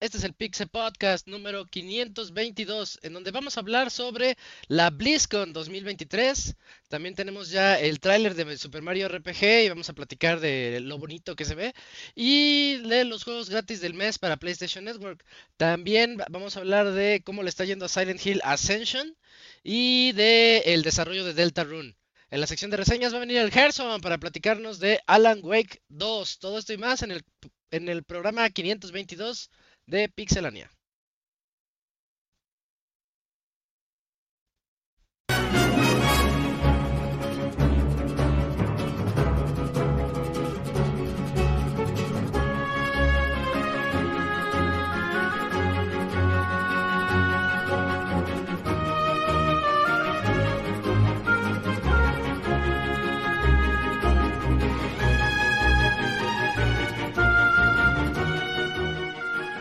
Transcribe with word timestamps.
Este 0.00 0.16
es 0.16 0.24
el 0.24 0.32
Pixel 0.32 0.68
Podcast 0.68 1.28
número 1.28 1.66
522, 1.66 3.00
en 3.02 3.12
donde 3.12 3.32
vamos 3.32 3.56
a 3.56 3.60
hablar 3.60 3.90
sobre 3.90 4.38
la 4.66 4.88
BlizzCon 4.88 5.52
2023. 5.52 6.56
También 6.88 7.14
tenemos 7.14 7.50
ya 7.50 7.78
el 7.78 8.00
tráiler 8.00 8.34
de 8.34 8.56
Super 8.56 8.80
Mario 8.80 9.08
RPG 9.08 9.44
y 9.64 9.68
vamos 9.68 9.90
a 9.90 9.92
platicar 9.92 10.40
de 10.40 10.80
lo 10.80 10.98
bonito 10.98 11.36
que 11.36 11.44
se 11.44 11.54
ve 11.54 11.74
y 12.14 12.78
de 12.78 13.04
los 13.04 13.24
juegos 13.24 13.50
gratis 13.50 13.82
del 13.82 13.92
mes 13.92 14.18
para 14.18 14.38
PlayStation 14.38 14.84
Network. 14.86 15.22
También 15.58 16.16
vamos 16.30 16.56
a 16.56 16.60
hablar 16.60 16.92
de 16.92 17.22
cómo 17.22 17.42
le 17.42 17.50
está 17.50 17.66
yendo 17.66 17.84
a 17.84 17.88
Silent 17.88 18.24
Hill 18.24 18.40
Ascension 18.42 19.16
y 19.62 20.12
de 20.12 20.62
el 20.64 20.82
desarrollo 20.82 21.24
de 21.24 21.34
Deltarune. 21.34 21.99
En 22.30 22.40
la 22.40 22.46
sección 22.46 22.70
de 22.70 22.76
reseñas 22.76 23.12
va 23.12 23.16
a 23.16 23.20
venir 23.26 23.38
el 23.38 23.50
Gerson 23.50 24.00
para 24.00 24.18
platicarnos 24.18 24.78
de 24.78 25.00
Alan 25.08 25.40
Wake 25.42 25.82
2. 25.88 26.38
Todo 26.38 26.58
esto 26.58 26.72
y 26.72 26.78
más 26.78 27.02
en 27.02 27.10
el, 27.10 27.24
en 27.72 27.88
el 27.88 28.04
programa 28.04 28.48
522 28.48 29.50
de 29.86 30.08
Pixelania. 30.08 30.70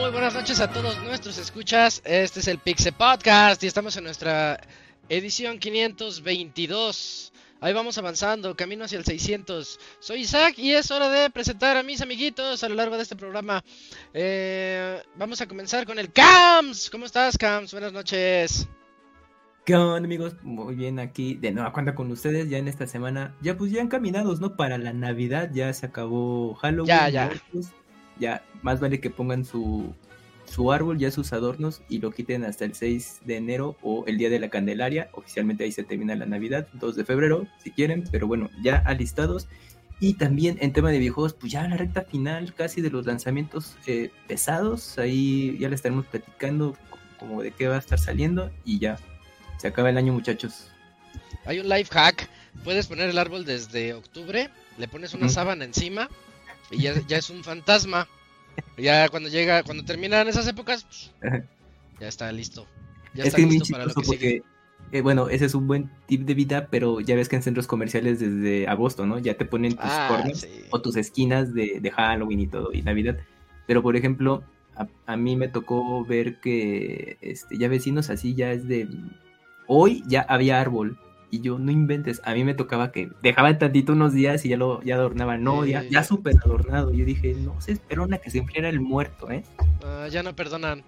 Muy 0.00 0.10
buenas 0.10 0.34
noches 0.34 0.60
a 0.60 0.70
todos 0.70 1.02
nuestros 1.02 1.38
escuchas. 1.38 2.02
Este 2.04 2.40
es 2.40 2.48
el 2.48 2.58
Pixel 2.58 2.92
Podcast 2.92 3.62
y 3.62 3.66
estamos 3.66 3.96
en 3.96 4.04
nuestra 4.04 4.60
edición 5.08 5.58
522. 5.58 7.32
Ahí 7.60 7.72
vamos 7.72 7.96
avanzando, 7.96 8.54
camino 8.56 8.84
hacia 8.84 8.98
el 8.98 9.04
600. 9.04 9.80
Soy 9.98 10.20
Isaac 10.20 10.58
y 10.58 10.72
es 10.72 10.90
hora 10.90 11.08
de 11.08 11.30
presentar 11.30 11.76
a 11.76 11.82
mis 11.82 12.02
amiguitos 12.02 12.62
a 12.62 12.68
lo 12.68 12.74
largo 12.74 12.96
de 12.96 13.02
este 13.02 13.16
programa. 13.16 13.64
Eh, 14.12 15.02
vamos 15.16 15.40
a 15.40 15.46
comenzar 15.46 15.86
con 15.86 15.98
el 15.98 16.12
Cams. 16.12 16.90
¿Cómo 16.90 17.06
estás, 17.06 17.38
Cams? 17.38 17.72
Buenas 17.72 17.92
noches. 17.92 18.68
¿Qué 19.64 19.74
onda, 19.74 19.96
amigos? 19.96 20.34
Muy 20.42 20.74
bien, 20.74 20.98
aquí 20.98 21.34
de 21.34 21.52
nueva 21.52 21.72
cuenta 21.72 21.94
con 21.94 22.10
ustedes 22.10 22.50
ya 22.50 22.58
en 22.58 22.68
esta 22.68 22.86
semana. 22.86 23.34
Ya 23.40 23.56
pues 23.56 23.72
ya 23.72 23.80
encaminados, 23.80 24.40
¿no? 24.40 24.56
Para 24.56 24.78
la 24.78 24.92
Navidad 24.92 25.50
ya 25.52 25.72
se 25.72 25.86
acabó 25.86 26.54
Halloween. 26.54 26.86
Ya, 26.86 27.08
ya. 27.08 27.30
Ya, 28.18 28.44
más 28.62 28.80
vale 28.80 29.00
que 29.00 29.10
pongan 29.10 29.44
su, 29.44 29.94
su 30.46 30.72
árbol, 30.72 30.98
ya 30.98 31.10
sus 31.10 31.32
adornos 31.32 31.82
y 31.88 31.98
lo 31.98 32.10
quiten 32.10 32.44
hasta 32.44 32.64
el 32.64 32.74
6 32.74 33.20
de 33.24 33.36
enero 33.36 33.76
o 33.82 34.04
el 34.06 34.18
día 34.18 34.30
de 34.30 34.38
la 34.38 34.48
Candelaria. 34.48 35.08
Oficialmente 35.12 35.64
ahí 35.64 35.72
se 35.72 35.84
termina 35.84 36.14
la 36.14 36.26
Navidad, 36.26 36.68
2 36.74 36.96
de 36.96 37.04
febrero, 37.04 37.46
si 37.62 37.70
quieren, 37.70 38.04
pero 38.10 38.26
bueno, 38.26 38.50
ya 38.62 38.76
alistados. 38.78 39.48
Y 39.98 40.14
también 40.14 40.58
en 40.60 40.72
tema 40.72 40.90
de 40.90 40.98
videojuegos, 40.98 41.32
pues 41.34 41.52
ya 41.52 41.66
la 41.66 41.76
recta 41.76 42.02
final 42.02 42.52
casi 42.54 42.82
de 42.82 42.90
los 42.90 43.06
lanzamientos 43.06 43.76
eh, 43.86 44.10
pesados. 44.26 44.98
Ahí 44.98 45.56
ya 45.58 45.68
le 45.68 45.74
estaremos 45.74 46.06
platicando 46.06 46.76
como 47.18 47.42
de 47.42 47.50
qué 47.50 47.66
va 47.66 47.76
a 47.76 47.78
estar 47.78 47.98
saliendo 47.98 48.50
y 48.64 48.78
ya. 48.78 48.98
Se 49.58 49.68
acaba 49.68 49.88
el 49.88 49.96
año, 49.96 50.12
muchachos. 50.12 50.70
Hay 51.46 51.60
un 51.60 51.68
life 51.68 51.90
hack. 51.92 52.28
Puedes 52.62 52.86
poner 52.86 53.08
el 53.08 53.18
árbol 53.18 53.44
desde 53.44 53.94
octubre, 53.94 54.50
le 54.78 54.88
pones 54.88 55.14
una 55.14 55.28
sábana 55.28 55.64
encima 55.64 56.08
y 56.70 56.82
ya, 56.82 56.94
ya 57.06 57.18
es 57.18 57.30
un 57.30 57.44
fantasma. 57.44 58.08
Ya 58.78 59.08
cuando 59.08 59.28
llega, 59.28 59.62
cuando 59.62 59.84
terminan 59.84 60.28
esas 60.28 60.48
épocas, 60.48 60.84
pues, 60.84 61.12
ya 62.00 62.08
está 62.08 62.32
listo. 62.32 62.66
Ya 63.14 63.22
es 63.24 63.28
está 63.28 63.36
que 63.38 63.46
listo 63.46 63.66
para 63.70 63.84
lo 63.86 63.94
que 63.94 64.02
porque, 64.02 64.42
eh, 64.92 65.00
bueno, 65.02 65.28
ese 65.28 65.44
es 65.44 65.54
un 65.54 65.66
buen 65.66 65.90
tip 66.06 66.22
de 66.22 66.34
vida, 66.34 66.68
pero 66.70 67.00
ya 67.00 67.14
ves 67.16 67.28
que 67.28 67.36
en 67.36 67.42
centros 67.42 67.66
comerciales 67.66 68.18
desde 68.20 68.66
agosto, 68.66 69.04
¿no? 69.06 69.18
Ya 69.18 69.36
te 69.36 69.44
ponen 69.44 69.72
tus 69.72 69.84
Ah, 69.84 70.08
corners 70.08 70.40
sí. 70.40 70.64
o 70.70 70.80
tus 70.80 70.96
esquinas 70.96 71.52
de, 71.52 71.80
de 71.80 71.90
Halloween 71.90 72.40
y 72.40 72.46
todo, 72.46 72.72
y 72.72 72.82
Navidad. 72.82 73.18
Pero, 73.66 73.82
por 73.82 73.96
ejemplo, 73.96 74.42
a, 74.74 74.86
a 75.06 75.16
mí 75.16 75.36
me 75.36 75.48
tocó 75.48 76.04
ver 76.04 76.40
que 76.40 77.18
este, 77.20 77.58
ya 77.58 77.68
vecinos 77.68 78.10
así 78.10 78.34
ya 78.34 78.52
es 78.52 78.66
de... 78.68 78.88
Hoy 79.66 80.02
ya 80.06 80.22
había 80.22 80.60
árbol. 80.60 80.98
Y 81.30 81.40
yo, 81.40 81.58
no 81.58 81.72
inventes, 81.72 82.20
a 82.24 82.34
mí 82.34 82.44
me 82.44 82.54
tocaba 82.54 82.92
que 82.92 83.10
dejaban 83.20 83.58
tantito 83.58 83.92
unos 83.92 84.12
días 84.12 84.44
y 84.44 84.50
ya 84.50 84.56
lo 84.56 84.80
ya 84.82 84.94
adornaban. 84.94 85.42
No, 85.42 85.64
ya, 85.64 85.82
ya 85.82 86.04
súper 86.04 86.36
adornado. 86.44 86.92
Yo 86.92 87.04
dije, 87.04 87.34
no, 87.34 87.60
se 87.60 87.72
esperó 87.72 88.04
a 88.04 88.18
que 88.18 88.30
se 88.30 88.38
enfriara 88.38 88.68
el 88.68 88.80
muerto, 88.80 89.30
¿eh? 89.30 89.42
Ah, 89.84 90.06
ya 90.08 90.22
no 90.22 90.36
perdonan. 90.36 90.84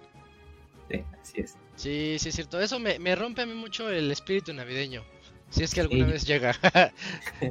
Sí, 0.89 1.03
así 1.21 1.41
es. 1.41 1.57
Sí, 1.75 2.15
sí 2.19 2.29
es 2.29 2.35
cierto. 2.35 2.59
Eso 2.59 2.79
me, 2.79 2.99
me 2.99 3.15
rompe 3.15 3.41
a 3.41 3.45
mí 3.45 3.53
mucho 3.53 3.89
el 3.89 4.09
espíritu 4.11 4.53
navideño. 4.53 5.03
Si 5.49 5.63
es 5.63 5.73
que 5.73 5.81
alguna 5.81 6.05
Sí. 6.05 6.11
vez 6.11 6.25
llega. 6.25 6.55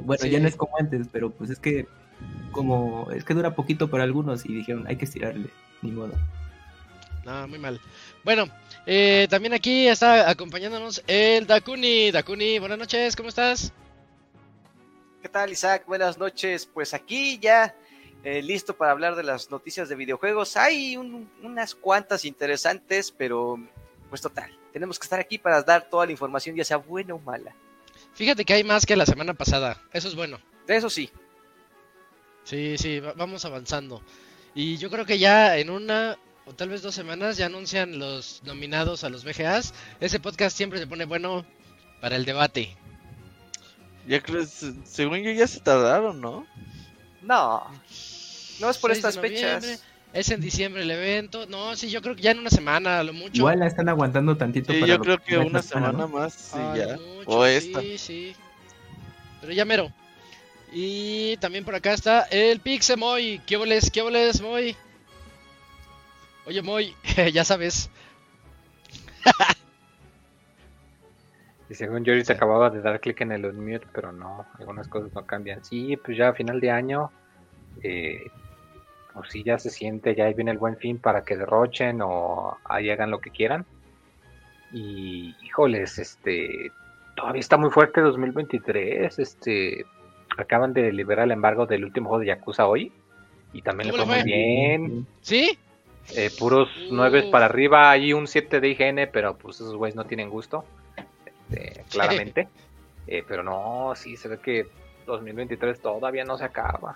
Bueno, 0.03 0.23
Sí. 0.23 0.29
ya 0.31 0.39
no 0.39 0.47
es 0.47 0.55
como 0.55 0.77
antes, 0.79 1.07
pero 1.11 1.29
pues 1.31 1.49
es 1.51 1.59
que 1.59 1.85
como 2.51 3.09
es 3.11 3.23
que 3.23 3.33
dura 3.33 3.55
poquito 3.55 3.89
para 3.89 4.03
algunos 4.03 4.45
y 4.45 4.53
dijeron, 4.53 4.85
hay 4.87 4.95
que 4.97 5.05
estirarle, 5.05 5.49
ni 5.81 5.91
modo. 5.91 6.13
no, 7.25 7.47
muy 7.47 7.59
mal. 7.59 7.79
Bueno, 8.23 8.47
eh, 8.91 9.27
también 9.29 9.53
aquí 9.53 9.87
está 9.87 10.27
acompañándonos 10.29 11.03
el 11.05 11.45
Dakuni. 11.45 12.09
Dakuni, 12.09 12.57
buenas 12.57 12.79
noches, 12.79 13.15
¿cómo 13.15 13.29
estás? 13.29 13.71
¿Qué 15.21 15.29
tal, 15.29 15.51
Isaac? 15.51 15.83
Buenas 15.85 16.17
noches. 16.17 16.65
Pues 16.65 16.93
aquí 16.95 17.37
ya 17.37 17.75
eh, 18.23 18.41
listo 18.41 18.75
para 18.75 18.91
hablar 18.91 19.15
de 19.15 19.21
las 19.23 19.51
noticias 19.51 19.89
de 19.89 19.95
videojuegos. 19.95 20.57
Hay 20.57 20.97
un- 20.97 21.29
unas 21.43 21.75
cuantas 21.75 22.25
interesantes, 22.25 23.11
pero 23.15 23.57
pues 24.09 24.21
total, 24.21 24.49
tenemos 24.73 24.97
que 24.97 25.03
estar 25.03 25.19
aquí 25.19 25.37
para 25.37 25.61
dar 25.61 25.87
toda 25.87 26.07
la 26.07 26.11
información, 26.11 26.55
ya 26.55 26.63
sea 26.63 26.77
buena 26.77 27.13
o 27.13 27.19
mala. 27.19 27.53
Fíjate 28.15 28.43
que 28.43 28.53
hay 28.53 28.63
más 28.63 28.85
que 28.87 28.95
la 28.95 29.05
semana 29.05 29.35
pasada. 29.35 29.79
Eso 29.93 30.07
es 30.07 30.15
bueno. 30.15 30.39
De 30.65 30.75
eso 30.77 30.89
sí, 30.89 31.09
Sí, 32.43 32.75
sí, 32.79 32.99
va- 32.99 33.13
vamos 33.13 33.45
avanzando. 33.45 34.01
Y 34.55 34.77
yo 34.77 34.89
creo 34.89 35.05
que 35.05 35.19
ya 35.19 35.57
en 35.57 35.69
una 35.69 36.17
o 36.49 36.53
tal 36.53 36.69
vez 36.69 36.81
dos 36.81 36.95
semanas 36.95 37.37
ya 37.37 37.45
anuncian 37.45 37.99
los 37.99 38.41
nominados 38.43 39.03
a 39.03 39.09
los 39.09 39.23
VGAs. 39.23 39.73
Ese 39.99 40.19
podcast 40.19 40.57
siempre 40.57 40.79
se 40.79 40.87
pone 40.87 41.05
bueno 41.05 41.45
para 42.01 42.15
el 42.15 42.25
debate. 42.25 42.75
Ya 44.07 44.19
creo, 44.21 44.43
se- 44.45 44.73
según 44.85 45.19
yo 45.19 45.31
ya 45.31 45.45
se 45.47 45.59
tardaron, 45.59 46.19
¿no? 46.19 46.47
no, 47.21 47.63
no 48.59 48.69
es 48.69 48.77
por 48.77 48.91
6 48.91 49.03
de 49.03 49.09
estas 49.09 49.21
fechas. 49.21 49.83
Es 50.11 50.29
en 50.31 50.41
diciembre 50.41 50.81
el 50.81 50.89
evento. 50.89 51.45
No, 51.45 51.75
sí, 51.75 51.91
yo 51.91 52.01
creo 52.01 52.15
que 52.15 52.23
ya 52.23 52.31
en 52.31 52.39
una 52.39 52.49
semana, 52.49 52.97
a 52.99 53.03
lo 53.03 53.13
mucho. 53.13 53.35
Igual 53.37 53.59
la 53.59 53.67
están 53.67 53.89
aguantando 53.89 54.35
tantito 54.35 54.73
Sí, 54.73 54.79
para 54.79 54.91
yo 54.91 54.97
lo 54.97 55.03
creo 55.03 55.17
que 55.19 55.37
una 55.37 55.61
semana, 55.61 55.91
semana 55.91 55.97
¿no? 55.99 56.07
más, 56.07 56.33
sí, 56.33 56.57
A 56.57 56.75
ya. 56.75 56.97
lo 56.97 57.01
mucho, 57.03 57.29
O 57.29 57.45
esta. 57.45 57.79
Sí, 57.81 57.97
sí. 57.99 58.35
Pero 59.39 59.53
ya 59.53 59.65
mero. 59.65 59.93
Y 60.73 61.37
también 61.37 61.63
por 61.63 61.75
acá 61.75 61.93
está 61.93 62.23
el 62.31 62.59
Pixemoy. 62.59 63.39
¿Qué 63.45 63.55
voles? 63.57 63.91
¿Qué 63.91 64.01
voles, 64.01 64.41
Moy? 64.41 64.75
Oye, 66.49 66.63
Moy, 66.63 66.95
ya 67.31 67.43
sabes. 67.43 67.91
Y 71.69 71.75
según 71.75 72.03
yo 72.03 72.13
ahorita 72.13 72.33
acababa 72.33 72.71
de 72.71 72.81
dar 72.81 72.99
clic 72.99 73.21
en 73.21 73.31
el 73.31 73.45
unmute, 73.45 73.85
pero 73.93 74.11
no, 74.11 74.47
algunas 74.57 74.87
cosas 74.87 75.13
no 75.13 75.27
cambian. 75.27 75.63
Sí, 75.63 75.95
pues 75.97 76.17
ya 76.17 76.29
a 76.29 76.33
final 76.33 76.59
de 76.59 76.71
año, 76.71 77.11
eh, 77.83 78.31
pues 79.13 79.29
sí 79.29 79.43
ya 79.43 79.59
se 79.59 79.69
siente, 79.69 80.15
ya 80.15 80.25
ahí 80.25 80.33
viene 80.33 80.49
el 80.49 80.57
buen 80.57 80.77
fin 80.77 80.97
para 80.97 81.23
que 81.23 81.37
derrochen 81.37 82.01
o 82.01 82.57
ahí 82.63 82.89
hagan 82.89 83.11
lo 83.11 83.21
que 83.21 83.29
quieran. 83.29 83.63
Y 84.73 85.35
híjoles, 85.43 85.99
este, 85.99 86.71
todavía 87.15 87.41
está 87.41 87.57
muy 87.57 87.69
fuerte 87.69 88.01
2023, 88.01 89.19
este, 89.19 89.85
acaban 90.35 90.73
de 90.73 90.91
liberar 90.91 91.25
el 91.25 91.31
embargo 91.31 91.67
del 91.67 91.85
último 91.85 92.09
juego 92.09 92.21
de 92.21 92.27
Yakuza 92.27 92.65
hoy 92.65 92.91
y 93.53 93.61
también 93.61 93.89
le 93.89 93.91
¿Cómo 93.91 94.05
fue 94.07 94.15
muy 94.15 94.23
bien. 94.23 95.05
¿Sí? 95.21 95.55
Eh, 96.15 96.31
puros 96.37 96.69
Uh. 96.89 96.93
9 96.95 97.29
para 97.31 97.45
arriba, 97.45 97.89
hay 97.91 98.13
un 98.13 98.27
7 98.27 98.59
de 98.59 98.69
IGN, 98.69 99.09
pero 99.11 99.37
pues 99.37 99.57
esos 99.57 99.75
güeyes 99.75 99.95
no 99.95 100.05
tienen 100.05 100.29
gusto, 100.29 100.65
este, 101.49 101.83
claramente. 101.91 102.47
Eh, 103.07 103.23
pero 103.27 103.43
no, 103.43 103.93
sí, 103.95 104.17
se 104.17 104.27
ve 104.27 104.39
que 104.39 104.67
2023 105.05 105.79
todavía 105.81 106.23
no 106.23 106.37
se 106.37 106.43
acaba. 106.45 106.95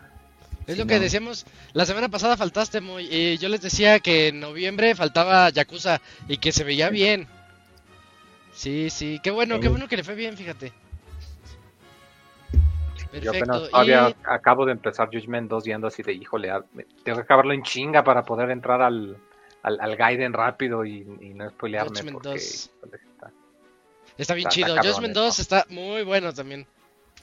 Es 0.67 0.75
Sí, 0.75 0.79
lo 0.79 0.87
que 0.87 0.95
no. 0.95 1.01
decíamos, 1.01 1.45
la 1.73 1.85
semana 1.85 2.09
pasada 2.09 2.37
faltaste 2.37 2.79
muy, 2.81 3.07
y 3.11 3.37
yo 3.37 3.49
les 3.49 3.61
decía 3.61 3.99
que 3.99 4.29
en 4.29 4.39
noviembre 4.39 4.95
faltaba 4.95 5.49
Yakuza 5.49 5.99
y 6.27 6.37
que 6.37 6.51
se 6.51 6.63
veía 6.63 6.89
bien. 6.89 7.27
Sí, 8.53 8.89
sí, 8.89 9.19
qué 9.23 9.31
bueno, 9.31 9.59
qué 9.59 9.67
bueno 9.67 9.87
que 9.87 9.97
le 9.97 10.03
fue 10.03 10.13
bien, 10.15 10.37
fíjate. 10.37 10.71
Yo 13.21 13.31
apenas 13.31 13.69
Y 13.85 13.91
acabo 14.25 14.65
de 14.65 14.71
empezar 14.71 15.07
Judgment 15.11 15.49
2 15.49 15.63
yendo 15.65 15.87
así 15.87 16.01
de 16.03 16.13
híjole, 16.13 16.51
tengo 17.03 17.17
que 17.17 17.23
acabarlo 17.23 17.53
en 17.53 17.63
chinga 17.63 18.03
para 18.03 18.23
poder 18.23 18.49
entrar 18.49 18.81
al, 18.81 19.17
al, 19.61 19.79
al 19.79 19.95
Gaiden 19.95 20.33
rápido 20.33 20.83
y, 20.85 20.99
y 21.21 21.33
no 21.33 21.49
spoilearme 21.49 21.89
Judgment 21.91 22.13
porque 22.13 22.29
2. 22.29 22.71
híjole, 22.77 22.97
está- 22.97 23.31
está 24.17 24.33
bien 24.33 24.47
está- 24.47 24.55
chido. 24.55 24.75
está 24.75 24.89
Judgment 24.89 25.11
eso. 25.11 25.23
2 25.25 25.39
está 25.39 25.65
muy 25.69 26.03
bueno 26.03 26.33
también. 26.33 26.65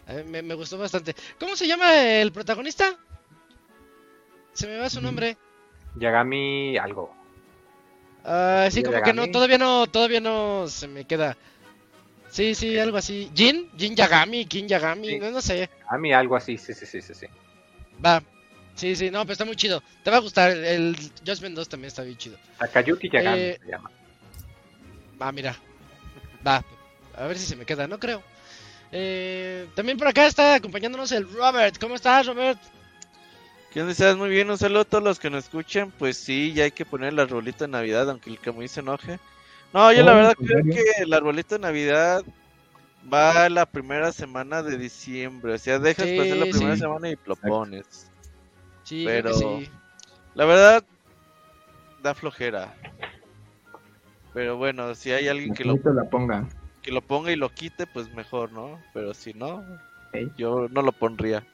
A 0.07 0.13
mí 0.15 0.23
me, 0.25 0.43
me 0.43 0.55
gustó 0.55 0.79
bastante. 0.79 1.15
¿Cómo 1.39 1.55
se 1.57 1.67
llama 1.67 2.01
el 2.21 2.33
protagonista? 2.33 2.97
Se 4.53 4.67
me 4.67 4.79
va 4.79 4.91
su 4.91 5.01
nombre. 5.01 5.37
Yagami 5.97 6.77
algo. 6.79 7.15
Ah, 8.25 8.67
sí, 8.71 8.79
¿Sí, 8.79 8.83
como 8.83 9.01
que 9.03 9.13
no, 9.13 9.31
todavía 9.31 9.59
no, 9.59 9.87
todavía 9.87 10.21
no 10.21 10.67
se 10.69 10.89
me 10.89 11.05
queda. 11.05 11.37
Sí, 12.31 12.55
sí, 12.55 12.79
algo 12.79 12.97
así. 12.97 13.31
Jin, 13.35 13.69
Jin 13.77 13.95
Yagami, 13.97 14.47
Kin 14.47 14.69
Yagami, 14.69 15.09
Sí. 15.09 15.19
no, 15.19 15.31
no 15.31 15.41
sé. 15.43 15.69
Yagami 15.85 16.13
algo 16.13 16.37
así, 16.37 16.57
sí, 16.57 16.73
sí, 16.75 16.87
sí, 16.87 17.03
sí, 17.03 17.13
sí. 17.15 17.27
Va. 18.05 18.23
Sí, 18.77 18.95
sí, 18.97 19.11
no, 19.11 19.23
pero 19.23 19.33
está 19.33 19.45
muy 19.45 19.57
chido. 19.57 19.83
Te 20.05 20.11
va 20.11 20.19
a 20.19 20.21
gustar. 20.21 20.53
El, 20.53 20.65
el 20.65 20.97
Judgment 21.27 21.55
2 21.57 21.69
también 21.69 21.89
está 21.89 22.03
bien 22.03 22.17
chido. 22.17 22.39
Takayuki 22.59 23.11
Yagami 23.11 23.39
Eh, 23.41 23.59
se 23.63 23.71
llama. 23.71 23.91
Va, 25.21 25.33
mira. 25.33 25.57
Va. 26.47 26.65
A 27.17 27.27
ver 27.27 27.37
si 27.37 27.47
se 27.47 27.57
me 27.57 27.67
queda, 27.67 27.87
no 27.87 27.99
creo. 27.99 28.23
Eh, 28.93 29.67
también 29.75 29.99
por 29.99 30.09
acá 30.09 30.27
está 30.27 30.55
acompañándonos 30.55 31.13
el 31.13 31.31
Robert. 31.31 31.79
¿Cómo 31.79 31.97
estás, 31.97 32.27
Robert? 32.27 32.59
¿Qué 33.73 33.81
onda? 33.81 33.93
¿Estás 33.93 34.17
muy 34.17 34.31
bien? 34.31 34.51
Un 34.51 34.57
saludo 34.59 34.81
a 34.81 34.85
todos 34.85 35.05
los 35.05 35.19
que 35.19 35.31
nos 35.31 35.45
escuchan. 35.45 35.93
Pues 35.99 36.17
sí, 36.17 36.53
ya 36.55 36.65
hay 36.65 36.71
que 36.73 36.85
poner 36.87 37.13
el 37.13 37.19
arbolito 37.21 37.65
de 37.65 37.69
Navidad, 37.69 38.09
aunque 38.09 38.31
el 38.31 38.39
Camuy 38.41 38.69
se 38.69 38.81
enoje. 38.81 39.19
No, 39.73 39.93
yo 39.93 40.03
la 40.03 40.15
verdad 40.15 40.35
¿en 40.41 40.47
creo 40.47 40.65
que 40.65 41.03
el 41.03 41.13
arbolito 41.13 41.55
de 41.55 41.61
Navidad 41.61 42.23
va 43.13 43.49
la 43.49 43.67
primera 43.67 44.13
semana 44.13 44.63
de 44.63 44.77
diciembre. 44.77 45.55
O 45.55 45.59
sea, 45.59 45.79
dejas 45.79 46.07
Sí, 46.07 46.17
pasar 46.19 46.37
la 46.37 46.47
primera 46.47 46.75
sí. 46.75 46.81
semana 46.81 47.09
y 47.09 47.17
lo 47.25 47.37
pones. 47.37 48.11
Sí, 48.85 49.05
Pero- 49.07 49.35
sí. 49.35 49.71
La 50.35 50.45
verdad, 50.45 50.85
da 52.03 52.15
flojera. 52.15 52.75
Pero 54.33 54.57
bueno, 54.57 54.95
si 54.95 55.11
hay 55.11 55.29
alguien 55.29 55.55
que 55.55 55.65
lo, 55.65 55.77
la 55.93 56.05
ponga. 56.05 56.49
que 56.83 56.93
lo 56.93 57.03
ponga 57.03 57.33
y 57.33 57.37
lo 57.37 57.49
quite, 57.51 57.87
pues 57.87 58.13
mejor, 58.15 58.53
¿no? 58.53 58.81
Pero 58.95 59.13
si 59.13 59.35
no, 59.35 59.65
yo 60.37 60.69
no 60.71 60.83
lo 60.83 60.93
pondría. 60.93 61.45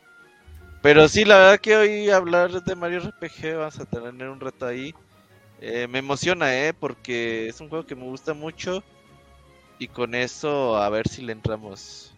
Pero 0.83 1.09
sí, 1.09 1.25
la 1.25 1.37
verdad 1.39 1.59
que 1.61 1.75
hoy 1.75 2.11
hablar 2.11 2.51
de 2.63 2.77
Mario 2.77 3.01
RPG 3.01 3.57
vas 3.57 3.81
a 3.81 3.87
tener 3.87 4.29
un 4.29 4.41
reto 4.41 4.67
ahí. 4.67 4.95
Eh, 5.61 5.87
me 5.89 5.99
emociona, 6.01 6.55
¿eh? 6.55 6.73
Porque 6.75 7.49
es 7.49 7.61
un 7.61 7.69
juego 7.69 7.87
que 7.87 7.95
me 7.95 8.05
gusta 8.05 8.35
mucho. 8.35 8.83
Y 9.79 9.89
con 9.89 10.15
eso, 10.15 10.77
a 10.77 10.89
ver 10.89 11.07
si 11.09 11.23
le 11.23 11.33
entramos. 11.33 12.15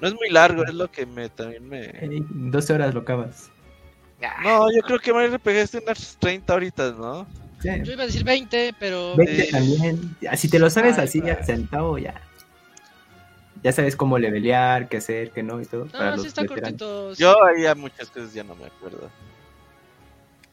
No 0.00 0.08
es 0.08 0.14
muy 0.14 0.28
largo, 0.30 0.64
es 0.64 0.74
lo 0.74 0.90
que 0.90 1.04
me 1.06 1.28
también 1.28 1.68
me... 1.68 1.84
Ey, 1.86 2.16
en 2.18 2.50
12 2.50 2.72
horas 2.74 2.94
lo 2.94 3.00
acabas. 3.00 3.50
No, 4.42 4.70
yo 4.70 4.82
creo 4.82 4.98
que 4.98 5.12
Mario 5.12 5.34
RPG 5.36 5.48
es 5.56 5.72
de 5.72 5.78
unas 5.78 6.16
30 6.20 6.54
horitas, 6.54 6.94
¿no? 6.96 7.26
Sí. 7.62 7.68
Yo 7.84 7.92
iba 7.92 8.02
a 8.02 8.06
decir 8.06 8.24
20, 8.24 8.74
pero. 8.78 9.14
20 9.16 9.44
Sí. 9.46 9.50
también. 9.50 10.16
Ya, 10.20 10.36
Si 10.36 10.48
te 10.48 10.58
lo 10.58 10.68
sabes 10.70 10.98
Ay, 10.98 11.04
así 11.04 11.20
va. 11.20 11.32
al 11.32 11.44
centavo, 11.44 11.96
ya. 11.98 12.20
Ya 13.62 13.72
sabes 13.72 13.96
cómo 13.96 14.18
levelear, 14.18 14.88
qué 14.88 14.98
hacer, 14.98 15.30
qué 15.32 15.42
no 15.42 15.60
y 15.60 15.66
todo. 15.66 15.86
para 15.86 16.10
No, 16.10 16.16
los 16.16 16.22
sí 16.22 16.28
está 16.28 16.42
veteranos. 16.42 16.80
cortito. 16.80 17.14
sí. 17.14 17.22
Yo 17.22 17.44
ahí 17.44 17.66
a 17.66 17.74
muchas 17.74 18.08
cosas 18.10 18.32
ya 18.32 18.42
no 18.44 18.54
me 18.54 18.66
acuerdo. 18.66 19.10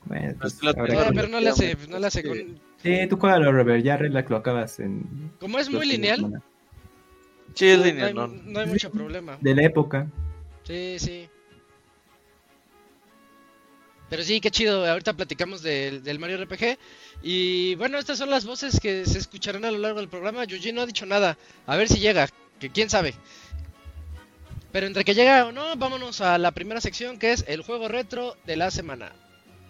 Bueno, 0.07 0.35
pues, 0.39 0.57
Pero. 0.61 0.73
No, 0.73 0.85
que- 0.85 1.13
pero 1.13 1.27
no 1.27 1.37
hace, 1.49 1.71
Sí. 1.71 1.87
no 1.89 1.99
le 1.99 2.07
hace 2.07 2.23
con- 2.23 2.59
Sí, 2.81 3.07
tú 3.09 3.17
juégalo, 3.17 3.51
Robert. 3.51 3.83
Ya 3.83 3.97
Relax 3.97 4.29
lo 4.29 4.37
acabas 4.37 4.79
en. 4.79 5.31
Como 5.39 5.59
es 5.59 5.69
muy 5.69 5.85
lineal. 5.87 6.41
Sí, 7.53 7.67
es 7.67 7.79
no 7.79 7.85
lineal, 7.85 8.07
hay, 8.19 8.41
no 8.45 8.59
hay 8.59 8.67
mucho 8.67 8.91
problema. 8.91 9.37
De 9.41 9.55
la 9.55 9.63
época. 9.63 10.07
Sí, 10.63 10.97
sí. 10.99 11.27
Pero 14.09 14.23
sí, 14.23 14.39
qué 14.39 14.51
chido. 14.51 14.85
Ahorita 14.89 15.13
platicamos 15.13 15.61
del, 15.61 16.01
del 16.03 16.19
Mario 16.19 16.37
RPG. 16.37 16.77
Y 17.23 17.75
bueno, 17.75 17.97
estas 17.97 18.17
son 18.17 18.29
las 18.29 18.45
voces 18.45 18.79
que 18.79 19.05
se 19.05 19.17
escucharán 19.17 19.65
a 19.65 19.71
lo 19.71 19.79
largo 19.79 19.99
del 19.99 20.07
programa. 20.07 20.45
Yuji 20.45 20.71
no 20.71 20.81
ha 20.81 20.85
dicho 20.85 21.05
nada. 21.05 21.37
A 21.65 21.75
ver 21.75 21.89
si 21.89 21.99
llega, 21.99 22.29
que 22.59 22.69
quién 22.69 22.89
sabe. 22.89 23.13
Pero 24.71 24.85
entre 24.87 25.03
que 25.03 25.15
llega 25.15 25.45
o 25.45 25.51
no, 25.51 25.75
vámonos 25.75 26.21
a 26.21 26.37
la 26.37 26.51
primera 26.51 26.79
sección 26.79 27.17
que 27.17 27.31
es 27.33 27.43
el 27.47 27.63
juego 27.63 27.87
retro 27.87 28.37
de 28.45 28.55
la 28.55 28.69
semana. 28.71 29.11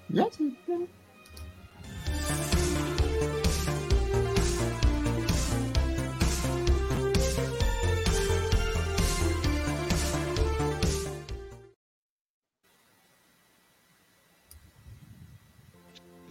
Ya, 0.10 0.26
sí, 0.32 0.58
ya. 0.68 0.78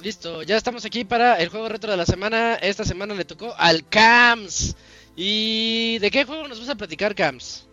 Listo, 0.02 0.42
ya 0.42 0.56
estamos 0.56 0.84
aquí 0.84 1.04
para 1.04 1.34
el 1.34 1.48
juego 1.48 1.68
retro 1.68 1.90
de 1.90 1.96
la 1.96 2.06
semana. 2.06 2.54
Esta 2.54 2.84
semana 2.84 3.14
le 3.14 3.24
tocó 3.24 3.54
al 3.58 3.86
Cams. 3.88 4.76
¿Y 5.16 5.98
de 5.98 6.10
qué 6.10 6.24
juego 6.24 6.46
nos 6.48 6.60
vas 6.60 6.68
a 6.68 6.76
platicar, 6.76 7.14
Cams? 7.14 7.68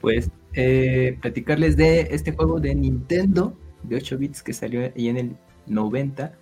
Pues 0.00 0.30
eh, 0.54 1.18
platicarles 1.20 1.76
de 1.76 2.08
este 2.10 2.32
juego 2.32 2.58
de 2.58 2.74
Nintendo 2.74 3.56
de 3.88 3.96
8 3.96 4.18
bits 4.18 4.42
que 4.42 4.52
salió 4.52 4.80
ahí 4.80 5.08
en 5.08 5.16
el 5.16 5.36
90. 5.66 6.32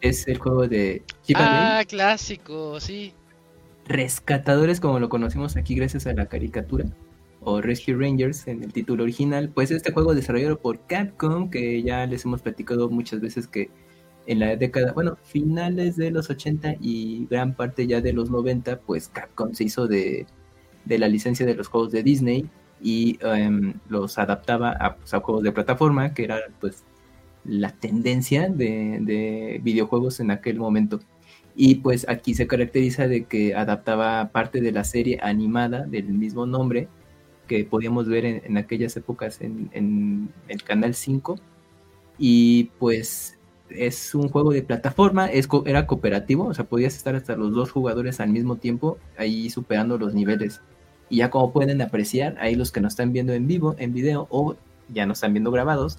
Es 0.00 0.26
el 0.26 0.38
juego 0.38 0.66
de 0.66 1.02
Chip. 1.22 1.36
Ah, 1.38 1.82
clásico, 1.86 2.80
sí. 2.80 3.14
Rescatadores, 3.86 4.80
como 4.80 4.98
lo 4.98 5.08
conocimos 5.08 5.56
aquí 5.56 5.74
gracias 5.74 6.06
a 6.06 6.12
la 6.12 6.26
caricatura, 6.26 6.86
o 7.40 7.60
Rescue 7.60 7.94
Rangers 7.94 8.46
en 8.46 8.62
el 8.62 8.72
título 8.72 9.02
original, 9.02 9.48
pues 9.48 9.70
este 9.70 9.92
juego 9.92 10.14
desarrollado 10.14 10.58
por 10.60 10.86
Capcom, 10.86 11.50
que 11.50 11.82
ya 11.82 12.06
les 12.06 12.24
hemos 12.24 12.42
platicado 12.42 12.88
muchas 12.88 13.20
veces 13.20 13.46
que 13.48 13.70
en 14.26 14.38
la 14.38 14.54
década, 14.56 14.92
bueno, 14.92 15.18
finales 15.24 15.96
de 15.96 16.12
los 16.12 16.30
80 16.30 16.76
y 16.80 17.26
gran 17.28 17.54
parte 17.54 17.86
ya 17.86 18.00
de 18.00 18.12
los 18.12 18.30
90, 18.30 18.80
pues 18.80 19.08
Capcom 19.08 19.52
se 19.52 19.64
hizo 19.64 19.88
de, 19.88 20.26
de 20.84 20.98
la 20.98 21.08
licencia 21.08 21.44
de 21.44 21.54
los 21.54 21.68
juegos 21.68 21.90
de 21.90 22.02
Disney 22.02 22.48
y 22.82 23.18
em, 23.22 23.74
los 23.88 24.18
adaptaba 24.18 24.72
a, 24.72 24.96
pues, 24.96 25.14
a 25.14 25.20
juegos 25.20 25.44
de 25.44 25.52
plataforma, 25.52 26.14
que 26.14 26.24
era 26.24 26.40
pues 26.60 26.84
la 27.44 27.72
tendencia 27.72 28.48
de, 28.48 28.98
de 29.00 29.60
videojuegos 29.62 30.20
en 30.20 30.30
aquel 30.30 30.58
momento. 30.58 31.00
Y 31.54 31.76
pues 31.76 32.08
aquí 32.08 32.34
se 32.34 32.46
caracteriza 32.46 33.08
de 33.08 33.24
que 33.24 33.54
adaptaba 33.54 34.30
parte 34.32 34.60
de 34.60 34.72
la 34.72 34.84
serie 34.84 35.18
animada 35.22 35.84
del 35.86 36.06
mismo 36.06 36.46
nombre 36.46 36.88
que 37.46 37.64
podíamos 37.64 38.08
ver 38.08 38.24
en, 38.24 38.56
aquellas 38.56 38.96
épocas 38.96 39.40
en, 39.40 40.30
el 40.48 40.62
Canal 40.62 40.94
5. 40.94 41.38
Y 42.18 42.70
pues 42.78 43.38
es 43.68 44.14
un 44.14 44.28
juego 44.28 44.52
de 44.52 44.62
plataforma, 44.62 45.26
es 45.26 45.48
era 45.66 45.86
cooperativo, 45.86 46.46
o 46.46 46.54
sea, 46.54 46.64
podías 46.64 46.96
estar 46.96 47.14
hasta 47.14 47.36
los 47.36 47.52
dos 47.52 47.70
jugadores 47.70 48.20
al 48.20 48.30
mismo 48.30 48.56
tiempo 48.56 48.98
ahí 49.18 49.50
superando 49.50 49.98
los 49.98 50.14
niveles. 50.14 50.60
Y 51.08 51.18
ya 51.18 51.30
como 51.30 51.52
pueden 51.52 51.80
apreciar, 51.82 52.36
ahí 52.40 52.54
los 52.54 52.72
que 52.72 52.80
nos 52.80 52.92
están 52.94 53.12
viendo 53.12 53.32
en 53.34 53.46
vivo, 53.46 53.74
en 53.78 53.92
video 53.92 54.26
o 54.30 54.56
ya 54.88 55.06
nos 55.06 55.18
están 55.18 55.34
viendo 55.34 55.50
grabados, 55.50 55.98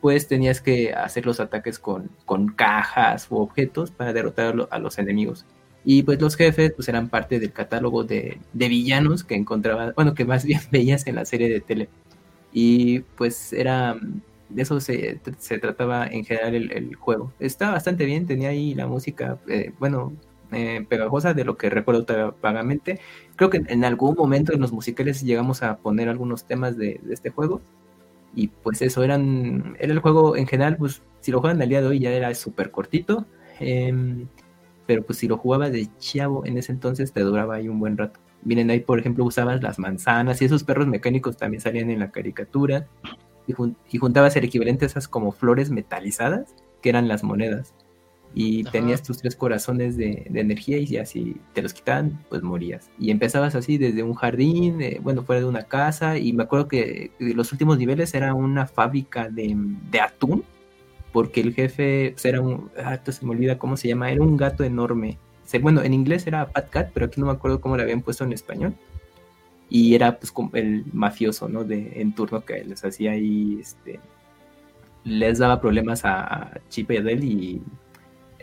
pues 0.00 0.28
tenías 0.28 0.60
que 0.60 0.92
hacer 0.92 1.26
los 1.26 1.40
ataques 1.40 1.78
con, 1.78 2.10
con 2.26 2.48
cajas 2.48 3.26
u 3.30 3.36
objetos 3.38 3.90
para 3.90 4.12
derrotar 4.12 4.46
a, 4.48 4.54
lo- 4.54 4.68
a 4.70 4.78
los 4.78 4.98
enemigos. 4.98 5.44
Y 5.84 6.02
pues 6.02 6.20
los 6.20 6.36
jefes 6.36 6.72
pues 6.74 6.88
eran 6.88 7.08
parte 7.08 7.38
del 7.40 7.52
catálogo 7.52 8.04
de, 8.04 8.38
villanos 8.52 9.24
que 9.24 9.34
encontrabas, 9.34 9.94
bueno, 9.94 10.14
que 10.14 10.24
más 10.24 10.44
bien 10.46 10.60
veías 10.70 11.06
en 11.06 11.16
la 11.16 11.24
serie 11.24 11.48
de 11.48 11.60
tele. 11.60 11.88
Y 12.52 13.00
pues 13.00 13.52
era, 13.52 13.96
de 14.48 14.62
eso 14.62 14.80
se, 14.80 15.20
se 15.38 15.58
trataba 15.58 16.06
en 16.06 16.24
general 16.24 16.54
el, 16.54 16.72
el 16.72 16.94
juego. 16.96 17.32
Está 17.40 17.70
bastante 17.70 18.04
bien, 18.06 18.26
tenía 18.26 18.50
ahí 18.50 18.74
la 18.74 18.86
música, 18.86 19.38
eh, 19.48 19.72
bueno, 19.78 20.12
eh, 20.54 20.86
pegajosa 20.88 21.34
de 21.34 21.44
lo 21.44 21.56
que 21.56 21.70
recuerdo 21.70 22.36
vagamente. 22.40 23.00
Creo 23.36 23.50
que 23.50 23.62
en 23.66 23.84
algún 23.84 24.14
momento 24.14 24.52
en 24.52 24.60
los 24.60 24.72
musicales 24.72 25.22
llegamos 25.22 25.62
a 25.62 25.78
poner 25.78 26.08
algunos 26.08 26.44
temas 26.44 26.76
de, 26.76 27.00
este 27.10 27.30
juego. 27.30 27.60
Y 28.34 28.48
pues 28.48 28.82
eso, 28.82 29.02
eran, 29.04 29.76
era 29.78 29.92
el 29.92 30.00
juego 30.00 30.36
en 30.36 30.46
general, 30.46 30.76
pues 30.76 31.02
si 31.20 31.30
lo 31.30 31.40
juegan 31.40 31.62
al 31.62 31.68
día 31.68 31.80
de 31.80 31.88
hoy 31.88 31.98
ya 32.00 32.10
era 32.10 32.34
súper 32.34 32.70
cortito. 32.70 33.26
em, 33.60 34.26
pero 34.86 35.02
pues 35.02 35.18
si 35.18 35.28
lo 35.28 35.38
jugaba 35.38 35.70
de 35.70 35.88
chavo 35.98 36.44
en 36.44 36.58
ese 36.58 36.72
entonces 36.72 37.12
te 37.12 37.20
duraba 37.20 37.54
ahí 37.56 37.68
un 37.68 37.80
buen 37.80 37.96
rato. 37.96 38.20
Miren 38.42 38.70
ahí, 38.70 38.80
por 38.80 38.98
ejemplo, 38.98 39.24
usabas 39.24 39.62
las 39.62 39.78
manzanas 39.78 40.42
y 40.42 40.44
esos 40.44 40.64
perros 40.64 40.86
mecánicos 40.86 41.36
también 41.36 41.60
salían 41.62 41.90
en 41.90 42.00
la 42.00 42.10
caricatura. 42.10 42.86
Y, 43.46 43.54
y 43.90 43.98
juntabas 43.98 44.36
el 44.36 44.44
equivalente 44.44 44.84
a 44.84 44.88
esas 44.88 45.08
como 45.08 45.32
flores 45.32 45.70
metalizadas, 45.70 46.54
que 46.82 46.90
eran 46.90 47.08
las 47.08 47.24
monedas. 47.24 47.74
Y 48.34 48.62
Ajá. 48.62 48.72
tenías 48.72 49.02
tus 49.02 49.18
tres 49.18 49.36
corazones 49.36 49.96
de, 49.96 50.26
de 50.28 50.40
energía 50.40 50.78
y 50.78 50.86
ya 50.86 51.06
si 51.06 51.36
te 51.52 51.62
los 51.62 51.72
quitaban, 51.72 52.18
pues 52.28 52.42
morías. 52.42 52.90
Y 52.98 53.10
empezabas 53.10 53.54
así 53.54 53.78
desde 53.78 54.02
un 54.02 54.14
jardín, 54.14 54.82
eh, 54.82 54.98
bueno, 55.00 55.22
fuera 55.22 55.40
de 55.40 55.46
una 55.46 55.62
casa 55.62 56.18
y 56.18 56.32
me 56.32 56.42
acuerdo 56.42 56.66
que 56.66 57.12
los 57.18 57.52
últimos 57.52 57.78
niveles 57.78 58.12
era 58.14 58.34
una 58.34 58.66
fábrica 58.66 59.28
de, 59.28 59.54
de 59.90 60.00
atún, 60.00 60.44
porque 61.12 61.40
el 61.40 61.54
jefe 61.54 62.10
pues, 62.12 62.24
era 62.24 62.40
un, 62.40 62.70
ah, 62.84 62.98
se 63.04 63.24
me 63.24 63.30
olvida 63.30 63.56
cómo 63.56 63.76
se 63.76 63.88
llama, 63.88 64.10
era 64.10 64.20
un 64.20 64.36
gato 64.36 64.64
enorme. 64.64 65.18
Bueno, 65.60 65.82
en 65.82 65.94
inglés 65.94 66.26
era 66.26 66.48
Pat 66.48 66.68
Cat, 66.70 66.90
pero 66.92 67.06
aquí 67.06 67.20
no 67.20 67.26
me 67.26 67.32
acuerdo 67.32 67.60
cómo 67.60 67.76
le 67.76 67.84
habían 67.84 68.02
puesto 68.02 68.24
en 68.24 68.32
español. 68.32 68.74
Y 69.70 69.94
era 69.94 70.18
pues 70.18 70.32
como 70.32 70.50
el 70.54 70.84
mafioso, 70.92 71.48
¿no? 71.48 71.62
De, 71.62 72.00
en 72.00 72.12
turno 72.12 72.44
que 72.44 72.64
les 72.64 72.84
hacía 72.84 73.12
ahí, 73.12 73.58
este, 73.60 74.00
les 75.04 75.38
daba 75.38 75.60
problemas 75.60 76.04
a, 76.04 76.24
a 76.24 76.60
Chip 76.68 76.90
y 76.90 76.96
Adele 76.96 77.24
y 77.24 77.62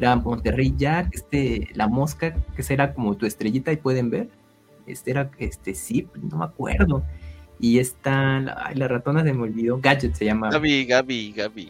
era 0.01 0.15
Monterrey 0.15 0.73
Jack, 0.77 1.13
este, 1.13 1.69
la 1.73 1.87
mosca, 1.87 2.33
que 2.55 2.63
será 2.63 2.93
como 2.93 3.15
tu 3.15 3.25
estrellita 3.25 3.71
y 3.71 3.77
pueden 3.77 4.09
ver. 4.09 4.29
Este 4.87 5.11
era, 5.11 5.29
este, 5.37 5.73
Zip, 5.75 6.15
no 6.17 6.37
me 6.37 6.45
acuerdo. 6.45 7.03
Y 7.59 7.77
esta, 7.79 8.39
la, 8.39 8.63
ay, 8.65 8.75
la 8.75 8.87
ratona 8.87 9.23
se 9.23 9.31
me 9.33 9.43
olvidó, 9.43 9.79
Gadget 9.79 10.15
se 10.15 10.25
llama, 10.25 10.49
Gaby, 10.49 10.85
Gaby, 10.85 11.31
Gaby. 11.33 11.69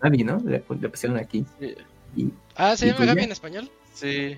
Gaby, 0.00 0.24
¿no? 0.24 0.38
Le, 0.44 0.62
le 0.80 0.88
pusieron 0.88 1.18
aquí. 1.18 1.44
Sí. 1.58 1.74
Y, 2.16 2.30
Ah, 2.54 2.76
¿se 2.76 2.86
¿Y 2.86 2.88
llama 2.90 3.00
tú 3.00 3.06
Gaby 3.06 3.20
ya? 3.20 3.24
en 3.24 3.32
español? 3.32 3.70
Sí. 3.94 4.36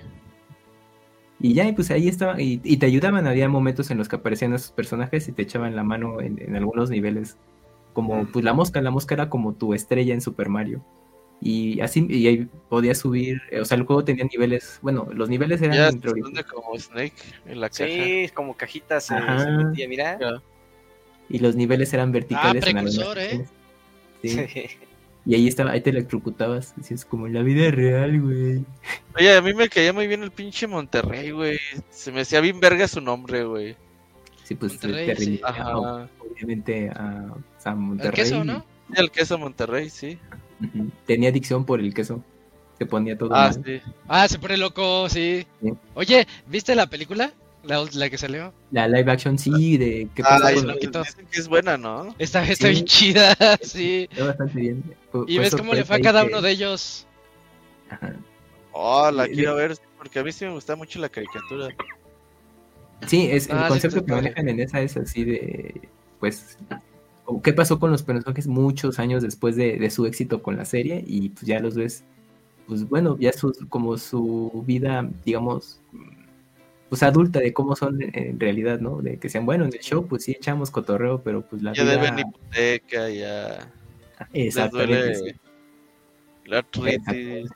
y 1.41 1.53
ya, 1.53 1.69
y 1.69 1.73
pues 1.73 1.91
ahí 1.91 2.09
estaba, 2.09 2.41
y, 2.41 2.61
y 2.65 2.77
te 2.79 2.87
ayudaban, 2.87 3.27
había 3.27 3.49
momentos 3.49 3.91
en 3.91 3.99
los 3.99 4.09
que 4.09 4.17
aparecían 4.17 4.55
esos 4.55 4.71
personajes 4.71 5.29
y 5.29 5.33
te 5.33 5.43
echaban 5.43 5.77
la 5.77 5.83
mano 5.85 6.21
en, 6.21 6.41
en 6.41 6.57
algunos 6.57 6.89
niveles. 6.91 7.37
Como 7.93 8.25
pues 8.27 8.45
la 8.45 8.55
mosca, 8.55 8.81
la 8.81 8.91
mosca 8.91 9.15
era 9.15 9.29
como 9.29 9.53
tu 9.53 9.75
estrella 9.75 10.15
en 10.15 10.21
Super 10.21 10.49
Mario. 10.49 10.83
Y 11.47 11.79
así, 11.83 12.07
y 12.09 12.27
ahí 12.27 12.49
podías 12.71 12.97
subir, 12.97 13.43
eh, 13.51 13.61
o 13.61 13.67
sea, 13.67 13.77
el 13.77 13.85
juego 13.85 14.03
tenía 14.03 14.25
niveles, 14.25 14.79
bueno, 14.81 15.07
los 15.13 15.29
niveles 15.29 15.61
eran 15.61 16.01
Ya 16.01 16.43
como 16.43 16.79
Snake 16.79 17.13
en 17.45 17.61
la 17.61 17.69
caja. 17.69 17.85
Sí, 17.85 18.31
como 18.33 18.57
cajitas 18.57 19.05
se, 19.05 19.15
Ajá. 19.15 19.41
se 19.41 19.51
metía, 19.51 19.87
mira. 19.87 20.19
Y 21.29 21.39
los 21.41 21.55
niveles 21.55 21.93
eran 21.93 22.13
verticales. 22.13 22.65
Ah, 22.65 22.71
en 22.71 22.77
precursor, 22.77 23.19
¿eh? 23.19 23.45
Sí. 24.23 24.41
Y 25.27 25.35
ahí 25.35 25.49
estaba, 25.49 25.71
ahí 25.71 25.81
te 25.81 25.89
electrocutabas. 25.89 26.75
Así 26.79 26.93
es 26.93 27.05
como 27.07 27.27
en 27.27 27.33
la 27.33 27.43
vida 27.43 27.71
real, 27.71 28.21
güey. 28.21 28.63
Oye, 29.17 29.35
a 29.35 29.41
mí 29.41 29.55
me 29.55 29.71
caía 29.71 29.91
muy 29.93 30.07
bien 30.07 30.23
el 30.23 30.31
pinche 30.31 30.67
Monterrey, 30.67 31.31
güey. 31.31 31.59
Se 31.89 32.13
me 32.13 32.21
hacía 32.21 32.41
bien 32.43 32.61
verga 32.61 32.87
su 32.87 33.01
nombre, 33.01 33.43
güey. 33.45 33.75
Sí, 34.43 34.55
pues 34.55 34.73
Monterrey, 34.73 35.07
te 35.07 35.17
sí. 35.17 35.41
Ajá. 35.43 35.79
obviamente 35.79 36.91
a, 36.91 37.33
a 37.65 37.71
El 37.71 37.77
Monterrey. 37.77 38.13
queso, 38.13 38.45
¿no? 38.45 38.67
Sí, 38.89 39.01
el 39.01 39.11
queso 39.11 39.39
Monterrey, 39.39 39.89
sí. 39.89 40.19
Tenía 41.07 41.31
adicción 41.31 41.65
por 41.65 41.81
el 41.81 41.93
queso. 41.95 42.23
Se 42.79 42.87
ponía 42.87 43.17
todo 43.17 43.31
Ah, 43.33 43.51
mal. 43.55 43.63
sí. 43.65 43.81
Ah, 44.09 44.27
se 44.29 44.39
pone 44.39 44.57
loco, 44.57 45.09
sí. 45.09 45.47
Sí. 45.63 45.73
Oye, 45.95 46.27
¿viste 46.49 46.75
la 46.75 46.87
película? 46.89 47.33
La, 47.63 47.83
la 47.95 48.11
que 48.11 48.19
salió. 48.19 48.53
La 48.73 48.87
live 48.89 49.11
action 49.11 49.39
sí, 49.39 49.77
de 49.79 50.09
qué 50.15 50.23
Ah, 50.23 50.39
pasa 50.41 50.55
con- 50.55 50.67
lo 50.67 50.79
quitó. 50.79 51.03
dicen 51.03 51.27
que 51.31 51.41
es 51.41 51.49
buena, 51.49 51.77
¿no? 51.79 52.15
Está, 52.19 52.43
está 52.47 52.67
Sí. 52.69 52.73
bien 52.75 52.85
chida, 52.85 53.35
sí. 53.63 54.09
Está 54.11 54.25
bastante 54.27 54.61
bien. 54.61 54.83
Fue- 55.11 55.25
Y 55.29 55.39
ves 55.39 55.55
cómo 55.57 55.73
le 55.73 55.85
fue 55.85 55.97
a 55.97 56.01
cada 56.01 56.25
uno 56.25 56.43
de 56.43 56.51
ellos. 56.51 57.07
Ajá. 57.91 58.15
Oh, 58.73 59.11
la 59.11 59.29
quiero 59.29 59.55
ver, 59.55 59.77
porque 59.97 60.19
a 60.19 60.25
mí 60.25 60.33
sí 60.33 60.45
me 60.45 60.51
gusta 60.51 60.75
mucho 60.77 60.99
la 60.99 61.09
caricatura. 61.09 61.69
Sí, 63.07 63.29
es 63.31 63.49
el 63.49 63.57
Ah, 63.59 63.69
concepto 63.69 64.05
que 64.05 64.13
manejan 64.13 64.49
en 64.49 64.61
esa 64.61 64.81
es 64.81 64.97
así 64.97 65.25
de, 65.25 65.89
pues, 66.21 66.59
qué 67.43 67.53
pasó 67.53 67.79
con 67.79 67.91
los 67.91 68.03
personajes 68.03 68.47
muchos 68.47 68.99
años 68.99 69.23
después 69.23 69.57
de, 69.57 69.79
de 69.79 69.91
su 69.91 70.07
éxito 70.07 70.43
con 70.43 70.57
la 70.57 70.65
serie 70.65 71.03
y 71.07 71.31
pues 71.31 71.47
ya 71.47 71.61
los 71.61 71.75
ves, 71.75 72.05
pues 72.67 72.89
bueno, 72.89 73.17
ya 73.19 73.33
su, 73.33 73.53
como 73.69 73.97
su 73.99 74.65
vida, 74.67 75.09
digamos, 75.25 75.81
pues 76.89 77.03
adulta 77.03 77.41
de 77.41 77.53
cómo 77.53 77.77
son 77.77 77.99
en, 78.03 78.39
realidad, 78.39 78.81
¿no? 78.81 79.01
De 79.01 79.19
que 79.19 79.29
sean, 79.29 79.47
bueno, 79.47 79.65
en 79.65 79.73
el 79.73 79.81
show 79.81 80.07
pues 80.07 80.25
sí 80.25 80.33
echamos 80.33 80.71
cotorreo, 80.71 81.23
pero 81.23 81.43
pues 81.43 81.63
la 81.63 81.73
Ya 81.73 81.83
vida... 81.83 81.97
deben 81.97 82.19
hipoteca, 82.19 83.11
ya 83.11 83.73
Exactamente, 84.33 85.15
sí. 85.15 85.33
la 86.47 86.59
artritis. 86.59 87.51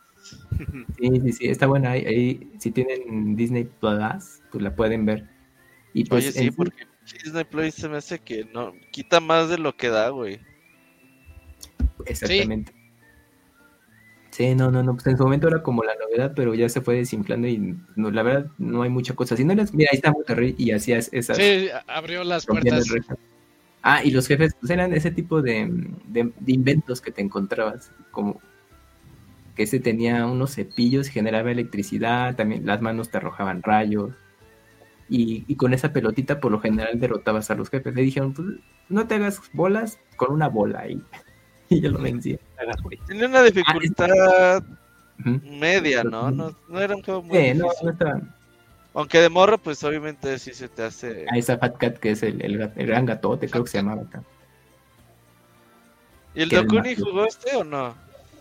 Sí, 0.99 1.21
sí, 1.23 1.33
sí, 1.33 1.49
está 1.49 1.67
buena. 1.67 1.93
Ahí, 1.93 2.05
ahí, 2.05 2.53
si 2.59 2.71
tienen 2.71 3.37
Disney 3.37 3.65
Plus, 3.65 4.43
pues 4.51 4.63
la 4.63 4.75
pueden 4.75 5.07
ver. 5.07 5.29
Y 5.95 6.05
pues, 6.05 6.29
Oye, 6.29 6.33
sí, 6.33 6.51
porque 6.51 6.85
Disney 7.13 7.45
Plus 7.45 7.75
se 7.75 7.89
me 7.89 7.97
hace 7.99 8.19
que 8.19 8.45
no 8.53 8.73
quita 8.91 9.21
más 9.21 9.49
de 9.49 9.59
lo 9.59 9.77
que 9.77 9.89
da, 9.89 10.09
güey. 10.11 10.41
Exactamente. 12.07 12.73
Sí. 14.31 14.55
no, 14.55 14.71
no, 14.71 14.83
no, 14.83 14.95
pues 14.95 15.07
en 15.09 15.17
su 15.17 15.25
momento 15.25 15.49
era 15.49 15.63
como 15.63 15.83
la 15.83 15.95
novedad, 15.97 16.33
pero 16.37 16.55
ya 16.55 16.69
se 16.69 16.81
fue 16.81 16.97
desinflando 16.97 17.49
y 17.49 17.77
no, 17.97 18.11
la 18.11 18.23
verdad 18.23 18.51
no 18.59 18.83
hay 18.83 18.91
mucha 18.91 19.15
cosa. 19.15 19.37
Si 19.37 19.45
no 19.45 19.55
les, 19.55 19.75
mira, 19.75 19.89
ahí 19.93 19.97
está 19.97 20.13
Monterrey 20.13 20.55
y 20.59 20.71
hacías 20.71 21.09
esas 21.13 21.37
Sí, 21.39 21.69
abrió 21.87 22.23
las 22.23 22.47
puertas. 22.47 22.87
Ah, 23.83 24.03
y 24.05 24.11
los 24.11 24.27
jefes, 24.29 24.55
pues 24.61 24.71
eran 24.71 24.93
ese 24.93 25.11
tipo 25.11 25.41
de, 25.43 25.67
de- 26.07 26.33
de 26.39 26.53
inventos 26.53 27.01
que 27.01 27.11
te 27.11 27.23
encontrabas, 27.23 27.91
como 28.11 28.41
que 29.57 29.65
ese 29.65 29.81
tenía 29.81 30.25
unos 30.27 30.55
cepillos, 30.55 31.09
generaba 31.09 31.51
electricidad, 31.51 32.37
también 32.37 32.65
las 32.67 32.81
manos 32.81 33.11
te 33.11 33.17
arrojaban 33.19 33.63
rayos. 33.63 34.15
Y, 35.09 35.45
y 35.47 35.57
con 35.57 35.73
esa 35.73 35.93
pelotita 35.93 36.39
por 36.41 36.53
lo 36.53 36.61
general 36.61 36.99
derrotabas 37.01 37.51
a 37.51 37.55
los 37.55 37.71
jefes. 37.71 37.95
Le 37.95 38.03
dijeron, 38.03 38.35
pues 38.35 38.49
no 38.89 39.07
te 39.07 39.15
hagas 39.15 39.41
bolas 39.53 39.99
con 40.17 40.33
una 40.33 40.49
bola 40.49 40.81
ahí. 40.81 41.01
Y 41.71 41.83
yo 41.83 41.91
lo 41.91 41.99
güey. 41.99 42.19
Tenía 43.07 43.27
una 43.27 43.43
dificultad 43.43 44.63
Ujú. 45.21 45.41
media, 45.59 46.03
¿no? 46.03 46.31
¿no? 46.31 46.57
No 46.67 46.81
era 46.81 46.97
un 46.97 47.03
juego 47.03 47.23
muy 47.23 47.37
Sí, 47.37 47.55
no, 47.55 47.65
difícil. 47.65 47.85
no 47.87 47.91
estaba. 47.91 48.21
Aunque 48.95 49.19
de 49.21 49.29
morro, 49.29 49.59
pues 49.59 49.85
obviamente 49.85 50.39
sí 50.39 50.53
se 50.55 50.69
te 50.69 50.83
hace. 50.83 51.27
A 51.31 51.37
esa 51.37 51.59
Fat 51.59 51.77
Cat 51.77 51.99
que 51.99 52.13
es 52.13 52.23
el, 52.23 52.43
el, 52.43 52.87
gran 52.87 53.07
gatote, 53.07 53.49
creo 53.49 53.65
que 53.65 53.71
se 53.71 53.79
llamaba 53.79 54.03
acá. 54.03 54.23
¿Y 56.35 56.43
el 56.43 56.49
Dokuni 56.49 56.95
jugó 56.95 57.27
este 57.27 57.55
o 57.57 57.65
no? 57.65 57.95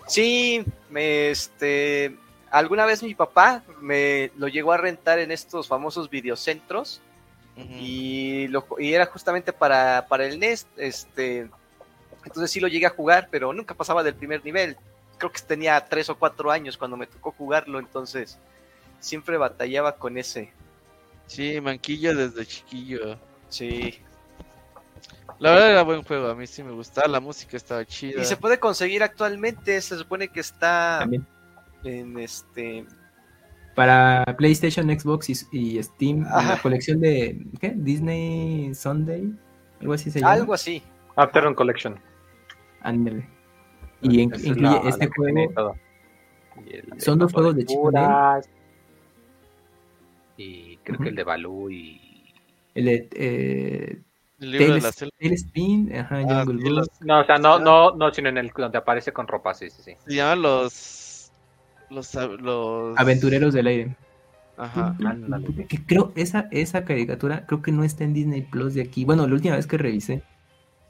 Sí, 0.07 0.63
me, 0.89 1.29
este, 1.31 2.15
alguna 2.51 2.85
vez 2.85 3.03
mi 3.03 3.15
papá 3.15 3.63
me 3.81 4.31
lo 4.37 4.47
llegó 4.47 4.71
a 4.71 4.77
rentar 4.77 5.19
en 5.19 5.31
estos 5.31 5.67
famosos 5.67 6.09
videocentros 6.09 7.01
y, 7.79 8.47
lo, 8.49 8.67
y 8.77 8.93
era 8.93 9.07
justamente 9.07 9.51
para, 9.51 10.05
para 10.07 10.25
el 10.25 10.39
NES, 10.39 10.67
este, 10.77 11.49
entonces 12.23 12.51
sí 12.51 12.59
lo 12.59 12.67
llegué 12.67 12.85
a 12.85 12.91
jugar, 12.91 13.29
pero 13.31 13.51
nunca 13.51 13.73
pasaba 13.73 14.03
del 14.03 14.13
primer 14.13 14.45
nivel. 14.45 14.77
Creo 15.17 15.31
que 15.31 15.41
tenía 15.41 15.83
tres 15.83 16.07
o 16.09 16.19
cuatro 16.19 16.51
años 16.51 16.77
cuando 16.77 16.97
me 16.97 17.07
tocó 17.07 17.31
jugarlo, 17.31 17.79
entonces 17.79 18.37
siempre 18.99 19.37
batallaba 19.37 19.95
con 19.95 20.19
ese. 20.19 20.51
Sí, 21.25 21.59
manquillo 21.59 22.15
desde 22.15 22.45
chiquillo. 22.45 23.17
Sí. 23.49 23.99
La 25.39 25.51
verdad 25.51 25.71
era 25.71 25.81
buen 25.83 26.03
juego, 26.03 26.27
a 26.27 26.35
mí 26.35 26.45
sí 26.45 26.61
me 26.61 26.71
gustaba, 26.71 27.07
la 27.07 27.19
música 27.19 27.57
estaba 27.57 27.85
chida. 27.85 28.21
Y 28.21 28.25
se 28.25 28.37
puede 28.37 28.59
conseguir 28.59 29.01
actualmente, 29.01 29.81
se 29.81 29.97
supone 29.97 30.27
que 30.27 30.39
está 30.39 30.97
También. 30.99 31.25
En 31.87 32.17
este 32.19 32.85
Para 33.75 34.23
PlayStation, 34.37 34.87
Xbox 34.89 35.29
y, 35.29 35.33
y 35.77 35.83
Steam, 35.83 36.17
en 36.19 36.47
la 36.47 36.59
colección 36.61 36.99
de 36.99 37.45
¿qué? 37.59 37.73
Disney 37.75 38.73
Sunday, 38.75 39.31
algo 39.81 39.93
así 39.93 40.09
se 40.11 40.19
llama. 40.19 40.33
algo 40.33 40.53
así. 40.53 40.81
Afternoon 41.15 41.55
Collection. 41.55 41.99
Ándale. 42.81 43.27
Y 44.01 44.21
en- 44.21 44.31
Esa 44.33 44.41
es 44.41 44.47
incluye 44.47 44.81
la- 44.83 44.89
este 44.89 45.05
la 45.07 45.11
juego. 45.15 45.75
Y 46.95 47.01
Son 47.01 47.19
dos 47.19 47.31
juegos 47.33 47.55
de. 47.55 47.61
Aventuras, 47.63 48.49
Y 50.37 50.77
creo 50.77 50.99
que 50.99 51.09
el 51.09 51.15
de 51.15 51.23
Baloo 51.23 51.69
y. 51.71 52.01
El 52.75 52.85
de 52.85 53.09
eh, 53.13 54.01
El 54.39 54.51
libro 54.51 54.65
de 54.65 54.71
Tales- 54.81 54.83
la 54.83 54.91
selva. 54.91 55.11
Tailspin, 55.19 55.95
ajá, 55.95 56.17
Ah, 56.29 56.45
los- 56.47 56.89
No, 57.01 57.21
o 57.21 57.25
sea, 57.25 57.37
no, 57.37 57.57
no, 57.59 57.95
no, 57.95 58.13
sino 58.13 58.29
en 58.29 58.37
el 58.37 58.51
donde 58.55 58.77
aparece 58.77 59.11
con 59.11 59.27
ropa, 59.27 59.53
sí, 59.55 59.69
sí, 59.71 59.81
sí. 59.83 59.93
Se 60.05 60.13
llaman 60.15 60.41
los. 60.43 60.73
Los. 61.89 62.13
los... 62.13 62.97
Aventureros 62.97 63.53
del 63.53 63.67
aire. 63.67 63.95
Ajá. 64.57 64.95
Ándale. 65.05 65.65
Que 65.67 65.77
creo, 65.85 66.11
esa, 66.15 66.47
esa 66.51 66.83
caricatura 66.83 67.45
creo 67.45 67.61
que 67.61 67.71
no 67.71 67.83
está 67.83 68.03
en 68.03 68.13
Disney 68.13 68.41
Plus 68.41 68.73
de 68.73 68.81
aquí. 68.81 69.05
Bueno, 69.05 69.27
la 69.27 69.33
última 69.33 69.55
vez 69.55 69.67
que 69.67 69.77
revisé. 69.77 70.23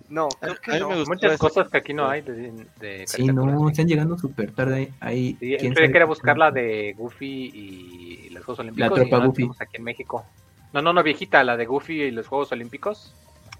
No, 0.09 0.27
A- 0.27 0.37
creo 0.39 0.53
a 0.53 0.57
que 0.61 0.71
mí 0.71 0.79
no. 0.79 0.89
me 0.89 0.95
Muchas 1.05 1.31
esa 1.33 1.37
cosas 1.37 1.69
que 1.69 1.77
aquí 1.79 1.93
no 1.93 2.07
hay 2.07 2.21
de, 2.21 2.53
de 2.79 3.05
Sí, 3.07 3.25
no, 3.25 3.69
están 3.69 3.87
llegando 3.87 4.17
súper 4.17 4.51
tarde. 4.51 4.93
Ahí, 5.01 5.35
Sí, 5.39 5.57
qué 5.59 6.03
buscar 6.05 6.37
la 6.37 6.49
de 6.49 6.93
Goofy 6.97 7.51
y 7.53 8.29
los 8.29 8.45
Juegos 8.45 8.59
Olímpicos. 8.59 8.87
tropa 8.95 9.07
y 9.07 9.11
no 9.11 9.17
la 9.19 9.25
Goofy. 9.25 9.35
tenemos 9.35 9.61
aquí 9.61 9.77
en 9.77 9.83
México. 9.83 10.25
No, 10.71 10.81
no, 10.81 10.93
no, 10.93 11.03
viejita, 11.03 11.43
la 11.43 11.57
de 11.57 11.65
Goofy 11.65 12.03
y 12.03 12.11
los 12.11 12.25
Juegos 12.27 12.51
Olímpicos. 12.53 13.13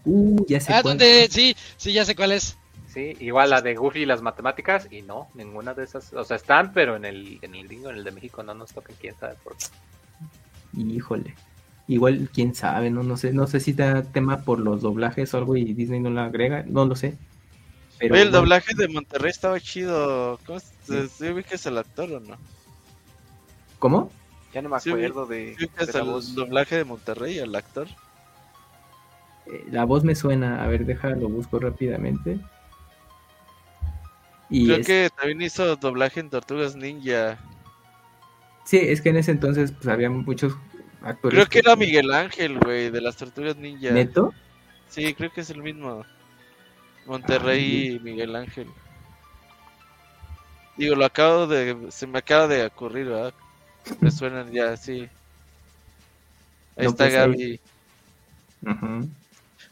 Uh, 0.05 0.45
ya 0.47 0.61
sé 0.61 0.71
Ah, 0.71 0.81
cuál. 0.81 0.97
donde 0.97 1.27
sí, 1.29 1.53
sí, 1.75 1.91
ya 1.91 2.05
sé 2.05 2.15
cuál 2.15 2.31
es. 2.31 2.57
Sí, 2.97 3.15
igual 3.19 3.51
la 3.51 3.61
de 3.61 3.75
Goofy 3.75 3.99
y 3.99 4.05
las 4.07 4.23
matemáticas. 4.23 4.87
Y 4.91 5.03
no, 5.03 5.29
ninguna 5.35 5.75
de 5.75 5.83
esas. 5.83 6.13
O 6.13 6.23
sea, 6.23 6.37
están, 6.37 6.73
pero 6.73 6.95
en 6.95 7.05
el, 7.05 7.37
en 7.43 7.53
el 7.53 7.67
gringo, 7.67 7.91
en 7.91 7.97
el 7.97 8.03
de 8.03 8.11
México, 8.11 8.41
no 8.41 8.55
nos 8.55 8.73
toca 8.73 8.91
quién 8.99 9.15
sabe 9.15 9.35
por 9.43 9.55
qué. 9.55 9.67
Híjole. 10.73 11.35
Igual, 11.87 12.29
quién 12.33 12.55
sabe, 12.55 12.89
no, 12.89 13.03
no 13.03 13.17
sé, 13.17 13.33
no 13.33 13.47
sé 13.47 13.59
si 13.59 13.73
da 13.73 14.03
tema 14.03 14.43
por 14.43 14.59
los 14.59 14.81
doblajes 14.81 15.33
o 15.33 15.37
algo 15.37 15.55
y 15.55 15.73
Disney 15.73 15.99
no 16.01 16.09
lo 16.09 16.21
agrega, 16.21 16.63
no 16.67 16.85
lo 16.85 16.95
sé. 16.95 17.17
Pero 17.99 18.15
Oye, 18.15 18.23
el 18.23 18.29
bueno, 18.29 18.31
doblaje 18.31 18.73
de 18.75 18.87
Monterrey 18.87 19.29
estaba 19.31 19.59
chido. 19.59 20.39
¿Cómo 20.45 20.59
se 20.59 21.07
sí. 21.07 21.67
el 21.67 21.77
actor 21.77 22.11
o 22.13 22.19
no? 22.19 22.37
¿Cómo? 23.79 24.11
Ya 24.53 24.61
no 24.61 24.69
me 24.69 24.79
Sí, 24.79 24.89
acuerdo 24.91 25.25
de, 25.27 25.55
¿Sí 25.57 25.67
de 25.85 25.93
la 25.93 26.01
el 26.01 26.05
voz. 26.05 26.33
doblaje 26.35 26.77
de 26.77 26.85
Monterrey, 26.85 27.37
el 27.39 27.55
actor? 27.55 27.87
Eh, 29.45 29.65
La 29.71 29.85
voz 29.85 30.03
me 30.03 30.15
suena, 30.15 30.63
a 30.63 30.67
ver, 30.67 30.85
déjalo, 30.85 31.29
busco 31.29 31.59
rápidamente. 31.59 32.39
Y 34.49 34.65
Creo 34.67 34.77
es- 34.77 34.87
que 34.87 35.09
también 35.15 35.41
hizo 35.41 35.75
doblaje 35.75 36.19
en 36.19 36.29
Tortugas 36.29 36.75
Ninja. 36.75 37.37
sí, 38.65 38.77
es 38.77 39.01
que 39.01 39.09
en 39.09 39.17
ese 39.17 39.31
entonces 39.31 39.71
pues 39.71 39.87
había 39.87 40.09
muchos 40.09 40.53
actores. 41.01 41.35
Creo 41.35 41.47
que 41.49 41.59
era 41.59 41.75
Miguel 41.75 42.13
Ángel, 42.13 42.57
güey, 42.59 42.89
de 42.89 43.01
las 43.01 43.15
Tortugas 43.17 43.55
Ninja. 43.57 43.91
Neto. 43.91 44.33
Sí, 44.89 45.13
creo 45.13 45.31
que 45.31 45.41
es 45.41 45.49
el 45.49 45.61
mismo. 45.61 46.05
Monterrey 47.05 47.95
y 47.95 47.99
Miguel 47.99 48.35
Ángel. 48.35 48.67
Digo, 50.77 50.95
lo 50.95 51.05
acabo 51.05 51.47
de. 51.47 51.87
Se 51.91 52.05
me 52.07 52.19
acaba 52.19 52.47
de 52.47 52.65
ocurrir, 52.65 53.07
¿verdad? 53.07 53.33
Me 54.01 54.11
suenan 54.11 54.51
ya, 54.51 54.75
sí. 54.77 55.07
Ahí 56.77 56.83
No, 56.85 56.89
está 56.91 57.05
pues, 57.05 57.13
Gaby. 57.13 57.59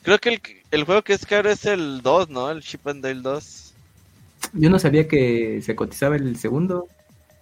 Creo 0.01 0.17
que 0.19 0.29
el, 0.29 0.41
el 0.71 0.83
juego 0.83 1.01
que 1.01 1.13
es 1.13 1.25
caro 1.25 1.49
es 1.49 1.65
el 1.65 2.01
2, 2.01 2.29
¿no? 2.29 2.49
El 2.51 2.61
Chip 2.61 2.87
and 2.87 3.03
Dale 3.03 3.21
2. 3.21 3.64
Yo 4.53 4.69
no 4.69 4.79
sabía 4.79 5.07
que 5.07 5.61
se 5.61 5.75
cotizaba 5.75 6.15
el 6.15 6.37
segundo. 6.37 6.87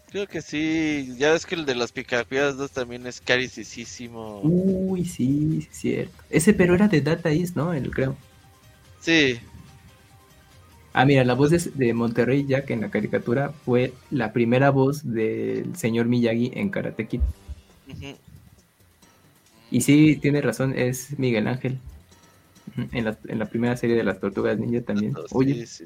Creo 0.09 0.27
que 0.27 0.41
sí. 0.41 1.15
Ya 1.17 1.31
ves 1.31 1.45
que 1.45 1.55
el 1.55 1.65
de 1.65 1.75
las 1.75 1.91
Picapiedras 1.91 2.57
2 2.57 2.71
también 2.71 3.07
es 3.07 3.19
carísimo. 3.19 4.41
Uy, 4.43 5.05
sí, 5.05 5.61
sí, 5.61 5.67
es 5.71 5.77
cierto. 5.77 6.23
Ese 6.29 6.53
pero 6.53 6.75
era 6.75 6.87
de 6.87 7.01
Data 7.01 7.31
East, 7.31 7.55
¿no? 7.55 7.73
El 7.73 7.89
creo. 7.89 8.15
Sí. 8.99 9.39
Ah, 10.93 11.05
mira, 11.05 11.23
la 11.23 11.33
voz 11.33 11.49
de, 11.49 11.57
de 11.73 11.93
Monterrey 11.93 12.45
Jack 12.45 12.69
en 12.69 12.81
la 12.81 12.91
caricatura 12.91 13.51
fue 13.65 13.93
la 14.11 14.31
primera 14.31 14.69
voz 14.69 15.01
del 15.03 15.75
señor 15.75 16.05
Miyagi 16.05 16.51
en 16.53 16.69
Karate 16.69 17.07
Kid. 17.07 17.21
Y 19.71 19.81
sí, 19.81 20.17
tiene 20.21 20.41
razón, 20.41 20.77
es 20.77 21.17
Miguel 21.17 21.47
Ángel. 21.47 21.79
En 22.91 23.05
la, 23.05 23.17
en 23.27 23.39
la 23.39 23.45
primera 23.45 23.75
serie 23.75 23.95
de 23.95 24.03
las 24.03 24.19
Tortugas 24.19 24.57
Ninja 24.59 24.81
también. 24.81 25.13
Sí, 25.13 25.21
Oye, 25.31 25.65
sí. 25.65 25.85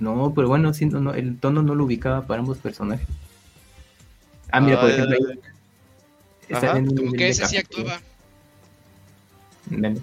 No, 0.00 0.32
pero 0.34 0.48
bueno, 0.48 0.74
sí, 0.74 0.86
no, 0.86 1.00
no, 1.00 1.14
el 1.14 1.38
tono 1.38 1.62
no 1.62 1.74
lo 1.74 1.84
ubicaba 1.84 2.26
para 2.26 2.40
ambos 2.40 2.58
personajes. 2.58 3.06
Ah, 4.50 4.60
mira, 4.60 4.80
por 4.80 4.90
Ah, 4.90 4.92
ejemplo, 4.94 5.16
ahí 5.28 5.38
está 6.48 6.76
en 6.78 6.96
Como 6.96 7.12
que 7.12 7.28
ese 7.28 7.46
sí 7.46 7.56
actuaba. 7.56 8.00
Dale. 9.66 10.00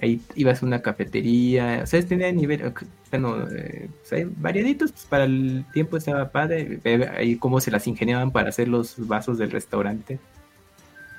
Ahí 0.00 0.20
ibas 0.34 0.62
a 0.62 0.66
una 0.66 0.82
cafetería, 0.82 1.80
o 1.82 1.86
sea, 1.86 2.06
tenía 2.06 2.30
nivel, 2.30 2.72
bueno, 3.10 3.48
eh, 3.50 3.88
o 4.04 4.06
sea, 4.06 4.26
variaditos, 4.36 4.92
pues 4.92 5.04
para 5.06 5.24
el 5.24 5.64
tiempo 5.72 5.96
estaba 5.96 6.30
padre, 6.30 6.80
ahí 7.16 7.36
cómo 7.36 7.60
se 7.60 7.70
las 7.70 7.86
ingeniaban 7.86 8.30
para 8.30 8.50
hacer 8.50 8.68
los 8.68 8.94
vasos 9.06 9.38
del 9.38 9.50
restaurante. 9.50 10.18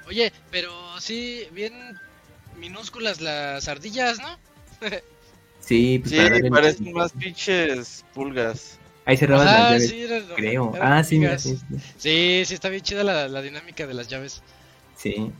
Oye, 0.08 0.32
pero 0.52 0.72
sí, 1.00 1.48
bien 1.54 1.74
minúsculas 2.60 3.20
las 3.20 3.68
ardillas, 3.68 4.20
¿no? 4.20 4.38
Sí, 5.68 6.00
pues 6.00 6.12
Sí, 6.12 6.18
para 6.18 6.50
parecen 6.50 6.94
más 6.94 7.12
pinches 7.12 8.06
pulgas. 8.14 8.80
Ahí 9.06 9.18
cerrabas 9.18 9.46
las 9.46 9.56
Ah, 9.56 9.70
llaves, 9.70 9.90
sí, 9.90 10.02
eran- 10.04 10.24
creo. 10.36 10.74
Ah, 10.82 11.04
sí, 11.04 11.20
mira, 11.20 11.38
sí, 11.38 11.58
sí. 11.58 11.76
Sí, 11.98 12.44
sí, 12.46 12.54
está 12.54 12.70
bien 12.70 12.82
chida 12.84 13.04
la, 13.04 13.28
la 13.28 13.42
dinámica 13.42 13.86
de 13.86 13.94
las 13.94 14.08
llaves. 14.08 14.42
Sí, 14.96 15.32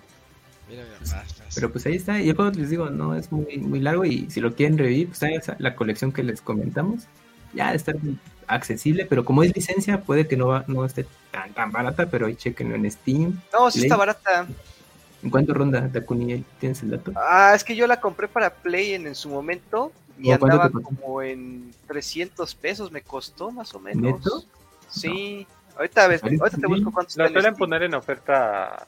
Mira, 0.70 0.84
mira, 1.02 1.24
pero 1.56 1.72
pues 1.72 1.86
ahí 1.86 1.96
está. 1.96 2.20
Y 2.22 2.34
juego, 2.34 2.52
les 2.52 2.70
digo, 2.70 2.90
no 2.90 3.16
es 3.16 3.32
muy, 3.32 3.58
muy 3.58 3.80
largo 3.80 4.04
y 4.04 4.30
si 4.30 4.42
lo 4.42 4.54
quieren 4.54 4.78
revivir, 4.78 5.08
pues 5.08 5.24
ahí 5.24 5.36
está 5.36 5.56
la 5.60 5.76
colección 5.78 6.12
que 6.12 6.24
les 6.24 6.42
comentamos. 6.42 7.04
Ya 7.54 7.74
está 7.74 7.94
accesible, 8.48 9.06
pero 9.06 9.24
como 9.24 9.44
es 9.44 9.56
licencia, 9.56 10.02
puede 10.02 10.28
que 10.28 10.36
no, 10.36 10.48
va- 10.48 10.66
no 10.68 10.84
esté 10.84 11.06
tan, 11.32 11.54
tan 11.54 11.72
barata, 11.72 12.10
pero 12.10 12.26
ahí 12.28 12.36
chequenlo 12.36 12.76
en 12.76 12.92
Steam. 12.92 13.42
No, 13.54 13.72
sí 13.72 13.80
Play. 13.80 13.86
está 13.88 13.96
barata. 13.96 14.46
¿En 15.24 15.30
cuánto 15.30 15.54
ronda, 15.54 15.90
Takuni? 15.90 16.34
¿Ahí 16.34 16.46
¿Tienes 16.60 16.84
el 16.84 16.90
dato? 16.92 17.14
Ah, 17.16 17.54
es 17.56 17.64
que 17.64 17.76
yo 17.76 17.88
la 17.88 18.02
compré 18.02 18.28
para 18.28 18.50
Play 18.54 18.94
en, 18.94 19.08
en 19.08 19.16
su 19.16 19.30
momento 19.30 19.94
y 20.20 20.26
¿Cómo 20.26 20.40
cuánto 20.40 20.62
andaba 20.62 20.70
como 20.82 21.22
en 21.22 21.74
300 21.88 22.56
pesos, 22.56 22.92
me 22.92 23.02
costó 23.02 23.52
más 23.52 23.74
o 23.76 23.80
menos. 23.80 24.20
¿Neto? 24.20 24.44
Sí. 24.90 25.46
Ahorita, 25.76 26.08
ves, 26.08 26.24
Ahorita 26.24 26.58
te 26.58 26.68
busco 26.68 26.92
cuánto 26.92 27.10
está 27.10 27.24
Lo 27.24 27.28
en 27.28 27.34
suelen 27.34 27.54
Steam. 27.54 27.58
poner 27.58 27.84
en 27.84 27.94
oferta 27.94 28.88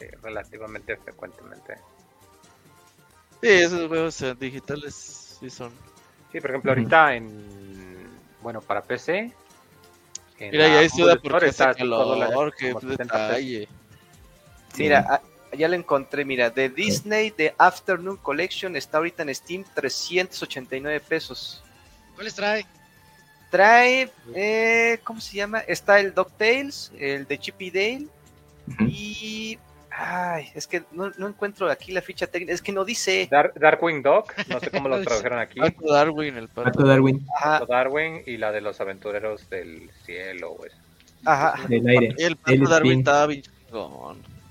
eh, 0.00 0.10
relativamente 0.22 0.96
frecuentemente. 0.96 1.74
Sí, 3.42 3.48
esos 3.48 3.88
juegos 3.88 4.20
eh, 4.22 4.34
digitales 4.38 5.36
sí 5.40 5.50
son. 5.50 5.72
Sí, 6.30 6.40
por 6.40 6.50
ejemplo, 6.50 6.70
ahorita 6.72 7.14
en. 7.16 8.08
Bueno, 8.42 8.60
para 8.60 8.82
PC. 8.82 9.32
Mira, 10.40 10.68
ya 10.68 10.78
ahí 10.78 10.88
suda 10.88 11.14
Humble 11.14 11.30
porque 11.30 11.46
está 11.46 11.74
calor, 11.74 12.52
qué 12.58 12.72
como 12.72 12.80
70 12.80 12.96
pesos. 12.96 13.28
detalle. 13.28 13.68
Sí. 14.74 14.82
Mira, 14.82 15.20
ya 15.56 15.68
lo 15.68 15.74
encontré, 15.74 16.24
mira, 16.24 16.50
de 16.50 16.68
Disney, 16.68 17.30
de 17.30 17.54
Afternoon 17.58 18.16
Collection, 18.16 18.76
está 18.76 18.98
ahorita 18.98 19.22
en 19.22 19.34
Steam 19.34 19.64
389 19.74 21.00
pesos. 21.00 21.62
¿Cuáles 22.14 22.34
trae? 22.34 22.66
Trae, 23.50 24.10
eh, 24.34 24.98
¿cómo 25.04 25.20
se 25.20 25.36
llama? 25.36 25.60
Está 25.60 26.00
el 26.00 26.14
DuckTales, 26.14 26.90
el 26.98 27.26
de 27.26 27.38
Chip 27.38 27.60
y 27.60 27.70
Dale 27.70 28.06
y... 28.80 29.58
Ay, 29.94 30.48
es 30.54 30.66
que 30.66 30.84
no, 30.92 31.10
no 31.18 31.28
encuentro 31.28 31.70
aquí 31.70 31.92
la 31.92 32.00
ficha 32.00 32.26
técnica, 32.26 32.54
es 32.54 32.62
que 32.62 32.72
no 32.72 32.82
dice. 32.82 33.28
Dark, 33.30 33.52
Darkwing 33.60 34.02
Dog, 34.02 34.24
no 34.48 34.58
sé 34.58 34.70
cómo 34.70 34.88
lo 34.88 35.02
tradujeron 35.04 35.38
aquí. 35.38 35.60
Pato 35.60 35.92
Darwin, 35.92 36.34
el 36.38 36.48
pato. 36.48 36.72
Pato 36.72 36.86
Darwin, 36.86 37.26
Ajá, 37.36 37.62
Darwin 37.68 38.22
y 38.24 38.38
la 38.38 38.52
de 38.52 38.62
los 38.62 38.80
aventureros 38.80 39.50
del 39.50 39.90
cielo, 40.06 40.54
güey. 40.54 40.70
ajá. 41.26 41.68
del 41.68 41.86
aire. 41.86 42.14
El 42.16 42.38
es 42.46 42.70
Darwin 42.70 43.00
estaba 43.00 43.26
bien. 43.26 43.42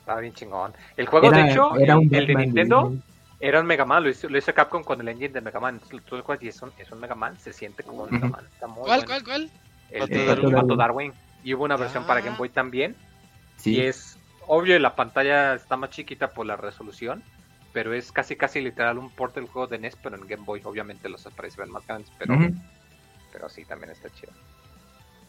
Estaba 0.01 0.19
bien 0.19 0.33
chingón. 0.33 0.73
El 0.97 1.07
juego, 1.07 1.27
Era, 1.27 1.43
de 1.43 1.51
hecho, 1.51 1.75
era 1.77 1.97
un 1.97 2.13
el 2.13 2.27
de 2.27 2.35
Nintendo, 2.35 2.93
era 3.39 3.59
un 3.61 3.65
Mega 3.67 3.85
Man. 3.85 4.03
Lo 4.03 4.09
hizo, 4.09 4.27
lo 4.27 4.37
hizo 4.37 4.53
Capcom 4.53 4.83
con 4.83 4.99
el 5.01 5.07
engine 5.07 5.29
de 5.29 5.41
Mega 5.41 5.59
Man. 5.59 5.79
Tú 6.05 6.17
lo 6.17 6.23
juegas 6.23 6.43
y 6.43 6.47
es 6.49 6.61
un, 6.61 6.71
es 6.77 6.91
un 6.91 6.99
Mega 6.99 7.15
Man. 7.15 7.37
Se 7.39 7.53
siente 7.53 7.83
como 7.83 8.03
un 8.03 8.11
Mega. 8.11 8.27
Man. 8.27 8.45
Está 8.53 8.67
muy 8.67 8.83
¿Cuál, 8.83 9.05
bueno. 9.05 9.05
cuál, 9.07 9.23
cuál? 9.23 9.51
El 9.91 10.07
de 10.07 10.25
Darwin. 10.25 10.55
Pato 10.55 10.75
Darwin. 10.75 11.13
Y 11.43 11.53
hubo 11.53 11.63
una 11.63 11.77
versión 11.77 12.03
para 12.05 12.19
Ah. 12.19 12.23
Game 12.23 12.37
Boy 12.37 12.49
también. 12.49 12.95
Sí. 13.57 13.75
Y 13.75 13.81
es 13.81 14.17
obvio, 14.47 14.77
la 14.79 14.95
pantalla 14.95 15.53
está 15.55 15.77
más 15.77 15.91
chiquita 15.91 16.29
por 16.31 16.45
la 16.45 16.55
resolución. 16.57 17.23
Pero 17.73 17.93
es 17.93 18.11
casi, 18.11 18.35
casi 18.35 18.59
literal 18.59 18.97
un 18.97 19.09
port 19.11 19.33
del 19.35 19.47
juego 19.47 19.67
de 19.67 19.77
NES, 19.79 19.95
pero 20.03 20.17
en 20.17 20.27
Game 20.27 20.43
Boy. 20.43 20.61
Obviamente 20.65 21.07
los 21.07 21.21
sprites 21.21 21.55
ven 21.55 21.69
más 21.71 21.85
grandes, 21.87 22.11
pero, 22.17 22.37
pero 23.31 23.47
sí, 23.47 23.63
también 23.63 23.91
está 23.91 24.09
chido. 24.09 24.33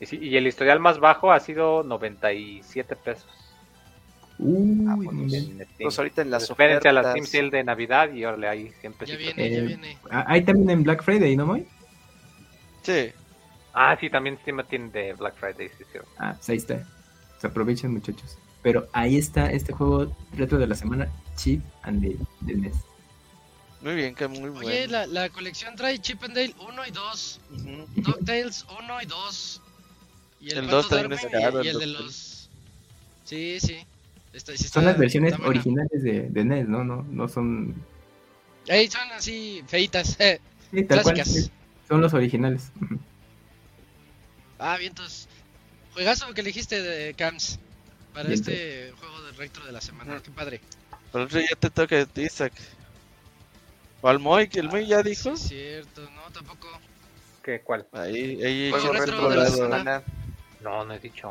Y, 0.00 0.06
sí, 0.06 0.18
y 0.20 0.36
el 0.36 0.46
historial 0.48 0.80
más 0.80 0.98
bajo 0.98 1.30
ha 1.30 1.38
sido 1.38 1.84
97 1.84 2.96
pesos. 2.96 3.30
Uy, 4.38 4.86
Ah, 4.88 4.94
bueno. 4.96 5.22
Pues 5.80 5.98
ahorita 5.98 6.22
en 6.22 6.30
las 6.30 6.44
espérense 6.44 6.88
a 6.88 6.92
la 6.92 7.00
ofertas. 7.02 7.26
Steam 7.28 7.48
Sale 7.48 7.56
de 7.58 7.64
Navidad 7.64 8.12
y 8.12 8.24
órale 8.24 8.48
ahí 8.48 8.72
siempre 8.80 9.06
Ya 9.06 9.16
viene, 9.16 9.50
ya 9.50 9.58
Eh, 9.58 9.62
viene. 9.66 9.98
Ah, 10.10 10.24
Hay 10.28 10.42
también 10.42 10.70
en 10.70 10.82
Black 10.82 11.02
Friday, 11.04 11.36
¿no, 11.36 11.46
Moy? 11.46 11.66
Sí. 12.82 13.12
Ah, 13.72 13.96
sí, 14.00 14.10
también 14.10 14.38
Steam 14.38 14.62
tiene 14.68 14.90
de 14.90 15.12
Black 15.14 15.36
Friday, 15.36 15.68
sí, 15.78 15.84
sí. 15.92 15.98
Ah, 16.18 16.34
pues 16.36 16.48
ahí 16.50 16.56
está. 16.56 16.86
Se 17.40 17.46
aprovechen, 17.46 17.92
muchachos. 17.92 18.36
Pero 18.62 18.88
ahí 18.92 19.16
está 19.16 19.50
este 19.50 19.72
juego 19.72 20.14
retro 20.36 20.58
de 20.58 20.66
la 20.66 20.74
semana, 20.74 21.08
Chip 21.36 21.62
and 21.82 22.02
Dale 22.02 22.16
del 22.40 22.62
NES. 22.62 22.76
Muy 23.80 23.94
bien, 23.96 24.14
que 24.14 24.28
muy 24.28 24.50
bueno. 24.50 24.68
Oye, 24.68 24.86
la, 24.86 25.06
la 25.06 25.28
colección 25.30 25.74
trae 25.74 25.98
Chip 25.98 26.22
and 26.22 26.34
Dale 26.36 26.54
1 26.68 26.86
y 26.86 26.90
2, 26.92 27.40
Ujú. 27.52 27.86
DuckTales 28.02 28.64
1 28.78 29.02
y 29.02 29.06
2. 29.06 29.60
Y 30.40 30.50
el 30.50 30.58
El 30.58 30.64
Pato 30.66 30.76
dos 30.76 30.88
también 30.88 31.10
Darwin 31.10 31.26
es 31.26 31.42
caro, 31.42 31.62
y, 31.62 31.66
y 31.66 31.68
el 31.70 31.74
el 31.76 31.80
de 31.80 31.86
los... 31.86 32.48
Sí, 33.24 33.58
sí. 33.60 33.84
Está- 34.32 34.56
Son 34.56 34.84
las 34.84 34.96
versiones 34.98 35.34
originales 35.44 36.02
de, 36.02 36.28
de 36.30 36.44
NES, 36.44 36.68
¿no? 36.68 36.84
No, 36.84 37.02
no 37.10 37.28
son... 37.28 37.74
Ahí 38.68 38.88
son 38.90 39.10
así, 39.12 39.62
feitas, 39.66 40.16
eh, 40.20 40.40
Sí, 40.70 40.84
cual, 40.84 41.02
clásicas. 41.02 41.28
sí, 41.28 41.50
son 41.88 42.00
los 42.00 42.14
originales. 42.14 42.70
Ah, 44.58 44.76
vientos. 44.78 45.28
Juegazo 45.92 46.32
que 46.32 46.40
elegiste 46.40 46.80
de 46.80 47.12
Cams 47.14 47.58
para 48.14 48.32
este 48.32 48.92
juego 48.98 49.20
de 49.22 49.32
retro 49.32 49.66
de 49.66 49.72
la 49.72 49.80
semana. 49.80 50.20
Qué 50.22 50.30
padre. 50.30 50.60
Pero 51.10 51.24
otro 51.24 51.40
ya 51.40 51.56
te 51.58 51.68
toca 51.68 52.00
a 52.00 52.06
ti, 52.06 52.22
Isaac. 52.22 52.52
O 54.00 54.08
al 54.08 54.18
Moy, 54.18 54.48
que 54.48 54.60
el 54.60 54.68
Moy 54.68 54.86
ya 54.86 55.02
dijo. 55.02 55.36
Sí, 55.36 55.48
cierto, 55.48 56.02
no, 56.14 56.22
tampoco. 56.32 56.68
¿Qué, 57.42 57.60
¿Cuál? 57.60 57.86
Ahí, 57.92 58.42
ahí 58.42 58.70
Juego 58.70 58.92
retro 58.92 59.28
de 59.28 59.36
la 59.36 59.46
semana. 59.48 60.02
No, 60.62 60.84
no 60.84 60.94
he 60.94 60.98
dicho. 61.00 61.30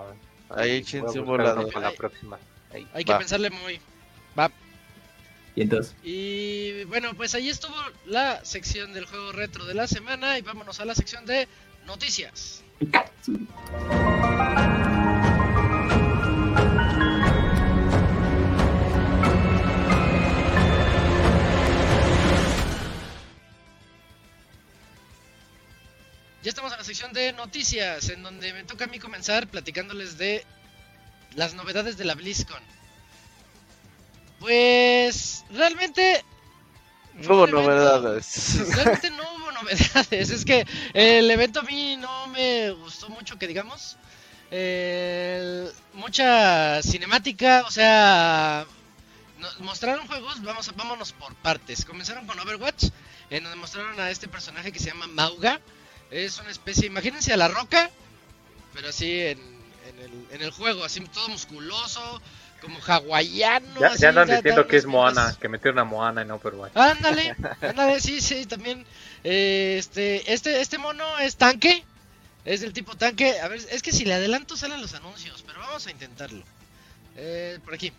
Ahí 0.49 0.71
échense 0.77 1.07
Voy 1.07 1.17
a 1.17 1.21
un 1.21 1.27
buscar 1.27 1.37
volado. 1.37 1.61
uno 1.61 1.69
Para 1.71 1.89
la 1.89 1.95
próxima. 1.95 2.37
Ahí. 2.73 2.87
Hay 2.93 3.03
que 3.03 3.13
pensarle 3.15 3.49
muy. 3.49 3.79
Va. 4.37 4.51
Y 5.55 5.61
entonces, 5.63 5.95
Y 6.03 6.85
bueno, 6.85 7.13
pues 7.13 7.35
ahí 7.35 7.49
estuvo 7.49 7.75
la 8.05 8.43
sección 8.45 8.93
del 8.93 9.05
juego 9.05 9.33
retro 9.33 9.65
de 9.65 9.73
la 9.73 9.87
semana 9.87 10.37
y 10.37 10.41
vámonos 10.41 10.79
a 10.79 10.85
la 10.85 10.95
sección 10.95 11.25
de 11.25 11.47
noticias. 11.85 12.63
Ya 26.43 26.49
estamos 26.49 26.71
en 26.71 26.79
la 26.79 26.83
sección 26.83 27.13
de 27.13 27.33
noticias, 27.33 28.09
en 28.09 28.23
donde 28.23 28.51
me 28.53 28.63
toca 28.63 28.85
a 28.85 28.87
mí 28.87 28.97
comenzar 28.97 29.47
platicándoles 29.47 30.17
de 30.17 30.43
las 31.35 31.53
novedades 31.53 31.97
de 31.97 32.05
la 32.05 32.15
BlizzCon. 32.15 32.61
Pues 34.39 35.45
realmente 35.51 36.23
No 37.15 37.35
hubo 37.35 37.47
novedades. 37.47 38.57
Realmente 38.75 39.11
no 39.11 39.23
hubo 39.35 39.51
novedades. 39.51 40.29
Es 40.31 40.45
que 40.45 40.65
el 40.93 41.29
evento 41.29 41.59
a 41.59 41.63
mí 41.63 41.97
no 41.97 42.27
me 42.27 42.71
gustó 42.71 43.09
mucho, 43.09 43.37
que 43.37 43.47
digamos. 43.47 43.97
El- 44.49 45.71
mucha 45.93 46.81
cinemática, 46.81 47.63
o 47.67 47.71
sea, 47.71 48.65
nos 49.39 49.59
mostraron 49.59 50.07
juegos, 50.07 50.41
vamos 50.41 50.67
a- 50.69 50.73
vámonos 50.73 51.13
por 51.13 51.35
partes. 51.35 51.85
Comenzaron 51.85 52.25
con 52.25 52.39
Overwatch, 52.39 52.85
en 53.29 53.43
donde 53.43 53.57
mostraron 53.57 53.99
a 53.99 54.09
este 54.09 54.27
personaje 54.27 54.71
que 54.71 54.79
se 54.79 54.87
llama 54.87 55.07
Mauga. 55.07 55.61
Es 56.09 56.39
una 56.39 56.51
especie, 56.51 56.87
imagínense 56.87 57.31
a 57.31 57.37
la 57.37 57.47
roca, 57.47 57.89
pero 58.73 58.89
así 58.89 59.19
en 59.21 59.60
el, 60.29 60.35
en 60.35 60.41
el 60.41 60.51
juego, 60.51 60.83
así 60.83 60.99
todo 61.01 61.27
musculoso, 61.29 62.21
como 62.61 62.79
hawaiano. 62.85 63.79
Ya, 63.79 63.87
así, 63.87 64.01
ya 64.03 64.09
andan 64.09 64.27
da- 64.27 64.33
da 64.35 64.41
diciendo 64.41 64.67
que 64.67 64.77
es 64.77 64.85
Moana, 64.85 65.35
que 65.39 65.47
metieron 65.49 65.79
a 65.79 65.83
Moana 65.83 66.21
en 66.21 66.31
Overwatch. 66.31 66.75
Ándale, 66.75 67.35
ándale, 67.61 67.99
sí, 67.99 68.21
sí, 68.21 68.45
también. 68.45 68.85
eh, 69.23 69.75
este, 69.79 70.31
este, 70.33 70.61
este 70.61 70.77
mono 70.77 71.17
es 71.19 71.35
tanque. 71.35 71.83
Es 72.43 72.61
del 72.61 72.73
tipo 72.73 72.95
tanque. 72.97 73.39
A 73.39 73.47
ver, 73.47 73.59
es 73.69 73.81
que 73.83 73.91
si 73.91 74.03
le 74.05 74.15
adelanto 74.15 74.57
salen 74.57 74.81
los 74.81 74.93
anuncios, 74.95 75.43
pero 75.45 75.59
vamos 75.59 75.85
a 75.85 75.91
intentarlo. 75.91 76.43
Eh, 77.15 77.59
por 77.63 77.73
aquí. 77.75 77.91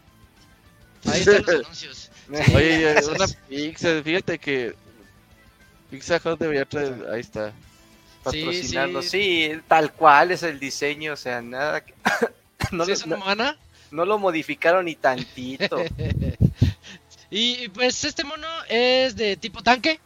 Ahí 1.06 1.20
están 1.20 1.42
los 1.42 1.48
anuncios. 1.64 2.10
Sí, 2.32 2.54
Oye, 2.54 2.96
una 3.08 3.26
pizza, 3.48 4.02
fíjate 4.02 4.38
que 4.38 4.74
Pizza 5.90 6.20
Hut 6.24 6.38
debería 6.40 6.64
traer, 6.64 6.94
ahí 7.12 7.20
está. 7.20 7.52
Patrocinando. 8.22 9.02
sí. 9.02 9.08
Sí, 9.52 9.60
tal 9.68 9.92
cual 9.92 10.30
es 10.30 10.42
el 10.42 10.58
diseño, 10.60 11.12
o 11.12 11.16
sea, 11.16 11.40
nada 11.42 11.84
que... 11.84 11.94
no, 12.72 12.84
¿Sí 12.84 12.90
lo, 12.90 12.94
es 12.94 13.06
no- 13.06 13.56
no 13.90 14.04
lo 14.06 14.18
modificaron 14.18 14.86
ni 14.86 14.94
tantito. 14.96 15.82
Y 17.30 17.64
y, 17.64 17.68
pues 17.68 18.04
este 18.04 18.24
mono 18.24 18.46
es 18.68 19.16
de 19.16 19.36
tipo 19.38 19.62
tanque. 19.62 19.98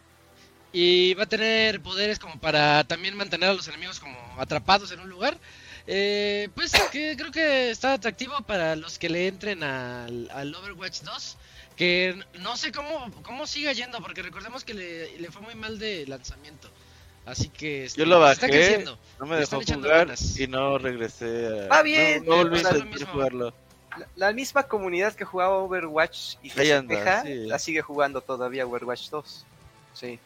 Y 0.72 1.14
va 1.14 1.24
a 1.24 1.28
tener 1.28 1.80
poderes 1.80 2.18
como 2.20 2.38
para 2.38 2.84
también 2.84 3.16
mantener 3.16 3.50
a 3.50 3.54
los 3.54 3.66
enemigos 3.66 3.98
como 3.98 4.16
atrapados 4.38 4.92
en 4.92 5.00
un 5.00 5.08
lugar. 5.08 5.36
Eh, 5.88 6.48
pues 6.54 6.72
que 6.92 7.16
creo 7.16 7.32
que 7.32 7.70
está 7.70 7.94
atractivo 7.94 8.40
para 8.42 8.76
los 8.76 8.98
que 8.98 9.08
le 9.08 9.26
entren 9.26 9.64
al, 9.64 10.30
al 10.32 10.54
Overwatch 10.54 11.00
2. 11.00 11.36
Que 11.76 12.16
no 12.38 12.56
sé 12.56 12.70
cómo, 12.72 13.10
cómo 13.22 13.46
siga 13.46 13.72
yendo, 13.72 14.00
porque 14.00 14.22
recordemos 14.22 14.64
que 14.64 14.74
le, 14.74 15.18
le 15.18 15.30
fue 15.30 15.42
muy 15.42 15.54
mal 15.56 15.78
de 15.80 16.06
lanzamiento. 16.06 16.70
Así 17.26 17.48
que 17.48 17.84
este, 17.86 17.98
Yo 18.00 18.06
lo 18.06 18.26
está 18.30 18.46
bajé. 18.46 18.56
creciendo. 18.56 18.98
No 19.18 19.26
me 19.26 19.36
dejó 19.36 19.60
jugar 19.60 20.14
y 20.36 20.46
no 20.46 20.78
regresé 20.78 21.64
a... 21.64 21.66
Va 21.68 21.82
bien, 21.82 22.24
No, 22.24 22.30
no 22.30 22.36
volví 22.50 22.56
a 22.64 22.70
intentar 22.70 23.08
jugarlo. 23.08 23.54
La, 23.98 24.08
la 24.28 24.32
misma 24.32 24.62
comunidad 24.64 25.14
que 25.14 25.24
jugaba 25.24 25.56
Overwatch 25.58 26.36
y 26.42 26.50
que 26.50 26.64
se 26.64 27.22
sí. 27.24 27.34
la 27.46 27.58
sigue 27.58 27.82
jugando 27.82 28.20
todavía 28.20 28.64
Overwatch 28.66 29.08
2. 29.10 29.44
Sí. 29.94 30.18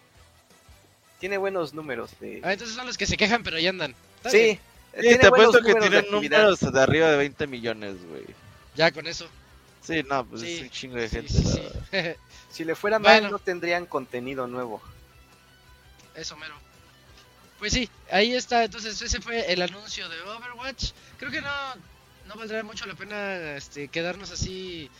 Tiene 1.19 1.39
buenos 1.39 1.73
números 1.73 2.11
de... 2.21 2.41
Ah, 2.43 2.53
entonces 2.53 2.77
son 2.77 2.87
los 2.87 2.99
que 2.99 3.07
se 3.07 3.17
quejan, 3.17 3.43
pero 3.43 3.59
ya 3.59 3.71
andan. 3.71 3.95
Sí. 4.27 4.37
bien, 4.39 4.61
Sí, 4.93 5.01
tiene 5.03 5.19
te 5.19 5.27
apuesto 5.29 5.61
que 5.63 5.73
de 5.75 5.81
tienen 5.81 6.05
números 6.11 6.61
de 6.61 6.81
arriba 6.81 7.11
de 7.11 7.17
20 7.17 7.47
millones, 7.47 7.97
güey. 8.09 8.25
Ya 8.75 8.91
con 8.91 9.07
eso. 9.07 9.27
Sí, 9.83 10.03
no, 10.09 10.27
pues 10.27 10.43
Sí, 10.43 10.55
es 10.57 10.63
un 10.63 10.71
chingo 10.71 10.97
de 10.97 11.09
gente. 11.09 11.33
sí, 11.33 11.45
sí. 11.45 11.63
Si 12.51 12.65
le 12.65 12.75
fuera 12.75 12.99
mal, 12.99 13.21
Bueno. 13.21 13.31
no 13.31 13.39
tendrían 13.39 13.87
contenido 13.87 14.49
nuevo. 14.49 14.83
Eso 16.17 16.37
mero. 16.37 16.55
Pues 17.61 17.73
sí, 17.75 17.89
ahí 18.11 18.35
está. 18.35 18.65
Entonces 18.65 19.01
ese 19.01 19.21
fue 19.21 19.53
el 19.53 19.63
anuncio 19.63 20.09
de 20.09 20.21
Overwatch. 20.23 20.91
Creo 21.19 21.31
que 21.31 21.41
no, 21.43 21.51
no 22.27 22.35
valdrá 22.35 22.63
mucho 22.65 22.87
la 22.87 22.95
pena 22.95 23.55
este, 23.55 23.87
quedarnos 23.89 24.31
así 24.33 24.91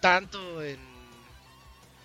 tanto 0.00 0.62
en, 0.62 0.78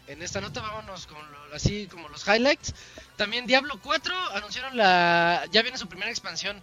en 0.08 0.21
esta 0.24 0.39
nota. 0.41 0.62
Vámonos 0.62 1.06
con 1.06 1.19
lo- 1.32 1.54
así 1.54 1.86
como 1.88 2.10
los 2.10 2.26
highlights. 2.28 2.74
También 3.17 3.45
Diablo 3.45 3.80
4 3.84 4.15
anunciaron 4.34 4.76
la... 4.78 5.45
Ya 5.52 5.62
viene 5.62 5.78
su 5.78 5.88
primera 5.88 6.10
expansión. 6.10 6.62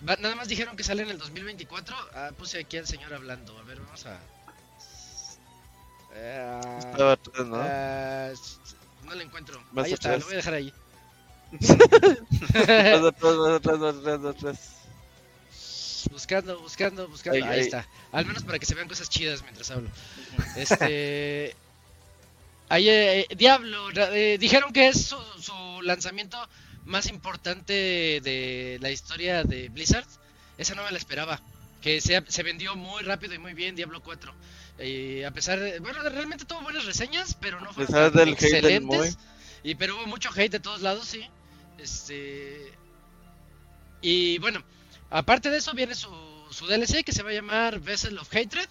Nada 0.00 0.34
más 0.34 0.48
dijeron 0.48 0.76
que 0.76 0.84
sale 0.84 1.02
en 1.02 1.10
el 1.10 1.18
2024. 1.18 1.96
Ah, 2.14 2.30
puse 2.36 2.58
aquí 2.60 2.78
al 2.78 2.86
señor 2.86 3.12
hablando. 3.14 3.58
A 3.58 3.62
ver, 3.62 3.78
vamos 3.80 4.06
a... 4.06 4.18
Eh, 6.14 6.78
Estaba 6.78 7.18
¿no? 7.44 7.62
S- 8.32 8.56
no 9.04 9.14
lo 9.14 9.20
encuentro. 9.20 9.62
Ahí 9.84 9.92
está, 9.92 10.08
lo 10.16 10.24
voy 10.24 10.34
a 10.34 10.36
dejar 10.38 10.54
ahí. 10.54 10.72
Más 11.52 11.70
atrás, 13.04 13.36
más 13.36 13.52
atrás, 13.56 13.78
más 13.78 13.94
atrás, 13.94 14.20
más 14.20 14.34
atrás. 14.36 14.58
buscando, 16.10 16.58
buscando, 16.60 17.08
buscando. 17.08 17.36
Ahí, 17.36 17.42
Ahí, 17.42 17.58
ahí. 17.60 17.60
está. 17.60 17.86
Al 18.12 18.26
menos 18.26 18.42
para 18.44 18.58
que 18.58 18.66
se 18.66 18.74
vean 18.74 18.88
cosas 18.88 19.08
chidas 19.08 19.42
mientras 19.42 19.70
hablo. 19.70 19.88
Este. 20.56 21.54
Ahí, 22.68 22.88
eh, 22.88 23.26
Diablo, 23.36 23.90
ra- 23.90 24.10
eh, 24.16 24.38
dijeron 24.38 24.72
que 24.72 24.88
es 24.88 25.04
su, 25.06 25.16
su 25.40 25.82
lanzamiento 25.82 26.36
más 26.84 27.06
importante 27.06 27.72
de 27.72 28.78
la 28.80 28.90
historia 28.90 29.44
de 29.44 29.68
Blizzard. 29.68 30.06
Esa 30.58 30.74
no 30.74 30.82
me 30.84 30.90
la 30.90 30.98
esperaba. 30.98 31.40
Que 31.80 32.00
se, 32.00 32.20
se 32.26 32.42
vendió 32.42 32.74
muy 32.74 33.02
rápido 33.04 33.34
y 33.34 33.38
muy 33.38 33.54
bien 33.54 33.76
Diablo 33.76 34.02
4. 34.02 34.34
Eh, 34.78 35.24
a 35.24 35.30
pesar 35.30 35.60
de. 35.60 35.78
Bueno, 35.78 36.02
realmente 36.02 36.44
tuvo 36.44 36.60
buenas 36.62 36.84
reseñas, 36.84 37.36
pero 37.40 37.60
no 37.60 37.72
fueron 37.72 37.86
pesar 37.86 38.10
tan 38.12 38.24
del 38.24 38.34
hate 38.34 38.62
del. 38.62 39.16
Y 39.66 39.74
pero 39.74 39.96
hubo 39.96 40.06
mucho 40.06 40.30
hate 40.34 40.52
de 40.52 40.60
todos 40.60 40.80
lados, 40.82 41.06
sí. 41.08 41.22
Este. 41.78 42.72
Y 44.00 44.38
bueno, 44.38 44.62
aparte 45.10 45.50
de 45.50 45.58
eso 45.58 45.72
viene 45.74 45.94
su, 45.94 46.10
su 46.50 46.66
DLC 46.66 47.02
que 47.04 47.12
se 47.12 47.22
va 47.22 47.30
a 47.30 47.34
llamar 47.34 47.80
Vessel 47.80 48.18
of 48.18 48.28
Hatred. 48.34 48.68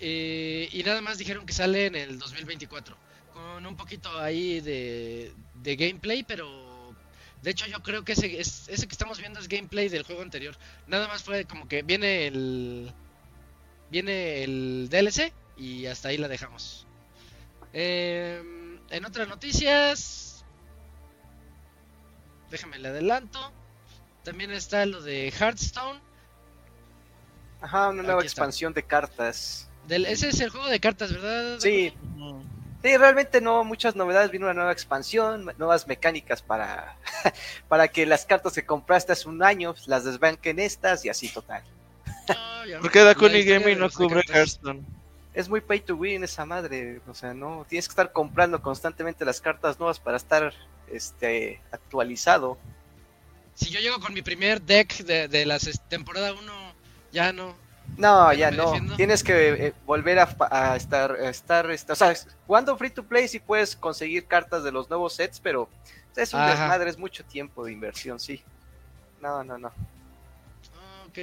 eh, 0.00 0.68
y 0.72 0.82
nada 0.84 1.00
más 1.02 1.18
dijeron 1.18 1.46
que 1.46 1.52
sale 1.52 1.86
en 1.86 1.96
el 1.96 2.18
2024. 2.18 2.96
Con 3.32 3.66
un 3.66 3.76
poquito 3.76 4.18
ahí 4.20 4.60
de, 4.60 5.32
de 5.54 5.76
gameplay, 5.76 6.24
pero 6.24 6.96
de 7.42 7.50
hecho 7.50 7.66
yo 7.66 7.82
creo 7.82 8.04
que 8.04 8.12
ese, 8.12 8.40
es- 8.40 8.68
ese 8.68 8.86
que 8.88 8.92
estamos 8.94 9.18
viendo 9.20 9.40
es 9.40 9.48
gameplay 9.48 9.88
del 9.88 10.04
juego 10.04 10.22
anterior. 10.22 10.56
Nada 10.86 11.08
más 11.08 11.22
fue 11.24 11.44
como 11.46 11.68
que 11.68 11.82
viene 11.82 12.26
el 12.28 12.92
viene 13.90 14.44
el 14.44 14.88
DLC 14.90 15.32
y 15.56 15.86
hasta 15.86 16.08
ahí 16.08 16.18
la 16.18 16.28
dejamos. 16.28 16.86
Em, 17.72 18.57
en 18.90 19.04
otras 19.04 19.28
noticias, 19.28 20.44
déjame 22.50 22.78
le 22.78 22.88
adelanto. 22.88 23.52
También 24.24 24.50
está 24.50 24.84
lo 24.86 25.00
de 25.02 25.30
Hearthstone. 25.30 26.00
Ajá, 27.60 27.88
una 27.88 28.02
nueva 28.02 28.20
Aquí 28.20 28.26
está. 28.26 28.42
expansión 28.42 28.72
de 28.72 28.82
cartas. 28.82 29.68
Del, 29.86 30.06
ese 30.06 30.28
es 30.28 30.40
el 30.40 30.50
juego 30.50 30.66
de 30.68 30.80
cartas, 30.80 31.12
¿verdad? 31.12 31.58
Sí, 31.60 31.92
sí, 32.82 32.96
realmente 32.96 33.40
no 33.40 33.64
muchas 33.64 33.96
novedades. 33.96 34.30
Vino 34.30 34.46
una 34.46 34.54
nueva 34.54 34.72
expansión, 34.72 35.50
nuevas 35.56 35.86
mecánicas 35.86 36.42
para, 36.42 36.96
para 37.68 37.88
que 37.88 38.04
las 38.06 38.26
cartas 38.26 38.52
que 38.52 38.66
compraste 38.66 39.12
hace 39.12 39.28
un 39.28 39.42
año 39.42 39.74
las 39.86 40.04
desbanquen 40.04 40.58
estas 40.58 41.04
y 41.04 41.08
así 41.08 41.28
total. 41.28 41.62
No, 42.68 42.80
¿Por 42.82 42.90
qué 42.90 43.00
Dakuni 43.00 43.42
Gaming 43.42 43.78
no 43.78 43.88
cubre. 43.88 44.20
Hearthstone? 44.28 44.84
Es 45.38 45.48
muy 45.48 45.60
pay 45.60 45.78
to 45.78 45.94
win 45.94 46.24
esa 46.24 46.44
madre, 46.44 47.00
o 47.06 47.14
sea, 47.14 47.32
no 47.32 47.64
tienes 47.68 47.86
que 47.86 47.92
estar 47.92 48.10
comprando 48.10 48.60
constantemente 48.60 49.24
las 49.24 49.40
cartas 49.40 49.78
nuevas 49.78 50.00
para 50.00 50.16
estar 50.16 50.52
este 50.90 51.60
actualizado. 51.70 52.58
Si 53.54 53.70
yo 53.70 53.78
llego 53.78 54.00
con 54.00 54.12
mi 54.12 54.20
primer 54.20 54.60
deck 54.60 55.04
de, 55.04 55.28
de 55.28 55.46
la 55.46 55.60
temporada 55.88 56.32
1, 56.32 56.52
ya 57.12 57.32
no. 57.32 57.54
No, 57.96 58.32
Ya 58.32 58.50
no. 58.50 58.64
defiendo. 58.64 58.96
Tienes 58.96 59.22
que 59.22 59.66
eh, 59.68 59.74
volver 59.86 60.18
a, 60.18 60.24
estar, 60.74 61.12
a 61.12 61.28
estar, 61.30 61.70
este, 61.70 61.92
o 61.92 61.94
sea, 61.94 62.12
jugando 62.44 62.76
free 62.76 62.90
to 62.90 63.04
play 63.04 63.28
sí 63.28 63.38
puedes 63.38 63.76
conseguir 63.76 64.26
cartas 64.26 64.64
de 64.64 64.72
los 64.72 64.90
nuevos 64.90 65.14
sets, 65.14 65.38
pero 65.38 65.68
es 66.16 66.34
un 66.34 66.40
Ajá. 66.40 66.50
desmadre, 66.50 66.90
es 66.90 66.98
mucho 66.98 67.24
tiempo 67.24 67.64
de 67.64 67.70
inversión, 67.72 68.18
sí. 68.18 68.42
No, 69.20 69.44
no, 69.44 69.56
no. 69.56 69.68
Ok. 71.06 71.18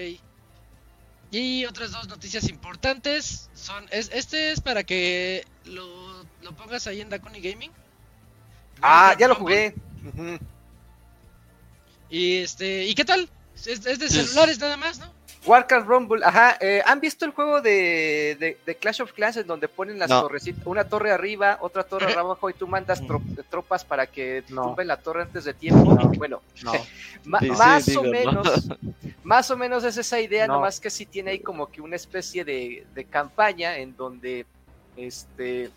Y 1.35 1.65
otras 1.65 1.91
dos 1.91 2.07
noticias 2.07 2.47
importantes 2.47 3.49
son 3.53 3.85
es, 3.91 4.09
este 4.13 4.51
es 4.53 4.61
para 4.61 4.85
que 4.85 5.45
lo, 5.65 6.23
lo 6.41 6.55
pongas 6.55 6.87
ahí 6.87 7.01
en 7.01 7.09
Dakuni 7.09 7.41
Gaming. 7.41 7.71
Ah, 8.81 9.15
ya 9.19 9.27
lo 9.27 9.35
jugué. 9.35 9.75
Y 12.09 12.37
este, 12.37 12.85
¿y 12.85 12.95
qué 12.95 13.03
tal? 13.03 13.29
Es, 13.55 13.67
es 13.85 13.99
de 13.99 14.09
Sí. 14.09 14.15
celulares 14.23 14.59
nada 14.59 14.77
más, 14.77 14.99
¿no? 14.99 15.14
Warcraft 15.45 15.87
Rumble, 15.87 16.25
ajá. 16.25 16.57
eh, 16.59 16.81
¿Han 16.85 16.99
visto 16.99 17.25
el 17.25 17.31
juego 17.31 17.61
de, 17.61 18.35
de, 18.39 18.57
de 18.65 18.75
Clash 18.75 19.01
of 19.01 19.13
Clans 19.13 19.37
en 19.37 19.47
donde 19.47 19.67
ponen 19.67 19.99
las 19.99 20.09
No. 20.09 20.21
torrecitas, 20.23 20.65
una 20.65 20.83
torre 20.85 21.11
arriba, 21.11 21.57
otra 21.61 21.83
torre 21.83 22.13
abajo 22.13 22.49
y 22.49 22.53
tú 22.53 22.67
mandas 22.67 23.01
tro- 23.03 23.21
tropas 23.49 23.85
para 23.85 24.07
que 24.07 24.43
No. 24.49 24.63
tumben 24.63 24.87
la 24.87 24.97
torre 24.97 25.21
antes 25.23 25.43
de 25.45 25.53
tiempo? 25.53 25.93
No. 25.93 26.09
Bueno, 26.17 26.41
No. 26.63 26.71
ma- 27.25 27.39
Sí, 27.39 27.45
sí, 27.45 27.51
más 27.51 27.85
digo, 27.85 28.01
o 28.01 28.03
¿no? 28.05 28.11
menos, 28.11 28.67
más 29.23 29.51
o 29.51 29.57
menos 29.57 29.83
es 29.83 29.97
esa 29.97 30.19
idea, 30.19 30.47
No. 30.47 30.55
nomás 30.55 30.79
que 30.79 30.89
sí 30.89 31.05
tiene 31.05 31.31
ahí 31.31 31.39
como 31.39 31.69
que 31.71 31.81
una 31.81 31.95
especie 31.95 32.43
de, 32.43 32.85
de 32.93 33.05
campaña 33.05 33.77
en 33.77 33.95
donde 33.95 34.45
este 34.97 35.69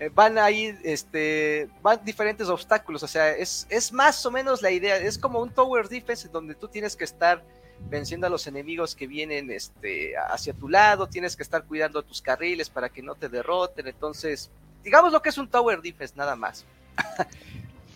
eh, 0.00 0.10
van 0.12 0.38
ahí, 0.38 0.76
este, 0.82 1.68
van 1.80 2.00
diferentes 2.04 2.48
obstáculos, 2.48 3.02
o 3.04 3.08
sea, 3.08 3.30
es, 3.30 3.64
es 3.70 3.92
más 3.92 4.26
o 4.26 4.30
menos 4.30 4.60
la 4.60 4.72
idea, 4.72 4.96
es 4.96 5.16
como 5.16 5.40
un 5.40 5.50
tower 5.50 5.88
defense 5.88 6.26
en 6.26 6.32
donde 6.32 6.54
tú 6.56 6.66
tienes 6.66 6.96
que 6.96 7.04
estar 7.04 7.40
venciendo 7.88 8.26
a 8.26 8.30
los 8.30 8.46
enemigos 8.46 8.94
que 8.94 9.06
vienen 9.06 9.50
este, 9.50 10.16
hacia 10.16 10.52
tu 10.52 10.68
lado, 10.68 11.08
tienes 11.08 11.36
que 11.36 11.42
estar 11.42 11.64
cuidando 11.64 12.02
tus 12.02 12.20
carriles 12.20 12.70
para 12.70 12.88
que 12.88 13.02
no 13.02 13.14
te 13.14 13.28
derroten, 13.28 13.86
entonces, 13.86 14.50
digamos 14.82 15.12
lo 15.12 15.22
que 15.22 15.28
es 15.28 15.38
un 15.38 15.48
Tower 15.48 15.80
Defense, 15.80 16.14
nada 16.16 16.36
más. 16.36 16.64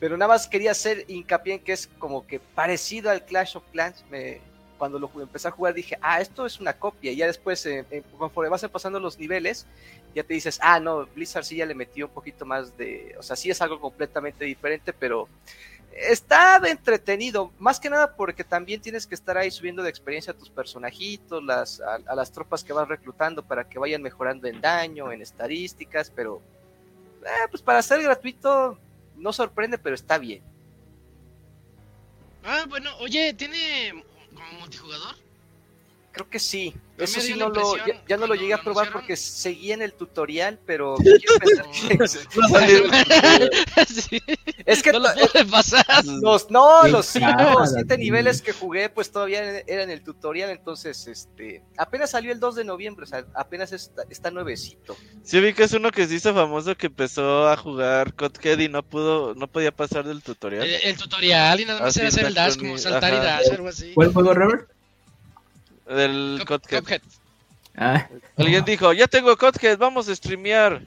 Pero 0.00 0.16
nada 0.16 0.28
más 0.28 0.46
quería 0.46 0.70
hacer 0.70 1.04
hincapié 1.08 1.54
en 1.54 1.60
que 1.60 1.72
es 1.72 1.88
como 1.98 2.26
que 2.26 2.38
parecido 2.38 3.10
al 3.10 3.24
Clash 3.24 3.56
of 3.56 3.64
Clans, 3.72 4.04
me, 4.10 4.40
cuando 4.78 4.98
lo 4.98 5.10
empecé 5.20 5.48
a 5.48 5.50
jugar 5.50 5.74
dije, 5.74 5.98
ah, 6.00 6.20
esto 6.20 6.46
es 6.46 6.60
una 6.60 6.72
copia. 6.72 7.10
Y 7.10 7.16
ya 7.16 7.26
después, 7.26 7.66
eh, 7.66 7.84
eh, 7.90 8.02
conforme 8.16 8.48
vas 8.48 8.66
pasando 8.68 9.00
los 9.00 9.18
niveles, 9.18 9.66
ya 10.14 10.22
te 10.22 10.34
dices, 10.34 10.58
ah, 10.62 10.80
no, 10.80 11.06
Blizzard 11.06 11.44
sí 11.44 11.56
ya 11.56 11.66
le 11.66 11.74
metió 11.74 12.06
un 12.06 12.12
poquito 12.12 12.46
más 12.46 12.76
de, 12.78 13.14
o 13.18 13.22
sea, 13.22 13.36
sí 13.36 13.50
es 13.50 13.60
algo 13.60 13.80
completamente 13.80 14.44
diferente, 14.44 14.92
pero 14.92 15.28
está 15.92 16.60
entretenido, 16.68 17.52
más 17.58 17.80
que 17.80 17.90
nada 17.90 18.14
porque 18.14 18.44
también 18.44 18.80
tienes 18.80 19.06
que 19.06 19.14
estar 19.14 19.36
ahí 19.36 19.50
subiendo 19.50 19.82
de 19.82 19.90
experiencia 19.90 20.32
a 20.32 20.36
tus 20.36 20.50
personajitos, 20.50 21.42
a 21.80 22.14
las 22.14 22.32
tropas 22.32 22.62
que 22.62 22.72
vas 22.72 22.88
reclutando 22.88 23.42
para 23.42 23.68
que 23.68 23.78
vayan 23.78 24.02
mejorando 24.02 24.46
en 24.46 24.60
daño, 24.60 25.10
en 25.12 25.22
estadísticas, 25.22 26.10
pero 26.14 26.40
eh, 27.24 27.48
pues 27.50 27.62
para 27.62 27.82
ser 27.82 28.02
gratuito 28.02 28.78
no 29.16 29.32
sorprende, 29.32 29.78
pero 29.78 29.94
está 29.94 30.18
bien. 30.18 30.42
Ah, 32.44 32.64
bueno, 32.68 32.90
oye, 33.00 33.34
¿tiene 33.34 34.04
como 34.34 34.60
multijugador? 34.60 35.16
Creo 36.18 36.30
que 36.30 36.40
sí. 36.40 36.74
Eso 36.98 37.20
sí 37.20 37.34
no 37.34 37.48
lo, 37.48 37.76
ya, 37.76 38.02
ya 38.08 38.16
no 38.16 38.26
lo 38.26 38.34
llegué 38.34 38.54
a 38.54 38.60
probar 38.60 38.90
porque 38.90 39.14
seguí 39.16 39.70
en 39.70 39.82
el 39.82 39.92
tutorial, 39.92 40.58
pero 40.66 40.96
es 44.66 44.82
que 44.82 44.90
no 44.90 44.98
lo 44.98 45.14
to- 45.14 45.28
pude 45.28 45.44
pasar. 45.44 45.84
los 46.04 46.50
no, 46.50 46.88
los 46.88 47.06
cinco 47.06 47.54
o 47.56 47.64
siete 47.66 47.96
niveles 47.98 48.42
que 48.42 48.52
jugué, 48.52 48.88
pues 48.88 49.12
todavía 49.12 49.60
era 49.60 49.84
en 49.84 49.90
el 49.90 50.02
tutorial, 50.02 50.50
entonces 50.50 51.06
este 51.06 51.62
apenas 51.76 52.10
salió 52.10 52.32
el 52.32 52.40
2 52.40 52.56
de 52.56 52.64
noviembre, 52.64 53.04
o 53.04 53.06
sea, 53.06 53.24
apenas 53.32 53.70
está, 53.70 54.02
está 54.10 54.32
nuevecito. 54.32 54.96
Sí 55.22 55.38
vi 55.38 55.54
que 55.54 55.62
es 55.62 55.72
uno 55.74 55.92
que 55.92 56.08
se 56.08 56.16
hizo 56.16 56.34
famoso 56.34 56.76
que 56.76 56.88
empezó 56.88 57.48
a 57.48 57.56
jugar 57.56 58.12
Codhead 58.14 58.58
y 58.58 58.68
no 58.68 58.82
pudo, 58.82 59.36
no 59.36 59.46
podía 59.46 59.70
pasar 59.70 60.04
del 60.04 60.20
tutorial. 60.20 60.64
El, 60.64 60.80
el 60.82 60.96
tutorial 60.96 61.60
y 61.60 61.64
nada 61.64 61.78
más 61.78 61.90
Así 61.90 62.00
era 62.00 62.08
hacer 62.08 62.26
el 62.26 62.34
dash, 62.34 62.56
como 62.58 62.76
saltar 62.76 63.12
y 63.14 63.18
dash, 63.18 63.52
algo 63.52 63.68
así. 63.68 63.92
¿Cuál 63.94 64.12
juego, 64.12 64.34
Robert? 64.34 64.68
Del 65.88 66.42
Codhead. 66.46 66.80
Cuphead. 66.82 67.02
Ah, 67.76 68.08
Alguien 68.36 68.64
dijo, 68.64 68.92
ya 68.92 69.06
tengo 69.06 69.36
Codhead, 69.36 69.78
vamos 69.78 70.08
a 70.08 70.14
streamear. 70.16 70.82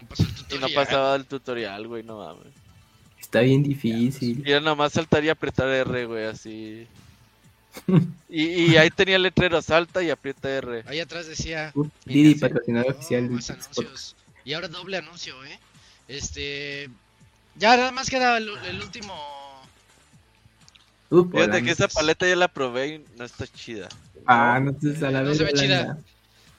No 0.00 0.08
pasó 0.08 0.22
el 0.24 0.56
Y 0.56 0.58
no 0.58 0.68
pasaba 0.74 1.14
el 1.16 1.26
tutorial, 1.26 1.86
güey, 1.86 2.02
no 2.02 2.18
mames. 2.18 2.52
está 3.20 3.40
bien 3.40 3.62
difícil. 3.62 4.42
Y 4.46 4.50
era 4.50 4.60
nomás 4.60 4.92
saltar 4.94 5.22
y 5.24 5.28
apretar 5.28 5.68
R, 5.68 6.06
güey, 6.06 6.24
así. 6.26 6.86
Y, 8.28 8.72
y 8.72 8.76
ahí 8.76 8.90
tenía 8.90 9.16
el 9.16 9.22
letrero, 9.22 9.60
salta 9.62 10.02
y 10.02 10.10
aprieta 10.10 10.48
R. 10.50 10.84
Ahí 10.86 11.00
atrás 11.00 11.26
decía. 11.26 11.70
Uh, 11.74 11.86
Didi, 12.04 12.34
patrocinador 12.36 12.92
Oh, 12.92 12.96
oficial. 12.98 13.28
más 13.30 13.50
anuncios. 13.50 14.16
Y 14.44 14.52
ahora 14.54 14.68
doble 14.68 14.96
anuncio, 14.96 15.34
¿eh? 15.44 15.58
Este. 16.08 16.88
Ya 17.56 17.76
nada 17.76 17.90
más 17.92 18.08
queda 18.08 18.38
el, 18.38 18.48
el 18.66 18.80
último. 18.80 19.14
Uh, 21.10 21.28
Fíjate 21.28 21.62
que 21.64 21.70
esa 21.72 21.88
paleta 21.88 22.26
ya 22.26 22.36
la 22.36 22.48
probé 22.48 22.86
y 22.88 23.04
no 23.18 23.24
está 23.24 23.46
chida. 23.46 23.88
Ah, 24.26 24.60
no 24.62 24.72
te 24.72 24.88
a 25.04 25.10
la 25.10 25.22
No 25.22 25.30
vez. 25.30 25.38
se 25.38 25.44
ve 25.44 25.52
chida. 25.52 25.98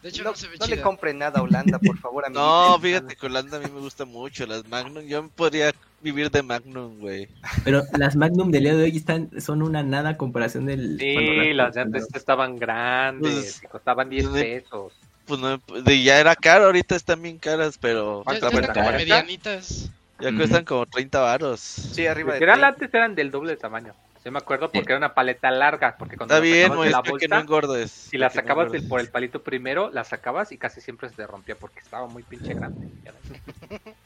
De 0.03 0.09
hecho, 0.09 0.23
No, 0.23 0.31
no, 0.31 0.35
se 0.35 0.47
ve 0.47 0.57
no 0.59 0.65
le 0.65 0.73
chida. 0.73 0.83
compren 0.83 1.17
nada 1.19 1.39
a 1.39 1.43
Holanda, 1.43 1.79
por 1.79 1.97
favor. 1.99 2.25
No, 2.33 2.77
fíjate 2.81 3.15
que 3.15 3.25
Holanda 3.27 3.57
a 3.57 3.59
mí 3.61 3.67
me 3.73 3.79
gusta 3.79 4.03
mucho, 4.05 4.45
las 4.45 4.67
Magnum. 4.67 5.03
Yo 5.05 5.27
podría 5.29 5.73
vivir 6.01 6.29
de 6.31 6.41
Magnum, 6.43 6.99
güey. 6.99 7.29
Pero 7.63 7.83
las 7.97 8.15
Magnum 8.15 8.51
del 8.51 8.63
día 8.63 8.75
de 8.75 8.83
hoy 8.83 8.97
están, 8.97 9.29
son 9.39 9.61
una 9.61 9.83
nada 9.83 10.09
a 10.09 10.17
comparación 10.17 10.65
del. 10.65 10.97
Sí, 10.99 11.53
las 11.53 11.75
de 11.75 11.81
antes 11.81 12.07
estaban 12.13 12.57
grandes, 12.57 13.59
Pues, 13.61 13.71
costaban 13.71 14.09
10 14.09 14.27
pues, 14.27 14.43
pesos. 14.43 14.93
Pues 15.27 15.39
no, 15.39 15.57
de- 15.85 16.03
ya 16.03 16.19
era 16.19 16.35
caro, 16.35 16.65
ahorita 16.65 16.95
están 16.95 17.21
bien 17.21 17.37
caras, 17.37 17.77
pero 17.79 18.19
Ya, 18.21 18.39
¿Cuánto 18.39 18.49
ya 18.61 18.73
como 18.73 18.91
medianitas. 18.91 19.89
ya 20.19 20.29
Ujú. 20.29 20.37
cuestan 20.39 20.65
como 20.65 20.85
30 20.87 21.19
varos. 21.21 21.59
Sí, 21.61 22.05
arriba 22.07 22.33
de 22.33 22.39
Literal, 22.39 22.59
30. 22.59 22.67
antes 22.67 22.93
eran 22.93 23.15
del 23.15 23.31
doble 23.31 23.51
de 23.51 23.57
tamaño. 23.57 23.93
Yo 24.23 24.31
me 24.31 24.37
acuerdo 24.37 24.71
porque 24.71 24.91
era 24.91 24.97
una 24.97 25.13
paleta 25.15 25.49
larga, 25.49 25.95
porque 25.97 26.15
cuando 26.15 26.35
Está 26.35 26.45
la 26.45 26.51
bien, 26.53 26.67
sacabas 26.67 26.85
de 26.85 26.91
la 26.91 26.97
muestra 27.01 27.19
que 27.19 27.27
no 27.27 27.35
bolsa, 27.37 27.43
engordes. 27.43 27.91
si 27.91 28.17
la 28.17 28.29
que 28.29 28.35
no 28.35 28.41
sacabas 28.41 28.71
del- 28.71 28.87
por 28.87 28.99
el 28.99 29.07
palito 29.09 29.41
primero, 29.41 29.89
la 29.91 30.03
sacabas 30.03 30.51
y 30.51 30.57
casi 30.57 30.79
siempre 30.79 31.09
se 31.09 31.15
te 31.15 31.25
rompía 31.25 31.55
porque 31.55 31.79
estaba 31.79 32.05
muy 32.07 32.21
pinche 32.23 32.53
grande. 32.53 32.87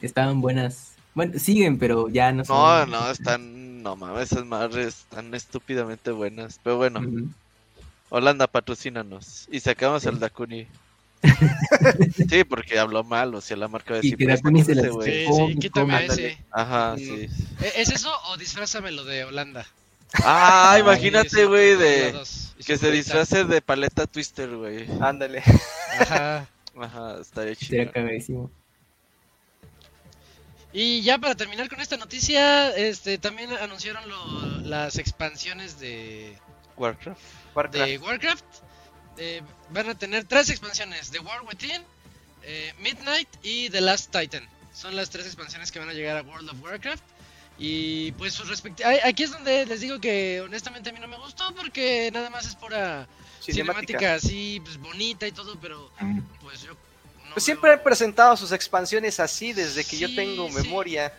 Estaban 0.00 0.40
buenas. 0.40 0.92
Bueno, 1.14 1.38
siguen, 1.38 1.78
pero 1.78 2.08
ya 2.08 2.30
no 2.32 2.38
No, 2.38 2.44
son. 2.44 2.90
no, 2.90 3.10
están, 3.10 3.82
no 3.82 3.96
mames, 3.96 4.32
esas 4.32 4.44
madres 4.46 4.86
están 4.88 5.34
estúpidamente 5.34 6.10
buenas. 6.10 6.60
Pero 6.62 6.76
bueno, 6.78 7.00
Ujú. 7.00 7.28
Holanda, 8.08 8.46
patrocínanos. 8.46 9.48
Y 9.50 9.60
sacamos 9.60 10.02
Sí. 10.02 10.08
al 10.08 10.18
Dakuni. 10.18 10.66
sí, 12.30 12.44
porque 12.44 12.78
habló 12.78 13.02
mal, 13.04 13.34
o 13.34 13.40
sea, 13.40 13.56
la 13.56 13.68
marca 13.68 13.94
de 13.94 14.00
Y 14.06 14.12
que 14.16 14.26
Dakuni 14.26 14.62
se 14.62 14.72
"Préstate 14.74 14.96
las- 14.96 15.06
ese, 15.06 15.20
Sí, 15.20 15.26
güey". 15.26 15.42
Oh, 15.42 15.48
sí, 15.48 15.58
quítame 15.58 16.06
ese. 16.06 16.38
Ajá, 16.52 16.94
Mm. 16.94 16.98
sí. 16.98 17.28
¿E- 17.62 17.72
¿Es 17.82 17.90
eso 17.90 18.12
o 18.30 18.36
disfrázamelo 18.36 19.04
de 19.04 19.24
Holanda? 19.24 19.66
Ah, 20.24 20.76
imagínate, 20.78 21.44
güey, 21.46 21.76
de 21.76 22.14
que 22.64 22.78
se 22.78 22.90
disfrace 22.90 23.44
de 23.44 23.60
paleta 23.60 24.06
Twister, 24.06 24.56
güey. 24.56 24.86
Ándale. 25.00 25.42
Ajá. 26.00 26.46
Ajá, 26.80 27.20
estaría 27.20 27.54
Sería 27.54 27.82
chido. 27.84 27.92
cagadísimo. 27.92 28.50
Y 30.72 31.00
ya 31.02 31.16
para 31.18 31.34
terminar 31.34 31.68
con 31.70 31.80
esta 31.80 31.96
noticia, 31.96 32.68
este 32.76 33.16
también 33.18 33.50
anunciaron 33.52 34.06
lo- 34.08 34.58
las 34.60 34.98
expansiones 34.98 35.80
de, 35.80 36.36
Warcraft. 36.76 37.20
Warcraft. 37.54 37.86
de 37.88 37.98
Warcraft. 37.98 38.44
Eh, 39.16 39.42
van 39.70 39.88
a 39.88 39.94
tener 39.96 40.24
tres 40.24 40.50
expansiones: 40.50 41.10
The 41.10 41.20
War 41.20 41.42
Within, 41.44 41.82
eh, 42.42 42.74
Midnight 42.80 43.28
y 43.42 43.70
The 43.70 43.80
Last 43.80 44.10
Titan. 44.14 44.46
Son 44.74 44.94
las 44.94 45.08
tres 45.08 45.24
expansiones 45.24 45.72
que 45.72 45.78
van 45.78 45.88
a 45.88 45.94
llegar 45.94 46.18
a 46.18 46.22
World 46.22 46.50
of 46.50 46.62
Warcraft. 46.62 47.02
Y 47.58 48.12
pues 48.12 48.34
sus 48.34 48.48
respect- 48.50 48.84
ay, 48.84 48.98
aquí 49.04 49.22
es 49.22 49.30
donde 49.30 49.64
les 49.66 49.80
digo 49.80 49.98
que 49.98 50.42
honestamente 50.42 50.90
a 50.90 50.92
mí 50.92 50.98
no 51.00 51.08
me 51.08 51.16
gustó 51.16 51.54
porque 51.54 52.10
nada 52.12 52.28
más 52.28 52.46
es 52.46 52.54
pura 52.54 53.06
Cinemática. 53.40 53.98
cinemática 53.98 54.14
así 54.14 54.60
pues, 54.62 54.76
bonita 54.78 55.26
y 55.26 55.32
todo, 55.32 55.58
pero 55.60 55.90
pues 56.42 56.62
yo 56.62 56.72
no 56.72 57.32
Pues 57.32 57.44
siempre 57.44 57.70
veo- 57.70 57.78
han 57.78 57.82
presentado 57.84 58.36
sus 58.36 58.52
expansiones 58.52 59.18
así 59.20 59.52
desde 59.54 59.84
que 59.84 59.96
yo 59.96 60.14
tengo 60.14 60.48
sí. 60.48 60.54
memoria. 60.54 61.12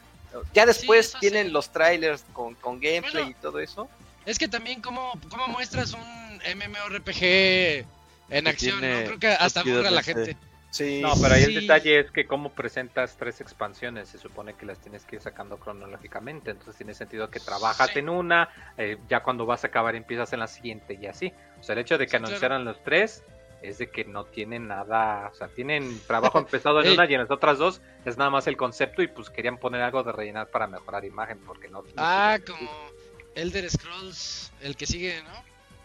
Ya 0.54 0.66
después 0.68 1.14
tienen 1.20 1.48
sí. 1.48 1.52
los 1.54 1.72
trailers 1.72 2.24
con, 2.34 2.54
con 2.56 2.80
gameplay 2.80 3.24
Bueno. 3.24 3.30
y 3.32 3.42
todo 3.42 3.60
eso. 3.60 3.90
Es 4.26 4.38
que 4.38 4.48
también 4.48 4.82
cómo, 4.82 5.14
cómo 5.30 5.48
muestras 5.48 5.94
un 5.94 6.40
MMORPG 6.56 7.86
en 8.30 8.48
acción, 8.48 8.80
Creo 8.80 9.18
que 9.20 9.28
hasta 9.30 9.46
estúpido 9.62 9.78
aburre 9.78 9.88
a 9.88 9.92
la 9.92 10.04
gente. 10.04 10.38
Sí. 10.70 11.00
No, 11.02 11.14
pero 11.22 11.34
ahí 11.36 11.46
Sí. 11.46 11.56
el 11.56 11.62
detalle 11.62 12.00
es 12.00 12.12
que 12.12 12.28
cómo 12.28 12.52
presentas 12.52 13.16
tres 13.18 13.40
expansiones, 13.42 14.10
se 14.10 14.18
supone 14.18 14.54
que 14.54 14.66
las 14.66 14.80
tienes 14.80 15.06
que 15.06 15.16
ir 15.16 15.22
sacando 15.22 15.58
cronológicamente, 15.58 16.52
entonces 16.52 16.76
tiene 16.76 16.94
sentido 16.94 17.30
que 17.30 17.40
trabajas 17.40 17.90
Sí. 17.92 18.00
en 18.00 18.10
una, 18.10 18.50
eh, 18.78 18.98
ya 19.10 19.24
cuando 19.24 19.46
vas 19.46 19.64
a 19.64 19.68
acabar 19.68 19.96
empiezas 19.96 20.34
en 20.34 20.40
la 20.40 20.48
siguiente 20.48 20.98
y 21.02 21.08
así. 21.08 21.34
O 21.60 21.64
sea, 21.64 21.74
el 21.74 21.80
hecho 21.80 21.98
de 21.98 22.06
que 22.06 22.12
Sí, 22.12 22.18
claro. 22.18 22.28
anunciaran 22.28 22.66
los 22.66 22.84
tres 22.84 23.24
es 23.64 23.80
de 23.80 23.90
que 23.90 24.04
no 24.06 24.26
tienen 24.26 24.68
nada, 24.68 25.30
o 25.32 25.36
sea, 25.36 25.48
tienen 25.48 26.00
trabajo 26.06 26.38
empezado 26.40 26.84
en 26.84 26.92
una 26.92 27.10
y 27.10 27.14
en 27.16 27.22
las 27.22 27.32
otras 27.32 27.58
dos 27.58 27.82
es 28.06 28.18
nada 28.18 28.30
más 28.30 28.46
el 28.48 28.56
concepto 28.58 29.02
y 29.02 29.08
pues 29.08 29.30
querían 29.30 29.58
poner 29.58 29.82
algo 29.82 30.04
de 30.04 30.12
rellenar 30.12 30.48
para 30.48 30.68
mejorar 30.68 31.06
imagen 31.06 31.40
porque 31.40 31.70
no... 31.70 31.84
Ah, 31.96 32.38
como 32.46 32.70
Elder 33.36 33.70
Scrolls, 33.70 34.52
el 34.62 34.76
que 34.76 34.86
sigue, 34.86 35.24
¿no? 35.24 35.30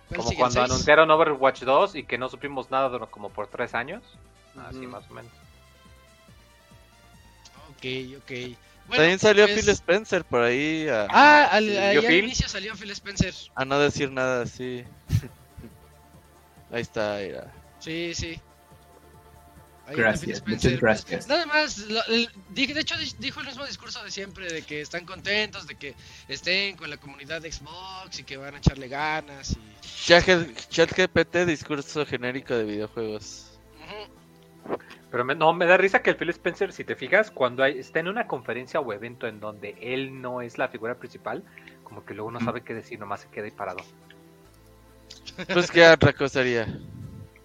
¿Cuál 0.09 0.19
Como 0.19 0.29
sigue, 0.29 0.41
cuando 0.41 0.63
anunciaron 0.63 1.11
Overwatch 1.11 1.63
2 1.63 1.95
y 1.95 2.05
que 2.05 2.19
no 2.19 2.29
supimos 2.29 2.71
nada 2.71 2.99
como 3.07 3.31
por 3.31 3.47
tres 3.47 3.75
años. 3.75 4.03
Así 4.57 4.87
más 4.87 5.05
o 5.11 5.15
menos. 5.15 5.33
Ok, 7.71 8.19
ok. 8.19 8.31
Bueno, 8.89 9.03
También 9.03 9.19
salió 9.19 9.47
pues- 9.47 9.61
Phil 9.61 9.69
Spencer 9.71 10.25
por 10.25 10.43
ahí 10.43 10.89
a, 10.89 11.07
Ah, 11.09 11.45
al, 11.53 11.65
¿Sí? 11.69 11.77
ahí 11.77 11.95
¿Yo 11.95 12.01
al 12.01 12.07
Phil? 12.07 12.25
inicio 12.25 12.49
salió 12.49 12.75
Phil 12.77 12.91
Spencer. 12.91 13.35
a 13.55 13.65
no 13.65 13.79
decir 13.79 14.11
nada 14.11 14.43
así. 14.43 14.85
Ahí 16.73 16.81
está, 16.83 17.19
mira. 17.23 17.53
Sí, 17.81 18.13
sí. 18.15 18.41
Ahí 19.87 19.95
Phil 19.95 19.97
Gracias, 19.97 20.47
muchas 20.47 20.81
gracias. 20.81 21.27
Nada 21.29 21.45
más, 21.47 21.79
lo- 21.79 22.05
el- 22.07 22.31
de 22.55 22.81
hecho 22.81 22.97
di- 22.97 23.15
dijo 23.19 23.41
el 23.41 23.47
mismo 23.47 23.67
discurso 23.67 24.03
de 24.03 24.11
siempre, 24.11 24.51
de 24.53 24.63
que 24.63 24.81
están 24.81 25.05
contentos, 25.05 25.67
de 25.67 25.75
que 25.75 25.95
estén 26.29 26.77
con 26.77 26.89
la 26.89 26.97
comunidad 26.97 27.43
de 27.43 27.53
Xbox 27.53 28.19
y 28.21 28.25
que 28.25 28.37
van 28.37 28.55
a 28.55 28.59
echarle 28.59 28.89
ganas 28.89 29.53
y... 29.53 29.59
Chat 30.07 30.93
GPT, 30.97 31.45
discurso 31.47 32.07
genérico 32.07 32.55
de 32.55 32.65
videojuegos. 32.65 33.47
Ujú. 33.85 34.13
Pero 35.13 35.25
me- 35.27 35.35
no, 35.37 35.53
me 35.53 35.67
da 35.67 35.77
risa 35.77 36.03
que 36.03 36.11
el 36.11 36.17
Phil 36.17 36.31
Spencer, 36.31 36.73
si 36.73 36.83
te 36.85 36.97
fijas, 36.97 37.31
cuando 37.31 37.63
hay- 37.63 37.79
está 37.79 38.01
en 38.01 38.09
una 38.09 38.27
conferencia 38.27 38.81
o 38.81 38.93
evento 38.95 39.27
en 39.29 39.39
donde 39.41 39.77
él 39.81 40.21
no 40.23 40.41
es 40.41 40.57
la 40.59 40.69
figura 40.69 40.95
principal, 40.97 41.45
como 41.85 42.05
que 42.05 42.15
luego 42.15 42.31
no 42.31 42.41
sabe 42.41 42.63
qué 42.63 42.73
decir, 42.73 42.99
nomás 42.99 43.21
se 43.21 43.29
queda 43.29 43.45
ahí 43.45 43.51
parado. 43.51 43.81
Pues 45.53 45.71
qué 45.71 45.87
otra 45.87 46.15
cosa 46.15 46.41
haría. 46.41 46.67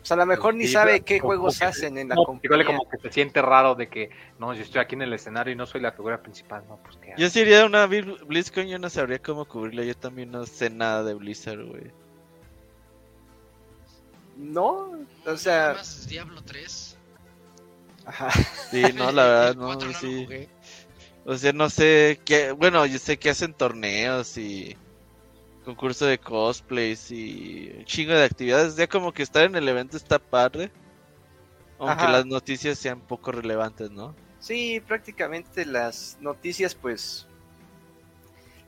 O 0.02 0.06
sea, 0.08 0.16
a 0.16 0.20
lo 0.22 0.26
mejor 0.26 0.56
ni 0.56 0.66
sabe 0.68 1.02
qué 1.02 1.20
como 1.20 1.32
juegos 1.32 1.60
que- 1.60 1.66
hacen 1.66 1.98
en 1.98 2.08
la 2.08 2.16
No, 2.16 2.24
compañía. 2.24 2.56
igual 2.62 2.66
como 2.66 2.90
que 2.90 2.98
se 3.00 3.12
siente 3.12 3.42
raro 3.42 3.76
de 3.76 3.90
que, 3.90 4.10
no, 4.40 4.54
yo 4.54 4.62
estoy 4.64 4.80
aquí 4.80 4.96
en 4.96 5.02
el 5.02 5.12
escenario 5.12 5.52
y 5.52 5.58
no 5.58 5.66
soy 5.66 5.82
la 5.82 5.92
figura 5.92 6.22
principal, 6.22 6.64
no, 6.70 6.78
pues 6.78 6.96
qué. 6.96 7.14
Yo 7.18 7.30
si 7.30 7.42
iría 7.42 7.64
a 7.64 7.66
una 7.66 7.86
Bl- 7.86 8.26
BlizzCon, 8.26 8.68
yo 8.68 8.80
no 8.80 8.90
sabría 8.90 9.20
cómo 9.20 9.44
cubrirla. 9.44 9.84
Yo 9.84 9.94
también 9.96 10.32
no 10.32 10.46
sé 10.46 10.70
nada 10.70 11.04
de 11.04 11.14
Blizzard, 11.16 11.62
güey. 11.66 11.92
No, 14.38 14.92
o 15.26 15.36
sea, 15.38 15.74
más 15.76 16.08
Diablo 16.08 16.42
3. 16.44 16.87
Ajá. 18.08 18.32
Sí, 18.72 18.92
no, 18.94 19.12
la 19.12 19.24
verdad, 19.28 19.56
no, 19.56 19.66
4 19.68 19.88
lo 19.88 19.94
sí. 19.94 20.28
O 21.26 21.38
sea, 21.38 21.52
no 21.54 21.70
sé 21.70 22.20
qué, 22.26 22.52
bueno, 22.54 22.86
yo 22.86 22.98
sé 23.00 23.18
que 23.18 23.30
hacen 23.30 23.54
torneos 23.54 24.38
y 24.38 24.76
concurso 25.66 26.06
de 26.06 26.18
cosplays 26.18 27.12
y 27.12 27.74
un 27.80 27.86
chingo 27.86 28.14
de 28.14 28.24
actividades. 28.24 28.76
Ya 28.78 28.88
como 28.88 29.12
que 29.12 29.24
estar 29.24 29.44
en 29.44 29.56
el 29.56 29.68
evento 29.68 29.98
está 29.98 30.20
padre. 30.20 30.72
Aunque 31.80 32.06
Ajá. 32.06 32.12
las 32.14 32.26
noticias 32.26 32.80
sean 32.80 33.02
poco 33.02 33.32
relevantes, 33.32 33.92
¿no? 33.92 34.16
Sí, 34.40 34.80
prácticamente 34.80 35.66
las 35.66 36.18
noticias, 36.22 36.74
pues, 36.74 37.28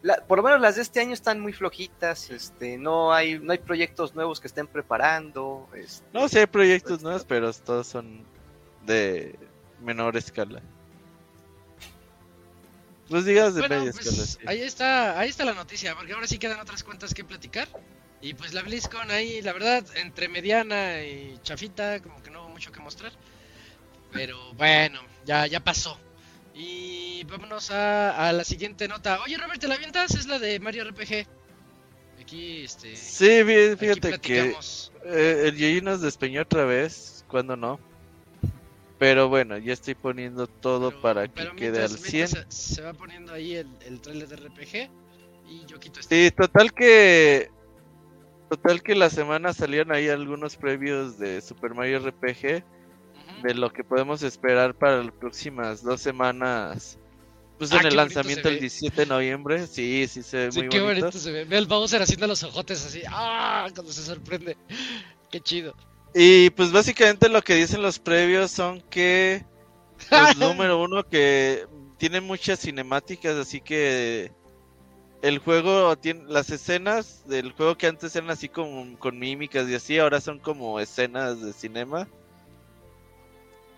la- 0.02 0.18
por 0.28 0.38
lo 0.40 0.44
menos 0.44 0.62
las 0.62 0.76
de 0.76 0.82
este 0.82 1.00
año 1.00 1.14
están 1.14 1.40
muy 1.40 1.54
flojitas. 1.54 2.30
Este, 2.30 2.78
no 2.78 3.14
hay, 3.14 3.40
no 3.40 3.52
hay 3.54 3.58
proyectos 3.60 4.14
nuevos 4.16 4.40
que 4.40 4.48
estén 4.48 4.68
preparando. 4.68 5.68
este, 5.76 6.06
No, 6.14 6.28
sí 6.28 6.38
hay 6.40 6.46
proyectos 6.46 6.92
Pues, 7.00 7.04
nuevos, 7.04 7.26
pero 7.26 7.52
todos 7.54 7.88
son 7.88 8.24
de 8.86 9.38
menor 9.82 10.18
escala. 10.18 10.62
Pues 13.10 13.26
digas 13.26 13.56
de 13.56 13.62
Bueno, 13.62 13.80
media 13.80 13.92
pues, 13.92 14.06
escala, 14.06 14.28
sí. 14.28 14.38
ahí 14.46 14.62
está, 14.62 15.20
ahí 15.20 15.30
está 15.30 15.44
la 15.44 15.54
noticia, 15.54 15.96
porque 15.96 16.14
ahora 16.14 16.28
sí 16.28 16.38
quedan 16.38 16.60
otras 16.60 16.84
cuentas 16.84 17.14
que 17.14 17.24
platicar. 17.24 17.68
Y 18.22 18.34
pues 18.34 18.54
la 18.54 18.62
BlizzCon 18.62 19.10
ahí, 19.12 19.42
la 19.42 19.54
verdad, 19.54 19.84
entre 19.96 20.28
mediana 20.28 21.02
y 21.04 21.40
chafita, 21.42 22.02
como 22.02 22.22
que 22.22 22.30
no 22.30 22.42
hubo 22.42 22.50
mucho 22.50 22.72
que 22.72 22.80
mostrar. 22.82 23.12
Pero 24.12 24.54
bueno, 24.54 25.02
ya, 25.26 25.48
ya 25.48 25.62
pasó. 25.62 25.98
Y 26.54 27.24
vámonos 27.24 27.72
a, 27.72 28.28
a 28.28 28.34
la 28.34 28.44
siguiente 28.44 28.88
nota. 28.88 29.22
Oye, 29.22 29.38
Robert, 29.38 29.62
¿te 29.62 29.68
la 29.68 29.76
avientas? 29.76 30.14
Es 30.16 30.26
la 30.28 30.38
de 30.38 30.60
Mario 30.60 30.84
RPG. 30.84 31.26
Aquí, 32.22 32.64
este. 32.64 32.96
Sí, 32.96 33.40
aquí 33.40 33.78
fíjate 33.78 34.20
que 34.20 34.56
eh, 35.06 35.44
el 35.46 35.56
Yoyi 35.56 35.82
nos 35.82 36.02
despeñó 36.02 36.42
otra 36.42 36.66
vez, 36.66 37.24
cuando 37.30 37.56
no. 37.56 37.80
Pero 39.00 39.30
bueno, 39.30 39.58
ya 39.58 39.72
estoy 39.74 39.96
poniendo 39.96 40.46
todo 40.48 40.90
Pero- 40.90 41.02
para 41.02 41.28
que 41.30 41.50
quede 41.56 41.82
al 41.84 41.90
mientras- 41.90 42.02
100. 42.02 42.30
mientras 42.34 42.54
Se, 42.54 42.76
se 42.76 42.82
va 42.82 42.94
poniendo 42.94 43.34
ahí 43.34 43.56
el, 43.56 43.70
el 43.86 44.02
trailer 44.02 44.28
de 44.28 44.36
RPG. 44.36 44.90
Y 45.48 45.66
yo 45.66 45.80
quito 45.80 46.00
este. 46.02 46.26
Sí, 46.30 46.36
total 46.36 46.74
que. 46.74 47.50
Total 48.50 48.82
que 48.84 48.96
la 48.96 49.10
semana 49.10 49.54
salieron 49.54 49.92
ahí 49.92 50.10
algunos 50.10 50.56
previos 50.58 51.18
de 51.18 51.40
Super 51.42 51.74
Mario 51.74 52.00
RPG. 52.00 52.64
De 53.44 53.54
lo 53.54 53.72
que 53.72 53.84
podemos 53.86 54.22
esperar 54.22 54.74
para 54.76 55.02
las 55.04 55.14
próximas 55.14 55.82
dos 55.82 56.02
semanas. 56.02 56.98
Pues 57.58 57.72
Ah, 57.72 57.76
en 57.78 57.82
qué 57.84 57.88
el 57.90 57.96
lanzamiento 57.96 58.50
el 58.50 58.56
ve. 58.56 58.60
17 58.62 59.02
de 59.02 59.06
noviembre. 59.08 59.66
Sí, 59.68 60.08
sí 60.10 60.24
se 60.24 60.38
ve 60.48 60.52
Sí, 60.52 60.60
muy 60.60 60.70
qué 60.70 60.80
bonito. 60.82 61.06
bonito 61.06 61.20
se 61.20 61.32
ve. 61.32 61.46
Ve 61.46 61.58
al 61.58 61.66
Bowser 61.68 62.02
haciendo 62.02 62.28
los 62.28 62.44
ojotes 62.44 62.86
así. 62.86 63.02
¡Ah! 63.08 63.68
Cuando 63.74 63.94
se 63.94 64.02
sorprende. 64.04 64.58
Qué 65.32 65.40
chido. 65.40 65.74
Y 66.14 66.50
pues 66.52 66.72
básicamente 66.72 67.30
lo 67.30 67.42
que 67.42 67.56
dicen 67.56 67.82
los 67.82 68.00
previos 68.00 68.52
son 68.52 68.82
que. 68.90 69.46
Pues 70.10 70.38
número 70.38 70.82
uno, 70.82 71.04
que 71.04 71.68
tiene 71.98 72.22
muchas 72.22 72.60
cinemáticas, 72.60 73.36
así 73.36 73.62
que. 73.62 74.32
El 75.22 75.40
juego 75.40 75.98
tiene 75.98 76.24
las 76.30 76.50
escenas 76.50 77.28
del 77.28 77.52
juego 77.52 77.78
que 77.78 77.88
antes 77.88 78.16
eran 78.16 78.30
así 78.30 78.48
como 78.48 78.98
con 78.98 79.20
mímicas 79.20 79.68
y 79.68 79.76
así, 79.76 80.00
ahora 80.00 80.22
son 80.22 80.40
como 80.40 80.80
escenas 80.80 81.42
de 81.42 81.52
cinema. 81.52 82.08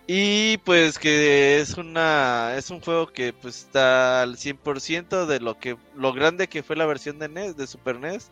Y 0.06 0.58
pues 0.58 0.98
que 0.98 1.60
es 1.60 1.76
una 1.76 2.54
es 2.56 2.70
un 2.70 2.80
juego 2.80 3.06
que 3.06 3.32
pues 3.32 3.60
está 3.60 4.22
al 4.22 4.36
100% 4.36 5.26
de 5.26 5.40
lo 5.40 5.58
que 5.58 5.76
lo 5.94 6.12
grande 6.12 6.48
que 6.48 6.62
fue 6.62 6.76
la 6.76 6.86
versión 6.86 7.18
de 7.18 7.28
NES, 7.28 7.56
de 7.56 7.66
Super 7.66 7.98
NES. 7.98 8.30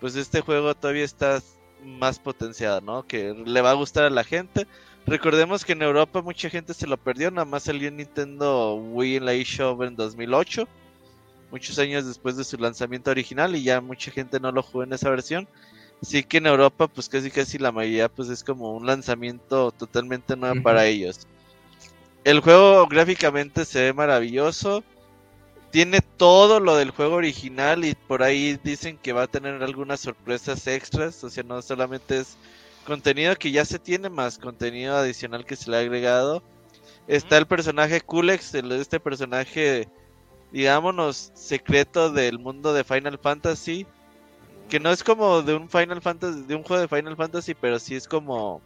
Pues 0.00 0.16
este 0.16 0.40
juego 0.40 0.74
todavía 0.74 1.04
está 1.04 1.40
más 1.84 2.18
potenciado, 2.18 2.80
¿no? 2.80 3.06
Que 3.06 3.34
le 3.34 3.60
va 3.60 3.70
a 3.70 3.74
gustar 3.74 4.04
a 4.04 4.10
la 4.10 4.24
gente. 4.24 4.66
Recordemos 5.06 5.64
que 5.64 5.72
en 5.72 5.82
Europa 5.82 6.20
mucha 6.20 6.50
gente 6.50 6.74
se 6.74 6.86
lo 6.86 6.96
perdió, 6.96 7.30
nada 7.30 7.44
más 7.44 7.64
salió 7.64 7.88
en 7.88 7.98
Nintendo 7.98 8.74
Wii 8.74 9.16
en 9.16 9.24
la 9.24 9.34
eShop 9.34 9.82
en 9.82 9.94
2008, 9.94 10.66
muchos 11.52 11.78
años 11.78 12.06
después 12.06 12.36
de 12.36 12.42
su 12.42 12.56
lanzamiento 12.56 13.12
original 13.12 13.54
y 13.54 13.62
ya 13.62 13.80
mucha 13.80 14.10
gente 14.10 14.40
no 14.40 14.50
lo 14.50 14.62
jugó 14.62 14.82
en 14.82 14.92
esa 14.92 15.10
versión. 15.10 15.46
Así 16.02 16.22
que 16.24 16.38
en 16.38 16.46
Europa 16.46 16.88
pues 16.88 17.08
casi 17.08 17.30
casi 17.30 17.56
la 17.58 17.72
mayoría 17.72 18.08
pues 18.08 18.28
es 18.28 18.42
como 18.42 18.76
un 18.76 18.84
lanzamiento 18.84 19.70
totalmente 19.70 20.36
nuevo 20.36 20.60
para 20.62 20.86
ellos. 20.86 21.26
El 22.24 22.40
juego 22.40 22.86
gráficamente 22.88 23.64
se 23.64 23.82
ve 23.82 23.92
maravilloso. 23.92 24.82
Tiene 25.70 26.00
todo 26.00 26.60
lo 26.60 26.76
del 26.76 26.90
juego 26.90 27.16
original 27.16 27.84
y 27.84 27.94
por 27.94 28.22
ahí 28.22 28.58
dicen 28.62 28.98
que 28.98 29.12
va 29.12 29.24
a 29.24 29.26
tener 29.26 29.62
algunas 29.62 30.00
sorpresas 30.00 30.66
extras, 30.66 31.22
o 31.24 31.30
sea, 31.30 31.42
no 31.44 31.60
solamente 31.62 32.18
es 32.18 32.38
contenido 32.84 33.36
que 33.36 33.50
ya 33.50 33.64
se 33.64 33.78
tiene 33.78 34.08
más 34.08 34.38
contenido 34.38 34.96
adicional 34.96 35.44
que 35.44 35.56
se 35.56 35.70
le 35.70 35.76
ha 35.76 35.80
agregado. 35.80 36.42
Está 37.08 37.38
el 37.38 37.46
personaje 37.46 38.00
Kulex, 38.00 38.54
el- 38.54 38.72
este 38.72 39.00
personaje, 39.00 39.88
digámonos, 40.52 41.32
secreto 41.34 42.10
del 42.10 42.38
mundo 42.38 42.72
de 42.74 42.84
Final 42.84 43.18
Fantasy, 43.18 43.86
que 44.68 44.80
no 44.80 44.90
es 44.90 45.04
como 45.04 45.42
de 45.42 45.54
un 45.54 45.68
Final 45.70 46.02
Fantasy, 46.02 46.42
de 46.44 46.54
un 46.56 46.62
juego 46.64 46.82
de 46.82 46.88
Final 46.88 47.16
Fantasy, 47.16 47.54
pero 47.54 47.78
sí 47.78 47.94
es 47.96 48.08
como 48.08 48.62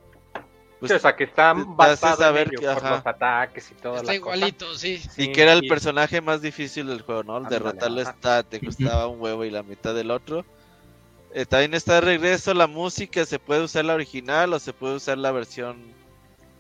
pues, 0.81 0.93
o 0.93 0.99
sea, 0.99 1.15
que 1.15 1.25
está 1.25 1.53
basado 1.55 2.17
saber 2.17 2.49
en 2.49 2.55
ello 2.55 2.61
que- 2.61 2.75
por 2.75 2.85
ajá. 2.85 2.97
los 2.97 3.07
ataques 3.07 3.71
y 3.71 3.75
toda 3.75 3.97
Está 4.01 4.13
la 4.15 4.19
cosa. 4.21 4.37
igualito, 4.37 4.75
sí. 4.77 5.01
y 5.17 5.31
que 5.33 5.43
era 5.43 5.53
el 5.53 5.65
y- 5.65 5.69
personaje 5.69 6.21
más 6.21 6.41
difícil 6.43 6.87
del 6.89 7.03
juego, 7.03 7.23
¿no? 7.23 7.37
Ándale, 7.37 7.55
Derrotarlo 7.57 8.01
ajá. 8.01 8.11
está, 8.11 8.43
te 8.43 8.61
costaba 8.61 9.07
un 9.07 9.21
huevo 9.21 9.45
y 9.45 9.51
la 9.51 9.63
mitad 9.63 9.95
del 9.95 10.11
otro. 10.11 10.45
Eh, 11.33 11.47
también 11.47 11.75
está 11.75 11.95
de 11.95 12.01
regreso 12.01 12.55
la 12.55 12.67
música, 12.67 13.25
se 13.25 13.39
puede 13.39 13.63
usar 13.63 13.85
la 13.85 13.95
original 13.95 14.53
o 14.53 14.59
se 14.59 14.73
puede 14.73 14.97
usar 14.97 15.17
la 15.19 15.31
versión 15.31 15.77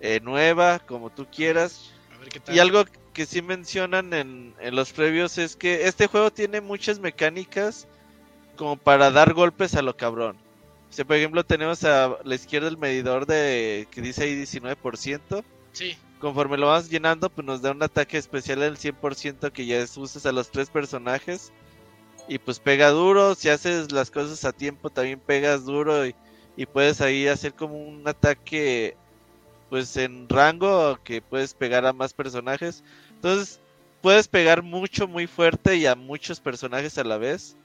eh, 0.00 0.20
nueva, 0.22 0.78
como 0.78 1.11
tú 1.11 1.26
quieras. 1.35 1.90
A 2.14 2.18
ver 2.20 2.28
qué 2.28 2.40
tal. 2.40 2.54
Y 2.54 2.59
algo 2.61 2.85
que 3.12 3.26
sí 3.26 3.42
mencionan 3.42 4.12
en, 4.14 4.54
en 4.61 4.76
los 4.76 4.92
previos 4.92 5.38
es 5.38 5.56
que 5.56 5.88
este 5.88 6.06
juego 6.06 6.30
tiene 6.30 6.61
muchas 6.61 7.00
mecánicas 7.00 7.87
como 8.56 8.76
para 8.76 9.11
dar 9.11 9.33
golpes 9.35 9.74
a 9.74 9.83
lo 9.83 9.96
cabrón. 9.96 10.37
O 10.90 10.92
sea, 10.92 11.05
por 11.05 11.16
ejemplo, 11.16 11.44
tenemos 11.44 11.85
a 11.85 12.18
la 12.24 12.35
izquierda 12.35 12.68
el 12.68 12.76
medidor 12.76 13.24
de 13.24 13.87
que 13.90 14.00
dice 14.00 14.24
ahí 14.24 14.35
19%. 14.35 15.44
Sí. 15.72 15.96
Conforme 16.18 16.59
lo 16.59 16.66
vas 16.66 16.90
llenando, 16.90 17.31
pues 17.31 17.46
nos 17.46 17.62
da 17.62 17.70
un 17.70 17.83
ataque 17.83 18.18
especial 18.18 18.59
del 18.61 18.76
100% 18.76 19.53
que 19.53 19.66
ya 19.66 19.79
es, 19.79 19.96
usas 19.96 20.26
a 20.26 20.33
los 20.33 20.50
tres 20.50 20.68
personajes. 20.68 21.53
Y 22.29 22.38
pues 22.38 22.59
pega 22.59 22.90
duro, 22.90 23.35
si 23.35 23.48
haces 23.48 23.92
las 23.92 24.11
cosas 24.11 24.44
a 24.44 24.53
tiempo 24.53 24.90
también 24.90 25.20
pegas 25.20 25.64
duro 25.64 26.07
y, 26.07 26.14
y 26.57 26.66
puedes 26.66 27.00
ahí 27.00 27.26
hacer 27.26 27.55
como 27.55 27.76
un 27.76 28.07
ataque 28.07 28.96
pues 29.68 29.96
en 29.96 30.29
rango 30.29 30.98
que 31.05 31.22
puedes 31.22 31.55
pegar 31.55 31.87
a 31.87 31.92
más 31.92 32.12
personajes. 32.12 32.83
Entonces 33.11 33.61
puedes 34.00 34.29
pegar 34.29 34.62
mucho, 34.62 35.07
muy 35.07 35.26
fuerte 35.26 35.76
y 35.76 35.87
a 35.87 35.94
muchos 35.94 36.40
personajes 36.40 36.98
a 36.98 37.05
la 37.05 37.16
vez. 37.16 37.57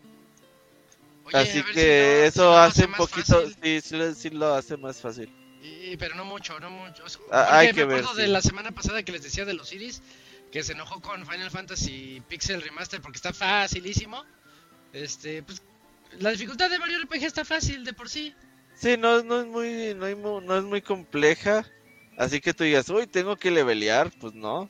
Oye, 1.25 1.37
Así 1.37 1.57
ver 1.61 1.67
si 1.67 1.73
que 1.73 2.19
si 2.21 2.27
eso 2.27 2.43
no 2.51 2.57
hace 2.57 2.85
un 2.85 2.93
poquito, 2.93 3.43
sí, 3.63 3.81
sí, 3.81 3.95
lo- 3.97 4.13
sí 4.13 4.29
lo 4.29 4.53
hace 4.53 4.77
más 4.77 5.01
fácil. 5.01 5.29
Y- 5.61 5.97
pero 5.97 6.15
no 6.15 6.25
mucho, 6.25 6.59
no 6.59 6.69
mucho. 6.69 7.03
O 7.03 7.09
sea, 7.09 7.21
Ah, 7.31 7.57
hay 7.59 7.67
me 7.67 7.73
que 7.73 7.85
ver, 7.85 7.97
acuerdo 7.99 8.15
de 8.15 8.25
sí. 8.25 8.31
la 8.31 8.41
semana 8.41 8.71
pasada 8.71 9.01
que 9.03 9.11
les 9.11 9.23
decía 9.23 9.45
de 9.45 9.53
los 9.55 9.73
Iris, 9.73 10.01
que 10.51 10.63
se 10.63 10.73
enojó 10.73 11.01
con 11.01 11.25
Final 11.25 11.49
Fantasy 11.49 12.21
Pixel 12.27 12.61
Remaster 12.61 13.01
porque 13.01 13.17
está 13.17 13.33
facilísimo. 13.33 14.23
Este, 14.93 15.41
pues 15.43 15.61
la 16.19 16.29
dificultad 16.31 16.69
de 16.69 16.77
Mario 16.79 16.99
RPG 16.99 17.23
está 17.25 17.43
fácil 17.43 17.83
de 17.83 17.93
por 17.93 18.09
sí. 18.09 18.33
Sí, 18.75 18.95
no, 18.97 19.23
no 19.23 19.39
es 19.41 19.47
muy, 19.47 19.93
no, 19.95 20.05
hay 20.05 20.15
no 20.15 20.57
es 20.57 20.63
muy 20.63 20.81
compleja. 20.81 21.65
Así 22.17 22.39
que 22.39 22.53
tú 22.53 22.63
digas, 22.63 22.87
uy, 22.89 23.07
tengo 23.07 23.35
que 23.35 23.49
levelear, 23.51 24.11
pues 24.19 24.33
no. 24.33 24.67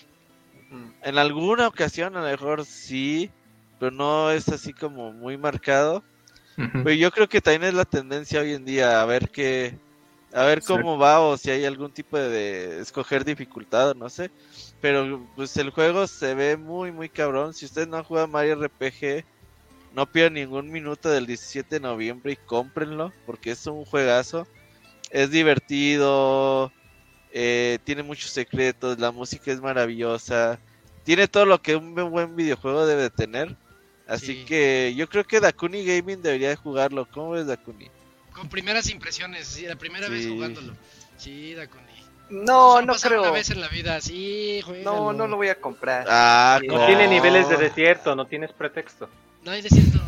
Mm. 0.70 0.90
En 1.04 1.18
alguna 1.18 1.68
ocasión 1.68 2.16
a 2.16 2.22
lo 2.22 2.26
mejor 2.28 2.66
sí, 2.66 3.30
pero 3.80 3.92
no 3.92 4.32
es 4.32 4.48
así 4.50 4.74
como 4.74 5.12
muy 5.12 5.38
marcado. 5.38 6.04
Ujú. 6.58 6.84
Pero 6.84 6.92
yo 6.92 7.12
creo 7.12 7.28
que 7.28 7.42
también 7.42 7.64
es 7.64 7.74
la 7.74 7.86
tendencia 7.86 8.42
hoy 8.42 8.54
en 8.54 8.66
día 8.66 9.02
a 9.02 9.06
ver 9.06 9.30
qué, 9.30 9.78
a 10.34 10.44
ver 10.44 10.62
cómo 10.62 10.98
va 10.98 11.22
o 11.22 11.38
si 11.38 11.52
hay 11.52 11.66
algún 11.66 11.92
tipo 11.92 12.18
de, 12.18 12.30
de 12.30 12.82
escoger 12.82 13.26
dificultad, 13.26 13.96
no 13.96 14.10
sé. 14.10 14.30
Pero 14.82 15.26
pues 15.36 15.56
el 15.58 15.70
juego 15.70 16.08
se 16.08 16.36
ve 16.36 16.58
muy 16.58 16.92
muy 16.92 17.10
cabrón. 17.10 17.54
Si 17.54 17.66
ustedes 17.66 17.88
no 17.88 17.98
han 17.98 18.04
jugado 18.04 18.28
Mario 18.28 18.54
RPG, 18.54 19.26
no 19.94 20.06
pierdan 20.06 20.34
ningún 20.34 20.70
minuto 20.70 21.10
del 21.10 21.26
17 21.26 21.76
de 21.76 21.80
noviembre 21.80 22.34
y 22.34 22.36
cómprenlo 22.36 23.14
porque 23.26 23.52
es 23.52 23.66
un 23.66 23.86
juegazo. 23.86 24.46
Es 25.10 25.32
divertido, 25.32 26.72
eh, 27.32 27.80
tiene 27.84 28.04
muchos 28.04 28.32
secretos, 28.32 29.00
la 29.00 29.12
música 29.12 29.52
es 29.52 29.62
maravillosa, 29.62 30.60
tiene 31.04 31.28
todo 31.28 31.46
lo 31.46 31.62
que 31.62 31.76
un 31.76 31.94
buen 31.94 32.36
videojuego 32.36 32.86
debe 32.86 33.04
de 33.04 33.10
tener. 33.10 33.58
Así 34.08 34.28
Sí. 34.28 34.46
que 34.46 34.94
yo 34.96 35.08
creo 35.10 35.24
que 35.24 35.40
Dakuni 35.40 35.84
Gaming 35.84 36.22
debería 36.22 36.50
de 36.50 36.56
jugarlo. 36.56 37.08
¿Cómo 37.12 37.32
ves 37.32 37.48
Dakuni? 37.48 37.90
Con 38.34 38.50
primeras 38.50 38.90
impresiones, 38.90 39.48
sí, 39.48 39.66
la 39.66 39.76
primera 39.76 40.08
vez 40.10 40.24
Sí. 40.24 40.30
jugándolo. 40.30 40.74
Sí, 41.18 41.54
Dakuni. 41.56 41.84
No, 42.30 42.82
no 42.82 42.96
creo. 42.96 43.22
Una 43.22 43.32
vez 43.32 43.50
en 43.52 43.62
la 43.62 43.68
vida, 43.68 44.02
sí, 44.02 44.60
No, 44.62 44.66
juégalo. 44.68 45.14
no 45.14 45.28
lo 45.28 45.38
voy 45.38 45.50
a 45.50 45.56
comprar. 45.62 46.06
Ah, 46.10 46.60
No 46.68 46.86
tiene 46.88 47.08
niveles 47.08 47.48
de 47.50 47.58
desierto, 47.58 48.16
no 48.16 48.26
tienes 48.26 48.52
pretexto. 48.52 49.10
No 49.44 49.52
hay 49.52 49.62
desierto. 49.62 50.00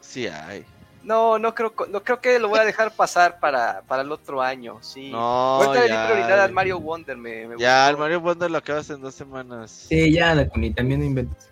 Sí 0.00 0.26
hay. 0.26 0.64
No, 1.02 1.38
no 1.38 1.54
creo, 1.54 1.72
no 1.88 2.02
creo 2.02 2.20
que 2.20 2.38
lo 2.38 2.48
voy 2.48 2.58
a 2.58 2.64
dejar 2.64 2.90
pasar 2.92 3.38
para, 3.38 3.82
para 3.86 4.02
el 4.02 4.10
otro 4.10 4.42
año, 4.42 4.82
sí. 4.82 5.10
No, 5.10 5.18
Ahorita 5.18 5.74
le 5.80 5.82
di 5.84 5.88
ya. 5.90 6.06
prioridad 6.10 6.40
al 6.40 6.52
Mario 6.52 6.80
Wonder, 6.80 7.16
me, 7.16 7.46
me 7.46 7.56
Ya, 7.58 7.78
gustó. 7.84 7.90
el 7.90 7.96
Mario 7.98 8.20
Wonder 8.20 8.50
lo 8.50 8.58
acabas 8.58 8.90
en 8.90 9.00
dos 9.00 9.14
semanas. 9.14 9.86
Sí, 9.88 10.12
ya, 10.12 10.34
Dakuni, 10.34 10.72
también 10.72 11.00
no 11.00 11.06
inventes. 11.06 11.48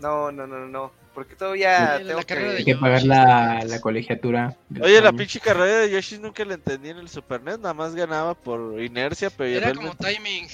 No, 0.00 0.32
no, 0.32 0.46
no, 0.46 0.58
no, 0.58 0.66
no, 0.66 0.92
porque 1.14 1.36
todavía 1.36 1.98
Sí, 1.98 2.04
tengo 2.04 2.18
Hay 2.18 2.24
que... 2.56 2.64
que 2.64 2.76
pagar 2.76 3.02
la, 3.04 3.62
la 3.66 3.80
colegiatura. 3.80 4.56
Oye, 4.82 5.00
la 5.00 5.12
pinche 5.12 5.40
carrera 5.40 5.78
de 5.80 5.90
Yoshi 5.90 6.18
nunca 6.18 6.44
la 6.44 6.54
entendí 6.54 6.90
en 6.90 6.98
el 6.98 7.08
Super 7.08 7.42
NES, 7.42 7.58
nada 7.60 7.74
más 7.74 7.94
ganaba 7.94 8.34
por 8.34 8.82
inercia, 8.82 9.30
pero 9.30 9.48
Era 9.50 9.72
realmente... 9.72 9.96
como 9.96 10.12
timing. 10.12 10.46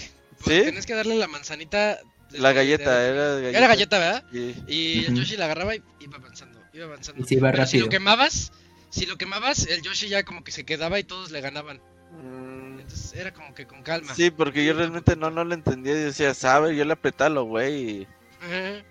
Pues 0.44 0.56
¿Sí? 0.58 0.64
Tenías 0.64 0.86
que 0.86 0.94
darle 0.94 1.16
la 1.16 1.26
manzanita. 1.28 1.98
La 2.32 2.52
galleta, 2.52 2.96
de- 2.98 3.08
era 3.10 3.24
galleta. 3.34 3.58
Era 3.58 3.66
galleta, 3.66 3.98
¿verdad? 3.98 4.24
Sí. 4.32 4.54
Y 4.68 5.04
el. 5.06 5.14
Yoshi 5.16 5.36
la 5.36 5.46
agarraba 5.46 5.74
y 5.74 5.82
iba 6.00 6.16
avanzando, 6.16 6.60
iba 6.72 6.84
avanzando. 6.86 7.22
Y 7.22 7.26
se 7.26 7.34
iba 7.34 7.50
Pero 7.50 7.66
si 7.66 7.78
lo 7.80 7.88
quemabas, 7.88 8.52
si 8.90 9.06
lo 9.06 9.16
quemabas, 9.18 9.66
el 9.66 9.82
Yoshi 9.82 10.08
ya 10.08 10.22
como 10.22 10.44
que 10.44 10.52
se 10.52 10.64
quedaba 10.64 10.98
y 11.00 11.04
todos 11.04 11.32
le 11.32 11.40
ganaban. 11.40 11.80
Mm, 12.12 12.78
Entonces 12.80 13.14
era 13.14 13.32
como 13.32 13.52
que 13.54 13.66
con 13.66 13.82
calma. 13.82 14.14
Sí, 14.14 14.30
porque 14.30 14.64
yo 14.64 14.74
realmente 14.74 15.16
no, 15.16 15.30
no 15.30 15.42
lo 15.44 15.54
entendía. 15.54 15.92
Yo 15.94 15.98
decía, 16.04 16.32
sabe, 16.34 16.76
yo 16.76 16.84
le 16.84 16.92
apretalo, 16.92 17.44
güey. 17.44 17.74
y- 18.02 18.06
Ajá. 18.40 18.84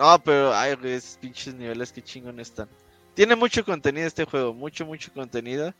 No, 0.00 0.18
pero, 0.18 0.54
ay, 0.54 0.78
esos 0.84 1.18
pinches 1.18 1.52
niveles, 1.52 1.92
qué 1.92 2.00
chingón 2.00 2.40
están. 2.40 2.66
Tiene 3.12 3.36
mucho 3.36 3.62
contenido 3.62 4.06
este 4.06 4.24
juego, 4.24 4.54
mucho, 4.54 4.86
mucho 4.86 5.12
contenido. 5.12 5.74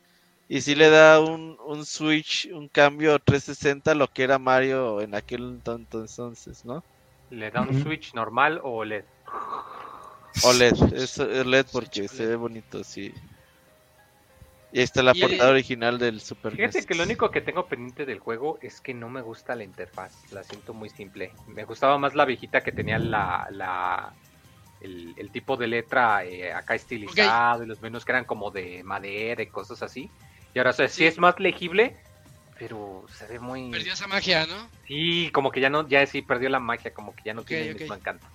Y 0.47 0.61
sí 0.61 0.75
le 0.75 0.91
da 0.91 1.21
un, 1.21 1.57
un 1.65 1.87
switch, 1.87 2.51
un 2.53 2.69
cambio 2.69 3.19
360 3.19 3.93
a 3.93 3.95
lo 3.95 4.09
que 4.09 4.25
era 4.25 4.39
Mario 4.39 5.01
en 5.01 5.15
aquel 5.15 5.59
tonto 5.63 6.01
entonces, 6.01 6.67
¿no? 6.67 6.85
¿Le 7.31 7.51
da 7.51 7.63
un. 7.63 7.83
Switch 7.83 8.13
normal 8.13 8.61
o 8.63 8.85
LED? 8.85 9.05
OLED, 10.45 10.93
es 10.93 11.19
OLED 11.19 11.67
porque 11.73 12.07
se 12.07 12.27
ve 12.27 12.37
bonito, 12.37 12.85
sí. 12.85 13.15
Y 14.73 14.79
ahí 14.79 14.85
está 14.85 15.03
la 15.03 15.13
Y- 15.15 15.21
portada 15.21 15.51
original 15.51 15.99
del 15.99 16.21
Super 16.21 16.53
Fíjate 16.55 16.79
NES. 16.79 16.87
que 16.87 16.95
lo 16.95 17.03
único 17.05 17.31
que 17.31 17.41
tengo 17.41 17.69
pendiente 17.69 18.07
del 18.07 18.19
juego 18.21 18.59
es 18.63 18.81
que 18.81 18.95
no 18.95 19.09
me 19.09 19.21
gusta 19.23 19.55
la 19.57 19.65
interfaz, 19.65 20.31
la 20.31 20.43
siento 20.43 20.75
muy 20.75 20.89
simple. 20.89 21.33
Me 21.47 21.65
gustaba 21.65 21.99
más 21.99 22.15
la 22.15 22.25
viejita 22.25 22.63
que 22.63 22.73
tenía 22.73 22.99
la, 22.99 23.47
la 23.51 24.15
el, 24.81 25.15
el 25.17 25.31
tipo 25.31 25.57
de 25.57 25.67
letra 25.67 26.25
eh, 26.25 26.53
acá 26.53 26.75
estilizado 26.75 27.65
y 27.65 27.67
los 27.67 27.81
menús 27.81 28.05
que 28.05 28.13
eran 28.13 28.25
como 28.25 28.51
de 28.51 28.83
madera 28.85 29.43
y 29.43 29.51
cosas 29.51 29.83
así. 29.83 30.11
Y 30.55 30.59
ahora 30.59 30.71
o 30.71 30.73
sea, 30.73 30.89
sí. 30.89 30.97
Sí. 30.99 31.07
es 31.07 31.19
más 31.19 31.39
legible, 31.39 31.97
pero 32.59 33.05
se 33.13 33.27
ve 33.27 33.39
muy 33.39 33.71
Perdió 33.71 33.93
esa 33.93 34.07
magia, 34.07 34.47
¿no? 34.47 34.71
sí, 34.87 35.31
como 35.33 35.51
que 35.51 35.61
ya 35.61 35.71
no 35.71 35.89
ya 35.89 36.05
sí 36.07 36.23
perdió 36.23 36.49
la 36.49 36.61
magia, 36.61 36.93
como 36.93 37.15
que 37.15 37.23
ya 37.25 37.35
no 37.35 37.43
tiene 37.45 37.69
el 37.69 37.75
mismo 37.75 37.95
encanto. 37.95 38.27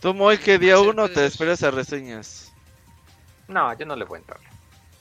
Tú, 0.00 0.14
Moy, 0.14 0.36
que 0.38 0.58
día 0.58 0.78
uno 0.80 1.08
te 1.08 1.24
esperas 1.24 1.62
a 1.62 1.70
reseñas. 1.70 2.51
No, 3.48 3.76
yo 3.76 3.86
no 3.86 3.96
le 3.96 4.04
voy 4.04 4.16
a 4.16 4.20
entrar. 4.20 4.40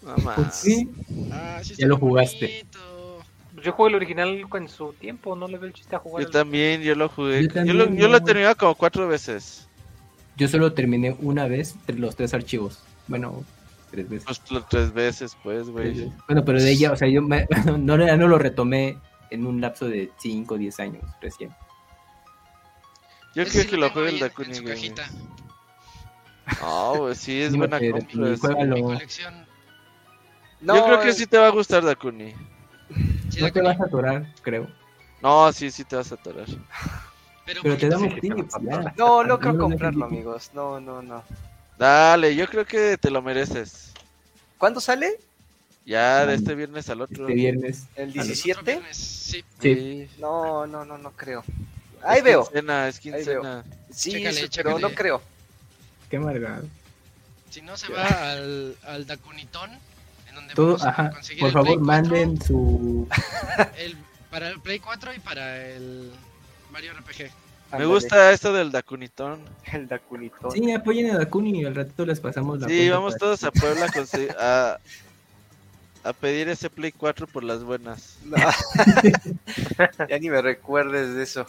Pues 0.01 0.23
más. 0.23 0.55
sí, 0.59 0.89
Ah, 1.31 1.59
sí 1.63 1.75
Ya 1.77 1.87
lo 1.87 1.97
jugaste. 1.97 2.45
bonito. 2.47 3.23
Yo 3.63 3.71
jugué 3.73 3.89
el 3.89 3.95
original 3.95 4.45
en 4.53 4.67
su 4.69 4.93
tiempo, 4.93 5.35
no 5.35 5.47
le 5.47 5.57
veo 5.57 5.67
el 5.67 5.73
chiste 5.73 5.95
a 5.95 5.99
jugar. 5.99 6.23
Yo 6.23 6.27
el- 6.27 6.33
también, 6.33 6.81
yo 6.81 6.95
lo 6.95 7.09
jugué. 7.09 7.43
Yo 7.43 7.49
también, 7.49 7.77
lo, 7.77 7.85
yo 7.93 8.07
lo 8.07 8.17
he 8.17 8.19
no. 8.19 8.25
terminado 8.25 8.55
como 8.55 8.75
cuatro 8.75 9.07
veces. 9.07 9.67
yo 10.37 10.47
solo 10.47 10.73
terminé 10.73 11.15
una 11.19 11.47
vez 11.47 11.75
los 11.87 12.15
tres 12.15 12.33
archivos. 12.33 12.79
Bueno, 13.07 13.43
tres 13.91 14.09
veces. 14.09 14.25
Pues 14.25 14.65
tres 14.69 14.93
veces, 14.93 15.37
pues, 15.43 15.69
güey. 15.69 16.09
Bueno, 16.27 16.43
pero 16.45 16.61
de 16.61 16.71
ella, 16.71 16.91
o 16.93 16.95
sea, 16.95 17.07
yo 17.09 17.21
me- 17.21 17.45
no, 17.77 17.97
no, 17.97 18.17
no 18.17 18.27
lo 18.27 18.37
retomé 18.39 18.97
en 19.29 19.45
un 19.45 19.61
lapso 19.61 19.87
de 19.87 20.11
5 20.17 20.55
o 20.55 20.57
10 20.57 20.79
años 20.79 21.03
recién. 21.21 21.51
Yo 23.35 23.43
Ese 23.43 23.51
creo 23.51 23.63
sí 23.63 23.69
que 23.69 23.77
lo 23.77 23.85
ahí 23.87 24.13
el 24.15 24.19
Dakuni 24.19 24.49
No, 26.61 26.95
güey, 26.97 27.15
sí, 27.15 27.41
es 27.41 27.55
buena 27.55 27.79
compra. 27.79 28.07
colección. 28.81 29.45
No, 30.59 30.75
Yo 30.75 30.85
creo 30.85 31.01
que 31.01 31.13
sí 31.13 31.25
te 31.25 31.37
va 31.37 31.47
a 31.47 31.51
gustar 31.51 31.83
Dakuni. 31.83 32.33
Sí, 33.29 33.41
No 33.41 33.51
te 33.51 33.61
vas 33.61 33.79
a 33.79 33.85
atorar, 33.85 34.27
creo. 34.41 34.67
No, 35.21 35.51
sí, 35.53 35.71
sí 35.71 35.83
te 35.85 35.95
vas 35.95 36.11
a 36.11 36.15
atorar. 36.15 36.47
Pero, 37.45 37.61
Pero 37.63 37.77
te 37.77 37.89
damos 37.89 38.13
sí, 38.21 38.29
ya. 38.61 38.93
No, 38.97 39.23
no 39.23 39.39
creo 39.39 39.53
lo 39.53 39.59
comprarlo, 39.59 40.05
amigos. 40.05 40.51
No, 40.53 40.79
no, 40.79 41.01
no. 41.01 41.23
Dale, 41.77 42.35
yo 42.35 42.47
creo 42.47 42.65
que 42.65 42.97
te 42.97 43.09
lo 43.09 43.21
mereces. 43.21 43.91
¿Cuándo 44.57 44.79
sale? 44.79 45.19
Ya 45.85 46.25
de 46.27 46.35
este 46.35 46.53
viernes 46.53 46.89
al 46.89 47.01
otro. 47.01 47.23
Este 47.27 47.33
viernes. 47.33 47.85
¿El 47.95 48.11
a 48.11 48.15
los- 48.15 48.25
17? 48.27 48.61
Viernes, 48.73 48.97
Sí. 48.97 49.43
Sí. 49.59 50.09
No, 50.19 50.67
no, 50.67 50.85
no, 50.85 50.97
no 50.97 51.11
creo. 51.11 51.43
Ahí 52.03 52.19
Es 52.19 52.23
veo. 52.23 52.43
Quincena, 52.43 52.87
es 52.87 53.03
veo. 53.03 53.13
quincena. 53.15 53.63
Sí, 53.91 54.11
Chécale, 54.11 54.33
sí, 54.41 54.49
chécale. 54.49 54.75
pero 54.75 54.89
no 54.89 54.95
creo. 54.95 55.21
Qué 56.11 56.17
amargado. 56.17 56.65
Si 57.49 57.61
no, 57.61 57.75
se 57.77 57.91
va 57.91 58.05
al, 58.33 58.75
al 58.85 59.07
Dakunitón. 59.07 59.71
En 60.29 60.35
donde 60.35 60.53
Todo, 60.53 60.67
vamos 60.77 60.83
a 60.85 60.89
ajá. 60.89 61.09
conseguir 61.11 61.39
Por 61.41 61.47
el 61.47 61.53
favor, 61.53 61.67
Play 61.67 61.77
4, 61.79 61.85
manden 61.85 62.41
su. 62.41 63.07
el- 63.77 63.97
para 64.29 64.47
el 64.49 64.59
Play 64.61 64.79
4 64.79 65.13
y 65.13 65.19
para 65.19 65.65
el 65.67 66.11
Mario 66.71 66.93
RPG. 66.93 67.31
Me 67.77 67.85
gusta 67.85 68.31
esto 68.31 68.51
del 68.53 68.71
Dakunitón. 68.71 69.39
El 69.71 69.87
Dakunito. 69.87 70.51
Sí, 70.51 70.71
apoyen 70.73 71.11
a 71.11 71.17
Dakuni 71.17 71.61
y 71.61 71.65
al 71.65 71.75
ratito 71.75 72.05
les 72.05 72.19
pasamos 72.19 72.59
la 72.59 72.67
Sí, 72.67 72.89
vamos 72.89 73.13
para- 73.13 73.19
todos 73.19 73.43
a 73.45 73.51
Puebla 73.51 73.87
a, 74.39 74.77
a, 76.03 76.09
a 76.09 76.13
pedir 76.13 76.47
ese 76.49 76.69
Play 76.69 76.91
4 76.93 77.27
por 77.27 77.43
las 77.43 77.63
buenas. 77.63 78.17
No. 78.25 78.35
ya 80.09 80.19
ni 80.19 80.29
me 80.29 80.41
recuerdes 80.41 81.13
de 81.15 81.23
eso. 81.23 81.45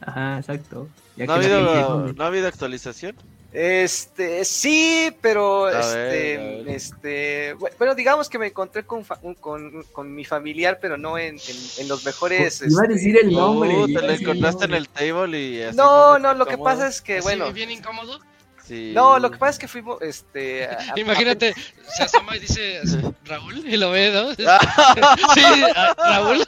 Ajá, 0.00 0.38
exacto. 0.38 0.88
Ya 1.16 1.26
¿No 1.26 1.34
ha, 1.34 1.40
que 1.40 1.46
habido, 1.46 2.12
¿No 2.12 2.24
ha 2.24 2.26
habido 2.28 2.48
actualización? 2.48 3.14
Este, 3.52 4.46
sí, 4.46 5.14
pero 5.20 5.66
A 5.66 5.78
este, 5.80 5.96
ver, 5.98 6.40
a 6.40 6.42
ver. 6.64 6.68
este, 6.70 7.54
bu- 7.56 7.70
bueno, 7.78 7.94
digamos 7.94 8.30
que 8.30 8.38
me 8.38 8.46
encontré 8.46 8.84
con, 8.84 9.04
fa- 9.04 9.20
con, 9.40 9.82
con 9.92 10.14
mi 10.14 10.24
familiar, 10.24 10.78
pero 10.80 10.96
no 10.96 11.18
en, 11.18 11.34
en, 11.36 11.56
en 11.78 11.88
los 11.88 12.02
mejores. 12.04 12.62
Iba 12.62 12.80
a 12.80 12.84
este, 12.84 12.94
decir 12.94 13.18
el 13.22 13.30
nombre. 13.30 13.74
Uh, 13.76 13.86
te 13.86 14.00
lo 14.00 14.10
encontraste 14.10 14.64
en 14.64 14.74
el 14.74 14.88
table 14.88 15.38
y 15.38 15.62
así. 15.62 15.76
No, 15.76 16.18
no, 16.18 16.32
lo 16.32 16.46
que 16.46 16.56
pasa 16.56 16.88
es 16.88 17.02
que, 17.02 17.20
bueno, 17.20 17.52
bien 17.52 17.70
incómodo. 17.70 18.18
Sí. 18.64 18.92
no, 18.94 19.18
lo 19.18 19.28
que 19.30 19.38
pasa 19.38 19.50
es 19.50 19.58
que 19.58 19.66
fuimos, 19.68 20.00
este, 20.00 20.64
a- 20.66 20.94
a- 20.94 20.98
Imagínate, 20.98 21.52
se 21.94 22.04
asoma 22.04 22.36
y 22.36 22.38
dice 22.38 22.80
Raúl 23.24 23.66
y 23.66 23.76
lo 23.76 23.90
ve, 23.90 24.12
¿no? 24.12 24.32
Sí, 25.34 25.42
a- 25.74 25.94
Raúl. 25.98 26.46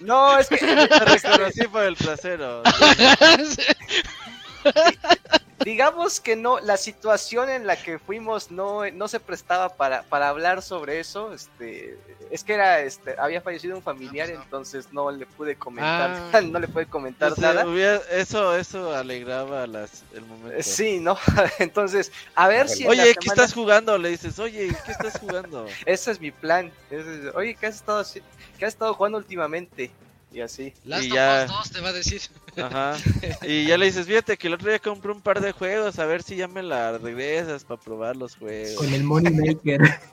no, 0.00 0.38
es 0.38 0.48
que, 0.48 0.56
te 0.56 0.74
reconocí 1.04 1.68
por 1.70 1.84
el 1.84 1.94
trasero. 1.96 2.62
digamos 5.64 6.20
que 6.20 6.36
no, 6.36 6.58
la 6.60 6.76
situación 6.76 7.48
en 7.50 7.66
la 7.66 7.76
que 7.76 7.98
fuimos 7.98 8.50
no, 8.50 8.88
no 8.90 9.08
se 9.08 9.20
prestaba 9.20 9.68
para, 9.68 10.02
para 10.04 10.28
hablar 10.28 10.62
sobre 10.62 11.00
eso, 11.00 11.32
este, 11.32 11.98
es 12.30 12.42
que 12.42 12.54
era, 12.54 12.80
este, 12.80 13.14
había 13.18 13.40
fallecido 13.40 13.76
un 13.76 13.82
familiar, 13.82 14.26
Ah, 14.26 14.30
pues 14.30 14.38
no. 14.38 14.44
entonces 14.44 14.92
no 14.92 15.10
le 15.10 15.26
pude 15.26 15.56
comentar, 15.56 16.10
Ah. 16.32 16.40
no 16.42 16.58
le 16.58 16.68
pude 16.68 16.86
comentar 16.86 17.38
nada. 17.38 17.66
hubiera- 17.66 18.00
eso, 18.10 18.56
eso 18.56 18.94
alegraba 18.94 19.66
las, 19.66 20.02
el 20.14 20.22
momento. 20.26 20.56
Eh, 20.56 20.62
Sí, 20.62 20.98
¿no? 20.98 21.16
Entonces, 21.58 22.10
a 22.34 22.48
ver 22.48 22.68
si 22.68 22.86
Oye, 22.86 23.14
¿qué 23.14 23.28
semana- 23.28 23.42
estás 23.42 23.54
jugando? 23.54 23.98
Le 23.98 24.08
dices, 24.10 24.38
oye, 24.38 24.74
¿qué 24.84 24.92
estás 24.92 25.18
jugando? 25.18 25.66
Ese 25.86 26.10
es 26.10 26.20
mi 26.20 26.30
plan. 26.30 26.72
Ese 26.90 27.28
es- 27.28 27.34
Oye, 27.34 27.54
¿qué 27.54 27.66
has 27.66 27.76
estado 27.76 28.04
qué 28.58 28.64
has 28.66 28.72
estado 28.74 28.94
jugando 28.94 29.18
últimamente? 29.18 29.90
Y 30.34 30.40
así. 30.40 30.74
Last 30.84 31.04
Y 31.04 31.10
of 31.10 31.14
ya. 31.14 31.44
Us 31.48 31.52
2 31.52 31.70
te 31.70 31.80
va 31.80 31.88
a 31.90 31.92
decir. 31.92 32.20
Ajá. 32.56 32.96
Y 33.46 33.66
ya 33.66 33.78
le 33.78 33.86
dices, 33.86 34.06
fíjate 34.06 34.36
que 34.36 34.48
el 34.48 34.54
otro 34.54 34.68
día 34.68 34.78
compré 34.80 35.12
un 35.12 35.20
par 35.22 35.40
de 35.40 35.52
juegos, 35.52 35.98
a 35.98 36.06
ver 36.06 36.22
si 36.22 36.36
ya 36.36 36.48
me 36.48 36.62
la 36.62 36.98
regresas 36.98 37.64
para 37.64 37.80
probar 37.80 38.16
los 38.16 38.36
juegos. 38.36 38.74
Con 38.74 38.92
el 38.92 39.04
Money 39.04 39.32
Maker. 39.32 39.80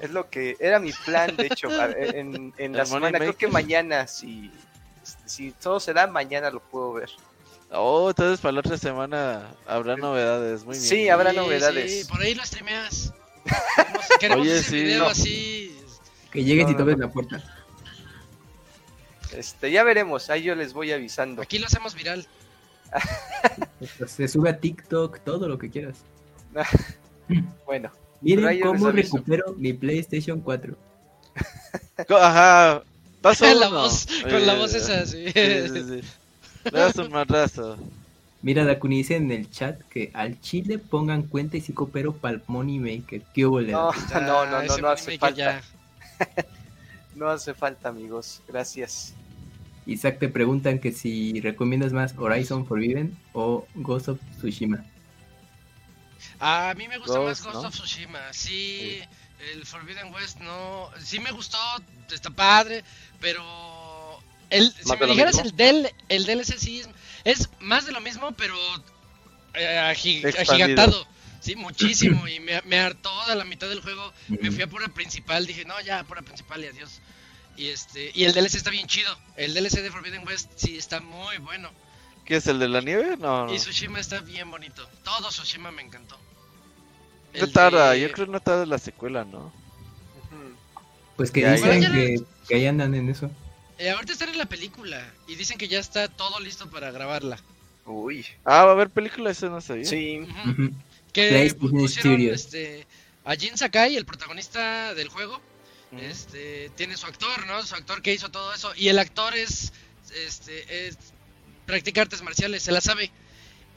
Es 0.00 0.10
lo 0.10 0.28
que 0.28 0.56
era 0.58 0.80
mi 0.80 0.90
plan, 1.04 1.36
de 1.36 1.46
hecho, 1.46 1.68
en, 1.96 2.52
en 2.58 2.72
la 2.72 2.84
semana. 2.84 3.16
Creo 3.18 3.36
que 3.36 3.46
mañana, 3.46 4.08
si, 4.08 4.50
si 5.24 5.52
todo 5.52 5.78
se 5.78 5.92
da, 5.92 6.08
mañana 6.08 6.50
lo 6.50 6.60
puedo 6.60 6.94
ver. 6.94 7.10
Oh, 7.70 8.08
entonces 8.10 8.40
para 8.40 8.52
la 8.52 8.60
otra 8.60 8.76
semana 8.76 9.54
habrá 9.66 9.96
novedades, 9.96 10.64
muy 10.64 10.76
bien. 10.76 10.88
Sí, 10.88 11.08
habrá 11.10 11.30
Sí, 11.30 11.36
novedades. 11.36 12.00
Sí, 12.00 12.08
por 12.08 12.20
ahí 12.22 12.34
lo 12.34 12.44
streameas. 12.44 13.12
Queremos, 13.76 14.06
queremos 14.18 14.42
Oye, 14.42 14.58
ese 14.58 14.70
sí. 14.70 14.82
video 14.82 15.04
No. 15.04 15.10
así. 15.10 15.76
Que 16.32 16.42
llegues 16.42 16.64
No, 16.64 16.70
y 16.70 16.72
no, 16.74 16.78
toques 16.78 16.96
no. 16.96 17.06
la 17.06 17.12
puerta. 17.12 17.63
Este, 19.36 19.70
ya 19.70 19.82
veremos, 19.84 20.30
ahí 20.30 20.42
yo 20.44 20.54
les 20.54 20.72
voy 20.72 20.92
avisando. 20.92 21.42
Aquí 21.42 21.58
lo 21.58 21.66
hacemos 21.66 21.94
viral. 21.94 22.26
Se 24.06 24.28
sube 24.28 24.50
a 24.50 24.58
TikTok, 24.58 25.20
todo 25.20 25.48
lo 25.48 25.58
que 25.58 25.70
quieras. 25.70 25.98
Bueno, 27.64 27.90
Miren 28.20 28.60
cómo 28.60 28.90
recupero 28.90 29.54
mi 29.56 29.72
PlayStation 29.72 30.40
4. 30.40 30.76
Co- 32.08 32.16
Ajá. 32.16 32.82
Paso 33.22 33.46
Con 33.46 33.60
la 33.60 33.68
uno. 33.70 33.80
voz, 33.80 34.06
con 34.22 34.46
la 34.46 34.54
voz 34.54 34.74
esa, 34.74 35.06
sí. 35.06 35.24
Sí, 35.32 35.68
sí, 35.68 35.82
sí. 35.88 36.00
Le 36.70 36.78
das 36.78 36.96
un 36.96 37.10
madrazo. 37.10 37.78
Mira, 38.42 38.62
Dakuni 38.66 38.98
dice 38.98 39.16
en 39.16 39.30
el 39.32 39.50
chat 39.50 39.80
que 39.88 40.10
al 40.12 40.38
chile 40.42 40.78
pongan 40.78 41.22
cuenta 41.22 41.56
y 41.56 41.62
si 41.62 41.72
coopero 41.72 42.12
para 42.12 42.34
el 42.34 42.42
Money 42.46 42.78
Maker. 42.78 43.22
¿Qué 43.32 43.46
hubo, 43.46 43.62
no, 43.62 43.90
Ya, 44.10 44.20
no, 44.20 44.44
no, 44.44 44.50
no, 44.50 44.60
ese 44.60 44.82
no 44.82 44.88
hace 44.90 45.18
falta. 45.18 45.62
No 47.14 47.30
hace 47.30 47.54
falta, 47.54 47.88
amigos. 47.88 48.42
Gracias. 48.46 49.14
Isaac 49.86 50.18
te 50.18 50.28
preguntan 50.28 50.78
que 50.78 50.92
si 50.92 51.40
recomiendas 51.40 51.92
más 51.92 52.14
Horizon 52.16 52.66
Forbidden 52.66 53.16
o 53.32 53.66
Ghost 53.74 54.08
of 54.08 54.20
Tsushima. 54.38 54.84
A 56.40 56.74
mí 56.76 56.88
me 56.88 56.98
gusta 56.98 57.20
más 57.20 57.42
Ghost, 57.42 57.64
of 57.64 57.74
Tsushima. 57.74 58.32
Sí, 58.32 59.00
el 59.52 59.64
Forbidden 59.66 60.12
West 60.12 60.40
no. 60.40 60.90
Sí 60.98 61.18
me 61.18 61.30
gustó, 61.30 61.58
está 62.12 62.30
padre, 62.30 62.84
pero. 63.20 63.42
El, 64.50 64.72
si 64.72 64.88
¿Más 64.88 65.00
me 65.00 65.06
dijeras 65.06 65.38
el, 65.38 65.56
del, 65.56 65.90
el 66.08 66.26
DLC 66.26 66.58
sí 66.58 66.80
es, 66.80 66.88
es 67.24 67.50
más 67.60 67.86
de 67.86 67.92
lo 67.92 68.00
mismo, 68.00 68.32
pero 68.32 68.54
eh, 69.54 69.78
agi- 69.82 70.24
Expandido. 70.24 70.52
agigantado. 70.52 71.06
Sí, 71.40 71.56
muchísimo. 71.56 72.26
y 72.28 72.40
me, 72.40 72.60
me 72.62 72.78
hartó 72.78 73.10
a 73.22 73.34
la 73.34 73.44
mitad 73.44 73.68
del 73.68 73.80
juego. 73.80 74.12
Me 74.28 74.50
fui 74.50 74.62
a 74.62 74.66
pura 74.66 74.88
principal. 74.88 75.46
Dije, 75.46 75.64
no, 75.64 75.78
ya, 75.80 76.04
pura 76.04 76.22
principal 76.22 76.62
y 76.62 76.68
adiós. 76.68 77.00
Y 77.56 77.68
este 77.68 78.10
y 78.14 78.24
el 78.24 78.32
DLC 78.32 78.54
está 78.56 78.70
bien 78.70 78.86
chido. 78.86 79.16
El 79.36 79.54
DLC 79.54 79.80
de 79.82 79.90
Forbidden 79.90 80.26
West 80.26 80.50
sí 80.56 80.76
está 80.76 81.00
muy 81.00 81.38
bueno. 81.38 81.70
¿Qué 82.24 82.36
es 82.36 82.46
el 82.46 82.58
de 82.58 82.68
la 82.68 82.80
nieve? 82.80 83.16
No, 83.18 83.46
no. 83.46 83.54
Y 83.54 83.58
Tsushima 83.58 84.00
está 84.00 84.20
bien 84.20 84.50
bonito. 84.50 84.88
Todo 85.04 85.28
Tsushima 85.28 85.70
me 85.70 85.82
encantó. 85.82 86.18
No 87.38 87.48
tarda, 87.48 87.90
de- 87.90 88.00
yo 88.00 88.12
creo 88.12 88.26
que 88.26 88.32
no 88.32 88.40
tarda 88.40 88.64
la 88.66 88.78
secuela, 88.78 89.24
¿no? 89.24 89.52
Pues 91.16 91.30
que 91.30 91.42
Ya, 91.42 91.52
dicen 91.52 91.80
ya. 91.82 91.92
que, 91.92 92.16
que 92.48 92.54
ahí 92.56 92.66
andan 92.66 92.94
en 92.94 93.08
eso. 93.08 93.30
Eh, 93.78 93.90
ahorita 93.90 94.12
están 94.12 94.30
en 94.30 94.38
la 94.38 94.46
película 94.46 95.12
y 95.28 95.36
dicen 95.36 95.58
que 95.58 95.68
ya 95.68 95.78
está 95.78 96.08
todo 96.08 96.40
listo 96.40 96.70
para 96.70 96.90
grabarla. 96.90 97.38
Uy, 97.86 98.24
Ah, 98.44 98.64
va 98.64 98.70
a 98.70 98.72
haber 98.72 98.90
película, 98.90 99.30
eso 99.30 99.48
no 99.50 99.60
sabía. 99.60 99.84
sí. 99.84 100.20
Ujú. 100.20 100.50
Ujú. 100.50 100.70
Que 101.12 101.54
pusieron 101.58 102.20
este, 102.22 102.86
a 103.24 103.36
Jin 103.36 103.56
Sakai, 103.56 103.96
el 103.96 104.04
protagonista 104.06 104.94
del 104.94 105.08
juego. 105.08 105.40
Este, 106.00 106.70
tiene 106.76 106.96
su 106.96 107.06
actor, 107.06 107.46
¿no? 107.46 107.64
Su 107.64 107.74
actor 107.74 108.02
que 108.02 108.12
hizo 108.12 108.30
todo 108.30 108.52
eso. 108.54 108.72
Y 108.76 108.88
el 108.88 108.98
actor 108.98 109.34
es, 109.36 109.72
este, 110.26 110.86
es, 110.88 110.96
practica 111.66 112.02
artes 112.02 112.22
marciales, 112.22 112.62
se 112.62 112.72
la 112.72 112.80
sabe. 112.80 113.10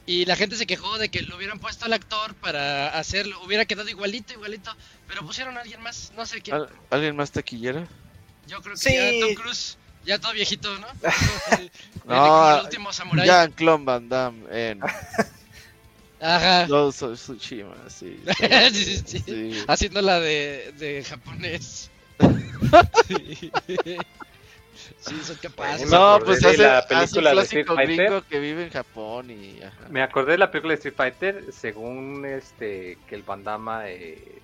Y 0.06 0.24
la 0.24 0.36
gente 0.36 0.56
se 0.56 0.66
quejó 0.66 0.96
de 0.98 1.10
que 1.10 1.20
lo 1.22 1.36
hubieran 1.36 1.58
puesto 1.58 1.84
al 1.84 1.92
actor 1.92 2.34
para 2.36 2.98
hacerlo, 2.98 3.42
hubiera 3.44 3.66
quedado 3.66 3.88
igualito, 3.90 4.32
igualito. 4.32 4.74
Pero 5.06 5.24
pusieron 5.26 5.56
a 5.58 5.60
alguien 5.60 5.82
más, 5.82 6.12
no 6.16 6.24
sé 6.26 6.40
quién. 6.40 6.56
¿Al- 6.56 6.70
¿Alguien 6.90 7.14
más 7.16 7.30
taquillera? 7.30 7.86
Yo 8.46 8.62
creo 8.62 8.74
que 8.74 8.80
Sí. 8.80 8.94
ya 8.94 9.26
Tom 9.26 9.34
Cruise, 9.34 9.76
ya 10.06 10.18
todo 10.18 10.32
viejito, 10.32 10.78
¿no? 10.78 10.86
El- 11.58 11.70
No, 12.06 12.58
el 12.58 12.64
último 12.64 12.92
samurái. 12.92 13.26
Jean-Claude 13.26 13.84
Van 13.84 14.08
Damme 14.08 14.70
en 14.70 14.80
Ajá. 16.20 16.66
Ghost 16.66 17.02
of 17.02 17.20
Tsushima, 17.20 17.76
sí. 17.88 18.18
Sí, 18.72 18.84
sí, 18.84 19.02
sí. 19.06 19.18
Sí. 19.24 19.64
Haciendo 19.68 20.00
la 20.02 20.18
de, 20.20 20.72
de 20.78 21.04
japonés. 21.04 21.90
sí, 25.00 25.20
son 25.22 25.36
capaces. 25.36 25.86
Me 25.86 25.96
No, 25.96 26.14
acordé 26.14 26.24
pues 26.26 26.40
de 26.40 26.48
hace, 26.48 26.62
la 26.62 26.78
hace 26.78 26.88
película 26.88 27.34
de 27.34 27.42
Street 27.42 27.66
Fighter. 27.66 28.22
que 28.28 28.38
vive 28.40 28.64
en 28.64 28.70
Japón 28.70 29.30
y... 29.30 29.62
Ajá. 29.62 29.88
Me 29.90 30.02
acordé 30.02 30.32
de 30.32 30.38
la 30.38 30.50
película 30.50 30.72
de 30.72 30.76
Street 30.76 30.94
Fighter, 30.96 31.44
según 31.52 32.24
este 32.26 32.98
que 33.08 33.14
el 33.14 33.22
Bandama, 33.22 33.88
eh, 33.88 34.40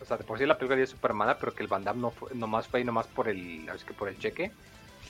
o 0.00 0.04
sea, 0.04 0.16
de 0.16 0.24
por 0.24 0.38
sí 0.38 0.46
la 0.46 0.58
película 0.58 0.80
es 0.82 0.90
super 0.90 1.12
mala, 1.12 1.38
pero 1.38 1.54
que 1.54 1.62
el 1.62 1.68
Bandam 1.68 2.00
no 2.00 2.10
fue, 2.10 2.34
nomás 2.34 2.66
fue 2.68 2.80
ahí 2.80 2.84
nomás 2.84 3.06
por 3.06 3.28
el, 3.28 3.68
es 3.68 3.84
que 3.84 3.92
por 3.94 4.08
el 4.08 4.18
cheque. 4.18 4.50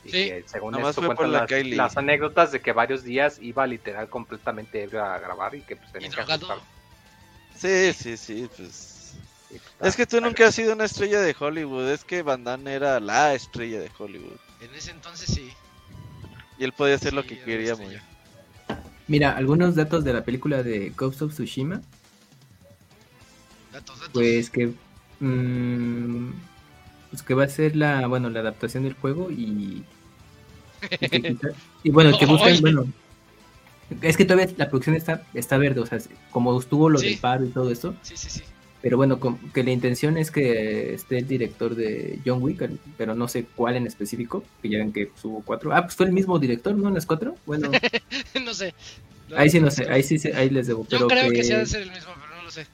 Y 0.05 0.11
Sí. 0.11 0.29
que 0.29 0.45
según 0.47 0.73
Nomás 0.73 0.91
esto 0.91 1.01
fue 1.03 1.09
por 1.09 1.17
cuentan 1.17 1.33
la 1.33 1.41
las, 1.41 1.49
Kylie. 1.49 1.75
las 1.77 1.97
anécdotas 1.97 2.53
de 2.53 2.61
que 2.61 2.73
varios 2.73 3.03
días 3.03 3.39
iba 3.41 3.67
literal 3.67 4.09
completamente 4.09 4.83
ebrio 4.83 5.03
a 5.05 5.19
grabar 5.19 5.55
y 5.57 5.63
que 5.63 5.75
pues 5.77 5.89
Y 5.89 5.93
tenían 5.93 6.13
que 6.13 6.21
ajustar. 6.21 6.59
Sí, 7.57 7.93
sí, 7.93 8.17
sí, 8.17 8.49
pues... 8.57 8.93
Es 9.81 9.97
que 9.97 10.07
tú 10.07 10.21
nunca 10.21 10.47
has 10.49 10.55
sido 10.55 10.73
una 10.75 10.85
estrella 10.85 11.21
de 11.21 11.35
Hollywood, 11.39 11.89
es 11.91 12.05
que 12.05 12.23
Van 12.23 12.45
Damme 12.45 12.73
era 12.75 12.99
la 13.01 13.35
estrella 13.35 13.81
de 13.81 13.91
Hollywood. 13.99 14.37
En 14.61 14.75
ese 14.75 14.91
entonces 14.91 15.33
sí. 15.35 15.51
Y 16.59 16.65
él 16.65 16.73
podía 16.73 16.95
hacer 16.95 17.13
lo 17.13 17.23
que 17.25 17.39
quería, 17.41 17.77
muy. 17.77 17.97
Mira, 19.09 19.37
algunos 19.37 19.75
datos 19.75 20.03
de 20.05 20.13
la 20.13 20.25
película 20.25 20.63
de 20.63 20.91
Ghost 20.97 21.23
of 21.23 21.33
Tsushima. 21.35 21.81
Datos, 23.73 23.97
datos. 23.99 24.13
Pues 24.13 24.51
que. 24.51 24.73
mm, 25.21 26.31
pues 27.11 27.23
que 27.23 27.35
va 27.35 27.45
a 27.45 27.49
ser 27.49 27.77
la, 27.77 28.07
bueno, 28.07 28.31
la 28.31 28.41
adaptación 28.41 28.85
del 28.85 28.95
juego 28.95 29.31
y. 29.31 29.85
Y, 31.01 31.09
que 31.09 31.21
quizá- 31.23 31.53
y 31.83 31.91
bueno, 31.91 32.17
que 32.19 32.27
buscan, 32.27 32.61
bueno. 32.61 32.87
Es 34.03 34.17
que 34.17 34.25
todavía 34.25 34.53
la 34.57 34.69
producción 34.69 34.97
está, 34.97 35.23
está 35.33 35.59
verde, 35.59 35.81
o 35.81 35.87
sea, 35.87 35.99
como 36.33 36.59
estuvo 36.59 36.89
lo 36.91 36.99
Sí. 36.99 37.11
del 37.11 37.19
paro 37.19 37.45
y 37.45 37.51
todo 37.51 37.71
eso. 37.71 37.95
Sí, 38.03 38.17
sí, 38.17 38.29
sí. 38.31 38.43
Pero 38.87 38.99
bueno, 38.99 39.19
que 39.53 39.65
la 39.65 39.73
intención 39.73 40.17
es 40.17 40.31
que 40.31 40.95
esté 40.95 41.19
el 41.19 41.27
director 41.27 41.75
de 41.75 42.21
John 42.25 42.41
Wick, 42.41 42.71
pero 42.97 43.17
no 43.17 43.27
sé 43.27 43.45
cuál 43.57 43.75
en 43.75 43.85
específico, 43.85 44.45
que 44.63 44.69
ya 44.69 44.79
ven 44.79 44.93
que 44.93 45.11
hubo 45.25 45.43
cuatro. 45.45 45.75
Ah, 45.75 45.83
pues 45.83 45.97
fue 45.97 46.07
el 46.07 46.13
mismo 46.13 46.39
director, 46.39 46.73
¿no? 46.77 46.87
En 46.87 46.95
las 46.95 47.05
cuatro. 47.05 47.35
Bueno, 47.47 47.69
no 48.45 48.55
sé. 48.55 48.75
No, 49.29 49.39
ahí 49.39 49.51
sí 49.51 49.59
no 49.59 49.73
sé, 49.73 49.89
ahí 49.91 50.05
sí 50.05 50.17
ahí 50.31 50.51
les 50.51 50.69
debo. 50.69 50.85
Yo 50.85 50.89
Pero 50.89 51.09
creo 51.09 51.31
que... 51.31 51.39
que, 51.39 51.43
sí 51.43 51.53
ha 51.53 51.59
de 51.59 51.67
ser 51.67 51.83
el 51.83 51.91
mismo, 51.91 52.13
pero 52.15 52.37
no 52.37 52.45
lo 52.45 52.51
sé. 52.53 52.65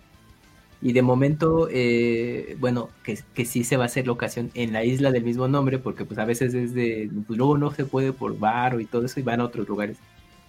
Y 0.82 0.92
de 0.92 1.00
momento, 1.00 1.66
eh, 1.70 2.58
bueno, 2.60 2.90
que, 3.04 3.18
que 3.32 3.46
sí 3.46 3.64
se 3.64 3.78
va 3.78 3.84
a 3.84 3.86
hacer 3.86 4.04
la 4.04 4.12
ocasión 4.12 4.50
en 4.52 4.74
la 4.74 4.84
isla 4.84 5.12
del 5.12 5.24
mismo 5.24 5.48
nombre, 5.48 5.78
porque 5.78 6.04
pues 6.04 6.18
a 6.18 6.26
veces 6.26 6.52
es 6.52 6.74
de, 6.74 7.08
pues 7.26 7.38
luego 7.38 7.56
no 7.56 7.72
se 7.72 7.86
puede 7.86 8.12
por 8.12 8.38
bar 8.38 8.78
y 8.82 8.84
todo 8.84 9.06
eso 9.06 9.18
y 9.18 9.22
van 9.22 9.40
a 9.40 9.44
otros 9.44 9.66
lugares. 9.66 9.96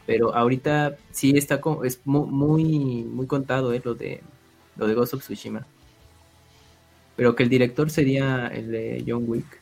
Pero 0.05 0.35
ahorita 0.35 0.97
sí 1.11 1.37
está 1.37 1.61
como, 1.61 1.85
es 1.85 2.01
mu- 2.03 2.27
muy, 2.27 3.05
muy 3.05 3.27
contado 3.27 3.71
eh, 3.71 3.81
lo 3.81 3.95
de 3.95 4.19
lo 4.77 4.87
de 4.87 4.93
Ghost 4.93 5.13
of 5.13 5.21
Tsushima. 5.23 5.65
Pero 7.15 7.35
que 7.35 7.43
el 7.43 7.49
director 7.49 7.89
sería 7.89 8.47
el 8.47 8.71
de 8.71 9.03
John 9.07 9.23
Wick. 9.27 9.59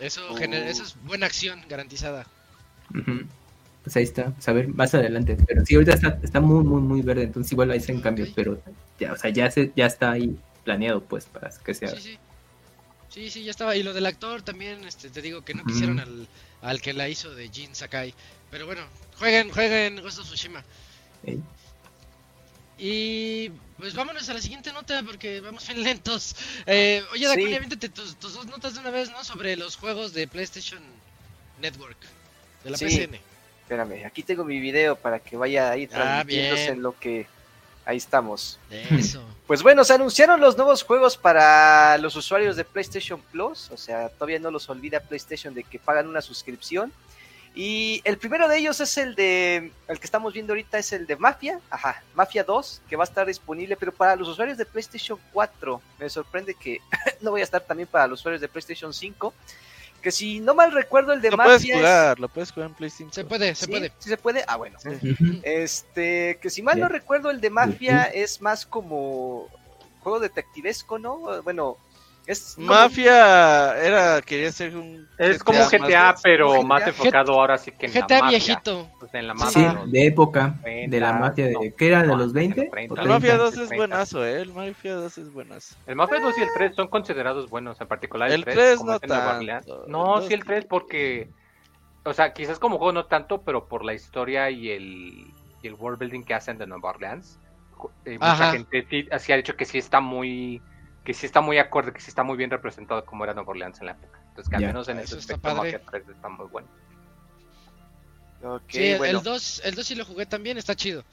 Eso, 0.00 0.22
Oh. 0.30 0.38
eso 0.38 0.82
es 0.82 0.96
buena 1.04 1.26
acción 1.26 1.60
garantizada. 1.68 2.26
Pues 3.82 3.96
ahí 3.96 4.04
está, 4.04 4.30
pues 4.30 4.48
a 4.48 4.52
ver, 4.52 4.68
más 4.68 4.94
adelante. 4.94 5.36
Pero 5.46 5.64
sí, 5.64 5.74
ahorita 5.74 5.94
está, 5.94 6.18
está 6.22 6.40
muy, 6.40 6.64
muy, 6.64 6.80
muy 6.80 7.02
verde, 7.02 7.24
entonces 7.24 7.52
igual 7.52 7.70
ahí 7.70 7.78
hacen 7.78 8.00
cambios, 8.00 8.28
Ok. 8.30 8.34
pero 8.36 8.62
ya, 8.98 9.12
o 9.12 9.16
sea, 9.16 9.30
ya, 9.30 9.50
se, 9.50 9.72
ya 9.76 9.86
está 9.86 10.12
ahí 10.12 10.36
planeado 10.64 11.02
pues 11.02 11.24
para 11.26 11.50
que 11.64 11.74
sea. 11.74 11.88
Sí, 11.88 12.00
sí. 12.00 12.18
Sí, 13.08 13.28
sí, 13.30 13.44
ya 13.44 13.50
estaba. 13.50 13.76
Y 13.76 13.82
lo 13.82 13.92
del 13.92 14.06
actor 14.06 14.40
también, 14.40 14.84
este, 14.84 15.10
te 15.10 15.20
digo 15.20 15.44
que 15.44 15.52
no 15.52 15.64
quisieron 15.64 16.00
al, 16.00 16.26
al 16.62 16.80
que 16.80 16.94
la 16.94 17.08
hizo 17.10 17.34
de 17.34 17.48
Jin 17.50 17.74
Sakai. 17.74 18.14
Pero 18.50 18.64
bueno, 18.64 18.80
jueguen, 19.18 19.50
jueguen 19.50 20.00
Ghost 20.00 20.20
of 20.20 20.26
Tsushima. 20.26 20.64
¿eh? 21.24 21.38
Y 22.84 23.48
pues 23.78 23.94
vámonos 23.94 24.28
a 24.28 24.34
la 24.34 24.40
siguiente 24.40 24.72
nota 24.72 25.04
porque 25.06 25.40
vamos 25.40 25.64
bien 25.68 25.84
lentos. 25.84 26.34
Eh, 26.66 27.00
oye, 27.12 27.28
Dakuni, 27.28 27.46
Sí. 27.46 27.54
aviéntate 27.54 27.88
tus, 27.88 28.16
tus 28.16 28.34
dos 28.34 28.46
notas 28.46 28.74
de 28.74 28.80
una 28.80 28.90
vez, 28.90 29.08
¿no? 29.12 29.22
Sobre 29.22 29.54
los 29.56 29.76
juegos 29.76 30.12
de 30.14 30.26
PlayStation 30.26 30.82
Network, 31.60 31.96
de 32.64 32.70
la 32.70 32.76
Sí. 32.76 32.86
PCN. 32.86 33.20
Espérame, 33.62 34.04
aquí 34.04 34.24
tengo 34.24 34.44
mi 34.44 34.58
video 34.58 34.96
para 34.96 35.20
que 35.20 35.36
vaya 35.36 35.70
ahí 35.70 35.84
Ah, 35.92 35.94
transmitiéndose 36.24 36.62
bien. 36.64 36.74
en 36.74 36.82
lo 36.82 36.98
que... 36.98 37.26
Ahí 37.84 37.96
estamos. 37.98 38.58
Eso. 38.70 39.22
Pues 39.46 39.62
bueno, 39.62 39.84
se 39.84 39.92
anunciaron 39.92 40.40
los 40.40 40.56
nuevos 40.56 40.82
juegos 40.82 41.16
para 41.16 41.98
los 41.98 42.16
usuarios 42.16 42.56
de 42.56 42.64
PlayStation 42.64 43.20
Plus, 43.30 43.70
o 43.70 43.76
sea, 43.76 44.08
todavía 44.08 44.38
no 44.40 44.50
los 44.50 44.68
olvida 44.70 44.98
PlayStation 45.00 45.52
de 45.54 45.62
que 45.62 45.78
pagan 45.78 46.08
una 46.08 46.20
suscripción. 46.22 46.92
Y 47.54 48.00
el 48.04 48.16
primero 48.16 48.48
de 48.48 48.56
ellos 48.58 48.80
es 48.80 48.96
el 48.96 49.14
de, 49.14 49.72
el 49.88 49.98
que 50.00 50.06
estamos 50.06 50.32
viendo 50.32 50.52
ahorita 50.54 50.78
es 50.78 50.92
el 50.92 51.06
de 51.06 51.16
Mafia, 51.16 51.60
ajá, 51.68 52.02
Mafia 52.14 52.44
2, 52.44 52.80
que 52.88 52.96
va 52.96 53.04
a 53.04 53.06
estar 53.06 53.26
disponible, 53.26 53.76
pero 53.76 53.92
para 53.92 54.16
los 54.16 54.26
usuarios 54.28 54.56
de 54.56 54.64
PlayStation 54.64 55.18
4, 55.34 55.80
me 55.98 56.08
sorprende 56.08 56.54
que 56.54 56.80
no 57.20 57.32
vaya 57.32 57.42
a 57.42 57.44
estar 57.44 57.60
también 57.60 57.88
para 57.88 58.06
los 58.06 58.20
usuarios 58.20 58.40
de 58.40 58.48
PlayStation 58.48 58.94
5, 58.94 59.34
que 60.00 60.10
si 60.10 60.40
no 60.40 60.54
mal 60.54 60.72
recuerdo 60.72 61.12
el 61.12 61.20
de 61.20 61.30
Lo 61.30 61.36
puedes 61.36 61.60
Mafia 61.60 61.74
es- 61.74 61.80
jugar, 61.80 62.20
lo 62.20 62.28
puedes 62.30 62.50
jugar 62.52 62.70
en 62.70 62.74
PlayStation. 62.74 63.12
Se 63.12 63.24
puede, 63.26 63.54
se 63.54 63.66
¿Sí? 63.66 63.70
puede. 63.70 63.92
¿Sí 63.98 64.08
se 64.08 64.16
puede? 64.16 64.44
Ah, 64.48 64.56
bueno. 64.56 64.78
Este, 65.42 66.38
que 66.40 66.50
si 66.50 66.62
mal 66.62 66.80
no 66.80 66.88
recuerdo, 66.88 67.30
el 67.30 67.40
de 67.40 67.50
Mafia 67.50 68.04
es 68.04 68.40
más 68.40 68.64
como 68.66 69.48
juego 70.00 70.20
detectivesco, 70.20 70.98
¿no? 70.98 71.42
Bueno, 71.42 71.76
es 72.26 72.54
como- 72.54 72.68
Mafia 72.68 73.76
era, 73.84 74.20
quería 74.22 74.52
ser 74.52 74.76
un... 74.76 75.08
Es 75.18 75.42
como 75.42 75.58
más 75.58 75.70
GTA, 75.70 76.12
de- 76.12 76.18
pero 76.22 76.50
GTA. 76.52 76.62
más 76.66 76.86
enfocado 76.86 77.32
ahora 77.32 77.58
sí 77.58 77.72
que 77.72 77.86
en 77.86 77.94
la 77.94 78.00
GTA 78.00 78.14
mafia. 78.20 78.28
viejito. 78.28 78.90
Pues 79.00 79.14
en 79.14 79.26
la 79.28 79.34
Sí, 79.34 79.40
mafia. 79.40 79.72
los- 79.72 79.92
de 79.92 80.06
época, 80.06 80.54
de 80.64 80.70
90, 80.86 80.96
la 81.00 81.12
mafia 81.14 81.46
de... 81.46 81.52
no, 81.52 81.60
¿Qué 81.76 81.86
era? 81.88 82.02
¿De 82.02 82.06
los 82.08 82.32
20? 82.32 82.54
de 82.60 82.66
los 82.66 82.70
30. 82.72 82.94
¿O 82.94 83.02
El 83.02 83.08
Mafia 83.08 83.30
30? 83.30 83.44
2 83.44 83.48
es 83.54 83.68
30. 83.68 83.76
buenazo, 83.76 84.26
eh. 84.26 84.40
El 84.40 84.52
Mafia 84.54 84.94
2 84.94 85.18
es 85.18 85.32
buenazo. 85.32 85.76
El 85.86 85.96
Mafia 85.96 86.20
2 86.20 86.38
y 86.38 86.42
el 86.42 86.48
3 86.54 86.74
son 86.76 86.88
considerados 86.88 87.50
buenos, 87.50 87.80
en 87.80 87.88
particular 87.88 88.28
el, 88.28 88.34
El 88.34 88.44
3. 88.44 88.54
3 88.56 88.76
como 88.78 88.92
no 88.92 89.00
tanto, 89.00 89.84
el 89.84 89.90
No, 89.90 90.04
2 90.16 90.26
sí 90.28 90.34
el 90.34 90.44
3 90.44 90.64
porque, 90.66 91.28
o 92.04 92.12
sea, 92.12 92.32
quizás 92.32 92.58
como 92.58 92.78
juego 92.78 92.92
no 92.92 93.06
tanto, 93.06 93.42
pero 93.42 93.66
por 93.68 93.84
la 93.84 93.94
historia 93.94 94.48
y 94.50 94.70
el, 94.70 95.26
y 95.62 95.66
el 95.66 95.74
world 95.74 95.98
building 95.98 96.22
que 96.24 96.34
hacen 96.34 96.56
de 96.58 96.66
Nueva 96.66 96.90
Orleans, 96.90 97.38
eh, 98.04 98.12
mucha 98.14 98.52
gente 98.52 98.86
sí, 98.88 99.08
así 99.10 99.32
ha 99.32 99.36
dicho 99.36 99.56
que 99.56 99.64
sí 99.64 99.78
está 99.78 100.00
muy, 100.00 100.62
que 101.04 101.14
sí 101.14 101.26
está 101.26 101.40
muy 101.40 101.58
acorde, 101.58 101.92
que 101.92 102.00
sí 102.00 102.10
está 102.10 102.22
muy 102.22 102.36
bien 102.36 102.50
representado 102.50 103.04
como 103.04 103.24
era 103.24 103.34
Nueva 103.34 103.50
Orleans 103.50 103.80
en 103.80 103.86
la 103.86 103.92
época. 103.92 104.18
Entonces, 104.28 104.48
que 104.50 104.56
al 104.56 104.62
menos 104.64 104.88
en 104.88 104.98
Eso 104.98 105.16
ese 105.16 105.32
está 105.32 105.34
aspecto. 105.34 105.54
Mafia 105.56 105.82
3 105.90 106.08
está 106.08 106.28
muy 106.28 106.46
bueno. 106.46 106.68
Ok, 108.42 108.74
Sí, 108.74 108.82
el- 108.84 108.98
bueno. 108.98 109.18
el 109.18 109.24
2 109.24 109.60
el 109.64 109.74
2 109.74 109.86
sí 109.86 109.94
lo 109.94 110.04
jugué 110.04 110.26
también, 110.26 110.58
está 110.58 110.74
chido. 110.74 111.04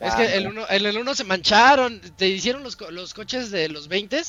Es 0.00 0.12
Ah, 0.12 0.16
que 0.16 0.36
el 0.36 0.48
1 0.48 0.66
el, 0.68 0.86
el 0.86 0.98
uno 0.98 1.14
se 1.14 1.24
mancharon, 1.24 2.00
te 2.16 2.26
hicieron 2.28 2.62
los, 2.64 2.76
los 2.90 3.14
coches 3.14 3.50
de 3.50 3.68
los 3.68 3.86
20 3.88 4.20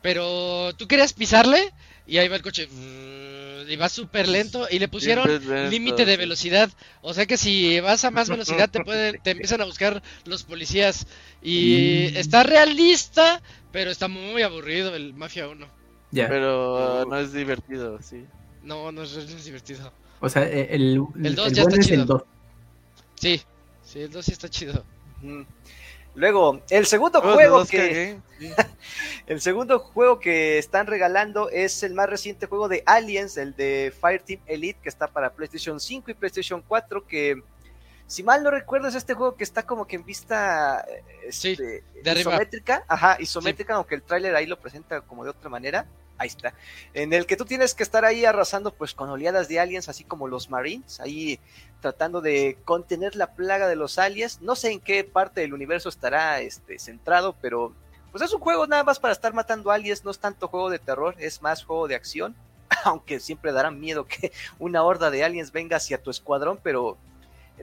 pero 0.00 0.72
tú 0.78 0.86
querías 0.86 1.12
pisarle 1.12 1.74
y 2.06 2.18
ahí 2.18 2.28
va 2.28 2.36
el 2.36 2.42
coche. 2.42 2.68
y 2.70 3.76
va 3.76 3.88
súper 3.88 4.28
lento 4.28 4.66
y 4.70 4.78
le 4.78 4.88
pusieron 4.88 5.36
límite 5.60 6.04
de 6.06 6.16
velocidad. 6.16 6.70
O 7.02 7.12
sea 7.12 7.26
que 7.26 7.36
si 7.36 7.80
vas 7.80 8.04
a 8.04 8.10
más 8.10 8.28
velocidad 8.30 8.70
te 8.70 8.80
pueden, 8.80 9.20
te 9.22 9.32
empiezan 9.32 9.60
a 9.60 9.64
buscar 9.66 10.02
los 10.24 10.44
policías. 10.44 11.06
Y 11.40 12.10
Mm. 12.12 12.16
está 12.16 12.42
realista, 12.42 13.42
pero 13.72 13.90
está 13.90 14.08
muy 14.08 14.42
aburrido 14.42 14.94
el 14.94 15.14
Mafia 15.14 15.48
1. 15.48 15.66
Ya. 16.12 16.28
Pero 16.28 17.02
Uh. 17.02 17.08
no 17.08 17.18
es 17.18 17.32
divertido, 17.32 18.00
sí. 18.02 18.24
No, 18.62 18.90
no 18.92 19.02
es, 19.02 19.14
no 19.14 19.20
es 19.22 19.44
divertido. 19.44 19.92
O 20.20 20.28
sea, 20.28 20.42
eh, 20.46 20.68
el, 20.70 21.02
El 21.22 21.34
dos 21.34 21.48
el 21.48 21.54
ya 21.54 21.62
bueno 21.62 21.76
está 21.76 21.80
es 21.80 21.86
chido. 21.86 22.00
el 22.02 22.06
2. 22.06 22.22
Sí, 23.14 23.42
sí, 23.82 24.00
el 24.00 24.10
2 24.10 24.24
sí 24.24 24.32
está 24.32 24.48
chido. 24.48 24.84
Ujú. 25.22 25.46
Luego, 26.16 26.60
el 26.70 26.86
segundo 26.86 27.20
Oh, 27.22 27.32
juego 27.34 27.64
que 27.64 28.18
sí. 28.38 28.46
el 29.28 29.40
segundo 29.40 29.78
juego 29.78 30.18
que 30.18 30.58
están 30.58 30.88
regalando 30.88 31.48
es 31.50 31.82
el 31.84 31.94
más 31.94 32.10
reciente 32.10 32.46
juego 32.46 32.68
de 32.68 32.82
Aliens, 32.84 33.36
el 33.36 33.54
de 33.54 33.92
Fireteam 34.00 34.40
Elite, 34.46 34.80
que 34.82 34.88
está 34.88 35.06
para 35.06 35.32
PlayStation 35.32 35.78
5 35.78 36.10
y 36.10 36.14
PlayStation 36.14 36.62
4, 36.66 37.06
que 37.06 37.40
si 38.10 38.24
mal 38.24 38.42
no 38.42 38.50
recuerdo 38.50 38.88
es 38.88 38.96
este 38.96 39.14
juego 39.14 39.36
que 39.36 39.44
está 39.44 39.62
como 39.62 39.86
que 39.86 39.94
en 39.94 40.04
vista 40.04 40.84
eh, 40.88 41.30
Sí, 41.30 41.52
este, 41.52 41.84
de 42.02 42.20
isométrica, 42.20 42.84
ajá, 42.88 43.16
isométrica, 43.20 43.74
aunque 43.74 43.94
el 43.94 44.02
tráiler 44.02 44.34
ahí 44.34 44.46
lo 44.46 44.58
presenta 44.58 45.00
como 45.02 45.22
de 45.22 45.30
otra 45.30 45.48
manera. 45.48 45.86
Ahí 46.18 46.26
está. 46.26 46.52
En 46.92 47.12
el 47.12 47.24
que 47.24 47.36
tú 47.36 47.44
tienes 47.44 47.72
que 47.72 47.84
estar 47.84 48.04
ahí 48.04 48.24
arrasando 48.24 48.74
pues 48.74 48.94
con 48.94 49.08
oleadas 49.10 49.46
de 49.46 49.60
aliens, 49.60 49.88
así 49.88 50.02
como 50.02 50.26
los 50.26 50.50
Marines, 50.50 50.98
ahí 50.98 51.38
tratando 51.80 52.20
de 52.20 52.58
contener 52.64 53.14
la 53.14 53.32
plaga 53.34 53.68
de 53.68 53.76
los 53.76 53.96
aliens. 53.96 54.42
No 54.42 54.56
sé 54.56 54.72
en 54.72 54.80
qué 54.80 55.04
parte 55.04 55.42
del 55.42 55.54
universo 55.54 55.88
estará 55.88 56.40
este, 56.40 56.80
centrado, 56.80 57.36
pero 57.40 57.72
pues 58.10 58.24
es 58.24 58.34
un 58.34 58.40
juego 58.40 58.66
nada 58.66 58.82
más 58.82 58.98
para 58.98 59.12
estar 59.12 59.32
matando 59.34 59.70
aliens, 59.70 60.04
no 60.04 60.10
es 60.10 60.18
tanto 60.18 60.48
juego 60.48 60.68
de 60.68 60.80
terror, 60.80 61.14
es 61.20 61.42
más 61.42 61.62
juego 61.62 61.86
de 61.86 61.94
acción. 61.94 62.34
Aunque 62.84 63.20
siempre 63.20 63.52
dará 63.52 63.70
miedo 63.70 64.04
que 64.04 64.32
una 64.58 64.82
horda 64.82 65.12
de 65.12 65.22
aliens 65.22 65.52
venga 65.52 65.76
hacia 65.76 66.02
tu 66.02 66.10
escuadrón, 66.10 66.58
pero 66.60 66.98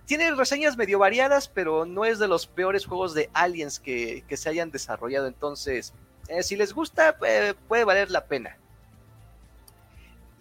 tiene 0.06 0.32
reseñas 0.32 0.78
medio 0.78 1.00
variadas, 1.00 1.48
pero 1.48 1.86
no 1.86 2.06
es 2.06 2.20
de 2.20 2.28
los 2.28 2.48
peores 2.48 2.86
juegos 2.86 3.14
de 3.14 3.30
aliens 3.34 3.80
que, 3.80 4.24
que 4.28 4.38
se 4.38 4.50
hayan 4.50 4.72
desarrollado. 4.72 5.28
Entonces, 5.28 5.94
eh, 6.28 6.44
si 6.44 6.56
les 6.56 6.74
gusta, 6.74 7.18
eh, 7.26 7.54
puede 7.68 7.84
valer 7.84 8.12
la 8.12 8.26
pena. 8.26 8.58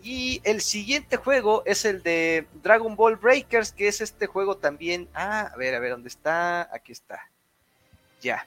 Y 0.02 0.40
el 0.44 0.60
siguiente 0.60 1.16
juego 1.16 1.62
es 1.66 1.84
el 1.84 2.02
de 2.02 2.46
Dragon 2.62 2.94
Ball 2.94 3.16
Breakers, 3.16 3.72
que 3.72 3.88
es 3.88 4.00
este 4.00 4.26
juego 4.26 4.56
también. 4.56 5.08
Ah, 5.14 5.50
a 5.52 5.56
ver, 5.56 5.74
a 5.74 5.80
ver, 5.80 5.92
¿dónde 5.92 6.08
está? 6.08 6.68
Aquí 6.72 6.92
está. 6.92 7.28
Ya. 8.20 8.46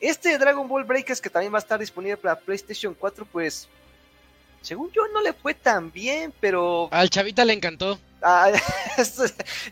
Este 0.00 0.36
Dragon 0.38 0.68
Ball 0.68 0.84
Breakers, 0.84 1.20
que 1.20 1.30
también 1.30 1.52
va 1.52 1.58
a 1.58 1.60
estar 1.60 1.78
disponible 1.78 2.16
para 2.16 2.38
PlayStation 2.38 2.94
4, 2.94 3.26
pues. 3.26 3.68
Según 4.60 4.90
yo, 4.92 5.06
no 5.08 5.22
le 5.22 5.32
fue 5.32 5.54
tan 5.54 5.90
bien, 5.90 6.32
pero. 6.40 6.88
Al 6.90 7.10
chavita 7.10 7.44
le 7.44 7.54
encantó. 7.54 7.98
Ah, 8.22 8.50
esto 8.98 9.24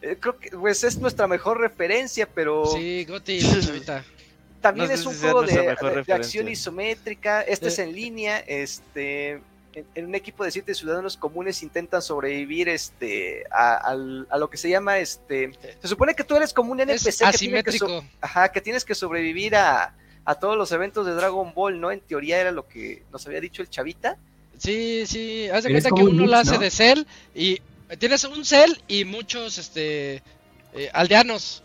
eh, 0.03 0.16
creo 0.20 0.38
que 0.38 0.51
pues 0.51 0.84
es 0.84 0.99
nuestra 0.99 1.26
mejor 1.26 1.61
referencia, 1.61 2.28
pero 2.28 2.66
Sí, 2.66 3.05
Goti, 3.05 3.40
también 4.61 4.88
no 4.88 4.94
es 4.94 5.07
un 5.07 5.16
juego 5.18 5.42
de, 5.42 5.76
acción 6.12 6.49
isométrica. 6.49 7.42
Este 7.42 7.66
Eh. 7.66 7.68
es 7.68 7.78
en 7.78 7.92
línea. 7.94 8.38
Este, 8.47 9.40
en, 9.74 9.84
en 9.94 10.07
un 10.07 10.14
equipo 10.14 10.42
de 10.42 10.51
siete 10.51 10.74
ciudadanos 10.74 11.16
comunes 11.16 11.62
intentan 11.62 12.01
sobrevivir 12.03 12.68
este, 12.68 13.44
a, 13.51 13.94
lo 13.94 14.49
que 14.51 14.57
se 14.57 14.68
llama 14.70 14.99
este. 14.99 15.53
Se 15.80 15.88
supone 15.88 16.14
que 16.14 16.24
tú 16.24 16.34
eres 16.36 16.53
como 16.53 16.72
un 16.72 16.80
NPC 16.80 17.07
Es 17.07 17.18
que 17.18 17.38
tiene 17.38 17.62
que, 17.62 17.72
so- 17.72 17.84
asimétrico. 17.86 18.05
ajá, 18.20 18.51
que 18.51 18.61
tienes 18.61 18.84
que 18.84 18.94
sobrevivir 18.94 19.55
a, 19.55 19.94
a 20.24 20.34
todos 20.36 20.57
los 20.57 20.72
eventos 20.72 21.07
de 21.07 21.12
Dragon 21.12 21.53
Ball, 21.55 21.78
¿no? 21.80 21.90
En 21.92 22.01
teoría 22.01 22.40
era 22.40 22.51
lo 22.53 22.66
que 22.66 23.03
nos 23.12 23.24
había 23.26 23.40
dicho 23.40 23.62
el 23.62 23.68
chavita. 23.70 24.16
Sí, 24.59 25.05
sí, 25.07 25.49
haz 25.51 25.64
de 25.64 25.70
cuenta 25.70 25.90
que 25.90 26.03
uno 26.03 26.22
mix, 26.22 26.30
lo 26.30 26.36
hace 26.38 26.53
¿no? 26.55 26.59
de 26.61 26.70
Cell 26.70 27.05
y 27.34 27.61
tienes 27.99 28.24
un 28.24 28.45
Cell 28.45 28.72
y 28.89 29.05
muchos 29.05 29.59
este 29.59 30.22
eh, 30.72 30.91
aldeanos 30.93 31.62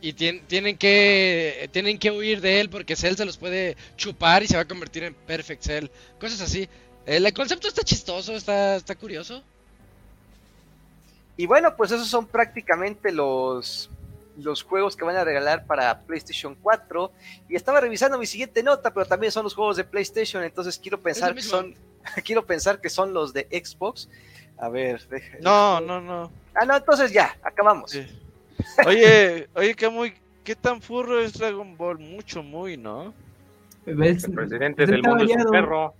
y 0.00 0.12
tien- 0.12 0.42
tienen 0.46 0.76
que 0.76 1.68
tienen 1.72 1.98
que 1.98 2.10
huir 2.10 2.40
de 2.40 2.60
él 2.60 2.70
porque 2.70 2.96
Cell 2.96 3.16
se 3.16 3.24
los 3.24 3.36
puede 3.36 3.76
chupar 3.96 4.42
y 4.42 4.46
se 4.46 4.56
va 4.56 4.62
a 4.62 4.68
convertir 4.68 5.04
en 5.04 5.14
Perfect 5.14 5.62
Cell, 5.62 5.86
cosas 6.18 6.40
así. 6.40 6.68
El, 7.06 7.32
concepto 7.32 7.68
está 7.68 7.82
chistoso, 7.82 8.34
está 8.34 8.76
está 8.76 8.94
curioso. 8.94 9.42
Y 11.36 11.46
bueno, 11.46 11.74
pues 11.74 11.90
esos 11.90 12.06
son 12.06 12.26
prácticamente 12.26 13.10
los, 13.12 13.88
los 14.36 14.62
juegos 14.62 14.94
que 14.94 15.04
van 15.04 15.16
a 15.16 15.24
regalar 15.24 15.64
para 15.64 16.00
PlayStation 16.02 16.54
4. 16.54 17.10
Y 17.48 17.56
estaba 17.56 17.80
revisando 17.80 18.18
mi 18.18 18.26
siguiente 18.26 18.62
nota, 18.62 18.92
pero 18.92 19.06
también 19.06 19.32
son 19.32 19.44
los 19.44 19.54
juegos 19.54 19.78
de 19.78 19.84
PlayStation, 19.84 20.42
entonces 20.42 20.78
quiero 20.78 21.00
pensar 21.00 21.34
que 21.34 21.42
son 21.42 21.74
quiero 22.24 22.44
pensar 22.44 22.80
que 22.80 22.90
son 22.90 23.14
los 23.14 23.32
de 23.32 23.48
Xbox. 23.50 24.08
A 24.60 24.68
ver, 24.68 25.00
deja- 25.08 25.38
No, 25.40 25.80
no, 25.80 26.00
no. 26.00 26.30
Ah, 26.54 26.64
no, 26.66 26.76
entonces 26.76 27.12
ya, 27.12 27.36
acabamos. 27.42 27.90
Sí. 27.92 28.06
Oye, 28.86 29.48
oye, 29.54 29.74
qué 29.74 29.88
muy, 29.88 30.12
qué 30.44 30.54
tan 30.54 30.82
furro 30.82 31.20
es 31.20 31.32
Dragon 31.32 31.76
Ball, 31.76 31.98
mucho, 31.98 32.42
muy, 32.42 32.76
¿no? 32.76 33.14
¿Ves? 33.86 34.24
El 34.24 34.34
presidente 34.34 34.84
del 34.86 34.96
está 34.96 35.08
mundo 35.08 35.24
es 35.24 35.44
un 35.44 35.50
perro. 35.50 35.94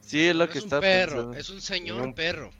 Sí, 0.00 0.28
es 0.28 0.36
lo 0.36 0.46
No 0.46 0.52
que 0.52 0.58
es 0.58 0.64
un 0.64 0.68
está 0.68 0.80
perro, 0.80 1.12
pensando. 1.12 1.38
es 1.38 1.50
un 1.50 1.60
señor 1.60 2.00
Un- 2.02 2.14
perro. 2.14 2.50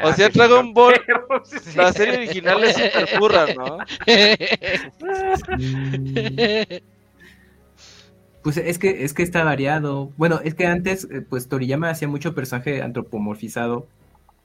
O 0.00 0.08
Ah, 0.08 0.12
sea, 0.14 0.28
sí, 0.30 0.38
Dragon 0.38 0.72
Ball- 0.74 1.00
perro, 1.06 1.28
sí, 1.44 1.56
sí. 1.60 1.76
La 1.76 1.92
serie 1.92 2.16
original 2.18 2.62
es 2.64 2.74
super 2.76 3.08
furra, 3.18 3.46
¿no? 3.54 3.78
Pues 8.42 8.56
es 8.56 8.78
que, 8.78 9.04
es 9.04 9.14
que 9.14 9.22
está 9.22 9.44
variado. 9.44 10.12
Bueno, 10.16 10.40
es 10.42 10.54
que 10.54 10.66
antes, 10.66 11.06
eh, 11.10 11.20
pues 11.28 11.48
Toriyama 11.48 11.90
hacía 11.90 12.08
mucho 12.08 12.34
personaje 12.34 12.82
antropomorfizado, 12.82 13.86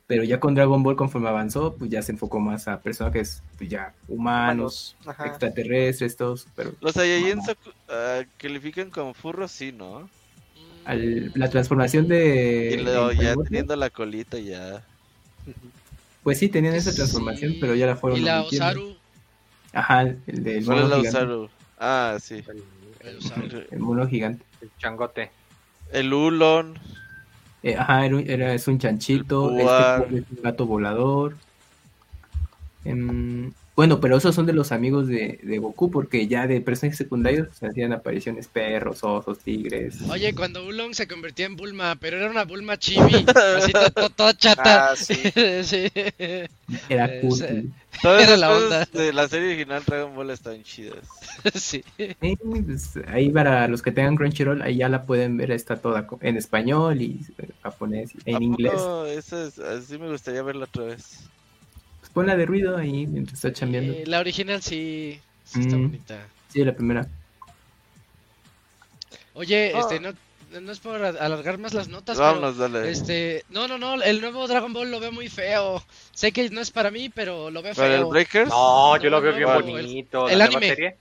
pero 0.08 0.24
ya 0.24 0.40
con 0.40 0.54
Dragon 0.56 0.84
Ball, 0.84 0.96
conforme 0.96 1.30
avanzó, 1.30 1.76
pues 1.76 1.90
ya 1.90 2.02
se 2.02 2.12
enfocó 2.12 2.40
más 2.40 2.68
a 2.68 2.82
personajes 2.82 3.42
pues 3.58 3.70
ya 3.70 3.94
humanos, 4.08 4.96
ajá. 5.06 5.28
extraterrestres, 5.28 6.16
todos, 6.18 6.48
pero 6.56 6.74
Los 6.82 6.94
Saiyajin 6.94 7.42
so- 7.42 7.54
ah, 7.90 8.22
califican 8.38 8.90
como 8.90 9.14
furros, 9.14 9.52
sí, 9.52 9.72
¿no? 9.72 10.10
al- 10.86 11.32
la 11.36 11.50
transformación 11.50 12.08
de... 12.10 12.76
Y 12.78 12.84
luego 12.84 13.12
ya 13.14 13.36
teniendo 13.36 13.76
la 13.78 13.90
colita 13.90 14.38
ya. 14.38 14.84
Pues 16.24 16.40
sí, 16.40 16.50
tenían 16.50 16.76
esa 16.76 16.94
transformación, 16.94 17.54
Sí, 17.54 17.58
pero 17.62 17.76
ya 17.76 17.86
la 17.86 17.96
fueron 17.96 18.20
Y 18.20 18.22
la. 18.24 18.42
Osaru, 18.44 18.96
Ajá, 19.74 20.02
el 20.04 20.18
del 20.44 20.64
¿Cuál 20.66 20.78
es 20.78 20.84
mono 20.84 20.88
la 20.90 20.96
gigante. 20.98 21.10
Usaru? 21.18 21.50
Ah, 21.80 22.18
sí. 22.22 22.44
El, 22.48 22.64
el 23.10 23.18
Osaru. 23.18 23.64
El 23.72 23.80
mono 23.80 24.08
gigante. 24.08 24.46
el 24.62 24.70
changote. 24.78 25.32
El 25.92 26.14
Ulon. 26.14 26.78
Eh, 27.64 27.76
ajá, 27.78 28.06
era, 28.06 28.16
un- 28.18 28.30
era- 28.30 28.54
es 28.54 28.68
un 28.68 28.78
chanchito, 28.78 29.52
este 29.58 30.18
es 30.18 30.24
un 30.38 30.44
gato 30.44 30.66
volador. 30.66 31.36
Em, 32.86 33.52
bueno, 33.76 34.00
pero 34.02 34.18
esos 34.18 34.36
son 34.36 34.46
de 34.46 34.54
los 34.54 34.72
amigos 34.74 35.08
de, 35.08 35.40
de 35.42 35.58
Goku, 35.58 35.90
porque 35.90 36.28
ya 36.28 36.46
de 36.46 36.60
personajes 36.62 36.98
secundarios 36.98 37.48
se 37.58 37.66
hacían 37.68 37.94
apariciones 37.94 38.48
perros, 38.48 39.04
osos, 39.04 39.40
tigres. 39.40 39.96
Oye, 40.10 40.36
cuando 40.36 40.66
Ulong 40.68 40.94
se 40.94 41.08
convertía 41.08 41.46
en 41.46 41.56
Bulma, 41.56 41.96
pero 42.00 42.18
era 42.18 42.30
una 42.30 42.44
Bulma 42.44 42.78
chibi, 42.78 43.26
así 43.58 43.72
to- 43.72 43.92
to- 43.92 44.10
toda 44.10 44.36
chata. 44.36 44.90
Ah, 44.92 44.96
sí. 44.98 45.16
sí. 45.64 45.88
Era 46.90 47.10
Todas 48.02 48.24
Era 48.24 48.34
esas 48.34 48.40
la 48.40 48.48
cosas 48.50 48.64
onda. 48.90 49.04
de 49.04 49.14
la 49.14 49.28
serie 49.30 49.48
original 49.50 49.84
Dragon 49.86 50.16
Ball 50.16 50.30
están 50.32 50.62
chidas. 50.64 50.98
sí. 51.54 51.84
Pues, 51.98 53.00
ahí 53.08 53.30
para 53.30 53.68
los 53.68 53.82
que 53.82 53.92
tengan 53.92 54.16
Crunchyroll, 54.18 54.62
ahí 54.62 54.78
ya 54.78 54.90
la 54.90 55.04
pueden 55.06 55.38
ver, 55.38 55.52
está 55.52 55.78
toda 55.78 56.06
en 56.22 56.36
español 56.38 57.02
y 57.02 57.22
eh, 57.38 57.50
japonés, 57.62 58.12
¿A 58.26 58.30
en 58.32 58.44
inglés. 58.44 58.74
poco 58.74 59.06
Esa 59.06 59.46
es, 59.48 59.60
así 59.60 59.98
me 59.98 60.10
gustaría 60.10 60.42
verla 60.44 60.66
otra 60.66 60.84
vez. 60.86 61.20
Pues 62.02 62.12
ponla 62.12 62.36
de 62.36 62.46
ruido 62.46 62.76
ahí 62.78 63.08
mientras 63.08 63.36
está 63.36 63.54
chambeando. 63.54 63.94
Eh, 63.94 64.04
la 64.06 64.20
original 64.20 64.62
sí, 64.62 65.20
sí 65.46 65.62
está 65.62 65.78
Mm. 65.78 65.82
bonita. 65.84 66.28
Sí, 66.50 66.64
la 66.66 66.74
primera. 66.76 67.08
Oye, 69.36 69.72
Ah. 69.74 69.80
este, 69.80 70.00
no, 70.00 70.14
no 70.62 70.72
es 70.72 70.80
por 70.80 71.04
alargar 71.04 71.58
más 71.58 71.74
las 71.74 71.88
notas, 71.88 72.18
Vámonos, 72.18 72.56
pero, 72.58 72.70
dale. 72.70 72.92
este, 72.92 73.44
no, 73.50 73.68
no, 73.68 73.78
no, 73.78 74.02
el 74.02 74.22
nuevo 74.22 74.48
Dragon 74.48 74.72
Ball 74.74 74.92
lo 74.92 75.00
veo 75.00 75.12
muy 75.12 75.30
feo. 75.30 75.84
Sé 76.12 76.32
que 76.32 76.50
no 76.50 76.62
es 76.62 76.72
para 76.72 76.92
mí, 76.92 77.10
pero 77.10 77.50
lo 77.52 77.62
veo 77.62 77.74
¿Para 77.74 77.96
el 77.96 78.02
feo. 78.02 78.10
Breakers? 78.10 78.50
No, 78.50 78.98
yo 78.98 79.10
No, 79.10 79.18
lo 79.18 79.22
veo 79.22 79.34
bien 79.34 79.48
no, 79.50 79.56
el- 79.58 79.64
bonito. 79.64 80.30
el 80.30 80.38
la 80.40 80.46
nueva 80.46 80.58
anime. 80.60 80.76
serie. 80.76 80.98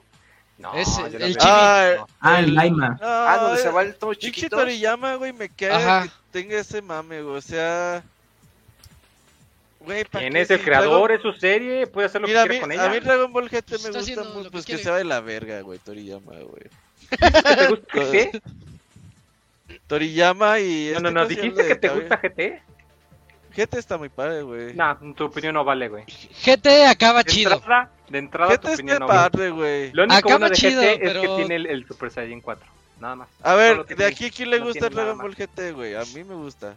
No, 0.59 0.74
Es 0.74 0.96
el 0.98 1.18
chibi. 1.36 1.36
Ah. 1.40 2.07
Ah, 2.20 2.38
el 2.40 2.55
Laima. 2.55 2.96
Ah, 3.03 3.38
donde 3.42 3.61
se 3.62 3.70
va 3.70 3.82
el 3.82 3.96
todo 3.96 4.14
chiquito. 4.14 4.57
Toriyama, 4.57 5.16
güey, 5.16 5.32
me 5.32 5.48
cae 5.48 5.70
Ajá. 5.72 6.05
que 6.05 6.11
tenga 6.30 6.59
ese 6.61 6.80
mame, 6.82 7.20
güey. 7.22 7.36
O 7.36 7.40
sea. 7.40 8.05
Güey, 9.80 10.05
¿pa' 10.05 10.20
¿Quién 10.20 10.34
qué? 10.34 10.42
es 10.42 10.50
el 10.50 10.59
Si 10.61 10.64
creador? 10.64 11.11
Dragon- 11.11 11.16
Es 11.16 11.22
su 11.22 11.40
serie. 11.40 11.86
Puede 11.88 12.07
hacer 12.07 12.20
lo 12.20 12.28
Mira, 12.28 12.44
que 12.44 12.50
mí, 12.50 12.55
quiera 12.61 12.62
con 12.62 12.72
a 12.86 12.88
mí 12.90 12.96
ella. 12.96 13.05
Dragon 13.07 13.32
Ball 13.32 13.48
GT 13.48 13.68
Pues 13.70 13.82
me 13.82 13.90
gusta 13.98 14.22
mucho, 14.24 14.50
pues 14.53 14.64
que 14.64 14.78
se 14.78 14.88
va 14.90 14.98
de 14.98 15.05
la 15.05 15.20
verga, 15.20 15.61
güey, 15.62 15.80
Toriyama, 15.80 16.32
güey. 16.32 16.64
¿Te 17.11 17.68
gusta 17.68 18.05
GT? 18.05 18.42
Toriyama 19.97 20.59
y. 20.61 20.90
No, 20.93 20.97
este, 20.97 21.03
no, 21.03 21.11
no. 21.11 21.20
¿cómo 21.20 21.28
se 21.28 21.34
llama 21.34 21.43
¿Dijiste 21.43 21.61
el 21.62 21.68
que 21.68 21.74
te 21.76 21.88
gusta 21.90 22.16
GT? 22.16 22.62
GT 23.55 23.74
está 23.78 23.99
muy 23.99 24.09
padre, 24.09 24.40
güey. 24.40 24.72
No, 24.74 24.97
tu 25.14 25.24
opinión 25.24 25.53
no 25.53 25.64
vale, 25.64 25.88
güey. 25.88 26.05
GT 26.07 26.86
acaba 26.88 27.22
De 27.22 27.30
chido. 27.30 27.53
entrada, 27.53 27.90
de 28.09 28.18
entrada 28.18 28.57
tu 28.57 28.68
GT 28.68 28.74
opinión 28.74 28.95
está 28.95 28.99
no 29.01 29.07
vale. 29.09 29.30
padre, 29.30 29.51
güey. 29.51 29.93
Lo 29.93 30.05
único 30.05 30.16
Acaba 30.18 30.34
bueno 30.38 30.49
de 30.49 30.55
chido, 30.57 30.80
GT 30.80 30.93
es 30.93 30.99
pero- 31.01 31.20
que 31.20 31.28
tiene 31.36 31.57
el, 31.57 31.66
el 31.66 31.86
Super 31.86 32.11
Saiyan 32.11 32.40
4. 32.40 32.66
Nada 33.01 33.16
más. 33.16 33.28
A 33.43 33.55
ver, 33.55 33.84
de 33.84 34.05
aquí, 34.07 34.30
¿quién 34.30 34.49
le 34.51 34.61
no 34.61 34.66
gusta 34.66 34.88
nada 34.88 35.03
Dragon. 35.12 35.18
Ball 35.18 35.34
GT, 35.36 35.72
güey? 35.74 35.95
A 35.95 36.05
mí 36.14 36.24
me 36.24 36.34
gusta. 36.36 36.74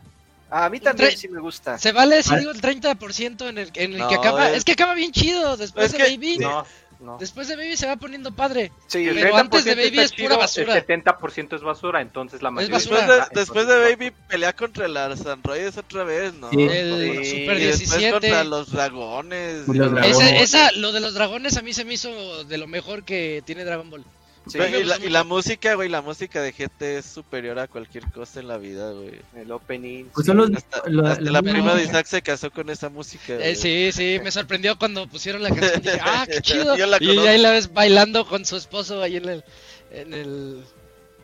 A 0.49 0.69
mí 0.69 0.79
también 0.81 1.09
Tre- 1.11 1.15
sí 1.15 1.27
me 1.29 1.39
gusta. 1.39 1.77
Se 1.79 1.91
vale 1.93 2.21
si 2.21 2.33
Ah. 2.33 2.37
digo 2.37 2.51
el 2.51 2.61
30% 2.61 3.47
en 3.47 3.57
el, 3.57 3.71
en 3.75 3.93
el 3.93 3.97
No, 3.99 4.07
que 4.09 4.15
acaba. 4.15 4.49
es- 4.49 4.57
Es 4.57 4.63
que 4.65 4.73
acaba 4.73 4.93
bien 4.93 5.11
chido. 5.13 5.55
Después 5.55 5.85
Es 5.87 5.91
de 5.93 5.97
que- 5.97 6.03
Baby. 6.03 6.37
No, 6.39 6.65
no. 7.05 7.17
Después 7.19 7.47
de 7.47 7.55
Baby 7.55 7.77
se 7.77 7.87
va 7.87 7.95
poniendo 7.95 8.33
padre. 8.33 8.71
Sí, 8.87 9.07
El 9.07 9.15
Pero 9.15 9.35
30% 9.35 9.39
antes 9.39 9.65
de 9.65 9.75
Baby 9.75 9.99
es 9.99 10.11
pura 10.11 10.27
chido, 10.27 10.37
basura. 10.37 10.77
El 10.77 10.85
70% 10.85 11.55
es 11.55 11.61
basura, 11.61 12.01
entonces 12.01 12.41
la 12.41 12.51
mayoría. 12.51 12.77
Después 12.77 13.07
de, 13.07 13.13
Ah, 13.13 13.29
después 13.33 13.67
de 13.67 13.79
Baby 13.79 14.11
pelea 14.27 14.53
contra 14.53 14.87
las 14.87 15.25
androides 15.25 15.77
otra 15.77 16.03
vez, 16.03 16.33
¿no? 16.33 16.49
Sí. 16.49 16.61
El 16.63 17.23
Sí, 17.23 17.41
Super 17.41 17.57
y 17.57 17.65
después 17.65 17.89
17. 17.99 18.11
contra 18.11 18.43
los 18.43 18.71
dragones. 18.71 19.67
Los 19.67 19.91
dragones. 19.91 20.17
Ese- 20.19 20.41
esa, 20.41 20.71
lo 20.73 20.91
de 20.91 20.99
los 20.99 21.13
dragones 21.13 21.55
a 21.57 21.61
mí 21.61 21.73
se 21.73 21.85
me 21.85 21.93
hizo 21.93 22.43
de 22.45 22.57
lo 22.57 22.67
mejor 22.67 23.03
que 23.03 23.43
tiene 23.45 23.63
Dragon 23.63 23.89
Ball. 23.89 24.03
Sí, 24.47 24.57
Güey, 24.57 24.81
y, 24.81 24.83
la, 25.09 25.21
y 25.23 25.23
música, 25.25 25.75
güey, 25.75 25.89
la 25.89 26.01
música 26.01 26.41
de 26.41 26.51
GT 26.51 26.81
es 26.99 27.05
superior 27.05 27.57
a 27.59 27.67
cualquier 27.67 28.05
cosa 28.11 28.39
en 28.39 28.47
la 28.47 28.57
vida, 28.57 28.91
güey. 28.91 29.11
el 29.35 29.51
opening. 29.51 30.05
Pues 30.13 30.25
son 30.27 30.37
los, 30.37 30.51
Hasta, 30.51 30.89
lo- 30.89 31.05
hasta 31.07 31.21
lo 31.21 31.31
la 31.31 31.41
prima 31.41 31.73
de 31.75 31.83
Isaac 31.83 32.05
se 32.05 32.21
casó 32.21 32.51
con 32.51 32.69
esa 32.69 32.89
música. 32.89 33.33
Eh, 33.35 33.55
sí, 33.55 33.91
sí, 33.91 34.19
me 34.23 34.31
sorprendió 34.31 34.77
cuando 34.77 35.07
pusieron 35.07 35.41
la 35.43 35.49
canción. 35.49 35.81
Dije, 35.81 35.99
ah, 36.01 36.25
qué 36.29 36.41
chido. 36.41 36.77
Yo 36.77 36.85
la 36.85 36.97
y 37.01 37.17
ahí 37.27 37.37
la 37.39 37.51
ves 37.51 37.73
bailando 37.73 38.25
con 38.27 38.45
su 38.45 38.55
esposo 38.57 39.01
ahí 39.01 39.17
en 39.17 39.29
el. 39.29 39.43
En 39.91 40.13
el 40.13 40.63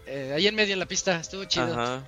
eh, 0.07 0.33
ahí 0.35 0.47
en 0.47 0.55
medio 0.55 0.73
en 0.73 0.79
la 0.79 0.85
pista. 0.87 1.19
Estuvo 1.19 1.45
chido. 1.45 1.73
Ajá. 1.73 2.05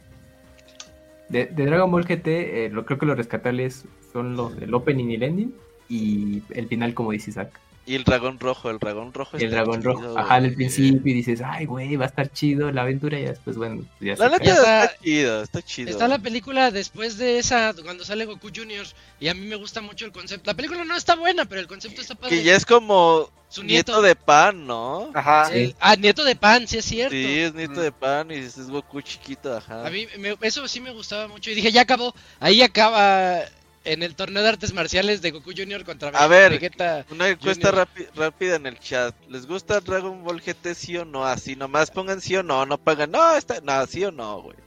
De, 1.29 1.45
de 1.45 1.65
Dragon 1.65 1.89
Ball 1.89 2.05
GT, 2.05 2.27
eh, 2.27 2.69
lo, 2.71 2.85
creo 2.85 2.99
que 2.99 3.05
los 3.05 3.17
rescatables 3.17 3.85
son 4.11 4.35
los 4.35 4.55
del 4.59 4.73
opening 4.73 5.09
y 5.09 5.15
el 5.15 5.23
ending. 5.23 5.55
Y 5.89 6.41
el 6.51 6.67
final, 6.67 6.93
como 6.93 7.11
dice 7.11 7.29
Isaac. 7.31 7.59
Y 7.85 7.95
el 7.95 8.05
dragón 8.05 8.39
rojo, 8.39 8.69
el 8.69 8.79
dragón 8.79 9.13
rojo. 9.13 9.37
Y 9.37 9.43
el 9.43 9.51
dragón 9.51 9.81
chido, 9.81 9.93
rojo. 9.93 10.17
Ajá, 10.17 10.35
al 10.35 10.53
principio 10.53 11.11
y 11.11 11.15
dices, 11.15 11.41
ay, 11.45 11.65
güey, 11.65 11.95
va 11.97 12.05
a 12.05 12.07
estar 12.07 12.31
chido 12.31 12.71
la 12.71 12.83
aventura. 12.83 13.19
Y 13.19 13.23
después, 13.25 13.57
bueno, 13.57 13.83
ya 13.99 14.15
La 14.15 14.29
se 14.29 14.29
neta 14.29 14.43
está- 14.53 14.83
está, 14.85 14.97
chido, 15.03 15.43
está 15.43 15.61
chido. 15.61 15.89
Está 15.89 16.07
la 16.07 16.19
película 16.19 16.71
después 16.71 17.17
de 17.17 17.39
esa, 17.39 17.73
cuando 17.83 18.05
sale 18.05 18.25
Goku 18.25 18.49
Jr. 18.55 18.85
Y 19.19 19.27
a 19.27 19.33
mí 19.33 19.45
me 19.45 19.57
gusta 19.57 19.81
mucho 19.81 20.05
el 20.05 20.11
concepto. 20.13 20.49
La 20.49 20.53
película 20.55 20.85
no 20.85 20.95
está 20.95 21.15
buena, 21.15 21.43
pero 21.45 21.59
el 21.59 21.67
concepto 21.67 21.99
está 22.01 22.15
padre. 22.15 22.37
Que 22.37 22.43
ya 22.43 22.55
es 22.55 22.65
como 22.65 23.29
Su 23.49 23.63
nieto. 23.63 23.91
nieto. 23.91 24.01
de 24.01 24.15
pan, 24.15 24.65
¿no? 24.65 25.11
Ajá. 25.13 25.53
El- 25.53 25.75
ah, 25.81 25.95
nieto 25.97 26.23
de 26.23 26.35
pan, 26.37 26.65
sí 26.67 26.77
es 26.77 26.85
cierto. 26.85 27.13
Sí, 27.13 27.39
es 27.39 27.53
nieto 27.53 27.81
Mm. 27.81 27.83
de 27.83 27.91
pan 27.91 28.31
y 28.31 28.35
es 28.35 28.69
Goku 28.69 29.01
chiquito, 29.01 29.57
ajá. 29.57 29.85
A 29.85 29.89
mí 29.89 30.07
me- 30.19 30.37
eso 30.41 30.65
sí 30.69 30.79
me 30.79 30.91
gustaba 30.91 31.27
mucho. 31.27 31.51
Y 31.51 31.55
dije, 31.55 31.71
ya 31.71 31.81
acabó. 31.81 32.15
Ahí 32.39 32.61
acaba 32.61 33.39
en 33.83 34.03
el 34.03 34.15
torneo 34.15 34.43
de 34.43 34.49
artes 34.49 34.73
marciales 34.73 35.21
de 35.21 35.31
Goku 35.31 35.51
Jr. 35.55 35.83
contra 35.83 36.09
A 36.09 36.27
ver. 36.27 36.51
Vegeta. 36.51 37.05
Una 37.11 37.29
encuesta 37.29 37.71
rápida 38.15 38.55
en 38.55 38.65
el 38.65 38.79
chat. 38.79 39.15
¿Les 39.29 39.45
gusta 39.45 39.79
Dragon 39.79 40.23
Ball 40.23 40.41
GT 40.41 40.73
sí 40.73 40.97
o 40.97 41.05
no? 41.05 41.25
Así 41.25 41.55
nomás 41.55 41.91
pongan 41.91 42.21
sí 42.21 42.35
o 42.35 42.43
no, 42.43 42.65
no 42.65 42.77
pagan. 42.77 43.11
No, 43.11 43.35
está, 43.35 43.59
no, 43.61 43.85
sí 43.85 44.03
o 44.03 44.11
no, 44.11 44.41
güey. 44.41 44.57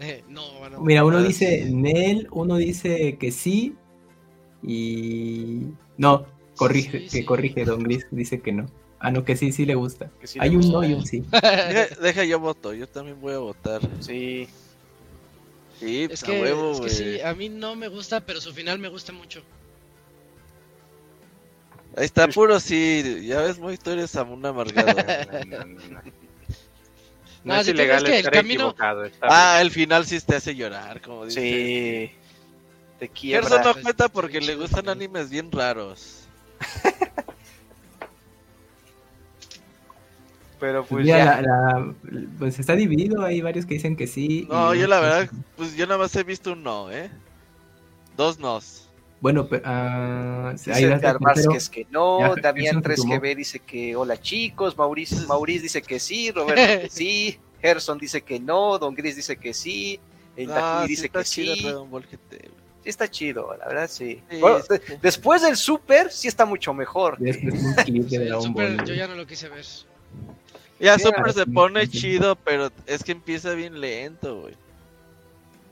Eh, 0.00 0.24
no, 0.28 0.42
bueno. 0.58 0.80
Mira, 0.80 1.04
uno 1.04 1.22
dice 1.22 1.64
sí. 1.66 1.74
Nel, 1.74 2.28
uno 2.30 2.56
dice 2.56 3.16
que 3.18 3.32
sí. 3.32 3.74
Y. 4.62 5.66
No, 5.96 6.26
corrige, 6.56 7.08
Sí, 7.08 7.20
que 7.20 7.24
corrige, 7.26 7.64
Don 7.64 7.82
Gris 7.82 8.06
dice 8.10 8.40
que 8.40 8.52
no. 8.52 8.66
Ah, 8.98 9.10
no, 9.10 9.24
que 9.24 9.36
sí, 9.36 9.52
sí 9.52 9.64
le 9.64 9.74
gusta. 9.74 10.10
Hay 10.38 10.50
le 10.50 10.56
un 10.56 10.62
gusta. 10.62 10.78
no 10.78 10.84
y 10.84 10.92
un 10.92 11.06
sí. 11.06 11.24
Deja, 11.30 12.00
deja, 12.00 12.24
yo 12.24 12.38
voto, 12.38 12.74
yo 12.74 12.86
también 12.86 13.18
voy 13.20 13.34
a 13.34 13.38
votar. 13.38 13.80
Sí. 14.00 14.46
Sí, 15.80 16.02
Es 16.02 16.08
pues, 16.08 16.22
a 16.22 16.26
que, 16.26 16.40
huevo, 16.42 16.70
es 16.72 16.76
que 16.76 17.02
güey. 17.02 17.14
sí, 17.16 17.20
a 17.22 17.34
mí 17.34 17.48
no 17.48 17.74
me 17.74 17.88
gusta, 17.88 18.20
pero 18.20 18.40
su 18.40 18.52
final 18.52 18.78
me 18.78 18.88
gusta 18.88 19.12
mucho. 19.12 19.42
Ahí 21.96 22.04
está, 22.04 22.28
puro 22.28 22.60
sí. 22.60 23.22
Ya 23.26 23.40
ves, 23.40 23.58
muy 23.58 23.76
tú 23.78 23.90
eres 23.90 24.14
una 24.14 24.50
amargada. 24.50 25.26
No, 25.46 25.58
no, 25.58 25.64
no. 25.88 26.02
No, 27.42 27.54
No 27.54 27.60
es 27.60 27.64
sí, 27.66 27.72
ilegal 27.72 27.98
es 27.98 28.04
que 28.04 28.10
el 28.10 28.16
estar 28.18 28.32
camino- 28.34 28.64
equivocado. 28.68 29.04
ah, 29.22 29.54
bien. 29.56 29.66
el 29.66 29.70
final 29.72 30.06
sí 30.06 30.20
te 30.20 30.36
hace 30.36 30.54
llorar, 30.54 31.00
como 31.00 31.24
dice. 31.24 31.40
Sí. 31.40 32.16
Te 32.98 33.06
Gerson 33.08 33.18
quiebra. 33.18 33.64
no 33.64 33.72
Pues, 33.72 33.82
cuenta 33.84 34.08
porque 34.10 34.40
le 34.42 34.54
gustan 34.56 34.88
animes 34.90 35.30
bien 35.30 35.50
raros. 35.50 36.24
Pero 40.60 40.84
pues 40.84 41.04
Mira, 41.06 41.18
ya. 41.18 41.24
la- 41.24 41.40
la- 41.42 41.94
pues 42.38 42.58
está 42.58 42.76
dividido, 42.76 43.22
hay 43.24 43.40
varios 43.40 43.64
que 43.66 43.74
dicen 43.74 43.96
que 43.96 44.06
sí. 44.06 44.46
No, 44.50 44.74
y 44.74 44.80
yo 44.80 44.86
la 44.86 44.98
otros 44.98 45.10
verdad, 45.10 45.30
pues 45.56 45.74
yo 45.74 45.86
nada 45.86 45.98
más 45.98 46.14
he 46.16 46.22
visto 46.22 46.52
un 46.52 46.62
no, 46.62 46.90
¿eh? 46.92 47.10
Dos 48.16 48.38
nos. 48.38 48.86
Bueno, 49.22 49.46
pero. 49.48 49.62
ah, 49.66 50.50
ahí 50.50 50.56
Dice 50.56 50.84
el 50.84 50.92
Edgar. 50.92 51.18
Vázquez 51.20 51.68
que 51.68 51.86
no, 51.90 52.34
Ya, 52.36 52.40
Damián 52.42 52.82
Gerson 52.82 52.96
se 52.96 52.96
sumó. 53.02 53.14
3GB 53.16 53.36
dice 53.36 53.58
que 53.60 53.96
hola 53.96 54.20
chicos, 54.20 54.76
Mauricio, 54.76 55.18
Maurice 55.28 55.62
dice 55.62 55.82
que 55.82 55.98
sí, 55.98 56.30
Roberto 56.30 56.82
que 56.82 56.88
sí, 56.90 57.38
Gerson 57.60 57.98
dice 57.98 58.22
que 58.22 58.38
no, 58.40 58.78
Don 58.78 58.94
Gris 58.94 59.16
dice 59.16 59.36
que 59.36 59.52
sí, 59.54 59.98
el 60.36 60.46
No, 60.48 60.82
sí 60.82 60.88
dice 60.88 61.08
que 61.08 61.24
chido 61.24 61.84
sí, 61.84 61.88
Ball 61.90 62.06
sí 62.82 62.88
está 62.88 63.10
chido, 63.10 63.54
la 63.58 63.66
verdad 63.68 63.88
sí. 63.90 64.22
Sí, 64.30 64.40
Bueno, 64.40 64.60
sí. 64.60 64.66
de- 64.88 64.98
después 65.02 65.42
del 65.42 65.56
Super 65.56 66.10
sí 66.10 66.28
está 66.28 66.46
mucho 66.46 66.72
mejor. 66.72 67.18
Super, 68.40 68.84
yo 68.84 68.94
ya 68.94 69.06
no 69.06 69.14
lo 69.16 69.26
quise 69.26 69.48
ver. 69.50 69.66
Ya 70.80 70.96
Sí, 70.96 71.04
Super 71.04 71.24
ah, 71.28 71.32
se 71.32 71.44
sí, 71.44 71.50
pone 71.50 71.86
sí. 71.86 71.98
chido, 71.98 72.36
pero 72.36 72.70
es 72.86 73.04
que 73.04 73.12
empieza 73.12 73.52
bien 73.54 73.80
lento, 73.80 74.40
güey. 74.40 74.54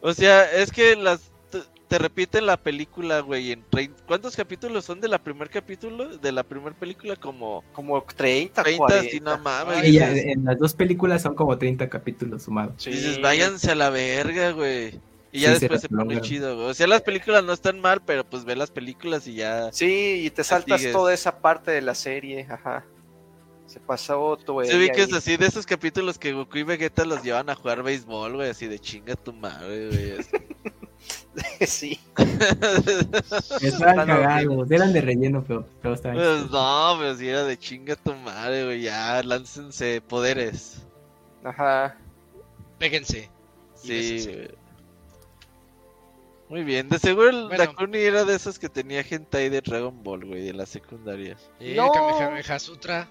O 0.00 0.12
sea, 0.14 0.44
es 0.52 0.70
que 0.70 0.94
las 0.96 1.30
te, 1.50 1.60
te 1.88 1.98
repiten 1.98 2.46
la 2.46 2.56
película, 2.56 3.20
güey, 3.20 3.52
en 3.52 3.64
trein- 3.70 3.92
¿cuántos 4.06 4.36
capítulos 4.36 4.84
son 4.84 5.00
de 5.00 5.08
la 5.08 5.18
primer 5.18 5.48
capítulo? 5.50 6.18
De 6.18 6.30
la 6.30 6.42
primer 6.44 6.74
película 6.74 7.16
como 7.16 7.64
Como 7.72 8.00
30, 8.02 8.62
30, 8.62 8.78
40. 8.86 9.10
si 9.10 9.20
no 9.20 9.38
mames. 9.38 9.80
Sí, 9.80 9.92
ya, 9.92 10.10
dices, 10.10 10.26
en 10.26 10.44
las 10.44 10.58
dos 10.58 10.74
películas 10.74 11.22
son 11.22 11.34
como 11.34 11.56
30 11.58 11.88
capítulos 11.88 12.42
sumados. 12.44 12.74
Sí. 12.78 12.90
dices, 12.90 13.20
váyanse 13.20 13.72
a 13.72 13.74
la 13.74 13.90
verga, 13.90 14.52
güey. 14.52 15.00
Y 15.32 15.40
ya 15.40 15.54
Sí, 15.54 15.60
después 15.60 15.80
se 15.82 15.88
pone 15.88 16.20
chido, 16.20 16.54
güey. 16.56 16.68
O 16.68 16.74
sea, 16.74 16.86
las 16.86 17.02
películas 17.02 17.42
no 17.44 17.52
están 17.52 17.80
mal, 17.80 18.00
pero 18.04 18.24
pues 18.24 18.44
ve 18.44 18.56
las 18.56 18.70
películas 18.70 19.26
y 19.26 19.34
ya. 19.34 19.70
Sí, 19.72 20.22
y 20.24 20.30
te 20.30 20.44
saltas 20.44 20.80
sigues. 20.80 20.92
toda 20.94 21.12
esa 21.12 21.38
parte 21.40 21.70
de 21.70 21.82
la 21.82 21.94
serie, 21.94 22.46
ajá. 22.48 22.84
Se 23.78 23.84
pasó 23.86 24.36
todo 24.36 24.64
Se 24.64 24.76
vi 24.76 24.90
que 24.90 25.02
es 25.02 25.12
ahí. 25.12 25.18
así 25.18 25.36
de 25.36 25.46
esos 25.46 25.64
capítulos 25.64 26.18
que 26.18 26.32
Goku 26.32 26.58
y 26.58 26.62
Vegeta 26.64 27.04
los 27.04 27.22
llevan 27.22 27.48
a 27.48 27.54
jugar 27.54 27.82
béisbol, 27.84 28.34
güey, 28.34 28.50
así 28.50 28.66
de 28.66 28.78
chinga 28.80 29.14
tu 29.14 29.32
madre, 29.32 29.88
güey. 29.88 30.18
así. 30.18 30.36
sí. 31.66 32.00
Estaban 33.60 34.06
cagados, 34.06 34.70
eran 34.70 34.92
de 34.92 35.00
relleno, 35.00 35.44
pero, 35.46 35.64
pero 35.80 35.94
estaban 35.94 36.16
Pues 36.16 36.50
no, 36.50 36.96
pero 36.98 37.16
si 37.16 37.28
era 37.28 37.44
de 37.44 37.56
chinga 37.56 37.94
tu 37.94 38.12
madre, 38.14 38.64
güey, 38.64 38.82
ya, 38.82 39.22
láncense 39.22 40.00
poderes. 40.00 40.84
Ajá. 41.44 41.96
Péguense. 42.78 43.30
Sí, 43.76 44.24
güey. 44.26 44.48
Muy 46.48 46.64
bien, 46.64 46.88
de 46.88 46.98
seguro 46.98 47.28
el 47.28 47.46
Bueno. 47.48 47.58
Dakuni 47.58 47.98
era 47.98 48.24
de 48.24 48.34
esos 48.34 48.58
que 48.58 48.68
tenía 48.68 49.04
hentai 49.08 49.50
de 49.50 49.60
Dragon 49.60 50.02
Ball, 50.02 50.24
güey, 50.24 50.42
de 50.42 50.54
la 50.54 50.66
secundaria. 50.66 51.36
Y 51.60 51.74
No. 51.74 51.92
Kamehameha 51.92 52.58
Sutra. 52.58 53.06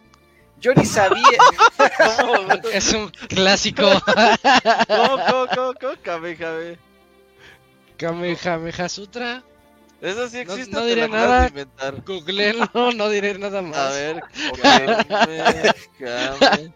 Yo 0.60 0.74
ni 0.74 0.86
sabía. 0.86 1.24
Es 2.74 2.92
un 2.94 3.10
clásico. 3.30 3.84
¿Cómo, 4.88 5.18
cómo, 5.30 5.48
cómo, 5.54 5.74
cómo? 5.80 5.94
Kamehameha. 6.02 6.78
Kamehameha 7.98 8.90
Sutra. 8.90 9.44
Eso 10.02 10.28
sí 10.28 10.36
No- 10.38 10.42
existe, 10.54 10.72
no 10.76 10.82
te 10.82 10.88
diré 10.88 11.08
nada. 11.08 11.52
Googleenlo, 12.06 12.70
no 12.96 13.10
diré 13.10 13.38
nada 13.40 13.62
más. 13.62 13.78
A 13.78 13.90
ver, 13.92 14.22
Kame, 14.62 15.74
Kame 16.00 16.74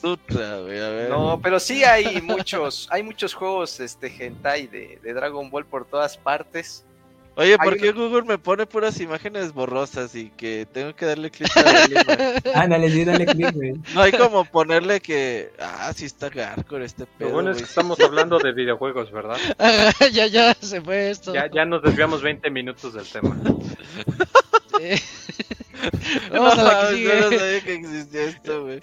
Sutra, 0.00 0.54
a 0.54 0.60
ver. 0.60 1.10
No, 1.10 1.40
pero 1.42 1.58
sí 1.58 1.82
hay 1.84 2.20
muchos, 2.22 2.88
hay 2.90 3.02
muchos 3.02 3.34
juegos 3.34 3.80
este 3.80 4.06
hentai 4.08 4.66
de, 4.68 4.98
de 5.02 5.14
Dragon 5.14 5.50
Ball 5.50 5.66
por 5.66 5.84
todas 5.86 6.16
partes. 6.16 6.84
Oye, 7.38 7.56
¿por 7.56 7.74
hay 7.74 7.78
qué 7.78 7.92
Google 7.92 8.24
me 8.24 8.36
pone 8.36 8.66
puras 8.66 8.98
imágenes 8.98 9.52
borrosas 9.52 10.12
y 10.16 10.28
que 10.30 10.66
tengo 10.72 10.96
que 10.96 11.06
darle 11.06 11.30
clic 11.30 11.56
a 11.56 11.62
la 11.62 11.84
imagen? 11.84 12.42
Ándale, 12.54 12.90
sí, 12.90 13.04
dale 13.04 13.26
click, 13.26 13.54
güey. 13.54 13.74
No 13.94 14.02
hay 14.02 14.10
como 14.10 14.44
ponerle 14.44 15.00
que, 15.00 15.52
ah, 15.60 15.92
sí 15.94 16.06
está 16.06 16.30
hardcore 16.32 16.84
este 16.84 17.06
pedo, 17.06 17.28
Lo 17.28 17.34
bueno 17.34 17.52
es 17.52 17.58
que 17.58 17.62
estamos 17.62 18.00
hablando 18.00 18.40
de 18.40 18.50
videojuegos, 18.50 19.12
¿verdad? 19.12 19.36
ya, 20.12 20.26
ya 20.26 20.52
se 20.54 20.80
fue 20.80 21.10
esto. 21.10 21.32
Ya, 21.32 21.48
ya 21.48 21.64
nos 21.64 21.80
desviamos 21.80 22.22
20 22.22 22.50
minutos 22.50 22.94
del 22.94 23.06
tema. 23.06 23.36
No, 26.32 26.42
Vamos 26.42 26.58
a 26.58 26.62
la 26.62 26.70
que 26.70 26.84
mames, 26.86 27.00
yo 27.00 27.14
no 27.14 27.38
sabía 27.38 27.60
que 27.60 27.74
existía 27.74 28.24
esto, 28.24 28.62
güey. 28.64 28.80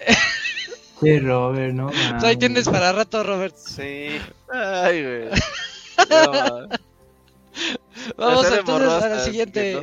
Sí, 1.00 1.18
Robert, 1.20 1.74
no. 1.74 1.86
Pues 1.88 2.24
ahí 2.24 2.36
tienes 2.36 2.68
para 2.68 2.92
rato, 2.92 3.22
Robert. 3.22 3.54
Sí. 3.54 4.18
Ay, 4.50 5.02
güey. 5.02 5.28
No, 6.10 6.68
Vamos 8.16 8.46
Hacer 8.46 8.60
entonces 8.60 8.88
a 9.02 9.08
la 9.08 9.24
siguiente. 9.24 9.80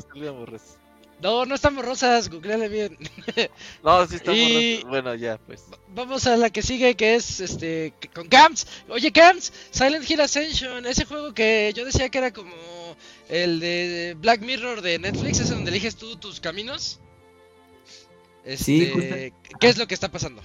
no. 1.22 1.46
No, 1.46 1.56
están 1.56 1.76
borrosas, 1.76 2.30
googleale 2.30 2.68
bien. 2.68 2.98
No, 3.84 4.06
sí 4.06 4.16
están 4.16 4.36
Y- 4.36 4.76
borrosas. 4.76 4.90
Bueno, 4.90 5.16
ya, 5.16 5.38
pues. 5.38 5.64
Vamos 5.96 6.28
a 6.28 6.36
la 6.38 6.50
que 6.50 6.62
sigue, 6.62 6.96
que 6.96 7.16
es 7.16 7.40
este 7.40 7.94
con 8.14 8.28
Camps. 8.28 8.68
Oye, 8.90 9.12
Camps, 9.12 9.54
Silent 9.72 10.10
Hill 10.10 10.20
Ascension, 10.22 10.86
ese 10.86 11.06
juego 11.06 11.34
que 11.34 11.72
yo 11.76 11.86
decía 11.86 12.10
que 12.10 12.18
era 12.18 12.34
como 12.34 12.54
el 13.30 13.60
de 13.62 14.16
Black 14.20 14.42
Mirror 14.42 14.82
de 14.82 15.00
Netflix, 15.00 15.40
ese 15.40 15.54
donde 15.54 15.72
eliges 15.72 15.96
tú 15.96 16.18
tus 16.18 16.40
caminos. 16.42 17.00
Este, 18.44 18.64
Sí. 18.66 19.34
¿Qué 19.60 19.68
es 19.70 19.78
lo 19.78 19.88
que 19.88 19.94
está 19.94 20.10
pasando? 20.12 20.42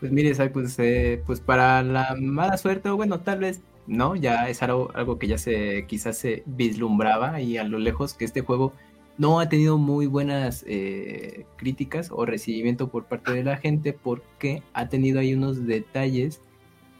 Pues 0.00 0.12
mire, 0.12 0.34
pues, 0.48 0.78
eh, 0.78 1.22
pues 1.26 1.40
para 1.40 1.82
la 1.82 2.16
mala 2.18 2.56
suerte, 2.56 2.88
o 2.88 2.96
bueno, 2.96 3.20
tal 3.20 3.38
vez 3.40 3.60
no, 3.86 4.16
ya 4.16 4.48
es 4.48 4.62
algo, 4.62 4.90
algo 4.94 5.18
que 5.18 5.26
ya 5.26 5.36
se 5.36 5.84
quizás 5.86 6.16
se 6.16 6.42
vislumbraba 6.46 7.40
y 7.40 7.58
a 7.58 7.64
lo 7.64 7.78
lejos 7.78 8.14
que 8.14 8.24
este 8.24 8.40
juego 8.40 8.72
no 9.18 9.40
ha 9.40 9.50
tenido 9.50 9.76
muy 9.76 10.06
buenas 10.06 10.64
eh, 10.66 11.44
críticas 11.56 12.08
o 12.10 12.24
recibimiento 12.24 12.88
por 12.88 13.04
parte 13.04 13.32
de 13.32 13.44
la 13.44 13.58
gente 13.58 13.92
porque 13.92 14.62
ha 14.72 14.88
tenido 14.88 15.20
ahí 15.20 15.34
unos 15.34 15.66
detalles 15.66 16.40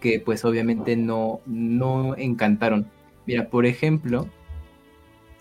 que 0.01 0.21
pues 0.21 0.45
obviamente 0.45 0.97
no, 0.97 1.41
no 1.47 2.17
encantaron. 2.17 2.87
Mira, 3.27 3.49
por 3.49 3.65
ejemplo, 3.65 4.29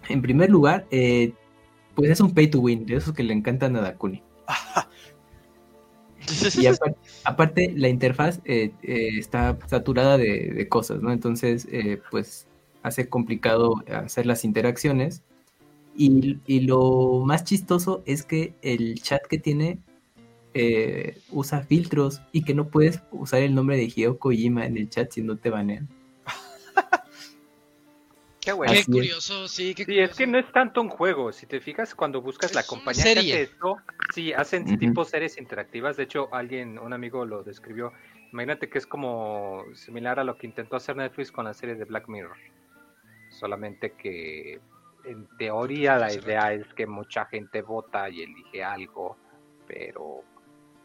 en 0.08 0.22
primer 0.22 0.50
lugar, 0.50 0.86
eh, 0.92 1.34
pues 1.96 2.12
es 2.12 2.22
un 2.22 2.34
pay 2.34 2.48
to 2.48 2.60
win, 2.60 2.86
de 2.86 2.96
esos 2.96 3.14
que 3.14 3.24
le 3.24 3.34
encantan 3.34 3.76
a 3.76 3.82
Dakuni. 3.82 4.24
Y 6.58 6.68
aparte, 6.68 7.00
aparte, 7.30 7.74
la 7.76 7.90
interfaz 7.90 8.42
eh, 8.46 8.72
eh, 8.84 9.10
está 9.18 9.58
saturada 9.68 10.18
de, 10.18 10.68
cosas, 10.68 11.02
¿no? 11.02 11.12
Entonces, 11.12 11.68
eh, 11.72 12.02
pues 12.12 12.48
hace 12.84 13.10
complicado 13.10 13.76
hacer 13.94 14.26
las 14.26 14.44
interacciones. 14.46 15.24
Y, 15.96 16.40
y, 16.48 16.62
lo 16.62 17.24
más 17.26 17.44
chistoso 17.44 18.04
es 18.06 18.24
que 18.24 18.54
el 18.62 19.02
chat 19.02 19.22
que 19.28 19.38
tiene 19.38 19.80
usa 21.32 21.62
filtros 21.62 22.22
y 22.32 22.44
que 22.44 22.54
no 22.54 22.68
puedes 22.70 23.02
usar 23.12 23.42
el 23.42 23.56
nombre 23.56 23.78
de 23.78 23.84
Hideo 23.84 24.18
Kojima 24.18 24.66
en 24.66 24.78
el 24.78 24.90
chat 24.90 25.12
si 25.12 25.22
no 25.22 25.38
te 25.38 25.50
banean. 25.50 25.88
Qué, 28.42 28.52
bueno. 28.54 28.72
qué 28.74 28.86
curioso, 28.86 29.48
sí. 29.48 29.76
Qué 29.76 29.84
sí, 29.84 29.92
curioso. 29.92 30.12
es 30.12 30.18
que 30.18 30.28
no 30.28 30.38
es 30.40 30.52
tanto 30.52 30.82
un 30.82 30.90
juego. 30.90 31.32
Si 31.32 31.46
te 31.46 31.60
fijas, 31.60 31.94
cuando 31.96 32.22
buscas 32.22 32.52
Es 32.52 32.56
la 32.56 32.64
compañía 32.64 33.04
que 33.04 33.10
serie. 33.16 33.34
hace 33.34 33.42
esto, 33.44 33.78
sí, 34.14 34.34
hacen 34.34 34.78
tipo 34.80 35.04
series 35.06 35.38
interactivas. 35.38 35.98
De 35.98 36.04
hecho, 36.04 36.34
alguien, 36.34 36.80
un 36.80 36.94
amigo 36.94 37.26
lo 37.26 37.44
describió. 37.44 37.92
Imagínate 38.32 38.70
que 38.70 38.78
es 38.78 38.88
como 38.88 39.66
similar 39.74 40.20
a 40.20 40.24
lo 40.24 40.38
que 40.38 40.48
intentó 40.48 40.76
hacer 40.78 40.96
Netflix 40.96 41.32
con 41.32 41.46
la 41.46 41.54
serie 41.54 41.76
de 41.76 41.86
Black 41.86 42.08
Mirror. 42.08 42.38
Solamente 43.30 43.92
que 43.94 44.60
en 45.06 45.28
teoría 45.38 45.98
la 45.98 46.14
idea 46.14 46.54
es 46.54 46.66
que 46.74 46.86
mucha 46.86 47.26
gente 47.26 47.62
vota 47.62 48.10
y 48.10 48.22
elige 48.24 48.64
algo, 48.64 49.18
pero 49.68 50.24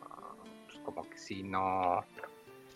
ah, 0.02 0.34
pues 0.66 0.78
como 0.84 1.08
que 1.08 1.18
sí, 1.18 1.42
no. 1.42 2.04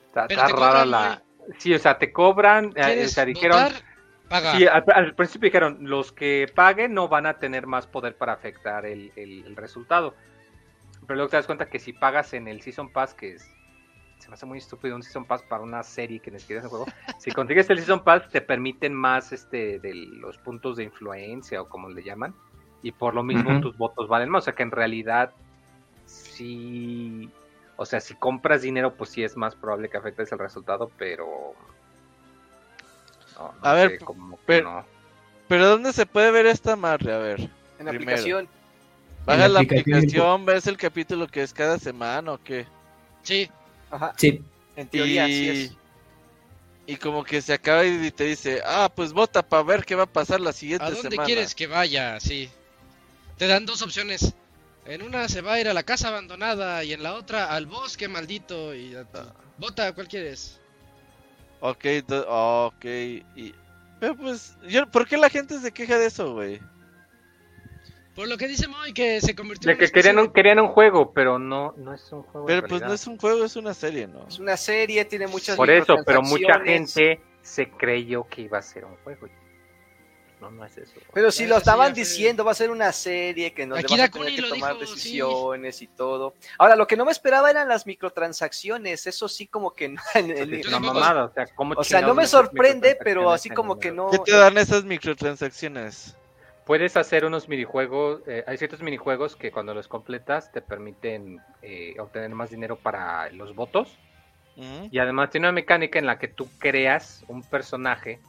Está, 0.07 0.27
rara 0.29 0.49
cobran, 0.55 0.91
la. 0.91 1.23
Sí, 1.59 1.73
o 1.75 1.79
sea, 1.79 1.99
te 1.99 2.13
cobran. 2.13 2.67
eh, 2.67 2.69
o 2.69 2.73
¿Quieres 2.85 3.13
sea, 3.13 3.25
dijeron. 3.25 3.63
votar? 3.63 3.88
Paga. 4.29 4.53
Sí, 4.57 4.67
al, 4.67 4.85
al 4.95 5.15
principio 5.15 5.47
dijeron, 5.49 5.79
los 5.81 6.13
que 6.13 6.51
paguen 6.55 6.93
no 6.95 7.09
van 7.09 7.27
a 7.27 7.39
tener 7.39 7.67
más 7.67 7.87
poder 7.87 8.17
para 8.17 8.33
afectar 8.35 8.85
el, 8.87 9.11
el- 9.17 9.45
el 9.47 9.57
resultado. 9.57 10.15
Pero 11.07 11.15
luego 11.17 11.31
te 11.31 11.37
das 11.37 11.47
cuenta 11.47 11.67
que 11.71 11.79
si 11.79 11.93
pagas 11.95 12.35
en 12.35 12.49
el 12.49 12.61
Season 12.61 12.91
Pass, 12.93 13.15
que 13.15 13.33
es, 13.35 13.51
se 14.19 14.29
me 14.29 14.35
hace 14.35 14.45
muy 14.45 14.59
estúpido 14.59 14.95
un 14.97 15.03
Season 15.03 15.25
Pass 15.25 15.43
para 15.45 15.63
una 15.63 15.83
serie 15.83 16.21
que 16.21 16.31
es 16.37 16.49
un 16.65 16.69
juego, 16.69 16.87
si 17.19 17.31
consigues 17.33 17.71
el 17.71 17.79
Season 17.79 18.05
Pass 18.05 18.29
te 18.29 18.41
permiten 18.43 18.93
más 18.93 19.33
este 19.33 19.79
de 19.79 19.95
los 19.95 20.37
puntos 20.39 20.77
de 20.77 20.85
influencia 20.85 21.63
o 21.63 21.69
como 21.69 21.89
le 21.89 22.03
llaman, 22.03 22.35
y 22.83 22.93
por 22.93 23.15
lo 23.15 23.23
mismo 23.23 23.61
tus 23.61 23.79
votos 23.79 24.09
valen 24.09 24.29
más. 24.29 24.43
O 24.43 24.45
sea 24.45 24.55
que 24.55 24.63
en 24.63 24.71
realidad 24.71 25.33
sí... 26.07 27.31
O 27.81 27.87
sea, 27.87 28.01
si 28.01 28.15
compras 28.15 28.63
dinero, 28.63 28.95
pues 28.95 29.11
sí 29.11 29.23
es 29.23 29.37
más 29.37 29.55
probable 29.55 29.89
que 29.89 29.97
afectes 29.97 30.31
el 30.33 30.39
resultado, 30.39 30.91
pero... 30.99 31.55
no, 33.39 33.53
no 33.53 33.59
A 33.69 33.73
ver, 33.75 33.99
sé, 33.99 34.05
pero- 34.47 34.71
no. 34.71 34.85
Pero 35.49 35.67
¿dónde 35.69 35.93
se 35.95 36.05
puede 36.05 36.31
ver 36.31 36.47
esta 36.47 36.77
madre? 36.77 37.13
A 37.15 37.19
ver. 37.19 37.41
En 37.79 37.87
la 37.87 37.93
aplicación. 37.93 38.49
Baja 39.25 39.41
la 39.43 39.49
la 39.49 39.61
aplicación. 39.61 39.97
aplicación, 39.99 40.47
ves 40.47 40.67
el 40.67 40.77
capítulo 40.77 41.27
que 41.27 41.43
es 41.43 41.53
cada 41.55 41.79
semana 41.79 42.33
o 42.33 42.43
qué. 42.43 42.67
Sí. 43.23 43.49
Ajá. 43.91 44.13
Sí, 44.17 44.43
En 44.77 44.89
teoría, 44.89 45.29
y... 45.29 45.49
es. 45.49 45.73
y 46.87 46.97
como 46.97 47.25
que 47.25 47.41
se 47.43 47.53
acaba 47.55 47.85
y 47.85 48.11
te 48.11 48.25
dice, 48.25 48.61
ah, 48.67 48.91
pues 48.95 49.13
vota 49.13 49.43
para 49.43 49.63
ver 49.63 49.85
qué 49.85 49.95
va 49.95 50.03
a 50.05 50.07
pasar 50.07 50.41
la 50.41 50.53
siguiente 50.53 50.85
¿A 50.85 50.91
dónde 50.91 51.11
semana. 51.11 51.25
quieres 51.27 51.55
que 51.55 51.67
vaya? 51.67 52.19
Sí. 52.21 52.51
Te 53.39 53.47
dan 53.47 53.65
dos 53.67 53.81
opciones. 53.83 54.35
En 54.87 55.03
una 55.03 55.29
se 55.29 55.43
va 55.43 55.55
a 55.55 55.61
ir 55.61 55.69
a 55.69 55.75
la 55.75 55.83
casa 55.83 56.09
abandonada 56.09 56.83
y 56.85 56.93
en 56.95 57.03
la 57.03 57.15
otra 57.15 57.53
al 57.53 57.67
bosque 57.67 58.09
maldito. 58.09 58.75
Y 58.75 58.97
vota, 59.59 59.93
¿cuál 59.95 60.09
quieres? 60.09 60.59
Ok, 61.61 61.85
do- 62.07 62.67
ok. 62.67 62.85
Y... 62.85 63.55
Pero 64.01 64.17
pues, 64.17 64.57
yo, 64.69 64.87
¿por 64.91 65.07
qué 65.07 65.17
la 65.17 65.29
gente 65.29 65.59
se 65.59 65.73
queja 65.73 65.99
de 65.99 66.07
eso, 66.07 66.35
güey? 66.35 66.61
Por 68.15 68.29
lo 68.29 68.37
que 68.37 68.49
dice 68.49 68.67
Moy, 68.67 68.93
que 68.93 69.21
se 69.21 69.35
convirtió 69.37 69.69
De 69.69 69.75
en 69.75 69.79
que 69.79 69.93
querían 69.93 70.19
un, 70.19 70.33
querían 70.33 70.59
un 70.59 70.69
juego, 70.69 71.13
pero 71.13 71.39
no, 71.39 71.73
no 71.77 71.95
es 71.95 72.13
un 72.13 72.25
juego. 72.25 72.49
en 72.49 72.57
Pero 72.57 72.69
pues 72.69 72.83
no 72.83 72.93
es 72.93 73.07
un 73.07 73.17
juego, 73.17 73.45
es 73.45 73.55
una 73.55 73.75
serie, 73.75 74.09
¿no? 74.09 74.27
Es 74.27 74.41
una 74.41 74.57
serie, 74.57 75.05
tiene 75.05 75.29
muchas 75.29 75.57
Por 75.57 75.71
eso, 75.71 75.97
pero 76.05 76.23
mucha 76.23 76.59
gente 76.61 77.21
se 77.43 77.71
creyó 77.71 78.27
que 78.29 78.43
iba 78.43 78.59
a 78.59 78.63
ser 78.63 78.85
un 78.87 78.97
juego. 79.05 79.29
No, 80.41 80.51
no 80.51 80.65
es 80.65 80.79
eso. 80.79 80.93
Pero 81.13 81.31
si 81.33 81.47
lo 81.47 81.57
estaban 81.57 81.93
diciendo, 81.93 82.45
va 82.45 82.53
a 82.53 82.55
ser 82.55 82.71
una 82.71 82.93
serie 82.93 83.53
que 83.53 83.67
nos 83.67 83.83
vas 83.83 83.93
a 83.93 84.09
tener 84.09 84.35
que 84.37 84.43
tomar 84.43 84.75
dijo, 84.75 84.87
sí. 84.87 84.95
decisiones 84.95 85.83
y 85.83 85.89
todo. 85.89 86.35
Ahora, 86.59 86.77
lo 86.77 86.87
que 86.87 86.97
no 86.97 87.05
me 87.05 87.11
esperaba 87.11 87.51
eran 87.51 87.69
las 87.69 87.87
microtransacciones, 87.87 89.07
eso 89.07 89.29
sí 89.29 89.49
como 89.49 89.73
que 89.73 89.89
no, 89.89 90.01
una 90.69 90.79
mamada, 90.79 91.25
o 91.25 91.33
sea, 91.33 91.47
¿cómo 91.55 91.75
o 91.77 91.85
sea, 91.85 92.03
no 92.03 92.15
me 92.15 92.27
sorprende, 92.27 92.97
pero 93.03 93.31
así 93.33 93.51
como 93.51 93.79
que 93.79 93.91
no. 93.91 94.11
¿Qué 94.11 94.19
te 94.19 94.37
dan 94.37 94.57
esas 94.59 94.85
microtransacciones? 94.85 96.17
Puedes 96.65 96.97
hacer 96.97 97.25
unos 97.25 97.49
minijuegos, 97.49 98.21
eh, 98.27 98.45
hay 98.47 98.59
ciertos 98.59 98.83
minijuegos 98.83 99.35
que 99.35 99.51
cuando 99.51 99.73
los 99.73 99.89
completas 99.89 100.53
te 100.53 100.61
permiten 100.61 101.41
eh, 101.63 101.97
obtener 101.99 102.31
más 102.31 102.51
dinero 102.51 102.77
para 102.77 103.31
los 103.31 103.55
votos. 103.55 103.97
¿Mm? 104.57 104.89
Y 104.91 104.99
además 104.99 105.31
tiene 105.31 105.47
una 105.47 105.53
mecánica 105.53 105.99
en 105.99 106.07
la 106.07 106.19
que 106.19 106.29
tú 106.29 106.49
creas 106.59 107.25
un 107.29 107.43
personaje 107.43 108.21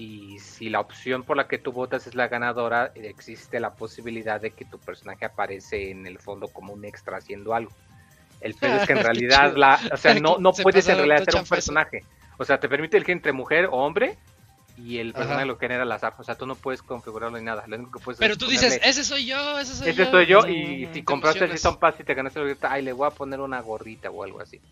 y 0.00 0.38
si 0.38 0.70
la 0.70 0.80
opción 0.80 1.24
por 1.24 1.36
la 1.36 1.46
que 1.46 1.58
tú 1.58 1.72
votas 1.72 2.06
es 2.06 2.14
la 2.14 2.28
ganadora, 2.28 2.90
existe 2.94 3.60
la 3.60 3.74
posibilidad 3.74 4.40
de 4.40 4.52
que 4.52 4.64
tu 4.64 4.78
personaje 4.78 5.26
aparece 5.26 5.90
en 5.90 6.06
el 6.06 6.18
fondo 6.18 6.48
como 6.48 6.72
un 6.72 6.86
extra 6.86 7.18
haciendo 7.18 7.52
algo. 7.52 7.70
El 8.40 8.54
pedo 8.54 8.76
es 8.76 8.86
que 8.86 8.94
en 8.94 9.02
realidad 9.04 9.54
la, 9.54 9.78
o 9.92 9.98
sea, 9.98 10.14
no, 10.20 10.38
no 10.38 10.54
Se 10.54 10.62
puedes 10.62 10.88
en 10.88 10.96
realidad 10.96 11.24
ser 11.24 11.36
un 11.42 11.46
personaje. 11.46 12.02
O 12.38 12.46
sea, 12.46 12.58
te 12.58 12.66
permite 12.66 12.96
elegir 12.96 13.12
entre 13.12 13.32
mujer 13.32 13.66
o 13.66 13.72
hombre 13.72 14.16
y 14.78 14.96
el 14.96 15.12
personaje 15.12 15.42
Ajá. 15.42 15.44
lo 15.44 15.58
genera 15.58 15.82
al 15.82 15.92
azar. 15.92 16.14
O 16.16 16.24
sea, 16.24 16.34
tú 16.34 16.46
no 16.46 16.54
puedes 16.54 16.80
configurarlo 16.80 17.36
ni 17.36 17.44
nada. 17.44 17.64
Lo 17.66 17.76
único 17.76 17.98
que 17.98 18.02
puedes 18.02 18.18
Pero 18.18 18.38
tú 18.38 18.46
ponerle, 18.46 18.68
dices, 18.68 18.80
ese 18.82 19.04
soy 19.04 19.26
yo, 19.26 19.58
ese 19.58 19.74
soy 19.74 19.90
ese 19.90 20.04
yo. 20.06 20.10
soy 20.10 20.26
yo 20.26 20.40
Mm, 20.44 20.50
y 20.50 20.86
si 20.86 20.92
te 20.92 21.04
compraste 21.04 21.44
el. 21.44 21.50
Season 21.50 21.78
Pass 21.78 21.96
y 22.00 22.04
te 22.04 22.14
ganaste 22.14 22.38
la 22.38 22.46
gorrita, 22.46 22.72
ay, 22.72 22.82
le 22.82 22.94
voy 22.94 23.06
a 23.06 23.10
poner 23.10 23.40
una 23.40 23.60
gorrita 23.60 24.08
o 24.08 24.24
algo 24.24 24.40
así. 24.40 24.62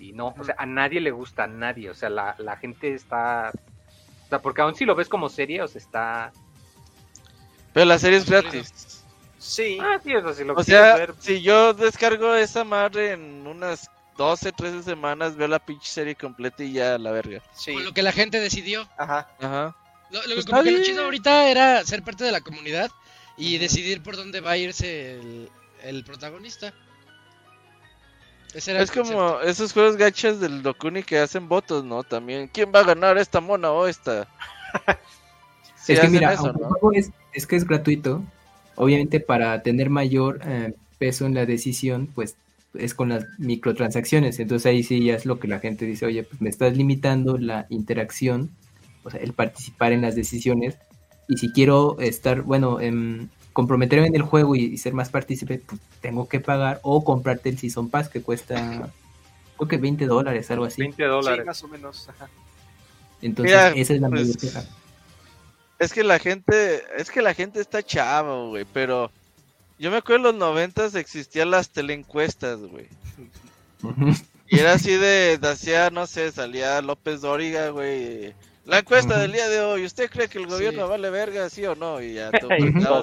Y 0.00 0.10
no, 0.12 0.34
o 0.36 0.42
sea, 0.42 0.56
a 0.58 0.66
nadie 0.66 1.00
le 1.00 1.12
gusta, 1.12 1.44
a 1.44 1.46
nadie. 1.46 1.88
O 1.88 1.94
sea, 1.94 2.10
la, 2.10 2.34
la 2.38 2.56
gente 2.56 2.92
está... 2.92 3.52
O 4.32 4.34
sea, 4.34 4.40
porque 4.40 4.62
aún 4.62 4.74
si 4.74 4.86
lo 4.86 4.94
ves 4.94 5.10
como 5.10 5.28
serie, 5.28 5.60
o 5.60 5.68
sea, 5.68 5.78
está... 5.78 6.32
Pero 7.74 7.84
la 7.84 7.98
serie 7.98 8.16
es 8.16 8.24
gratis. 8.24 9.04
Sí, 9.38 9.76
Ah, 9.78 10.00
sí, 10.02 10.14
o 10.16 10.22
sea, 10.22 10.32
si 10.32 10.42
lo 10.42 10.54
O 10.54 10.64
sea, 10.64 10.96
ver... 10.96 11.14
si 11.18 11.42
yo 11.42 11.74
descargo 11.74 12.34
esa 12.34 12.64
madre 12.64 13.10
en 13.12 13.46
unas 13.46 13.90
12, 14.16 14.52
13 14.52 14.84
semanas, 14.84 15.36
veo 15.36 15.48
la 15.48 15.58
pinche 15.58 15.86
serie 15.86 16.14
completa 16.14 16.64
y 16.64 16.72
ya 16.72 16.96
la 16.96 17.10
verga. 17.10 17.42
sí. 17.54 17.74
Con 17.74 17.84
lo 17.84 17.92
que 17.92 18.00
la 18.00 18.12
gente 18.12 18.40
decidió. 18.40 18.88
Ajá. 18.96 19.28
Ajá. 19.38 19.76
Lo, 20.10 20.22
lo- 20.26 20.34
Pues 20.34 20.46
como 20.46 20.58
está 20.60 20.70
que 20.70 20.78
lo 20.78 20.82
chido 20.82 21.04
ahorita 21.04 21.50
era 21.50 21.84
ser 21.84 22.02
parte 22.02 22.24
de 22.24 22.32
la 22.32 22.40
comunidad 22.40 22.90
y 23.36 23.58
decidir 23.58 24.02
por 24.02 24.16
dónde 24.16 24.40
va 24.40 24.52
a 24.52 24.56
irse 24.56 25.16
el, 25.20 25.50
el 25.82 26.04
protagonista. 26.04 26.72
Es 28.54 28.90
como 28.90 29.40
esos 29.40 29.72
juegos 29.72 29.96
gachas 29.96 30.38
del 30.40 30.62
Dokuni 30.62 31.02
que 31.02 31.18
hacen 31.18 31.48
votos, 31.48 31.84
¿no? 31.84 32.02
También. 32.02 32.48
¿Quién 32.52 32.70
va 32.74 32.80
a 32.80 32.84
ganar 32.84 33.16
esta 33.16 33.40
mona 33.40 33.70
o 33.70 33.86
esta? 33.86 34.28
Sí 35.82 35.94
es 35.94 35.98
que 36.00 36.08
mira, 36.10 36.32
eso, 36.32 36.46
aunque 36.46 36.62
el 36.62 36.68
¿no? 36.68 36.74
juego 36.74 36.92
es, 36.92 37.10
es 37.32 37.44
que 37.44 37.56
es 37.56 37.66
gratuito, 37.66 38.22
obviamente 38.76 39.18
para 39.18 39.64
tener 39.64 39.90
mayor 39.90 40.38
eh, 40.44 40.74
peso 40.98 41.26
en 41.26 41.34
la 41.34 41.44
decisión, 41.44 42.06
pues 42.06 42.36
es 42.74 42.94
con 42.94 43.08
las 43.08 43.26
microtransacciones. 43.38 44.38
Entonces 44.38 44.66
ahí 44.66 44.84
sí 44.84 45.04
ya 45.04 45.14
es 45.14 45.26
lo 45.26 45.40
que 45.40 45.48
la 45.48 45.58
gente 45.58 45.84
dice, 45.84 46.06
oye, 46.06 46.22
pues 46.22 46.40
me 46.40 46.50
estás 46.50 46.76
limitando 46.76 47.36
la 47.36 47.66
interacción, 47.68 48.50
o 49.02 49.10
sea, 49.10 49.20
el 49.20 49.32
participar 49.32 49.92
en 49.92 50.02
las 50.02 50.14
decisiones. 50.14 50.76
Y 51.28 51.38
si 51.38 51.50
quiero 51.52 51.98
estar, 51.98 52.42
bueno, 52.42 52.80
em, 52.80 53.28
comprometerme 53.52 54.06
en 54.06 54.14
el 54.16 54.22
juego 54.22 54.54
y, 54.56 54.64
y 54.64 54.78
ser 54.78 54.94
más 54.94 55.10
partícipe, 55.10 55.58
pues 55.66 55.80
tengo 56.00 56.28
que 56.28 56.40
pagar 56.40 56.80
o 56.82 57.04
comprarte 57.04 57.48
el 57.48 57.58
Season 57.58 57.88
Pass 57.90 58.08
que 58.08 58.22
cuesta, 58.22 58.90
creo 59.56 59.68
que 59.68 59.76
20 59.78 60.06
dólares, 60.06 60.50
algo 60.50 60.64
así. 60.64 60.80
20 60.82 60.96
Sí, 60.96 61.08
dólares. 61.08 61.46
más 61.46 61.62
o 61.62 61.68
menos. 61.68 62.08
Ajá. 62.08 62.28
Entonces 63.20 63.54
Mira, 63.54 63.68
esa 63.70 63.94
es 63.94 64.00
la 64.00 64.08
pues, 64.08 64.44
mayor. 64.44 64.64
Es 65.78 65.92
que 65.92 66.04
la 66.04 66.18
gente, 66.18 66.82
es 66.96 67.10
que 67.10 67.22
la 67.22 67.34
gente 67.34 67.60
está 67.60 67.82
chava, 67.82 68.46
güey, 68.46 68.64
pero 68.72 69.10
yo 69.78 69.90
me 69.90 69.96
acuerdo 69.98 70.16
en 70.16 70.22
los 70.22 70.34
noventas 70.34 70.94
existían 70.94 71.50
las 71.50 71.70
teleencuestas, 71.70 72.60
güey. 72.60 72.86
Y 74.48 74.58
era 74.58 74.74
así 74.74 74.92
de, 74.92 75.38
de 75.38 75.48
hacía, 75.48 75.90
no 75.90 76.06
sé, 76.06 76.30
salía 76.30 76.80
López 76.82 77.20
Dóriga, 77.22 77.70
güey. 77.70 78.34
La 78.64 78.78
encuesta 78.78 79.18
del 79.18 79.32
día 79.32 79.48
de 79.48 79.60
hoy, 79.60 79.84
¿usted 79.84 80.08
cree 80.08 80.28
que 80.28 80.38
el 80.38 80.46
gobierno 80.46 80.84
Sí. 80.84 80.88
vale 80.90 81.10
verga, 81.10 81.50
sí 81.50 81.66
o 81.66 81.74
no? 81.74 82.00
Y 82.00 82.14
ya 82.14 82.30
tú 82.40 82.48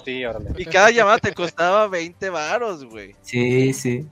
sí, 0.05 0.23
órale. 0.25 0.51
Y 0.57 0.65
cada 0.65 0.89
llamada 0.91 1.17
te 1.19 1.33
costaba 1.33 1.87
20 1.87 2.29
varos, 2.29 2.85
güey. 2.85 3.13
Sí, 3.23 3.73
sí. 3.73 4.05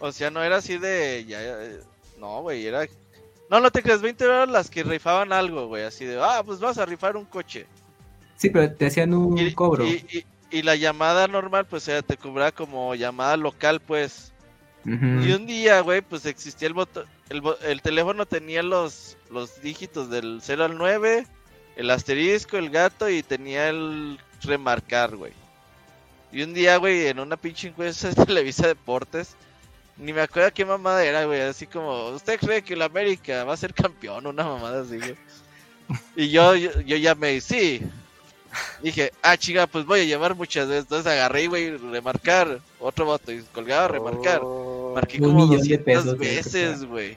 O 0.00 0.10
sea, 0.12 0.30
no 0.30 0.42
era 0.42 0.56
así 0.56 0.78
de. 0.78 1.24
Ya, 1.26 1.42
ya, 1.42 1.56
no, 2.18 2.40
güey, 2.42 2.66
era. 2.66 2.86
No, 3.50 3.60
no 3.60 3.70
te 3.70 3.82
creas, 3.82 4.00
20 4.00 4.24
eran 4.24 4.52
las 4.52 4.70
que 4.70 4.82
rifaban 4.82 5.32
algo, 5.32 5.66
güey. 5.68 5.84
Así 5.84 6.04
de, 6.04 6.18
ah, 6.20 6.42
pues 6.44 6.60
vas 6.60 6.78
a 6.78 6.86
rifar 6.86 7.16
un 7.16 7.24
coche. 7.26 7.66
Sí, 8.36 8.50
pero 8.50 8.72
te 8.72 8.86
hacían 8.86 9.14
un 9.14 9.38
Y, 9.38 9.52
cobro. 9.54 9.86
y- 9.86 10.04
y- 10.10 10.58
y 10.58 10.62
la 10.62 10.76
llamada 10.76 11.26
normal, 11.28 11.66
pues 11.66 11.90
te 12.06 12.16
cobraba 12.16 12.52
como 12.52 12.94
llamada 12.94 13.36
local, 13.36 13.80
pues. 13.80 14.32
Y 14.84 15.32
un 15.32 15.46
día, 15.46 15.80
güey, 15.80 16.00
pues 16.00 16.24
existía 16.26 16.68
el 16.68 16.74
botón. 16.74 17.06
El, 17.28 17.42
el 17.62 17.82
teléfono 17.82 18.26
tenía 18.26 18.62
los, 18.62 19.16
los 19.30 19.60
dígitos 19.60 20.10
del 20.10 20.40
0 20.42 20.64
al 20.64 20.78
9, 20.78 21.26
el 21.76 21.90
asterisco, 21.90 22.56
el 22.56 22.70
gato 22.70 23.08
y 23.08 23.22
tenía 23.22 23.68
el 23.68 24.18
remarcar, 24.42 25.16
güey. 25.16 25.32
Y 26.32 26.42
un 26.42 26.54
día, 26.54 26.76
güey, 26.76 27.06
en 27.06 27.20
una 27.20 27.36
pinche 27.36 27.68
encuesta 27.68 28.08
de 28.08 28.24
Televisa 28.24 28.66
Deportes, 28.66 29.36
ni 29.96 30.12
me 30.12 30.20
acuerdo 30.20 30.52
qué 30.52 30.64
mamada 30.64 31.04
era, 31.04 31.24
güey. 31.24 31.40
Así 31.40 31.66
como, 31.66 32.08
¿usted 32.08 32.38
cree 32.38 32.62
que 32.62 32.74
el 32.74 32.82
América 32.82 33.44
va 33.44 33.54
a 33.54 33.56
ser 33.56 33.72
campeón? 33.72 34.26
Una 34.26 34.44
mamada 34.44 34.82
así, 34.82 34.98
güey. 34.98 35.16
Y 36.16 36.30
yo, 36.30 36.54
yo, 36.54 36.80
yo 36.80 36.96
llamé, 36.96 37.40
sí. 37.40 37.82
Dije, 38.82 39.12
ah, 39.22 39.36
chica, 39.36 39.66
pues 39.66 39.84
voy 39.86 40.00
a 40.00 40.04
llamar 40.04 40.34
muchas 40.34 40.68
veces. 40.68 40.84
Entonces 40.84 41.10
agarré, 41.10 41.46
güey, 41.46 41.76
remarcar. 41.76 42.60
Otro 42.80 43.04
voto 43.04 43.32
y 43.32 43.42
colgaba, 43.52 43.88
remarcar. 43.88 44.40
Oh, 44.42 44.92
Marqué 44.94 45.18
como 45.18 45.32
millón 45.46 45.50
de 45.50 45.56
200 45.56 45.84
pesos 45.84 46.04
de 46.18 46.26
veces, 46.26 46.84
güey. 46.84 47.16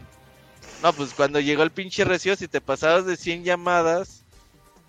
No, 0.81 0.93
pues 0.93 1.13
cuando 1.13 1.39
llegó 1.39 1.63
el 1.63 1.71
pinche 1.71 2.05
recibo, 2.05 2.35
si 2.35 2.47
te 2.47 2.61
pasabas 2.61 3.05
de 3.05 3.17
100 3.17 3.43
llamadas, 3.43 4.23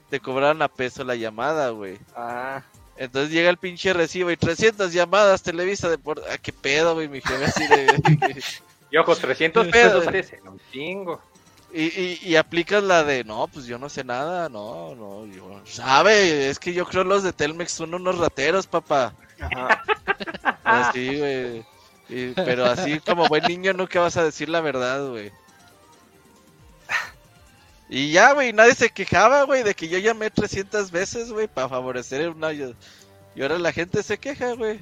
te 0.08 0.20
cobraron 0.20 0.62
a 0.62 0.68
peso 0.68 1.02
la 1.04 1.16
llamada, 1.16 1.70
güey. 1.70 1.98
Ah, 2.14 2.62
Entonces 2.96 3.32
llega 3.32 3.50
el 3.50 3.56
pinche 3.56 3.92
recibo 3.92 4.30
y 4.30 4.36
300 4.36 4.92
llamadas, 4.92 5.42
Televisa 5.42 5.88
de 5.88 5.98
por... 5.98 6.22
Ah, 6.30 6.38
qué 6.38 6.52
pedo, 6.52 6.94
güey, 6.94 7.08
mi 7.08 7.20
jefe 7.20 7.44
así 7.44 7.66
de... 7.66 8.42
Y 8.92 8.96
ojo, 8.96 9.14
300 9.14 9.66
Qué 9.66 9.70
pedo. 9.72 10.00
pesos 10.10 10.32
es 10.32 10.42
un 10.44 10.60
chingo. 10.72 11.22
Y, 11.72 11.82
y, 11.82 12.20
y 12.22 12.36
aplicas 12.36 12.82
la 12.82 13.04
de, 13.04 13.24
no, 13.24 13.46
pues 13.48 13.66
yo 13.66 13.78
no 13.78 13.88
sé 13.88 14.04
nada, 14.04 14.48
no, 14.48 14.94
no, 14.94 15.26
yo... 15.26 15.60
¿Sabe? 15.64 16.48
Es 16.48 16.58
que 16.58 16.72
yo 16.72 16.84
creo 16.86 17.04
los 17.04 17.22
de 17.22 17.32
Telmex 17.32 17.72
son 17.72 17.94
unos 17.94 18.18
rateros, 18.18 18.66
papá. 18.66 19.14
ajá. 19.40 19.82
Así, 20.64 21.18
güey. 21.18 21.64
Pero 22.34 22.64
así 22.66 22.98
como 23.00 23.28
buen 23.28 23.44
niño 23.44 23.72
nunca 23.72 24.00
vas 24.00 24.16
a 24.16 24.24
decir 24.24 24.48
la 24.48 24.60
verdad, 24.60 25.08
güey. 25.08 25.30
Y 27.88 28.12
ya, 28.12 28.32
güey, 28.32 28.52
nadie 28.52 28.74
se 28.74 28.90
quejaba, 28.90 29.44
güey, 29.44 29.62
de 29.62 29.74
que 29.74 29.88
yo 29.88 29.98
llamé 29.98 30.30
300 30.30 30.90
veces, 30.90 31.32
güey, 31.32 31.48
para 31.48 31.68
favorecer 31.68 32.28
una... 32.30 32.52
Y 32.52 33.42
ahora 33.42 33.58
la 33.58 33.72
gente 33.72 34.02
se 34.02 34.18
queja, 34.18 34.52
güey. 34.52 34.80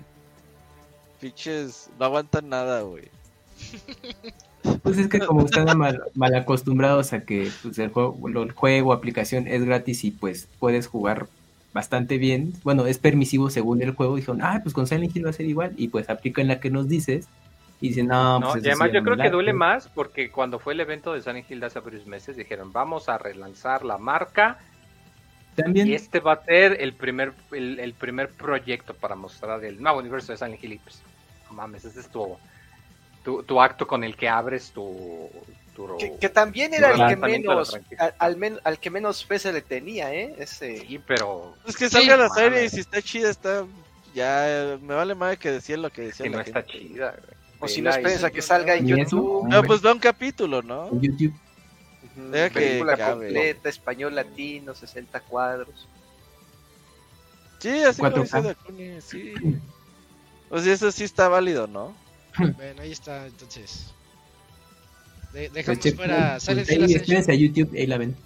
Pinches, 1.21 1.89
no 1.99 2.07
aguantan 2.07 2.49
nada, 2.49 2.83
güey. 2.83 3.11
Pues 4.83 4.99
es 4.99 5.09
que 5.09 5.21
como 5.21 5.45
están 5.45 5.77
mal, 5.77 6.03
mal 6.15 6.35
acostumbrados 6.35 7.13
a 7.13 7.21
que 7.21 7.51
pues, 7.63 7.79
el 7.79 7.91
juego, 7.91 8.19
el 8.29 8.53
juego, 8.53 8.93
aplicación 8.93 9.47
es 9.47 9.65
gratis 9.65 10.05
y 10.05 10.11
pues 10.11 10.49
puedes 10.59 10.87
jugar 10.87 11.27
bastante 11.73 12.19
bien. 12.19 12.53
Bueno, 12.65 12.87
es 12.87 12.99
permisivo 12.99 13.51
según 13.51 13.83
el 13.83 13.93
juego. 13.93 14.17
Dijeron, 14.17 14.41
ah, 14.43 14.61
pues 14.63 14.75
con 14.75 14.87
Silent 14.87 15.15
Hill 15.15 15.27
va 15.27 15.31
a 15.31 15.35
ser 15.35 15.47
igual. 15.47 15.73
Y 15.77 15.89
pues 15.89 16.09
aplican 16.11 16.49
la 16.49 16.61
que 16.61 16.71
nos 16.71 16.89
dices. 16.89 17.29
Y 17.81 17.89
dicen, 17.89 18.09
no, 18.09 18.41
No, 18.41 18.53
pues 18.53 18.65
y 18.65 18.69
eso 18.69 18.83
además 18.83 18.93
yo 18.93 19.03
creo 19.05 19.17
que 19.17 19.31
duele 19.31 19.53
late". 19.53 19.59
más 19.59 19.89
porque 19.89 20.31
cuando 20.31 20.59
fue 20.59 20.73
el 20.73 20.81
evento 20.81 21.15
de 21.15 21.23
Silent 21.23 21.49
Hill 21.49 21.61
de 21.61 21.67
hace 21.67 21.79
varios 21.79 22.07
meses 22.07 22.37
dijeron 22.37 22.73
vamos 22.73 23.09
a 23.09 23.19
relanzar 23.19 23.85
la 23.85 23.99
marca 23.99 24.59
También, 25.55 25.87
y 25.87 25.95
este 25.95 26.19
va 26.19 26.33
a 26.33 26.45
ser 26.45 26.79
el 26.81 26.93
primer 26.93 27.33
el, 27.53 27.79
el 27.79 27.93
primer 27.93 28.31
proyecto 28.31 28.95
para 28.95 29.15
mostrar 29.15 29.65
el 29.65 29.81
nuevo 29.81 30.01
universo 30.01 30.33
de 30.33 30.39
Silent 30.39 30.63
Hill 30.63 30.73
y 30.73 30.79
pues 30.79 31.01
no 31.49 31.55
mames, 31.55 31.85
ese 31.85 32.01
es 32.01 32.09
tu, 33.25 33.43
tu, 33.43 33.61
acto 33.61 33.87
con 33.87 34.05
el 34.05 34.17
que 34.17 34.29
abres 34.29 34.71
tu... 34.71 35.29
tu 35.75 35.97
Que, 35.99 36.17
que 36.19 36.29
también 36.29 36.73
era 36.75 36.93
el 36.93 37.09
que 37.09 37.17
menos, 37.17 37.77
al, 37.99 38.15
al 38.19 38.37
men- 38.37 38.61
al 38.65 38.79
que 38.79 38.91
menos 38.91 39.25
fe 39.25 39.39
se 39.39 39.53
le 39.53 39.61
tenía, 39.63 40.13
¿eh? 40.15 40.35
Ese, 40.39 40.81
Sí, 40.81 41.01
pero 41.07 41.55
Es 41.67 41.77
que 41.77 41.89
Sí, 41.89 41.97
salga 41.97 42.17
la 42.17 42.29
no 42.29 42.35
serie 42.35 42.65
y 42.65 42.69
si 42.69 42.81
está 42.81 43.03
chida, 43.03 43.31
está... 43.31 43.65
Ya, 44.15 44.79
me 44.81 44.95
vale 44.95 45.15
madre 45.15 45.37
que 45.37 45.51
decían 45.51 45.83
lo 45.83 45.91
que 45.91 46.03
decían 46.03 46.25
si 46.27 46.31
no 46.31 46.39
la 46.39 46.43
está 46.45 46.63
gente. 46.63 46.79
chida. 46.79 47.11
güey. 47.11 47.39
o 47.61 47.69
si 47.69 47.83
no 47.83 47.91
esperes 47.91 48.25
a 48.25 48.31
que 48.31 48.41
salga 48.43 48.75
en. 48.75 48.87
YouTube, 48.87 49.47
No, 49.49 49.63
pues 49.63 49.83
da 49.83 49.93
un 49.93 49.99
capítulo, 49.99 50.63
¿no? 50.63 50.89
en 50.89 51.01
YouTube. 51.03 51.35
deja 52.33 52.49
que 52.49 52.55
película 52.61 52.95
acabe. 52.95 53.27
completa, 53.27 53.69
español 53.69 54.15
latino, 54.15 54.75
60 54.75 55.21
cuadros. 55.21 55.87
Sí, 57.59 57.83
así 57.83 58.01
lo 58.03 58.11
4K. 58.11 58.23
dice 58.23 58.43
Dakuni, 58.43 59.01
sí. 59.03 59.35
O 60.51 60.59
sea, 60.59 60.73
eso 60.73 60.91
sí 60.91 61.05
está 61.05 61.29
válido, 61.29 61.67
¿no? 61.67 61.95
Bueno, 62.39 62.83
ahí 62.83 62.93
está, 62.93 63.27
entonces. 63.27 63.87
De- 65.33 65.49
dejamos 65.51 65.95
fuera 65.95 66.39
pues, 66.45 66.59
espérense 66.69 67.33
a 67.33 67.35
YouTube, 67.35 67.75
ahí 67.77 67.87
la 67.87 67.99
ven. 67.99 68.17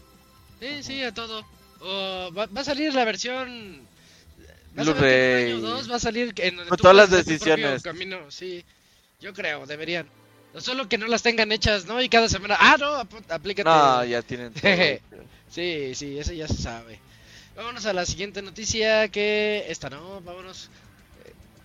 Sí, 0.61 0.83
sí, 0.83 1.03
a 1.03 1.13
todo. 1.13 1.45
O 1.81 2.33
va, 2.33 2.47
va 2.47 2.61
a 2.61 2.65
salir 2.65 2.95
la 2.95 3.05
versión. 3.05 3.81
vas 4.75 4.89
a 4.89 4.93
ver 4.95 5.55
año 5.55 5.61
va 5.91 5.97
a 5.97 5.99
salir 5.99 6.33
en 6.37 6.57
donde 6.57 6.69
Con 6.69 6.77
tú 6.79 6.83
todas 6.83 6.97
las 6.97 7.11
decisiones. 7.11 7.83
Camino, 7.83 8.31
sí. 8.31 8.65
Yo 9.21 9.33
creo, 9.33 9.67
deberían. 9.67 10.07
No 10.55 10.61
solo 10.61 10.89
que 10.89 10.99
no 10.99 11.07
las 11.07 11.23
tengan 11.23 11.51
hechas, 11.51 11.87
¿no? 11.87 12.01
Y 12.03 12.09
cada 12.09 12.29
semana. 12.29 12.57
Ah, 12.61 12.77
no, 12.79 12.87
ap- 12.95 13.31
aplícate. 13.33 13.69
No, 13.69 14.05
ya 14.05 14.23
tienen 14.23 14.53
todo. 14.53 14.71
Sí, 15.51 15.95
sí, 15.95 16.19
eso 16.19 16.33
ya 16.33 16.47
se 16.47 16.55
sabe. 16.57 16.99
Vámonos 17.57 17.85
a 17.87 17.93
la 17.93 18.07
siguiente 18.07 18.41
noticia 18.43 19.09
que 19.09 19.65
esta 19.69 19.91
no, 19.91 20.21
vámonos. 20.21 20.71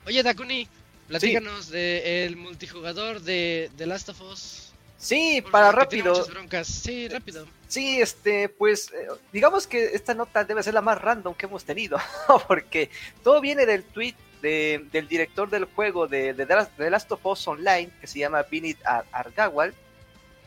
Oye, 0.05 0.23
Dakuni, 0.23 0.67
platícanos 1.08 1.70
del 1.70 2.36
multijugador 2.36 3.22
de 3.22 3.70
The 3.78 3.86
Last 3.86 4.10
of 4.10 4.22
Us. 4.22 4.64
Sí, 4.97 5.43
para 5.51 5.72
rápido. 5.72 6.12
muchas 6.14 6.30
broncas. 6.30 6.68
Sí, 6.68 7.08
rápido. 7.08 7.45
Sí, 7.68 8.01
este, 8.01 8.49
pues, 8.49 8.91
eh, 8.91 9.08
digamos 9.32 9.68
que 9.68 9.86
esta 9.93 10.14
nota 10.16 10.43
debe 10.43 10.64
ser 10.64 10.74
la 10.74 10.82
más 10.82 10.99
random 10.99 11.36
que 11.36 11.45
hemos 11.45 11.64
tenido, 11.66 11.97
porque 12.47 12.89
todo 13.24 13.39
viene 13.41 13.66
del 13.66 13.84
tweet 13.84 14.16
de- 14.41 14.86
del 14.91 15.08
director 15.08 15.49
del 15.49 15.66
juego 15.66 16.08
de, 16.08 16.34
de, 16.34 16.45
The 16.45 16.89
Last- 16.89 17.12
of 17.12 17.26
Us 17.26 17.47
Online, 17.47 17.89
que 18.01 18.08
se 18.08 18.20
llama 18.20 18.41
Vinit 18.43 18.78
Ar- 18.86 19.05
Argawal, 19.12 19.74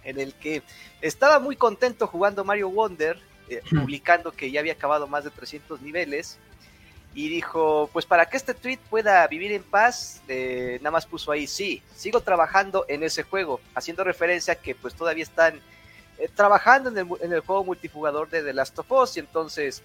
en 0.04 0.18
el 0.18 0.34
que 0.34 0.62
estaba 1.00 1.38
muy 1.38 1.56
contento 1.56 2.06
jugando 2.06 2.44
Mario 2.44 2.70
Wonder, 2.70 3.18
eh, 3.48 3.62
Hmm. 3.70 3.80
publicando 3.80 4.32
que 4.32 4.50
ya 4.50 4.60
había 4.60 4.72
acabado 4.72 5.06
más 5.06 5.24
de 5.24 5.30
300 5.30 5.80
niveles, 5.82 6.38
y 7.14 7.28
dijo, 7.28 7.90
pues 7.92 8.06
para 8.06 8.26
que 8.26 8.36
este 8.36 8.54
tweet 8.54 8.78
pueda 8.88 9.26
vivir 9.26 9.52
en 9.52 9.62
paz, 9.62 10.20
eh, 10.28 10.78
nada 10.80 10.92
más 10.92 11.06
puso 11.06 11.32
ahí, 11.32 11.46
sí, 11.46 11.82
sigo 11.96 12.20
trabajando 12.20 12.84
en 12.88 13.02
ese 13.02 13.24
juego, 13.24 13.60
haciendo 13.74 14.04
referencia 14.04 14.54
a 14.54 14.56
que 14.56 14.74
pues 14.74 14.94
todavía 14.94 15.24
están 15.24 15.60
eh, 16.18 16.28
trabajando 16.34 16.90
en 16.90 16.98
el, 16.98 17.08
en 17.20 17.32
el 17.32 17.40
juego 17.40 17.64
multijugador 17.64 18.30
de 18.30 18.42
The 18.42 18.52
Last 18.52 18.78
of 18.78 18.92
Us, 18.92 19.16
y 19.16 19.20
entonces 19.20 19.82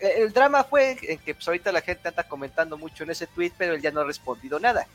eh, 0.00 0.16
el 0.18 0.32
drama 0.32 0.64
fue 0.64 0.98
en 1.02 1.18
que 1.18 1.34
pues 1.34 1.48
ahorita 1.48 1.72
la 1.72 1.80
gente 1.80 2.08
anda 2.08 2.24
comentando 2.24 2.76
mucho 2.76 3.04
en 3.04 3.10
ese 3.10 3.26
tweet, 3.26 3.52
pero 3.56 3.74
él 3.74 3.80
ya 3.80 3.90
no 3.90 4.00
ha 4.00 4.04
respondido 4.04 4.60
nada. 4.60 4.86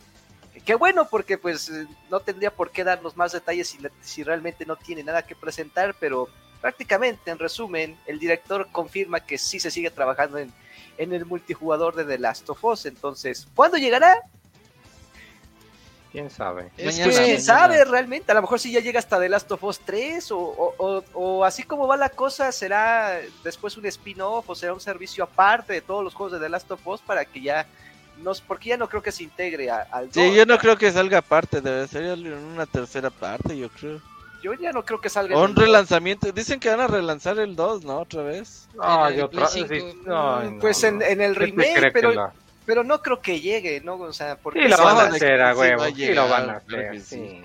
Qué 0.66 0.76
bueno, 0.76 1.08
porque 1.10 1.38
pues 1.38 1.72
no 2.10 2.20
tendría 2.20 2.52
por 2.52 2.72
qué 2.72 2.84
darnos 2.84 3.18
más 3.18 3.32
detalles 3.32 3.70
si, 3.70 3.80
si 4.02 4.22
realmente 4.22 4.66
no 4.66 4.76
tiene 4.76 5.02
nada 5.02 5.26
que 5.26 5.34
presentar, 5.34 5.96
pero 6.00 6.28
prácticamente, 6.60 7.32
en 7.32 7.40
resumen, 7.40 7.98
el 8.06 8.20
director 8.20 8.68
confirma 8.72 9.22
que 9.22 9.38
sí 9.40 9.60
se 9.60 9.72
sigue 9.72 9.90
trabajando 9.90 10.38
en, 10.38 10.54
en 10.98 11.14
el 11.14 11.26
multijugador 11.26 11.96
de 11.96 12.06
The 12.06 12.18
Last 12.20 12.50
of 12.50 12.64
Us. 12.64 12.86
Entonces, 12.86 13.48
¿cuándo 13.56 13.78
llegará? 13.78 14.22
¿Quién 16.12 16.30
sabe? 16.30 16.72
Es 16.78 16.86
Mañana, 16.88 17.04
Pues 17.06 17.18
que- 17.20 17.24
quién 17.24 17.38
mañana. 17.38 17.40
sabe 17.40 17.86
realmente, 17.86 18.32
a 18.32 18.36
lo 18.36 18.42
mejor 18.42 18.60
si 18.60 18.70
ya 18.72 18.82
llega 18.82 19.00
hasta 19.00 19.18
The 19.18 19.30
Last 19.30 19.50
of 19.54 19.64
Us 19.64 19.80
3 19.80 20.30
o, 20.32 20.40
o- 20.40 20.76
o- 20.78 21.04
o 21.14 21.46
así 21.46 21.64
como 21.64 21.88
va 21.88 21.96
la 21.96 22.10
cosa, 22.10 22.52
será 22.52 23.18
después 23.46 23.78
un 23.78 23.86
spin-off 23.86 24.50
o 24.50 24.54
será 24.56 24.74
un 24.74 24.82
servicio 24.82 25.24
aparte 25.24 25.72
de 25.72 25.82
todos 25.82 26.04
los 26.04 26.14
juegos 26.14 26.34
de 26.34 26.40
The 26.40 26.50
Last 26.50 26.70
of 26.70 26.86
Us 26.86 27.00
para 27.02 27.24
que 27.24 27.42
ya 27.42 27.66
nos, 28.18 28.42
porque 28.42 28.70
ya 28.70 28.78
no 28.78 28.90
creo 28.90 29.02
que 29.02 29.14
se 29.14 29.24
integre 29.24 29.72
a- 29.72 29.88
al 29.90 30.12
Sí, 30.12 30.36
yo 30.36 30.46
no 30.46 30.58
creo 30.58 30.78
que 30.78 30.92
salga 30.92 31.20
aparte, 31.20 31.62
debe 31.62 31.88
ser 31.88 32.04
en 32.04 32.34
una 32.34 32.66
tercera 32.66 33.10
parte, 33.10 33.58
yo 33.58 33.70
creo. 33.70 34.02
Yo 34.42 34.54
ya 34.54 34.72
no 34.72 34.84
creo 34.84 35.00
que 35.02 35.10
salga 35.10 35.38
un 35.38 35.52
el- 35.52 35.56
relanzamiento. 35.56 36.32
Dicen 36.32 36.60
que 36.60 36.70
van 36.70 36.82
a 36.82 36.88
relanzar 36.88 37.38
el 37.40 37.56
2, 37.56 37.84
¿no? 37.86 38.00
Otra 38.00 38.24
vez. 38.24 38.68
No, 38.76 39.08
En 39.08 39.14
el 39.14 39.20
yo 39.20 39.26
otra 39.26 39.48
sí, 39.48 39.66
no, 40.06 40.42
no, 40.44 40.60
pues 40.60 40.84
en, 40.84 41.00
no. 41.00 41.06
en 41.06 41.22
el 41.22 41.36
¿Quién 41.36 41.56
te 41.56 41.64
remake, 41.76 41.92
pero, 41.94 42.12
la- 42.12 42.34
pero 42.66 42.84
no 42.84 43.02
creo 43.02 43.20
que 43.22 43.40
llegue, 43.40 43.82
¿no? 43.82 43.96
O 43.96 44.14
sea, 44.14 44.36
porque 44.38 44.64
Sí, 44.64 44.68
lo 44.70 44.78
van 44.84 44.98
a 44.98 45.02
hacer 45.04 45.42
a 45.42 45.56
huevo. 45.56 45.86
Sí, 45.96 46.14
lo 46.14 46.28
van 46.30 46.50
a 46.50 46.54
hacer. 46.58 47.00
sí. 47.02 47.42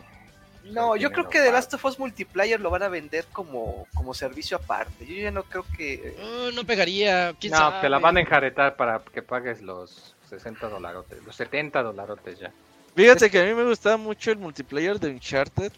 No, 0.65 0.97
yo 0.97 1.13
creo 1.13 1.29
que 1.29 1.41
The. 1.41 1.53
Last 1.53 1.73
of 1.75 1.85
Us 1.85 1.97
Multiplayer 1.97 2.59
lo 2.61 2.71
van 2.71 2.83
a 2.83 2.89
vender 2.89 3.25
como, 3.33 3.87
como 3.95 4.13
servicio 4.15 4.57
aparte. 4.57 5.07
Yo 5.07 5.15
ya 5.15 5.31
no 5.31 5.45
creo 5.45 5.65
que... 5.77 6.17
Oh, 6.21 6.51
no 6.51 6.65
pegaría. 6.65 7.33
¿quién 7.39 7.53
No, 7.53 7.59
sabe? 7.59 7.83
te 7.83 7.89
la 7.89 8.01
van 8.01 8.17
a 8.17 8.21
enjaretar 8.21 8.75
para 8.75 8.99
que 8.99 9.23
pagues 9.23 9.63
los 9.63 10.17
60 10.29 10.69
dolarotes, 10.69 11.23
los 11.25 11.37
70 11.37 11.85
dolarotes 11.85 12.41
ya. 12.41 12.51
Fíjate 12.97 13.31
que 13.31 13.39
a 13.41 13.45
mí 13.45 13.55
me 13.55 13.63
gustaba 13.63 13.97
mucho 13.97 14.33
el 14.33 14.39
multiplayer 14.39 14.99
de 14.99 15.11
Uncharted. 15.11 15.71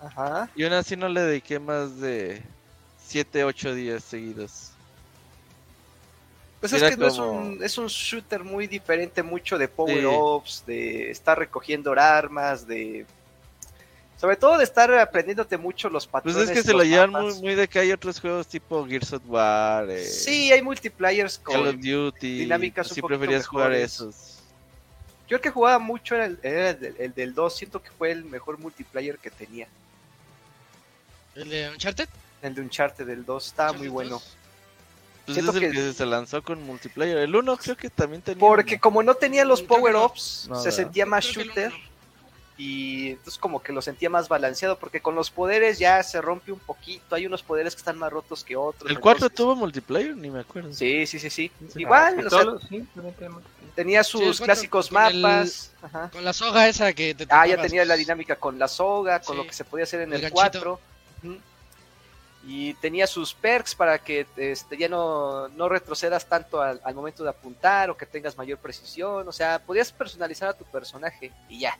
Ajá. 0.00 0.48
Y 0.54 0.64
aún 0.64 0.72
así 0.74 0.96
no 0.96 1.08
le 1.08 1.20
dediqué 1.22 1.58
más 1.58 2.00
de 2.00 2.42
7, 3.06 3.44
8 3.44 3.74
días 3.74 4.04
seguidos. 4.04 4.70
Pues 6.60 6.72
es 6.72 6.82
que 6.82 6.96
no 6.96 7.06
es, 7.06 7.14
como- 7.14 7.30
un, 7.32 7.62
es 7.62 7.78
un 7.78 7.86
shooter 7.86 8.42
muy 8.42 8.66
diferente, 8.66 9.22
mucho 9.22 9.58
de 9.58 9.68
power-ups, 9.68 10.64
de 10.66 11.10
estar 11.10 11.38
recogiendo 11.38 11.92
armas, 11.92 12.66
de 12.66 13.06
Sobre 14.20 14.34
todo 14.34 14.58
de 14.58 14.64
estar 14.64 14.92
aprendiéndote 14.98 15.56
mucho 15.56 15.88
los 15.88 16.04
Pues 16.08 16.24
patrones. 16.24 16.50
es 16.50 16.56
que 16.56 16.62
se 16.64 16.72
lo 16.72 16.82
llevan 16.82 17.10
muy, 17.12 17.32
muy 17.40 17.54
de 17.54 17.68
que 17.68 17.78
hay 17.78 17.92
otros 17.92 18.20
juegos 18.20 18.48
tipo 18.48 18.84
Gears 18.84 19.12
of 19.12 19.22
War, 19.28 19.88
eh, 19.88 20.04
Sí, 20.04 20.50
hay 20.50 20.60
multiplayers 20.60 21.38
con... 21.38 21.54
Call 21.54 21.68
of 21.68 21.76
Duty. 21.76 22.38
dinámicas 22.40 22.88
Si 22.88 23.00
preferías 23.00 23.46
jugar 23.46 23.72
esos. 23.72 24.40
Yo 25.28 25.36
el 25.36 25.40
que 25.42 25.50
jugaba 25.50 25.78
mucho 25.78 26.16
era 26.16 26.24
el, 26.24 26.38
era 26.42 26.70
el 26.70 26.96
el 26.98 27.14
del 27.14 27.34
2, 27.34 27.54
siento 27.56 27.80
que 27.80 27.90
fue 27.92 28.10
el 28.10 28.24
mejor 28.24 28.58
multiplayer 28.58 29.18
que 29.18 29.30
tenía. 29.30 29.68
¿El 31.38 31.48
de 31.48 31.70
Uncharted? 31.70 32.08
El 32.42 32.54
de 32.54 32.60
Uncharted 32.62 33.06
del 33.06 33.24
2 33.24 33.46
estaba 33.46 33.72
muy 33.72 33.88
bueno. 33.88 34.10
2. 34.12 34.36
Pues 35.26 35.38
es 35.38 35.44
el 35.54 35.60
que- 35.60 35.70
que... 35.70 35.92
se 35.92 36.06
lanzó 36.06 36.42
con 36.42 36.62
multiplayer. 36.62 37.18
El 37.18 37.34
1 37.36 37.56
creo 37.58 37.76
que 37.76 37.90
también 37.90 38.22
tenía. 38.22 38.40
Porque 38.40 38.78
como 38.80 39.02
no 39.02 39.14
tenía 39.14 39.44
los 39.44 39.62
power-ups, 39.62 40.46
No, 40.48 40.60
se 40.60 40.72
sentía 40.72 41.04
más 41.06 41.24
shooter 41.24 41.72
y 42.56 43.10
entonces 43.10 43.38
como 43.38 43.62
que 43.62 43.72
lo 43.72 43.80
sentía 43.82 44.10
más 44.10 44.28
balanceado 44.28 44.78
porque 44.80 45.00
con 45.00 45.14
los 45.14 45.30
poderes 45.30 45.78
ya 45.78 46.02
se 46.02 46.20
rompe 46.20 46.50
un 46.50 46.58
poquito, 46.58 47.14
hay 47.14 47.24
unos 47.26 47.42
poderes 47.42 47.74
que 47.74 47.78
están 47.80 47.98
más 47.98 48.10
rotos 48.12 48.42
que 48.42 48.56
otros. 48.56 48.90
¿El 48.90 48.98
4 48.98 49.26
entonces- 49.26 49.36
tuvo 49.36 49.54
multiplayer? 49.54 50.16
Ni 50.16 50.30
me 50.30 50.40
acuerdo. 50.40 50.72
Sí, 50.72 51.06
sí, 51.06 51.18
sí, 51.20 51.30
sí. 51.30 51.52
Sí. 51.72 51.80
Igual, 51.82 52.18
Ah, 52.20 52.26
o 52.26 52.30
sea, 52.60 52.68
sí, 52.68 52.84
tenía 53.76 54.02
sus 54.02 54.40
clásicos 54.40 54.88
con 54.88 55.04
el- 55.04 55.20
mapas. 55.20 55.72
Ajá. 55.82 56.10
Con 56.10 56.24
la 56.24 56.32
soga 56.32 56.66
esa 56.68 56.92
que 56.94 57.14
te 57.14 57.26
Ah, 57.30 57.46
ya 57.46 57.60
tenía 57.60 57.84
la 57.84 57.94
dinámica 57.96 58.34
con 58.36 58.58
la 58.58 58.66
soga, 58.66 59.20
con 59.20 59.36
Sí. 59.36 59.42
lo 59.42 59.46
que 59.46 59.52
se 59.54 59.64
podía 59.64 59.84
hacer 59.84 60.00
en 60.00 60.08
El 60.08 60.14
el, 60.14 60.20
ganchito. 60.22 60.34
4. 60.40 60.80
Y 62.44 62.74
tenía 62.74 63.06
sus 63.06 63.34
perks 63.34 63.74
para 63.74 63.98
que 63.98 64.26
este, 64.36 64.76
ya 64.76 64.88
no, 64.88 65.48
no 65.48 65.68
retrocedas 65.68 66.26
tanto 66.26 66.62
al, 66.62 66.80
al 66.84 66.94
momento 66.94 67.24
de 67.24 67.30
apuntar 67.30 67.90
o 67.90 67.96
que 67.96 68.06
tengas 68.06 68.36
mayor 68.36 68.58
precisión. 68.58 69.26
O 69.28 69.32
sea, 69.32 69.58
podías 69.58 69.92
personalizar 69.92 70.48
a 70.48 70.54
tu 70.54 70.64
personaje 70.64 71.32
y 71.48 71.60
ya. 71.60 71.78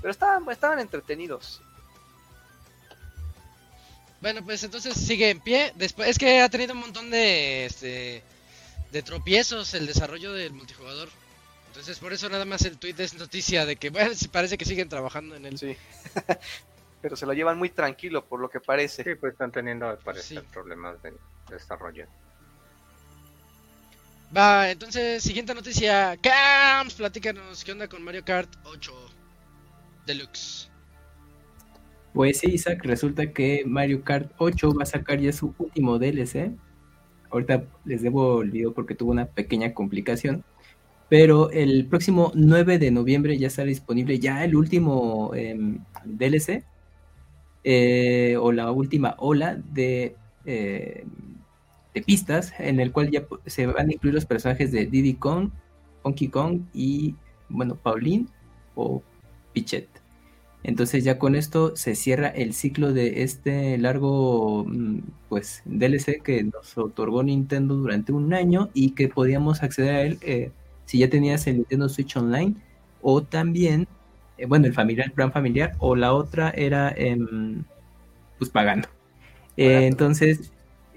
Pero 0.00 0.12
estaban, 0.12 0.48
estaban 0.50 0.78
entretenidos. 0.78 1.62
Bueno, 4.20 4.44
pues 4.44 4.62
entonces 4.64 4.94
sigue 4.94 5.30
en 5.30 5.40
pie. 5.40 5.72
Después 5.76 6.08
es 6.08 6.18
que 6.18 6.40
ha 6.40 6.48
tenido 6.48 6.74
un 6.74 6.80
montón 6.80 7.10
de 7.10 7.66
este 7.66 8.22
de 8.90 9.02
tropiezos 9.02 9.74
el 9.74 9.86
desarrollo 9.86 10.32
del 10.32 10.52
multijugador. 10.52 11.08
Entonces 11.68 11.98
por 11.98 12.12
eso 12.12 12.28
nada 12.28 12.44
más 12.44 12.62
el 12.62 12.78
tweet 12.78 12.94
es 12.98 13.14
noticia 13.14 13.66
de 13.66 13.76
que 13.76 13.90
bueno, 13.90 14.12
parece 14.30 14.56
que 14.56 14.64
siguen 14.64 14.88
trabajando 14.88 15.36
en 15.36 15.46
él. 15.46 15.58
Sí. 15.58 15.76
Pero 17.04 17.16
se 17.16 17.26
lo 17.26 17.34
llevan 17.34 17.58
muy 17.58 17.68
tranquilo 17.68 18.24
por 18.24 18.40
lo 18.40 18.48
que 18.48 18.60
parece. 18.60 19.04
Sí, 19.04 19.14
pues 19.14 19.32
están 19.34 19.52
teniendo 19.52 19.86
al 19.86 19.98
parecer 19.98 20.40
Sí. 20.40 20.46
problemas 20.50 21.02
de 21.02 21.12
desarrollo. 21.50 22.06
Va, 24.34 24.70
entonces 24.70 25.22
siguiente 25.22 25.54
noticia. 25.54 26.16
Camps, 26.22 26.94
platícanos 26.94 27.62
qué 27.62 27.72
onda 27.72 27.88
con 27.88 28.02
Mario 28.02 28.24
Kart 28.24 28.48
8 28.64 28.90
Deluxe. 30.06 30.70
Pues 32.14 32.38
sí, 32.38 32.52
Isaac, 32.52 32.80
resulta 32.84 33.30
que 33.34 33.64
Mario 33.66 34.02
Kart 34.02 34.32
8 34.38 34.72
va 34.72 34.84
a 34.84 34.86
sacar 34.86 35.20
ya 35.20 35.30
su 35.30 35.54
último 35.58 35.98
DLC. 35.98 36.52
Ahorita 37.30 37.64
les 37.84 38.00
debo 38.00 38.40
el 38.40 38.50
video 38.50 38.72
porque 38.72 38.94
tuvo 38.94 39.10
una 39.10 39.26
pequeña 39.26 39.74
complicación. 39.74 40.42
Pero 41.10 41.50
el 41.50 41.86
próximo 41.86 42.32
9 42.34 42.78
de 42.78 42.90
noviembre 42.90 43.36
ya 43.36 43.48
estará 43.48 43.68
disponible 43.68 44.18
ya 44.18 44.42
el 44.42 44.56
último 44.56 45.32
em, 45.34 45.84
DLC. 46.06 46.64
Eh, 47.64 48.36
o 48.38 48.52
la 48.52 48.70
última 48.70 49.16
ola 49.18 49.56
de, 49.72 50.16
eh, 50.44 51.04
de 51.94 52.02
pistas 52.02 52.52
en 52.58 52.78
el 52.78 52.92
cual 52.92 53.10
ya 53.10 53.26
se 53.46 53.66
van 53.66 53.88
a 53.88 53.92
incluir 53.92 54.14
los 54.14 54.26
personajes 54.26 54.70
de 54.70 54.86
Diddy 54.86 55.14
Kong, 55.14 55.50
Donkey 56.04 56.28
Kong 56.28 56.60
y, 56.74 57.14
bueno, 57.48 57.76
Pauline 57.76 58.26
o 58.74 59.02
Pichet. 59.52 59.88
Entonces 60.62 61.04
ya 61.04 61.18
con 61.18 61.34
esto 61.34 61.76
se 61.76 61.94
cierra 61.94 62.28
el 62.28 62.54
ciclo 62.54 62.92
de 62.94 63.22
este 63.22 63.76
largo 63.76 64.64
mm, 64.66 65.00
pues 65.28 65.62
DLC 65.66 66.22
que 66.22 66.42
nos 66.42 66.76
otorgó 66.78 67.22
Nintendo 67.22 67.76
durante 67.76 68.12
un 68.12 68.32
año 68.32 68.70
y 68.72 68.92
que 68.92 69.08
podíamos 69.08 69.62
acceder 69.62 69.94
a 69.94 70.02
él 70.02 70.18
eh, 70.22 70.52
si 70.86 70.98
ya 70.98 71.10
tenías 71.10 71.46
el 71.46 71.56
Nintendo 71.58 71.88
Switch 71.90 72.16
Online 72.16 72.54
o 73.02 73.22
también 73.22 73.86
eh, 74.38 74.46
bueno 74.46 74.66
el 74.66 74.74
familiar 74.74 75.06
el 75.08 75.12
plan 75.12 75.32
familiar 75.32 75.72
o 75.78 75.96
la 75.96 76.12
otra 76.14 76.50
era 76.50 76.92
em, 76.96 77.64
pues 78.38 78.50
pagando. 78.50 78.88
Eh, 79.56 79.86
entonces 79.86 80.52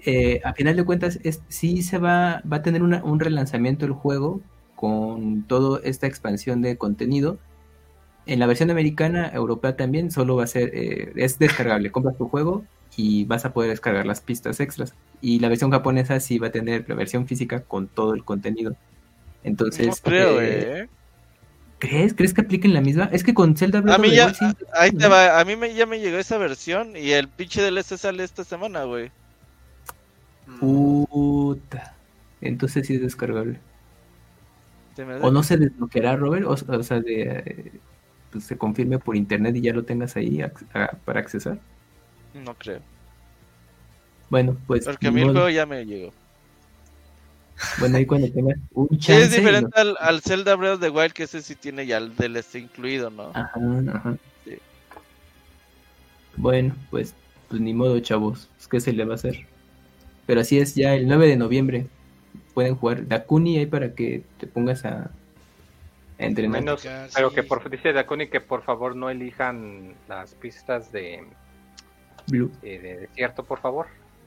eh, 0.06 0.40
a 0.44 0.54
final 0.54 0.76
de 0.76 0.84
cuentas 0.84 1.20
es, 1.24 1.42
sí 1.48 1.82
se 1.82 1.98
va, 1.98 2.42
va 2.50 2.58
a 2.58 2.62
tener 2.62 2.82
una- 2.82 3.04
un 3.04 3.20
relanzamiento 3.20 3.86
el 3.86 3.92
juego 3.92 4.40
con 4.76 5.44
toda 5.46 5.80
esta 5.84 6.06
expansión 6.06 6.62
de 6.62 6.76
contenido 6.78 7.38
en 8.26 8.38
la 8.40 8.46
versión 8.46 8.70
americana, 8.70 9.30
europea 9.32 9.76
también, 9.76 10.10
solo 10.10 10.36
va 10.36 10.44
a 10.44 10.46
ser, 10.46 10.70
es 11.16 11.38
descargable, 11.38 11.90
compras 11.90 12.16
tu 12.18 12.28
juego 12.28 12.64
y 12.96 13.24
vas 13.24 13.44
a 13.44 13.52
poder 13.52 13.70
descargar 13.70 14.06
las 14.06 14.20
pistas 14.20 14.60
extras. 14.60 14.94
Y 15.20 15.40
la 15.40 15.48
versión 15.48 15.70
japonesa 15.70 16.20
sí 16.20 16.38
va 16.38 16.48
a 16.48 16.52
tener 16.52 16.84
la 16.88 16.94
versión 16.94 17.26
física 17.26 17.62
con 17.62 17.88
todo 17.88 18.14
el 18.14 18.24
contenido. 18.24 18.76
Entonces, 19.44 19.86
no 19.88 19.94
creo, 20.02 20.42
eh. 20.42 20.88
¿Crees? 21.78 22.14
¿Crees 22.14 22.34
que 22.34 22.40
apliquen 22.42 22.74
la 22.74 22.80
misma? 22.80 23.08
Es 23.12 23.22
que 23.24 23.34
con 23.34 23.56
Zelda 23.56 23.80
Breath 23.80 23.96
A 23.96 23.98
mí 23.98 24.08
of 24.08 24.12
the 24.12 24.16
ya, 24.16 24.26
Wild 24.26 24.36
sí- 24.58 24.64
ahí 24.74 24.90
te 24.92 25.08
va, 25.08 25.38
a 25.40 25.44
mí 25.44 25.56
me, 25.56 25.74
ya 25.74 25.86
me 25.86 26.00
llegó 26.00 26.18
esa 26.18 26.38
versión 26.38 26.96
y 26.96 27.10
el 27.12 27.28
pinche 27.28 27.62
DLC 27.62 27.96
sale 27.96 28.24
esta 28.24 28.44
semana, 28.44 28.84
güey. 28.84 29.10
Puta. 30.60 31.94
Entonces 32.40 32.86
sí 32.86 32.94
es 32.94 33.00
descargable. 33.02 33.58
O 35.22 35.30
no 35.30 35.42
se 35.44 35.56
desbloqueará, 35.56 36.16
Robert, 36.16 36.44
o, 36.46 36.50
o 36.50 36.82
sea, 36.82 37.00
de, 37.00 37.22
eh, 37.46 37.72
pues 38.32 38.44
se 38.44 38.58
confirme 38.58 38.98
por 38.98 39.14
internet 39.14 39.54
y 39.54 39.60
ya 39.60 39.72
lo 39.72 39.84
tengas 39.84 40.16
ahí 40.16 40.42
a- 40.42 40.52
para 41.04 41.20
accesar. 41.20 41.58
No 42.34 42.54
creo. 42.54 42.80
Bueno, 44.28 44.56
pues 44.66 44.84
Porque 44.84 45.06
a 45.06 45.10
ni 45.10 45.14
mí 45.16 45.20
el 45.22 45.26
modo. 45.28 45.36
juego 45.36 45.50
ya 45.50 45.66
me 45.66 45.84
llegó. 45.86 46.12
Bueno, 47.78 47.96
ahí 47.98 48.06
cuando 48.06 48.30
tengas 48.30 48.56
un 48.72 48.88
Sí, 48.90 48.98
chance. 48.98 49.22
es 49.24 49.32
y 49.34 49.36
diferente 49.38 49.80
al, 49.80 49.96
al 50.00 50.20
Zelda 50.20 50.54
Breath 50.54 50.74
of 50.74 50.80
the 50.80 50.90
Wild, 50.90 51.12
que 51.12 51.24
ese 51.24 51.42
sí 51.42 51.54
tiene 51.56 51.86
ya 51.86 51.96
el 51.98 52.14
DLC 52.14 52.56
incluido, 52.56 53.10
¿no? 53.10 53.30
Ajá, 53.34 53.58
ajá. 53.94 54.16
Sí. 54.44 54.58
Bueno, 56.36 56.74
pues, 56.90 57.14
pues 57.48 57.60
ni 57.60 57.74
modo, 57.74 57.98
chavos. 58.00 58.48
Pues, 58.56 58.68
¿Qué 58.68 58.80
se 58.80 58.92
le 58.92 59.04
va 59.04 59.12
a 59.12 59.16
hacer? 59.16 59.46
Pero 60.26 60.40
así 60.40 60.58
es, 60.58 60.74
ya 60.74 60.94
el 60.94 61.08
9 61.08 61.26
de 61.26 61.36
noviembre 61.36 61.86
pueden 62.54 62.76
jugar 62.76 63.06
Dakuni 63.08 63.58
ahí 63.58 63.66
para 63.66 63.94
que 63.94 64.22
te 64.38 64.46
pongas 64.46 64.84
a, 64.84 65.10
a 66.18 66.24
entrenar. 66.24 66.60
Menos, 66.62 66.86
pero 67.14 67.30
sí. 67.30 67.34
que 67.34 67.42
por 67.42 67.68
dice 67.70 67.92
Dakuni 67.92 68.28
que 68.28 68.40
por 68.40 68.62
favor 68.62 68.94
no 68.94 69.10
elijan 69.10 69.94
las 70.08 70.34
pistas 70.34 70.92
de, 70.92 71.24
Blue. 72.28 72.52
eh, 72.62 72.78
de 72.78 72.96
desierto, 72.98 73.42
por 73.44 73.60
favor. 73.60 73.86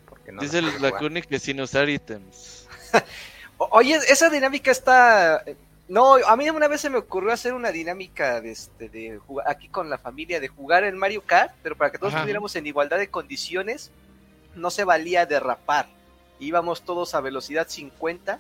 Porque 0.10 0.32
no 0.32 0.42
Dice. 0.42 0.62
Lacuni 0.62 1.22
que 1.22 1.40
sin 1.40 1.62
usar 1.62 1.88
ítems. 1.88 2.68
Oye, 3.58 3.96
esa 4.10 4.30
dinámica 4.30 4.72
está... 4.72 5.44
No, 5.88 6.16
a 6.16 6.38
mí 6.38 6.50
una 6.50 6.70
vez 6.70 6.80
se 6.82 6.90
me 6.90 6.98
ocurrió 6.98 7.34
hacer 7.34 7.54
una 7.54 7.70
dinámica 7.72 8.40
de, 8.40 8.52
este, 8.52 8.88
de 8.88 9.18
jugar 9.18 9.50
aquí 9.50 9.68
con 9.68 9.90
la 9.90 9.98
familia, 9.98 10.40
de 10.40 10.48
jugar 10.48 10.86
en 10.86 10.98
Mario 10.98 11.22
Kart, 11.26 11.54
pero 11.62 11.76
para 11.76 11.92
que 11.92 11.98
todos 11.98 12.14
estuviéramos 12.14 12.56
en 12.56 12.66
igualdad 12.66 12.98
de 12.98 13.10
condiciones, 13.10 13.92
no 14.56 14.72
se 14.72 14.86
valía 14.86 15.26
derrapar. 15.26 15.88
Íbamos 16.40 16.84
todos 16.84 17.14
a 17.14 17.20
velocidad 17.20 17.68
50, 17.68 18.40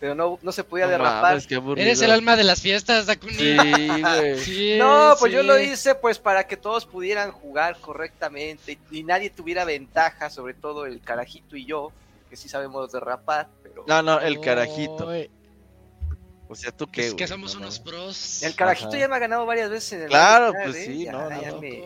pero 0.00 0.14
no, 0.14 0.38
no 0.40 0.50
se 0.50 0.64
podía 0.64 0.86
No 0.86 0.92
derrapar. 0.92 1.22
mames, 1.22 1.46
qué 1.46 1.56
aburrido. 1.56 1.86
Eres 1.86 2.00
el 2.00 2.10
alma 2.10 2.36
de 2.36 2.44
las 2.44 2.62
fiestas, 2.62 3.04
Dakuni. 3.04 3.34
Sí, 3.34 3.54
güey. 3.54 4.38
Sí, 4.38 4.76
No, 4.78 5.14
pues 5.20 5.30
sí. 5.30 5.36
yo 5.36 5.42
lo 5.42 5.60
hice 5.60 5.94
pues 5.94 6.18
para 6.18 6.46
que 6.46 6.56
todos 6.56 6.86
pudieran 6.86 7.32
jugar 7.32 7.76
correctamente 7.82 8.78
y, 8.90 8.98
y 8.98 9.04
nadie 9.04 9.28
tuviera 9.28 9.66
ventaja, 9.66 10.30
sobre 10.30 10.54
todo 10.54 10.86
el 10.86 11.02
carajito 11.02 11.54
y 11.54 11.66
yo, 11.66 11.92
que 12.32 12.36
sí 12.38 12.48
sabemos 12.48 12.90
derrapar, 12.90 13.46
pero 13.62 13.84
No, 13.86 14.00
no, 14.00 14.18
el 14.18 14.40
carajito. 14.40 15.06
O 16.48 16.54
sea, 16.54 16.72
¿tú 16.72 16.86
qué, 16.90 17.08
Es 17.08 17.12
que 17.14 17.26
somos 17.26 17.52
No 17.54 17.60
unos 17.60 17.78
pros. 17.78 18.42
el 18.42 18.54
carajito 18.54 18.88
Ajá. 18.88 18.98
ya 19.00 19.08
me 19.08 19.16
ha 19.16 19.18
ganado 19.18 19.44
varias 19.44 19.68
veces 19.68 19.92
en 19.92 20.02
el 20.04 20.08
Claro, 20.08 20.54
pues 20.54 20.74
¿eh? 20.76 20.84
sí, 20.86 21.04
Ya- 21.04 21.12
no, 21.12 21.28
ya 21.42 21.50
no, 21.50 21.60
me- 21.60 21.82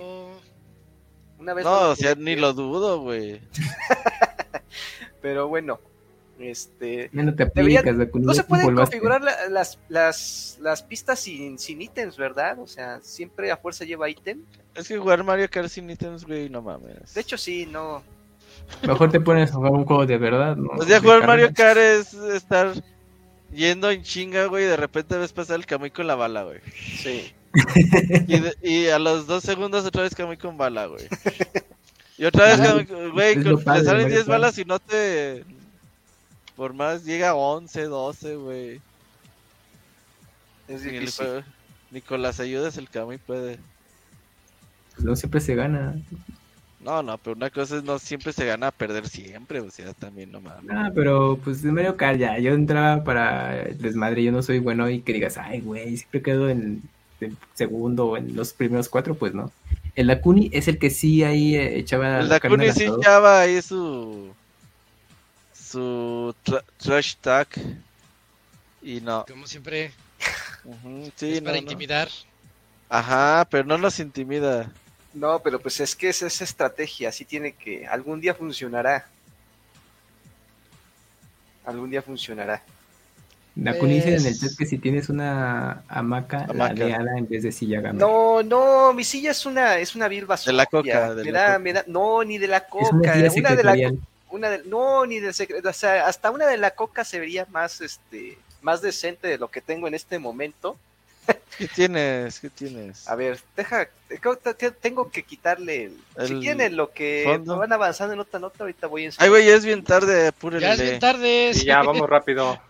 una 1.41 1.53
vez 1.53 1.65
No, 1.65 1.91
o 1.91 1.97
sea, 1.97 2.15
ni 2.15 2.37
lo 2.37 2.53
dudo, 2.53 3.01
güey. 3.01 3.41
Pero 5.21 5.49
bueno, 5.49 5.81
este 6.39 7.11
Ya 7.13 7.23
no 7.25 7.35
te 7.35 7.43
aplicas, 7.43 7.97
no 8.15 8.35
se 8.35 8.45
pueden 8.45 8.73
configurar 8.77 9.23
la- 9.23 9.49
las, 9.49 9.81
las, 9.89 10.59
las 10.61 10.81
pistas 10.85 11.19
sin, 11.19 11.59
sin 11.59 11.83
ítems, 11.83 12.17
¿verdad? 12.17 12.61
O 12.61 12.69
sea, 12.69 13.01
siempre 13.03 13.51
a 13.51 13.57
fuerza 13.57 13.85
lleva 13.85 14.09
ítem. 14.09 14.45
Es 14.77 14.87
que 14.87 14.97
jugar 14.97 15.25
Mario 15.25 15.49
Kart 15.51 15.69
sin 15.69 15.91
ítems, 15.91 16.25
güey, 16.25 16.49
no 16.49 16.63
mames. 16.63 17.15
De 17.15 17.21
hecho, 17.21 17.37
sí, 17.37 17.67
no. 17.67 18.03
Mejor 18.87 19.11
te 19.11 19.21
pones 19.21 19.51
a 19.51 19.55
jugar 19.55 19.73
un 19.73 19.85
juego 19.85 20.07
de 20.07 20.19
verdad, 20.19 20.57
¿no? 20.57 20.71
O 20.79 20.85
sea, 20.85 20.95
De 20.97 21.01
jugar. 21.01 21.27
Mario 21.27 21.53
Kart 21.55 21.79
es 21.79 22.13
estar 22.15 22.73
yendo 23.55 23.91
en 23.91 24.03
chinga, 24.03 24.47
güey, 24.47 24.65
y 24.65 24.69
de 24.69 24.77
repente 24.77 25.17
ves 25.17 25.33
pasar 25.33 25.57
el 25.57 25.67
Kamui 25.67 25.91
con 25.91 26.07
la 26.07 26.15
bala, 26.15 26.43
güey. 26.45 26.59
Sí. 27.03 27.33
Y, 28.29 28.39
de- 28.41 28.57
y 28.63 28.89
a 28.89 28.99
los 28.99 29.27
dos 29.27 29.43
segundos 29.43 29.85
otra 29.87 30.03
vez 30.03 30.15
Kamui 30.15 30.37
con 30.37 30.57
bala, 30.59 30.87
güey. 30.87 31.07
Y 32.19 32.25
otra 32.27 32.47
vez. 32.47 32.61
Kamui- 32.61 33.13
güey, 33.13 33.39
Es 33.39 33.45
con- 33.45 33.65
padre 33.65 33.81
te 33.81 33.87
salen 33.87 34.03
Mario 34.03 34.17
10 34.17 34.19
Kart. 34.27 34.29
balas 34.29 34.59
y 34.59 34.65
no 34.65 34.79
te... 34.79 35.45
Por 36.57 36.73
más 36.75 37.05
llega 37.05 37.31
a 37.31 37.35
11, 37.35 37.83
12, 37.85 38.33
Es 38.33 38.39
güey. 38.39 38.81
Ni, 40.69 40.75
el 40.75 41.01
difícil. 41.01 41.45
ni 41.91 42.01
con 42.01 42.23
las 42.23 42.41
ayudas 42.41 42.77
el 42.77 42.89
Kamui 42.91 43.19
puede. 43.19 43.59
pues 44.95 45.05
no 45.05 45.15
siempre 45.17 45.41
se 45.41 45.55
gana. 45.55 45.95
No, 46.87 47.03
no, 47.03 47.19
pero 47.19 47.35
una 47.35 47.51
cosa 47.51 47.77
es 47.79 47.83
no 47.83 47.99
siempre 47.99 48.33
se 48.33 48.47
gana 48.47 48.69
a 48.69 48.71
perder 48.71 49.09
siempre, 49.09 49.61
o 49.61 49.71
sea, 49.71 49.93
también 49.93 50.31
no 50.31 50.41
mames. 50.41 50.71
Ah, 50.71 50.91
pero 50.95 51.37
pues 51.43 51.61
de 51.63 51.73
Mario 51.73 51.97
Kart 51.97 52.19
ya, 52.19 52.39
yo 52.39 52.53
entraba 52.53 53.03
para 53.03 53.63
el 53.63 53.79
desmadre, 53.79 54.23
yo 54.23 54.31
no 54.31 54.43
soy 54.43 54.61
bueno 54.61 54.89
y 54.89 55.01
que 55.03 55.13
digas, 55.13 55.37
ay, 55.37 55.61
güey, 55.61 55.97
siempre 55.97 56.23
quedo 56.23 56.49
en 56.49 56.83
segundo 57.55 58.07
o 58.09 58.17
en 58.17 58.37
los 58.37 58.53
primeros 58.53 58.89
cuatro, 58.89 59.17
pues 59.17 59.35
no. 59.35 59.51
El 59.97 60.07
Dakuni 60.07 60.51
es 60.53 60.69
el 60.69 60.79
que 60.79 60.91
sí 60.91 61.25
ahí 61.25 61.57
eh, 61.57 61.79
echaba 61.79 62.21
El 62.21 62.29
la 62.29 62.39
carne 62.41 62.65
Dakuni 62.65 62.69
al 62.69 62.75
sí 62.75 62.85
echaba 62.85 63.41
ahí 63.41 63.61
su. 63.63 64.33
su 65.53 66.35
tra- 66.45 66.65
trash 66.79 67.17
tag. 67.21 67.49
Y 68.83 69.01
no. 69.01 69.25
Como 69.27 69.47
siempre, 69.47 69.93
Ujú, 70.65 71.11
sí, 71.17 71.33
es 71.35 71.41
no, 71.41 71.47
para 71.47 71.57
no. 71.57 71.63
intimidar. 71.63 72.09
Ajá, 72.89 73.47
pero 73.51 73.65
no 73.65 73.79
nos 73.79 73.99
intimida. 74.01 74.73
No, 75.17 75.39
pero 75.41 75.59
pues 75.59 75.81
es 75.81 75.97
que 75.97 76.11
es 76.11 76.21
esa 76.21 76.45
estrategia, 76.45 77.09
así 77.09 77.25
tiene 77.25 77.53
que, 77.53 77.87
algún 77.87 78.21
día 78.21 78.35
funcionará. 78.35 79.07
Algún 81.65 81.91
día 81.91 82.03
funcionará. 82.03 82.63
Dakuni 83.55 83.95
dice 83.95 84.09
en 84.09 84.15
el 84.17 84.23
Pues- 84.25 84.41
chat 84.41 84.59
que 84.59 84.67
si 84.67 84.77
tienes 84.77 85.09
una 85.09 85.83
hamaca, 85.89 86.47
la 86.53 86.69
de 86.75 86.93
ala 86.93 87.17
en 87.17 87.27
vez 87.27 87.43
de 87.45 87.51
silla 87.51 87.81
gamer. 87.81 87.95
No, 87.99 88.43
no, 88.43 88.93
mi 88.93 89.05
silla 89.05 89.31
es 89.31 89.47
una, 89.47 89.79
es 89.79 89.95
una 89.97 90.07
vil 90.09 90.27
basura. 90.27 90.53
De 90.53 90.57
la 90.59 90.67
coca, 90.67 91.15
de 91.15 91.25
me 91.25 91.33
la 91.33 91.41
da, 91.41 91.47
coca. 91.47 91.59
me 91.61 91.73
da, 91.73 91.85
no, 91.87 92.23
ni 92.23 92.37
de 92.37 92.49
la 92.49 92.59
es 92.59 92.65
coca, 92.69 93.15
una 93.35 93.55
de 93.57 93.65
la, 93.65 93.93
una 94.29 94.51
de, 94.51 94.63
no, 94.67 95.07
ni 95.07 95.19
del 95.19 95.33
secreto, 95.33 95.71
o 95.71 95.73
sea, 95.73 96.07
hasta 96.07 96.31
una 96.31 96.47
de 96.47 96.59
la 96.59 96.73
coca 96.73 97.05
se 97.05 97.19
vería 97.19 97.47
más, 97.51 97.81
este, 97.81 98.37
más 98.61 98.83
decente 98.83 99.29
de 99.29 99.39
lo 99.39 99.49
que 99.49 99.63
tengo 99.63 99.89
en 99.89 99.95
este 99.95 100.19
momento. 100.19 100.77
¿Qué 101.59 101.69
tienes? 101.69 102.41
¿Qué 102.41 102.51
tienes? 102.51 103.09
A 103.09 103.15
ver, 103.15 103.39
deja, 103.57 103.89
te- 104.09 104.55
te- 104.55 104.71
tengo 104.71 105.11
que 105.11 105.23
quitarle 105.23 105.85
el, 106.17 106.27
si 106.29 106.41
quieren 106.41 106.77
lo 106.77 106.91
que 106.93 107.23
fondo. 107.25 107.57
van 107.59 107.73
avanzando 107.73 108.15
en 108.15 108.21
otra 108.21 108.39
nota, 108.39 108.65
ahorita 108.65 108.87
voy 108.87 109.07
a 109.07 109.11
Ay, 109.19 109.29
güey, 109.29 109.47
ya 109.47 109.55
es 109.55 109.65
bien 109.65 109.83
tarde, 109.85 110.29
apúrenle. 110.29 110.67
Ya 110.67 110.75
es 110.75 110.83
bien 110.83 110.99
tarde. 111.01 111.53
Y 111.55 111.65
ya, 111.65 111.83
vamos 111.83 112.09
rápido. 112.09 112.59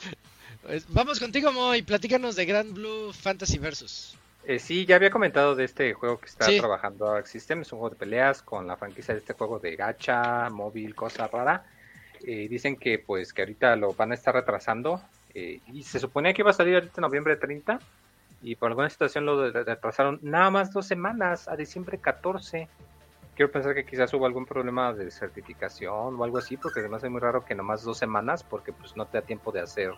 Pues, 0.62 0.84
Vamos 0.88 1.20
contigo, 1.20 1.52
Moy. 1.52 1.82
Platícanos 1.82 2.34
de 2.34 2.44
Grand 2.44 2.72
Blue 2.74 3.12
Fantasy 3.12 3.56
Versus. 3.58 4.16
Eh, 4.44 4.58
sí, 4.58 4.84
ya 4.84 4.96
había 4.96 5.10
comentado 5.10 5.54
de 5.54 5.64
este 5.64 5.92
juego 5.94 6.18
que 6.18 6.26
está 6.26 6.46
Sí. 6.46 6.58
trabajando 6.58 7.08
Arc 7.08 7.26
System. 7.26 7.62
Es 7.62 7.72
un 7.72 7.78
juego 7.78 7.94
de 7.94 7.98
peleas 8.00 8.42
con 8.42 8.66
la 8.66 8.76
franquicia 8.76 9.14
de 9.14 9.20
este 9.20 9.32
juego 9.34 9.60
de 9.60 9.76
gacha, 9.76 10.50
móvil, 10.50 10.96
cosa 10.96 11.28
rara. 11.28 11.64
Eh, 12.26 12.48
dicen 12.50 12.74
que 12.76 12.98
pues 12.98 13.32
que 13.32 13.42
ahorita 13.42 13.76
lo 13.76 13.92
van 13.94 14.10
a 14.10 14.14
estar 14.16 14.34
retrasando. 14.34 15.00
eh, 15.34 15.60
y 15.72 15.84
se 15.84 16.00
suponía 16.00 16.32
que 16.34 16.42
iba 16.42 16.50
a 16.50 16.54
salir 16.54 16.74
ahorita 16.74 16.94
en 16.96 17.02
noviembre 17.02 17.36
30. 17.36 17.78
Y 18.46 18.54
por 18.54 18.68
alguna 18.70 18.88
situación 18.88 19.26
lo 19.26 19.50
retrasaron 19.50 20.20
nada 20.22 20.50
más 20.50 20.72
dos 20.72 20.86
semanas, 20.86 21.48
a 21.48 21.56
diciembre 21.56 21.98
14. 21.98 22.68
Quiero 23.34 23.50
pensar 23.50 23.74
que 23.74 23.84
quizás 23.84 24.14
hubo 24.14 24.24
algún 24.24 24.46
problema 24.46 24.92
de 24.92 25.10
certificación 25.10 26.14
o 26.14 26.22
algo 26.22 26.38
así, 26.38 26.56
porque 26.56 26.78
además 26.78 27.02
es 27.02 27.10
muy 27.10 27.18
raro 27.20 27.44
que 27.44 27.56
nomás 27.56 27.82
dos 27.82 27.98
semanas, 27.98 28.44
porque 28.44 28.72
pues 28.72 28.96
no 28.96 29.04
te 29.04 29.18
da 29.18 29.26
tiempo 29.26 29.50
de 29.50 29.62
hacer. 29.62 29.90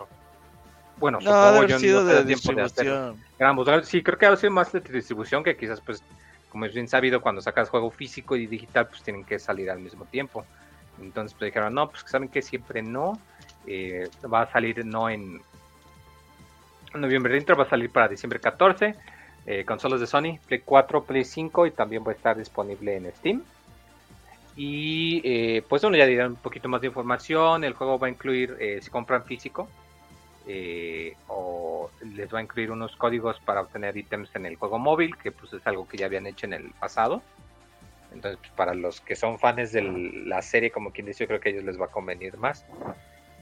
Bueno, 0.97 1.19
No, 1.21 1.29
supongo 1.29 1.67
yo, 1.67 1.77
sido 1.77 2.01
no 2.01 2.07
te 2.07 2.13
da 2.15 2.19
de 2.21 2.25
tiempo 2.25 2.53
de 2.53 2.61
hacer 2.63 2.85
distribución. 2.85 3.23
Ambos, 3.39 3.87
sí, 3.87 4.01
creo 4.01 4.17
que 4.17 4.25
ha 4.25 4.35
sido 4.35 4.51
más 4.51 4.71
de 4.71 4.79
distribución 4.79 5.43
que 5.43 5.55
quizás, 5.55 5.79
pues, 5.79 6.03
como 6.49 6.65
es 6.65 6.73
bien 6.73 6.87
sabido, 6.87 7.21
cuando 7.21 7.41
sacas 7.41 7.69
juego 7.69 7.91
físico 7.91 8.35
y 8.35 8.47
digital, 8.47 8.87
pues 8.87 9.03
tienen 9.03 9.25
que 9.25 9.37
salir 9.37 9.69
al 9.69 9.79
mismo 9.79 10.05
tiempo. 10.05 10.43
Entonces, 10.99 11.37
pues 11.37 11.49
dijeron, 11.49 11.75
no, 11.75 11.87
pues 11.91 12.03
saben 12.07 12.29
que 12.29 12.41
siempre 12.41 12.81
no. 12.81 13.19
eh, 13.67 14.09
va 14.25 14.41
a 14.41 14.51
salir 14.51 14.83
no 14.83 15.07
en 15.07 15.39
noviembre 16.93 17.31
30, 17.31 17.53
va 17.55 17.63
a 17.63 17.69
salir 17.69 17.89
para 17.91 18.07
diciembre 18.07 18.39
14. 18.39 18.95
eh, 19.45 19.65
consolas 19.65 19.99
de 19.99 20.07
Sony, 20.07 20.37
Play 20.47 20.61
4, 20.63 21.03
Play 21.03 21.23
5 21.23 21.67
y 21.67 21.71
también 21.71 22.03
va 22.05 22.11
a 22.11 22.15
estar 22.15 22.37
disponible 22.37 22.95
en 22.95 23.11
Steam. 23.15 23.43
Y 24.55 25.21
eh, 25.23 25.63
pues 25.69 25.81
bueno, 25.83 25.95
ya 25.95 26.05
dirán 26.05 26.31
un 26.31 26.35
poquito 26.35 26.67
más 26.67 26.81
de 26.81 26.87
información. 26.87 27.63
El 27.63 27.73
juego 27.73 27.97
va 27.97 28.07
a 28.07 28.09
incluir, 28.09 28.57
eh, 28.59 28.79
si 28.81 28.89
compran 28.89 29.23
físico, 29.23 29.69
eh, 30.47 31.15
o 31.27 31.89
les 32.01 32.33
va 32.33 32.39
a 32.39 32.41
incluir 32.41 32.69
unos 32.69 32.95
códigos 32.97 33.39
para 33.39 33.61
obtener 33.61 33.95
ítems 33.95 34.35
en 34.35 34.45
el 34.45 34.57
juego 34.57 34.77
móvil, 34.77 35.15
que 35.15 35.31
pues 35.31 35.53
es 35.53 35.65
algo 35.65 35.87
que 35.87 35.97
ya 35.97 36.07
habían 36.07 36.27
hecho 36.27 36.45
en 36.45 36.53
el 36.53 36.71
pasado. 36.71 37.21
Entonces, 38.13 38.37
pues, 38.41 38.51
para 38.51 38.73
los 38.73 38.99
que 38.99 39.15
son 39.15 39.39
fans 39.39 39.71
de 39.71 39.81
la 39.81 40.41
serie, 40.41 40.71
como 40.71 40.91
quien 40.91 41.05
dice, 41.05 41.23
yo 41.23 41.27
creo 41.27 41.39
que 41.39 41.49
a 41.49 41.51
ellos 41.53 41.63
les 41.63 41.79
va 41.79 41.85
a 41.85 41.91
convenir 41.91 42.37
más. 42.37 42.65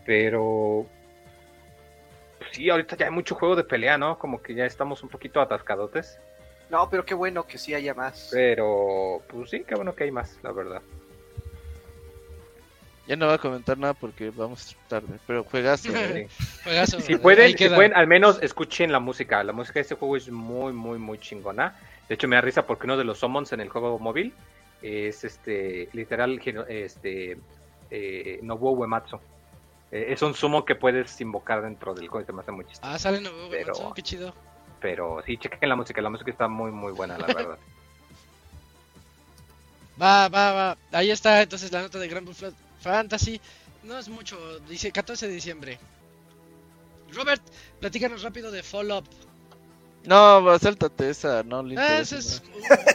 Pero 0.06 0.86
sí, 2.52 2.69
ahorita 2.69 2.95
ya 2.95 3.06
hay 3.06 3.11
mucho 3.11 3.36
juego 3.36 3.56
de 3.56 3.64
pelea, 3.64 3.98
¿no? 3.98 4.18
Como 4.18 4.41
que 4.41 4.53
ya 4.53 4.65
estamos 4.65 5.03
un 5.03 5.10
poquito 5.10 5.41
atascadotes. 5.41 6.19
No, 6.69 6.90
pero 6.90 7.06
qué 7.06 7.14
bueno 7.14 7.45
que 7.48 7.57
sí 7.57 7.74
haya 7.74 7.94
más. 7.94 8.30
Pero, 8.32 9.22
pues 9.28 9.49
sí, 9.49 9.64
qué 9.65 9.76
bueno 9.76 9.95
que 9.95 10.03
hay 10.03 10.11
más, 10.11 10.38
la 10.44 10.52
verdad. 10.52 10.82
Ya 13.07 13.15
no 13.15 13.26
voy 13.28 13.36
a 13.36 13.38
comentar 13.38 13.78
nada 13.78 13.94
porque 13.94 14.32
vamos 14.32 14.76
tarde, 14.90 15.18
pero 15.26 15.45
juegazo. 15.45 15.95
¿eh? 15.95 16.28
Sí. 16.30 16.45
Juegazo. 16.64 16.99
Si 16.99 17.15
pueden, 17.15 17.57
si 17.57 17.69
pueden, 17.69 17.95
al 17.95 18.06
menos 18.06 18.38
escuchen 18.41 18.91
la 18.91 18.99
música. 18.99 19.41
La 19.45 19.53
música 19.53 19.76
de 19.76 19.82
este 19.82 19.95
juego 19.95 20.18
es 20.18 20.30
muy, 20.30 20.74
muy, 20.74 20.99
muy 20.99 21.18
chingona. 21.18 21.80
De 22.10 22.15
hecho, 22.15 22.28
me 22.28 22.36
da 22.36 22.41
risa 22.41 22.68
porque 22.68 22.86
uno 22.86 22.98
de 22.98 23.06
los 23.06 23.19
summons 23.19 23.53
en 23.53 23.61
el 23.61 23.69
juego 23.69 23.98
móvil 23.98 24.34
es 24.82 25.24
este, 25.24 25.88
literal, 25.94 26.41
este, 26.68 27.38
eh, 27.90 28.40
Nobuo 28.41 28.72
Uematsu. 28.72 29.19
Eh, 29.91 30.07
es 30.09 30.22
un 30.22 30.34
summon 30.34 30.65
que 30.65 30.76
puedes 30.76 31.19
invocar 31.22 31.61
dentro 31.61 31.93
del 31.93 32.07
juego 32.07 32.23
y 32.23 32.26
se 32.26 32.34
me 32.34 32.41
hace 32.41 32.51
muy 32.51 32.65
chistoso. 32.65 32.91
Ah, 32.93 32.99
sale 32.99 33.22
nuevo, 33.22 33.49
Pero- 33.49 33.93
qué 33.93 34.01
chido. 34.03 34.34
Pero 34.80 35.23
sí, 35.26 35.38
chequen 35.38 35.69
la 35.69 35.76
música. 35.76 36.01
La 36.01 36.09
música 36.09 36.30
está 36.30 36.47
muy, 36.47 36.72
muy 36.72 36.91
buena, 36.93 37.18
la 37.18 37.26
verdad. 37.34 37.57
Va, 40.01 40.27
va, 40.30 40.51
va. 40.51 40.77
Ahí 40.91 41.09
está 41.09 41.41
entonces 41.41 41.72
la 41.72 41.81
nota 41.81 41.97
de 41.99 42.07
Grand 42.07 42.26
Blue 42.27 42.53
Fantasy. 42.81 43.41
No 43.84 43.97
es 43.97 44.09
mucho, 44.09 44.59
dice 44.61 44.91
14 44.91 45.27
de 45.27 45.34
diciembre. 45.34 45.80
Robert, 47.14 47.41
platícanos 47.80 48.22
rápido 48.22 48.51
de 48.51 48.61
Fall 48.64 48.91
Up. 48.91 49.05
No, 50.06 50.57
sáltate 50.60 51.10
esa, 51.10 51.44
no 51.44 51.61
le 51.64 51.78
Ah, 51.78 51.84
interesa, 51.99 52.18
ese 52.18 52.36
es 52.36 52.44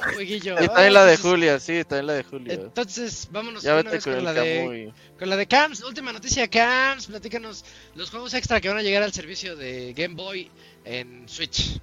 un 0.08 0.14
jueguillo. 0.14 0.54
Y 0.62 0.66
también 0.68 0.92
la 0.94 1.04
de 1.04 1.12
Entonces- 1.14 1.20
Julia, 1.30 1.58
sí, 1.60 1.84
también 1.84 2.06
la 2.06 2.12
de 2.14 2.22
Julia. 2.24 2.54
Entonces, 2.54 3.28
vámonos 3.30 3.62
Ya 3.62 3.74
vete 3.74 3.90
con 3.90 4.00
con 4.00 4.12
el 4.14 4.24
la 4.24 4.32
de 4.32 4.92
con 5.18 5.28
la 5.28 5.36
de 5.36 5.46
Camps, 5.46 5.84
última 5.84 6.12
noticia 6.12 6.48
Camps, 6.48 7.06
platícanos 7.08 7.64
los 7.96 8.10
juegos 8.10 8.32
extra 8.34 8.60
que 8.60 8.68
van 8.68 8.78
a 8.78 8.82
llegar 8.82 9.02
al 9.02 9.12
servicio 9.12 9.56
de 9.56 9.92
Game 9.94 10.14
Boy 10.14 10.50
en 10.84 11.28
Switch. 11.28 11.78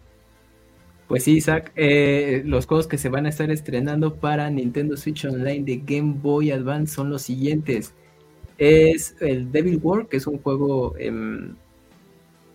Pues 1.07 1.23
sí, 1.23 1.33
Isaac, 1.37 1.71
eh, 1.75 2.41
los 2.45 2.65
juegos 2.65 2.87
que 2.87 2.97
se 2.97 3.09
van 3.09 3.25
a 3.25 3.29
estar 3.29 3.49
estrenando 3.51 4.15
para 4.15 4.49
Nintendo 4.49 4.95
Switch 4.97 5.25
Online 5.25 5.63
de 5.63 5.77
Game 5.85 6.15
Boy 6.21 6.51
Advance 6.51 6.93
son 6.95 7.09
los 7.09 7.21
siguientes. 7.23 7.93
Es 8.57 9.15
el 9.19 9.51
Devil 9.51 9.79
War, 9.81 10.07
que 10.07 10.17
es 10.17 10.27
un 10.27 10.39
juego 10.39 10.95
em, 10.99 11.55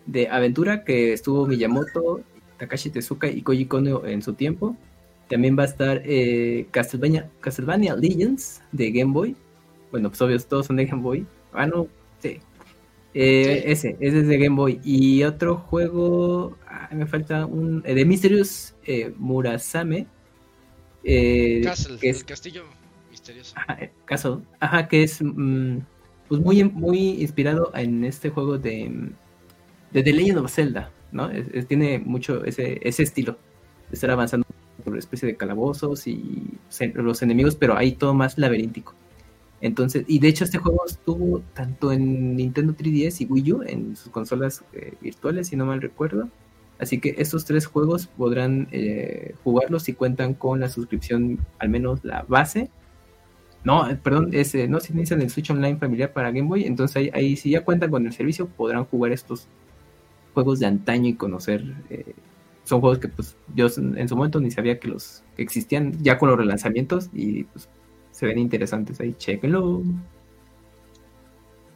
de 0.07 0.29
aventura 0.29 0.85
que 0.85 1.13
estuvo 1.15 1.47
Miyamoto, 1.47 2.21
Takashi 2.59 2.91
Tezuka 2.91 3.29
y 3.29 3.43
Koji 3.43 3.67
Kono 3.67 4.05
en 4.07 4.23
su 4.23 4.35
tiempo. 4.35 4.77
También 5.29 5.57
va 5.59 5.63
a 5.63 5.67
estar 5.67 6.03
eh, 6.05 6.67
Castlevania, 6.71 7.31
Castlevania 7.41 7.97
Legends 7.97 8.63
de 8.73 8.91
Game 8.91 9.13
Boy. 9.13 9.37
Bueno, 9.91 10.11
pues 10.11 10.21
obvio, 10.23 10.39
todos 10.41 10.67
son 10.67 10.77
de 10.77 10.87
Game 10.87 11.03
Boy. 11.03 11.27
Ah, 11.53 11.67
no, 11.67 11.89
sí. 12.21 12.41
Eh, 13.15 13.63
Sí. 13.65 13.71
Ese, 13.71 13.97
ese 14.01 14.21
es 14.21 14.27
de 14.27 14.39
Game 14.39 14.57
Boy. 14.57 14.81
Y 14.85 15.23
otro 15.23 15.57
juego, 15.57 16.57
ah, 16.69 16.89
me 16.93 17.07
falta 17.07 17.47
un, 17.47 17.83
eh, 17.87 17.95
de 17.95 18.05
Mysterious 18.05 18.75
eh, 18.85 19.15
Murasame. 19.19 20.07
Castle, 21.63 21.99
que 21.99 22.09
es 22.11 22.21
el 22.21 22.25
castillo 22.25 22.65
misterioso. 23.11 23.55
Ajá, 23.57 23.79
caso, 24.05 24.43
ajá, 24.59 24.89
que 24.89 25.03
es 25.03 25.21
mm, 25.23 25.79
pues 26.29 26.41
muy, 26.41 26.65
muy 26.65 26.99
inspirado 27.23 27.71
en 27.75 28.05
este 28.05 28.31
juego 28.31 28.59
de, 28.59 28.89
mm, 28.89 29.11
de 29.93 30.03
The 30.03 30.13
Legend 30.13 30.39
of 30.39 30.51
Zelda, 30.53 30.91
¿no? 31.15 31.31
Tiene 31.69 31.99
mucho 31.99 32.45
ese, 32.45 32.81
ese 32.83 33.05
estilo 33.05 33.39
de 33.89 33.95
estar 33.95 34.11
avanzando 34.11 34.47
por 34.83 34.93
una 34.93 34.99
especie 34.99 35.27
de 35.27 35.37
calabozos 35.37 36.07
y 36.07 36.59
los 36.95 37.23
enemigos, 37.23 37.57
pero 37.57 37.77
ahí 37.77 37.93
todo 37.93 38.13
más 38.13 38.37
laberíntico. 38.37 38.95
Entonces, 39.61 40.05
y 40.09 40.19
de 40.19 40.29
hecho 40.29 40.45
este 40.45 40.59
juego 40.59 40.85
estuvo 40.87 41.41
tanto 41.55 41.91
en 41.93 42.37
Nintendo 42.37 42.75
3DS 42.75 43.23
y 43.23 43.25
Wii 43.25 43.53
U, 43.53 43.63
en 43.63 43.97
sus 43.97 44.13
consolas 44.13 44.63
eh, 44.75 44.93
virtuales, 45.01 45.49
si 45.49 45.57
no 45.57 45.65
mal 45.65 45.81
recuerdo. 45.81 46.29
Así 46.79 47.01
que 47.01 47.15
estos 47.19 47.45
tres 47.47 47.67
juegos 47.67 48.09
podrán 48.09 48.69
eh, 48.73 49.35
jugarlos 49.45 49.85
si 49.85 49.95
cuentan 49.95 50.35
con 50.35 50.61
la 50.61 50.69
suscripción, 50.69 51.39
al 51.59 51.69
menos 51.71 52.05
la 52.05 52.25
base, 52.29 52.69
no, 53.65 53.89
eh, 53.89 53.97
perdón, 53.97 54.31
no 54.69 54.81
se 54.81 54.93
inician 54.93 55.23
el 55.23 55.31
Switch 55.31 55.51
Online 55.51 55.79
familiar 55.79 56.13
para 56.13 56.31
Game 56.31 56.49
Boy, 56.49 56.65
entonces 56.65 56.97
ahí, 56.97 57.11
ahí 57.15 57.37
si 57.37 57.51
ya 57.51 57.65
cuentan 57.65 57.91
con 57.91 58.07
el 58.07 58.13
servicio 58.13 58.47
podrán 58.47 58.85
jugar 58.85 59.13
estos 59.13 59.49
juegos 60.35 60.61
de 60.61 60.67
antaño 60.67 61.09
y 61.09 61.15
conocer. 61.15 61.65
eh, 61.91 62.15
son 62.65 62.81
juegos 62.81 62.99
que 62.99 63.09
pues 63.09 63.37
yo 63.55 63.67
en 63.77 64.09
su 64.09 64.17
momento 64.17 64.41
ni 64.41 64.51
sabía 64.51 64.81
que 64.81 64.89
los 64.89 65.23
que 65.37 65.43
existían 65.43 66.03
ya 66.03 66.19
con 66.19 66.31
los 66.31 66.39
relanzamientos 66.39 67.11
y 67.13 67.45
pues 67.45 67.69
se 68.11 68.27
ven 68.27 68.39
interesantes 68.39 69.01
ahí, 69.01 69.15
chequenlo. 69.15 69.83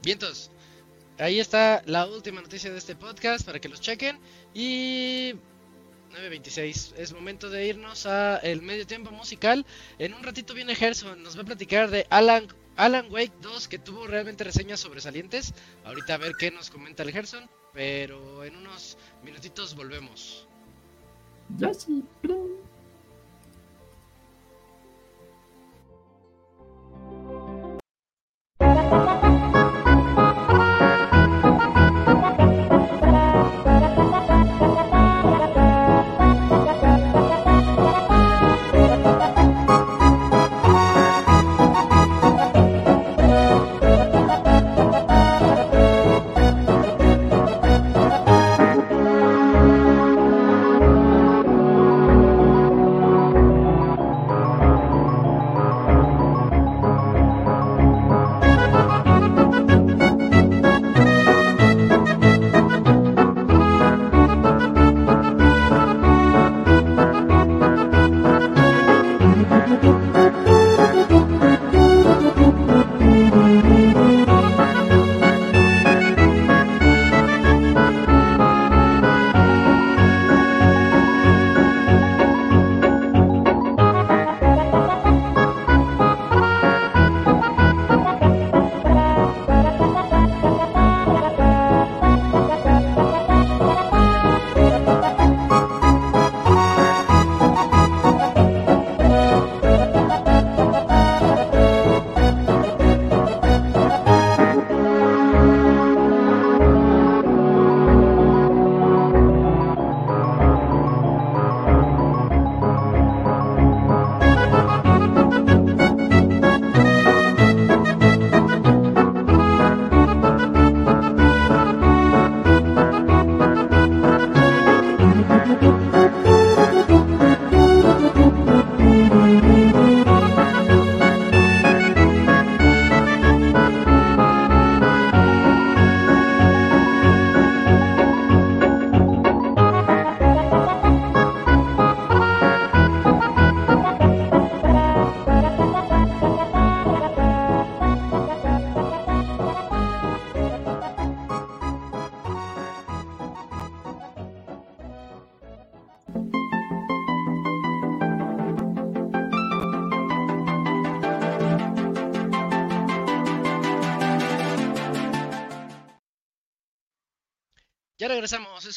Vientos. 0.02 0.50
Ahí 1.18 1.40
está 1.40 1.82
la 1.86 2.06
última 2.06 2.40
noticia 2.40 2.70
de 2.70 2.78
este 2.78 2.94
podcast 2.94 3.44
para 3.44 3.58
que 3.58 3.68
los 3.68 3.80
chequen. 3.80 4.18
Y 4.54 5.34
9.26. 6.12 6.94
Es 6.96 7.12
momento 7.12 7.50
de 7.50 7.66
irnos 7.66 8.06
a 8.06 8.36
el 8.38 8.62
medio 8.62 8.86
tiempo 8.86 9.10
musical. 9.10 9.66
En 9.98 10.14
un 10.14 10.22
ratito 10.22 10.54
viene 10.54 10.76
Gerson, 10.76 11.22
nos 11.22 11.36
va 11.36 11.42
a 11.42 11.46
platicar 11.46 11.90
de 11.90 12.06
Alan, 12.10 12.46
Alan 12.76 13.10
Wake 13.10 13.32
2, 13.42 13.66
que 13.66 13.78
tuvo 13.78 14.06
realmente 14.06 14.44
reseñas 14.44 14.78
sobresalientes. 14.80 15.54
Ahorita 15.84 16.14
a 16.14 16.18
ver 16.18 16.34
qué 16.38 16.52
nos 16.52 16.70
comenta 16.70 17.02
el 17.02 17.10
Gerson, 17.10 17.50
pero 17.72 18.44
en 18.44 18.56
unos 18.56 18.96
minutitos 19.22 19.74
volvemos. 19.74 20.46
Ya 21.56 21.72
sí, 21.72 22.04
pero- 22.22 22.46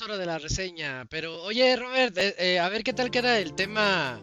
es 0.02 0.06
hora 0.08 0.18
de 0.18 0.26
la 0.26 0.40
reseña. 0.40 1.06
Pero, 1.10 1.42
oye, 1.44 1.76
Robert, 1.76 2.18
eh, 2.18 2.36
eh, 2.40 2.60
a 2.60 2.68
ver 2.70 2.84
qué 2.84 2.94
tal 2.94 3.12
queda 3.12 3.38
el 3.40 3.54
tema 3.54 4.20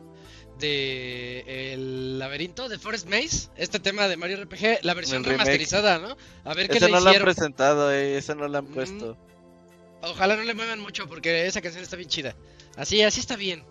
de 0.59 1.72
el 1.72 2.18
laberinto 2.18 2.68
de 2.68 2.78
Forest 2.78 3.09
Maze. 3.09 3.48
Este 3.56 3.78
tema 3.78 4.09
de 4.09 4.16
Mario 4.16 4.38
RPG, 4.42 4.80
la 4.82 4.94
versión 4.94 5.22
remasterizada, 5.22 5.98
¿no? 5.98 6.16
A 6.44 6.55
ver 6.55 6.68
qué 6.68 6.78
Ese 6.78 6.86
le 6.86 6.92
no 6.92 7.00
lo 7.00 7.10
han 7.10 7.22
presentado, 7.22 7.92
eh, 7.92 8.16
ese 8.18 8.34
no 8.34 8.48
lo 8.48 8.59
han 8.59 8.64
Mm. 8.64 8.74
puesto. 8.74 9.16
Ojalá 10.02 10.36
no 10.36 10.42
le 10.42 10.55
muevan 10.55 10.80
mucho 10.80 11.09
porque 11.09 11.46
esa 11.46 11.60
canción 11.60 11.82
está 11.82 11.96
bien 11.96 12.09
chida. 12.09 12.34
Así, 12.76 13.02
así 13.02 13.20
está 13.20 13.36
bien. 13.36 13.64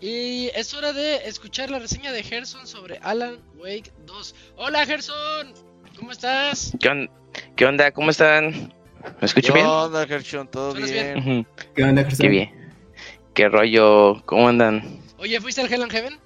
Y 0.00 0.48
es 0.54 0.74
hora 0.74 0.92
de 0.92 1.26
escuchar 1.28 1.70
la 1.70 1.78
reseña 1.78 2.12
de 2.12 2.22
Gerson 2.22 2.66
sobre 2.66 2.98
Alan 2.98 3.38
Wake 3.56 3.92
2. 4.04 4.34
Hola 4.56 4.84
Gerson, 4.86 5.54
¿cómo 5.96 6.12
estás? 6.12 6.72
¿Qué, 6.78 6.88
on- 6.88 7.10
qué 7.56 7.64
onda? 7.64 7.90
¿Cómo 7.92 8.10
están? 8.10 8.74
¿Me 9.20 9.26
escucho 9.26 9.52
¿Qué 9.52 9.58
bien? 9.60 9.66
onda, 9.66 10.06
Gershon? 10.06 10.48
¿Todo 10.48 10.72
¿Suenas 10.72 10.90
bien? 10.90 11.46
¿Qué 11.74 11.84
onda, 11.84 12.02
Gerson? 12.02 12.18
Qué 12.24 12.28
bien. 12.28 12.72
¿Qué 13.34 13.48
rollo? 13.48 14.22
¿Cómo 14.26 14.48
andan? 14.48 15.00
Oye, 15.18 15.40
¿fuiste 15.40 15.60
al 15.60 15.72
Hell 15.72 15.82
and 15.82 15.92
Heaven? 15.92 16.18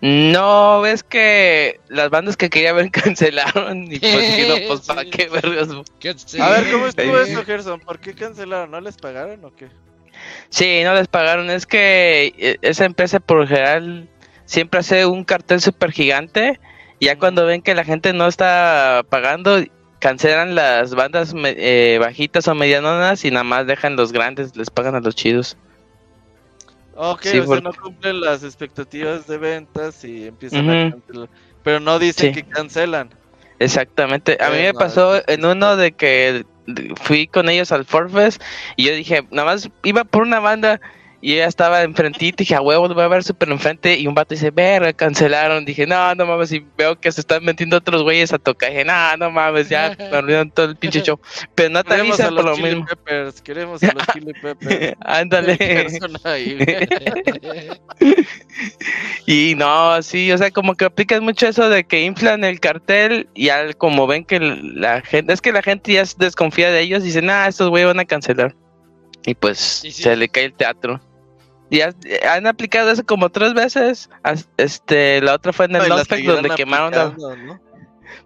No, 0.00 0.82
ves 0.82 1.02
que 1.02 1.80
las 1.88 2.10
bandas 2.10 2.36
que 2.36 2.50
quería 2.50 2.72
ver 2.72 2.90
cancelaron 2.92 3.90
y 3.90 3.98
pues 3.98 4.36
digo, 4.36 4.54
pues 4.68 4.80
para 4.82 5.02
Sí. 5.02 5.10
qué 5.10 5.28
vergas. 5.28 5.68
A 5.70 6.50
ver, 6.50 6.70
¿cómo 6.70 6.86
estuvo 6.86 7.18
eso, 7.18 7.44
Gerson? 7.44 7.80
¿Por 7.80 7.98
qué 7.98 8.14
cancelaron? 8.14 8.70
¿No 8.70 8.80
les 8.80 8.96
pagaron 8.96 9.44
o 9.44 9.54
qué? 9.54 9.68
Sí, 10.50 10.82
no 10.84 10.94
les 10.94 11.08
pagaron. 11.08 11.50
Es 11.50 11.66
que 11.66 12.32
eh, 12.38 12.58
esa 12.62 12.84
empresa 12.84 13.20
por 13.20 13.38
lo 13.40 13.46
general 13.46 14.08
siempre 14.44 14.80
hace 14.80 15.06
un 15.06 15.24
cartel 15.24 15.60
súper 15.60 15.92
gigante. 15.92 16.60
Ya 17.00 17.18
cuando 17.18 17.44
ven 17.44 17.60
que 17.62 17.74
la 17.74 17.84
gente 17.84 18.12
no 18.12 18.26
está 18.26 19.02
pagando, 19.10 19.62
cancelan 20.06 20.54
las 20.54 20.94
bandas 20.94 21.34
me- 21.34 21.56
eh, 21.58 21.98
bajitas 21.98 22.46
o 22.46 22.54
medianonas 22.54 23.24
y 23.24 23.32
nada 23.32 23.42
más 23.42 23.66
dejan 23.66 23.96
los 23.96 24.12
grandes, 24.12 24.54
les 24.54 24.70
pagan 24.70 24.94
a 24.94 25.00
los 25.00 25.16
chidos. 25.16 25.56
Ok, 26.94 27.22
Sí, 27.24 27.40
o 27.40 27.46
sea, 27.46 27.60
no 27.60 27.72
cumplen 27.74 28.20
las 28.20 28.44
expectativas 28.44 29.26
de 29.26 29.36
ventas 29.36 30.04
y 30.04 30.28
empiezan 30.28 30.70
a 30.70 30.90
cancelar. 30.92 31.28
Pero 31.64 31.80
no 31.80 31.98
dicen 31.98 32.32
Sí. 32.32 32.40
que 32.40 32.48
cancelan. 32.48 33.10
Exactamente. 33.58 34.38
A 34.40 34.50
mí 34.50 34.58
me 34.58 34.74
pasó 34.74 35.20
en 35.28 35.44
uno 35.44 35.76
de 35.76 35.90
que 35.90 36.44
fui 37.02 37.26
con 37.26 37.48
ellos 37.48 37.72
al 37.72 37.84
Forfest 37.84 38.40
y 38.76 38.84
yo 38.86 38.94
dije, 38.94 39.26
nada 39.32 39.46
más 39.54 39.68
iba 39.82 40.04
por 40.04 40.22
una 40.22 40.38
banda 40.38 40.80
y 41.20 41.34
ella 41.34 41.46
estaba 41.46 41.82
enfrentito 41.82 42.42
y 42.42 42.44
dije, 42.44 42.54
a 42.54 42.60
huevo, 42.60 42.88
voy 42.88 43.02
a 43.02 43.08
ver 43.08 43.24
súper 43.24 43.50
enfrente 43.50 43.96
y 43.96 44.06
un 44.06 44.14
vato 44.14 44.34
dice, 44.34 44.50
verga, 44.50 44.92
cancelaron. 44.92 45.64
Dije, 45.64 45.86
no, 45.86 46.14
no 46.14 46.26
mames, 46.26 46.52
y 46.52 46.64
veo 46.76 46.98
que 47.00 47.10
se 47.10 47.20
están 47.20 47.44
metiendo 47.44 47.76
otros 47.76 48.02
güeyes 48.02 48.32
a 48.32 48.38
tocar. 48.38 48.70
Dije, 48.70 48.84
no, 48.84 49.16
no 49.16 49.30
mames, 49.30 49.68
ya 49.68 49.96
me 50.10 50.16
olvidaron 50.16 50.50
todo 50.50 50.66
el 50.66 50.76
pinche 50.76 51.02
show. 51.02 51.18
Pero 51.54 51.70
no 51.70 51.82
te 51.82 51.90
Queremos 51.90 52.20
a 52.20 52.26
avisan 52.26 52.34
por 52.34 52.44
los 52.44 52.44
lo 52.44 52.56
Chili 52.56 52.68
mismo. 52.68 52.86
Peppers, 52.86 53.42
queremos 53.42 53.82
a 53.82 53.92
los 53.92 54.06
Chili 54.12 54.32
Peppers. 54.34 54.96
Ándale. 55.00 55.56
Y 59.26 59.54
no, 59.56 60.00
sí, 60.02 60.30
o 60.32 60.38
sea, 60.38 60.50
como 60.50 60.74
que 60.74 60.84
aplican 60.84 61.24
mucho 61.24 61.48
eso 61.48 61.68
de 61.68 61.84
que 61.84 62.02
inflan 62.04 62.44
el 62.44 62.60
cartel 62.60 63.28
y 63.34 63.48
al 63.48 63.76
como 63.76 64.06
ven 64.06 64.24
que 64.24 64.38
la 64.40 65.02
gente, 65.02 65.32
es 65.32 65.40
que 65.40 65.52
la 65.52 65.62
gente 65.62 65.92
ya 65.92 66.04
desconfía 66.18 66.70
de 66.70 66.80
ellos 66.80 67.02
y 67.02 67.06
dicen, 67.06 67.28
ah, 67.28 67.48
estos 67.48 67.68
güeyes 67.68 67.88
van 67.88 68.00
a 68.00 68.04
cancelar. 68.04 68.54
Y 69.26 69.34
pues 69.34 69.84
Y 69.84 69.92
sí. 69.92 70.02
se 70.04 70.16
le 70.16 70.28
cae 70.28 70.44
el 70.46 70.54
teatro. 70.54 71.00
Y 71.68 71.80
ha- 71.80 71.92
han 72.30 72.46
aplicado 72.46 72.90
eso 72.90 73.04
como 73.04 73.28
tres 73.30 73.52
veces. 73.52 74.08
As- 74.22 74.48
Este, 74.56 75.20
la 75.20 75.34
otra 75.34 75.52
fue 75.52 75.66
en 75.66 75.76
el 75.76 75.88
Notfest 75.88 76.10
seguirán 76.10 76.36
donde 76.36 76.50
quemaron 76.54 76.92
la... 76.92 77.14
¿no? 77.36 77.60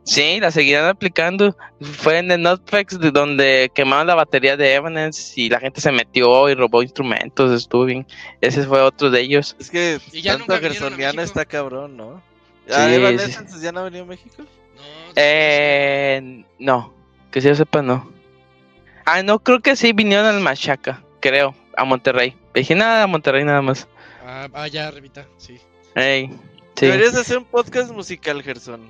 Sí, 0.05 0.41
la 0.41 0.51
seguirán 0.51 0.85
aplicando. 0.87 1.57
Fue 1.81 2.19
en 2.19 2.31
el 2.31 2.43
Notfest 2.43 2.93
de 2.93 3.11
donde 3.11 3.71
quemaron 3.75 4.07
la 4.07 4.15
batería 4.15 4.57
de 4.59 4.75
Evanescence 4.75 5.41
y 5.41 5.49
la 5.49 5.59
gente 5.59 5.81
se 5.81 5.91
metió 5.91 6.49
y 6.51 6.55
robó 6.55 6.83
instrumentos, 6.83 7.51
estuvo 7.53 7.87
bien. 7.87 8.07
Ese 8.43 8.65
fue 8.65 8.81
otro 8.83 9.11
de 9.11 9.21
ellos. 9.23 9.57
Es 9.59 9.71
que 9.71 9.99
Y 10.13 10.21
ya 10.23 10.37
tanto 10.37 10.55
a 10.55 10.61
México. 10.61 11.21
está 11.23 11.45
cabrón, 11.47 11.97
¿no? 11.97 12.23
Sí, 12.67 12.75
Ah, 12.77 12.87
sí. 12.89 12.95
Evanescence 12.95 13.61
ya 13.61 13.73
no 13.73 13.81
ha 13.81 13.85
venido 13.85 14.05
a 14.05 14.07
México. 14.07 14.35
No, 14.39 14.83
Eh, 15.17 16.45
no, 16.59 16.95
que 17.31 17.41
si 17.41 17.49
yo 17.49 17.55
sepa, 17.55 17.81
no. 17.83 18.13
Ah, 19.05 19.23
no, 19.23 19.39
creo 19.39 19.61
que 19.61 19.77
sí 19.77 19.93
vinieron 19.93 20.27
al 20.27 20.41
Machaca, 20.41 21.03
creo. 21.21 21.55
a 21.77 21.85
Monterrey. 21.85 22.37
Dije, 22.55 22.75
nada, 22.75 23.05
a 23.05 23.07
Monterrey 23.07 23.45
nada 23.45 23.63
más. 23.63 23.89
Ah, 24.27 24.49
ah, 24.53 24.69
ya, 24.69 24.91
Revita, 24.91 25.27
sí. 25.39 25.59
Ey, 25.95 26.29
sí. 26.77 26.87
Deberías 26.87 27.15
hacer 27.15 27.39
un 27.39 27.45
podcast 27.45 27.91
musical, 27.91 28.43
Gerson. 28.43 28.83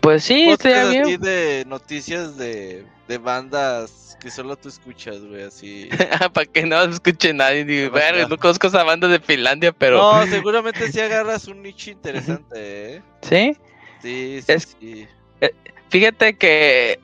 Pues 0.00 0.24
sí, 0.24 0.50
estaría 0.50 1.02
bien. 1.02 1.20
de 1.20 1.64
noticias 1.66 2.36
de, 2.36 2.84
de 3.08 3.18
bandas 3.18 4.16
que 4.20 4.30
solo 4.30 4.56
tú 4.56 4.68
escuchas, 4.68 5.20
güey, 5.20 5.42
así. 5.42 5.88
Para 6.32 6.46
que 6.46 6.64
no 6.66 6.82
escuche 6.82 7.32
nadie. 7.32 7.64
Ni, 7.64 7.90
que- 7.90 8.26
no 8.28 8.36
conozco 8.38 8.66
esa 8.66 8.82
banda 8.82 9.08
de 9.08 9.20
Finlandia, 9.20 9.72
pero. 9.72 9.98
No, 9.98 10.26
seguramente 10.30 10.90
si 10.90 11.00
agarras 11.00 11.46
un 11.46 11.62
nicho 11.62 11.90
interesante, 11.90 12.96
¿eh? 12.96 13.02
¿Sí? 13.22 13.56
Sí, 14.02 14.40
sí, 14.42 14.52
Es- 14.52 14.76
sí. 14.80 15.08
Fíjate 15.90 16.36
que 16.36 16.98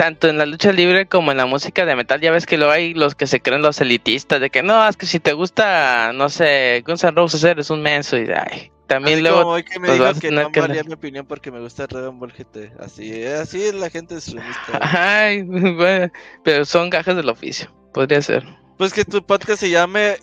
tanto 0.00 0.28
en 0.28 0.38
la 0.38 0.46
lucha 0.46 0.72
libre 0.72 1.04
como 1.04 1.30
en 1.30 1.36
la 1.36 1.44
música 1.44 1.84
de 1.84 1.94
metal, 1.94 2.22
ya 2.22 2.30
ves 2.30 2.46
que 2.46 2.56
luego 2.56 2.72
hay 2.72 2.94
los 2.94 3.14
que 3.14 3.26
se 3.26 3.42
creen 3.42 3.60
los 3.60 3.82
elitistas, 3.82 4.40
de 4.40 4.48
que 4.48 4.62
no, 4.62 4.88
es 4.88 4.96
que 4.96 5.04
si 5.04 5.20
te 5.20 5.34
gusta, 5.34 6.14
no 6.14 6.30
sé, 6.30 6.82
Guns 6.86 7.04
N' 7.04 7.10
Roses 7.14 7.44
eres 7.44 7.68
un 7.68 7.82
menso 7.82 8.16
y 8.16 8.26
ay, 8.30 8.72
también 8.86 9.16
Así 9.16 9.22
luego 9.24 9.42
como 9.42 9.52
hoy 9.52 9.62
que 9.62 9.78
me 9.78 9.92
dijo 9.92 10.14
que 10.18 10.30
no 10.30 10.50
que- 10.52 10.60
valía 10.62 10.84
mi 10.84 10.94
opinión 10.94 11.26
porque 11.26 11.50
me 11.50 11.60
gusta 11.60 11.86
Dragon 11.86 12.18
Ball 12.18 12.32
GT. 12.32 12.72
Así, 12.80 13.24
así 13.26 13.62
es 13.62 13.74
la 13.74 13.90
gente 13.90 14.14
extremista. 14.14 14.78
Ay, 14.80 15.42
bueno, 15.42 16.10
pero 16.44 16.64
son 16.64 16.88
gajes 16.88 17.14
del 17.14 17.28
oficio, 17.28 17.70
podría 17.92 18.22
ser. 18.22 18.42
Pues 18.78 18.94
que 18.94 19.04
tu 19.04 19.22
podcast 19.22 19.60
se 19.60 19.68
llame 19.68 20.16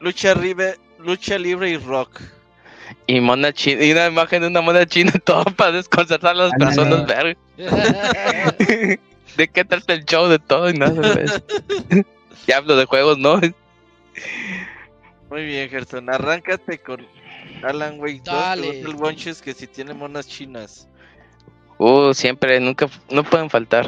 Lucha 0.00 0.34
Libre, 0.34 0.74
Lucha 0.98 1.38
Libre 1.38 1.70
y 1.70 1.76
Rock. 1.76 2.20
Y 3.06 3.20
mona 3.20 3.52
china, 3.52 3.84
y 3.84 3.92
una 3.92 4.06
imagen 4.06 4.42
de 4.42 4.48
una 4.48 4.60
mona 4.60 4.86
china, 4.86 5.12
todo 5.24 5.44
para 5.44 5.72
desconcertar 5.72 6.32
a 6.32 6.34
las 6.34 6.52
personas, 6.52 7.06
verga. 7.06 7.36
¿De 9.36 9.48
qué 9.48 9.64
trata 9.64 9.94
el 9.94 10.04
show 10.04 10.28
de 10.28 10.38
todo 10.38 10.70
y 10.70 10.74
nada 10.74 11.14
de 11.14 11.24
eso? 11.24 11.42
ya 12.46 12.58
hablo 12.58 12.76
de 12.76 12.84
juegos, 12.84 13.18
¿no? 13.18 13.40
Muy 15.30 15.44
bien, 15.44 15.68
Gerson. 15.68 16.08
Arráncate 16.08 16.78
con 16.78 17.04
Alan 17.62 17.98
Wake 17.98 18.22
2. 18.24 18.34
Dale. 18.34 18.62
te 18.62 18.76
gusta 18.76 18.90
el 18.90 18.94
Bunches 18.96 19.42
que 19.42 19.52
si 19.52 19.66
tiene 19.66 19.92
monas 19.92 20.28
chinas. 20.28 20.88
Uh, 21.78 22.14
siempre, 22.14 22.60
nunca, 22.60 22.88
no 23.10 23.24
pueden 23.24 23.50
faltar. 23.50 23.86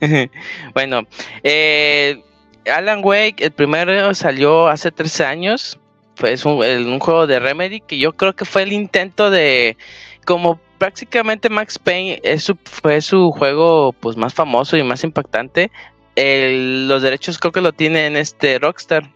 bueno, 0.74 1.02
eh, 1.42 2.22
Alan 2.74 3.00
Wake, 3.04 3.44
el 3.44 3.52
primero 3.52 4.14
salió 4.14 4.68
hace 4.68 4.90
13 4.90 5.24
años. 5.24 5.78
Es 6.24 6.44
un, 6.44 6.62
un 6.64 6.98
juego 6.98 7.26
de 7.26 7.38
Remedy 7.38 7.80
que 7.80 7.98
yo 7.98 8.12
creo 8.14 8.34
que 8.34 8.44
fue 8.44 8.62
el 8.62 8.72
intento 8.72 9.30
de, 9.30 9.76
como 10.24 10.60
prácticamente 10.78 11.48
Max 11.48 11.78
Payne 11.78 12.20
es 12.22 12.44
su, 12.44 12.56
fue 12.64 13.00
su 13.00 13.30
juego 13.32 13.92
pues 13.92 14.16
más 14.16 14.34
famoso 14.34 14.76
y 14.76 14.82
más 14.82 15.04
impactante. 15.04 15.70
el- 16.16 16.88
los 16.88 17.02
derechos 17.02 17.38
creo 17.38 17.52
que 17.52 17.60
lo 17.60 17.72
tienen 17.72 18.16
este 18.16 18.58
Rockstar. 18.58 19.10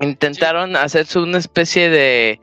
Intentaron 0.00 0.76
hacerse 0.76 1.18
una 1.18 1.38
especie 1.38 1.88
de, 1.90 2.40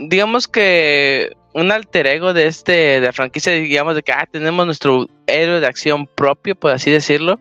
digamos 0.00 0.48
que 0.48 1.32
un 1.54 1.70
alter 1.72 2.06
ego 2.06 2.34
de 2.34 2.46
este 2.48 2.72
de 2.72 3.00
la 3.00 3.12
franquicia, 3.12 3.52
digamos 3.52 3.94
de 3.94 4.02
que 4.02 4.12
ah, 4.12 4.26
tenemos 4.30 4.66
nuestro 4.66 5.06
héroe 5.26 5.60
de 5.60 5.66
acción 5.66 6.06
propio, 6.06 6.54
por 6.56 6.72
así 6.72 6.90
decirlo. 6.90 7.38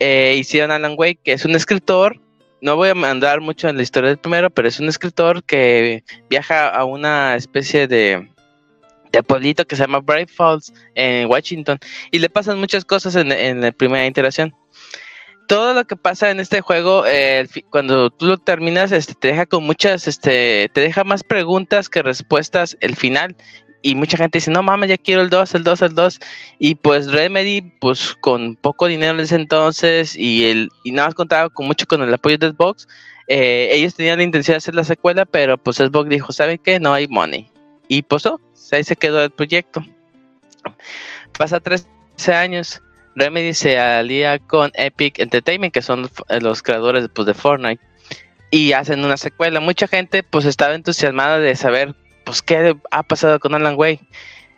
Eh, 0.00 0.34
hicieron 0.38 0.70
Alan 0.70 0.94
Wake, 0.96 1.20
que 1.22 1.32
es 1.32 1.44
un 1.44 1.54
escritor. 1.54 2.18
No 2.64 2.76
voy 2.76 2.88
a 2.88 2.94
mandar 2.94 3.42
mucho 3.42 3.68
en 3.68 3.76
la 3.76 3.82
historia 3.82 4.08
del 4.08 4.16
primero, 4.16 4.48
pero 4.48 4.66
es 4.66 4.80
un 4.80 4.88
escritor 4.88 5.44
que 5.44 6.02
viaja 6.30 6.70
a 6.70 6.86
una 6.86 7.36
especie 7.36 7.86
de, 7.86 8.26
de 9.12 9.22
pueblito 9.22 9.66
que 9.66 9.76
se 9.76 9.82
llama 9.82 10.00
Bright 10.00 10.30
Falls 10.30 10.72
en 10.94 11.28
Washington 11.28 11.78
y 12.10 12.20
le 12.20 12.30
pasan 12.30 12.58
muchas 12.58 12.86
cosas 12.86 13.16
en, 13.16 13.30
en 13.32 13.60
la 13.60 13.70
primera 13.70 14.06
iteración. 14.06 14.54
Todo 15.46 15.74
lo 15.74 15.84
que 15.86 15.96
pasa 15.96 16.30
en 16.30 16.40
este 16.40 16.62
juego, 16.62 17.04
eh, 17.06 17.46
cuando 17.68 18.08
tú 18.08 18.24
lo 18.24 18.38
terminas, 18.38 18.92
este, 18.92 19.12
te 19.12 19.28
deja 19.28 19.44
con 19.44 19.62
muchas, 19.64 20.08
este, 20.08 20.70
te 20.72 20.80
deja 20.80 21.04
más 21.04 21.22
preguntas 21.22 21.90
que 21.90 22.02
respuestas 22.02 22.78
el 22.80 22.96
final. 22.96 23.36
Y 23.86 23.94
mucha 23.96 24.16
gente 24.16 24.38
dice, 24.38 24.50
no 24.50 24.62
mames, 24.62 24.88
ya 24.88 24.96
quiero 24.96 25.20
el 25.20 25.28
2, 25.28 25.56
el 25.56 25.62
2, 25.62 25.82
el 25.82 25.94
2. 25.94 26.20
Y 26.58 26.74
pues 26.76 27.12
Remedy, 27.12 27.60
pues 27.60 28.16
con 28.18 28.56
poco 28.56 28.86
dinero 28.86 29.12
en 29.12 29.20
ese 29.20 29.34
entonces 29.36 30.16
y, 30.16 30.46
el, 30.46 30.70
y 30.84 30.92
nada 30.92 31.08
más 31.08 31.14
contaba 31.14 31.50
con 31.50 31.66
mucho 31.66 31.84
con 31.84 32.00
el 32.00 32.14
apoyo 32.14 32.38
de 32.38 32.48
Xbox, 32.48 32.88
eh, 33.28 33.68
ellos 33.72 33.94
tenían 33.94 34.16
la 34.16 34.24
intención 34.24 34.54
de 34.54 34.56
hacer 34.56 34.74
la 34.74 34.84
secuela, 34.84 35.26
pero 35.26 35.58
pues 35.58 35.76
Xbox 35.76 36.08
dijo, 36.08 36.32
¿saben 36.32 36.56
qué? 36.56 36.80
No 36.80 36.94
hay 36.94 37.08
money. 37.08 37.50
Y 37.86 38.00
pues 38.00 38.24
oh, 38.24 38.40
ahí 38.72 38.84
se 38.84 38.96
quedó 38.96 39.22
el 39.22 39.30
proyecto. 39.30 39.84
Pasa 41.36 41.60
13 41.60 41.86
años, 42.32 42.80
Remedy 43.14 43.52
se 43.52 43.78
alía 43.78 44.38
con 44.38 44.72
Epic 44.76 45.18
Entertainment, 45.18 45.74
que 45.74 45.82
son 45.82 46.08
eh, 46.30 46.40
los 46.40 46.62
creadores 46.62 47.10
pues, 47.12 47.26
de 47.26 47.34
Fortnite, 47.34 47.84
y 48.50 48.72
hacen 48.72 49.04
una 49.04 49.18
secuela. 49.18 49.60
Mucha 49.60 49.88
gente 49.88 50.22
pues 50.22 50.46
estaba 50.46 50.74
entusiasmada 50.74 51.38
de 51.38 51.54
saber 51.54 51.94
pues 52.24 52.42
qué 52.42 52.74
ha 52.90 53.02
pasado 53.02 53.38
con 53.38 53.54
Alan 53.54 53.74
Wake, 53.76 54.00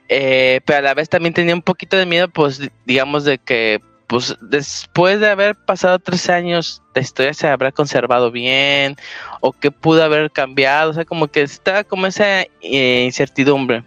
Eh, 0.09 0.61
pero 0.65 0.79
a 0.79 0.83
la 0.83 0.95
vez 0.95 1.09
también 1.09 1.35
tenía 1.35 1.53
un 1.55 1.63
poquito 1.63 1.97
de 1.97 2.07
miedo, 2.07 2.29
pues 2.29 2.59
di- 2.59 2.71
digamos 2.85 3.25
de 3.25 3.39
que 3.39 3.81
pues 4.07 4.37
después 4.41 5.19
de 5.19 5.29
haber 5.29 5.57
pasado 5.57 5.99
tres 5.99 6.31
años, 6.31 6.81
la 6.95 7.03
historia 7.03 7.35
se 7.35 7.49
habrá 7.49 7.73
conservado 7.73 8.31
bien 8.31 8.95
o 9.41 9.51
que 9.51 9.73
pudo 9.73 10.05
haber 10.05 10.31
cambiado, 10.31 10.93
o 10.93 10.95
sea, 10.95 11.05
como 11.05 11.27
que 11.27 11.43
está 11.43 11.83
como 11.83 12.07
esa 12.07 12.43
eh, 12.63 13.03
incertidumbre. 13.05 13.83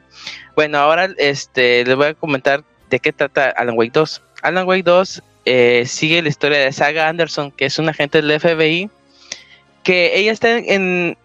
Bueno, 0.57 0.77
ahora 0.80 1.07
este 1.18 1.85
les 1.85 1.95
voy 1.95 2.07
a 2.07 2.14
comentar 2.15 2.65
de 2.89 2.99
qué 2.99 3.14
trata 3.14 3.51
Alan 3.51 3.77
Wake 3.77 3.93
2. 3.93 4.22
Alan 4.41 4.68
Wake 4.68 4.84
2 4.84 5.23
eh, 5.45 5.84
sigue 5.88 6.22
la 6.22 6.27
historia 6.27 6.60
de 6.60 6.73
Saga 6.73 7.07
Anderson, 7.07 7.49
que 7.51 7.64
es 7.68 7.80
una 7.80 7.91
agente 7.91 8.22
del 8.22 8.31
FBI, 8.41 8.89
que 9.84 10.18
ella 10.19 10.34
está 10.34 10.57
en- 10.57 11.18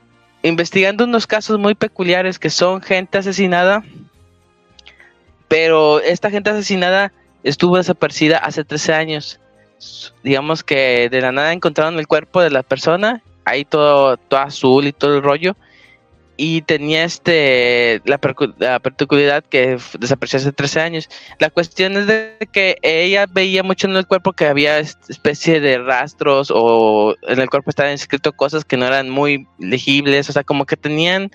investigando 0.44 1.04
unos 1.04 1.26
casos 1.26 1.58
muy 1.58 1.74
peculiares 1.74 2.38
que 2.38 2.50
son 2.50 2.82
gente 2.82 3.16
asesinada, 3.16 3.82
pero 5.48 6.00
esta 6.00 6.30
gente 6.30 6.50
asesinada 6.50 7.12
estuvo 7.42 7.78
desaparecida 7.78 8.38
hace 8.38 8.62
13 8.62 8.92
años. 8.92 9.40
Digamos 10.22 10.62
que 10.62 11.08
de 11.08 11.20
la 11.22 11.32
nada 11.32 11.52
encontraron 11.52 11.98
el 11.98 12.06
cuerpo 12.06 12.42
de 12.42 12.50
la 12.50 12.62
persona, 12.62 13.22
ahí 13.46 13.64
todo, 13.64 14.18
todo 14.18 14.40
azul 14.40 14.86
y 14.86 14.92
todo 14.92 15.16
el 15.16 15.22
rollo, 15.22 15.56
y 16.36 16.62
tenía 16.62 17.04
este 17.04 18.02
la, 18.04 18.18
la 18.58 18.80
particularidad 18.80 19.44
que 19.44 19.78
desapareció 19.98 20.38
hace 20.38 20.52
13 20.52 20.80
años. 20.80 21.08
La 21.38 21.50
cuestión 21.50 21.96
es 21.96 22.06
de 22.06 22.36
que 22.52 22.76
ella 22.82 23.26
veía 23.30 23.62
mucho 23.62 23.86
en 23.86 23.96
el 23.96 24.06
cuerpo 24.06 24.32
que 24.32 24.46
había 24.46 24.78
especie 24.78 25.60
de 25.60 25.78
rastros 25.78 26.50
o 26.52 27.14
en 27.22 27.40
el 27.40 27.48
cuerpo 27.48 27.70
estaban 27.70 27.92
escrito 27.92 28.32
cosas 28.32 28.64
que 28.64 28.76
no 28.76 28.86
eran 28.86 29.10
muy 29.10 29.46
legibles, 29.58 30.28
o 30.28 30.32
sea, 30.32 30.42
como 30.42 30.66
que 30.66 30.76
tenían 30.76 31.30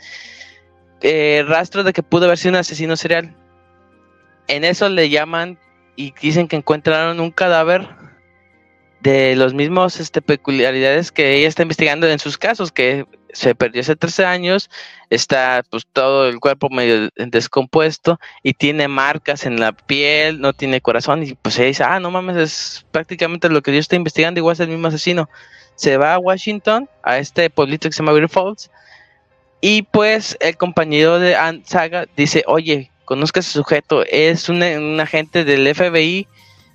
eh, 1.02 1.46
rastros 1.48 1.86
de 1.86 1.94
que 1.94 2.04
pudo 2.04 2.26
haber 2.26 2.38
sido 2.38 2.52
un 2.52 2.58
asesino 2.58 2.98
serial. 2.98 3.36
En 4.48 4.66
eso 4.66 4.90
le 4.90 5.10
llaman 5.10 5.58
y 5.96 6.14
dicen 6.22 6.48
que 6.48 6.58
encontraron 6.58 7.20
un 7.20 7.32
cadáver 7.32 7.88
de 9.02 9.36
los 9.36 9.54
mismos 9.54 10.00
este, 10.00 10.22
peculiaridades 10.22 11.12
que 11.12 11.38
ella 11.38 11.48
está 11.48 11.62
investigando 11.62 12.08
en 12.08 12.20
sus 12.20 12.38
casos, 12.38 12.72
que 12.72 13.06
se 13.34 13.56
perdió 13.56 13.82
hace 13.82 13.96
13 13.96 14.26
años, 14.26 14.70
está 15.10 15.64
pues 15.70 15.86
todo 15.92 16.28
el 16.28 16.40
cuerpo 16.40 16.70
medio 16.70 17.10
descompuesto 17.16 18.20
y 18.44 18.54
tiene 18.54 18.88
marcas 18.88 19.46
en 19.46 19.60
la 19.60 19.72
piel, 19.72 20.42
no 20.42 20.54
tiene 20.54 20.82
corazón 20.82 21.24
y 21.24 21.34
pues 21.34 21.58
ella 21.58 21.68
dice, 21.68 21.84
ah, 21.84 22.00
no 22.00 22.12
mames, 22.12 22.38
es 22.38 22.86
prácticamente 22.92 23.50
lo 23.50 23.62
que 23.62 23.74
yo 23.74 23.80
estoy 23.80 23.98
investigando, 23.98 24.40
igual 24.40 24.54
es 24.54 24.60
el 24.60 24.70
mismo 24.70 24.88
asesino. 24.88 25.30
Se 25.76 25.98
va 25.98 26.14
a 26.14 26.20
Washington, 26.20 26.90
a 27.04 27.20
este 27.20 27.50
pueblito 27.50 27.88
que 27.88 27.94
se 27.94 28.04
llama 28.04 28.14
Great 28.14 28.30
Falls, 28.30 28.70
y 29.62 29.84
pues 29.84 30.38
el 30.40 30.58
compañero 30.58 31.20
de 31.20 31.36
Saga 31.66 32.06
dice, 32.16 32.44
oye, 32.48 32.92
conozca 33.06 33.40
a 33.40 33.42
ese 33.42 33.52
sujeto, 33.52 34.04
es 34.06 34.50
un 34.50 35.00
agente 35.00 35.44
del 35.44 35.74
FBI 35.74 36.28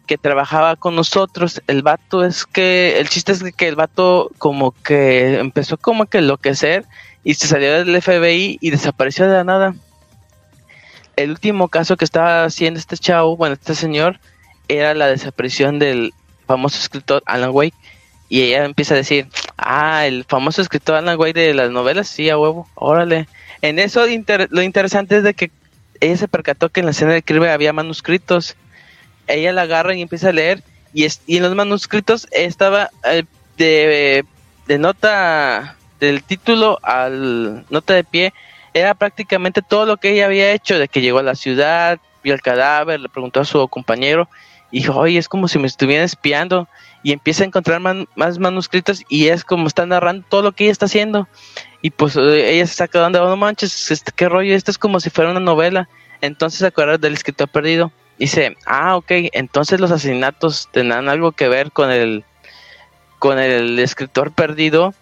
que 0.06 0.18
trabajaba 0.18 0.76
con 0.76 0.94
nosotros. 0.94 1.62
El 1.66 1.82
vato 1.82 2.24
es 2.24 2.47
que, 2.47 2.98
el 2.98 3.09
chiste 3.09 3.32
es 3.32 3.43
que 3.56 3.68
el 3.68 3.76
vato 3.76 4.31
como 4.39 4.72
que 4.82 5.39
empezó 5.39 5.76
como 5.76 6.06
que 6.06 6.18
enloquecer 6.18 6.85
y 7.24 7.35
se 7.35 7.47
salió 7.47 7.72
del 7.72 8.01
FBI 8.02 8.59
y 8.60 8.70
desapareció 8.70 9.26
de 9.26 9.35
la 9.35 9.44
nada. 9.44 9.74
El 11.16 11.31
último 11.31 11.68
caso 11.68 11.97
que 11.97 12.05
estaba 12.05 12.44
haciendo 12.44 12.78
este 12.78 12.97
chavo, 12.97 13.36
bueno, 13.36 13.55
este 13.55 13.74
señor, 13.74 14.18
era 14.68 14.94
la 14.94 15.06
desaparición 15.06 15.78
del 15.78 16.12
famoso 16.47 16.78
escritor 16.78 17.22
Alan 17.26 17.51
Wake. 17.51 17.74
Y 18.28 18.43
ella 18.43 18.64
empieza 18.64 18.94
a 18.94 18.97
decir, 18.97 19.28
ah, 19.56 20.06
el 20.06 20.24
famoso 20.24 20.60
escritor 20.60 20.97
Alan 20.97 21.18
Wake 21.18 21.39
de 21.39 21.55
las 21.55 21.70
novelas, 21.70 22.09
sí, 22.09 22.31
a 22.31 22.39
huevo, 22.39 22.68
órale. 22.74 23.28
En 23.62 23.78
eso 23.78 24.05
lo 24.51 24.62
interesante 24.62 25.18
es 25.18 25.22
de 25.22 25.35
que 25.35 25.51
ella 26.01 26.16
se 26.16 26.28
percató 26.28 26.68
que 26.68 26.81
en 26.81 26.86
la 26.86 26.93
escena 26.93 27.12
del 27.12 27.24
crimen 27.24 27.51
había 27.51 27.72
manuscritos. 27.72 28.56
Ella 29.26 29.52
la 29.52 29.62
agarra 29.62 29.94
y 29.94 30.02
empieza 30.02 30.28
a 30.28 30.32
leer 30.32 30.62
y, 30.92 31.05
es- 31.05 31.20
y 31.26 31.36
en 31.38 31.42
los 31.44 31.55
manuscritos 31.55 32.26
estaba 32.30 32.90
eh, 33.05 33.24
de, 33.56 34.24
de 34.66 34.78
nota 34.78 35.76
del 36.01 36.22
título 36.22 36.78
al 36.82 37.64
nota 37.70 37.94
de 37.94 38.05
pie 38.05 38.32
era 38.74 38.94
prácticamente 38.94 39.62
todo 39.62 39.86
lo 39.86 39.96
que 39.96 40.10
ella 40.12 40.26
había 40.26 40.52
hecho 40.52 40.78
de 40.78 40.88
que 40.88 41.01
llegó 41.01 41.18
a 41.20 41.22
la 41.22 41.34
ciudad 41.36 41.98
vio 42.22 42.34
el 42.34 42.42
cadáver 42.42 43.01
le 43.01 43.09
preguntó 43.09 43.40
a 43.40 43.44
su 43.44 43.66
compañero 43.68 44.28
Y 44.70 44.78
dijo, 44.80 44.98
oye, 44.98 45.18
es 45.18 45.28
como 45.28 45.46
si 45.46 45.59
me 45.60 45.68
estuvieran 45.68 46.05
espiando. 46.05 46.66
Y 47.05 47.12
empieza 47.12 47.44
a 47.44 47.46
encontrar 47.46 47.80
más 48.16 48.38
manuscritos 48.40 49.02
y 49.09 49.28
es 49.28 49.44
como 49.44 49.68
está 49.68 49.86
narrando 49.86 50.26
todo 50.28 50.42
lo 50.42 50.51
que 50.52 50.64
ella 50.64 50.72
está 50.72 50.86
haciendo. 50.86 51.28
Y 51.80 51.90
pues 51.90 52.16
eh, 52.16 52.51
ella 52.55 52.66
se 52.66 52.72
está 52.72 52.88
quedando, 52.88 53.24
no 53.24 53.36
manches, 53.36 53.90
este, 53.92 54.10
qué 54.16 54.28
rollo, 54.28 54.52
esto 54.56 54.72
es 54.72 54.78
como 54.78 54.98
si 54.98 55.10
fuera 55.10 55.30
una 55.30 55.38
novela. 55.38 55.88
Entonces 56.22 56.62
acuerda 56.64 56.98
del 56.98 57.12
escritor 57.14 57.46
perdido. 57.48 57.92
Dice, 58.18 58.56
ah, 58.66 58.96
ok, 58.96 59.10
entonces 59.32 59.80
los 59.80 59.90
asesinatos 59.90 60.68
tendrán 60.72 61.08
algo 61.08 61.32
que 61.32 61.48
ver 61.48 61.72
con 61.72 61.90
el, 61.90 62.24
con 63.18 63.38
el 63.38 63.78
escritor 63.78 64.32
perdido. 64.32 64.94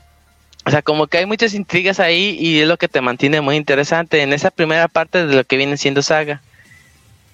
O 0.64 0.70
sea, 0.70 0.82
como 0.82 1.08
que 1.08 1.18
hay 1.18 1.26
muchas 1.26 1.54
intrigas 1.54 2.00
ahí 2.00 2.36
y 2.38 2.60
es 2.60 2.68
lo 2.68 2.78
que 2.78 2.88
te 2.88 3.00
mantiene 3.00 3.40
muy 3.40 3.56
interesante 3.56 4.22
en 4.22 4.32
esa 4.32 4.50
primera 4.50 4.88
parte 4.88 5.26
de 5.26 5.34
lo 5.34 5.44
que 5.44 5.56
viene 5.56 5.76
siendo 5.76 6.02
saga. 6.02 6.40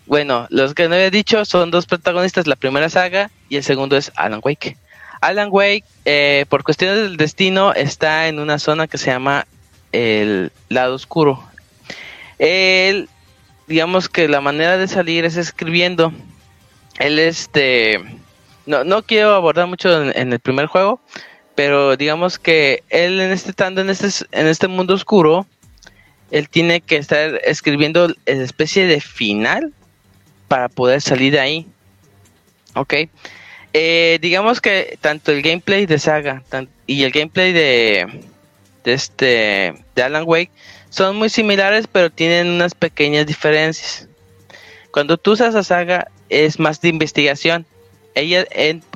Bueno, 0.07 0.47
los 0.49 0.73
que 0.73 0.89
no 0.89 0.95
había 0.95 1.11
dicho 1.11 1.45
son 1.45 1.71
dos 1.71 1.85
protagonistas, 1.85 2.47
la 2.47 2.57
primera 2.57 2.89
saga 2.89 3.31
y 3.51 3.57
el 3.57 3.63
segundo 3.63 3.97
es 3.97 4.11
Alan 4.17 4.41
Wake. 4.43 4.79
Alan 5.21 5.49
Wake, 5.51 5.85
eh, 6.07 6.47
por 6.49 6.65
cuestiones 6.65 6.97
del 6.97 7.17
destino, 7.19 7.75
está 7.75 8.29
en 8.29 8.39
una 8.39 8.59
zona 8.59 8.87
que 8.87 8.97
se 8.97 9.11
llama 9.11 9.47
el 9.93 10.51
lado 10.71 10.95
oscuro. 10.95 11.45
Él, 12.39 13.09
digamos 13.69 14.09
que 14.09 14.29
la 14.29 14.41
manera 14.41 14.79
de 14.79 14.89
salir 14.89 15.25
es 15.25 15.37
escribiendo. 15.37 16.13
Él, 16.99 17.19
este, 17.19 18.01
no, 18.67 18.83
no 18.83 19.03
quiero 19.03 19.35
abordar 19.35 19.67
mucho 19.67 20.11
en, 20.11 20.33
el 20.33 20.41
primer 20.41 20.67
juego, 20.67 21.01
pero 21.55 21.97
digamos 21.97 22.39
que 22.39 22.83
él 22.89 23.21
en 23.21 23.31
este 23.31 23.51
estando 23.51 23.81
en 23.81 23.91
este, 23.91 24.09
en 24.33 24.47
este 24.47 24.69
mundo 24.69 24.95
oscuro, 24.95 25.47
él 26.31 26.49
tiene 26.49 26.81
que 26.81 26.97
estar 26.97 27.41
escribiendo 27.45 28.09
la 28.09 28.15
especie 28.27 28.87
de 28.87 29.01
final 29.01 29.73
para 30.49 30.69
poder 30.69 31.01
salir 31.01 31.33
de 31.33 31.41
ahí. 31.41 31.67
Ok. 32.75 32.95
Eh, 33.75 34.19
digamos 34.23 34.61
que 34.61 34.99
tanto 35.01 35.31
el 35.31 35.43
gameplay 35.43 35.85
de 35.85 35.99
Saga 35.99 36.43
tan- 36.49 36.69
y 36.87 37.03
el 37.03 37.13
gameplay 37.13 37.53
de, 37.53 38.23
de 38.83 38.93
este 38.93 39.75
de 39.95 40.03
Alan 40.03 40.25
Wake 40.27 40.51
son 40.91 41.17
muy 41.17 41.29
similares, 41.29 41.87
pero 41.91 42.11
tienen 42.11 42.49
unas 42.49 42.75
pequeñas 42.75 43.27
diferencias. 43.27 44.09
Cuando 44.91 45.17
tú 45.17 45.33
usas 45.33 45.55
a 45.55 45.63
Saga 45.63 46.09
es 46.29 46.59
más 46.59 46.81
de 46.81 46.89
investigación. 46.89 47.67
Ella, 48.15 48.47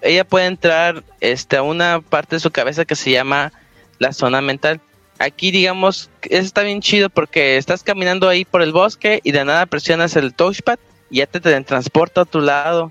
ella 0.03 0.25
puede 0.25 0.47
entrar 0.47 1.05
este, 1.21 1.57
a 1.57 1.63
una 1.63 2.01
parte 2.01 2.37
de 2.37 2.41
su 2.41 2.51
cabeza 2.51 2.85
que 2.85 2.97
se 2.97 3.11
llama 3.11 3.53
la 3.99 4.13
zona 4.13 4.41
mental. 4.41 4.81
Aquí 5.19 5.53
digamos, 5.53 6.11
eso 6.23 6.45
está 6.45 6.63
bien 6.63 6.81
chido 6.81 7.09
porque 7.09 7.57
estás 7.57 7.85
caminando 7.85 8.29
ahí 8.29 8.45
por 8.45 8.63
el 8.63 8.73
bosque 8.73 9.21
y 9.23 9.31
de 9.31 9.45
nada 9.45 9.67
presionas 9.67 10.17
el 10.17 10.35
touchpad 10.35 10.79
y 11.11 11.19
ya 11.19 11.27
te, 11.27 11.41
transporta 11.41 12.23
a 12.23 12.25
tu 12.25 12.41
lado. 12.41 12.91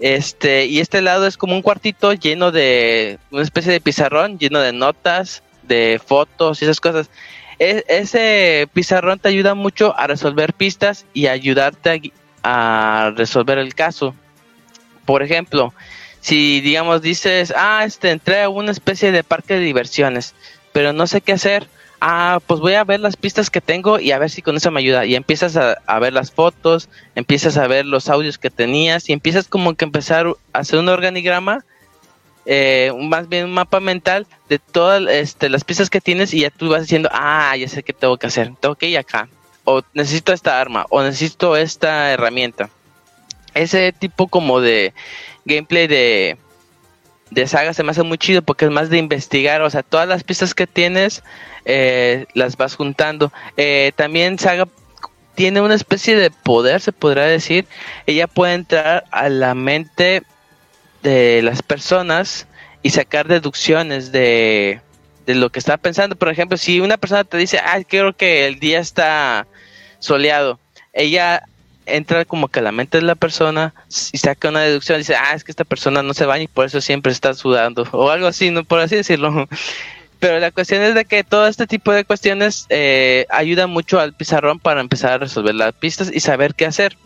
Este, 0.00 0.66
y 0.66 0.80
este 0.80 1.00
lado 1.00 1.26
es 1.26 1.36
como 1.36 1.54
un 1.54 1.62
cuartito 1.62 2.12
lleno 2.12 2.50
de 2.50 3.18
una 3.30 3.42
especie 3.42 3.72
de 3.72 3.80
pizarrón, 3.80 4.38
lleno 4.38 4.58
de 4.58 4.72
notas, 4.72 5.42
de 5.62 6.00
fotos 6.04 6.60
y 6.60 6.64
esas 6.64 6.80
cosas. 6.80 7.08
Ese 7.58 8.68
pizarrón 8.72 9.18
te 9.18 9.28
ayuda 9.28 9.54
mucho 9.54 9.98
a 9.98 10.06
resolver 10.06 10.52
pistas 10.52 11.06
y 11.14 11.26
ayudarte 11.26 12.12
a, 12.42 13.12
resolver 13.16 13.58
el 13.58 13.74
caso. 13.74 14.14
Por 15.04 15.22
ejemplo, 15.22 15.72
si 16.20 16.60
digamos 16.60 17.00
dices, 17.00 17.54
ah, 17.56 17.84
este, 17.84 18.10
entré 18.10 18.42
a 18.42 18.48
una 18.48 18.72
especie 18.72 19.10
de 19.10 19.24
parque 19.24 19.54
de 19.54 19.60
diversiones, 19.60 20.34
pero 20.72 20.92
no 20.92 21.06
sé 21.06 21.20
qué 21.20 21.32
hacer. 21.32 21.66
Ah, 21.98 22.40
pues 22.46 22.60
voy 22.60 22.74
a 22.74 22.84
ver 22.84 23.00
las 23.00 23.16
pistas 23.16 23.48
que 23.48 23.62
tengo 23.62 23.98
y 23.98 24.12
a 24.12 24.18
ver 24.18 24.28
si 24.28 24.42
con 24.42 24.56
eso 24.56 24.70
me 24.70 24.80
ayuda. 24.80 25.06
Y 25.06 25.14
empiezas 25.14 25.56
a, 25.56 25.78
a 25.86 25.98
ver 25.98 26.12
las 26.12 26.30
fotos, 26.30 26.90
empiezas 27.14 27.56
a 27.56 27.66
ver 27.66 27.86
los 27.86 28.10
audios 28.10 28.36
que 28.36 28.50
tenías 28.50 29.08
y 29.08 29.14
empiezas 29.14 29.48
como 29.48 29.74
que 29.74 29.86
empezar 29.86 30.26
a 30.52 30.58
hacer 30.58 30.78
un 30.78 30.90
organigrama, 30.90 31.64
eh, 32.46 32.92
más 32.96 33.28
bien 33.28 33.46
un 33.46 33.52
mapa 33.52 33.80
mental 33.80 34.26
de 34.48 34.58
todas 34.58 35.02
este, 35.08 35.48
las 35.48 35.64
pistas 35.64 35.90
que 35.90 36.00
tienes 36.00 36.32
y 36.32 36.40
ya 36.40 36.50
tú 36.50 36.68
vas 36.68 36.82
diciendo, 36.82 37.08
ah, 37.12 37.56
ya 37.56 37.68
sé 37.68 37.82
qué 37.82 37.92
tengo 37.92 38.16
que 38.16 38.28
hacer, 38.28 38.52
tengo 38.60 38.76
que 38.76 38.88
ir 38.88 38.98
acá, 38.98 39.28
o 39.64 39.82
necesito 39.94 40.32
esta 40.32 40.60
arma, 40.60 40.86
o 40.90 41.02
necesito 41.02 41.56
esta 41.56 42.12
herramienta. 42.12 42.70
Ese 43.52 43.92
tipo 43.92 44.28
como 44.28 44.60
de 44.60 44.94
gameplay 45.44 45.86
de, 45.86 46.36
de 47.30 47.46
saga 47.46 47.74
se 47.74 47.82
me 47.82 47.90
hace 47.90 48.02
muy 48.02 48.18
chido 48.18 48.42
porque 48.42 48.66
es 48.66 48.70
más 48.70 48.90
de 48.90 48.98
investigar, 48.98 49.62
o 49.62 49.70
sea, 49.70 49.82
todas 49.82 50.06
las 50.06 50.22
pistas 50.22 50.54
que 50.54 50.66
tienes 50.66 51.22
eh, 51.64 52.26
las 52.34 52.56
vas 52.56 52.76
juntando. 52.76 53.32
Eh, 53.56 53.92
también 53.96 54.38
saga 54.38 54.68
tiene 55.34 55.60
una 55.60 55.74
especie 55.74 56.16
de 56.16 56.30
poder, 56.30 56.80
se 56.80 56.92
podrá 56.92 57.24
decir. 57.24 57.66
Ella 58.06 58.26
puede 58.26 58.54
entrar 58.54 59.04
a 59.10 59.28
la 59.28 59.54
mente 59.54 60.22
de 61.06 61.40
las 61.40 61.62
personas 61.62 62.48
y 62.82 62.90
sacar 62.90 63.28
deducciones 63.28 64.10
de, 64.10 64.80
de 65.24 65.34
lo 65.36 65.50
que 65.50 65.60
está 65.60 65.76
pensando. 65.76 66.16
Por 66.16 66.28
ejemplo, 66.28 66.58
si 66.58 66.80
una 66.80 66.96
persona 66.96 67.22
te 67.22 67.36
dice, 67.36 67.58
ah, 67.58 67.78
creo 67.86 68.16
que 68.16 68.48
el 68.48 68.58
día 68.58 68.80
está 68.80 69.46
soleado, 70.00 70.58
ella 70.92 71.44
entra 71.86 72.24
como 72.24 72.48
que 72.48 72.58
a 72.58 72.62
la 72.62 72.72
mente 72.72 72.98
de 72.98 73.04
la 73.04 73.14
persona 73.14 73.72
y 74.10 74.18
saca 74.18 74.48
una 74.48 74.62
deducción, 74.62 74.98
dice, 74.98 75.14
ah, 75.14 75.32
es 75.32 75.44
que 75.44 75.52
esta 75.52 75.64
persona 75.64 76.02
no 76.02 76.12
se 76.12 76.26
baña 76.26 76.42
y 76.42 76.48
por 76.48 76.66
eso 76.66 76.80
siempre 76.80 77.12
está 77.12 77.34
sudando, 77.34 77.86
o 77.92 78.10
algo 78.10 78.26
así, 78.26 78.50
¿no? 78.50 78.64
por 78.64 78.80
así 78.80 78.96
decirlo. 78.96 79.48
Pero 80.18 80.40
la 80.40 80.50
cuestión 80.50 80.82
es 80.82 80.96
de 80.96 81.04
que 81.04 81.22
todo 81.22 81.46
este 81.46 81.68
tipo 81.68 81.92
de 81.92 82.04
cuestiones 82.04 82.66
eh, 82.68 83.26
ayuda 83.30 83.68
mucho 83.68 84.00
al 84.00 84.12
pizarrón 84.12 84.58
para 84.58 84.80
empezar 84.80 85.12
a 85.12 85.18
resolver 85.18 85.54
las 85.54 85.72
pistas 85.74 86.10
y 86.12 86.18
saber 86.18 86.56
qué 86.56 86.66
hacer. 86.66 86.96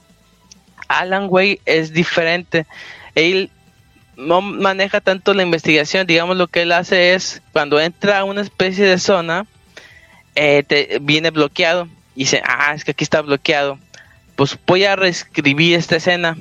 Alan 0.89 1.27
Way 1.28 1.60
es 1.66 1.93
diferente. 1.93 2.66
Él 3.14 3.51
no 4.21 4.41
maneja 4.41 5.01
tanto 5.01 5.35
la 5.35 5.43
investigación. 5.43 6.07
Digamos, 6.07 6.37
lo 6.37 6.47
que 6.47 6.63
él 6.63 6.73
hace 6.73 7.15
es, 7.15 7.43
cuando 7.53 7.81
entra 7.81 8.21
a 8.21 8.25
una 8.25 8.41
especie 8.41 8.85
de 8.85 8.99
zona, 8.99 9.47
eh, 10.35 10.63
te, 10.67 10.99
viene 11.01 11.31
bloqueado. 11.31 11.89
Y 12.15 12.21
dice, 12.21 12.43
ah, 12.45 12.73
es 12.75 12.85
que 12.85 12.93
aquí 12.93 13.05
está 13.05 13.23
bloqueado. 13.23 13.79
Pues 14.37 14.59
voy 14.67 14.85
a 14.85 14.97
reescribir 14.97 15.77
esta 15.77 15.97
escena. 15.97 16.37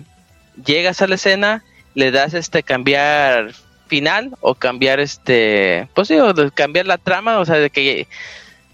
Llegas 0.64 1.02
a 1.02 1.08
la 1.08 1.16
escena, 1.16 1.64
le 1.96 2.12
das 2.12 2.34
este 2.34 2.64
cambiar 2.64 3.54
final 3.88 4.38
o 4.42 4.56
cambiar 4.56 5.00
este, 5.00 5.88
pues 5.96 6.08
sí, 6.08 6.18
o 6.20 6.34
cambiar 6.54 6.86
la 6.86 6.98
trama, 6.98 7.40
o 7.40 7.46
sea, 7.46 7.56
de 7.56 7.70
que 7.70 8.08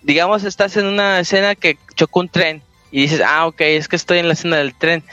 digamos 0.03 0.44
estás 0.44 0.76
en 0.77 0.86
una 0.86 1.19
escena 1.19 1.56
que 1.56 1.77
chocó 1.95 2.19
un 2.19 2.30
tren 2.30 2.61
y 2.91 3.02
dices, 3.02 3.22
ah, 3.26 3.48
ok, 3.48 3.61
es 3.61 3.88
que 3.88 3.95
estoy 3.95 4.19
en 4.19 4.27
la 4.27 4.34
escena 4.34 4.57
del 4.57 4.76
tren. 4.76 5.03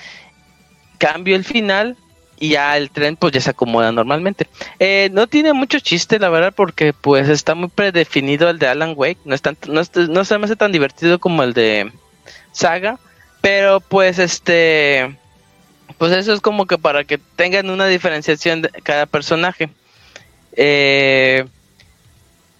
Cambio 0.98 1.36
el 1.36 1.44
final 1.44 1.96
y 2.42 2.48
ya 2.48 2.76
el 2.76 2.90
tren 2.90 3.14
pues 3.14 3.32
ya 3.32 3.40
se 3.40 3.50
acomoda 3.50 3.92
normalmente. 3.92 4.48
Eh, 4.80 5.10
no 5.12 5.28
tiene 5.28 5.52
mucho 5.52 5.78
chiste, 5.78 6.18
la 6.18 6.28
verdad, 6.28 6.52
porque 6.52 6.92
pues 6.92 7.28
está 7.28 7.54
muy 7.54 7.68
predefinido 7.68 8.50
el 8.50 8.58
de 8.58 8.66
Alan 8.66 8.94
Wake, 8.96 9.20
no, 9.24 9.36
es 9.36 9.42
no, 9.68 9.82
no 10.08 10.24
se 10.24 10.38
me 10.38 10.46
hace 10.46 10.56
tan 10.56 10.72
divertido 10.72 11.20
como 11.20 11.44
el 11.44 11.52
de 11.52 11.92
Saga, 12.50 12.98
pero 13.40 13.78
pues 13.78 14.18
este, 14.18 15.16
pues 15.98 16.10
eso 16.10 16.32
es 16.32 16.40
como 16.40 16.66
que 16.66 16.78
para 16.78 17.04
que 17.04 17.18
tengan 17.18 17.70
una 17.70 17.86
diferenciación 17.86 18.62
de 18.62 18.70
cada 18.82 19.06
personaje. 19.06 19.68
Eh, 20.56 21.44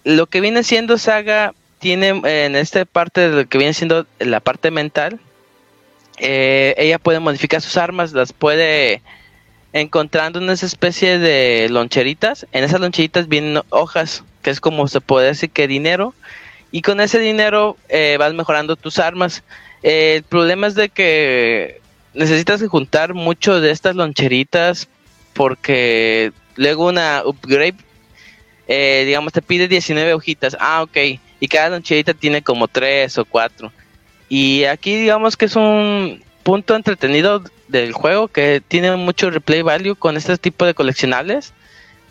lo 0.05 0.27
que 0.27 0.39
viene 0.39 0.63
siendo 0.63 0.97
Saga 0.97 1.53
tiene 1.79 2.21
en 2.23 2.55
esta 2.55 2.85
parte 2.85 3.29
de 3.29 3.35
lo 3.35 3.49
que 3.49 3.57
viene 3.57 3.73
siendo 3.73 4.07
la 4.19 4.39
parte 4.39 4.71
mental. 4.71 5.19
eh, 6.19 6.73
ella 6.77 6.99
puede 6.99 7.19
modificar 7.19 7.61
sus 7.61 7.75
armas, 7.75 8.13
las 8.13 8.31
puede 8.31 9.01
encontrando 9.73 10.39
una 10.39 10.53
especie 10.53 11.17
de 11.17 11.67
loncheritas. 11.69 12.47
En 12.51 12.63
esas 12.63 12.79
loncheritas 12.79 13.27
vienen 13.27 13.61
hojas, 13.69 14.23
que 14.43 14.51
es 14.51 14.61
como 14.61 14.87
se 14.87 15.01
puede 15.01 15.27
decir 15.27 15.49
que 15.49 15.67
dinero. 15.67 16.13
Y 16.71 16.81
con 16.81 17.01
ese 17.01 17.19
dinero 17.19 17.75
eh, 17.89 18.15
vas 18.17 18.33
mejorando 18.33 18.75
tus 18.75 18.99
armas. 18.99 19.43
Eh, 19.81 20.15
el 20.17 20.23
problema 20.23 20.67
es 20.67 20.75
de 20.75 20.89
que 20.89 21.81
necesitas 22.13 22.63
juntar 22.67 23.13
mucho 23.15 23.59
de 23.59 23.71
estas 23.71 23.95
loncheritas 23.95 24.87
porque 25.33 26.31
luego 26.55 26.87
una 26.87 27.23
upgrade, 27.25 27.75
eh, 28.67 29.03
digamos, 29.05 29.33
te 29.33 29.41
pide 29.41 29.67
19 29.67 30.13
hojitas. 30.13 30.55
Ah, 30.59 30.83
ok. 30.83 30.97
Y 31.39 31.47
cada 31.47 31.69
loncherita 31.69 32.13
tiene 32.13 32.43
como 32.43 32.67
3 32.67 33.17
o 33.17 33.25
4. 33.25 33.71
Y 34.29 34.65
aquí 34.65 34.95
digamos 34.95 35.35
que 35.35 35.45
es 35.45 35.55
un 35.55 36.23
punto 36.43 36.75
entretenido 36.75 37.43
del 37.73 37.91
juego 37.91 38.27
que 38.29 38.61
tiene 38.65 38.95
mucho 38.95 39.31
replay 39.31 39.63
value 39.63 39.95
con 39.95 40.15
este 40.15 40.37
tipo 40.37 40.65
de 40.65 40.75
coleccionables. 40.75 41.53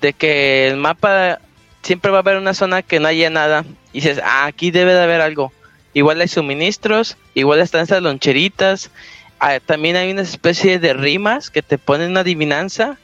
De 0.00 0.12
que 0.12 0.66
el 0.66 0.76
mapa 0.76 1.38
siempre 1.82 2.10
va 2.10 2.18
a 2.18 2.20
haber 2.20 2.36
una 2.36 2.52
zona 2.52 2.82
que 2.82 3.00
no 3.00 3.08
haya 3.08 3.30
nada. 3.30 3.64
Y 3.92 4.00
dices, 4.00 4.20
ah, 4.22 4.46
aquí 4.46 4.70
debe 4.70 4.92
de 4.92 5.02
haber 5.02 5.20
algo. 5.20 5.52
Igual 5.94 6.20
hay 6.20 6.28
suministros, 6.28 7.16
igual 7.34 7.60
están 7.60 7.82
esas 7.82 8.02
loncheritas. 8.02 8.90
Ah, 9.38 9.60
también 9.64 9.96
hay 9.96 10.10
una 10.10 10.22
especie 10.22 10.78
de 10.78 10.94
rimas 10.94 11.48
que 11.48 11.62
te 11.62 11.78
ponen 11.78 12.10
una 12.10 12.20
adivinanza 12.20 12.98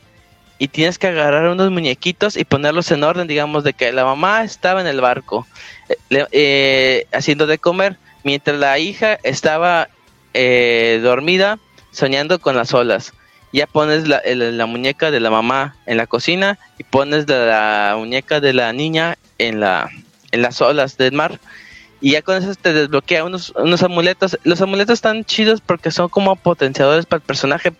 y 0.58 0.68
tienes 0.68 0.98
que 0.98 1.06
agarrar 1.06 1.48
unos 1.48 1.70
muñequitos 1.70 2.36
y 2.36 2.44
ponerlos 2.44 2.90
en 2.90 3.04
orden, 3.04 3.28
digamos, 3.28 3.62
de 3.62 3.72
que 3.72 3.92
la 3.92 4.04
mamá 4.04 4.42
estaba 4.42 4.80
en 4.80 4.88
el 4.88 5.00
barco 5.00 5.46
eh, 5.88 6.26
eh, 6.32 7.06
haciendo 7.12 7.46
de 7.46 7.58
comer, 7.58 7.96
mientras 8.24 8.58
la 8.58 8.80
hija 8.80 9.18
estaba 9.22 9.88
eh, 10.34 10.98
dormida 11.04 11.60
soñando 11.90 12.38
con 12.38 12.56
las 12.56 12.74
olas. 12.74 13.12
ya 13.52 13.66
pones 13.66 14.06
la, 14.08 14.20
la 14.24 14.66
muñeca 14.66 15.10
de 15.10 15.20
la 15.20 15.30
mamá 15.30 15.76
en 15.86 15.96
la 15.96 16.06
cocina 16.06 16.58
y 16.78 16.84
pones 16.84 17.28
la 17.28 17.94
muñeca 17.96 18.40
de 18.40 18.52
la 18.52 18.72
niña 18.72 19.16
en 19.38 19.60
la 19.60 19.90
en 20.30 20.42
las 20.42 20.60
olas 20.60 20.98
del 20.98 21.12
mar 21.12 21.40
y 22.00 22.12
ya 22.12 22.22
con 22.22 22.36
eso 22.36 22.54
te 22.54 22.72
desbloquea 22.72 23.24
unos, 23.24 23.52
unos 23.56 23.82
amuletos. 23.82 24.38
Los 24.44 24.60
amuletos 24.60 24.94
están 24.94 25.24
chidos 25.24 25.60
porque 25.60 25.90
son 25.90 26.08
como 26.08 26.36
potenciadores 26.36 27.06
para 27.06 27.18
el 27.18 27.26
personaje. 27.26 27.72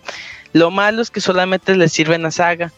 Lo 0.53 0.71
malo 0.71 1.03
es 1.03 1.11
que 1.11 1.21
solamente 1.21 1.77
le 1.77 1.89
sirven 1.89 2.27
a 2.27 2.31
Saga. 2.31 2.73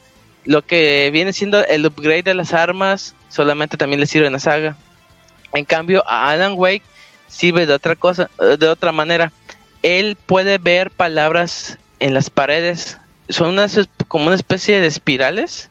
Lo 0.45 0.63
que 0.63 1.11
viene 1.13 1.33
siendo 1.33 1.65
el 1.65 1.87
upgrade 1.87 2.25
de 2.25 2.35
las 2.35 2.53
armas 2.53 3.15
solamente 3.29 3.77
también 3.77 4.01
le 4.01 4.07
sirven 4.07 4.35
a 4.35 4.39
Saga. 4.39 4.77
En 5.55 5.65
cambio, 5.65 6.05
a 6.07 6.31
Alan 6.31 6.55
Wake 6.57 6.83
sirve 7.27 7.67
de 7.67 7.73
otra 7.73 7.97
cosa, 7.97 8.31
de 8.39 8.69
otra 8.69 8.93
manera. 8.93 9.33
Él 9.83 10.17
puede 10.27 10.59
ver 10.59 10.91
palabras 10.91 11.79
en 12.01 12.15
las 12.15 12.31
paredes. 12.31 12.99
Son 13.29 13.51
unas 13.51 13.79
como 14.09 14.27
una 14.27 14.35
especie 14.35 14.81
de 14.81 14.87
espirales. 14.87 15.71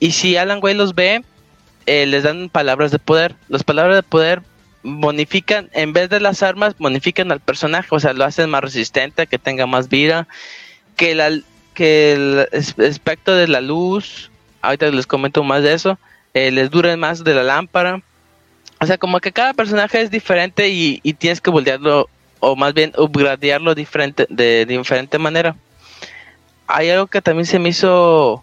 Y 0.00 0.12
si 0.12 0.36
Alan 0.36 0.60
Wake 0.62 0.76
los 0.76 0.94
ve, 0.94 1.24
eh, 1.86 2.06
les 2.06 2.22
dan 2.22 2.48
palabras 2.48 2.90
de 2.90 2.98
poder. 2.98 3.34
Las 3.48 3.64
palabras 3.64 3.96
de 3.96 4.02
poder 4.02 4.42
bonifican, 4.82 5.68
en 5.72 5.92
vez 5.92 6.08
de 6.08 6.20
las 6.20 6.42
armas, 6.42 6.76
bonifican 6.78 7.32
al 7.32 7.40
personaje, 7.40 7.88
o 7.90 8.00
sea, 8.00 8.12
lo 8.12 8.24
hacen 8.24 8.48
más 8.48 8.62
resistente, 8.62 9.26
que 9.26 9.38
tenga 9.38 9.66
más 9.66 9.88
vida, 9.88 10.28
que, 10.96 11.14
la, 11.14 11.26
el 11.26 12.48
aspecto 12.86 13.34
de 13.34 13.48
la 13.48 13.60
luz, 13.60 14.30
ahorita 14.62 14.90
les 14.90 15.06
comento 15.06 15.42
más 15.42 15.62
de 15.62 15.74
eso, 15.74 15.98
eh, 16.34 16.50
les 16.50 16.70
dure 16.70 16.96
más 16.96 17.24
de 17.24 17.34
la 17.34 17.42
lámpara. 17.42 18.02
O 18.80 18.86
sea, 18.86 18.96
como 18.96 19.20
que 19.20 19.32
cada 19.32 19.54
personaje 19.54 20.00
es 20.00 20.10
diferente 20.10 20.68
y 20.68 21.00
tienes 21.14 21.40
que 21.40 21.50
voltearlo, 21.50 22.08
o 22.40 22.56
más 22.56 22.74
bien 22.74 22.92
upgradearlo 22.96 23.74
diferente, 23.74 24.26
de 24.28 24.66
diferente 24.66 25.18
manera. 25.18 25.56
Hay 26.66 26.90
algo 26.90 27.06
que 27.06 27.22
también 27.22 27.46
se 27.46 27.58
me 27.58 27.70
hizo 27.70 28.42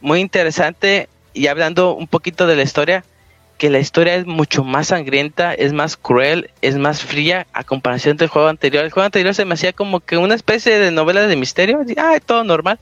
muy 0.00 0.20
interesante 0.20 1.08
y 1.34 1.46
hablando 1.46 1.94
un 1.94 2.06
poquito 2.08 2.46
de 2.46 2.56
la 2.56 2.62
historia, 2.62 3.04
que 3.58 3.70
la 3.70 3.78
historia 3.78 4.16
es 4.16 4.26
mucho 4.26 4.64
más 4.64 4.88
sangrienta, 4.88 5.54
es 5.54 5.72
más 5.72 5.96
cruel, 5.96 6.50
es 6.62 6.76
más 6.76 7.02
fría 7.02 7.46
a 7.52 7.62
comparación 7.62 8.16
del 8.16 8.28
juego 8.28 8.48
anterior. 8.48 8.84
El 8.84 8.90
juego 8.90 9.04
anterior 9.04 9.34
se 9.34 9.44
me 9.44 9.54
hacía 9.54 9.72
como 9.72 10.00
que 10.00 10.16
una 10.16 10.34
especie 10.34 10.78
de 10.78 10.90
novela 10.90 11.26
de 11.26 11.36
misterio, 11.36 11.80
ah, 11.96 12.18
todo 12.24 12.42
normal. 12.44 12.80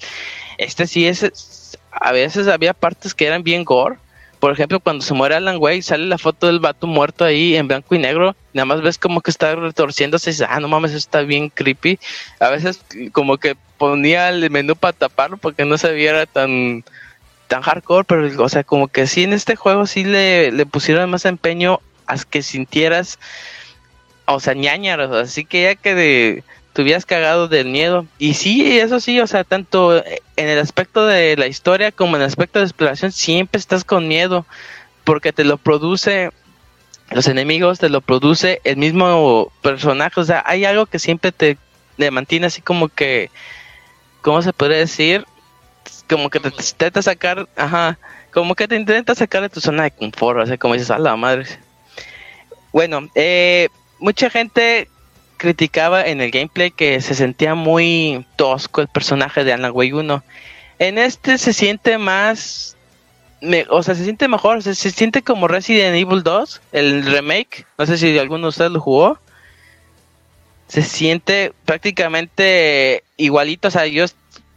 Este 0.57 0.87
sí 0.87 1.07
es- 1.07 1.77
a 1.93 2.13
veces 2.13 2.49
había 2.49 2.73
partes 2.73 3.15
que 3.15 3.27
eran 3.27 3.43
bien 3.43 3.65
gore. 3.65 3.97
Por 4.41 4.53
ejemplo, 4.53 4.81
cuando 4.81 5.05
se 5.05 5.15
muere 5.15 5.37
Alan 5.37 5.59
Wake, 5.59 5.83
sale 5.83 6.07
la 6.07 6.19
foto 6.19 6.47
del 6.47 6.61
vato 6.61 6.87
muerto 6.87 7.25
ahí 7.25 7.57
en 7.57 7.69
blanco 7.69 7.95
y 7.95 7.99
negro. 7.99 8.35
Nada 8.55 8.65
más 8.65 8.81
ves 8.81 8.97
como 8.97 9.21
que 9.21 9.31
está 9.31 9.55
retorciéndose 9.55 10.31
y 10.31 10.33
dices, 10.33 10.47
ah, 10.51 10.59
no 10.61 10.69
mames, 10.69 10.93
eso 10.93 10.99
está 10.99 11.21
bien 11.21 11.51
creepy. 11.51 11.99
A 12.41 12.49
veces 12.49 12.81
como 13.13 13.37
que 13.37 13.55
ponía 13.77 14.31
el 14.31 14.51
menú 14.51 14.77
para 14.77 14.95
taparlo 14.95 15.37
porque 15.37 15.65
no 15.65 15.79
se 15.79 15.93
viera 15.93 16.27
tan 16.27 16.85
tan 17.49 17.63
hardcore, 17.63 18.05
pero 18.05 18.45
o 18.45 18.49
sea, 18.49 18.63
como 18.63 18.89
que 18.89 19.07
sí 19.07 19.25
en 19.25 19.33
este 19.33 19.57
juego 19.57 19.85
sí 19.87 20.05
le, 20.05 20.53
le 20.53 20.67
pusieron 20.67 21.11
más 21.11 21.25
empeño 21.25 21.81
a 22.07 22.17
que 22.19 22.43
sintieras, 22.43 23.19
o 24.27 24.39
sea, 24.39 24.55
ñañaros, 24.55 25.11
así 25.11 25.45
que 25.45 25.63
ya 25.63 25.75
que 25.75 25.95
de, 25.97 26.45
te 26.73 27.01
cagado 27.07 27.49
del 27.49 27.69
miedo. 27.69 28.07
Y 28.19 28.35
sí, 28.35 28.79
eso 28.79 29.01
sí, 29.01 29.21
o 29.21 29.27
sea, 29.27 29.45
tanto 29.45 29.97
en 29.97 30.49
el 30.49 30.59
aspecto 30.59 31.07
de 31.07 31.37
la 31.37 31.47
historia 31.47 31.93
como 31.93 32.17
en 32.17 32.23
el 32.23 32.29
aspecto 32.29 32.59
de 32.59 32.67
exploración, 32.67 33.13
siempre 33.13 33.59
estás 33.59 33.85
con 33.85 34.09
miedo, 34.09 34.47
porque 35.05 35.33
te 35.33 35.45
lo 35.45 35.59
produce 35.59 36.31
los 37.11 37.27
enemigos, 37.27 37.79
te 37.79 37.89
lo 37.89 38.01
produce 38.01 38.61
el 38.65 38.77
mismo 38.77 39.53
personaje, 39.63 40.21
o 40.21 40.25
sea, 40.25 40.45
hay 40.47 40.65
algo 40.65 40.87
que 40.87 41.01
siempre 41.01 41.33
te, 41.33 41.59
te 41.97 42.11
mantiene 42.11 42.47
así 42.47 42.63
como 42.63 42.89
que, 42.89 43.31
¿cómo 44.23 44.41
se 44.43 44.53
podría 44.53 44.79
decir? 44.79 45.27
Como 46.09 46.31
que 46.31 46.39
te, 46.39 46.51
te 46.51 46.63
intenta 46.63 47.03
sacar, 47.03 47.49
ajá, 47.57 47.99
como 48.33 48.55
que 48.55 48.69
te 48.69 48.77
intenta 48.77 49.15
sacar 49.15 49.43
de 49.43 49.49
tu 49.49 49.61
zona 49.61 49.85
de 49.85 49.91
confort, 49.91 50.41
o 50.41 50.47
sea, 50.47 50.57
como 50.57 50.75
dices, 50.75 50.91
a 50.91 50.99
la 50.99 51.17
madre. 51.17 51.47
Bueno, 52.73 53.09
eh, 53.17 53.69
mucha 53.99 54.31
gente 54.31 54.89
criticaba 55.41 56.05
en 56.07 56.21
el 56.21 56.31
gameplay 56.31 56.71
que 56.71 57.01
se 57.01 57.15
sentía 57.15 57.55
muy 57.55 58.27
tosco 58.37 58.83
el 58.83 58.89
personaje 58.89 59.43
de 59.43 59.55
Alan 59.55 59.73
Wake 59.75 59.95
1. 59.95 60.23
En 60.79 60.99
este 60.99 61.39
se 61.39 61.55
siente 61.55 61.97
más, 61.97 62.77
me- 63.41 63.65
o 63.71 63.83
sea, 63.83 63.95
se 63.95 64.05
siente 64.05 64.29
mejor, 64.29 64.63
se 64.63 64.75
siente 64.75 65.23
como 65.23 65.49
Resident 65.49 65.97
Evil 65.97 66.23
2, 66.23 66.61
el 66.73 67.07
remake. 67.07 67.65
No 67.79 67.87
sé 67.87 67.97
si 67.97 68.19
alguno 68.19 68.43
de 68.43 68.49
ustedes 68.51 68.71
lo 68.71 68.81
jugó. 68.81 69.19
Se 70.69 70.83
siente 70.83 71.55
prácticamente 71.65 73.03
igualito, 73.17 73.69
o 73.69 73.71
sea, 73.71 73.87
yo 73.87 74.05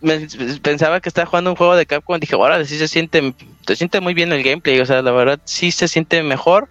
me- 0.02 0.28
pensaba 0.62 1.00
que 1.00 1.08
estaba 1.08 1.28
jugando 1.28 1.52
un 1.52 1.56
juego 1.56 1.78
de 1.78 1.86
Capcom, 1.86 2.20
dije, 2.20 2.36
ahora 2.36 2.64
sí 2.66 2.78
se 2.78 2.90
siente, 2.90 3.34
se 3.66 3.76
siente 3.78 4.02
muy 4.02 4.14
bien 4.14 4.34
el 4.34 4.44
gameplay, 4.44 4.82
o 4.82 4.86
sea, 4.86 5.02
la 5.02 5.12
verdad 5.12 5.40
sí 5.46 5.72
se 5.72 5.88
siente 5.88 6.22
mejor. 6.24 6.68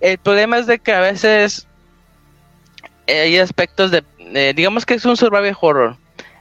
El 0.00 0.18
problema 0.18 0.58
es 0.58 0.66
de 0.66 0.78
que 0.78 0.92
a 0.92 1.00
veces 1.00 1.66
hay 3.08 3.38
aspectos 3.38 3.90
de, 3.90 4.04
eh, 4.18 4.52
digamos 4.56 4.86
que 4.86 4.94
es 4.94 5.04
un 5.04 5.16
survival 5.16 5.56
horror. 5.60 5.96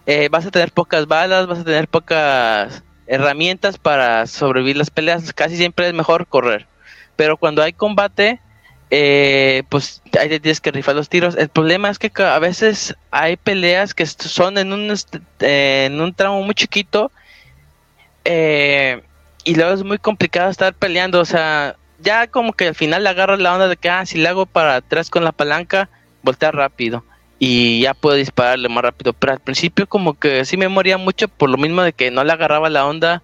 Eh, 0.06 0.30
vas 0.32 0.46
a 0.46 0.52
tener 0.52 0.72
pocas 0.72 1.08
balas, 1.08 1.48
vas 1.48 1.60
a 1.60 1.64
tener 1.66 1.88
pocas 1.88 2.84
herramientas 3.08 3.78
para 3.78 4.26
sobrevivir 4.28 4.78
las 4.78 4.90
peleas. 4.92 5.34
Casi 5.34 5.58
siempre 5.58 5.88
es 5.88 5.94
mejor 5.94 6.28
correr. 6.28 6.68
Pero 7.16 7.38
cuando 7.38 7.64
hay 7.64 7.74
combate, 7.74 8.42
eh, 8.92 9.64
pues 9.70 10.02
ahí 10.20 10.30
tienes 10.40 10.62
que 10.62 10.72
rifar 10.72 10.96
los 10.96 11.10
tiros. 11.10 11.36
El 11.38 11.50
problema 11.50 11.90
es 11.90 12.00
que 12.00 12.12
a 12.24 12.40
veces 12.40 12.96
hay 13.12 13.38
peleas 13.38 13.94
que 13.94 14.06
son 14.06 14.58
en 14.58 14.74
un, 14.74 14.94
en 15.42 16.02
un 16.02 16.14
tramo 16.16 16.42
muy 16.44 16.56
chiquito. 16.56 17.12
eh, 18.26 19.02
y 19.44 19.56
luego 19.56 19.74
es 19.74 19.84
muy 19.84 19.98
complicado 20.00 20.50
estar 20.50 20.74
peleando. 20.76 21.22
O 21.22 21.26
sea, 21.26 21.78
ya 22.00 22.28
como 22.28 22.54
que 22.54 22.68
al 22.68 22.76
final 22.76 23.04
le 23.04 23.10
agarras 23.10 23.40
la 23.40 23.54
onda 23.54 23.68
de 23.68 23.78
que, 23.78 23.90
ah, 23.90 24.06
si 24.06 24.18
le 24.18 24.28
hago 24.30 24.46
para 24.46 24.76
atrás 24.78 25.10
con 25.10 25.24
la 25.24 25.32
palanca, 25.32 25.90
voltea 26.24 26.52
rápido 26.52 27.04
y 27.40 27.82
ya 27.82 27.94
puedo 27.94 28.16
dispararle 28.16 28.70
más 28.70 28.84
rápido. 28.84 29.14
Pero 29.14 29.34
al 29.34 29.40
principio 29.40 29.88
como 29.88 30.14
que 30.18 30.46
sí 30.46 30.58
me 30.58 30.68
moría 30.68 30.98
mucho 30.98 31.28
por 31.28 31.50
lo 31.50 31.58
mismo 31.58 31.82
de 31.82 31.94
que 31.94 32.12
no 32.12 32.24
le 32.24 32.34
agarraba 32.34 32.70
la 32.70 32.86
onda. 32.86 33.24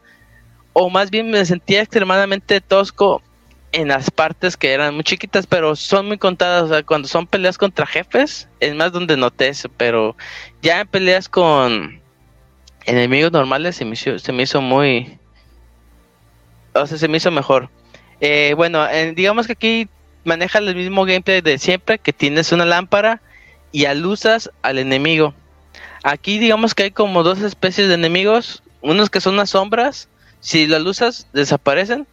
O 0.73 0.89
más 0.89 1.11
bien 1.11 1.29
me 1.29 1.45
sentía 1.45 1.81
extremadamente 1.81 2.61
tosco 2.61 3.21
en 3.71 3.87
las 3.87 4.11
partes 4.11 4.55
que 4.55 4.71
eran 4.71 4.93
muy 4.93 5.03
chiquitas, 5.03 5.47
pero 5.47 5.75
son 5.75 6.07
muy 6.07 6.17
contadas. 6.17 6.63
O 6.63 6.67
sea, 6.67 6.83
cuando 6.83 7.07
son 7.07 7.27
peleas 7.27 7.57
contra 7.57 7.85
jefes, 7.85 8.47
es 8.59 8.75
más 8.75 8.91
donde 8.91 9.17
noté 9.17 9.49
eso. 9.49 9.69
Pero 9.77 10.15
ya 10.61 10.81
en 10.81 10.87
peleas 10.87 11.29
con 11.29 12.01
enemigos 12.85 13.31
normales 13.31 13.75
se 13.75 13.85
me 13.85 13.93
hizo, 13.93 14.19
se 14.19 14.31
me 14.31 14.43
hizo 14.43 14.61
muy... 14.61 15.17
O 16.75 16.87
sea, 16.87 16.97
se 16.97 17.07
me 17.07 17.17
hizo 17.17 17.29
mejor. 17.29 17.69
Eh, 18.19 18.53
bueno, 18.55 18.87
eh, 18.89 19.13
digamos 19.15 19.45
que 19.45 19.53
aquí 19.53 19.89
maneja 20.23 20.59
el 20.59 20.75
mismo 20.75 21.05
gameplay 21.05 21.41
de 21.41 21.57
siempre, 21.57 21.99
que 21.99 22.13
tienes 22.13 22.51
una 22.51 22.65
lámpara 22.65 23.21
y 23.71 23.85
alusas 23.85 24.51
al 24.61 24.79
enemigo. 24.79 25.33
Aquí 26.03 26.37
digamos 26.37 26.75
que 26.75 26.83
hay 26.83 26.91
como 26.91 27.23
dos 27.23 27.41
especies 27.41 27.87
de 27.87 27.95
enemigos, 27.95 28.63
unos 28.81 29.09
que 29.09 29.21
son 29.21 29.35
las 29.35 29.51
sombras, 29.51 30.09
si 30.39 30.67
los 30.67 30.77
alusas 30.77 31.27
desaparecen, 31.33 32.05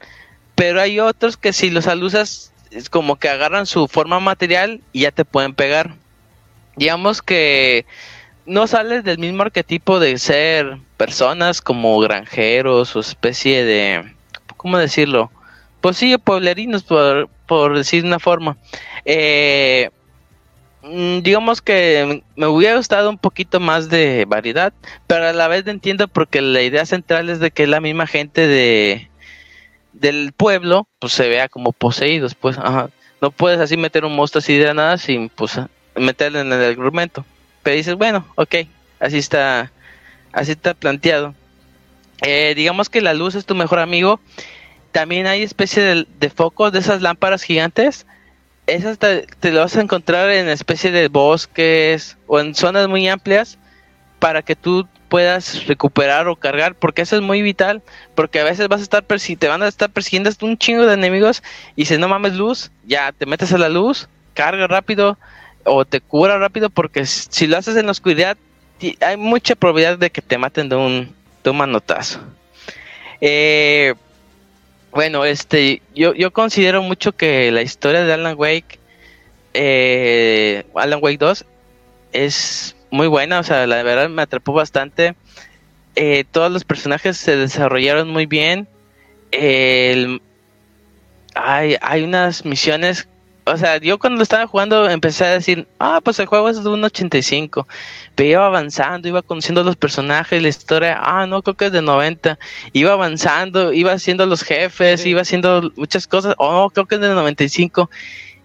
pero 0.55 0.81
hay 0.81 1.01
otros 1.01 1.37
que 1.37 1.53
si 1.53 1.71
los 1.71 1.87
alusas 1.87 2.53
es 2.71 2.89
como 2.89 3.17
que 3.17 3.29
agarran 3.29 3.67
su 3.67 3.89
forma 3.89 4.21
material 4.21 4.81
y 4.93 5.01
ya 5.01 5.11
te 5.11 5.25
pueden 5.25 5.55
pegar. 5.55 5.95
Digamos 6.77 7.23
que 7.23 7.87
no 8.47 8.67
sales 8.67 9.05
del 9.05 9.19
mismo 9.19 9.43
arquetipo 9.43 10.01
de 10.01 10.19
ser 10.19 10.79
personas 10.97 11.61
como 11.61 11.99
granjeros 11.99 12.95
o 12.95 13.01
especie 13.01 13.65
de, 13.65 14.15
¿cómo 14.57 14.79
decirlo? 14.79 15.31
Pues 15.81 15.97
sí, 15.97 16.17
pueblerinos, 16.19 16.85
por 17.51 17.77
decir 17.77 18.05
una 18.05 18.21
forma. 18.21 18.57
Eh, 19.05 19.91
mm, 20.83 21.19
digamos 21.19 21.61
que 21.61 22.23
me 22.37 22.47
hubiera 22.47 22.77
gustado 22.77 23.11
un 23.11 23.19
poquito 23.19 23.59
más 23.59 23.89
de 23.89 24.25
variedad, 24.25 24.73
pero 25.09 25.27
a 25.27 25.33
la 25.33 25.49
vez 25.49 25.67
entiendo 25.67 26.07
porque 26.07 26.41
la 26.43 26.63
idea 26.63 26.87
central 26.87 27.29
es 27.29 27.41
de 27.41 27.51
que 27.51 27.67
la 27.67 27.81
misma 27.81 28.07
gente 28.07 28.47
de 28.47 29.11
del 29.93 30.33
pueblo 30.33 30.87
pues 31.01 31.13
se 31.13 31.29
vea 31.29 31.49
como 31.49 31.73
poseídos, 31.73 32.37
pues 32.37 32.57
no 33.21 33.33
puedes 33.33 33.59
así 33.59 33.77
meter 33.77 34.05
un 34.05 34.15
monstruo 34.15 34.39
así 34.39 34.57
de 34.57 34.73
nada 34.73 34.97
sin 34.97 35.29
pues 35.29 35.59
meterle 35.97 36.43
en 36.43 36.53
el 36.53 36.63
argumento. 36.63 37.25
Pero 37.65 37.75
dices, 37.75 37.97
bueno, 37.97 38.25
ok, 38.37 38.55
así 39.01 39.19
está 39.19 39.73
así 40.31 40.53
está 40.53 40.75
planteado. 40.75 41.35
Eh, 42.23 42.55
digamos 42.55 42.89
que 42.89 43.01
la 43.01 43.13
luz 43.13 43.35
es 43.35 43.45
tu 43.45 43.57
mejor 43.57 43.81
amigo. 43.81 44.21
También 44.93 45.27
hay 45.27 45.43
especie 45.43 45.83
de, 45.83 46.31
focos 46.31 46.73
de 46.73 46.81
esas 46.81 47.03
lámparas 47.03 47.43
gigantes. 47.43 48.07
Esas 48.67 48.99
te, 48.99 49.27
te 49.41 49.51
lo 49.51 49.61
vas 49.61 49.77
a 49.77 49.81
encontrar 49.81 50.31
en 50.31 50.49
especie 50.49 50.91
de 50.91 51.09
bosques 51.09 52.17
o 52.27 52.41
en 52.41 52.55
zonas 52.55 52.89
muy 52.89 53.09
amplias 53.09 53.59
para 54.19 54.43
que 54.43 54.55
tú 54.55 54.87
puedas 55.11 55.67
recuperar 55.67 56.29
o 56.29 56.37
cargar, 56.37 56.77
porque 56.77 57.03
eso 57.03 57.17
es 57.17 57.23
muy 57.23 57.43
vital, 57.43 57.83
porque 58.15 58.39
a 58.39 58.45
veces 58.45 58.69
vas 58.69 58.81
a 58.81 58.85
estar 58.85 59.03
persi 59.03 59.35
te 59.35 59.49
a 59.49 59.67
estar 59.67 59.91
persiguiendo 59.91 60.31
un 60.43 60.57
chingo 60.57 60.87
de 60.87 60.95
enemigos 60.95 61.43
y 61.75 61.87
si 61.87 61.99
no 61.99 62.07
mames 62.07 62.35
luz, 62.35 62.71
ya 62.87 63.11
te 63.11 63.27
metes 63.27 63.53
a 63.53 63.59
la 63.59 63.69
luz, 63.69 64.09
carga 64.35 64.69
rápido 64.69 65.19
o 65.65 65.85
te 65.85 66.01
cura 66.01 66.39
rápido, 66.39 66.71
porque 66.71 67.05
si 67.07 67.49
lo 67.49 67.59
haces 67.59 67.77
en 67.77 67.87
la 67.87 67.93
oscuridad 67.93 68.39
hay 69.01 69.17
mucha 69.17 69.57
probabilidad 69.57 69.99
de 69.99 70.11
que 70.11 70.23
te 70.23 70.39
maten 70.39 70.69
de 70.69 70.77
un, 70.77 71.15
de 71.43 71.53
manotazo. 71.53 72.21
Eh, 73.21 73.95
bueno, 74.93 75.25
este, 75.25 75.83
yo, 75.95 76.15
yo 76.15 76.33
considero 76.33 76.83
mucho 76.83 77.13
que 77.13 77.51
la 77.51 77.63
historia 77.63 78.05
de 78.05 78.13
Alan 78.13 78.35
Wake, 78.37 78.79
eh, 79.55 80.65
Alan 80.75 81.01
Wake 81.03 81.19
2, 81.19 81.45
es 82.13 82.77
muy 82.91 83.07
buena, 83.07 83.41
o 83.41 83.43
sea, 83.43 83.67
la 83.67 83.83
verdad 83.83 84.09
me 84.09 84.23
atrapó 84.23 84.53
bastante. 84.53 85.15
Eh, 85.97 86.25
todos 86.31 86.51
los 86.51 86.65
personajes 86.65 87.17
se 87.17 87.37
desarrollaron 87.37 88.09
muy 88.11 88.27
bien. 88.27 88.69
Hay, 91.35 91.77
hay 91.81 92.03
unas 92.03 92.45
misiones, 92.45 93.09
o 93.53 93.57
sea, 93.57 93.79
yo 93.79 93.99
cuando 93.99 94.17
lo 94.19 94.23
estaba 94.23 94.47
jugando 94.47 94.89
empecé 94.89 95.25
a 95.25 95.31
decir, 95.33 95.67
ah, 95.79 96.01
pues 96.03 96.19
el 96.19 96.27
juego 96.27 96.49
es 96.49 96.63
de 96.63 96.69
un 96.69 96.83
85, 96.85 97.67
pero 98.15 98.29
iba 98.29 98.47
avanzando, 98.47 99.09
iba 99.09 99.23
conociendo 99.23 99.63
los 99.65 99.77
personajes, 99.77 100.41
la 100.43 100.49
historia, 100.49 100.99
ah, 101.03 101.27
no, 101.27 101.43
creo 101.43 101.57
que 101.57 101.67
es 101.67 101.73
de 101.73 101.83
90, 101.83 102.39
iba 102.73 102.93
avanzando, 102.93 103.73
iba 103.73 103.93
haciendo 103.93 104.27
los 104.27 104.43
jefes, 104.43 105.03
Sí. 105.03 105.11
iba 105.11 105.23
haciendo 105.23 105.71
muchas 105.77 106.07
cosas, 106.07 106.35
oh, 106.39 106.71
creo 106.71 106.87
que 106.87 106.95
es 106.97 107.01
de 107.01 107.09
95, 107.09 107.91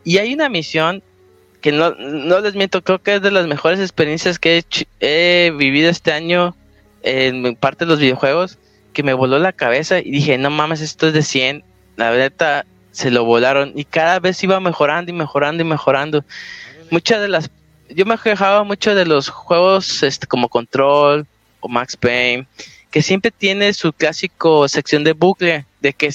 y 0.03 0.17
hay 0.17 0.33
una 0.33 0.49
misión 0.49 1.01
que 1.61 1.71
no, 1.71 1.91
no 1.95 2.39
les 2.41 2.53
miento, 2.55 2.83
creo 2.83 3.01
que 3.01 3.15
es 3.15 3.21
de 3.21 3.31
las 3.31 3.47
mejores 3.47 3.79
experiencias 3.79 4.37
que 4.39 4.53
he, 4.55 4.57
hecho- 4.57 4.85
he 4.99 5.51
vivido 5.57 5.89
este 5.89 6.11
año 6.11 6.55
en 7.01 7.55
parte 7.55 7.85
de 7.85 7.89
los 7.91 7.99
videojuegos, 7.99 8.57
que 8.93 9.03
me 9.03 9.13
voló 9.13 9.39
la 9.39 9.51
cabeza 9.51 9.99
y 9.99 10.09
dije, 10.11 10.37
no 10.37 10.49
mames, 10.49 10.81
esto 10.81 11.07
es 11.07 11.13
de 11.13 11.21
100, 11.23 11.63
la 11.97 12.11
neta 12.15 12.65
se 12.95 13.11
lo 13.11 13.25
volaron 13.25 13.73
y 13.75 13.83
cada 13.83 14.19
vez 14.21 14.41
iba 14.41 14.59
mejorando 14.61 15.11
y 15.11 15.13
mejorando 15.13 15.61
y 15.61 15.65
mejorando. 15.65 16.23
Muchas 16.89 17.19
de 17.19 17.27
las, 17.27 17.51
yo 17.89 18.05
me 18.05 18.17
quejaba 18.17 18.63
mucho 18.63 18.95
de 18.95 19.05
los 19.05 19.27
juegos 19.27 20.01
este, 20.01 20.27
como 20.27 20.47
Control 20.47 21.27
o 21.59 21.67
Max 21.67 21.97
Payne, 21.97 22.47
que 22.91 23.01
siempre 23.01 23.31
tiene 23.31 23.73
su 23.73 23.91
clásico 23.91 24.69
sección 24.69 25.03
de 25.03 25.11
bucle, 25.11 25.65
de 25.81 25.91
que 25.91 26.09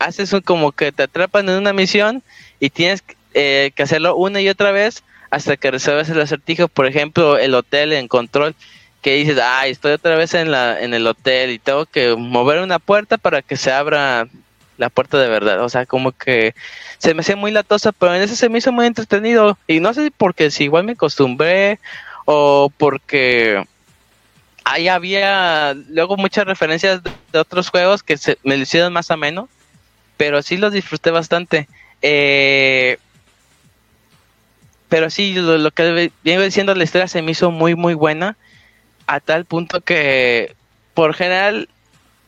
haces 0.00 0.32
un, 0.32 0.40
como 0.40 0.72
que 0.72 0.90
te 0.90 1.04
atrapan 1.04 1.48
en 1.48 1.56
una 1.56 1.72
misión 1.72 2.20
y 2.58 2.68
tienes 2.70 3.04
eh, 3.32 3.70
que 3.76 3.84
hacerlo 3.84 4.16
una 4.16 4.40
y 4.40 4.48
otra 4.48 4.72
vez 4.72 5.04
hasta 5.30 5.56
que 5.56 5.70
resuelves 5.70 6.08
el 6.08 6.20
acertijo. 6.20 6.66
Por 6.66 6.86
ejemplo, 6.86 7.38
el 7.38 7.54
hotel 7.54 7.92
en 7.92 8.08
Control, 8.08 8.56
que 9.02 9.14
dices, 9.14 9.38
ay, 9.40 9.70
estoy 9.70 9.92
otra 9.92 10.16
vez 10.16 10.34
en, 10.34 10.50
la, 10.50 10.80
en 10.80 10.94
el 10.94 11.06
hotel 11.06 11.50
y 11.50 11.60
tengo 11.60 11.86
que 11.86 12.16
mover 12.16 12.60
una 12.60 12.80
puerta 12.80 13.18
para 13.18 13.40
que 13.40 13.56
se 13.56 13.70
abra 13.70 14.26
la 14.76 14.90
puerta 14.90 15.18
de 15.18 15.28
verdad. 15.28 15.62
O 15.62 15.68
sea, 15.68 15.86
como 15.86 16.12
que 16.12 16.54
se 16.98 17.14
me 17.14 17.20
hacía 17.20 17.36
muy 17.36 17.50
latosa, 17.50 17.92
pero 17.92 18.14
en 18.14 18.22
ese 18.22 18.36
se 18.36 18.48
me 18.48 18.58
hizo 18.58 18.72
muy 18.72 18.86
entretenido. 18.86 19.58
Y 19.66 19.80
no 19.80 19.94
sé 19.94 20.12
porque 20.16 20.50
si 20.50 20.64
igual 20.64 20.84
me 20.84 20.92
acostumbré 20.92 21.80
o 22.24 22.70
porque 22.76 23.64
ahí 24.64 24.88
había 24.88 25.74
luego 25.74 26.16
muchas 26.16 26.46
referencias 26.46 27.02
de, 27.02 27.38
otros 27.38 27.68
juegos 27.68 28.02
que 28.02 28.16
se, 28.16 28.38
me 28.42 28.56
lo 28.56 28.62
hicieron 28.62 28.92
más 28.92 29.10
ameno, 29.10 29.48
pero 30.16 30.42
sí 30.42 30.56
los 30.56 30.72
disfruté 30.72 31.10
bastante. 31.10 31.68
Eh, 32.02 32.98
pero 34.88 35.10
sí, 35.10 35.34
lo, 35.34 35.70
que 35.70 36.12
vengo 36.22 36.42
diciendo, 36.42 36.74
la 36.74 36.84
historia 36.84 37.08
se 37.08 37.22
me 37.22 37.32
hizo 37.32 37.50
muy, 37.50 37.74
muy 37.74 37.94
buena, 37.94 38.36
a 39.06 39.20
tal 39.20 39.44
punto 39.44 39.80
que, 39.80 40.54
por 40.94 41.14
general, 41.14 41.68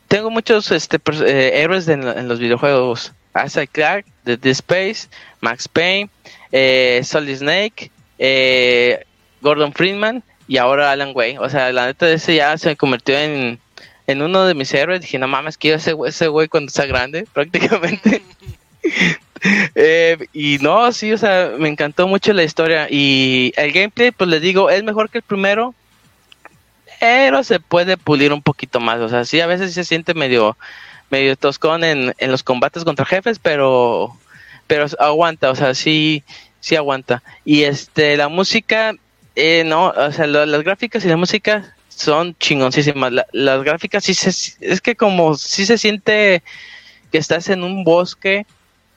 tengo 0.07 0.29
muchos 0.29 0.71
este, 0.71 0.97
eh, 1.25 1.51
héroes 1.61 1.87
en, 1.87 2.27
los 2.27 2.39
videojuegos. 2.39 3.13
Isaac 3.45 3.69
Clark, 3.71 4.05
The 4.23 4.49
Space, 4.49 5.07
Max 5.41 5.67
Payne, 5.67 6.09
eh, 6.51 7.01
Solid 7.03 7.37
Snake, 7.37 7.91
eh, 8.17 9.05
Gordon 9.41 9.73
Freeman 9.73 10.23
y 10.47 10.57
ahora 10.57 10.91
Alan 10.91 11.11
Way. 11.13 11.37
O 11.37 11.49
sea, 11.49 11.71
la 11.71 11.85
neta, 11.85 12.09
ese 12.09 12.35
ya 12.35 12.57
se 12.57 12.75
convirtió 12.75 13.17
en, 13.17 13.59
en 14.07 14.21
uno 14.21 14.45
de 14.45 14.55
mis 14.55 14.73
héroes. 14.73 15.01
Dije, 15.01 15.19
no 15.19 15.27
mames, 15.27 15.57
quiero 15.57 15.77
ese, 15.77 15.95
ese 16.07 16.27
güey 16.27 16.47
cuando 16.47 16.71
sea 16.71 16.85
grande, 16.85 17.27
prácticamente. 17.33 18.21
Eh, 19.75 20.17
y 20.33 20.57
no, 20.61 20.91
sí, 20.91 21.13
o 21.13 21.17
sea, 21.17 21.51
me 21.59 21.69
encantó 21.69 22.07
mucho 22.07 22.33
la 22.33 22.43
historia. 22.43 22.87
Y 22.89 23.53
el 23.55 23.71
gameplay, 23.71 24.09
pues 24.09 24.27
les 24.31 24.41
digo, 24.41 24.71
es 24.71 24.83
mejor 24.83 25.11
que 25.11 25.19
el 25.19 25.23
primero, 25.23 25.75
pero 26.99 27.43
se 27.43 27.59
puede 27.59 27.97
pulir 27.97 28.33
un 28.33 28.41
poquito 28.41 28.79
más. 28.79 28.99
O 28.99 29.09
sea, 29.09 29.25
sí, 29.25 29.39
a 29.41 29.47
veces 29.47 29.73
se 29.73 29.83
siente 29.83 30.13
medio, 30.13 30.57
medio 31.09 31.35
toscón 31.35 31.83
en, 31.83 32.13
en 32.17 32.31
los 32.31 32.43
combates 32.43 32.83
contra 32.83 33.05
jefes, 33.05 33.39
pero, 33.39 34.15
pero 34.67 34.85
aguanta, 34.99 35.51
o 35.51 35.55
sea, 35.55 35.73
sí, 35.73 36.23
sí 36.59 36.75
aguanta. 36.75 37.23
Y 37.45 37.63
este, 37.63 38.17
la 38.17 38.27
música, 38.29 38.93
eh, 39.35 39.63
no, 39.65 39.87
o 39.89 40.11
sea, 40.11 40.27
las 40.27 40.63
gráficas 40.63 41.05
y 41.05 41.09
la 41.09 41.17
música 41.17 41.75
son 41.89 42.35
chingoncísimas. 42.39 43.11
La- 43.11 43.27
las 43.31 43.63
gráficas 43.63 44.03
sí 44.03 44.13
se, 44.13 44.29
es 44.61 44.81
que 44.81 44.95
como 44.95 45.35
sí 45.35 45.65
se 45.65 45.77
siente 45.77 46.43
que 47.11 47.17
estás 47.17 47.49
en 47.49 47.63
un 47.63 47.83
bosque 47.83 48.45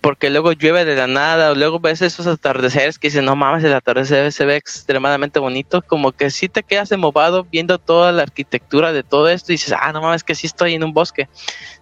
porque 0.01 0.31
luego 0.31 0.52
llueve 0.52 0.85
de 0.85 0.97
la 0.97 1.06
nada, 1.06 1.51
o 1.51 1.55
luego 1.55 1.78
ves 1.78 2.01
esos 2.01 2.27
atardeceres 2.27 2.98
que 2.98 3.09
dices, 3.09 3.22
no 3.22 3.36
mames, 3.36 3.62
el 3.64 3.74
atardecer 3.74 4.32
se 4.32 4.47
ve 4.47 4.56
extremadamente 4.56 5.39
bonito, 5.39 5.82
como 5.82 6.12
que 6.12 6.31
sí 6.31 6.48
te 6.48 6.62
quedas 6.62 6.90
embobado 6.93 7.44
viendo 7.44 7.78
toda 7.78 8.10
la 8.10 8.22
arquitectura 8.22 8.93
de 8.93 9.02
todo 9.02 9.28
esto 9.28 9.52
y 9.52 9.56
dices, 9.56 9.74
ah, 9.78 9.93
no 9.93 10.01
mames, 10.01 10.24
que 10.24 10.35
sí 10.35 10.47
estoy 10.47 10.74
en 10.74 10.85
un 10.85 10.94
bosque. 10.94 11.28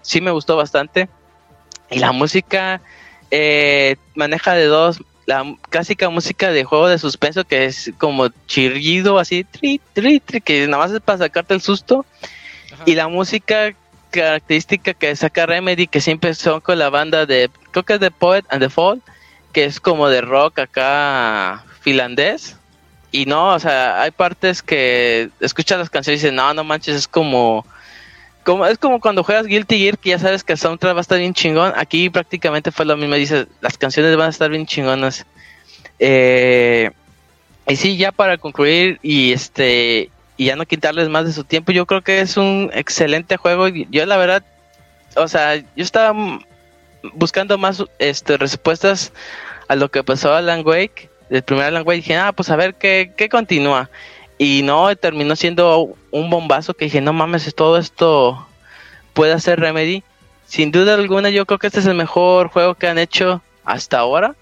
Sí 0.02 0.20
me 0.20 0.32
gustó 0.32 0.56
bastante. 0.56 1.08
Y 1.90 2.00
la 2.00 2.10
música 2.10 2.80
eh, 3.30 3.96
maneja 4.16 4.54
de 4.54 4.64
dos, 4.64 5.00
la 5.26 5.44
clásica 5.70 6.08
música 6.08 6.50
de 6.50 6.64
juego 6.64 6.88
de 6.88 6.98
suspenso 6.98 7.44
que 7.44 7.66
es 7.66 7.92
como 7.98 8.30
chirrido 8.46 9.18
así, 9.18 9.44
tri, 9.44 9.80
tri, 9.92 10.18
tri, 10.18 10.40
que 10.40 10.66
nada 10.66 10.82
más 10.84 10.92
es 10.92 11.00
para 11.00 11.18
sacarte 11.18 11.54
el 11.54 11.60
susto. 11.60 12.04
Ajá. 12.72 12.82
Y 12.84 12.96
la 12.96 13.06
música 13.06 13.74
característica 14.10 14.94
que 14.94 15.14
saca 15.16 15.46
Remedy, 15.46 15.86
que 15.86 16.00
siempre 16.00 16.34
son 16.34 16.60
con 16.60 16.78
la 16.78 16.90
banda 16.90 17.26
de, 17.26 17.50
creo 17.70 17.84
que 17.84 17.94
es 17.94 18.00
de 18.00 18.10
Poet 18.10 18.44
and 18.48 18.62
the 18.62 18.68
Fall, 18.68 19.02
que 19.52 19.64
es 19.64 19.80
como 19.80 20.08
de 20.08 20.20
rock 20.20 20.58
acá 20.58 21.64
finlandés. 21.80 22.56
Y 23.10 23.26
no, 23.26 23.54
o 23.54 23.58
sea, 23.58 24.02
hay 24.02 24.10
partes 24.10 24.62
que 24.62 25.30
escuchas 25.40 25.78
las 25.78 25.90
canciones 25.90 26.20
y 26.20 26.26
dices, 26.26 26.36
no, 26.36 26.52
no 26.52 26.64
manches, 26.64 26.94
es 26.96 27.08
como, 27.08 27.64
como, 28.44 28.66
es 28.66 28.78
como 28.78 29.00
cuando 29.00 29.24
juegas 29.24 29.46
Guilty 29.46 29.78
Gear, 29.78 29.98
que 29.98 30.10
ya 30.10 30.18
sabes 30.18 30.44
que 30.44 30.52
el 30.52 30.58
soundtrack 30.58 30.94
va 30.94 30.98
a 30.98 31.02
estar 31.02 31.18
bien 31.18 31.32
chingón. 31.32 31.72
Aquí 31.76 32.10
prácticamente 32.10 32.70
fue 32.70 32.84
lo 32.84 32.96
mismo, 32.96 33.14
dices, 33.14 33.46
las 33.60 33.78
canciones 33.78 34.16
van 34.16 34.26
a 34.26 34.30
estar 34.30 34.50
bien 34.50 34.66
chingonas. 34.66 35.24
Eh, 35.98 36.90
y 37.66 37.76
sí, 37.76 37.96
ya 37.96 38.12
para 38.12 38.38
concluir 38.38 38.98
y 39.02 39.32
este 39.32 40.10
y 40.38 40.46
ya 40.46 40.56
no 40.56 40.64
quitarles 40.64 41.08
más 41.08 41.26
de 41.26 41.32
su 41.32 41.44
tiempo, 41.44 41.72
yo 41.72 41.84
creo 41.84 42.00
que 42.00 42.20
es 42.20 42.36
un 42.36 42.70
excelente 42.72 43.36
juego. 43.36 43.66
Yo 43.68 44.06
la 44.06 44.16
verdad, 44.16 44.44
o 45.16 45.26
sea, 45.26 45.56
yo 45.56 45.64
estaba 45.76 46.14
buscando 47.12 47.58
más 47.58 47.84
este 47.98 48.36
respuestas 48.36 49.12
a 49.66 49.74
lo 49.74 49.90
que 49.90 50.04
pasó 50.04 50.32
Alan 50.32 50.62
Wake, 50.64 51.10
el 51.28 51.42
primer 51.42 51.66
Alan 51.66 51.82
Wake, 51.84 51.96
dije, 51.96 52.16
ah, 52.16 52.32
pues 52.32 52.50
a 52.50 52.56
ver 52.56 52.76
qué, 52.76 53.12
qué 53.16 53.28
continúa. 53.28 53.90
Y 54.38 54.62
no, 54.62 54.94
terminó 54.94 55.34
siendo 55.34 55.96
un 56.12 56.30
bombazo 56.30 56.72
que 56.72 56.84
dije, 56.84 57.00
no 57.00 57.12
mames, 57.12 57.52
todo 57.56 57.76
esto 57.76 58.46
puede 59.12 59.32
hacer 59.32 59.58
Remedy. 59.58 60.04
Sin 60.46 60.70
duda 60.70 60.94
alguna, 60.94 61.30
yo 61.30 61.44
creo 61.46 61.58
que 61.58 61.66
este 61.66 61.80
es 61.80 61.86
el 61.86 61.96
mejor 61.96 62.48
juego 62.48 62.76
que 62.76 62.86
han 62.86 62.98
hecho 62.98 63.42
hasta 63.64 63.98
ahora. 63.98 64.36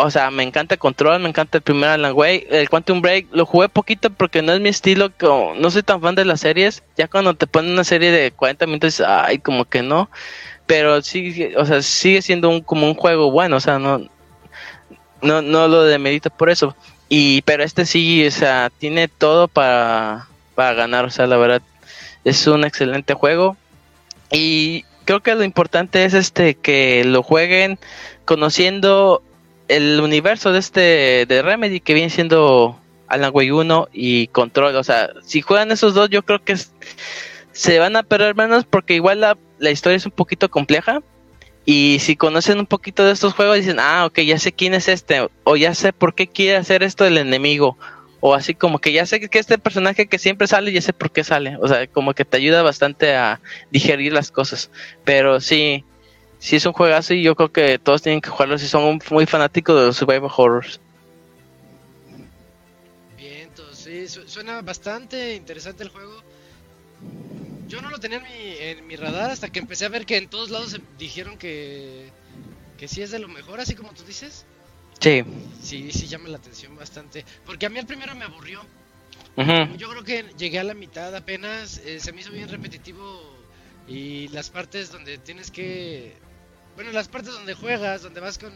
O 0.00 0.12
sea, 0.12 0.30
me 0.30 0.44
encanta 0.44 0.76
Control, 0.76 1.18
me 1.18 1.28
encanta 1.28 1.58
el 1.58 1.62
primer 1.62 1.90
Alan. 1.90 2.14
El 2.24 2.68
Quantum 2.70 3.02
Break 3.02 3.26
lo 3.32 3.44
jugué 3.44 3.68
poquito 3.68 4.10
porque 4.10 4.42
no 4.42 4.52
es 4.52 4.60
mi 4.60 4.68
estilo, 4.68 5.10
como, 5.18 5.54
no 5.56 5.72
soy 5.72 5.82
tan 5.82 6.00
fan 6.00 6.14
de 6.14 6.24
las 6.24 6.38
series. 6.38 6.84
Ya 6.96 7.08
cuando 7.08 7.34
te 7.34 7.48
ponen 7.48 7.72
una 7.72 7.82
serie 7.82 8.12
de 8.12 8.30
40 8.30 8.66
minutos, 8.66 9.00
ay, 9.00 9.40
como 9.40 9.64
que 9.64 9.82
no. 9.82 10.08
Pero 10.66 11.02
sí, 11.02 11.50
o 11.56 11.64
sea, 11.64 11.82
sigue 11.82 12.22
siendo 12.22 12.48
un, 12.48 12.60
como 12.60 12.86
un 12.86 12.94
juego 12.94 13.32
bueno, 13.32 13.56
o 13.56 13.60
sea, 13.60 13.80
no, 13.80 14.08
no, 15.20 15.42
no 15.42 15.66
lo 15.66 15.82
demerito 15.82 16.30
por 16.30 16.48
eso. 16.48 16.76
Y, 17.08 17.42
pero 17.42 17.64
este 17.64 17.84
sí, 17.84 18.24
o 18.24 18.30
sea, 18.30 18.70
tiene 18.78 19.08
todo 19.08 19.48
para, 19.48 20.28
para 20.54 20.74
ganar, 20.74 21.06
o 21.06 21.10
sea, 21.10 21.26
la 21.26 21.38
verdad, 21.38 21.62
es 22.22 22.46
un 22.46 22.62
excelente 22.62 23.14
juego. 23.14 23.56
Y 24.30 24.84
creo 25.06 25.24
que 25.24 25.34
lo 25.34 25.42
importante 25.42 26.04
es 26.04 26.14
este 26.14 26.54
que 26.54 27.02
lo 27.04 27.24
jueguen 27.24 27.80
conociendo 28.24 29.22
el 29.68 30.00
universo 30.00 30.52
de 30.52 30.58
este 30.58 31.26
de 31.26 31.42
Remedy 31.42 31.80
que 31.80 31.94
viene 31.94 32.10
siendo 32.10 32.78
Alan 33.06 33.30
Wake 33.32 33.52
1 33.52 33.88
y 33.92 34.26
Control, 34.28 34.74
o 34.76 34.84
sea, 34.84 35.10
si 35.22 35.40
juegan 35.40 35.70
esos 35.70 35.94
dos 35.94 36.10
yo 36.10 36.24
creo 36.24 36.42
que 36.42 36.56
se 37.52 37.78
van 37.78 37.96
a 37.96 38.02
perder 38.02 38.34
menos 38.34 38.64
porque 38.64 38.94
igual 38.94 39.20
la, 39.20 39.36
la 39.58 39.70
historia 39.70 39.96
es 39.96 40.06
un 40.06 40.12
poquito 40.12 40.50
compleja 40.50 41.02
y 41.64 41.98
si 42.00 42.16
conocen 42.16 42.58
un 42.58 42.66
poquito 42.66 43.04
de 43.04 43.12
estos 43.12 43.34
juegos 43.34 43.56
dicen, 43.56 43.78
ah, 43.78 44.06
ok, 44.06 44.20
ya 44.20 44.38
sé 44.38 44.52
quién 44.52 44.74
es 44.74 44.88
este 44.88 45.28
o 45.44 45.56
ya 45.56 45.74
sé 45.74 45.92
por 45.92 46.14
qué 46.14 46.26
quiere 46.26 46.56
hacer 46.56 46.82
esto 46.82 47.04
el 47.04 47.18
enemigo 47.18 47.76
o 48.20 48.34
así 48.34 48.54
como 48.54 48.78
que 48.78 48.92
ya 48.92 49.06
sé 49.06 49.20
que 49.20 49.38
este 49.38 49.58
personaje 49.58 50.06
que 50.06 50.18
siempre 50.18 50.46
sale 50.46 50.72
ya 50.72 50.80
sé 50.80 50.92
por 50.92 51.10
qué 51.10 51.24
sale, 51.24 51.56
o 51.60 51.68
sea, 51.68 51.86
como 51.86 52.14
que 52.14 52.24
te 52.24 52.36
ayuda 52.36 52.62
bastante 52.62 53.14
a 53.14 53.40
digerir 53.70 54.12
las 54.12 54.30
cosas, 54.30 54.70
pero 55.04 55.40
sí, 55.40 55.84
sí 56.38 56.56
es 56.56 56.66
un 56.66 56.72
juegazo 56.72 57.14
y 57.14 57.22
yo 57.22 57.34
creo 57.34 57.50
que 57.52 57.78
todos 57.78 58.02
tienen 58.02 58.20
que 58.20 58.30
jugarlo 58.30 58.58
si 58.58 58.68
son 58.68 58.98
muy 59.10 59.26
fanáticos 59.26 59.78
de 59.78 59.86
los 59.86 59.96
survival 59.96 60.30
horrors. 60.36 60.80
Bien, 63.16 63.48
entonces 63.48 63.78
sí, 63.84 64.20
su- 64.20 64.28
suena 64.28 64.62
bastante 64.62 65.34
interesante 65.34 65.82
el 65.82 65.88
juego. 65.88 66.22
Yo 67.68 67.82
no 67.82 67.90
lo 67.90 67.98
tenía 67.98 68.18
en 68.18 68.24
mi, 68.24 68.56
en 68.58 68.86
mi 68.86 68.96
radar 68.96 69.30
hasta 69.30 69.48
que 69.50 69.58
empecé 69.58 69.84
a 69.84 69.90
ver 69.90 70.06
que 70.06 70.16
en 70.16 70.28
todos 70.28 70.50
lados 70.50 70.70
se 70.70 70.80
dijeron 70.98 71.36
que, 71.36 72.10
que 72.78 72.88
sí 72.88 73.02
es 73.02 73.10
de 73.10 73.18
lo 73.18 73.28
mejor, 73.28 73.60
así 73.60 73.74
como 73.74 73.92
tú 73.92 74.04
dices. 74.04 74.46
Sí. 75.00 75.22
Sí, 75.62 75.92
sí 75.92 76.06
llama 76.06 76.28
la 76.28 76.38
atención 76.38 76.74
bastante. 76.76 77.24
Porque 77.44 77.66
a 77.66 77.68
mí 77.68 77.78
al 77.78 77.86
primero 77.86 78.14
me 78.14 78.24
aburrió. 78.24 78.60
Ujú. 79.36 79.76
Yo 79.76 79.90
creo 79.90 80.02
que 80.04 80.24
llegué 80.38 80.58
a 80.60 80.64
la 80.64 80.74
mitad 80.74 81.14
apenas, 81.14 81.78
eh, 81.78 82.00
se 82.00 82.12
me 82.12 82.22
hizo 82.22 82.32
bien 82.32 82.48
repetitivo 82.48 83.36
y 83.86 84.28
las 84.28 84.48
partes 84.50 84.90
donde 84.90 85.18
tienes 85.18 85.50
que... 85.50 86.16
Bueno, 86.78 86.92
las 86.92 87.08
partes 87.08 87.32
donde 87.32 87.54
juegas, 87.54 88.02
donde 88.02 88.20
vas 88.20 88.38
con 88.38 88.52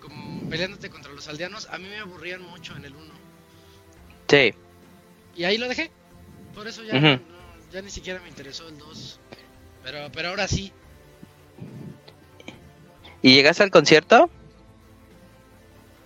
como 0.00 0.48
peleándote 0.48 0.88
contra 0.88 1.10
los 1.10 1.26
aldeanos, 1.26 1.66
a 1.72 1.78
mí 1.78 1.88
me 1.88 1.98
aburrían 1.98 2.40
mucho 2.42 2.76
en 2.76 2.84
el 2.84 2.94
1. 2.94 3.04
Sí. 4.28 4.54
Y 5.34 5.42
ahí 5.42 5.58
lo 5.58 5.66
dejé. 5.66 5.90
Por 6.54 6.68
eso 6.68 6.84
ya, 6.84 6.94
Ujú. 6.94 7.06
no- 7.06 7.20
ya 7.72 7.82
ni 7.82 7.90
siquiera 7.90 8.20
me 8.20 8.28
interesó 8.28 8.68
el 8.68 8.78
2. 8.78 9.18
Pero, 9.82 9.98
pero 10.12 10.28
ahora 10.28 10.46
sí. 10.46 10.72
¿Y 13.20 13.34
llegaste 13.34 13.64
al 13.64 13.72
concierto? 13.72 14.30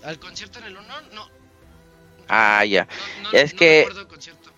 Al 0.03 0.19
concierto 0.19 0.61
en 0.61 0.65
el 0.65 0.79
1, 0.79 1.01
no. 1.13 1.29
Ah, 2.27 2.65
ya. 2.65 2.89
no, 3.23 3.33
no 3.33 3.39
Es 3.39 3.53
que- 3.53 3.87
concierto. 4.09 4.51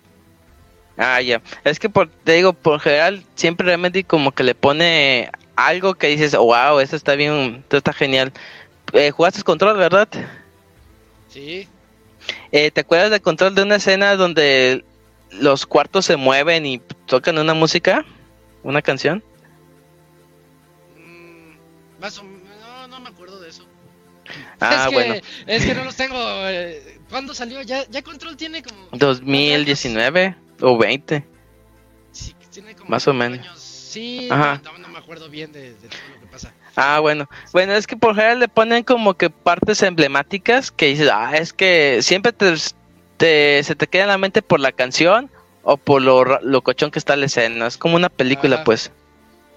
Ah, 0.95 1.19
ya. 1.19 1.41
Es 1.65 1.79
que 1.79 1.89
por, 1.89 2.09
te 2.09 2.31
digo, 2.31 2.53
por 2.53 2.79
general, 2.79 3.25
siempre 3.35 3.65
Remedy 3.67 4.05
como 4.05 4.31
que 4.31 4.43
le 4.43 4.55
pone 4.55 5.29
algo 5.55 5.93
que 5.95 6.07
dices, 6.07 6.35
wow, 6.35 6.79
eso 6.79 6.95
está 6.95 7.15
bien, 7.15 7.57
esto 7.63 7.77
está 7.77 7.93
genial. 7.93 8.31
Eh, 8.93 9.11
¿Jugaste 9.11 9.43
control, 9.43 9.77
verdad? 9.77 10.07
Sí. 11.29 11.67
Eh, 12.51 12.71
¿Te 12.71 12.81
acuerdas 12.81 13.11
del 13.11 13.21
control 13.21 13.55
de 13.55 13.63
una 13.63 13.75
escena 13.75 14.15
donde 14.15 14.85
los 15.31 15.65
cuartos 15.65 16.05
se 16.05 16.15
mueven 16.15 16.65
y 16.65 16.79
tocan 17.05 17.37
una 17.37 17.53
música? 17.53 18.05
¿Una 18.63 18.81
canción? 18.81 19.23
Mm, 20.97 21.99
más 21.99 22.17
o 22.19 22.23
no, 22.23 22.87
no 22.87 22.99
me 22.99 23.09
acuerdo 23.09 23.39
de 23.39 23.49
eso. 23.49 23.65
Ah, 24.59 24.83
es 24.85 24.87
que, 24.89 24.93
bueno. 24.93 25.15
Es 25.47 25.65
que 25.65 25.73
no 25.75 25.83
los 25.83 25.95
tengo. 25.95 26.15
eh, 26.47 26.99
¿Cuándo 27.09 27.33
salió? 27.33 27.61
Ya, 27.61 27.85
ya 27.89 28.01
Control 28.01 28.37
tiene 28.37 28.63
como. 28.63 28.87
2019 28.91 30.35
o 30.61 30.77
20. 30.77 31.25
Sí, 32.11 32.33
tiene 32.51 32.75
como 32.75 32.89
Más 32.89 33.07
o 33.07 33.13
menos. 33.13 33.39
años. 33.39 33.72
Sí, 33.93 34.27
Ajá. 34.31 34.59
No, 34.63 34.77
no 34.79 34.87
me 34.87 34.97
acuerdo 34.97 35.29
bien 35.29 35.51
de, 35.51 35.71
de 35.75 35.87
todo 35.87 35.99
lo 36.15 36.19
que 36.21 36.25
pasa. 36.27 36.51
Ah, 36.75 36.99
bueno. 36.99 37.29
Bueno, 37.51 37.73
es 37.73 37.85
que 37.85 37.95
por 37.95 38.15
general 38.15 38.39
le 38.39 38.47
ponen 38.47 38.83
como 38.83 39.13
que 39.13 39.29
partes 39.29 39.83
emblemáticas 39.83 40.71
que 40.71 40.87
dices, 40.87 41.09
ah, 41.13 41.31
es 41.37 41.53
que 41.53 41.99
siempre 42.01 42.33
te, 42.33 42.53
te- 43.17 43.61
se 43.63 43.75
te 43.75 43.85
queda 43.87 44.03
en 44.03 44.09
la 44.09 44.17
mente 44.17 44.41
por 44.41 44.59
la 44.59 44.71
canción 44.71 45.29
o 45.61 45.77
por 45.77 46.01
lo 46.01 46.23
ra- 46.23 46.39
locochón 46.41 46.89
que 46.89 46.97
está 46.97 47.15
la 47.15 47.27
escena. 47.27 47.67
Es 47.67 47.77
como 47.77 47.95
una 47.95 48.09
película, 48.09 48.55
Ajá. 48.55 48.63
pues. 48.63 48.91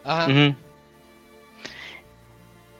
Ajá. 0.05 0.29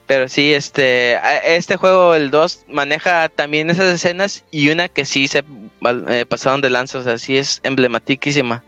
Pero 0.05 0.29
sí, 0.29 0.53
este, 0.53 1.17
este 1.57 1.75
juego, 1.75 2.15
el 2.15 2.31
2, 2.31 2.63
maneja 2.69 3.27
también 3.27 3.69
esas 3.69 3.93
escenas 3.93 4.45
y 4.51 4.69
una 4.69 4.87
que 4.87 5.03
sí 5.03 5.27
se 5.27 5.43
eh, 6.09 6.25
pasaron 6.25 6.61
de 6.61 6.69
lanza, 6.69 6.99
o 6.99 7.03
sea, 7.03 7.17
sí 7.17 7.37
es 7.37 7.59
emblematiquísima. 7.63 8.63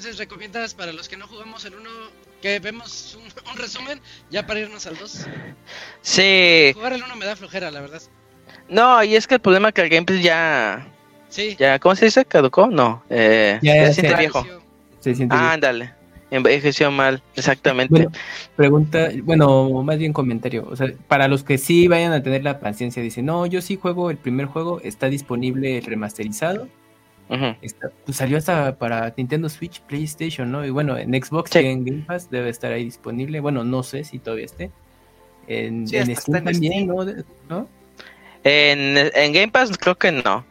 Entonces, 0.00 0.18
¿recomiendas 0.18 0.72
para 0.72 0.94
los 0.94 1.10
que 1.10 1.18
no 1.18 1.26
jugamos 1.26 1.62
el 1.66 1.74
1 1.74 1.90
que 2.40 2.58
vemos 2.58 3.18
un, 3.20 3.50
un 3.52 3.58
resumen 3.58 4.00
ya 4.30 4.46
para 4.46 4.60
irnos 4.60 4.86
al 4.86 4.96
2? 4.96 5.26
Sí, 6.00 6.70
Jugar 6.72 6.94
el 6.94 7.02
1 7.02 7.16
me 7.16 7.26
da 7.26 7.36
flojera, 7.36 7.70
la 7.70 7.82
verdad. 7.82 8.00
no, 8.70 9.04
y 9.04 9.14
es 9.14 9.26
que 9.26 9.34
el 9.34 9.40
problema 9.42 9.68
es 9.68 9.74
que 9.74 9.82
el 9.82 9.90
gameplay 9.90 10.22
ya, 10.22 10.88
Sí. 11.28 11.54
ya, 11.58 11.78
¿cómo 11.78 11.94
se 11.96 12.06
dice? 12.06 12.24
¿Caducó? 12.24 12.68
No, 12.68 13.02
eh, 13.10 13.58
Ya, 13.60 13.74
ya 13.74 13.82
ya 13.82 13.86
se 13.88 14.00
siente 14.00 14.16
viejo. 14.18 14.46
Se 15.00 15.14
siente 15.14 15.36
Ah, 15.38 15.52
ándale, 15.52 15.92
envejeció 16.30 16.90
mal, 16.90 17.22
exactamente. 17.36 17.92
Bueno, 17.92 18.10
pregunta, 18.56 19.10
bueno, 19.22 19.82
más 19.82 19.98
bien 19.98 20.14
comentario. 20.14 20.66
O 20.70 20.76
sea, 20.76 20.90
para 21.08 21.28
los 21.28 21.44
que 21.44 21.58
sí 21.58 21.88
vayan 21.88 22.12
a 22.14 22.22
tener 22.22 22.42
la 22.42 22.58
paciencia, 22.58 23.02
dicen, 23.02 23.26
no, 23.26 23.44
yo 23.44 23.60
sí 23.60 23.76
juego 23.76 24.10
el 24.10 24.16
primer 24.16 24.46
juego, 24.46 24.80
está 24.82 25.10
disponible 25.10 25.76
el 25.76 25.84
Está- 27.62 27.90
pues 28.04 28.16
salió 28.16 28.38
hasta 28.38 28.76
para 28.76 29.14
Nintendo 29.16 29.48
Switch, 29.48 29.80
PlayStation, 29.82 30.50
¿no? 30.50 30.64
Y 30.66 30.70
bueno, 30.70 30.98
en 30.98 31.10
Xbox 31.22 31.50
Sí. 31.52 31.60
y 31.60 31.66
en 31.66 31.84
Game 31.84 32.04
Pass 32.06 32.28
debe 32.30 32.48
estar 32.50 32.72
ahí 32.72 32.84
disponible. 32.84 33.38
Bueno, 33.40 33.62
no 33.64 33.82
sé 33.84 34.02
si 34.04 34.18
todavía 34.18 34.46
esté. 34.46 34.70
En, 35.46 35.86
Sí, 35.86 35.96
en 35.96 36.02
hasta 36.10 36.20
Steam 36.22 36.36
está 36.36 36.38
en 36.38 36.44
también, 36.44 36.72
Steam. 37.20 37.24
¿no? 37.48 37.68
En, 38.44 39.10
en 39.14 39.32
Game 39.32 39.48
Pass 39.52 39.70
creo 39.78 39.96
que 39.96 40.12
no. 40.12 40.44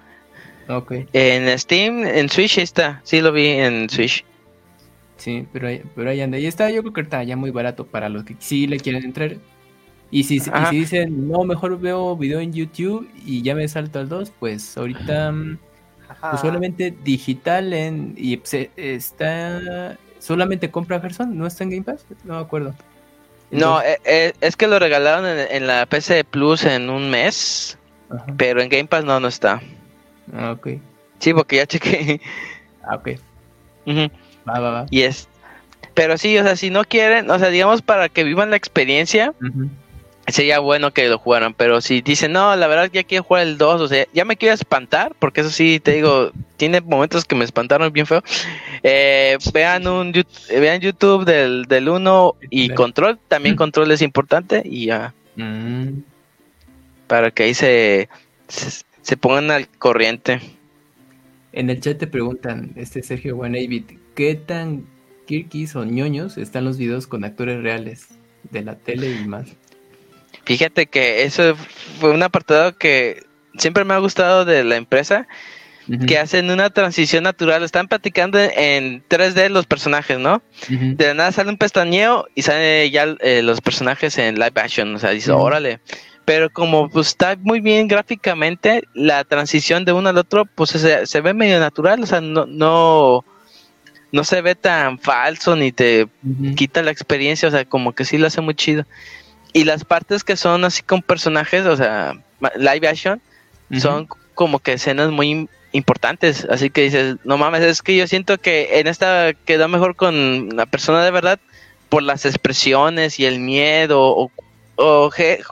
Ok, 0.68 0.94
En 1.14 1.58
Steam, 1.58 2.06
en 2.06 2.30
Switch 2.30 2.60
está, 2.60 3.02
sí 3.04 3.22
lo 3.22 3.32
vi 3.32 3.48
en 3.48 3.90
Switch. 3.90 4.24
sí, 5.18 5.46
pero 5.52 5.68
ahí, 5.68 5.82
pero 5.96 6.12
ahí 6.12 6.22
anda. 6.22 6.38
Y 6.38 6.46
está, 6.46 6.70
yo 6.70 6.82
creo 6.82 6.94
que 6.94 7.02
está 7.02 7.24
ya 7.24 7.36
muy 7.36 7.50
barato 7.52 7.86
para 7.88 8.08
los 8.08 8.24
que 8.24 8.36
sí 8.40 8.68
le 8.68 8.80
quieren 8.80 9.04
entrar. 9.04 9.36
Y 10.12 10.24
si, 10.24 10.36
y 10.38 10.40
si 10.40 10.76
dicen, 10.78 11.28
no, 11.28 11.44
mejor 11.44 11.80
veo 11.80 12.16
video 12.16 12.40
en 12.40 12.54
YouTube 12.54 13.10
y 13.26 13.42
ya 13.42 13.54
me 13.56 13.68
salto 13.68 14.00
al 14.00 14.10
2, 14.10 14.32
pues 14.40 14.78
ahorita 14.78 15.32
mm, 15.32 15.58
Ajá. 16.10 16.32
pues 16.32 16.42
solamente 16.42 16.94
digital 17.04 17.72
en 17.74 18.14
y 18.18 18.40
se- 18.44 18.72
está 18.76 19.98
solamente 20.20 20.70
compra 20.70 21.00
Gerson, 21.00 21.38
no 21.38 21.48
está 21.48 21.64
en 21.64 21.70
Game 21.70 21.84
Pass, 21.84 22.06
no 22.26 22.36
me 22.36 22.42
acuerdo. 22.42 22.74
No, 23.52 23.82
eh, 23.82 23.98
eh, 24.04 24.34
es 24.42 24.56
que 24.58 24.68
lo 24.68 24.78
regalaron 24.80 25.26
en, 25.26 25.48
en 25.50 25.66
la 25.68 25.86
PC 25.86 26.24
Plus 26.24 26.66
en 26.66 26.90
un 26.90 27.10
mes, 27.10 27.78
ajá. 28.10 28.26
pero 28.38 28.62
en 28.62 28.70
Game 28.70 28.86
Pass 28.86 29.04
no, 29.06 29.20
no 29.20 29.28
está. 29.28 29.62
Ah, 30.34 30.52
ok. 30.52 30.68
Sí, 31.20 31.34
porque 31.34 31.56
ya 31.58 31.66
chequé. 31.66 32.22
Ah, 32.82 32.96
ok. 32.96 33.10
Va, 34.48 34.60
va, 34.60 34.70
va. 34.72 34.86
y 34.90 35.02
es. 35.02 35.28
Pero 35.94 36.18
sí, 36.18 36.38
o 36.38 36.44
sea, 36.44 36.56
si 36.56 36.70
no 36.70 36.84
quieren, 36.86 37.30
o 37.30 37.38
sea, 37.38 37.50
digamos 37.50 37.82
para 37.82 38.10
que 38.10 38.24
vivan 38.24 38.50
la 38.50 38.56
experiencia. 38.56 39.34
Sería 40.32 40.60
bueno 40.60 40.92
que 40.92 41.08
lo 41.08 41.18
jugaran. 41.18 41.54
Pero 41.54 41.82
si 41.82 42.02
dicen, 42.02 42.32
no, 42.32 42.56
la 42.56 42.68
verdad 42.68 42.90
ya 42.92 43.04
quiero 43.04 43.24
jugar 43.24 43.44
el 43.44 43.58
2, 43.58 43.82
o 43.82 43.88
sea, 43.88 44.06
ya 44.14 44.26
me 44.26 44.38
quiero 44.38 44.56
espantar, 44.56 45.16
porque 45.20 45.42
eso 45.42 45.50
sí, 45.50 45.80
te 45.80 45.94
digo, 45.94 46.32
tiene 46.58 46.82
momentos 46.82 47.26
que 47.26 47.36
me 47.36 47.46
espantaron 47.46 47.92
bien 47.92 48.06
feo. 48.06 48.24
Eh, 48.84 49.38
vean 49.54 49.88
un 49.88 50.14
vean 50.50 50.82
YouTube 50.82 51.26
del, 51.26 51.66
del 51.66 51.90
1 51.90 52.36
y. 52.50 52.70
Control, 52.70 53.20
también 53.28 53.56
Control 53.56 53.92
es 53.92 54.02
importante, 54.02 54.62
y 54.66 54.88
ya. 54.88 55.14
Mm, 55.36 56.02
para 57.08 57.32
que 57.32 57.44
ahí 57.44 57.54
se, 57.54 58.10
se, 58.48 58.84
se 59.02 59.18
pongan 59.18 59.52
al 59.52 59.68
corriente. 59.68 60.40
En 61.52 61.70
el 61.70 61.80
chat 61.80 61.98
te 61.98 62.08
preguntan, 62.08 62.74
este 62.76 63.02
Sergio 63.02 63.36
Guanavit, 63.36 63.98
¿qué 64.16 64.36
tan 64.36 64.86
kirkis 65.26 65.76
o 65.76 65.84
ñoños 65.84 66.38
están 66.38 66.66
los 66.66 66.78
videos 66.78 67.08
con 67.08 67.24
actores 67.24 67.62
reales 67.64 68.08
de 68.52 68.64
la 68.64 68.76
tele 68.76 69.12
y 69.12 69.28
más? 69.28 69.48
Fíjate 70.50 70.88
que 70.88 71.26
eso 71.26 71.56
fue 72.00 72.10
un 72.10 72.24
apartado 72.24 72.76
que 72.76 73.24
siempre 73.56 73.86
me 73.86 73.94
ha 73.94 74.00
gustado 74.00 74.46
de 74.46 74.64
la 74.64 74.78
empresa, 74.78 75.28
que 76.08 76.18
hacen 76.18 76.50
una 76.50 76.72
transición 76.72 77.24
natural, 77.24 77.62
están 77.62 77.88
platicando 77.88 78.40
en 78.40 79.04
3D 79.08 79.50
los 79.50 79.68
personajes, 79.68 80.18
¿no? 80.18 80.42
De 80.68 81.06
la 81.06 81.14
nada 81.14 81.32
sale 81.32 81.52
un 81.52 81.58
pestañeo 81.58 82.26
y 82.34 82.42
salen 82.42 82.92
ya 82.92 83.16
eh, 83.20 83.44
los 83.44 83.62
personajes 83.62 84.18
en 84.18 84.40
live 84.40 84.54
action, 84.56 84.96
o 84.96 84.98
sea, 84.98 85.12
dice, 85.12 85.32
órale. 85.32 85.82
Pero 86.26 86.50
como 86.50 86.90
pues 86.90 87.10
está 87.10 87.36
muy 87.40 87.60
bien 87.60 87.88
gráficamente, 87.88 88.86
la 88.96 89.24
transición 89.26 89.86
de 89.86 89.94
uno 89.94 90.10
al 90.10 90.18
otro, 90.18 90.46
pues 90.46 90.72
se, 90.72 91.06
se 91.06 91.22
ve 91.22 91.36
medio 91.36 91.60
natural, 91.60 92.02
o 92.02 92.08
sea, 92.08 92.22
no, 92.22 92.48
no, 92.48 93.24
no 94.12 94.24
se 94.24 94.42
ve 94.42 94.56
tan 94.56 94.98
falso 94.98 95.56
ni 95.56 95.72
te 95.72 96.08
quita 96.56 96.82
la 96.82 96.90
experiencia, 96.90 97.48
o 97.48 97.52
sea, 97.52 97.66
como 97.66 97.94
que 97.94 98.04
sí 98.04 98.18
lo 98.18 98.26
hace 98.26 98.42
muy 98.42 98.56
chido. 98.56 98.88
Y 99.54 99.64
las 99.64 99.84
partes 99.84 100.24
que 100.24 100.36
son 100.38 100.64
así 100.64 100.84
con 100.84 101.02
personajes, 101.02 101.66
o 101.66 101.76
sea, 101.76 102.14
live 102.56 102.88
action, 102.88 103.22
son 103.80 104.08
como 104.36 104.60
que 104.60 104.74
escenas 104.74 105.12
muy 105.12 105.32
im- 105.32 105.50
importantes. 105.72 106.46
Así 106.50 106.70
que 106.70 106.82
dices, 106.82 107.18
no 107.24 107.38
mames, 107.38 107.62
es 107.64 107.82
que 107.82 107.96
yo 107.96 108.08
siento 108.08 108.38
que 108.38 108.80
en 108.80 108.88
esta 108.88 109.34
quedó 109.46 109.68
mejor 109.68 109.96
con 109.96 110.50
la 110.56 110.66
persona 110.66 111.04
de 111.04 111.12
verdad 111.12 111.40
por 111.90 112.04
las 112.04 112.26
expresiones 112.26 113.20
y 113.20 113.26
el 113.26 113.40
miedo, 113.40 114.00
o, 114.02 114.32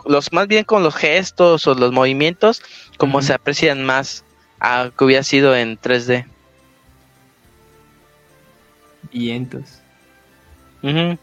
los 0.06 0.32
más 0.32 0.48
bien 0.48 0.64
con 0.64 0.84
los 0.84 0.96
gestos 0.96 1.68
o 1.68 1.74
los 1.76 1.92
movimientos, 1.92 2.62
como 2.98 3.22
se 3.22 3.34
aprecian 3.34 3.84
más 3.84 4.24
a 4.60 4.90
que 4.98 5.04
hubiera 5.04 5.24
sido 5.24 5.56
en 5.56 5.78
3D. 5.78 6.26
Vientos. 9.12 9.80
Ujú. 10.84 11.18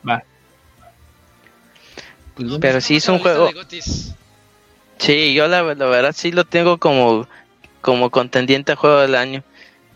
Pues 2.35 2.49
No, 2.49 2.61
Pero 2.61 2.81
sí 2.81 2.97
es 2.97 3.09
un 3.09 3.19
juego- 3.19 3.47
de 3.47 3.53
Gotis. 3.53 4.15
Sí, 4.99 5.35
yo 5.35 5.49
la, 5.49 5.63
la 5.63 5.87
verdad 5.87 6.13
sí 6.15 6.31
lo 6.33 6.45
tengo 6.45 6.79
como, 6.79 7.27
como 7.81 8.11
contendiente 8.11 8.73
a 8.73 8.77
juego 8.77 9.01
del 9.01 9.15
año. 9.15 9.43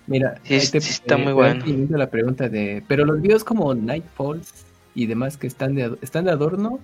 Mira, 0.07 0.41
Sí, 0.43 0.59
sí 0.61 0.79
está 0.79 1.17
muy 1.17 1.27
te 1.27 1.33
bueno. 1.33 1.65
la 1.91 2.09
pregunta 2.11 2.49
de, 2.49 2.83
pero 2.89 3.05
los 3.05 3.21
videos 3.21 3.45
como 3.45 3.75
Nightfalls 3.75 4.53
y 4.95 5.07
demás 5.07 5.37
que 5.37 5.47
están 5.47 5.75
de, 5.75 5.97
están 6.03 6.25
de 6.25 6.31
adorno, 6.33 6.81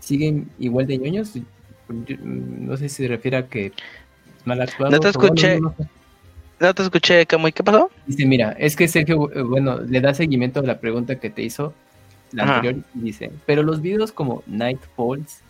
siguen 0.00 0.50
igual 0.58 0.86
de 0.86 0.98
ñoños. 0.98 1.32
Yo- 1.34 2.16
No 2.20 2.76
sé 2.76 2.88
si 2.88 3.02
se 3.04 3.08
refiere 3.08 3.36
a 3.36 3.46
que 3.46 3.72
mal 4.44 4.60
actuado. 4.60 4.90
No 4.92 5.00
te 5.00 5.10
bueno, 5.12 5.34
escuché. 5.34 5.60
No 6.58 6.74
te 6.74 6.82
escuché, 6.82 7.26
Camuy, 7.26 7.52
¿qué 7.52 7.62
pasó? 7.62 7.90
Dice, 8.06 8.24
mira, 8.26 8.52
es 8.58 8.74
que 8.76 8.88
Sergio, 8.88 9.30
eh, 9.32 9.42
bueno, 9.42 9.78
le 9.80 10.00
da 10.00 10.14
seguimiento 10.14 10.60
a 10.60 10.62
la 10.62 10.78
pregunta 10.80 11.16
que 11.20 11.30
te 11.30 11.42
hizo 11.42 11.74
la 12.36 12.44
Ajá. 12.44 12.54
anterior 12.56 12.84
dice, 12.94 13.30
pero 13.46 13.62
los 13.62 13.80
videos 13.80 14.12
como 14.12 14.42
Night 14.46 14.80
Falls 14.96 15.40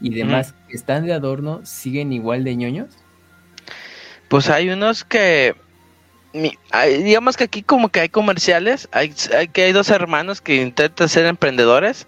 y 0.00 0.14
demás 0.14 0.54
que 0.68 0.76
están 0.76 1.04
de 1.06 1.12
adorno 1.12 1.60
siguen 1.64 2.12
igual 2.12 2.44
de 2.44 2.54
ñoños. 2.56 2.88
Pues 4.28 4.48
hay 4.48 4.70
unos 4.70 5.04
que. 5.04 5.54
digamos 7.02 7.36
que 7.36 7.44
aquí 7.44 7.62
como 7.62 7.88
que 7.88 8.00
hay 8.00 8.08
comerciales, 8.08 8.88
hay, 8.92 9.12
hay 9.36 9.48
que 9.48 9.62
hay 9.64 9.72
dos 9.72 9.90
hermanos 9.90 10.40
que 10.40 10.62
intentan 10.62 11.08
ser 11.08 11.26
emprendedores 11.26 12.06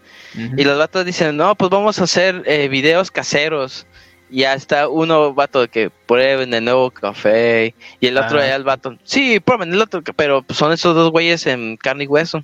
y 0.56 0.62
los 0.64 0.78
vatos 0.78 1.04
dicen, 1.04 1.36
no, 1.36 1.54
pues 1.56 1.70
vamos 1.70 1.98
a 1.98 2.04
hacer 2.04 2.42
eh, 2.46 2.68
videos 2.68 3.10
caseros. 3.10 3.86
Y 4.30 4.40
ya 4.42 4.54
está 4.54 4.88
uno 4.88 5.34
vato 5.34 5.68
que 5.68 5.90
prueben 6.06 6.54
el 6.54 6.64
nuevo 6.64 6.90
café 6.90 7.74
y 8.00 8.06
el 8.06 8.16
otro 8.16 8.38
Ah. 8.38 8.44
allá 8.44 8.56
el 8.56 8.64
vato, 8.64 8.96
sí, 9.04 9.40
prueben 9.40 9.74
el 9.74 9.82
otro, 9.82 10.02
pero 10.16 10.42
pues, 10.42 10.58
son 10.58 10.72
esos 10.72 10.94
dos 10.94 11.10
güeyes 11.10 11.44
en 11.46 11.76
carne 11.76 12.04
y 12.04 12.06
hueso. 12.06 12.42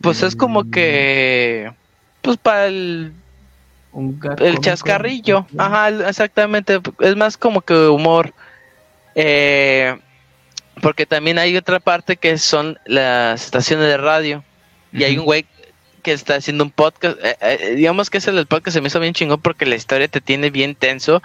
Pues 0.00 0.22
es 0.22 0.36
como 0.36 0.64
Mm. 0.64 0.70
que, 0.70 1.72
pues 2.22 2.36
para 2.36 2.66
el 2.66 3.12
Un 3.92 4.20
el 4.38 4.58
chascarrillo, 4.60 5.46
ajá, 5.56 5.88
exactamente, 6.08 6.80
es 7.00 7.16
más 7.16 7.36
como 7.36 7.62
que 7.62 7.74
humor. 7.74 8.32
Eh, 9.14 9.98
porque 10.80 11.06
también 11.06 11.38
hay 11.38 11.56
otra 11.56 11.80
parte 11.80 12.16
que 12.16 12.38
son 12.38 12.78
las 12.84 13.44
estaciones 13.44 13.86
de 13.86 13.96
radio. 13.96 14.44
Y 14.92 15.04
hay 15.04 15.18
un 15.18 15.24
güey 15.24 15.44
que 16.02 16.12
está 16.12 16.36
haciendo 16.36 16.64
un 16.64 16.70
podcast. 16.70 17.18
eh, 17.22 17.36
eh, 17.40 17.74
digamos 17.74 18.10
que 18.10 18.18
ese 18.18 18.30
el 18.30 18.46
podcast 18.46 18.74
se 18.74 18.80
me 18.80 18.88
hizo 18.88 19.00
bien 19.00 19.14
chingón 19.14 19.40
porque 19.40 19.66
la 19.66 19.74
historia 19.74 20.06
te 20.08 20.20
tiene 20.20 20.50
bien 20.50 20.74
tenso. 20.76 21.22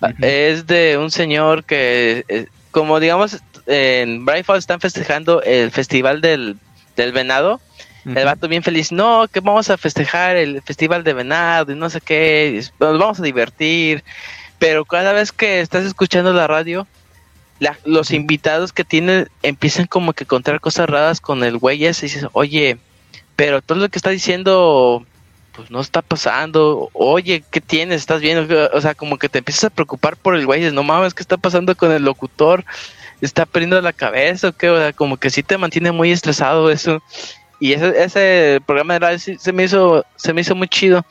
Ah. 0.00 0.12
Es 0.20 0.66
de 0.66 0.96
un 0.98 1.10
señor 1.10 1.64
que, 1.64 2.24
eh, 2.28 2.46
como 2.70 2.98
digamos, 3.00 3.42
en 3.66 4.24
Bright 4.24 4.44
Falls 4.46 4.60
están 4.64 4.80
festejando 4.80 5.42
el 5.42 5.70
festival 5.70 6.20
del, 6.20 6.56
del 6.96 7.12
venado. 7.12 7.60
El 8.14 8.24
vato 8.24 8.46
bien 8.48 8.62
feliz, 8.62 8.92
no, 8.92 9.26
que 9.26 9.40
vamos 9.40 9.68
a 9.70 9.76
festejar 9.76 10.36
el 10.36 10.62
festival 10.62 11.02
de 11.02 11.12
venado 11.12 11.72
y 11.72 11.74
no 11.74 11.90
sé 11.90 12.00
qué, 12.00 12.62
nos 12.78 12.98
vamos 12.98 13.18
a 13.18 13.22
divertir. 13.22 14.04
Pero 14.58 14.84
cada 14.84 15.12
vez 15.12 15.32
que 15.32 15.60
estás 15.60 15.84
escuchando 15.84 16.32
la 16.32 16.46
radio, 16.46 16.86
la- 17.58 17.76
los 17.84 18.10
invitados 18.12 18.72
que 18.72 18.84
tienen 18.84 19.28
empiezan 19.42 19.86
como 19.86 20.12
que 20.12 20.24
a 20.24 20.26
contar 20.26 20.60
cosas 20.60 20.88
raras 20.88 21.20
con 21.20 21.42
el 21.42 21.58
güey 21.58 21.84
ese 21.84 22.06
y 22.06 22.08
dices, 22.08 22.28
oye, 22.32 22.78
pero 23.34 23.60
todo 23.60 23.78
lo 23.78 23.88
que 23.88 23.98
está 23.98 24.10
diciendo, 24.10 25.04
pues 25.52 25.70
no 25.70 25.80
está 25.80 26.00
pasando. 26.02 26.90
Oye, 26.92 27.42
¿qué 27.50 27.60
tienes? 27.60 28.00
¿Estás 28.00 28.20
bien? 28.20 28.48
O 28.72 28.80
sea, 28.80 28.94
como 28.94 29.18
que 29.18 29.28
te 29.28 29.38
empiezas 29.38 29.64
a 29.64 29.70
preocupar 29.70 30.16
por 30.16 30.36
el 30.36 30.46
güey 30.46 30.60
y 30.60 30.62
dices, 30.62 30.74
no 30.74 30.82
mames, 30.82 31.12
¿qué 31.14 31.22
está 31.22 31.36
pasando 31.38 31.74
con 31.74 31.90
el 31.92 32.04
locutor? 32.04 32.64
¿Está 33.20 33.46
perdiendo 33.46 33.80
la 33.80 33.92
cabeza 33.94 34.48
o 34.48 34.52
qué? 34.52 34.68
O 34.70 34.78
sea, 34.78 34.92
como 34.92 35.16
que 35.16 35.30
sí 35.30 35.42
te 35.42 35.58
mantiene 35.58 35.90
muy 35.92 36.12
estresado 36.12 36.70
eso. 36.70 37.02
Y 37.58 37.72
ese, 37.72 38.02
ese 38.02 38.60
programa 38.66 38.94
de 38.94 38.98
radio 39.00 39.18
sí 39.18 39.36
se 39.38 39.52
me 39.52 39.64
hizo, 39.64 40.04
se 40.16 40.32
me 40.32 40.42
hizo 40.42 40.54
muy 40.54 40.68
chido. 40.68 41.04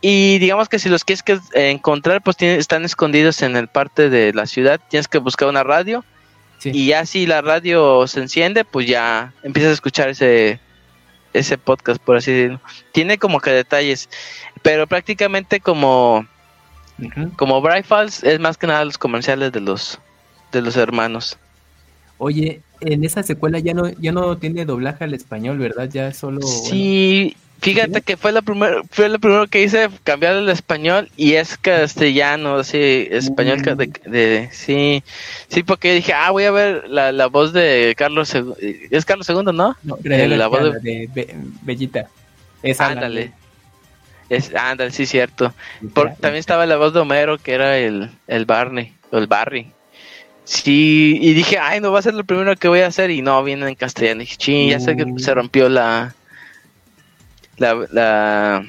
Y 0.00 0.38
digamos 0.38 0.68
que 0.68 0.78
si 0.78 0.88
los 0.88 1.04
quieres 1.04 1.22
que, 1.22 1.32
eh, 1.54 1.70
encontrar, 1.70 2.22
pues 2.22 2.36
tienen- 2.36 2.58
están 2.58 2.84
escondidos 2.84 3.42
en 3.42 3.56
el 3.56 3.68
parte 3.68 4.08
de 4.08 4.32
la 4.32 4.46
ciudad. 4.46 4.80
Tienes 4.88 5.08
que 5.08 5.18
buscar 5.18 5.48
una 5.48 5.62
radio. 5.62 6.04
Sí. 6.58 6.70
Y 6.72 6.86
ya 6.86 7.04
si 7.06 7.26
la 7.26 7.42
radio 7.42 8.06
se 8.06 8.20
enciende, 8.20 8.64
pues 8.64 8.86
ya 8.86 9.32
empiezas 9.42 9.70
a 9.70 9.74
escuchar 9.74 10.08
ese, 10.10 10.60
ese 11.32 11.58
podcast, 11.58 12.00
por 12.02 12.16
así 12.16 12.32
decirlo. 12.32 12.60
Tiene 12.92 13.18
como 13.18 13.40
que 13.40 13.50
detalles. 13.50 14.08
Pero 14.62 14.86
prácticamente 14.86 15.60
como, 15.60 16.26
Ujú. 16.98 17.32
como 17.36 17.60
Bright 17.60 17.84
Falls, 17.86 18.22
es 18.24 18.38
más 18.40 18.56
que 18.58 18.66
nada 18.66 18.84
los 18.84 18.98
comerciales 18.98 19.52
de 19.52 19.60
los, 19.60 19.98
de 20.52 20.62
los 20.62 20.76
hermanos. 20.76 21.38
Oye, 22.22 22.60
en 22.82 23.02
esa 23.02 23.22
secuela 23.22 23.58
ya 23.60 23.72
no, 23.72 23.88
ya 23.98 24.12
no 24.12 24.36
tiene 24.36 24.66
doblaje 24.66 25.04
al 25.04 25.14
español, 25.14 25.56
¿verdad? 25.58 25.88
Ya 25.90 26.12
solo... 26.12 26.42
Sí, 26.42 27.34
fíjate 27.62 27.94
¿Sí? 27.94 28.02
que 28.02 28.16
fue 28.18 28.30
la 28.30 28.42
primera, 28.42 28.82
fue 28.90 29.08
lo 29.08 29.18
primero 29.18 29.46
que 29.46 29.62
hice 29.62 29.88
cambiar 30.04 30.34
el 30.36 30.50
español 30.50 31.08
y 31.16 31.32
es 31.32 31.56
castellano, 31.56 32.62
sí, 32.62 33.08
español 33.10 33.62
de, 33.62 33.90
de- 34.04 34.48
sí, 34.52 35.02
sí, 35.48 35.62
porque 35.62 35.94
dije, 35.94 36.12
ah, 36.12 36.30
voy 36.30 36.44
a 36.44 36.50
ver 36.50 36.88
la, 36.90 37.10
la 37.10 37.26
voz 37.26 37.54
de 37.54 37.94
Carlos, 37.96 38.34
II, 38.34 38.52
es 38.90 39.06
Carlos 39.06 39.26
II, 39.28 39.36
¿no? 39.54 39.76
No, 39.82 39.96
Graciela 40.02 40.36
la 40.36 40.46
voz 40.48 40.74
de- 40.74 40.80
de 40.80 41.08
Be- 41.14 41.34
Bellita. 41.62 42.06
Esa 42.62 42.84
la- 42.84 42.90
Ándale, 42.92 43.32
es, 44.28 44.54
ándale, 44.54 44.90
sí, 44.90 45.06
cierto. 45.06 45.54
Por- 45.94 46.10
también 46.16 46.36
estaba 46.40 46.66
la 46.66 46.76
voz 46.76 46.92
de 46.92 47.00
Homero, 47.00 47.38
que 47.38 47.54
era 47.54 47.78
el, 47.78 48.10
el 48.26 48.44
Barney, 48.44 48.92
o 49.10 49.16
el 49.16 49.26
Barry. 49.26 49.72
Sí, 50.52 51.16
y 51.22 51.32
dije, 51.32 51.58
ay, 51.58 51.80
no 51.80 51.92
va 51.92 52.00
a 52.00 52.02
ser 52.02 52.14
lo 52.14 52.24
primero 52.24 52.56
que 52.56 52.66
voy 52.66 52.80
a 52.80 52.88
hacer, 52.88 53.10
y 53.12 53.22
no, 53.22 53.40
viene 53.44 53.68
en 53.68 53.76
castellano. 53.76 54.18
dije, 54.20 54.34
ching, 54.36 54.68
ya 54.70 54.80
sé 54.80 54.96
que 54.96 55.04
Uh. 55.04 55.16
se 55.20 55.32
rompió 55.32 55.68
la, 55.68 56.12
la, 57.58 57.86
la, 57.92 58.66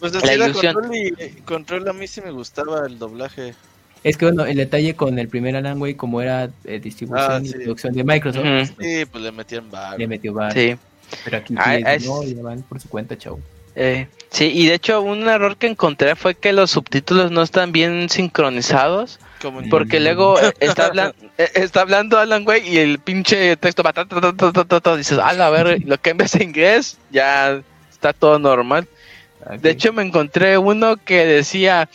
Pues 0.00 0.12
La 0.12 0.18
así 0.18 0.36
la 0.36 0.46
ilusión. 0.46 0.74
control 0.74 0.96
y 0.96 1.12
control 1.42 1.88
a 1.88 1.92
mí 1.92 2.08
sí 2.08 2.20
me 2.20 2.32
gustaba 2.32 2.84
el 2.84 2.98
doblaje. 2.98 3.54
Es 4.02 4.16
que 4.16 4.24
bueno, 4.24 4.44
el 4.44 4.56
detalle 4.56 4.96
con 4.96 5.20
el 5.20 5.28
primer 5.28 5.54
Alan 5.54 5.80
Wake, 5.80 5.96
como 5.96 6.20
era 6.20 6.50
eh, 6.64 6.80
distribución 6.80 7.44
Ah, 7.44 7.46
y 7.46 7.52
producción 7.52 7.92
de 7.94 8.02
Microsoft, 8.02 8.42
pues, 8.44 8.68
Sí, 8.80 9.04
pues 9.04 9.22
le 9.22 9.30
metían 9.30 9.70
bar. 9.70 9.96
le 10.00 10.08
metió 10.08 10.32
bar. 10.34 10.52
sí. 10.52 10.76
Pero 11.24 11.36
aquí 11.36 11.54
Ah, 11.56 11.76
sí, 11.76 11.82
es- 11.86 12.06
no, 12.06 12.22
ya 12.24 12.42
van 12.42 12.62
por 12.62 12.80
su 12.80 12.88
cuenta, 12.88 13.16
chau. 13.16 13.38
Eh, 13.76 14.08
sí, 14.30 14.50
y 14.52 14.66
de 14.66 14.74
hecho 14.74 15.00
un 15.00 15.28
error 15.28 15.56
que 15.56 15.68
encontré 15.68 16.16
fue 16.16 16.34
que 16.34 16.52
los 16.52 16.72
subtítulos 16.72 17.30
no 17.30 17.42
están 17.42 17.70
bien 17.70 18.08
sincronizados, 18.08 19.20
porque 19.70 20.00
luego 20.00 20.40
eh, 20.40 20.52
está, 20.60 20.86
hablan- 20.90 21.14
eh, 21.38 21.50
está 21.54 21.82
hablando 21.82 22.18
Alan 22.18 22.46
Way 22.46 22.68
y 22.68 22.78
el 22.78 22.98
pinche 22.98 23.56
texto 23.56 23.82
va 23.82 23.92
ta, 23.92 24.04
ta, 24.04 24.20
ta, 24.20 24.32
ta, 24.32 24.52
ta, 24.52 24.64
ta, 24.64 24.80
ta, 24.80 24.96
dices, 24.96 25.18
a 25.18 25.32
la 25.32 25.50
ver, 25.50 25.82
lo 25.86 25.98
que 25.98 26.10
en 26.10 26.16
vez 26.18 26.32
de 26.32 26.44
inglés 26.44 26.98
ya 27.10 27.60
está 27.90 28.12
todo 28.12 28.38
normal. 28.38 28.86
De 29.60 29.70
hecho 29.70 29.92
me 29.92 30.02
encontré 30.02 30.58
uno 30.58 30.96
que 30.98 31.24
decía, 31.24 31.88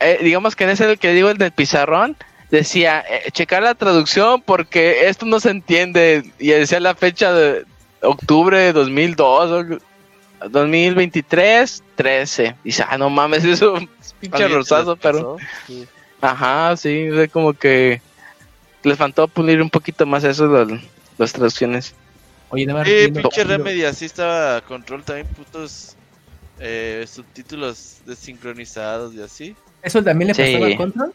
eh, 0.00 0.18
digamos 0.22 0.54
que 0.54 0.64
en 0.64 0.70
ese 0.70 0.90
el 0.90 0.98
que 0.98 1.12
digo 1.12 1.30
el 1.30 1.38
del 1.38 1.52
pizarrón, 1.52 2.16
decía, 2.50 3.04
eh, 3.08 3.30
checar 3.32 3.62
la 3.62 3.74
traducción 3.74 4.42
porque 4.42 5.08
esto 5.08 5.24
no 5.26 5.40
se 5.40 5.50
entiende, 5.50 6.30
y 6.38 6.48
decía 6.48 6.78
la 6.80 6.94
fecha 6.94 7.32
de 7.32 7.64
octubre 8.02 8.58
de 8.58 8.72
2002, 8.72 9.50
o 9.50 9.78
2023, 10.50 11.82
13. 11.94 12.56
Dice, 12.62 12.84
ah, 12.88 12.98
no 12.98 13.10
mames, 13.10 13.44
eso 13.44 13.76
es 13.76 14.14
pinche 14.20 14.46
rosazo, 14.48 14.96
pero... 14.96 15.38
sí. 15.66 15.86
Ajá, 16.20 16.76
sí, 16.76 17.08
fue 17.12 17.28
como 17.28 17.52
que 17.52 18.00
les 18.82 18.96
faltó 18.96 19.28
pulir 19.28 19.60
un 19.60 19.70
poquito 19.70 20.06
más 20.06 20.24
eso, 20.24 20.46
las, 20.46 20.68
las 21.18 21.32
traducciones. 21.32 21.94
Oye, 22.48 22.64
nada 22.66 22.80
más 22.80 22.88
Sí, 22.88 22.94
viendo- 22.94 23.22
pinche 23.22 23.44
Remedy, 23.44 23.84
así 23.84 24.04
estaba 24.04 24.60
control 24.62 25.02
también, 25.04 25.26
putos 25.28 25.96
eh, 26.58 27.04
subtítulos 27.08 27.98
desincronizados 28.06 29.14
y 29.14 29.20
así. 29.22 29.56
¿Eso 29.82 30.02
también 30.02 30.28
le 30.28 30.34
Sí. 30.34 30.42
pasaba 30.54 30.72
a 30.72 30.76
Control? 30.76 31.14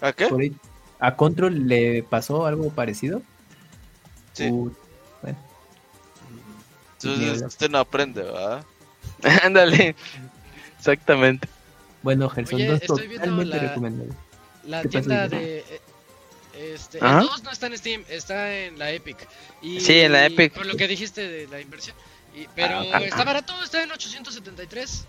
¿A 0.00 0.12
qué? 0.12 0.26
Por 0.26 0.40
ahí- 0.40 0.56
¿A 0.98 1.14
Control 1.14 1.68
le 1.68 2.02
pasó 2.02 2.46
algo 2.46 2.70
parecido? 2.70 3.22
Sí. 4.32 4.48
Uh, 4.50 4.72
bueno. 5.22 5.38
Entonces 6.94 7.42
usted 7.42 7.70
no 7.70 7.78
aprende, 7.78 8.22
¿verdad? 8.22 8.64
Ándale, 9.44 9.94
exactamente. 10.78 11.48
Bueno, 12.06 12.28
Gerson 12.30 12.54
Oye, 12.54 12.66
2 12.68 12.80
estoy 12.82 13.08
viendo 13.08 13.16
totalmente 13.26 13.56
la- 13.56 13.62
recomendable. 13.68 14.12
La 14.62 14.82
¿Qué 14.82 14.88
pasa, 14.90 15.00
tienda 15.00 15.28
de. 15.28 15.58
eh, 15.58 15.80
Este, 16.72 16.98
Ajá. 17.02 17.18
el 17.18 17.26
2 17.26 17.42
no 17.42 17.50
está 17.50 17.66
en 17.66 17.76
Steam, 17.76 18.04
está 18.08 18.54
en 18.56 18.78
la 18.78 18.92
Epic. 18.92 19.16
Y, 19.60 19.80
Sí, 19.80 19.98
en 19.98 20.12
la 20.12 20.24
Epic. 20.26 20.52
Por 20.54 20.66
lo 20.66 20.76
que 20.76 20.86
dijiste 20.86 21.28
de 21.28 21.48
la 21.48 21.60
inversión. 21.60 21.96
Y- 22.32 22.46
pero 22.54 22.78
Ah, 22.92 22.98
está 23.02 23.24
barato, 23.24 23.52
está 23.60 23.82
en 23.82 23.90
873. 23.90 25.04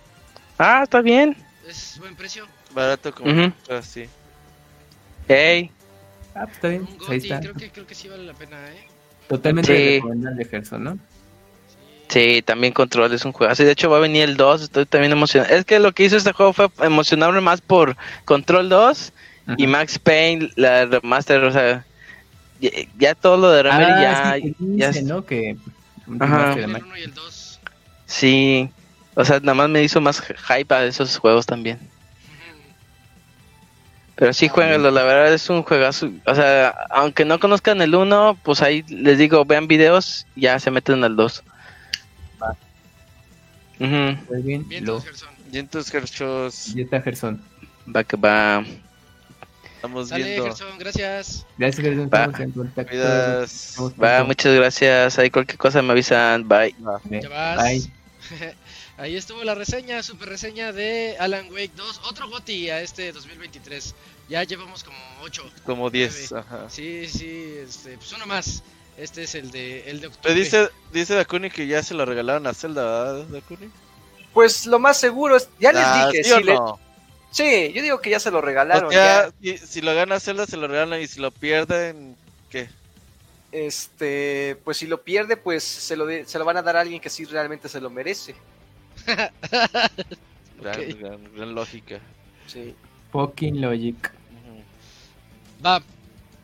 Ah, 0.58 0.82
está 0.86 1.02
bien. 1.02 1.38
Es 1.68 2.00
buen 2.00 2.16
precio. 2.16 2.48
Barato 2.74 3.14
como 3.14 3.32
Ujú. 3.32 3.54
así. 3.72 4.08
Hey, 5.28 5.70
Ah, 6.34 6.46
pues 6.46 6.56
está 6.56 6.68
bien. 6.70 6.82
Un 6.82 7.12
ahí 7.12 7.18
está. 7.20 7.40
creo 7.40 7.54
que, 7.54 7.70
creo 7.72 7.86
que 7.86 7.94
sí 7.94 8.08
vale 8.10 8.24
la 8.24 8.34
pena, 8.34 8.58
¿eh? 8.72 8.88
Totalmente 9.30 9.76
Sí. 9.78 9.96
recomendable, 9.98 10.46
Gerson, 10.46 10.84
¿no? 10.84 10.98
Sí, 12.10 12.42
también 12.42 12.74
Control 12.74 13.12
es 13.14 13.26
un 13.26 13.32
juego. 13.32 13.52
Así, 13.52 13.64
de 13.64 13.72
hecho, 13.72 13.90
va 13.90 13.98
a 13.98 14.02
venir 14.02 14.24
el 14.24 14.38
2. 14.38 14.62
Estoy 14.64 14.86
también 14.86 15.12
emocionado. 15.12 15.54
Es 15.56 15.66
que 15.66 15.80
lo 15.80 15.92
que 15.92 16.04
hizo 16.06 16.18
este 16.18 16.32
juego 16.34 16.54
fue 16.54 16.70
emocionarme 16.82 17.42
más 17.42 17.62
por 17.62 17.96
Control 18.26 18.70
2 18.70 19.14
y. 19.58 19.68
Max 19.68 19.98
Payne, 20.00 20.50
la 20.56 20.86
remaster. 20.86 21.44
O 21.44 21.52
sea, 21.52 21.86
ya, 22.60 22.70
ya 22.98 23.16
todo 23.16 23.38
lo 23.38 23.52
de 23.52 23.64
Remedy 23.64 23.92
Ah, 23.92 24.02
ya. 24.02 24.42
sí, 24.42 24.42
que 24.42 24.56
ya 24.78 24.88
dice, 24.88 25.04
¿no? 25.04 25.26
Que 25.26 25.56
Ajá. 26.20 26.38
remaster 26.38 26.56
de 26.56 26.64
El 26.64 26.68
Mac- 26.72 26.84
1 26.86 26.98
y 26.98 27.02
el 27.04 27.14
2. 27.14 27.60
Sí, 28.06 28.70
o 29.16 29.26
sea, 29.26 29.40
nada 29.40 29.54
más 29.54 29.70
me 29.70 29.84
hizo 29.84 30.00
más 30.02 30.22
hype 30.22 30.74
a 30.74 30.86
esos 30.86 31.18
juegos 31.18 31.46
también. 31.46 31.78
Pero 34.16 34.34
sí, 34.34 34.48
jueguenlo, 34.48 34.90
la 34.90 35.04
verdad 35.04 35.32
es 35.32 35.48
un 35.50 35.62
juegazo. 35.62 36.10
O 36.26 36.34
sea, 36.34 36.70
aunque 36.90 37.24
no 37.24 37.40
conozcan 37.40 37.82
el 37.84 37.94
1, 37.94 38.36
pues 38.42 38.64
ahí 38.64 38.84
les 38.88 39.20
digo, 39.20 39.46
vean 39.46 39.68
videos, 39.68 40.26
ya 40.36 40.60
se 40.60 40.72
meten 40.72 41.04
al 41.04 41.16
2. 41.16 41.44
Va. 43.82 43.86
Ujú. 43.86 44.34
Muy 44.34 44.42
bien. 44.42 44.86
Todos, 44.86 45.04
Gerson. 45.04 45.30
Gerchos, 45.92 46.76
y 46.76 46.82
está 46.82 47.02
Gerson. 47.02 47.42
Va 47.96 48.04
que 48.04 48.18
va. 48.18 48.64
Estamos 49.76 50.10
Sale, 50.10 50.24
viendo. 50.24 50.46
Gerson, 50.46 50.78
gracias. 50.78 51.46
Gracias, 51.58 51.86
Gerson. 51.86 52.10
Va. 52.14 52.26
Estamos 52.26 52.40
en 52.40 52.52
contacto. 52.52 53.44
Estamos 53.44 53.94
Va, 54.02 54.24
muchas 54.24 54.56
gracias. 54.56 55.20
Ahí 55.20 55.30
cualquier 55.30 55.58
cosa 55.58 55.82
me 55.82 55.92
avisan. 55.92 56.48
Bye. 56.48 56.76
Ya 57.22 57.30
vas. 57.30 57.58
Bye. 57.64 57.92
Ahí 58.98 59.16
estuvo 59.16 59.44
la 59.44 59.54
reseña, 59.54 60.02
super 60.02 60.28
reseña 60.28 60.72
de 60.72 61.16
Alan 61.20 61.52
Wake 61.52 61.72
2. 61.76 62.02
Otro 62.10 62.30
GOTI 62.30 62.72
a 62.72 62.82
este 62.82 63.12
2023. 63.12 63.94
Ya 64.28 64.44
llevamos 64.44 64.84
como 64.84 64.98
8. 65.22 65.52
Como 65.66 65.90
10. 65.92 66.32
Ajá. 66.34 66.68
Sí, 66.68 67.08
sí, 67.08 67.58
este, 67.64 67.96
pues 67.98 68.12
uno 68.14 68.26
más. 68.26 68.64
Este 68.98 69.24
es 69.24 69.36
el 69.36 69.52
de, 69.52 69.90
el 69.90 70.02
de 70.02 70.08
Pero 70.10 70.16
octubre. 70.16 70.34
dice, 70.34 70.70
dice 70.92 71.14
Dakuni 71.16 71.50
que 71.52 71.68
ya 71.68 71.84
se 71.84 71.94
lo 71.94 72.04
regalaron 72.06 72.48
a 72.48 72.54
Zelda, 72.54 72.84
¿verdad, 73.14 73.26
Dakuni? 73.28 73.70
Pues 74.34 74.66
lo 74.66 74.80
más 74.80 75.00
seguro 75.00 75.36
es, 75.38 75.50
ya 75.60 75.72
les 75.72 75.84
Ah, 75.86 76.08
dije, 76.10 76.24
¿sí 76.24 76.32
o 76.32 76.38
sí, 76.38 76.44
le- 76.44 76.54
no? 76.56 76.80
sí, 77.32 77.72
yo 77.74 77.82
digo 77.84 78.02
que 78.02 78.10
ya 78.10 78.20
se 78.20 78.32
lo 78.32 78.42
regalaron. 78.42 78.86
O 78.88 78.92
sea, 78.92 79.30
ya. 79.40 79.58
si, 79.58 79.66
si 79.68 79.82
lo 79.82 79.94
gana 79.96 80.20
Zelda, 80.20 80.46
se 80.48 80.58
lo 80.58 80.68
regalan. 80.68 81.00
Y 81.02 81.08
si 81.08 81.20
lo 81.20 81.30
pierden, 81.32 82.16
¿qué? 82.50 82.70
Este, 83.52 84.58
pues 84.64 84.78
si 84.78 84.88
lo 84.88 85.02
pierde, 85.04 85.38
pues 85.38 85.64
se 85.64 85.96
lo, 85.96 86.06
de- 86.06 86.26
se 86.26 86.38
lo 86.40 86.46
van 86.46 86.58
a 86.58 86.62
dar 86.64 86.76
a 86.78 86.82
alguien 86.82 87.00
que 87.00 87.10
sí 87.10 87.24
realmente 87.26 87.70
se 87.70 87.80
lo 87.82 87.90
merece. 87.90 88.36
Gran, 90.60 90.80
Ok. 90.80 90.98
gran- 91.00 91.34
gran 91.36 91.54
lógica. 91.56 92.00
Sí. 92.48 92.76
Fucking 93.12 93.62
logic. 93.62 94.12
Va. 95.64 95.82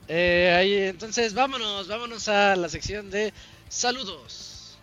Eh, 0.07 0.55
ahí, 0.57 0.75
entonces, 0.75 1.33
vámonos, 1.33 1.87
vámonos 1.87 2.27
a 2.27 2.55
la 2.55 2.69
sección 2.69 3.09
de 3.09 3.33
saludos. 3.69 4.77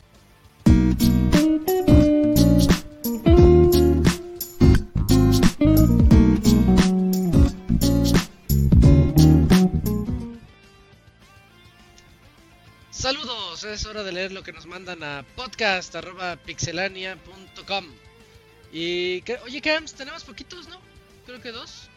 Saludos, 12.90 13.64
es 13.64 13.86
hora 13.86 14.02
de 14.02 14.12
leer 14.12 14.32
lo 14.32 14.42
que 14.42 14.52
nos 14.52 14.66
mandan 14.66 15.02
a 15.02 15.24
podcast.pixelania.com. 15.36 17.86
Y, 18.72 19.22
oye, 19.44 19.60
Cams, 19.60 19.94
tenemos 19.94 20.24
poquitos, 20.24 20.68
¿no? 20.68 20.80
Creo 21.26 21.40
que 21.40 21.50
dos. 21.50 21.89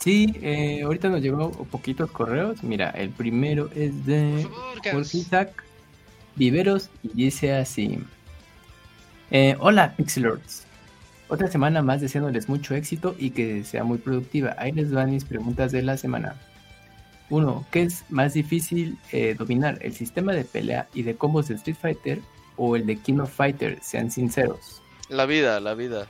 Sí, 0.00 0.34
eh, 0.40 0.82
ahorita 0.82 1.10
nos 1.10 1.20
llegó 1.20 1.50
poquitos 1.50 2.10
correos. 2.10 2.62
Mira, 2.62 2.90
el 2.90 3.10
primero 3.10 3.68
es 3.74 4.06
de. 4.06 4.46
Isaac 5.12 5.62
Viveros 6.36 6.88
y 7.02 7.08
dice 7.24 7.54
así. 7.54 7.98
Eh, 9.30 9.56
hola, 9.60 9.94
Pixelords. 9.96 10.64
Otra 11.28 11.48
semana 11.48 11.82
más 11.82 12.00
deseándoles 12.00 12.48
mucho 12.48 12.74
éxito 12.74 13.14
y 13.18 13.30
que 13.30 13.62
sea 13.62 13.84
muy 13.84 13.98
productiva. 13.98 14.56
Ahí 14.58 14.72
les 14.72 14.90
van 14.90 15.10
mis 15.10 15.24
preguntas 15.24 15.70
de 15.70 15.82
la 15.82 15.98
semana. 15.98 16.34
1. 17.28 17.66
¿Qué 17.70 17.82
es 17.82 18.04
más 18.08 18.32
difícil 18.32 18.98
eh, 19.12 19.36
dominar? 19.38 19.78
¿El 19.82 19.92
sistema 19.92 20.32
de 20.32 20.44
pelea 20.44 20.88
y 20.94 21.02
de 21.02 21.14
combos 21.14 21.48
de 21.48 21.54
Street 21.56 21.76
Fighter 21.80 22.20
o 22.56 22.74
el 22.74 22.86
de 22.86 22.96
King 22.96 23.18
of 23.18 23.32
Fighter? 23.32 23.78
Sean 23.82 24.10
sinceros. 24.10 24.82
La 25.10 25.26
vida, 25.26 25.60
la 25.60 25.74
vida. 25.74 26.06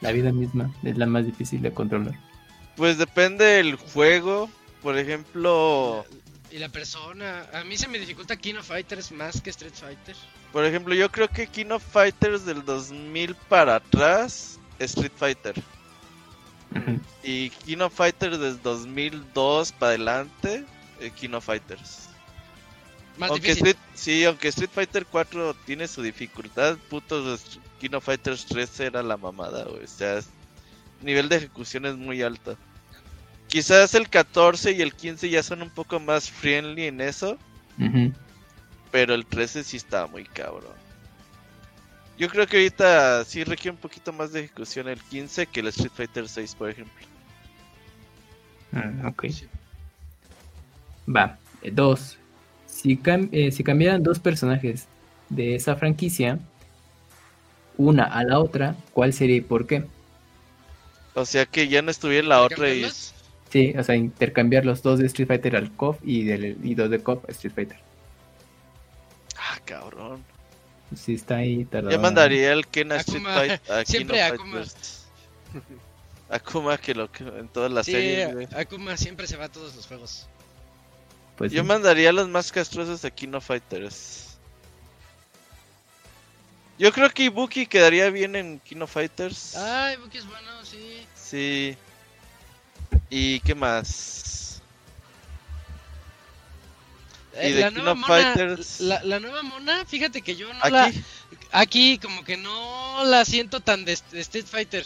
La 0.00 0.12
vida 0.12 0.32
misma 0.32 0.72
es 0.84 0.96
la 0.96 1.06
más 1.06 1.26
difícil 1.26 1.60
de 1.60 1.72
controlar. 1.72 2.31
Pues 2.76 2.98
depende 2.98 3.44
del 3.44 3.76
juego. 3.76 4.50
Por 4.82 4.98
ejemplo, 4.98 6.04
Y 6.50 6.58
la 6.58 6.68
persona. 6.68 7.46
A 7.52 7.64
mí 7.64 7.76
se 7.76 7.88
me 7.88 7.98
dificulta 7.98 8.36
King 8.36 8.56
of 8.56 8.66
Fighters 8.66 9.12
más 9.12 9.40
que 9.40 9.50
Street 9.50 9.74
Fighter. 9.74 10.16
por 10.52 10.64
ejemplo, 10.64 10.94
yo 10.94 11.10
creo 11.10 11.28
que 11.28 11.46
King 11.46 11.70
of 11.70 11.82
Fighters 11.82 12.44
del 12.44 12.64
2000 12.64 13.34
para 13.48 13.76
atrás, 13.76 14.58
Street 14.78 15.12
Fighter. 15.16 15.54
Y 17.22 17.50
King 17.50 17.78
of 17.78 17.94
Fighters 17.94 18.40
del 18.40 18.60
2002 18.60 19.72
para 19.72 19.90
adelante, 19.90 20.64
eh, 21.00 21.10
King 21.10 21.34
of 21.34 21.44
Fighters. 21.44 22.08
Más 23.18 23.30
aunque 23.30 23.48
difícil. 23.48 23.68
Street, 23.68 23.86
sí, 23.94 24.24
aunque 24.24 24.48
Street 24.48 24.70
Fighter 24.72 25.06
4 25.06 25.54
tiene 25.66 25.86
su 25.86 26.02
dificultad, 26.02 26.76
putos 26.88 27.60
King 27.78 27.94
of 27.94 28.04
Fighters 28.04 28.46
3 28.46 28.80
era 28.80 29.02
la 29.02 29.16
mamada, 29.16 29.64
güey. 29.64 29.84
O 29.84 29.88
sea, 29.88 30.20
nivel 31.02 31.28
de 31.28 31.36
ejecución 31.36 31.86
es 31.86 31.96
muy 31.96 32.22
alto. 32.22 32.56
Quizás 33.48 33.94
el 33.94 34.08
14 34.08 34.72
y 34.72 34.80
el 34.82 34.94
15 34.94 35.28
ya 35.28 35.42
son 35.42 35.62
un 35.62 35.70
poco 35.70 36.00
más 36.00 36.30
friendly 36.30 36.84
en 36.86 37.00
eso, 37.00 37.36
pero 38.90 39.14
el 39.14 39.26
13 39.26 39.62
sí 39.64 39.76
está 39.76 40.06
muy 40.06 40.24
cabrón. 40.24 40.72
Yo 42.18 42.28
creo 42.28 42.46
que 42.46 42.56
ahorita 42.58 43.24
sí 43.24 43.42
requiere 43.44 43.70
un 43.74 43.80
poquito 43.80 44.12
más 44.12 44.32
de 44.32 44.40
ejecución 44.40 44.88
el 44.88 45.00
15 45.00 45.46
que 45.46 45.60
el 45.60 45.66
Street 45.68 45.90
Fighter 45.94 46.28
6, 46.28 46.54
por 46.54 46.70
ejemplo. 46.70 47.06
Ah, 48.72 48.90
ok. 49.08 49.26
Sí. 49.30 49.46
Va. 51.14 51.38
eh, 51.62 51.70
Dos. 51.72 52.16
Si, 52.66 52.96
cam- 52.96 53.28
eh, 53.32 53.50
si 53.52 53.62
cambiaran 53.64 54.02
dos 54.02 54.18
personajes 54.18 54.86
de 55.28 55.54
esa 55.56 55.76
franquicia, 55.76 56.38
una 57.76 58.04
a 58.04 58.22
la 58.24 58.38
otra, 58.38 58.76
¿cuál 58.92 59.12
sería 59.12 59.36
y 59.36 59.40
por 59.40 59.66
qué? 59.66 59.84
O 61.14 61.24
sea 61.26 61.46
que 61.46 61.68
ya 61.68 61.82
no 61.82 61.90
estuviera 61.90 62.26
la 62.26 62.42
otra 62.42 62.70
y... 62.72 62.90
Sí, 63.50 63.74
o 63.78 63.82
sea, 63.84 63.94
intercambiar 63.96 64.64
los 64.64 64.82
dos 64.82 64.98
de 64.98 65.06
Street 65.06 65.28
Fighter 65.28 65.56
al 65.56 65.70
KOF 65.76 65.98
y, 66.02 66.24
del, 66.24 66.56
y 66.62 66.74
dos 66.74 66.88
de 66.88 67.02
KOF 67.02 67.28
a 67.28 67.32
Street 67.32 67.52
Fighter. 67.54 67.78
Ah, 69.36 69.58
cabrón. 69.64 70.24
Sí, 70.96 71.14
está 71.14 71.36
ahí. 71.36 71.64
tardado. 71.66 71.90
Ya 71.90 71.98
mandaría 71.98 72.52
el 72.52 72.66
Ken 72.66 72.92
a 72.92 72.96
Street 72.96 73.22
Akuma. 73.26 73.34
Fighter. 73.34 73.86
Siempre 73.86 74.22
Akuma. 74.22 74.52
Fighters. 74.58 75.06
Akuma 76.30 76.78
que 76.78 76.94
lo 76.94 77.10
que 77.12 77.24
en 77.24 77.48
todas 77.48 77.70
las 77.70 77.84
Sí, 77.86 77.92
series. 77.92 78.52
Akuma 78.54 78.96
siempre 78.96 79.26
se 79.26 79.36
va 79.36 79.46
a 79.46 79.48
todos 79.52 79.74
los 79.76 79.86
juegos. 79.86 80.26
Pues 81.36 81.52
Yo 81.52 81.62
sí. 81.62 81.68
mandaría 81.68 82.10
a 82.10 82.12
los 82.12 82.28
más 82.28 82.52
castrosos 82.52 83.02
King 83.14 83.34
of 83.34 83.44
Fighters. 83.46 84.31
Yo 86.82 86.90
creo 86.90 87.08
que 87.10 87.22
Ibuki 87.22 87.66
quedaría 87.66 88.10
bien 88.10 88.34
en 88.34 88.58
King 88.58 88.80
of 88.80 88.92
Fighters. 88.92 89.54
Ay, 89.54 89.96
Buki 89.98 90.18
es 90.18 90.26
bueno, 90.26 90.50
sí. 90.64 91.06
Sí. 91.14 91.76
¿Y 93.08 93.38
qué 93.38 93.54
más? 93.54 94.60
Eh, 97.34 97.50
¿Y 97.50 97.52
de 97.52 97.60
la 97.60 97.68
King 97.68 97.76
nueva 97.76 97.94
mona, 97.94 98.06
Fighters? 98.08 98.80
la, 98.80 99.00
la 99.04 99.20
nueva 99.20 99.44
mona, 99.44 99.84
fíjate 99.86 100.22
que 100.22 100.34
yo 100.34 100.52
no 100.52 100.68
la 100.70 100.92
Aquí. 101.52 101.98
como 101.98 102.24
que 102.24 102.36
no 102.36 103.04
la 103.04 103.24
siento 103.24 103.60
tan 103.60 103.84
de, 103.84 103.96
de 104.10 104.20
Street 104.20 104.46
Fighter. 104.46 104.84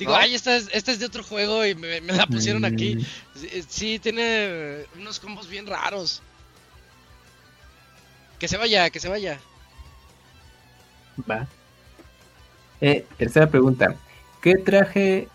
Digo, 0.00 0.10
¿No? 0.10 0.18
ay, 0.18 0.34
esta 0.34 0.56
es, 0.56 0.70
esta 0.72 0.90
es 0.90 0.98
de 0.98 1.06
otro 1.06 1.22
juego 1.22 1.64
y 1.64 1.76
me, 1.76 2.00
me 2.00 2.14
la 2.14 2.26
pusieron 2.26 2.64
aquí. 2.64 2.96
Mm, 2.96 3.04
Sí, 3.38 3.48
eh, 3.52 3.64
Sí, 3.68 3.98
tiene 4.00 4.86
unos 4.96 5.20
combos 5.20 5.46
bien 5.46 5.68
raros. 5.68 6.20
Que 8.40 8.48
se 8.48 8.56
vaya, 8.56 8.90
que 8.90 8.98
se 8.98 9.08
vaya. 9.08 9.38
Va. 11.30 11.46
Eh, 12.80 13.04
tercera 13.16 13.48
pregunta. 13.48 13.94
¿Qué 14.40 14.54
traje 14.56 15.28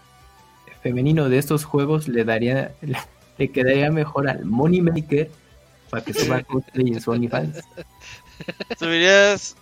femenino 0.84 1.30
de 1.30 1.38
estos 1.38 1.64
juegos 1.66 2.08
le 2.08 2.24
daría 2.24 2.74
le, 2.82 2.98
le 3.38 3.52
quedaría 3.52 3.90
mejor 3.92 4.30
al 4.30 4.46
Money 4.46 4.82
Maker 4.82 5.30
para 5.90 6.04
que 6.04 6.14
suba 6.14 6.44
cosplay 6.44 6.88
en 6.90 7.02
su 7.02 7.12
OnlyFans? 7.12 7.60
Subirías 8.78 9.56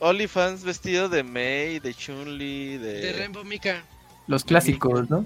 OnlyFans 0.00 0.64
vestido 0.64 1.08
de 1.08 1.22
Mei, 1.22 1.78
de 1.78 1.94
Chun-Li, 1.94 2.76
de, 2.78 2.92
De 3.00 3.12
Rainbow 3.12 3.44
Mika. 3.44 3.82
Los 4.26 4.44
clásicos, 4.44 5.08
¿no? 5.08 5.24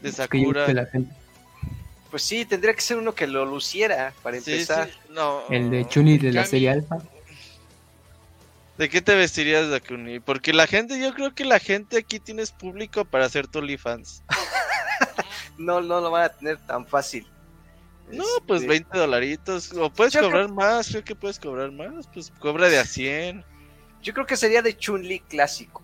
de 0.00 0.12
Sakura. 0.12 0.64
que 0.66 0.74
la 0.74 0.86
gente- 0.86 1.12
Pues 2.10 2.22
sí, 2.22 2.44
tendría 2.44 2.72
que 2.72 2.80
ser 2.80 2.96
uno 2.96 3.14
que 3.14 3.26
lo 3.26 3.44
luciera 3.44 4.12
para 4.22 4.40
Sí, 4.40 4.52
empezar. 4.52 4.88
sí, 4.88 4.94
no. 5.10 5.42
El 5.50 5.70
de 5.70 5.86
Chuni 5.88 6.18
de 6.18 6.32
la 6.32 6.44
serie 6.46 6.70
Alpha. 6.70 6.98
¿De 8.78 8.88
qué 8.88 9.02
te 9.02 9.14
vestirías, 9.16 9.68
Dakuni? 9.68 10.20
Porque 10.20 10.52
la 10.52 10.66
gente, 10.66 11.00
yo 11.00 11.12
creo 11.12 11.34
que 11.34 11.44
la 11.44 11.58
gente 11.58 11.98
aquí 11.98 12.20
tienes 12.20 12.52
público 12.52 13.04
para 13.04 13.26
hacer 13.26 13.46
tu 13.48 13.58
OnlyFans. 13.58 14.22
No, 15.58 15.80
no 15.80 16.00
lo 16.00 16.12
van 16.12 16.22
a 16.22 16.28
tener 16.28 16.56
tan 16.58 16.86
fácil. 16.86 17.26
No, 18.12 18.24
pues 18.46 18.60
Este, 18.60 18.68
20 18.68 18.96
dolaritos. 18.96 19.72
O 19.72 19.90
puedes 19.90 20.14
Yo 20.14 20.20
cobrar 20.20 20.48
más, 20.48 20.88
creo 20.88 21.02
que 21.02 21.16
puedes 21.16 21.38
cobrar 21.40 21.72
más. 21.72 22.06
Pues 22.14 22.30
cobra 22.38 22.68
de 22.68 22.78
a 22.78 22.84
100. 22.84 23.44
Yo 24.00 24.14
creo 24.14 24.24
que 24.24 24.36
sería 24.36 24.62
de 24.62 24.76
Chun-Li 24.76 25.18
clásico. 25.20 25.82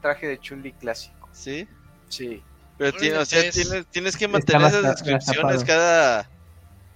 Traje 0.00 0.26
de 0.28 0.38
Chun-Li 0.38 0.72
clásico. 0.72 1.28
¿Sí? 1.32 1.68
Sí. 2.08 2.42
Pero 2.78 2.88
Órale, 2.90 3.00
tiene- 3.02 3.18
o 3.18 3.24
sea, 3.26 3.42
pues. 3.42 3.54
tienes, 3.54 3.86
tienes 3.88 4.16
que 4.16 4.28
mantener 4.28 4.66
esas 4.68 4.82
descripciones 4.82 5.62
cada... 5.64 6.30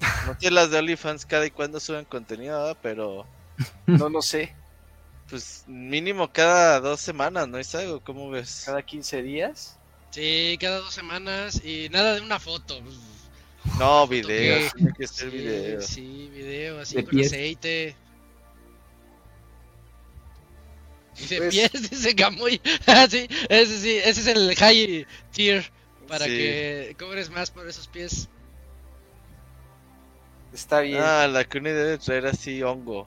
No 0.26 0.34
sé 0.40 0.50
las 0.50 0.70
de 0.70 0.78
OnlyFans 0.78 1.26
cada 1.26 1.44
y 1.44 1.50
cuando 1.50 1.78
suben 1.80 2.06
contenido, 2.06 2.58
¿verdad? 2.58 2.78
pero 2.80 3.26
No, 3.86 4.08
no 4.08 4.22
sé. 4.22 4.54
pues 5.28 5.64
mínimo 5.68 6.32
cada 6.32 6.80
dos 6.80 7.00
semanas, 7.00 7.46
¿no 7.48 7.58
es 7.58 7.72
algo? 7.74 8.00
¿Cómo 8.00 8.30
ves? 8.30 8.62
Cada 8.66 8.82
15 8.82 9.22
días. 9.22 9.78
Sí, 10.10 10.58
cada 10.60 10.78
dos 10.78 10.92
semanas 10.92 11.64
y 11.64 11.88
nada 11.90 12.14
de 12.14 12.20
una 12.20 12.40
foto. 12.40 12.80
No, 13.78 14.08
que- 14.08 14.22
tiene 14.22 14.92
que 14.98 15.06
Sí, 15.06 15.14
ser 15.14 15.30
video. 15.30 15.80
sí, 15.82 16.30
video 16.34 16.80
así 16.80 16.96
De 16.96 17.04
con 17.04 17.10
pies. 17.12 17.26
aceite. 17.28 17.94
Dice 21.16 21.36
Pues- 21.38 21.50
pies, 21.50 21.72
dice 21.90 22.14
Camuy. 22.14 22.60
Ah, 22.86 23.06
sí, 23.08 23.28
ese 23.48 23.78
sí, 23.78 23.96
ese 23.96 24.20
es 24.22 24.26
el 24.26 24.54
high 24.56 25.06
tier 25.32 25.70
para 26.08 26.24
Sí. 26.24 26.30
que 26.32 26.96
cobres 26.98 27.30
más 27.30 27.50
por 27.50 27.68
esos 27.68 27.86
pies. 27.88 28.28
Está 30.52 30.80
bien. 30.80 31.00
Ah, 31.00 31.28
la 31.28 31.44
Kuni 31.44 31.70
debe 31.70 31.98
traer 31.98 32.26
así 32.26 32.60
hongo. 32.62 33.06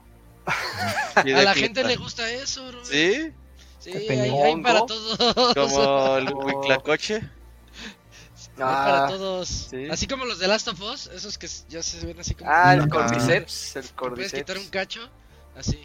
A 1.15 1.23
la 1.23 1.53
gente 1.53 1.83
le 1.83 1.95
gusta 1.95 2.29
eso, 2.31 2.71
Robert. 2.71 2.85
¿Sí? 2.85 3.31
Sí, 3.79 3.91
hay, 3.91 4.29
hay 4.29 4.61
para 4.61 4.85
todos. 4.85 5.17
Como 5.53 6.17
el. 6.17 6.33
Huiclacoche. 6.33 7.15
Hay 7.15 8.57
para 8.57 9.05
Ah, 9.05 9.07
todos. 9.09 9.49
Sí. 9.71 9.87
Así 9.89 10.07
como 10.07 10.25
los 10.25 10.39
de 10.39 10.47
Last 10.47 10.67
of 10.67 10.79
Us, 10.81 11.07
esos 11.07 11.37
que 11.37 11.47
ya 11.69 11.81
se 11.83 12.05
ven 12.05 12.19
así 12.19 12.35
como. 12.35 12.49
ah, 12.51 12.73
el 12.75 12.81
Ah. 12.81 12.87
cordyceps. 12.89 13.75
El 13.75 13.83
que 13.83 13.93
puedes 13.95 14.31
quitar 14.33 14.57
un 14.57 14.63
cordyceps. 14.65 14.69
cacho. 14.69 15.09
Así. 15.57 15.79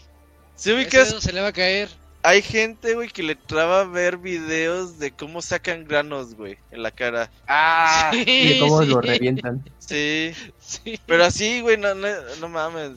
¿Sí 0.55 0.72
ubicas? 0.72 1.09
se 1.18 1.32
le 1.32 1.40
va 1.40 1.48
a 1.48 1.52
caer. 1.52 1.89
Hay 2.22 2.43
gente, 2.43 2.94
güey, 2.94 3.09
que 3.09 3.22
le 3.22 3.36
traba 3.36 3.85
ver 3.85 4.18
videos 4.18 4.98
de 4.98 5.12
cómo 5.12 5.40
sacan 5.40 5.85
granos, 5.86 6.35
güey, 6.35 6.59
en 6.72 6.82
la 6.82 6.90
cara. 6.90 7.30
Ah, 7.47 8.10
Y 8.26 8.55
de 8.55 8.59
cómo 8.60 8.82
sí, 8.82 8.89
lo 8.89 9.01
revientan. 9.01 9.64
Sí, 9.78 10.32
sí. 10.59 11.01
pero 11.06 11.24
así, 11.24 11.60
güey, 11.60 11.76
no, 11.78 11.94
no, 11.94 12.09
no 12.40 12.48
mames. 12.48 12.90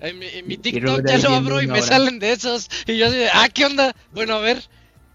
En 0.00 0.18
mi, 0.18 0.26
en 0.28 0.46
mi 0.46 0.56
TikTok 0.56 1.06
ya 1.06 1.18
lo 1.18 1.34
abro 1.34 1.60
y 1.62 1.66
me 1.66 1.74
hora. 1.74 1.82
salen 1.82 2.18
de 2.18 2.32
esos. 2.32 2.68
Y 2.86 2.96
yo 2.96 3.06
así 3.06 3.16
de, 3.16 3.28
ah, 3.32 3.48
¿qué 3.52 3.66
onda? 3.66 3.94
Bueno, 4.12 4.34
a 4.34 4.40
ver. 4.40 4.62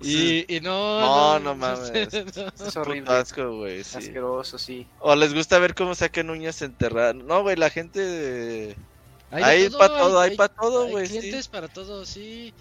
Sí. 0.01 0.45
Y, 0.47 0.57
y 0.57 0.61
no. 0.61 0.99
No, 0.99 1.39
no 1.39 1.55
mames. 1.55 1.91
no. 2.35 2.67
es 2.67 2.75
horrible. 2.77 3.11
Asco, 3.11 3.57
güey, 3.57 3.83
sí. 3.83 3.97
Asqueroso, 3.97 4.57
sí. 4.59 4.85
O 4.99 5.15
les 5.15 5.33
gusta 5.33 5.57
ver 5.57 5.73
cómo 5.73 5.95
sacan 5.95 6.29
uñas 6.29 6.61
enterradas. 6.61 7.15
No, 7.15 7.41
güey, 7.41 7.55
la 7.55 7.69
gente... 7.69 7.99
de- 7.99 8.75
de 9.31 9.43
Hay 9.43 9.69
pa' 9.69 9.87
todo, 9.89 10.19
hay 10.19 10.35
pa' 10.37 10.47
todo, 10.49 10.85
hay 10.85 10.91
güey, 10.91 11.07
sí. 11.07 11.17
clientes 11.17 11.47
para 11.47 11.67
todo, 11.67 12.05
sí. 12.05 12.53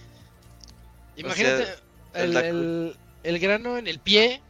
O 1.16 1.20
Imagínate 1.20 1.66
sea, 1.66 1.76
el, 2.24 2.36
el, 2.36 2.96
el 3.22 3.38
grano 3.38 3.76
en 3.76 3.86
el 3.86 3.98
pie. 4.00 4.40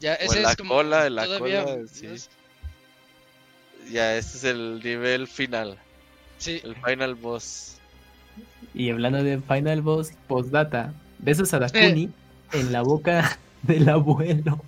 Ya, 0.00 0.12
O 0.14 0.16
ese 0.24 0.38
en 0.38 0.42
la 0.44 0.50
es 0.52 0.56
como 0.56 0.74
cola, 0.74 1.06
en 1.06 1.14
la 1.14 1.24
todavía 1.26 1.64
cola, 1.64 1.82
sí. 1.92 2.06
Ya, 3.92 4.16
este 4.16 4.38
es 4.38 4.44
el 4.44 4.80
nivel 4.82 5.28
final. 5.28 5.78
Sí. 6.40 6.60
El 6.64 6.74
final 6.76 7.14
boss. 7.14 7.76
Y 8.74 8.90
hablando 8.90 9.22
de 9.22 9.40
Final 9.40 9.82
Boss, 9.82 10.12
postdata, 10.26 10.92
besos 11.18 11.52
a 11.54 11.58
Dakuni 11.58 12.10
en 12.52 12.72
la 12.72 12.82
boca 12.82 13.38
del 13.62 13.88
abuelo. 13.88 14.60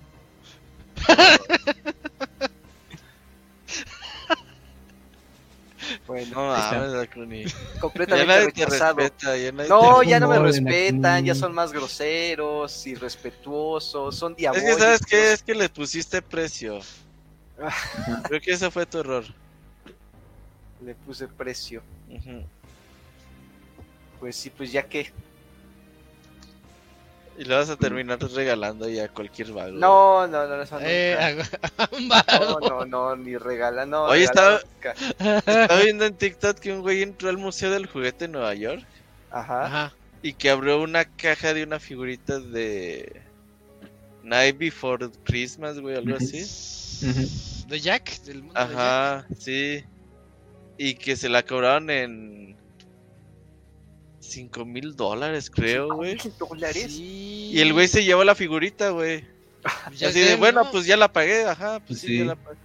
Bueno, 6.07 6.51
Dakuni. 6.51 7.45
Completamente 7.79 8.45
rechazado. 8.45 8.97
respeta, 8.97 9.37
ya 9.37 9.51
nadie 9.51 9.69
No, 9.69 10.03
ya 10.03 10.19
no 10.19 10.27
me 10.29 10.39
respetan, 10.39 11.25
ya 11.25 11.33
son 11.35 11.53
más 11.53 11.71
groseros, 11.71 12.85
irrespetuosos, 12.85 14.15
son 14.15 14.33
Es 14.33 14.37
diabólicos. 14.37 14.75
que, 14.75 14.81
¿sabes 14.81 15.05
qué? 15.05 15.33
Es 15.33 15.43
que 15.43 15.55
le 15.55 15.69
pusiste 15.69 16.21
precio. 16.21 16.79
Creo 18.27 18.41
que 18.41 18.51
ese 18.51 18.69
fue 18.69 18.85
tu 18.85 18.99
error. 18.99 19.23
Le 20.83 20.95
puse 20.95 21.27
precio. 21.27 21.81
Pues 24.19 24.35
sí, 24.35 24.49
pues 24.49 24.71
ya 24.71 24.83
que. 24.83 25.11
Y 27.37 27.45
le 27.45 27.55
vas 27.55 27.69
a 27.69 27.77
terminar 27.77 28.19
regalando 28.19 28.87
ya 28.87 29.05
a 29.05 29.07
cualquier 29.07 29.51
vago. 29.53 29.71
No, 29.71 30.27
no, 30.27 30.45
no, 30.47 30.61
eso 30.61 30.75
nunca. 30.75 30.91
Eh, 30.91 31.15
a, 31.77 31.89
un 31.97 32.07
vago. 32.07 32.59
No, 32.59 32.69
no, 32.69 32.85
no, 32.85 33.15
ni 33.15 33.37
regala, 33.37 33.85
no. 33.87 34.03
Oye, 34.03 34.27
regala 34.27 34.61
estaba- 35.17 35.81
viendo 35.81 36.05
en 36.05 36.13
TikTok 36.15 36.59
que 36.59 36.71
un 36.71 36.81
güey 36.81 37.01
entró 37.01 37.29
al 37.29 37.37
Museo 37.39 37.71
del 37.71 37.87
Juguete 37.87 38.25
en 38.25 38.33
Nueva 38.33 38.53
York 38.53 38.85
Ajá. 39.31 39.65
Ajá. 39.65 39.93
y 40.21 40.33
que 40.33 40.51
abrió 40.51 40.79
una 40.81 41.05
caja 41.05 41.55
de 41.55 41.63
una 41.63 41.79
figurita 41.79 42.39
de 42.39 43.21
Night 44.21 44.57
Before 44.59 45.09
Christmas, 45.23 45.79
güey, 45.79 45.95
algo 45.97 46.15
así. 46.17 46.45
De 47.67 47.79
Jack, 47.79 48.19
del 48.25 48.43
mundo 48.43 48.59
de 48.59 48.67
Jack. 48.67 48.75
Ajá, 48.77 49.25
sí. 49.39 49.83
Y 50.77 50.95
que 50.95 51.15
se 51.15 51.29
la 51.29 51.43
cobraron 51.43 51.89
en 51.89 52.55
5 54.19 54.65
mil 54.65 54.95
dólares, 54.95 55.49
creo, 55.49 55.93
güey. 55.95 56.15
¿Mil 56.23 56.33
dólares? 56.39 56.91
Sí. 56.93 57.51
Y 57.53 57.59
el 57.59 57.73
güey 57.73 57.87
se 57.87 58.03
llevó 58.03 58.23
la 58.23 58.35
figurita, 58.35 58.89
güey. 58.89 59.25
Así 59.85 59.97
sé, 60.11 60.19
de, 60.19 60.35
bueno, 60.35 60.63
¿no? 60.63 60.71
pues 60.71 60.85
ya 60.85 60.97
la 60.97 61.11
pagué, 61.11 61.45
ajá, 61.45 61.79
pues 61.85 61.99
sí, 61.99 62.07
Sí. 62.07 62.17
ya 62.19 62.25
la 62.25 62.35
pagué. 62.35 62.57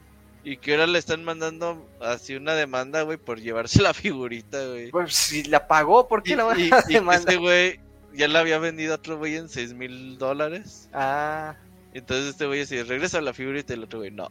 Y 0.45 0.57
que 0.57 0.73
ahora 0.73 0.87
le 0.87 0.99
están 0.99 1.25
mandando 1.25 1.87
así 2.01 2.35
una 2.35 2.55
demanda, 2.55 3.03
güey, 3.03 3.19
por 3.19 3.39
llevarse 3.41 3.83
la 3.83 3.93
figurita, 3.93 4.65
güey. 4.67 4.91
Pues 4.91 5.15
si 5.15 5.43
la 5.45 5.67
pagó, 5.69 6.09
¿por 6.09 6.21
Y, 6.21 6.31
qué 6.31 6.37
la 6.37 6.45
van 6.45 6.59
y- 6.61 6.71
a 6.73 6.81
demandar? 6.89 7.21
este 7.21 7.37
güey 7.37 7.81
ya 8.15 8.29
la 8.29 8.41
había 8.41 8.59
vendido 8.59 8.93
a 8.93 8.97
otro 8.97 9.19
güey 9.19 9.37
en 9.37 9.49
6 9.49 9.75
mil 9.75 10.17
dólares. 10.17 10.89
Ah, 10.95 11.55
Entonces 11.93 12.31
este 12.31 12.47
güey 12.47 12.63
así, 12.63 12.81
regresa 12.83 13.21
la 13.21 13.35
figurita 13.35 13.73
y 13.73 13.77
el 13.77 13.85
otro 13.85 13.99
güey, 13.99 14.11
no. 14.11 14.29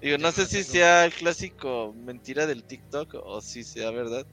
Digo, 0.00 0.16
no 0.18 0.30
sé 0.30 0.46
si 0.46 0.62
sea 0.62 1.04
el 1.04 1.12
clásico 1.12 1.94
mentira 2.04 2.46
del 2.46 2.62
TikTok 2.62 3.14
o 3.24 3.40
si 3.40 3.64
sea 3.64 3.90
verdad. 3.90 4.24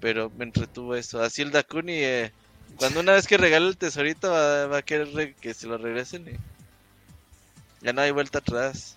Pero 0.00 0.30
me 0.36 0.44
entretuvo 0.44 0.94
eso. 0.94 1.22
Así 1.22 1.42
el 1.42 1.52
Dakuni, 1.52 1.94
eh, 1.94 2.32
cuando 2.76 3.00
una 3.00 3.12
vez 3.12 3.26
que 3.26 3.36
regale 3.38 3.68
el 3.68 3.76
tesorito 3.76 4.30
va, 4.30 4.66
va 4.66 4.78
a 4.78 4.82
querer 4.82 5.08
re- 5.12 5.34
que 5.40 5.54
se 5.54 5.66
lo 5.66 5.78
regresen 5.78 6.26
y 6.28 7.84
ya 7.84 7.92
no 7.92 8.00
hay 8.00 8.10
vuelta 8.10 8.38
atrás. 8.38 8.96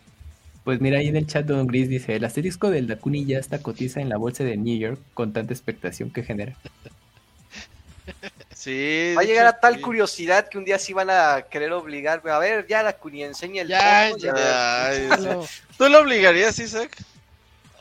Pues 0.64 0.82
mira, 0.82 0.98
ahí 0.98 1.08
en 1.08 1.16
el 1.16 1.28
chat 1.28 1.46
Don 1.46 1.68
Gris 1.68 1.88
dice, 1.90 2.16
el 2.16 2.26
asterisco 2.26 2.72
del 2.72 2.88
Dakuni 2.88 3.24
ya 3.24 3.38
está 3.38 3.62
cotiza 3.62 4.02
en 4.02 4.10
la 4.10 4.18
bolsa 4.18 4.44
de 4.44 4.58
New 4.58 4.78
York 4.78 5.00
con 5.14 5.32
tanta 5.32 5.54
expectación 5.54 6.10
que 6.10 6.24
genera. 6.24 6.56
Sí. 8.56 9.14
va 9.18 9.22
a 9.22 9.26
llegar 9.26 9.46
hecho, 9.48 9.58
a 9.58 9.60
tal 9.60 9.76
sí. 9.76 9.82
curiosidad 9.82 10.48
que 10.50 10.58
un 10.58 10.66
día 10.66 10.80
sí 10.80 10.94
van 10.94 11.10
a 11.10 11.44
querer 11.50 11.72
obligarme. 11.74 12.32
A 12.32 12.40
ver, 12.40 12.66
ya 12.68 12.84
la 12.84 12.94
Cuni 12.94 13.24
enseña 13.24 13.62
el 13.64 13.68
Ya. 13.68 14.10
Lo- 15.20 15.46
¿Tú 15.78 15.90
lo 15.90 16.00
obligarías, 16.00 16.58
Isaac? 16.60 16.96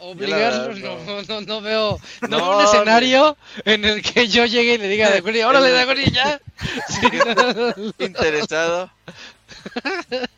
Obligarlo, 0.01 0.75
no, 0.75 1.23
no, 1.23 1.41
no 1.41 1.61
veo, 1.63 1.99
no, 2.23 2.29
No, 2.29 2.37
veo 2.51 2.59
un 2.59 2.65
escenario 2.65 3.37
en 3.65 3.85
el 3.87 4.03
que 4.03 4.29
yo 4.29 4.45
llegue 4.45 4.75
y 4.75 4.79
le 4.79 4.89
diga 4.89 5.07
a 5.07 5.11
Dagoni, 5.11 5.41
órale 5.43 5.71
Dagoni 5.71 6.05
ya. 6.11 6.41
Sí, 6.89 7.07
no, 7.37 7.75
Interesado. 8.05 8.91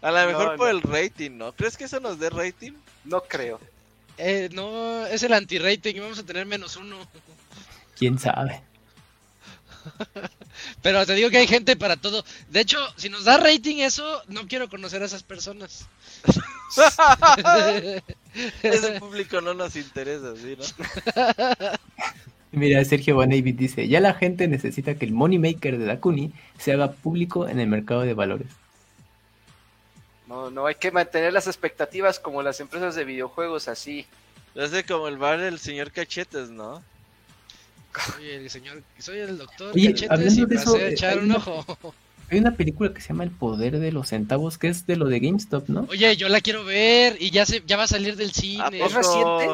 A 0.02 0.10
lo 0.10 0.26
mejor 0.26 0.52
No, 0.52 0.56
por 0.56 0.68
no. 0.72 0.78
el 0.78 0.82
rating, 0.82 1.32
¿no? 1.38 1.52
¿Crees 1.52 1.76
que 1.76 1.84
eso 1.84 1.98
nos 1.98 2.18
dé 2.20 2.30
rating? 2.30 2.72
No 3.04 3.22
creo. 3.22 3.58
eh, 4.18 4.48
no, 4.52 5.04
es 5.06 5.22
el 5.24 5.32
anti-rating, 5.32 6.00
vamos 6.00 6.18
a 6.18 6.24
tener 6.24 6.46
menos 6.46 6.76
uno. 6.76 6.96
¿Quién 7.98 8.18
sabe? 8.18 8.62
Pero 10.82 11.04
te 11.06 11.14
digo 11.14 11.30
que 11.30 11.38
hay 11.38 11.46
gente 11.46 11.76
para 11.76 11.96
todo. 11.96 12.24
De 12.50 12.60
hecho, 12.60 12.78
si 12.96 13.08
nos 13.08 13.24
da 13.24 13.38
rating 13.38 13.76
eso, 13.78 14.22
no 14.28 14.46
quiero 14.46 14.68
conocer 14.68 15.02
a 15.02 15.06
esas 15.06 15.22
personas. 15.22 15.86
Ese 18.62 19.00
público 19.00 19.40
no 19.40 19.54
nos 19.54 19.76
interesa, 19.76 20.34
¿sí, 20.36 20.56
no? 20.56 20.64
Mira, 22.52 22.84
Sergio 22.84 23.14
Bonavid 23.16 23.54
dice, 23.54 23.88
ya 23.88 24.00
la 24.00 24.14
gente 24.14 24.48
necesita 24.48 24.94
que 24.94 25.04
el 25.04 25.12
money 25.12 25.38
maker 25.38 25.78
de 25.78 25.84
Dakuni 25.84 26.32
se 26.58 26.72
haga 26.72 26.92
público 26.92 27.48
en 27.48 27.60
el 27.60 27.66
mercado 27.66 28.02
de 28.02 28.14
valores. 28.14 28.48
No, 30.26 30.50
no 30.50 30.66
hay 30.66 30.74
que 30.74 30.90
mantener 30.90 31.32
las 31.32 31.46
expectativas 31.46 32.18
como 32.18 32.42
las 32.42 32.60
empresas 32.60 32.94
de 32.94 33.04
videojuegos 33.04 33.68
así. 33.68 34.06
Hace 34.58 34.84
como 34.84 35.08
el 35.08 35.18
bar 35.18 35.38
del 35.38 35.58
señor 35.58 35.92
Cachetes, 35.92 36.50
¿no? 36.50 36.82
Soy 38.14 38.30
el 38.30 38.50
señor, 38.50 38.82
soy 38.98 39.18
el 39.18 39.38
doctor 39.38 39.72
Oye, 39.74 39.92
Cachetes 39.94 40.36
y 40.38 40.44
de 40.46 40.54
eso, 40.56 40.76
eh, 40.76 40.90
echar 40.92 41.12
hay 41.12 41.18
un 41.18 41.24
una- 41.26 41.36
ojo. 41.36 41.94
Hay 42.28 42.38
una 42.40 42.56
película 42.56 42.92
que 42.92 43.00
se 43.00 43.08
llama 43.10 43.22
El 43.22 43.30
Poder 43.30 43.78
de 43.78 43.92
los 43.92 44.08
Centavos, 44.08 44.58
que 44.58 44.66
es 44.66 44.84
de 44.84 44.96
lo 44.96 45.06
de 45.06 45.20
GameStop, 45.20 45.68
¿no? 45.68 45.86
Oye, 45.88 46.16
yo 46.16 46.28
la 46.28 46.40
quiero 46.40 46.64
ver 46.64 47.16
y 47.20 47.30
ya 47.30 47.46
se, 47.46 47.62
ya 47.64 47.76
va 47.76 47.84
a 47.84 47.86
salir 47.86 48.16
del 48.16 48.32
cine. 48.32 48.64
¿A 48.64 48.86
¿Es 48.86 48.92
reciente? 48.92 49.48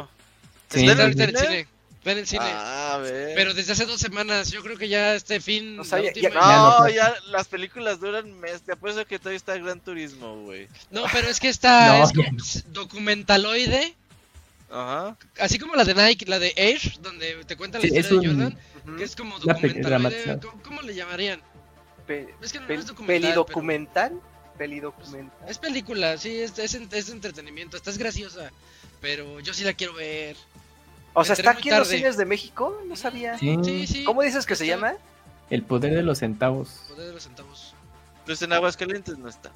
Sí. 0.70 0.81
¿Está 0.81 0.81
en 0.81 0.89
Está 0.89 0.93
el 0.93 1.01
ahorita 1.02 1.24
en 1.24 1.28
el 1.28 2.27
cine? 2.27 2.48
en. 2.48 2.56
Ah, 2.56 2.94
a 2.94 2.98
ver. 2.98 3.32
Pero 3.36 3.52
desde 3.52 3.73
hace 3.73 3.85
dos 3.85 4.01
semanas, 4.01 4.51
yo 4.51 4.62
creo 4.62 4.78
que 4.78 4.89
ya 4.89 5.14
este 5.14 5.39
fin. 5.43 5.82
Ya- 5.82 6.31
No, 6.31 6.78
no, 6.81 6.89
ya 6.89 7.14
las 7.31 7.47
películas 7.47 8.01
duran 8.01 8.40
mes. 8.40 8.62
Te 8.62 8.73
apuesto 8.73 9.05
que 9.06 9.19
todavía 9.19 9.36
está 9.36 9.55
Gran 9.59 9.78
Turismo, 9.81 10.40
güey. 10.43 10.66
No, 10.90 11.05
pero 11.12 11.28
es 11.28 11.40
que 11.40 11.51
esta 11.51 11.98
No, 11.98 12.05
es 12.05 12.14
no. 12.64 12.73
documentaloide, 12.73 13.94
Ajá. 14.72 15.16
así 15.38 15.58
como 15.58 15.74
la 15.76 15.84
de 15.84 15.94
Nike, 15.94 16.24
la 16.26 16.38
de 16.38 16.52
Air, 16.56 16.80
donde 17.00 17.44
te 17.44 17.56
cuenta 17.56 17.78
la 17.78 17.82
Sí, 17.82 17.88
es 17.92 18.04
historia 18.06 18.28
de 18.30 18.34
un- 18.34 18.42
Jordan, 18.42 18.58
Ujú. 18.86 18.96
que 18.96 19.04
es 19.04 19.14
como 19.16 19.38
documentaloide. 19.38 19.80
dramatizada. 19.82 20.40
¿Cómo, 20.40 20.62
cómo 20.62 20.82
le 20.82 20.94
llamarían? 20.94 21.40
Pe- 22.06 22.34
Es 22.40 22.52
que 22.52 22.60
no, 22.60 22.66
pel- 22.66 22.78
es 22.78 22.86
documental. 22.86 23.20
pero- 23.30 23.44
¿Pelidocumental? 23.44 24.20
Pelidocumental. 24.58 25.48
Es 25.48 25.58
película, 25.58 26.16
sí, 26.18 26.38
es, 26.40 26.58
es, 26.58 26.74
es 26.74 27.08
entretenimiento, 27.10 27.76
esta 27.76 27.90
es 27.90 27.98
graciosa, 27.98 28.50
pero 29.00 29.40
yo 29.40 29.52
sí 29.54 29.64
la 29.64 29.72
quiero 29.74 29.94
ver. 29.94 30.36
O 31.14 31.24
sea, 31.24 31.34
Entré 31.34 31.50
¿está 31.50 31.58
aquí 31.58 31.68
en 31.68 31.78
los 31.78 31.88
cines 31.88 32.16
de 32.16 32.24
México? 32.24 32.80
No 32.88 32.96
sabía. 32.96 33.36
Sí, 33.38 33.56
Sí, 33.62 33.86
sí. 33.86 34.04
¿Cómo 34.04 34.22
dices 34.22 34.46
que 34.46 34.56
se 34.56 34.66
llama? 34.66 34.94
El 35.50 35.62
Poder 35.62 35.94
de 35.94 36.02
los 36.02 36.18
Centavos. 36.20 36.68
Poder 36.88 37.08
de 37.08 37.12
los 37.12 37.22
centavos. 37.24 37.74
Pues 38.24 38.40
en 38.40 38.52
Aguascalientes 38.54 39.18
no 39.18 39.28
está. 39.28 39.52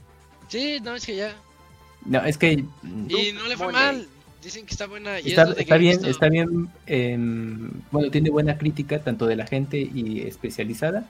Sí, 0.48 0.78
no, 0.82 0.94
es 0.94 1.06
que 1.06 1.16
ya. 1.16 1.34
No, 2.04 2.22
es 2.26 2.36
que... 2.36 2.52
Y 2.52 3.32
no 3.32 3.46
le 3.46 3.56
fue 3.56 3.66
Money. 3.72 3.72
mal. 3.72 4.08
Dicen 4.46 4.64
que 4.64 4.74
está 4.74 4.86
buena. 4.86 5.18
Y 5.18 5.30
Está, 5.30 5.42
es 5.42 5.58
está 5.58 5.76
bien, 5.76 5.94
Visto. 5.96 6.08
está 6.08 6.28
bien. 6.28 6.68
em, 6.86 7.68
bueno, 7.90 8.12
tiene 8.12 8.30
buena 8.30 8.56
crítica 8.56 9.00
tanto 9.00 9.26
de 9.26 9.34
la 9.34 9.44
gente 9.44 9.76
y 9.76 10.20
especializada. 10.20 11.04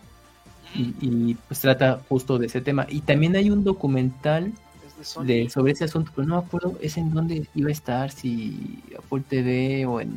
Y, 0.75 0.95
y, 1.03 1.35
pues 1.47 1.61
trata 1.61 2.01
justo 2.09 2.39
de 2.39 2.47
ese 2.47 2.63
tema. 2.63 2.87
Y 2.89 3.03
también 3.03 3.37
hay 3.37 3.51
un 3.51 3.63
documental 3.63 4.55
Es 5.03 5.19
de 5.23 5.51
sobre 5.51 5.73
ese 5.73 5.85
asunto, 5.85 6.13
pero 6.17 6.27
no 6.27 6.41
me 6.41 6.47
acuerdo 6.47 6.79
es 6.81 6.97
en 6.97 7.13
dónde 7.13 7.47
iba 7.55 7.69
a 7.69 7.73
estar, 7.73 8.11
si 8.11 8.83
Apple 8.99 9.23
TV 9.29 9.85
o 9.85 10.01
en... 10.01 10.13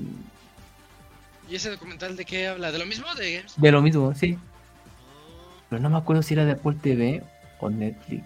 ¿Y 1.50 1.56
ese 1.56 1.72
documental 1.72 2.16
de 2.16 2.24
qué 2.24 2.48
habla? 2.48 2.72
¿De 2.72 2.80
lo 2.80 2.86
mismo? 2.86 3.14
¿De 3.16 3.34
Games? 3.36 3.54
De 3.58 3.72
lo 3.74 3.82
mismo, 3.82 4.16
sí. 4.16 4.38
Oh, 4.38 5.62
Pero 5.70 5.82
no 5.82 5.90
me 5.90 5.98
acuerdo 5.98 6.24
si 6.24 6.36
era 6.36 6.46
de 6.46 6.54
Apple 6.54 6.78
TV 6.82 7.22
o 7.60 7.70
Netflix. 7.70 8.24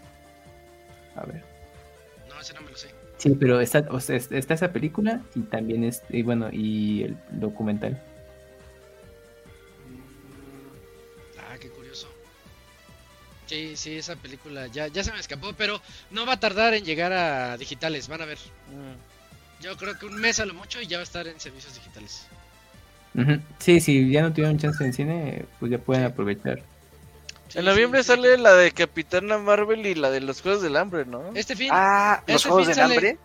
A 1.15 1.26
ver. 1.26 1.44
no, 2.30 2.40
ese 2.40 2.53
no 2.53 2.61
me 2.61 2.70
lo 2.70 2.78
sé. 2.78 2.93
Sí, 3.24 3.38
pero 3.40 3.62
está, 3.62 3.88
o 3.90 4.02
sea, 4.02 4.18
está 4.18 4.54
esa 4.54 4.74
película 4.74 5.22
y 5.34 5.44
también 5.44 5.86
es, 5.86 6.04
y 6.10 6.24
bueno, 6.24 6.50
y 6.52 7.04
el 7.04 7.18
documental. 7.32 8.04
Ah, 11.40 11.56
qué 11.58 11.70
curioso. 11.70 12.10
Sí, 13.45 13.78
sí, 13.78 13.95
esa 13.95 14.18
película 14.18 14.68
ya, 14.68 14.88
ya 14.88 15.06
se 15.06 15.14
me 15.14 15.22
escapó, 15.22 15.54
pero 15.54 15.80
no 16.12 16.26
va 16.26 16.34
a 16.34 16.40
tardar 16.41 16.74
en 16.74 16.84
llegar 16.84 17.14
a 17.14 17.56
digitales, 17.56 18.10
van 18.10 18.24
a 18.24 18.26
ver. 18.26 18.40
Yo 19.62 19.78
creo 19.78 19.98
que 19.98 20.06
un 20.06 20.20
mes 20.20 20.41
a 20.41 20.45
lo 20.45 20.54
mucho 20.54 20.82
y 20.82 20.88
ya 20.88 20.98
va 20.98 21.02
a 21.02 21.04
estar 21.04 21.26
en 21.26 21.40
servicios 21.40 21.76
digitales. 21.76 22.28
Sí, 23.60 23.80
si 23.80 24.12
ya 24.12 24.22
no 24.22 24.34
tuvieron 24.34 24.58
chance 24.58 24.84
en 24.84 24.91
cine, 24.91 25.45
pues 25.62 25.72
ya 25.72 25.78
pueden 25.78 26.04
aprovechar. 26.04 26.62
Sí, 27.54 27.60
En 27.60 27.66
noviembre 27.66 28.02
sí, 28.02 28.08
sí. 28.10 28.16
sale 28.16 28.38
la 28.38 28.54
de 28.56 28.72
Capitana 28.72 29.38
Marvel 29.38 29.86
y 29.86 29.94
la 29.96 30.10
de 30.10 30.22
los 30.22 30.42
Juegos 30.42 30.62
del 30.64 30.76
Hambre, 30.76 31.06
¿no? 31.06 31.24
Este 31.36 31.56
fin, 31.56 31.70
Ah, 31.72 32.24
los 32.28 32.42
Ese 32.42 32.50
Juegos 32.50 32.66
fin 32.68 32.76
del 32.76 32.84
sale- 32.84 32.96
Hambre. 32.96 33.18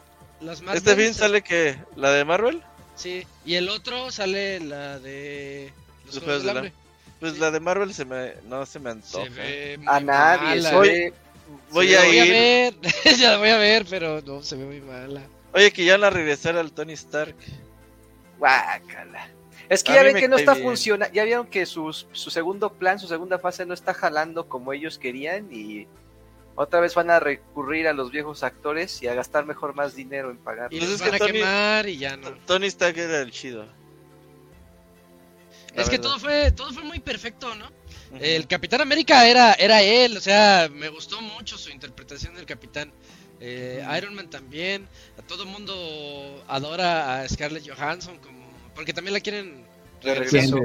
los 0.42 0.62
Este 0.74 0.96
fin 0.96 1.14
sale 1.14 1.42
que 1.42 1.78
la 1.96 2.10
de 2.10 2.24
Marvel, 2.24 2.62
Sí, 2.94 3.26
y 3.46 3.54
el 3.54 3.68
otro 3.68 4.10
sale 4.10 4.60
la 4.60 4.98
de 4.98 5.72
los, 6.06 6.18
Juegos 6.18 6.42
del 6.42 6.56
Hambre. 6.56 6.72
pues 7.20 7.34
Sí. 7.34 7.38
la 7.40 7.50
de 7.50 7.60
Marvel 7.60 7.94
se 7.94 8.04
me 8.04 8.34
no 8.48 8.66
se 8.66 8.78
me 8.80 8.90
antoja. 8.90 9.24
Se 9.24 9.30
ve 9.30 9.78
muy 9.78 9.86
A 9.88 10.00
nadie. 10.00 10.60
mala. 10.62 10.72
Voy- 10.72 10.88
ve- 10.88 11.12
Voy 11.70 11.94
a 11.94 12.04
voy 12.04 12.18
a 12.18 12.24
ver, 12.24 12.74
ya 13.18 13.30
la 13.30 13.38
voy 13.38 13.48
a 13.48 13.56
ver, 13.56 13.86
pero 13.88 14.20
no, 14.20 14.42
se 14.42 14.56
ve 14.56 14.64
muy 14.66 14.80
mala. 14.82 15.22
Oye, 15.54 15.72
que 15.72 15.82
ya 15.86 15.92
van 15.96 16.04
a 16.04 16.10
regresar 16.10 16.56
al 16.58 16.72
Tony 16.72 16.92
Stark. 16.92 17.34
Guácala. 18.38 19.28
Es 19.68 19.84
que 19.84 19.92
A 19.92 19.96
ya 19.96 20.02
ven 20.02 20.16
que 20.16 20.28
no 20.28 20.36
está 20.38 20.54
funcionando. 20.54 21.14
Ya 21.14 21.24
vieron 21.24 21.46
que 21.46 21.66
su, 21.66 21.92
su 21.92 22.30
segundo 22.30 22.72
plan, 22.72 22.98
su 22.98 23.06
segunda 23.08 23.38
fase 23.38 23.66
no 23.66 23.74
está 23.74 23.92
jalando 23.94 24.48
como 24.48 24.72
ellos 24.72 24.98
querían 24.98 25.48
y 25.52 25.86
otra 26.54 26.80
vez 26.80 26.94
van 26.94 27.10
a 27.10 27.20
recurrir 27.20 27.86
a 27.86 27.92
los 27.92 28.10
viejos 28.10 28.42
actores 28.42 29.02
y 29.02 29.06
a 29.08 29.14
gastar 29.14 29.44
mejor 29.46 29.74
más 29.74 29.94
dinero 29.94 30.30
en 30.30 30.38
pagar. 30.38 30.72
Y 30.72 30.80
los 30.80 30.88
es 30.90 31.02
que 31.02 31.10
van 31.10 31.14
a 31.14 31.18
Tony- 31.18 31.32
quemar 31.32 31.88
y 31.88 31.98
ya 31.98 32.16
no. 32.16 32.30
Tony 32.46 32.66
Stark 32.66 32.96
era 32.98 33.20
el 33.20 33.30
chido. 33.30 33.66
La 35.74 35.82
Es 35.82 35.90
que 35.90 35.98
todo 35.98 36.18
fue, 36.18 36.50
todo 36.50 36.72
fue 36.72 36.82
muy 36.82 36.98
perfecto, 36.98 37.54
¿no? 37.54 37.70
El 38.18 38.46
Capitán 38.46 38.80
América 38.80 39.28
era, 39.28 39.52
era 39.52 39.82
él, 39.82 40.16
o 40.16 40.20
sea, 40.20 40.68
me 40.72 40.88
gustó 40.88 41.20
mucho 41.20 41.58
su 41.58 41.70
interpretación 41.70 42.34
del 42.34 42.46
Capitán. 42.46 42.90
Eh, 43.38 43.86
Iron 43.96 44.14
Man 44.14 44.30
también, 44.30 44.88
a 45.18 45.22
todo 45.22 45.44
mundo 45.46 46.42
adora 46.48 47.20
a 47.20 47.28
Scarlett 47.28 47.68
Johansson 47.68 48.18
como, 48.18 48.37
porque 48.78 48.92
también 48.92 49.12
la 49.14 49.18
quieren 49.20 49.54
regresar 50.04 50.60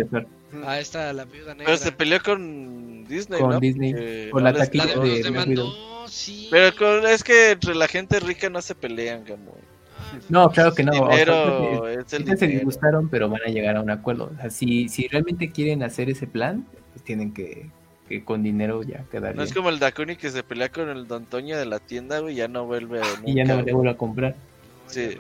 a 0.67 0.79
esta 0.79 1.11
la 1.13 1.25
viuda 1.25 1.53
negra. 1.55 1.65
Pero 1.65 1.77
se 1.77 1.91
peleó 1.91 2.21
con 2.21 3.05
Disney, 3.07 3.39
Con 3.41 3.49
¿no? 3.49 3.59
Disney, 3.59 3.91
Porque 3.91 4.29
por 4.31 4.41
la 4.43 4.53
taquilla 4.53 4.85
La 4.85 5.01
de 5.03 5.09
de- 5.09 5.23
demandó, 5.23 6.07
sí. 6.07 6.47
Pero 6.51 6.75
con- 6.75 7.07
es 7.09 7.23
que 7.23 7.51
entre 7.51 7.73
la 7.73 7.87
gente 7.87 8.19
rica 8.19 8.51
no 8.51 8.61
se 8.61 8.75
pelean, 8.75 9.23
Gamo. 9.25 9.55
Ah, 9.97 10.19
No, 10.29 10.51
claro 10.51 10.75
que 10.75 10.83
no. 10.83 10.91
o 10.91 11.11
sea, 11.11 11.91
es 12.01 12.13
el 12.13 12.37
se 12.37 12.47
disgustaron, 12.47 13.09
pero 13.09 13.29
van 13.29 13.41
a 13.47 13.49
llegar 13.49 13.77
a 13.77 13.81
un 13.81 13.89
acuerdo. 13.89 14.31
O 14.31 14.39
sea, 14.39 14.51
si, 14.51 14.87
si 14.89 15.07
realmente 15.07 15.49
quieren 15.51 15.81
hacer 15.81 16.07
ese 16.11 16.27
plan, 16.27 16.67
pues 16.93 17.03
tienen 17.03 17.33
que, 17.33 17.65
que 18.07 18.23
con 18.23 18.43
dinero 18.43 18.83
ya 18.83 19.03
quedar 19.11 19.35
No 19.35 19.41
es 19.41 19.49
bien. 19.49 19.55
como 19.55 19.69
el 19.69 19.79
Dakuni 19.79 20.17
que 20.17 20.29
se 20.29 20.43
pelea 20.43 20.69
con 20.69 20.87
el 20.89 21.07
Don 21.07 21.25
Toño 21.25 21.57
de 21.57 21.65
la 21.65 21.79
tienda, 21.79 22.19
güey, 22.19 22.35
ya 22.35 22.47
no 22.47 22.65
vuelve 22.67 22.99
nunca. 22.99 23.21
Y 23.25 23.33
ya 23.33 23.43
no 23.45 23.59
le 23.63 23.73
vuelvo 23.73 23.89
a 23.89 23.97
comprar. 23.97 24.35
no, 24.35 24.91
Sí. 24.91 25.17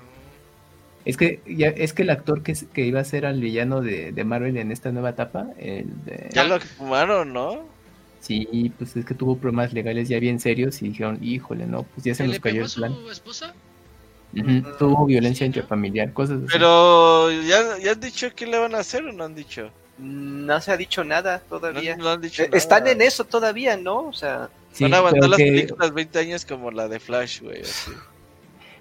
Es 1.05 1.17
que 1.17 1.41
ya, 1.45 1.67
es 1.67 1.91
que 1.93 2.03
el 2.03 2.09
actor 2.09 2.43
que, 2.43 2.53
que 2.73 2.85
iba 2.85 2.99
a 2.99 3.03
ser 3.03 3.25
al 3.25 3.41
villano 3.41 3.81
de, 3.81 4.11
de 4.13 4.23
Marvel 4.23 4.55
en 4.57 4.71
esta 4.71 4.91
nueva 4.91 5.09
etapa, 5.09 5.47
el 5.57 5.85
de- 6.05 6.29
Ya 6.33 6.43
lo 6.45 6.59
fumaron, 6.59 7.33
¿no? 7.33 7.71
sí, 8.21 8.71
pues 8.77 8.95
es 8.95 9.03
que 9.05 9.13
tuvo 9.13 9.37
problemas 9.37 9.73
legales 9.73 10.07
ya 10.07 10.17
bien 10.17 10.39
serios 10.39 10.81
y 10.81 10.87
dijeron, 10.89 11.19
híjole, 11.21 11.65
no, 11.67 11.83
pues 11.83 12.05
ya 12.05 12.15
se 12.15 12.23
¿Se 12.23 12.27
nos 12.29 12.39
cayó 12.39 12.63
el 12.63 12.69
su 12.69 12.79
plan. 12.79 12.95
esposa? 13.11 13.53
Ujú, 14.33 14.63
Tuvo 14.79 15.05
violencia 15.05 15.39
Sí, 15.45 15.49
¿no? 15.49 15.55
intrafamiliar, 15.57 16.13
cosas 16.13 16.37
así. 16.37 16.47
Pero 16.53 17.29
ya, 17.41 17.77
ya 17.83 17.91
han 17.91 17.99
dicho 17.99 18.29
qué 18.33 18.47
le 18.47 18.57
van 18.57 18.73
a 18.75 18.79
hacer 18.79 19.03
o 19.03 19.11
no 19.11 19.25
han 19.25 19.35
dicho. 19.35 19.69
No 19.99 20.59
se 20.61 20.71
ha 20.71 20.77
dicho 20.77 21.03
nada 21.03 21.39
todavía. 21.49 21.95
no 21.97 22.09
han 22.09 22.21
dicho 22.21 22.41
Eh, 22.43 22.45
nada. 22.47 22.57
Están 22.57 22.87
en 22.87 23.01
eso 23.01 23.25
todavía, 23.25 23.75
¿no? 23.77 24.07
O 24.07 24.13
sea, 24.13 24.49
Sí, 24.71 24.85
Van 24.85 24.93
a 24.95 24.97
aguantar 24.97 25.29
las 25.29 25.37
que- 25.37 25.43
películas 25.51 25.93
20 25.93 26.17
años 26.19 26.45
como 26.45 26.71
la 26.71 26.87
de 26.87 26.99
Flash, 26.99 27.41
güey. 27.41 27.61
así. 27.61 27.91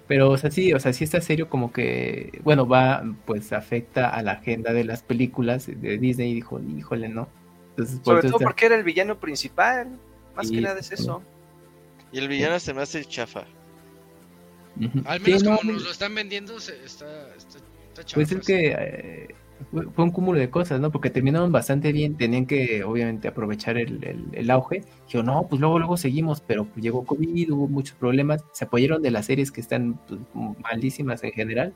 Pero, 0.07 0.29
o 0.31 0.37
sea, 0.37 0.51
sí, 0.51 0.73
o 0.73 0.79
sea, 0.79 0.91
sí 0.93 1.03
está 1.05 1.21
serio 1.21 1.49
como 1.49 1.71
que, 1.71 2.39
bueno, 2.43 2.67
va, 2.67 3.03
pues 3.25 3.53
afecta 3.53 4.09
a 4.09 4.21
la 4.21 4.33
agenda 4.33 4.73
de 4.73 4.83
las 4.83 5.01
películas 5.01 5.67
de 5.67 5.97
Disney 5.97 6.31
y 6.31 6.35
dijo, 6.35 6.59
híjole, 6.59 7.07
no. 7.09 7.29
Entonces, 7.71 7.99
sobre 8.03 8.21
todo 8.21 8.33
está- 8.37 8.45
porque 8.45 8.65
era 8.65 8.75
el 8.75 8.83
villano 8.83 9.19
principal. 9.19 9.87
Más 10.35 10.47
Sí, 10.49 10.55
que 10.55 10.61
nada 10.61 10.79
es 10.79 10.91
eso. 10.91 11.21
Y 12.11 12.19
el 12.19 12.27
villano 12.27 12.59
se 12.59 12.73
me 12.73 12.81
hace 12.81 13.03
chafa. 13.05 13.45
Al 15.05 15.19
Sí, 15.19 15.25
menos 15.25 15.43
no, 15.43 15.57
como 15.57 15.71
nos 15.73 15.83
lo 15.83 15.91
están 15.91 16.13
vendiendo, 16.15 16.59
se- 16.59 16.83
está, 16.83 17.05
está, 17.35 17.59
está 17.59 18.15
Pues 18.15 18.29
chafa, 18.29 18.39
es 18.41 18.45
que 18.47 18.75
eh, 18.77 19.35
fue, 19.71 19.83
fue 19.91 20.03
un 20.03 20.11
cúmulo 20.11 20.39
de 20.39 20.49
cosas, 20.49 20.79
¿no? 20.79 20.91
Porque 20.91 21.09
terminaron 21.09 21.51
bastante 21.51 21.91
bien, 21.91 22.15
tenían 22.17 22.45
que 22.45 22.83
obviamente 22.83 23.27
aprovechar 23.27 23.77
el, 23.77 24.03
el, 24.03 24.25
el 24.33 24.51
auge. 24.51 24.83
Dijo, 25.07 25.23
no, 25.23 25.47
pues 25.49 25.59
luego, 25.61 25.79
luego 25.79 25.97
seguimos, 25.97 26.41
pero 26.41 26.65
pues, 26.65 26.83
llegó 26.83 27.05
COVID, 27.05 27.51
hubo 27.51 27.67
muchos 27.67 27.95
problemas, 27.95 28.43
se 28.51 28.65
apoyaron 28.65 29.01
de 29.01 29.11
las 29.11 29.25
series 29.25 29.51
que 29.51 29.61
están 29.61 29.99
pues, 30.07 30.19
malísimas 30.63 31.23
en 31.23 31.31
general. 31.31 31.73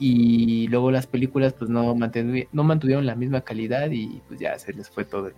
Y 0.00 0.68
luego 0.68 0.90
las 0.92 1.06
películas 1.08 1.54
pues 1.54 1.68
no, 1.70 1.94
mantevi- 1.96 2.46
no 2.52 2.62
mantuvieron 2.62 3.04
la 3.04 3.16
misma 3.16 3.40
calidad 3.40 3.90
y 3.90 4.22
pues 4.28 4.38
ya 4.38 4.56
se 4.58 4.72
les 4.72 4.88
fue 4.88 5.04
todo 5.04 5.26
el 5.26 5.34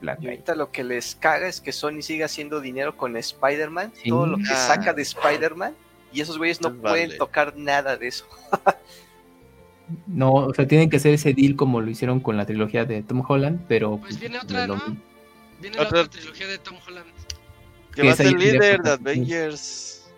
plan. 0.00 0.18
Y 0.20 0.26
ahí. 0.26 0.30
ahorita 0.32 0.56
lo 0.56 0.72
que 0.72 0.82
les 0.82 1.14
caga 1.14 1.46
es 1.46 1.60
que 1.60 1.70
Sony 1.70 2.02
sigue 2.02 2.24
haciendo 2.24 2.60
dinero 2.60 2.96
con 2.96 3.16
Spider-Man. 3.16 3.92
Sí. 3.94 4.08
Todo 4.08 4.26
lo 4.26 4.36
que 4.38 4.50
Ah. 4.50 4.56
saca 4.66 4.92
de 4.94 5.02
Spider-Man. 5.02 5.74
Y 6.12 6.22
esos 6.22 6.38
güeyes 6.38 6.60
no 6.60 6.70
Pues 6.70 6.80
pueden 6.80 7.06
vale. 7.10 7.18
tocar 7.18 7.56
nada 7.56 7.96
de 7.96 8.08
eso. 8.08 8.24
No, 10.06 10.32
o 10.34 10.54
sea, 10.54 10.66
tienen 10.66 10.90
que 10.90 10.96
hacer 10.96 11.14
ese 11.14 11.32
deal 11.34 11.56
como 11.56 11.80
lo 11.80 11.90
hicieron 11.90 12.20
con 12.20 12.36
la 12.36 12.46
trilogía 12.46 12.84
de 12.84 13.02
Tom 13.02 13.22
Holland, 13.26 13.64
pero... 13.68 13.98
Pues 13.98 14.18
viene 14.18 14.38
otra, 14.38 14.66
¿no? 14.66 14.80
Viene 15.60 15.76
la 15.76 15.82
Otra- 15.82 16.00
otra 16.02 16.10
trilogía 16.18 16.46
de 16.46 16.58
Tom 16.58 16.76
Holland. 16.86 17.06
Que 17.94 18.02
va 18.04 18.12
a 18.12 18.16
ser 18.16 18.28
tiene 18.28 18.44
líder 18.44 18.80
de 18.80 18.90
Avengers. 18.90 20.10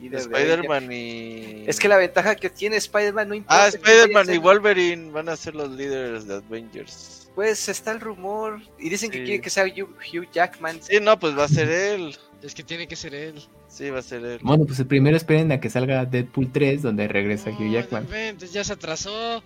Y 0.00 0.08
de- 0.08 0.18
Spider-Man 0.18 0.92
y... 0.92 1.64
Es 1.66 1.78
que 1.78 1.88
la 1.88 1.96
ventaja 1.96 2.34
que 2.34 2.50
tiene 2.50 2.76
Spider-Man 2.76 3.28
no 3.28 3.34
importa. 3.34 3.64
Ah, 3.64 3.68
Spider-Man 3.68 4.34
y 4.34 4.38
Wolverine 4.38 5.10
van 5.12 5.28
a 5.28 5.36
ser 5.36 5.54
los 5.54 5.70
líderes 5.70 6.26
de 6.26 6.34
Avengers. 6.34 7.30
Pues 7.34 7.68
está 7.68 7.92
el 7.92 8.00
rumor. 8.00 8.60
Y 8.78 8.88
dicen 8.90 9.10
que 9.10 9.18
Sí. 9.18 9.24
quieren 9.24 9.42
que 9.42 9.50
sea 9.50 9.64
Hugh 9.64 10.28
Jackman. 10.32 10.82
Sí, 10.82 10.98
no, 11.00 11.18
pues 11.18 11.36
va 11.38 11.44
a 11.44 11.48
ser 11.48 11.68
él. 11.70 12.16
Es 12.44 12.54
que 12.54 12.62
tiene 12.62 12.86
que 12.86 12.94
ser 12.94 13.14
él. 13.14 13.42
Sí, 13.68 13.88
va 13.88 14.00
a 14.00 14.02
ser 14.02 14.22
él. 14.24 14.38
Bueno, 14.42 14.66
pues 14.66 14.82
primero 14.84 15.16
esperen 15.16 15.50
a 15.50 15.60
que 15.60 15.70
salga 15.70 16.04
Deadpool 16.04 16.52
3, 16.52 16.82
donde 16.82 17.08
regresa 17.08 17.50
Hugh 17.50 17.60
No, 17.62 17.72
Jackman. 17.72 18.02
no 18.02 18.08
inventes, 18.10 18.52
ya 18.52 18.62
se 18.62 18.74
atrasó. 18.74 19.42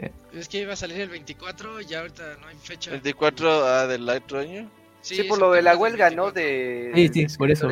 Sí. 0.00 0.06
Es 0.34 0.48
que 0.48 0.60
iba 0.62 0.72
a 0.72 0.76
salir 0.76 0.98
el 1.00 1.10
24 1.10 1.80
y 1.82 1.86
ya 1.86 2.00
ahorita 2.00 2.38
no 2.40 2.46
hay 2.48 2.56
fecha. 2.56 2.90
24 2.90 3.66
ah, 3.66 3.86
del 3.86 4.06
Light 4.06 4.30
Runner. 4.30 4.66
Sí, 5.02 5.22
por 5.24 5.38
lo 5.38 5.52
de 5.52 5.60
la 5.62 5.76
huelga, 5.76 6.08
¿no? 6.10 6.32
24. 6.32 6.34
De, 6.34 6.92
Sí, 7.12 7.20
de 7.22 7.28
sí, 7.28 7.36
por 7.36 7.50
eso. 7.50 7.68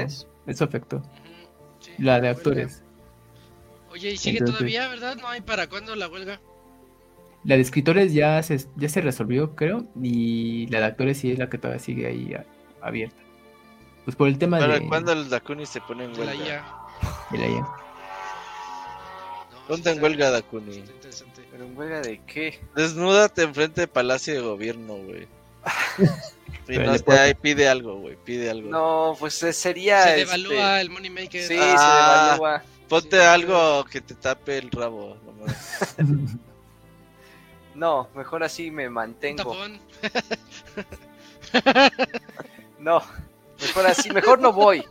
Eso 0.47 0.65
afectó. 0.65 1.03
Sí, 1.81 1.93
La 1.99 2.21
de 2.21 2.29
actores. 2.29 2.83
Oye, 3.91 4.11
¿y 4.13 4.17
sigue 4.19 4.39
Entonces- 4.39 4.59
todavía, 4.59 4.89
verdad? 4.89 5.17
¿No 5.17 5.29
hay 5.29 5.41
para 5.41 5.69
cuándo 5.69 5.97
la 5.97 6.09
huelga? 6.09 6.39
La 7.45 7.57
de 7.57 7.63
escritores 7.63 8.13
ya 8.13 8.43
se, 8.43 8.59
ya 8.77 8.89
se 8.91 9.01
resolvió, 9.01 9.55
creo. 9.57 9.87
Y 10.03 10.67
la 10.69 10.81
de 10.81 10.85
actores 10.87 11.19
sí 11.19 11.31
es 11.33 11.39
la 11.39 11.49
que 11.49 11.57
todavía 11.59 11.79
sigue 11.83 12.07
ahí 12.07 12.35
a- 12.35 12.45
abierta. 12.83 13.17
Pues 14.05 14.17
por 14.17 14.29
el 14.29 14.39
tema 14.39 14.59
¿Para 14.59 14.79
de, 14.79 14.89
cuándo 14.89 15.13
el 15.13 15.29
Dakuni 15.31 15.67
se 15.67 15.81
pone 15.81 16.05
en 16.05 16.15
De 16.15 16.25
la 16.25 16.33
huelga? 16.33 16.47
IA. 16.47 16.65
de 17.31 17.39
la 17.39 17.47
IA. 17.47 17.61
No, 17.61 17.75
Ponte 19.69 19.83
sí 19.83 19.89
en 19.89 19.95
está- 19.95 20.03
huelga, 20.03 20.31
Dakuni. 20.31 20.77
está 20.79 20.93
interesante. 20.93 21.49
¿Pero 21.51 21.65
en 21.65 21.77
huelga 21.79 22.01
de 22.03 22.21
qué? 22.27 22.61
Desnúdate 22.75 23.43
enfrente 23.43 23.81
del 23.83 23.89
Palacio 23.91 24.35
de 24.35 24.41
Gobierno, 24.41 24.95
güey. 24.97 25.29
Y 26.67 26.79
no 26.79 26.95
puedo- 26.95 27.21
ahí 27.21 27.35
pide 27.35 27.69
algo, 27.69 27.97
güey, 27.97 28.17
pide 28.17 28.49
algo. 28.51 28.71
No, 28.71 29.15
pues 29.19 29.43
eh, 29.43 29.53
sería. 29.53 30.03
Se 30.05 30.23
este, 30.23 30.25
devalúa 30.25 30.81
el 30.81 30.89
Moneymaker. 30.89 31.47
Sí, 31.47 31.59
Ah. 31.61 31.77
se 31.77 32.33
devalúa. 32.43 32.63
Ponte 32.89 33.19
Sí. 33.19 33.23
algo 33.23 33.85
que 33.85 34.01
te 34.01 34.15
tape 34.15 34.57
el 34.59 34.71
rabo. 34.71 35.17
nomás. 35.27 35.95
No, 37.75 38.09
mejor 38.15 38.45
así 38.45 38.71
me 38.71 38.87
Un 38.87 38.95
mantengo. 38.95 39.43
tapón. 39.43 39.81
No, 42.79 43.03
mejor 43.67 43.87
así, 43.87 44.11
mejor 44.11 44.41
no 44.41 44.53
voy. 44.53 44.85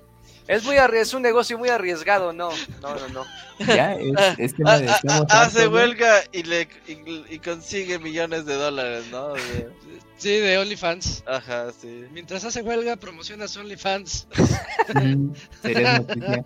Es 0.48 0.66
muy 0.66 0.76
es 0.76 1.14
un 1.14 1.22
negocio 1.22 1.58
muy 1.58 1.70
arriesgado, 1.70 2.34
no, 2.34 2.50
no, 2.82 2.96
no, 2.96 3.08
no. 3.10 3.26
Ya, 3.66 3.94
es, 3.94 4.14
es 4.40 4.56
tema 4.56 4.74
Ah, 4.74 5.00
ah, 5.08 5.26
ah, 5.30 5.42
hace 5.44 5.68
huelga 5.70 6.22
y, 6.34 6.44
le, 6.44 6.68
y, 6.88 7.24
y 7.36 7.40
consigue 7.40 7.98
millones 7.98 8.46
de 8.46 8.56
dólares, 8.56 9.06
¿no? 9.10 9.30
De- 9.34 9.70
Sí, 10.18 10.38
de 10.38 10.58
OnlyFans. 10.58 11.24
ajá, 11.28 11.72
sí. 11.72 12.06
Mientras 12.12 12.44
hace 12.46 12.62
huelga, 12.62 12.96
promociona 12.98 13.48
su 13.48 13.60
OnlyFans. 13.62 14.28
Noticia. 14.94 16.44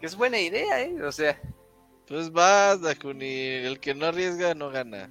Que 0.00 0.06
es 0.06 0.14
buena 0.16 0.38
idea, 0.38 0.82
¿eh? 0.82 1.02
O 1.02 1.12
sea, 1.12 1.38
Pues 2.06 2.30
vas, 2.32 2.80
Dakuni. 2.82 3.26
El 3.26 3.80
que 3.80 3.94
no 3.94 4.06
arriesga 4.06 4.54
no 4.54 4.70
gana. 4.70 5.08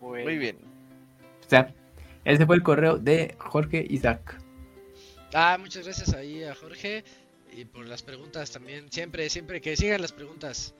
bueno. 0.00 0.24
Muy 0.24 0.38
bien. 0.38 0.58
Ese 2.24 2.46
fue 2.46 2.56
el 2.56 2.62
correo 2.62 2.98
de 2.98 3.34
Jorge 3.38 3.84
Isaac. 3.88 4.38
Ah, 5.34 5.56
muchas 5.58 5.84
gracias 5.84 6.12
ahí 6.14 6.44
a 6.44 6.54
Jorge 6.54 7.04
y 7.52 7.64
por 7.64 7.86
las 7.86 8.02
preguntas 8.02 8.50
también. 8.50 8.90
Siempre, 8.90 9.28
siempre 9.30 9.60
que 9.60 9.76
sigan 9.76 10.00
las 10.00 10.12
preguntas. 10.12 10.74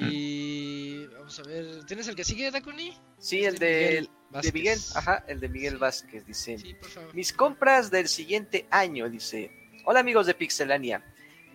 Y 0.00 1.06
vamos 1.06 1.38
a 1.38 1.42
ver, 1.44 1.84
¿tienes 1.86 2.08
el 2.08 2.16
que 2.16 2.24
sigue, 2.24 2.50
Dakuni? 2.50 2.92
Sí, 3.18 3.44
el 3.44 3.54
Sí, 3.54 3.58
de, 3.60 3.76
Miguel 3.76 4.04
de 4.04 4.10
Vázquez. 4.30 4.54
Miguel, 4.54 4.78
ajá, 4.96 5.24
el 5.28 5.40
de 5.40 5.48
Miguel 5.48 5.76
Vázquez, 5.78 6.26
dice. 6.26 6.58
Sí, 6.58 6.74
por 6.74 6.88
favor. 6.90 7.14
Mis 7.14 7.32
compras 7.32 7.90
del 7.90 8.08
siguiente 8.08 8.66
año, 8.70 9.08
dice. 9.08 9.50
Hola 9.84 10.00
amigos 10.00 10.26
de 10.26 10.34
Pixelania. 10.34 11.04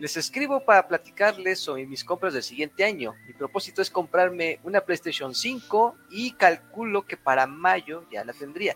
Les 0.02 0.18
escribo 0.18 0.66
para 0.66 0.88
platicarles 0.88 1.60
sobre 1.60 1.86
mis 1.86 2.04
compras 2.04 2.34
del 2.34 2.42
siguiente 2.42 2.84
año. 2.84 3.14
Mi 3.28 3.34
propósito 3.34 3.84
es 3.84 3.92
comprarme 3.92 4.60
una 4.64 4.82
PlayStation 4.82 5.36
5 5.36 5.96
y 6.10 6.32
calculo 6.32 7.06
que 7.06 7.18
para 7.18 7.46
mayo 7.46 8.04
ya 8.12 8.26
la 8.26 8.34
tendría. 8.34 8.76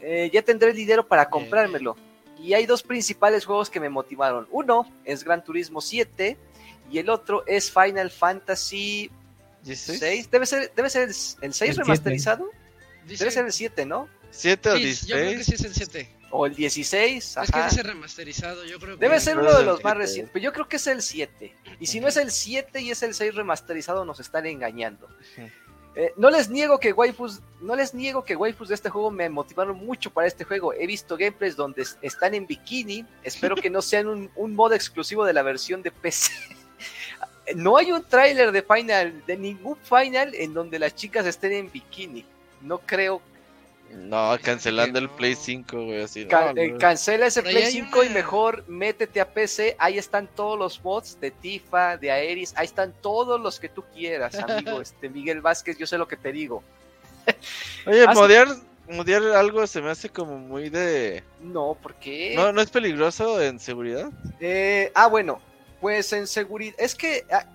Eh, 0.00 0.30
ya 0.32 0.40
tendré 0.40 0.70
el 0.70 0.76
dinero 0.76 1.06
para 1.06 1.28
comprármelo. 1.28 1.98
Y 2.38 2.54
hay 2.54 2.64
dos 2.64 2.82
principales 2.82 3.44
juegos 3.44 3.68
que 3.68 3.78
me 3.78 3.90
motivaron. 3.90 4.48
Uno 4.50 4.90
es 5.04 5.22
Gran 5.22 5.44
Turismo 5.44 5.82
7 5.82 6.38
y 6.90 6.98
el 6.98 7.10
otro 7.10 7.44
es 7.46 7.70
Final 7.70 8.10
Fantasy 8.10 9.10
¿16? 9.66 9.98
6. 9.98 10.30
Debe 10.30 10.46
ser, 10.46 10.72
debe 10.74 10.88
ser 10.88 11.02
el, 11.02 11.08
el 11.08 11.14
6 11.14 11.42
El 11.42 11.52
siete. 11.52 11.74
remasterizado. 11.82 12.48
Debe 13.06 13.30
ser 13.30 13.44
el 13.44 13.52
7, 13.52 13.84
¿no? 13.84 14.08
¿7 14.32 14.72
o 14.72 14.76
sí, 14.78 15.06
yo 15.08 15.16
creo 15.16 15.28
que 15.28 15.36
16? 15.36 15.44
sí 15.44 15.54
es 15.54 15.64
el 15.64 15.74
7. 15.74 16.08
O 16.36 16.46
el 16.46 16.54
16. 16.54 17.36
Es 17.36 17.50
que 17.50 17.62
dice 17.70 17.82
remasterizado, 17.82 18.64
yo 18.64 18.78
creo 18.80 18.96
que... 18.98 19.00
Debe 19.04 19.20
ser 19.20 19.38
uno 19.38 19.56
de 19.56 19.64
los 19.64 19.84
más 19.84 19.96
recientes, 19.96 20.30
pero 20.32 20.42
yo 20.42 20.52
creo 20.52 20.68
que 20.68 20.76
es 20.76 20.86
el 20.88 21.00
7. 21.02 21.54
Y 21.78 21.86
si 21.86 22.00
no 22.00 22.08
es 22.08 22.16
el 22.16 22.30
7 22.32 22.80
y 22.80 22.90
es 22.90 23.02
el 23.04 23.14
6 23.14 23.34
remasterizado, 23.36 24.04
nos 24.04 24.18
están 24.20 24.44
engañando. 24.46 25.08
Eh, 25.96 26.12
no 26.16 26.28
les 26.30 26.48
niego 26.50 26.80
que 26.80 26.92
waifus, 26.92 27.40
no 27.60 27.76
les 27.76 27.94
niego 27.94 28.24
que 28.24 28.34
waifus 28.34 28.68
de 28.68 28.74
este 28.74 28.90
juego 28.90 29.12
me 29.12 29.28
motivaron 29.28 29.76
mucho 29.76 30.10
para 30.10 30.26
este 30.26 30.42
juego. 30.42 30.72
He 30.72 30.88
visto 30.88 31.16
gameplays 31.16 31.54
donde 31.54 31.82
es- 31.82 31.96
están 32.02 32.34
en 32.34 32.48
bikini. 32.48 33.06
Espero 33.22 33.54
que 33.54 33.70
no 33.70 33.80
sean 33.80 34.08
un, 34.08 34.28
un 34.34 34.54
modo 34.56 34.74
exclusivo 34.74 35.24
de 35.24 35.32
la 35.32 35.42
versión 35.42 35.82
de 35.82 35.92
PC. 35.92 36.32
No 37.54 37.76
hay 37.76 37.92
un 37.92 38.02
tráiler 38.02 38.52
de 38.52 38.62
Final, 38.62 39.22
de 39.26 39.36
ningún 39.36 39.76
Final 39.76 40.34
en 40.34 40.54
donde 40.54 40.78
las 40.78 40.94
chicas 40.94 41.26
estén 41.26 41.52
en 41.52 41.70
bikini. 41.70 42.24
No 42.62 42.78
creo. 42.78 43.20
No, 43.94 44.36
cancelando 44.42 44.98
el. 44.98 45.08
Play 45.08 45.34
5, 45.34 45.84
güey, 45.84 46.02
así. 46.02 46.24
No, 46.26 46.50
eh, 46.56 46.68
no. 46.68 46.78
cancela 46.78 47.26
ese 47.26 47.42
Play 47.42 47.64
hay 47.64 47.72
5 47.72 48.04
y 48.04 48.08
mejor 48.10 48.64
métete 48.68 49.20
a 49.20 49.28
PC. 49.28 49.76
Ahí 49.78 49.98
están 49.98 50.26
todos 50.26 50.58
los 50.58 50.82
mods 50.82 51.18
de 51.20 51.30
Tifa, 51.30 51.96
de 51.96 52.10
Aeris. 52.10 52.52
Ahí 52.56 52.66
están 52.66 52.92
todos 53.00 53.40
los 53.40 53.60
que 53.60 53.68
tú 53.68 53.84
quieras, 53.94 54.34
amigo. 54.36 54.80
Este 54.84 55.08
Miguel 55.08 55.40
Vázquez, 55.40 55.78
yo 55.78 55.86
sé 55.86 55.98
lo 55.98 56.08
que 56.08 56.16
te 56.16 56.32
digo. 56.32 56.62
Oye, 57.86 58.06
modear 58.88 59.22
algo 59.34 59.66
se 59.66 59.80
me 59.80 59.90
hace 59.90 60.10
como 60.10 60.38
muy 60.38 60.68
de... 60.68 61.22
No, 61.40 61.76
¿por 61.80 61.94
qué? 61.94 62.34
¿No, 62.36 62.52
¿No 62.52 62.60
es 62.60 62.70
peligroso 62.70 63.40
en 63.40 63.58
seguridad? 63.58 64.10
Eh, 64.40 64.92
ah, 64.94 65.06
bueno, 65.06 65.40
pues 65.80 66.12
en 66.12 66.26
seguridad. 66.26 66.74
Es 66.78 66.94
que 66.94 67.24
ah, 67.30 67.46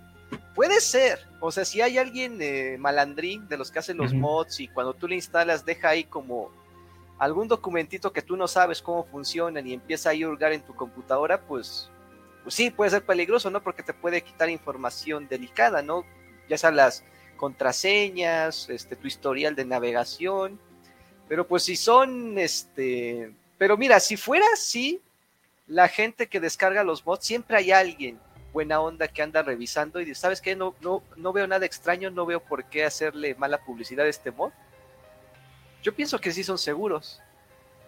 puede 0.56 0.82
ser. 0.82 1.29
O 1.40 1.52
sea, 1.52 1.64
si 1.64 1.82
hay 1.82 1.98
alguien 1.98 2.38
eh, 2.42 2.78
malandrín 2.78 3.48
de 3.48 3.58
los 3.58 3.72
que 3.72 3.80
hacen 3.80 3.98
los 3.98 4.14
mods 4.14 4.60
y 4.60 4.68
cuando 4.68 4.94
tú 4.94 5.08
le 5.08 5.16
instalas 5.16 5.66
deja 5.66 5.90
ahí 5.90 6.04
como 6.04 6.52
algún 7.18 7.48
documentito 7.48 8.12
que 8.12 8.22
tú 8.22 8.36
no 8.36 8.48
sabes 8.48 8.82
cómo 8.82 9.06
funcionan 9.06 9.66
y 9.66 9.74
empieza 9.74 10.10
ahí 10.10 10.24
a 10.24 10.30
hurgar 10.30 10.52
en 10.52 10.62
tu 10.62 10.76
computadora, 10.76 11.42
pues, 11.42 11.90
pues 12.44 12.56
sí, 12.56 12.72
puede 12.72 12.92
ser 12.92 13.06
peligroso, 13.06 13.50
¿no? 13.50 13.62
Porque 13.62 13.84
te 13.84 13.94
puede 13.94 14.22
quitar 14.22 14.50
información 14.50 15.28
delicada, 15.28 15.82
¿no? 15.82 16.04
Ya 16.50 16.58
sea 16.58 16.72
las 16.72 17.04
contraseñas, 17.38 18.70
este, 18.70 18.96
tu 18.96 19.08
historial 19.08 19.56
de 19.56 19.66
navegación. 19.66 20.60
Pero 21.28 21.48
pues 21.48 21.64
si 21.64 21.76
son, 21.76 22.38
este... 22.38 23.34
Pero 23.58 23.78
mira, 23.78 24.00
si 24.00 24.18
fuera 24.18 24.46
así, 24.54 25.02
la 25.68 25.88
gente 25.88 26.28
que 26.28 26.40
descarga 26.40 26.84
los 26.84 27.06
mods, 27.06 27.26
siempre 27.26 27.58
hay 27.58 27.72
alguien 27.72 28.20
buena 28.52 28.80
onda 28.82 29.08
que 29.08 29.22
anda 29.22 29.42
revisando 29.42 30.00
y 30.00 30.06
dice, 30.06 30.22
¿sabes 30.22 30.42
qué? 30.42 30.56
No, 30.56 30.76
no, 30.82 31.04
no 31.16 31.34
veo 31.34 31.48
nada 31.48 31.66
extraño, 31.66 32.10
no 32.12 32.26
veo 32.26 32.40
por 32.40 32.66
qué 32.66 32.84
hacerle 32.86 33.36
mala 33.36 33.58
publicidad 33.60 34.06
a 34.06 34.10
este 34.10 34.32
mod. 34.32 34.52
Yo 35.84 35.94
pienso 35.94 36.20
que 36.20 36.32
sí 36.32 36.44
son 36.44 36.58
seguros. 36.58 37.22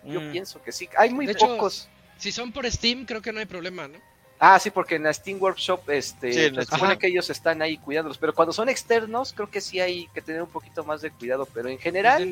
Yo 0.03 0.21
Mm. 0.21 0.31
pienso 0.31 0.61
que 0.63 0.71
sí. 0.71 0.89
Hay 0.97 1.09
muy 1.11 1.25
De 1.25 1.33
hecho, 1.33 1.47
pocos. 1.47 1.89
Si 2.17 2.31
son 2.31 2.51
por 2.51 2.69
Steam, 2.71 3.05
creo 3.05 3.21
que 3.21 3.31
no 3.31 3.39
hay 3.39 3.45
problema, 3.45 3.87
¿no? 3.87 3.99
Ah, 4.39 4.57
sí, 4.59 4.71
porque 4.71 4.95
en 4.95 5.03
la 5.03 5.13
Steam 5.13 5.39
Workshop 5.39 5.87
este, 5.89 6.31
Sí, 6.49 6.55
se 6.55 6.65
supone 6.65 6.97
que 6.97 7.07
ellos 7.07 7.29
están 7.29 7.61
ahí 7.61 7.77
cuidándolos, 7.77 8.17
pero 8.17 8.33
cuando 8.33 8.51
son 8.51 8.69
externos, 8.69 9.33
creo 9.33 9.49
que 9.51 9.61
sí 9.61 9.79
hay 9.79 10.07
que 10.15 10.21
tener 10.21 10.41
un 10.41 10.49
poquito 10.49 10.83
más 10.83 11.01
de 11.01 11.11
cuidado, 11.11 11.45
pero 11.53 11.69
en 11.69 11.77
general. 11.77 12.23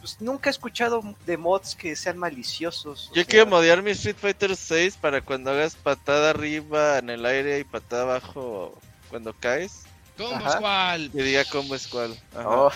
Pues 0.00 0.20
nunca 0.20 0.50
he 0.50 0.52
escuchado 0.52 1.02
de 1.26 1.36
mods 1.36 1.74
que 1.74 1.94
sean 1.94 2.18
maliciosos. 2.18 3.08
Yo 3.08 3.14
sea, 3.14 3.24
quiero 3.24 3.46
modear 3.46 3.82
mi 3.82 3.90
Street 3.92 4.16
Fighter 4.18 4.56
6 4.56 4.96
para 4.96 5.20
cuando 5.20 5.50
hagas 5.50 5.76
patada 5.76 6.30
arriba 6.30 6.98
en 6.98 7.10
el 7.10 7.24
aire 7.26 7.60
y 7.60 7.64
patada 7.64 8.02
abajo 8.02 8.78
cuando 9.08 9.32
caes. 9.34 9.82
¿Cómo 10.16 10.34
Ajá. 10.34 10.58
cuál? 10.58 11.10
Y 11.14 11.22
diga 11.22 11.44
cómo 11.50 11.74
es 11.74 11.86
cuál. 11.86 12.18
Oh. 12.36 12.70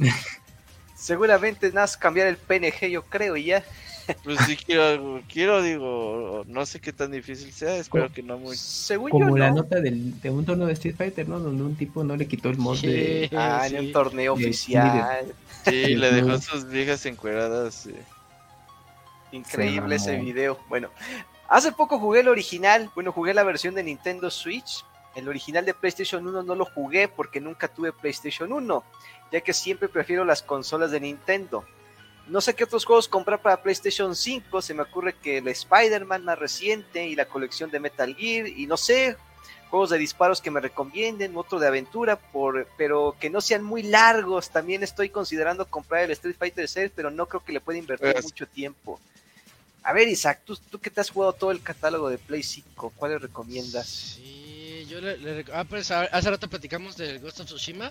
Seguramente 0.96 1.68
nada 1.68 1.82
más 1.82 1.96
cambiar 1.96 2.26
el 2.28 2.36
PNG, 2.36 2.88
yo 2.90 3.02
creo, 3.04 3.36
y 3.36 3.44
ya. 3.44 3.64
Pues 4.24 4.38
sí 4.46 4.56
quiero, 4.56 5.22
quiero, 5.28 5.62
digo, 5.62 6.44
no 6.46 6.66
sé 6.66 6.80
qué 6.80 6.92
tan 6.92 7.12
difícil 7.12 7.52
sea, 7.52 7.76
espero 7.76 8.12
que 8.12 8.22
no 8.22 8.38
muy... 8.38 8.56
Según 8.56 9.10
Como 9.10 9.30
yo, 9.30 9.36
la 9.36 9.50
no. 9.50 9.56
nota 9.56 9.80
del, 9.80 10.20
de 10.20 10.30
un 10.30 10.44
torneo 10.44 10.66
de 10.66 10.72
Street 10.72 10.96
Fighter, 10.96 11.28
¿no? 11.28 11.38
Donde 11.38 11.62
un 11.62 11.76
tipo 11.76 12.02
no 12.02 12.16
le 12.16 12.26
quitó 12.26 12.50
el 12.50 12.58
mod 12.58 12.80
de... 12.80 13.30
Ah, 13.32 13.64
sí. 13.68 13.76
en 13.76 13.86
un 13.86 13.92
torneo 13.92 14.34
oficial. 14.34 15.34
Sí, 15.64 15.94
le 15.94 16.12
dejó 16.12 16.38
sus 16.38 16.66
viejas 16.68 17.04
encueradas. 17.06 17.74
sí. 17.74 17.94
Increíble 19.32 19.98
Sí, 19.98 20.10
ese 20.10 20.20
video. 20.20 20.58
Bueno, 20.68 20.90
hace 21.48 21.72
poco 21.72 21.98
jugué 21.98 22.20
el 22.20 22.28
original. 22.28 22.90
Bueno, 22.94 23.12
jugué 23.12 23.32
la 23.32 23.42
versión 23.42 23.74
de 23.74 23.82
Nintendo 23.82 24.30
Switch. 24.30 24.84
El 25.14 25.28
original 25.28 25.64
de 25.64 25.74
PlayStation 25.74 26.26
1 26.26 26.42
no 26.42 26.54
lo 26.54 26.64
jugué 26.64 27.08
porque 27.08 27.40
nunca 27.40 27.68
tuve 27.68 27.92
PlayStation 27.92 28.50
1, 28.52 28.84
ya 29.30 29.40
que 29.40 29.52
siempre 29.52 29.88
prefiero 29.88 30.24
las 30.24 30.42
consolas 30.42 30.90
de 30.90 31.00
Nintendo. 31.00 31.64
No 32.28 32.40
sé 32.40 32.54
qué 32.54 32.64
otros 32.64 32.84
juegos 32.84 33.08
comprar 33.08 33.42
para 33.42 33.62
PlayStation 33.62 34.14
5. 34.14 34.62
Se 34.62 34.74
me 34.74 34.82
ocurre 34.82 35.14
que 35.14 35.38
el 35.38 35.48
Spider-Man 35.48 36.24
más 36.24 36.38
reciente 36.38 37.06
y 37.06 37.16
la 37.16 37.26
colección 37.26 37.70
de 37.70 37.80
Metal 37.80 38.14
Gear. 38.14 38.46
Y 38.46 38.66
no 38.66 38.76
sé, 38.76 39.16
juegos 39.72 39.88
de 39.88 39.96
disparos 39.96 40.42
que 40.42 40.50
me 40.50 40.60
recomienden, 40.60 41.34
otro 41.34 41.58
de 41.58 41.66
aventura, 41.66 42.16
por, 42.16 42.68
pero 42.76 43.16
que 43.18 43.30
no 43.30 43.40
sean 43.40 43.64
muy 43.64 43.82
largos. 43.82 44.50
También 44.50 44.82
estoy 44.82 45.08
considerando 45.08 45.64
comprar 45.66 46.02
el 46.04 46.10
Street 46.10 46.36
Fighter 46.38 46.68
6, 46.68 46.92
pero 46.94 47.10
no 47.10 47.24
creo 47.24 47.42
que 47.42 47.54
le 47.54 47.60
pueda 47.62 47.78
invertir 47.78 48.12
Pues- 48.12 48.24
mucho 48.26 48.46
tiempo. 48.46 49.00
A 49.82 49.94
ver, 49.94 50.08
Isaac, 50.08 50.42
tú, 50.44 50.56
tú 50.70 50.78
que 50.78 50.90
te 50.90 51.00
has 51.00 51.08
jugado 51.08 51.32
todo 51.32 51.50
el 51.52 51.62
catálogo 51.62 52.10
de 52.10 52.18
Play 52.18 52.42
5, 52.42 52.92
¿cuál 52.94 53.12
le 53.12 53.18
recomiendas? 53.18 53.86
Sí, 53.86 54.86
yo 54.90 55.00
le, 55.00 55.16
le 55.16 55.42
rec- 55.42 55.50
Ah, 55.54 55.64
pues 55.64 55.90
hace 55.90 56.30
rato 56.30 56.48
platicamos 56.48 56.96
del 56.98 57.18
Ghost 57.20 57.40
of 57.40 57.46
Tsushima. 57.46 57.90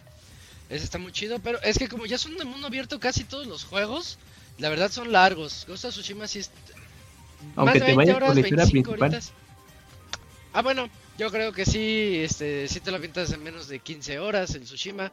Ese 0.70 0.86
está 0.86 1.00
muy 1.00 1.12
chido, 1.12 1.40
pero 1.40 1.60
es 1.64 1.80
que 1.80 1.90
como 1.90 2.06
ya 2.06 2.20
son 2.20 2.38
de 2.38 2.46
mundo 2.46 2.68
abierto 2.68 3.00
casi 3.00 3.24
todos 3.24 3.48
los 3.48 3.64
juegos, 3.66 4.20
la 4.60 4.70
verdad 4.70 4.92
son 4.92 5.12
largos. 5.12 5.66
Ghost 5.68 5.84
of 5.86 5.92
Tsushima 5.94 6.28
sí 6.28 6.40
es... 6.40 6.52
Aunque 7.56 7.64
más 7.66 7.74
de 7.74 7.80
te 7.80 7.86
20 7.88 7.96
vayas 7.98 8.14
por 8.14 8.24
horas, 8.24 8.36
la 8.36 8.40
historia 8.42 8.64
25 8.66 8.90
principal. 8.92 9.10
horitas. 9.10 9.34
Ah, 10.54 10.62
bueno, 10.62 10.90
yo 11.22 11.30
creo 11.30 11.54
que 11.54 11.66
sí, 11.68 12.18
este, 12.24 12.68
sí 12.68 12.80
te 12.80 12.90
lo 12.90 12.98
avientas 12.98 13.32
en 13.32 13.44
menos 13.44 13.68
de 13.68 13.78
15 13.78 14.18
horas 14.18 14.56
el 14.56 14.64
Tsushima. 14.64 15.12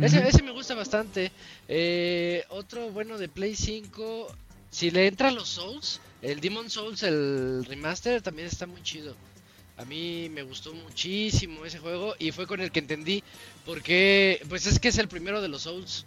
Ese, 0.00 0.26
ese 0.26 0.42
me 0.42 0.50
gusta 0.50 0.74
bastante. 0.74 1.30
Eh, 1.68 2.42
otro 2.48 2.90
bueno 2.90 3.18
de 3.18 3.28
Play 3.28 3.54
5, 3.54 4.34
si 4.68 4.90
le 4.90 5.06
entran 5.06 5.36
los 5.36 5.48
Souls, 5.48 6.00
el 6.22 6.40
Demon 6.40 6.68
Souls, 6.68 7.04
el 7.04 7.64
remaster, 7.66 8.20
también 8.20 8.48
está 8.48 8.66
muy 8.66 8.82
chido. 8.82 9.14
A 9.76 9.84
mí 9.84 10.28
me 10.28 10.42
gustó 10.42 10.74
muchísimo 10.74 11.64
ese 11.64 11.78
juego 11.78 12.16
y 12.18 12.32
fue 12.32 12.48
con 12.48 12.60
el 12.60 12.72
que 12.72 12.80
entendí 12.80 13.22
porque, 13.64 14.44
pues 14.48 14.66
es 14.66 14.80
que 14.80 14.88
es 14.88 14.98
el 14.98 15.06
primero 15.06 15.40
de 15.40 15.46
los 15.46 15.62
Souls. 15.62 16.04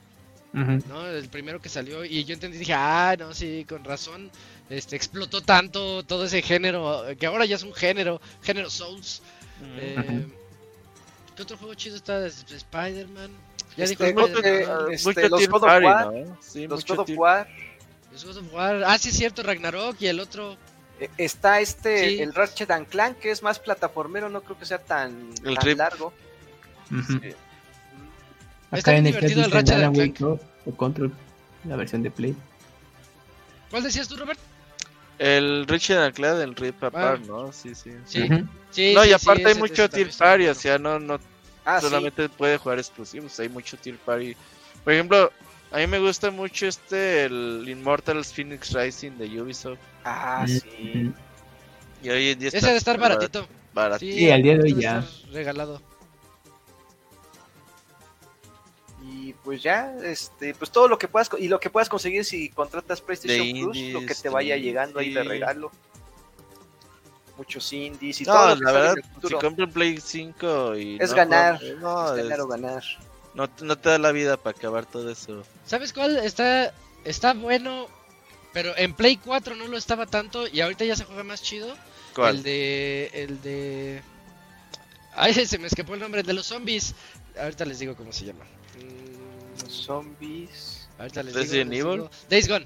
¿no? 0.52 1.08
El 1.08 1.30
primero 1.30 1.62
que 1.62 1.70
salió 1.70 2.04
y 2.04 2.26
yo 2.26 2.34
entendí, 2.34 2.58
dije, 2.58 2.74
ah, 2.74 3.16
no, 3.18 3.34
sí, 3.34 3.66
con 3.70 3.84
razón, 3.84 4.30
este, 4.70 4.96
explotó 4.96 5.42
tanto 5.42 6.04
todo 6.04 6.26
ese 6.26 6.42
género, 6.42 7.06
que 7.18 7.28
ahora 7.28 7.46
ya 7.46 7.56
es 7.56 7.64
un 7.64 7.74
género, 7.74 8.20
género 8.42 8.70
Souls. 8.70 9.22
Eh, 9.62 10.26
¿Qué 11.36 11.42
otro 11.42 11.58
juego 11.58 11.74
chido 11.76 11.96
está 11.96 12.20
de 12.20 12.28
Spider-Man? 12.30 13.32
Ya 13.76 13.86
dijo 13.86 14.04
Este, 14.04 14.10
Spider-Man. 14.10 14.24
otro 14.32 14.42
que- 14.42 14.66
¿no? 14.66 14.88
este, 14.90 15.30
los 15.30 15.48
God 15.48 15.64
of 15.64 15.84
War, 15.84 16.06
¿no? 16.16 16.38
Sí, 16.42 16.68
Los 16.68 16.86
God 16.86 17.00
of 17.00 17.10
War, 17.16 17.48
Los 18.12 18.26
God 18.26 18.38
of 18.38 18.54
War. 18.54 18.84
Ah, 18.86 18.98
sí, 18.98 19.10
es 19.10 19.18
cierto, 19.18 19.44
Ragnarok 19.44 19.96
y 20.00 20.08
el 20.08 20.20
otro. 20.20 20.58
Eh, 21.00 21.10
Está 21.18 21.60
este, 21.62 22.10
Sí. 22.10 22.20
el 22.22 22.34
Ratchet 22.34 22.72
and 22.72 22.88
Clank, 22.88 23.18
que 23.20 23.30
es 23.32 23.44
más 23.44 23.60
plataformero, 23.60 24.30
no 24.30 24.42
creo 24.42 24.58
que 24.58 24.66
sea 24.66 24.80
tan, 24.80 25.30
El 25.44 25.56
tan 25.58 25.78
largo. 25.78 26.12
Ujú. 26.92 27.20
Sí. 27.22 27.28
Está 28.72 28.92
Acá 28.92 28.98
en 28.98 29.04
bien 29.04 29.08
el 29.08 29.14
chat 29.14 29.30
divertido 29.30 29.40
el 29.42 29.46
dicen 29.46 29.52
Ratchet 29.52 29.74
and 29.76 29.84
Alan 29.84 29.90
Wake 29.98 30.14
Clank. 30.14 30.40
2 30.40 30.42
o 30.66 30.78
Control, 30.78 31.14
la 31.66 31.76
versión 31.76 32.02
de 32.04 32.10
Play. 32.12 32.36
¿Cuál 33.70 33.84
decías 33.84 34.08
tú, 34.08 34.16
Robert? 34.18 34.40
El 35.20 35.66
Richard 35.68 36.00
and 36.04 36.14
Clank 36.16 36.38
del 36.38 36.56
Rip 36.56 36.84
Apart. 36.84 37.22
¿no? 37.26 37.52
Sí, 37.52 37.74
sí. 37.76 37.92
Sí. 38.06 38.28
Sí, 38.72 38.94
no, 38.94 39.04
sí, 39.04 39.10
y 39.10 39.14
aparte 39.14 39.42
sí, 39.44 39.48
hay 39.50 39.56
mucho 39.56 39.90
tier 39.90 40.12
party, 40.18 40.48
o 40.48 40.54
sea, 40.54 40.78
no, 40.78 41.00
no 41.00 41.20
Ah, 41.66 41.80
sí. 41.82 41.88
solamente 41.88 42.30
puede 42.30 42.58
jugar 42.58 42.78
exclusivos, 42.80 43.40
hay 43.40 43.50
mucho 43.50 43.76
tier 43.78 43.98
party. 43.98 44.36
Por 44.84 44.94
ejemplo, 44.94 45.32
a 45.72 45.78
mí 45.78 45.88
me 45.88 46.00
gusta 46.00 46.30
mucho 46.32 46.68
este, 46.68 47.26
el 47.26 47.66
Immortals 47.68 48.32
Phoenix 48.32 48.72
Rising 48.74 49.12
de 49.18 49.42
Ubisoft. 49.42 49.80
Ah, 50.06 50.46
sí. 50.48 51.12
Y 52.04 52.10
hoy 52.10 52.30
en 52.30 52.40
día 52.40 52.50
Ese 52.50 52.66
debe 52.66 52.78
estar 52.78 52.98
baratito. 53.00 53.48
barat- 53.74 54.00
Sí, 54.00 54.14
Sí, 54.14 54.32
al 54.32 54.44
día 54.44 54.58
de 54.58 54.64
hoy 54.64 54.76
ya. 54.76 55.04
Regalado. 55.32 55.82
Y 59.28 59.34
pues 59.34 59.62
ya, 59.62 59.94
este, 60.06 60.54
pues 60.54 60.72
todo 60.72 60.88
lo 60.88 60.98
que 60.98 61.10
puedas 61.10 61.30
y 61.38 61.50
lo 61.50 61.60
que 61.60 61.70
puedas 61.70 61.90
conseguir 61.90 62.24
si 62.24 62.48
contratas 62.50 63.02
PlayStation 63.02 63.46
De 63.46 63.60
Plus, 63.62 63.78
lo 63.92 64.06
que 64.06 64.16
te 64.16 64.30
vaya 64.30 64.56
indies, 64.56 64.72
llegando 64.72 65.00
ahí 65.00 65.14
de 65.14 65.24
regalo. 65.24 65.70
Muchos 67.38 67.74
indies 67.74 68.22
y 68.22 68.24
No, 68.24 68.34
todo 68.34 68.56
la 68.56 68.72
verdad, 68.72 68.96
si 69.28 69.34
compran 69.36 69.70
Play 69.72 70.00
5 70.02 70.76
y 70.78 70.98
Es 71.00 71.10
no 71.12 71.16
ganar, 71.18 71.58
juegan- 71.60 71.80
no, 71.82 72.06
es 72.14 72.20
es- 72.20 72.24
ganar 72.24 72.40
o 72.42 72.48
ganar. 72.48 72.84
no, 73.34 73.50
no 73.62 73.78
te 73.78 73.90
da 73.90 73.98
la 73.98 74.12
vida 74.14 74.38
para 74.38 74.58
acabar 74.58 74.86
todo 74.86 75.12
eso. 75.12 75.44
¿Sabes 75.66 75.92
cuál? 75.92 76.16
Está, 76.18 76.74
está 77.04 77.34
bueno, 77.34 77.88
pero 78.54 78.76
en 78.78 78.94
Play 78.94 79.18
4 79.18 79.56
no 79.56 79.68
lo 79.68 79.78
estaba 79.78 80.06
tanto 80.06 80.48
y 80.48 80.62
ahorita 80.62 80.86
ya 80.86 80.96
se 80.96 81.04
juega 81.04 81.24
más 81.24 81.42
chido. 81.44 81.76
¿Cuál? 82.16 82.38
El 82.38 82.44
de. 82.44 83.12
El 83.14 83.42
de. 83.42 84.02
Ay, 85.16 85.34
se 85.46 85.58
me 85.60 85.68
escapó 85.68 85.96
el 85.96 86.00
nombre, 86.00 86.22
el 86.22 86.28
de 86.28 86.34
los 86.34 86.46
zombies. 86.48 86.96
Ahorita 87.40 87.66
les 87.66 87.78
digo 87.78 87.94
cómo 87.96 88.12
se 88.14 88.24
llama. 88.26 88.46
Zombies. 89.70 90.88
ahorita 91.00 91.24
les 91.24 91.34
Resident 91.34 91.72
digo, 91.72 91.94
Evil. 91.94 92.10
Days 92.30 92.48
Gone. 92.48 92.66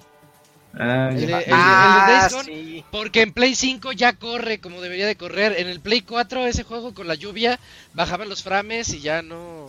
Ah, 0.74 1.10
El 1.12 1.18
el 1.20 1.28
de- 1.28 1.34
ah, 1.34 1.40
el 1.40 2.06
de 2.08 2.14
Days 2.14 2.34
Gone, 2.34 2.46
sí. 2.46 2.86
Porque 2.92 3.22
en 3.22 3.34
Play 3.34 3.56
5 3.56 3.92
ya 3.92 4.14
corre 4.14 4.60
como 4.62 4.82
debería 4.82 5.06
de 5.08 5.16
correr. 5.18 5.56
En 5.60 5.68
el 5.68 5.80
Play 5.82 6.02
4 6.02 6.46
ese 6.48 6.64
juego 6.64 6.94
con 6.94 7.08
la 7.08 7.16
lluvia 7.16 7.60
bajaban 7.94 8.30
los 8.30 8.42
frames 8.44 8.94
y 8.94 9.02
ya 9.02 9.22
no. 9.22 9.68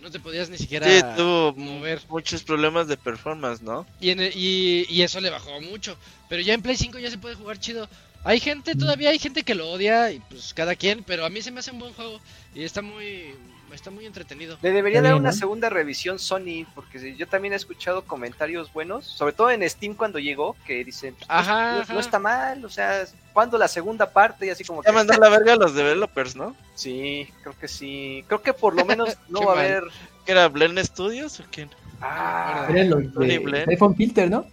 No 0.00 0.10
te 0.10 0.18
podías 0.18 0.48
ni 0.50 0.58
siquiera 0.58 0.86
Sí, 0.88 1.00
tuvo 1.16 1.52
mover. 1.52 2.00
muchos 2.08 2.42
problemas 2.42 2.88
de 2.88 2.96
performance, 2.96 3.62
¿no? 3.62 3.86
Y, 4.00 4.10
en 4.10 4.18
el- 4.20 4.32
y, 4.36 4.86
y 4.88 5.02
eso 5.02 5.20
le 5.20 5.30
bajó 5.30 5.60
mucho. 5.60 5.96
Pero 6.28 6.42
ya 6.42 6.54
en 6.54 6.62
Play 6.62 6.76
5 6.76 6.98
ya 6.98 7.10
se 7.10 7.18
puede 7.18 7.36
jugar 7.36 7.60
chido. 7.60 7.88
Hay 8.24 8.40
gente, 8.40 8.74
todavía 8.74 9.10
hay 9.10 9.18
gente 9.18 9.42
que 9.42 9.54
lo 9.54 9.68
odia, 9.70 10.10
y 10.12 10.18
pues 10.20 10.54
cada 10.54 10.74
quien, 10.76 11.02
pero 11.04 11.24
a 11.26 11.28
mí 11.30 11.42
se 11.42 11.50
me 11.50 11.60
hace 11.60 11.72
un 11.72 11.78
buen 11.80 11.92
juego. 11.92 12.20
Y 12.54 12.62
está 12.64 12.80
muy, 12.82 13.34
está 13.74 13.90
muy 13.90 14.06
entretenido. 14.06 14.58
Le 14.62 14.70
debería 14.72 15.02
dar 15.02 15.14
una 15.14 15.30
¿no? 15.30 15.36
segunda 15.36 15.68
revisión 15.70 16.18
Sony, 16.18 16.66
porque 16.74 17.14
yo 17.16 17.26
también 17.26 17.52
he 17.52 17.56
escuchado 17.56 18.04
comentarios 18.04 18.72
buenos, 18.72 19.06
sobre 19.06 19.32
todo 19.32 19.50
en 19.50 19.68
Steam 19.68 19.94
cuando 19.94 20.18
llegó, 20.18 20.56
que 20.66 20.84
dicen, 20.84 21.14
pues, 21.14 21.28
no- 21.28 21.34
Ajá, 21.34 21.72
no, 21.76 21.80
ajá. 21.80 21.92
no 21.94 22.00
está 22.00 22.18
mal, 22.18 22.64
o 22.64 22.68
sea, 22.70 23.04
¿cuándo 23.32 23.56
la 23.58 23.68
segunda 23.68 24.10
parte? 24.12 24.46
Y 24.46 24.50
así 24.50 24.64
como 24.64 24.82
Ya 24.82 24.90
que, 24.90 24.96
mandó 24.96 25.14
la 25.14 25.28
verga 25.28 25.54
a 25.54 25.56
los 25.56 25.74
developers, 25.74 26.36
¿no? 26.36 26.54
sí, 26.74 27.28
creo 27.42 27.58
que 27.58 27.68
sí, 27.68 28.24
creo 28.26 28.42
que 28.42 28.52
por 28.52 28.74
lo 28.74 28.84
menos 28.84 29.16
no 29.28 29.40
Qué 29.40 29.46
va 29.46 29.52
a 29.52 29.58
haber... 29.60 29.84
¿Que 30.26 30.32
era 30.32 30.48
Blend 30.48 30.78
Studios 30.80 31.40
o 31.40 31.44
quién? 31.50 31.68
Ah, 32.00 32.66
Tony 32.68 33.38
de 33.38 33.64
iPhone 33.68 33.94
Filter, 33.96 34.30
¿no? 34.30 34.44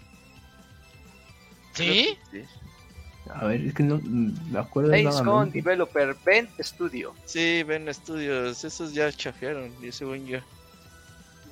¿Sí? 1.73 2.17
Sí. 2.31 2.43
A 3.33 3.45
ver, 3.45 3.61
es 3.61 3.73
que 3.73 3.83
no 3.83 3.99
me 4.03 4.59
acuerdo 4.59 4.89
Days 4.89 5.05
Gone 5.05 5.23
nuevamente. 5.23 5.61
Developer 5.61 6.15
Bend 6.25 6.49
Studio. 6.61 7.13
Sí, 7.25 7.63
ven 7.63 7.93
Studios, 7.93 8.63
esos 8.63 8.93
ya 8.93 9.11
chafearon, 9.11 9.71
y 9.83 9.91
según 9.91 10.25
yo. 10.25 10.39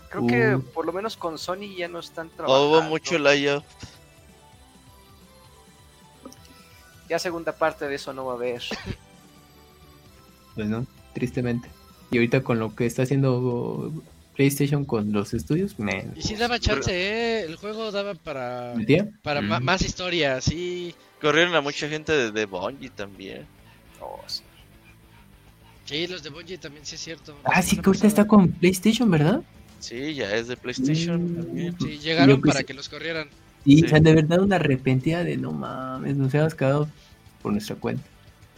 Creo 0.10 0.26
que 0.28 0.56
Uh. 0.56 0.62
por 0.74 0.86
lo 0.86 0.94
menos 0.94 1.16
con 1.18 1.38
Sony 1.38 1.76
ya 1.78 1.88
no 1.88 2.00
están 2.00 2.30
trabajando. 2.30 2.70
hubo 2.70 2.82
mucho 2.84 3.20
layout. 3.20 3.64
Ya 7.10 7.20
segunda 7.20 7.52
parte 7.54 7.88
de 7.88 7.96
eso 7.96 8.12
no 8.14 8.26
va 8.26 8.34
a 8.34 8.36
haber. 8.36 8.62
Pues 10.56 10.68
no, 10.70 10.88
tristemente. 11.14 11.70
Y 12.10 12.18
ahorita 12.18 12.42
con 12.42 12.58
lo 12.58 12.74
que 12.76 12.88
está 12.88 13.04
haciendo 13.04 13.92
PlayStation 14.36 14.86
con 14.86 15.12
los 15.12 15.36
estudios, 15.36 15.78
me 15.78 16.08
Y 16.16 16.24
sí 16.24 16.36
daba 16.36 16.58
chance, 16.60 16.90
¿eh? 16.92 17.42
El 17.44 17.58
juego 17.58 17.92
daba 17.92 18.16
para, 18.16 18.74
metía. 18.76 19.08
para 19.22 19.42
Mm. 19.44 19.64
más 19.64 19.84
historia, 19.84 20.42
sí. 20.42 20.96
Corrieron 21.22 21.56
a 21.56 21.62
mucha 21.62 21.88
gente 21.90 22.12
de, 22.12 22.32
de 22.32 22.46
Bungie 22.46 22.90
también. 22.90 23.46
Oh, 24.00 24.22
sí. 24.28 24.44
Sí, 25.86 26.06
los 26.08 26.22
de 26.22 26.30
Bungie 26.30 26.58
también, 26.58 26.86
sí 26.86 26.96
es 26.96 27.02
cierto. 27.02 27.38
Ah, 27.44 27.62
sí, 27.62 27.78
que 27.78 27.84
ahorita 27.90 28.08
está 28.08 28.26
con 28.28 28.50
PlayStation, 28.52 29.10
¿verdad? 29.10 29.42
Sí, 29.80 30.14
ya 30.16 30.34
es 30.36 30.48
de 30.48 30.58
PlayStation 30.58 31.24
Mm. 31.34 31.36
también. 31.46 31.76
Sí, 31.80 31.98
llegaron 32.00 32.30
Yo 32.36 32.42
pensé- 32.42 32.54
para 32.54 32.64
que 32.64 32.74
los 32.74 32.90
corrieran. 32.90 33.30
Y, 33.66 33.80
Sí. 33.80 33.86
o 33.86 33.90
sea, 33.90 34.00
de 34.00 34.14
verdad 34.14 34.40
una 34.42 34.58
arrepentida 34.58 35.24
de 35.24 35.38
no 35.38 35.52
mames, 35.52 36.16
nos 36.18 36.34
hemos 36.34 36.56
quedado 36.56 36.90
por 37.42 37.52
nuestra 37.52 37.76
cuenta. 37.76 38.04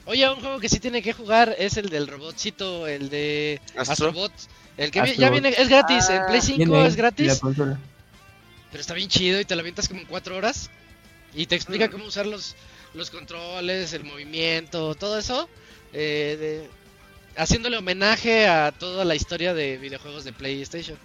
Oye, 0.06 0.28
un 0.30 0.40
juego 0.40 0.60
que 0.60 0.70
sí 0.70 0.80
tiene 0.80 1.02
que 1.02 1.14
jugar 1.14 1.56
es 1.60 1.78
el 1.78 1.90
del 1.90 2.08
robotcito, 2.08 2.88
el 2.88 3.10
de 3.10 3.62
Astro. 3.78 4.08
Astrobot. 4.10 4.32
El 4.78 4.92
que 4.92 5.02
vi- 5.02 5.10
Astrobot. 5.12 5.20
ya 5.20 5.30
viene, 5.30 5.50
es 5.58 5.70
gratis, 5.70 6.10
en 6.10 6.22
Ah, 6.22 6.26
Play 6.28 6.42
5 6.42 6.58
Viene 6.72 6.86
es 6.88 6.94
La 6.94 6.98
gratis, 6.98 7.40
consola. 7.40 7.80
pero 8.72 8.82
está 8.82 8.94
bien 8.96 9.10
chido 9.10 9.40
y 9.40 9.46
te 9.46 9.56
lo 9.56 9.62
avientas 9.62 9.88
como 9.88 10.00
en 10.02 10.08
4 10.08 10.36
horas. 10.36 10.70
Y 11.36 11.46
te 11.46 11.56
explica 11.56 11.90
cómo 11.90 12.06
usar 12.06 12.26
los, 12.26 12.56
los 12.94 13.10
controles, 13.10 13.94
el 13.94 14.04
movimiento, 14.04 14.96
todo 14.96 15.18
eso. 15.20 15.50
eh, 15.94 16.38
de- 16.40 16.80
haciéndole 17.42 17.78
homenaje 17.78 18.48
a 18.48 18.72
toda 18.72 19.06
la 19.06 19.16
historia 19.16 19.54
de 19.54 19.78
videojuegos 19.78 20.24
de 20.26 20.34
PlayStation. 20.34 20.98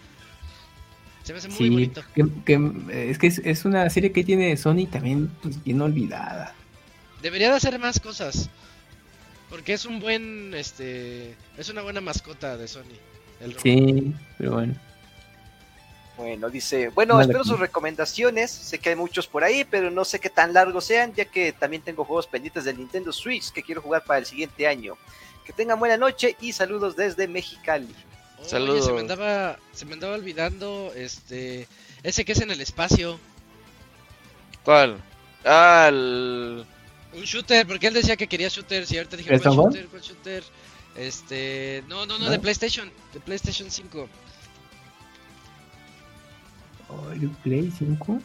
Se 1.22 1.32
me 1.32 1.38
hace 1.38 1.48
muy 1.48 1.56
Sí, 1.56 1.70
bonito. 1.70 2.02
que, 2.14 2.24
que, 2.44 2.55
eh, 2.90 3.10
es 3.10 3.18
que 3.18 3.26
es, 3.28 3.38
es 3.38 3.64
una 3.64 3.88
serie 3.88 4.12
que 4.12 4.24
tiene 4.24 4.56
Sony 4.56 4.86
también 4.90 5.28
pues, 5.42 5.62
bien 5.62 5.80
olvidada. 5.80 6.55
Debería 7.22 7.51
de 7.51 7.56
hacer 7.56 7.78
más 7.78 8.01
cosas. 8.01 8.51
Porque 9.48 9.72
es 9.74 9.84
un 9.84 10.01
buen, 10.01 10.52
este, 10.55 11.34
es 11.56 11.68
una 11.68 11.82
buena 11.82 12.01
mascota 12.01 12.56
de 12.56 12.66
Sony. 12.68 12.82
El. 13.40 13.56
Sí, 13.60 14.12
pero 14.36 14.52
bueno. 14.52 14.74
Bueno, 16.16 16.49
dice, 16.49 16.89
bueno, 16.91 17.20
espero 17.20 17.43
sus 17.43 17.59
recomendaciones. 17.59 18.51
Sé 18.51 18.78
que 18.78 18.91
hay 18.91 18.97
muchos 18.97 19.27
por 19.27 19.43
ahí, 19.43 19.65
pero 19.65 19.91
no 19.91 20.05
sé 20.05 20.20
qué 20.20 20.31
tan 20.31 20.53
largos 20.55 20.85
sean, 20.85 21.12
ya 21.12 21.24
que 21.24 21.53
también 21.53 21.82
tengo 21.82 22.05
juegos 22.05 22.28
pendientes 22.28 22.65
del 22.65 22.78
Nintendo 22.78 23.12
Switch 23.12 23.51
que 23.51 23.62
quiero 23.62 23.82
jugar 23.82 24.05
para 24.05 24.20
el 24.20 24.27
siguiente 24.27 24.66
año. 24.69 24.97
Que 25.45 25.53
tengan 25.53 25.78
buena 25.78 25.97
noche 25.97 26.36
y 26.41 26.53
saludos 26.53 26.95
desde 26.95 27.27
Mexicali. 27.27 27.93
Oye, 28.39 28.49
Saludos. 28.49 28.86
se 28.86 28.93
me 28.93 29.01
andaba, 29.01 29.59
se 29.73 29.85
me 29.86 29.95
andaba 29.95 30.15
olvidando, 30.15 30.93
este, 30.95 31.66
ese 32.03 32.24
que 32.24 32.32
es 32.32 32.41
en 32.41 32.51
el 32.53 32.61
espacio. 32.61 33.19
¿Cuál? 34.65 35.03
Ah, 35.45 35.86
el... 35.89 36.65
Un 37.12 37.23
shooter, 37.23 37.66
porque 37.66 37.89
él 37.89 37.95
decía 37.95 38.16
que 38.16 38.27
quería 38.27 38.49
shooters 38.49 38.91
y 38.93 38.99
ahorita 38.99 39.16
dije, 39.16 39.31
¿Red 39.31 39.43
¿cuál 39.43 39.55
shooter? 39.55 39.86
¿Cuál 39.86 40.03
shooter? 40.03 40.45
Este, 40.97 41.82
no, 41.89 42.07
no, 42.07 42.19
no, 42.19 42.27
¿No? 42.27 42.31
de 42.31 42.39
PlayStation, 42.39 42.91
de 43.12 43.20
PlayStation 43.20 43.70
5. 43.70 44.09
Oh, 46.95 47.12
¿el 47.12 47.29
Play 47.43 47.73
5? 47.77 48.21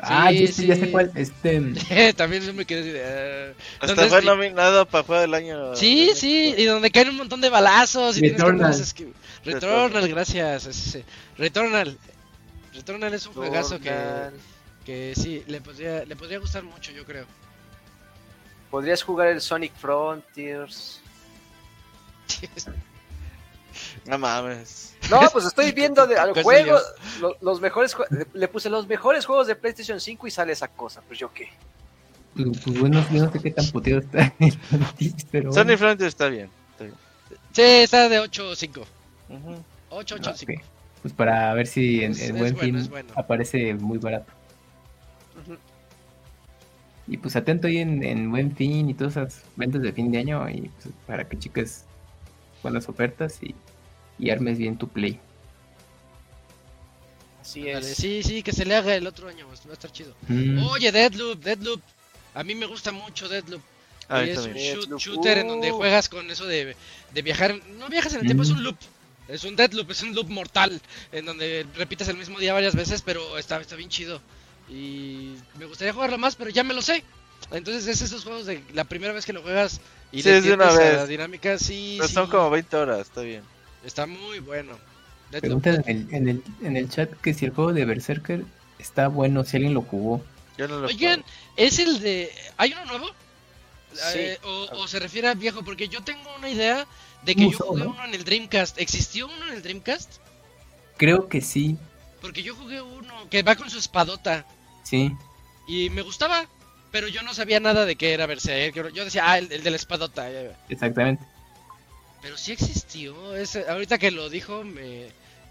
Ah, 0.00 0.28
Sí, 0.30 0.46
ya, 0.46 0.52
sé- 0.52 0.66
ya 0.66 0.76
sé 0.76 0.90
cuál. 0.90 1.10
Este. 1.16 2.12
También 2.16 2.42
yo 2.44 2.54
me 2.54 2.64
quedé 2.64 2.80
así 2.80 2.90
de, 2.90 3.04
ah. 3.04 3.52
Hasta 3.80 3.94
¿Dónde 3.94 4.08
fue 4.10 4.22
nominado 4.22 4.86
para 4.86 5.04
Juego 5.04 5.22
del 5.22 5.34
Año. 5.34 5.74
Sí, 5.74 6.12
sí, 6.14 6.54
y 6.56 6.64
donde 6.66 6.90
caen 6.90 7.08
un 7.08 7.16
montón 7.16 7.40
de 7.40 7.48
balazos 7.48 8.16
y 8.16 8.20
tienes 8.20 8.40
que 8.40 8.46
Returnal. 8.46 9.12
Returnal, 9.44 10.08
gracias. 10.08 10.98
Returnal. 11.36 11.98
Returnal 12.74 13.14
es 13.14 13.26
un 13.26 13.32
juegazo 13.34 13.80
que, 13.80 13.92
que 14.86 15.14
sí, 15.16 15.42
le 15.48 15.60
podría, 15.60 16.04
le 16.04 16.14
podría 16.14 16.38
gustar 16.38 16.62
mucho, 16.62 16.92
yo 16.92 17.04
creo. 17.04 17.26
Podrías 18.70 19.02
jugar 19.02 19.28
el 19.28 19.40
Sonic 19.40 19.74
Frontiers. 19.74 21.00
No 24.06 24.18
mames. 24.18 24.94
No, 25.10 25.20
pues 25.32 25.44
estoy 25.44 25.72
viendo 25.72 26.06
de, 26.06 26.16
a 26.18 26.26
los 26.26 26.34
¿Qué 26.36 26.42
juegos, 26.42 26.82
lo- 27.20 27.36
los 27.40 27.60
mejores, 27.60 27.96
le, 28.32 28.48
puse 28.48 28.68
los 28.70 28.86
mejores 28.88 29.24
juegos 29.26 29.46
de 29.46 29.54
PlayStation 29.56 30.00
5 30.00 30.26
y 30.26 30.30
sale 30.30 30.52
esa 30.52 30.68
cosa. 30.68 31.00
Pues 31.06 31.18
yo 31.18 31.32
qué. 31.32 31.48
Pues, 32.34 32.48
pues, 32.64 32.78
bueno, 32.80 33.04
yo 33.12 33.24
no 33.24 33.32
sé 33.32 33.40
qué 33.40 33.50
tan 33.50 33.66
puteado 33.70 34.00
está 34.00 34.32
pero. 35.30 35.52
Sony 35.52 35.64
bueno. 35.64 35.78
Frontier 35.78 36.08
está 36.08 36.28
bien. 36.28 36.50
está 36.72 36.84
bien. 36.84 36.96
Sí, 37.52 37.62
está 37.62 38.08
de 38.08 38.18
8 38.20 38.48
o 38.48 38.54
5. 38.56 38.80
Ujú. 39.30 39.62
8, 39.90 40.14
8, 40.20 40.30
Ah, 40.30 40.36
5. 40.36 40.52
ok. 40.52 40.60
Pues 41.02 41.14
para 41.14 41.54
ver 41.54 41.66
si 41.66 42.02
en, 42.04 42.12
Es- 42.12 42.20
en 42.22 42.34
es 42.36 42.40
buen 42.40 42.54
bueno, 42.54 42.78
fin 42.80 42.90
bueno. 42.90 43.12
aparece 43.16 43.74
muy 43.74 43.98
barato. 43.98 44.32
Y 47.06 47.16
pues 47.16 47.36
atento 47.36 47.66
ahí 47.68 47.78
en, 47.78 48.02
en 48.04 48.30
buen 48.30 48.54
fin 48.54 48.90
y 48.90 48.94
todas 48.94 49.14
esas 49.16 49.42
ventas 49.56 49.80
de 49.80 49.92
fin 49.92 50.12
de 50.12 50.18
año 50.18 50.46
y 50.50 50.68
pues, 50.82 50.94
para 51.06 51.26
que 51.26 51.38
chicas 51.38 51.84
buenas 52.62 52.88
ofertas 52.88 53.38
y, 53.42 53.54
y 54.18 54.30
armes 54.30 54.58
bien 54.58 54.76
tu 54.78 54.88
play. 54.88 55.18
Así 57.40 57.64
Dale, 57.64 57.90
es. 57.90 57.96
sí, 57.96 58.22
sí, 58.22 58.42
que 58.42 58.52
se 58.52 58.64
le 58.64 58.74
haga 58.74 58.94
el 58.94 59.06
otro 59.06 59.28
año, 59.28 59.46
va 59.46 59.70
a 59.70 59.72
estar 59.72 59.90
chido. 59.92 60.14
Mm, 60.28 60.62
Oye, 60.64 60.92
Deadloop, 60.92 61.42
Deadloop. 61.42 61.80
A 62.34 62.44
mí 62.44 62.54
me 62.54 62.66
gusta 62.66 62.92
mucho 62.92 63.28
Deadloop. 63.28 63.62
A 64.08 64.22
Y 64.22 64.26
mí 64.26 64.30
es 64.32 64.38
un 64.38 64.52
shoot- 64.54 64.98
shooter 64.98 65.38
en 65.38 65.48
donde 65.48 65.72
uh. 65.72 65.76
juegas 65.76 66.08
con 66.08 66.30
eso 66.30 66.46
de, 66.46 66.76
de 67.12 67.22
viajar. 67.22 67.58
No 67.78 67.88
viajas 67.88 68.12
en 68.14 68.20
el 68.20 68.26
tiempo, 68.26 68.42
es 68.42 68.50
Mm. 68.50 68.56
un 68.56 68.62
loop. 68.64 68.76
Es 69.28 69.44
un 69.44 69.56
Deadloop, 69.56 69.90
es 69.90 70.02
un 70.02 70.14
loop 70.14 70.28
mortal. 70.28 70.80
En 71.12 71.24
donde 71.26 71.66
repites 71.76 72.08
el 72.08 72.16
mismo 72.16 72.38
día 72.38 72.52
varias 72.52 72.74
veces, 72.74 73.02
pero 73.02 73.36
está, 73.38 73.60
está 73.60 73.76
bien 73.76 73.90
chido. 73.90 74.20
Y 74.68 75.34
me 75.58 75.66
gustaría 75.66 75.92
jugarlo 75.94 76.18
más, 76.18 76.36
pero 76.36 76.50
ya 76.50 76.64
me 76.64 76.74
lo 76.74 76.82
sé. 76.82 77.02
Entonces 77.50 77.86
es 77.86 78.02
esos 78.02 78.24
juegos 78.24 78.46
de 78.46 78.62
la 78.74 78.84
primera 78.84 79.12
vez 79.12 79.24
que 79.24 79.32
lo 79.32 79.42
juegas 79.42 79.80
y 80.10 80.22
Sí, 80.22 80.30
le 80.30 80.38
es 80.38 80.44
de 80.44 80.52
una 80.52 80.70
a 80.70 80.72
la 80.72 81.04
vez. 81.04 81.06
dinámica, 81.06 81.58
sí, 81.58 81.96
Pero 81.96 82.08
sí, 82.08 82.14
son 82.14 82.28
como 82.28 82.50
20 82.50 82.76
horas, 82.76 83.00
está 83.00 83.22
bien. 83.22 83.48
está 83.82 84.06
muy 84.06 84.40
bueno. 84.40 84.80
Preguntan 85.40 85.82
en 85.86 86.08
el, 86.10 86.14
en, 86.14 86.28
el, 86.28 86.44
en 86.62 86.76
el 86.76 86.88
chat 86.90 87.10
que 87.20 87.34
si 87.34 87.44
el 87.46 87.52
juego 87.52 87.72
de 87.72 87.84
Berserker 87.84 88.44
está 88.78 89.08
bueno, 89.08 89.44
si 89.44 89.56
alguien 89.56 89.74
lo 89.74 89.82
jugó. 89.82 90.26
Yo 90.56 90.68
no 90.68 90.78
lo 90.80 90.88
Oigan. 90.88 91.24
¿es 91.56 91.78
el 91.78 92.00
de... 92.00 92.32
¿Hay 92.56 92.72
uno 92.72 92.84
nuevo? 92.86 93.06
Sí. 93.92 94.18
Eh, 94.18 94.38
o, 94.42 94.68
o 94.72 94.88
se 94.88 94.98
refiere 95.00 95.28
a 95.28 95.34
viejo, 95.34 95.64
porque 95.64 95.88
yo 95.88 96.02
tengo 96.04 96.34
una 96.36 96.48
idea 96.50 96.86
de 97.22 97.36
que 97.36 97.48
yo 97.48 97.60
jugué 97.60 97.84
¿no? 97.84 97.90
uno 97.90 98.04
en 98.04 98.14
el 98.14 98.24
Dreamcast. 98.24 98.78
¿Existió 98.78 99.26
uno 99.26 99.46
en 99.48 99.54
el 99.54 99.62
Dreamcast? 99.62 100.16
Creo 100.96 101.28
que 101.28 101.40
sí, 101.40 101.78
Porque 102.20 102.42
yo 102.42 102.54
jugué 102.54 102.80
uno 102.82 103.28
que 103.30 103.42
va 103.42 103.56
con 103.56 103.70
su 103.70 103.78
espadota 103.78 104.46
sí. 104.82 105.18
y 105.66 105.90
me 105.90 106.02
gustaba, 106.02 106.48
pero 106.90 107.08
yo 107.08 107.22
no 107.22 107.34
sabía 107.34 107.60
nada 107.60 107.84
de 107.84 107.96
qué 107.96 108.12
era 108.12 108.26
Berserker. 108.26 108.92
Yo 108.92 109.04
decía, 109.04 109.30
ah, 109.30 109.38
el, 109.38 109.50
el 109.52 109.62
de 109.62 109.70
la 109.70 109.76
espadota. 109.76 110.30
ya, 110.30 110.42
ya. 110.42 110.58
Exactamente. 110.68 111.24
Pero 112.22 112.36
sí 112.36 112.52
existió. 112.52 113.36
Ese, 113.36 113.68
ahorita 113.68 113.98
que 113.98 114.10
lo 114.10 114.28
dijo, 114.28 114.64
me, 114.64 115.08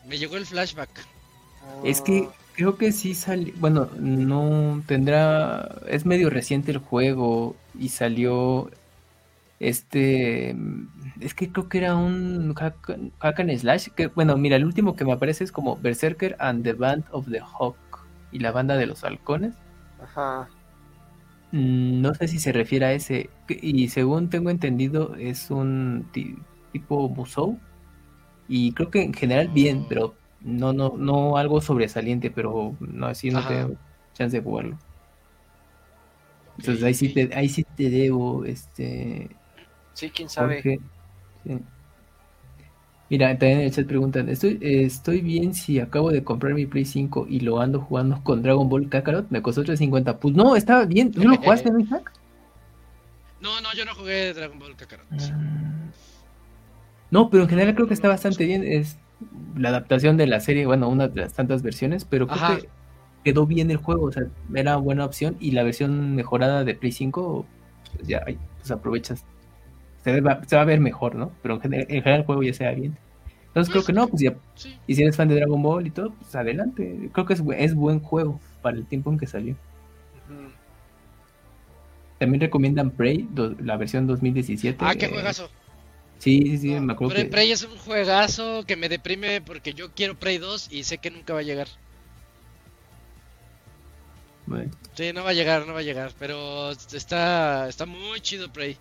me 0.08 0.18
llegó 0.18 0.38
el 0.38 0.46
flashback. 0.46 0.90
Es 1.84 2.02
que 2.02 2.28
creo 2.56 2.78
que 2.78 2.92
sí 2.92 3.14
salió. 3.14 3.54
Bueno, 3.58 3.90
no 3.98 4.84
tendrá. 4.86 5.80
Es 5.88 6.06
medio 6.06 6.30
reciente 6.30 6.72
el 6.72 6.78
juego 6.80 7.56
y 7.78 7.90
salió. 7.90 8.70
Este. 9.60 10.56
Es 11.20 11.34
que 11.34 11.52
creo 11.52 11.68
que 11.68 11.80
era 11.80 11.96
un 11.96 12.54
hack, 12.54 12.98
hack 13.20 13.40
and 13.40 13.58
slash. 13.58 13.88
Que, 13.96 14.08
bueno, 14.08 14.38
mira, 14.38 14.56
el 14.56 14.66
último 14.66 14.96
que 14.96 15.06
me 15.06 15.14
aparece 15.14 15.44
es 15.44 15.52
como 15.52 15.78
Berserker 15.78 16.36
and 16.40 16.64
the 16.64 16.74
Band 16.74 17.06
of 17.12 17.30
the 17.30 17.40
Hawk 17.40 17.78
y 18.32 18.40
la 18.40 18.52
banda 18.52 18.78
de 18.78 18.86
los 18.86 19.04
halcones. 19.04 19.54
Ajá. 20.02 20.48
Mm, 21.52 22.02
No 22.02 22.14
sé 22.14 22.28
si 22.28 22.40
se 22.40 22.52
refiere 22.52 22.86
a 22.86 22.94
ese. 22.94 23.30
Y 23.50 23.90
según 23.90 24.30
tengo 24.30 24.50
entendido, 24.50 25.16
es 25.16 25.50
un 25.52 26.06
ti- 26.12 26.36
tipo 26.72 27.10
Musou. 27.10 27.58
Y 28.48 28.74
creo 28.74 28.90
que 28.92 29.04
en 29.04 29.14
general 29.14 29.50
bien, 29.50 29.86
pero 29.90 30.16
no, 30.42 30.74
no, 30.74 30.96
no 30.98 31.38
algo 31.38 31.62
sobresaliente, 31.62 32.32
pero 32.32 32.76
no 32.80 33.08
así 33.08 33.30
no 33.30 33.40
Ajá. 33.40 33.50
tengo 33.50 33.76
chance 34.14 34.38
de 34.38 34.44
jugarlo. 34.44 34.78
Entonces 36.58 36.84
ahí 36.84 36.94
sí 36.94 37.14
te, 37.14 37.30
ahí 37.36 37.50
sí 37.50 37.64
te 37.64 37.90
debo, 37.90 38.44
este 38.46 39.30
Sí, 39.94 40.10
quién 40.10 40.30
sabe. 40.30 40.62
Sí. 40.64 40.80
Mira, 43.10 43.30
también 43.38 43.60
en 43.60 43.66
el 43.66 43.72
chat 43.72 43.88
preguntan, 43.88 44.28
¿estoy, 44.28 44.60
eh, 44.62 44.84
estoy 44.84 45.22
bien 45.22 45.54
si 45.54 45.80
acabo 45.80 46.12
de 46.12 46.24
comprar 46.24 46.54
mi 46.54 46.66
Play 46.66 46.84
5 46.84 47.28
y 47.30 47.40
lo 47.40 47.62
ando 47.62 47.80
jugando 47.80 48.22
con 48.22 48.42
Dragon 48.42 48.68
Ball 48.68 48.90
Kakarot? 48.90 49.30
Me 49.30 49.42
costó 49.42 49.64
350. 49.64 50.20
Pues 50.20 50.36
no, 50.36 50.56
estaba 50.56 50.84
bien. 50.86 51.12
¿Tú 51.12 51.24
lo 51.24 51.38
jugaste, 51.38 51.72
no, 51.72 51.80
Isaac? 51.80 52.12
No, 53.40 53.62
no, 53.62 53.70
yo 53.74 53.86
no 53.86 53.96
jugué 53.96 54.34
Dragon 54.34 54.60
Ball 54.60 54.76
Kakarot. 54.76 55.10
Mm. 55.10 55.92
No, 57.10 57.30
pero 57.30 57.44
en 57.44 57.50
general 57.50 57.76
creo 57.76 57.88
que 57.88 57.94
está 57.94 58.10
bastante 58.10 58.46
bien. 58.46 58.64
Es 58.64 58.98
la 59.56 59.70
adaptación 59.70 60.18
de 60.18 60.28
la 60.28 60.42
serie, 60.42 60.66
bueno, 60.66 60.90
una 60.90 61.08
de 61.08 61.22
las 61.22 61.34
tantas 61.34 61.64
versiones, 61.64 62.04
pero 62.04 62.28
creo 62.28 62.44
Ajá. 62.44 62.58
que 62.58 62.68
quedó 63.24 63.46
bien 63.46 63.72
el 63.72 63.78
juego, 63.78 64.08
o 64.08 64.12
sea, 64.12 64.24
era 64.54 64.76
buena 64.76 65.06
opción 65.06 65.38
y 65.40 65.52
la 65.52 65.64
versión 65.64 66.16
mejorada 66.16 66.64
de 66.64 66.76
Play 66.76 66.92
5, 66.92 67.46
pues 67.96 68.08
ya, 68.08 68.24
pues 68.58 68.72
aprovechas. 68.72 69.26
Se 70.14 70.22
va, 70.22 70.42
se 70.48 70.56
va 70.56 70.62
a 70.62 70.66
ver 70.66 70.80
mejor, 70.80 71.16
¿no? 71.16 71.34
Pero 71.42 71.56
en 71.56 71.62
general, 71.62 71.86
en 71.90 72.02
general 72.02 72.20
el 72.22 72.26
juego 72.26 72.44
ya 72.44 72.54
se 72.54 72.66
va 72.66 72.72
bien. 72.72 72.98
Entonces 73.48 73.72
creo 73.72 73.84
que 73.84 73.92
no, 73.94 74.08
pues 74.08 74.22
ya, 74.22 74.36
Sí. 74.56 74.78
y 74.88 74.96
si 74.96 75.02
eres 75.02 75.16
fan 75.18 75.28
de 75.28 75.36
Dragon 75.36 75.62
Ball 75.62 75.86
y 75.88 75.90
todo, 75.92 76.14
pues 76.14 76.34
adelante. 76.36 77.10
Creo 77.12 77.26
que 77.26 77.34
es, 77.34 77.44
bu- 77.44 77.56
es 77.58 77.74
buen 77.76 78.00
juego 78.00 78.40
para 78.62 78.78
el 78.78 78.86
tiempo 78.86 79.12
en 79.12 79.18
que 79.18 79.28
salió. 79.28 79.56
También 82.20 82.40
recomiendan 82.42 82.92
Prey, 82.92 83.28
do- 83.32 83.56
la 83.60 83.76
versión 83.78 84.08
2017. 84.08 84.78
Ah, 84.80 84.96
qué 84.96 85.06
eh, 85.06 85.10
juegazo. 85.10 85.50
Sí, 86.20 86.42
sí, 86.52 86.58
sí, 86.58 86.74
No, 86.74 86.82
me 86.82 86.94
acuerdo 86.94 87.14
Prey, 87.14 87.26
que... 87.26 87.30
Prey 87.32 87.52
es 87.52 87.64
un 87.64 87.78
juegazo 87.78 88.64
que 88.66 88.76
me 88.76 88.90
deprime 88.90 89.42
porque 89.42 89.74
yo 89.74 89.92
quiero 89.92 90.16
Prey 90.16 90.38
2 90.38 90.70
y 90.72 90.84
sé 90.84 90.98
que 91.00 91.12
nunca 91.12 91.34
va 91.34 91.40
a 91.40 91.44
llegar. 91.44 91.68
Bueno. 94.46 94.72
Sí, 94.94 95.12
no 95.14 95.24
va 95.24 95.32
a 95.32 95.34
llegar, 95.34 95.68
no 95.68 95.74
va 95.74 95.80
a 95.80 95.84
llegar, 95.84 96.14
pero 96.18 96.72
está 96.72 97.68
está 97.68 97.86
muy 97.86 98.22
chido 98.22 98.52
Prey. 98.54 98.78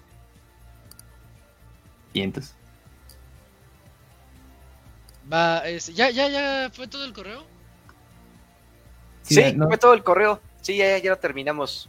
Cientos. 2.12 2.52
Va, 5.32 5.66
es- 5.68 5.94
ya 5.94 6.10
ya 6.10 6.28
ya 6.28 6.70
fue 6.72 6.86
todo 6.88 7.04
el 7.04 7.12
correo. 7.12 7.44
Sí, 9.22 9.52
no, 9.54 9.66
fue 9.66 9.76
todo 9.78 9.92
el 9.94 10.02
correo. 10.04 10.40
Sí, 10.62 10.76
ya, 10.76 10.96
ya 10.98 11.10
lo 11.10 11.18
terminamos. 11.18 11.88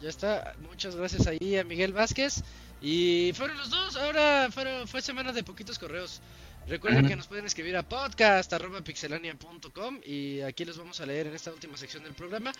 Ya 0.00 0.08
está. 0.08 0.54
Muchas 0.68 0.96
gracias 0.96 1.26
ahí 1.28 1.56
a 1.56 1.62
Miguel 1.64 1.92
Vázquez. 1.92 2.42
Y 2.80 3.32
fueron 3.36 3.56
los 3.58 3.70
dos. 3.70 3.94
Ahora 3.96 4.48
fueron, 4.50 4.88
fue 4.88 5.00
semana 5.00 5.30
de 5.32 5.44
poquitos 5.44 5.78
correos. 5.78 6.20
Recuerden 6.66 7.06
que 7.06 7.14
nos 7.16 7.26
pueden 7.28 7.44
escribir 7.46 7.76
a 7.76 7.82
podcast.pixelania.com 7.82 10.00
y 10.04 10.40
aquí 10.42 10.64
los 10.64 10.78
vamos 10.78 11.00
a 11.00 11.06
leer 11.06 11.26
en 11.28 11.34
esta 11.34 11.50
última 11.52 11.76
sección 11.76 12.02
del 12.04 12.14
programa. 12.14 12.52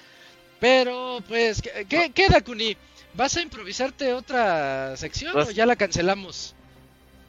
Pero, 0.60 1.20
pues, 1.28 1.60
¿qué, 1.62 1.84
qué, 1.88 2.10
qué 2.12 2.28
Dakuni? 2.28 2.76
¿Vas 3.14 3.36
a 3.36 3.42
improvisarte 3.42 4.12
otra 4.14 4.96
sección 4.96 5.36
o 5.38 5.50
ya 5.50 5.66
la 5.66 5.74
cancelamos? 5.76 6.54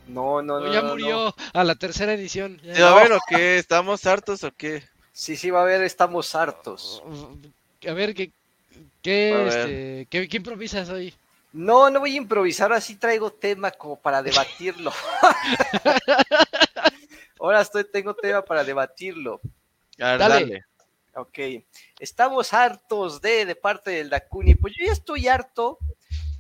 No, 0.07 0.41
no, 0.41 0.59
no. 0.59 0.69
¿O 0.69 0.73
ya 0.73 0.81
no, 0.81 0.89
no. 0.89 0.93
murió 0.93 1.35
a 1.53 1.63
la 1.63 1.75
tercera 1.75 2.13
edición? 2.13 2.59
Ya- 2.63 2.75
¿Sí 2.75 2.81
va 2.81 2.91
a 2.91 3.03
ver 3.03 3.13
o 3.13 3.19
qué? 3.27 3.57
¿Estamos 3.63 4.05
hartos 4.05 4.43
o 4.43 4.51
qué? 4.51 4.83
Sí, 5.11 5.35
sí, 5.37 5.49
va 5.49 5.59
a 5.59 5.63
haber, 5.63 5.83
estamos 5.83 6.33
hartos. 6.35 7.03
A 7.87 7.93
ver, 7.93 8.13
¿qué, 8.15 8.31
qué, 9.01 9.31
A 9.33 9.37
ver. 9.37 9.47
este, 9.47 10.07
qué, 10.09 10.27
qué 10.27 10.37
improvisas 10.37 10.89
hoy? 10.89 11.13
No, 11.51 11.89
no 11.91 11.99
voy 11.99 12.15
a 12.15 12.17
improvisar, 12.17 12.73
así 12.73 12.95
traigo 12.95 13.31
tema 13.31 13.69
como 13.69 13.95
para 13.95 14.23
debatirlo. 14.23 14.91
Ahora 17.39 17.61
estoy, 17.61 17.83
tengo 17.83 18.15
tema 18.15 18.41
para 18.43 18.63
debatirlo. 18.63 19.39
A 19.99 20.11
ver, 20.11 20.19
Dale. 20.19 20.33
dale. 20.39 20.65
Ok, 21.15 21.39
estamos 21.99 22.53
hartos 22.53 23.21
de, 23.21 23.45
de 23.45 23.55
parte 23.55 23.91
del 23.91 24.09
Dakuni. 24.09 24.55
Pues 24.55 24.73
yo 24.75 24.87
ya 24.87 24.93
estoy 24.93 25.27
harto 25.27 25.77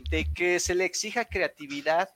de 0.09 0.25
que 0.33 0.59
se 0.59 0.73
le 0.73 0.85
exija 0.85 1.25
creatividad 1.25 2.09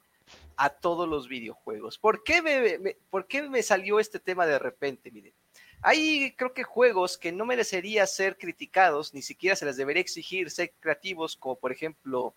a 0.58 0.70
todos 0.70 1.08
los 1.08 1.28
videojuegos. 1.30 1.98
¿Por 1.98 2.24
qué 2.24 2.42
me, 2.42 2.96
por 3.10 3.28
qué 3.28 3.44
me 3.44 3.64
salió 3.64 4.00
este 4.00 4.20
tema 4.20 4.46
de 4.46 4.60
repente? 4.60 5.12
Miren, 5.12 5.34
hay 5.82 6.34
creo 6.36 6.54
que 6.54 6.64
juegos 6.64 7.18
que 7.18 7.32
no 7.32 7.46
merecería 7.46 8.06
ser 8.08 8.38
criticados, 8.38 9.14
ni 9.14 9.22
siquiera 9.22 9.56
se 9.56 9.66
les 9.66 9.78
debería 9.78 10.02
exigir 10.02 10.50
ser 10.50 10.74
creativos, 10.80 11.38
como 11.38 11.56
por 11.56 11.72
ejemplo, 11.72 12.36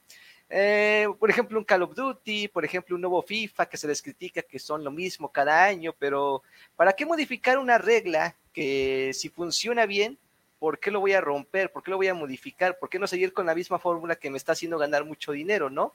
eh, 0.50 1.06
por 1.18 1.30
ejemplo 1.30 1.58
un 1.58 1.64
Call 1.64 1.82
of 1.82 1.94
Duty, 1.94 2.48
por 2.48 2.64
ejemplo 2.64 2.94
un 2.94 3.00
nuevo 3.00 3.22
FIFA 3.22 3.66
que 3.66 3.78
se 3.78 3.88
les 3.88 4.02
critica 4.02 4.42
que 4.42 4.58
son 4.58 4.84
lo 4.84 4.90
mismo 4.90 5.32
cada 5.32 5.64
año, 5.64 5.94
pero 5.98 6.42
¿para 6.76 6.92
qué 6.92 7.06
modificar 7.06 7.58
una 7.58 7.78
regla 7.78 8.36
que 8.52 9.12
si 9.14 9.30
funciona 9.30 9.86
bien, 9.86 10.18
¿por 10.60 10.78
qué 10.78 10.92
lo 10.92 11.00
voy 11.00 11.14
a 11.14 11.20
romper? 11.20 11.72
¿Por 11.72 11.82
qué 11.82 11.90
lo 11.90 11.96
voy 11.96 12.06
a 12.06 12.14
modificar? 12.14 12.78
¿Por 12.78 12.88
qué 12.88 13.00
no 13.00 13.08
seguir 13.08 13.32
con 13.32 13.46
la 13.46 13.54
misma 13.54 13.80
fórmula 13.80 14.14
que 14.14 14.30
me 14.30 14.36
está 14.36 14.52
haciendo 14.52 14.78
ganar 14.78 15.04
mucho 15.04 15.32
dinero, 15.32 15.70
no? 15.70 15.94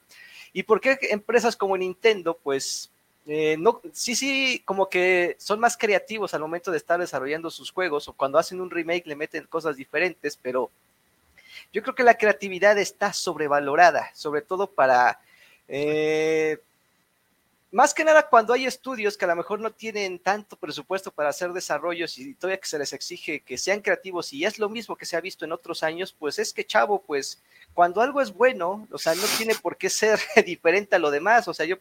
¿Y 0.52 0.64
por 0.64 0.80
qué 0.80 0.98
empresas 1.10 1.56
como 1.56 1.78
Nintendo, 1.78 2.36
pues, 2.42 2.90
eh, 3.26 3.56
no, 3.58 3.80
sí, 3.92 4.14
sí, 4.14 4.62
como 4.64 4.88
que 4.90 5.36
son 5.38 5.60
más 5.60 5.76
creativos 5.76 6.34
al 6.34 6.40
momento 6.40 6.70
de 6.70 6.76
estar 6.76 7.00
desarrollando 7.00 7.50
sus 7.50 7.70
juegos 7.70 8.08
o 8.08 8.12
cuando 8.12 8.38
hacen 8.38 8.60
un 8.60 8.70
remake 8.70 9.06
le 9.06 9.16
meten 9.16 9.46
cosas 9.46 9.76
diferentes, 9.76 10.36
pero 10.36 10.70
yo 11.72 11.82
creo 11.82 11.94
que 11.94 12.02
la 12.02 12.18
creatividad 12.18 12.76
está 12.76 13.12
sobrevalorada, 13.12 14.10
sobre 14.12 14.42
todo 14.42 14.66
para... 14.66 15.20
eh, 15.68 16.58
más 17.76 17.92
que 17.92 18.04
nada 18.04 18.26
cuando 18.26 18.54
hay 18.54 18.64
estudios 18.64 19.18
que 19.18 19.26
a 19.26 19.28
lo 19.28 19.36
mejor 19.36 19.60
no 19.60 19.70
tienen 19.70 20.18
tanto 20.18 20.56
presupuesto 20.56 21.10
para 21.10 21.28
hacer 21.28 21.52
desarrollos 21.52 22.16
y 22.16 22.32
todavía 22.32 22.58
que 22.58 22.66
se 22.68 22.78
les 22.78 22.94
exige 22.94 23.40
que 23.40 23.58
sean 23.58 23.80
creativos 23.82 24.32
y 24.32 24.46
es 24.46 24.58
lo 24.58 24.70
mismo 24.70 24.96
que 24.96 25.04
se 25.04 25.14
ha 25.14 25.20
visto 25.20 25.44
en 25.44 25.52
otros 25.52 25.82
años, 25.82 26.16
pues 26.18 26.38
es 26.38 26.54
que 26.54 26.64
chavo, 26.64 27.02
pues 27.06 27.42
cuando 27.74 28.00
algo 28.00 28.22
es 28.22 28.32
bueno, 28.32 28.88
o 28.90 28.96
sea, 28.96 29.14
no 29.14 29.24
tiene 29.36 29.54
por 29.54 29.76
qué 29.76 29.90
ser 29.90 30.18
diferente 30.46 30.96
a 30.96 30.98
lo 30.98 31.10
demás, 31.10 31.48
o 31.48 31.52
sea, 31.52 31.66
yo 31.66 31.76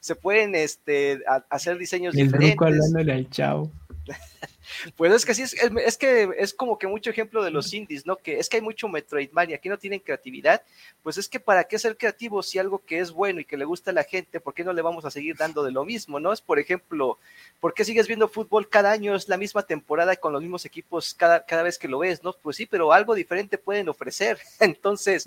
se 0.00 0.14
pueden 0.14 0.54
este, 0.54 1.22
a- 1.26 1.42
hacer 1.48 1.78
diseños 1.78 2.14
el 2.14 2.26
diferentes. 2.26 2.60
hablándole 2.60 3.12
al 3.14 3.30
chavo. 3.30 3.70
Pues 4.96 5.12
es 5.12 5.24
que 5.24 5.34
sí, 5.34 5.42
es, 5.42 5.54
es, 5.54 5.96
que 5.96 6.28
es 6.36 6.52
como 6.52 6.78
que 6.78 6.86
mucho 6.86 7.10
ejemplo 7.10 7.42
de 7.42 7.50
los 7.50 7.72
indies, 7.72 8.04
¿no? 8.06 8.16
Que 8.16 8.38
es 8.38 8.48
que 8.48 8.58
hay 8.58 8.62
mucho 8.62 8.88
Metroidvania, 8.88 9.56
aquí 9.56 9.68
no 9.68 9.78
tienen 9.78 10.00
creatividad, 10.00 10.62
pues 11.02 11.16
es 11.18 11.28
que 11.28 11.40
para 11.40 11.64
qué 11.64 11.78
ser 11.78 11.96
creativo 11.96 12.42
si 12.42 12.58
algo 12.58 12.84
que 12.84 12.98
es 12.98 13.10
bueno 13.10 13.40
y 13.40 13.44
que 13.44 13.56
le 13.56 13.64
gusta 13.64 13.90
a 13.90 13.94
la 13.94 14.04
gente, 14.04 14.40
¿por 14.40 14.54
qué 14.54 14.64
no 14.64 14.72
le 14.72 14.82
vamos 14.82 15.04
a 15.04 15.10
seguir 15.10 15.36
dando 15.36 15.62
de 15.62 15.72
lo 15.72 15.84
mismo, 15.84 16.20
no? 16.20 16.32
Es 16.32 16.40
por 16.40 16.58
ejemplo, 16.58 17.18
¿por 17.60 17.74
qué 17.74 17.84
sigues 17.84 18.06
viendo 18.06 18.28
fútbol 18.28 18.68
cada 18.68 18.92
año? 18.92 19.14
Es 19.14 19.28
la 19.28 19.36
misma 19.36 19.62
temporada 19.62 20.14
con 20.16 20.32
los 20.32 20.42
mismos 20.42 20.64
equipos 20.64 21.14
cada, 21.14 21.44
cada 21.44 21.62
vez 21.62 21.78
que 21.78 21.88
lo 21.88 22.00
ves, 22.00 22.22
¿no? 22.22 22.34
Pues 22.34 22.56
sí, 22.56 22.66
pero 22.66 22.92
algo 22.92 23.14
diferente 23.14 23.58
pueden 23.58 23.88
ofrecer. 23.88 24.38
Entonces, 24.60 25.24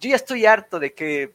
yo 0.00 0.10
ya 0.10 0.16
estoy 0.16 0.46
harto 0.46 0.78
de 0.78 0.94
que 0.94 1.32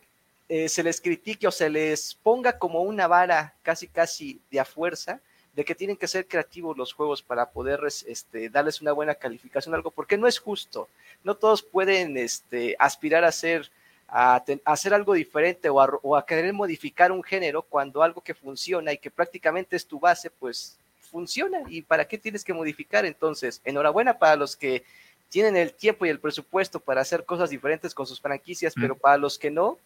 eh, 0.50 0.70
se 0.70 0.84
les 0.84 1.02
critique 1.02 1.48
o 1.48 1.52
se 1.52 1.70
les 1.70 2.16
ponga 2.16 2.58
como 2.58 2.82
una 2.82 3.08
vara 3.08 3.56
casi 3.62 3.88
casi 3.88 4.42
de 4.52 4.60
a 4.60 4.66
fuerza 4.66 5.22
de 5.54 5.64
que 5.64 5.76
tienen 5.76 5.98
que 5.98 6.08
ser 6.08 6.28
creativos 6.28 6.78
los 6.78 6.94
juegos 6.94 7.22
para 7.22 7.50
poder 7.50 7.80
este, 8.08 8.50
darles 8.50 8.82
una 8.82 8.92
buena 8.92 9.16
calificación, 9.16 9.76
algo, 9.76 9.92
porque 9.92 10.18
no 10.18 10.28
es 10.28 10.40
justo. 10.40 10.90
No 11.24 11.36
todos 11.36 11.62
pueden 11.62 12.18
este, 12.18 12.76
aspirar 12.80 13.24
a 13.24 13.32
ser 13.32 13.70
a, 14.08 14.44
ten, 14.44 14.62
a, 14.66 14.74
hacer 14.74 14.94
algo 14.94 15.14
diferente 15.14 15.70
o 15.70 15.80
a, 15.80 15.90
o 16.02 16.16
a, 16.16 16.26
querer 16.26 16.54
modificar 16.54 17.12
un 17.12 17.24
género 17.24 17.62
cuando 17.62 18.02
algo 18.02 18.22
que 18.22 18.34
funciona 18.34 18.94
y 18.94 18.98
que 18.98 19.12
prácticamente 19.12 19.76
es 19.76 19.86
tu 19.86 20.00
base, 20.00 20.30
pues 20.30 20.78
funciona. 21.12 21.62
¿Y 21.68 21.84
para 21.84 22.06
qué 22.06 22.18
tienes 22.18 22.44
que 22.44 22.54
modificar? 22.54 23.06
Entonces, 23.06 23.62
enhorabuena 23.64 24.18
para 24.18 24.36
los 24.36 24.56
que 24.56 24.84
tienen 25.30 25.56
el 25.56 25.74
tiempo 25.74 26.06
y 26.06 26.10
el 26.10 26.20
presupuesto 26.20 26.80
para 26.80 27.02
hacer 27.02 27.26
cosas 27.26 27.50
diferentes 27.50 27.94
con 27.94 28.08
sus 28.08 28.20
franquicias, 28.20 28.76
mm. 28.76 28.82
pero 28.82 28.96
para 28.96 29.18
los 29.18 29.38
que 29.38 29.52
no, 29.52 29.78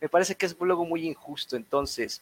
me 0.00 0.08
parece 0.08 0.34
que 0.34 0.46
es 0.46 0.56
luego 0.58 0.84
muy 0.84 1.06
injusto. 1.06 1.56
Entonces, 1.56 2.20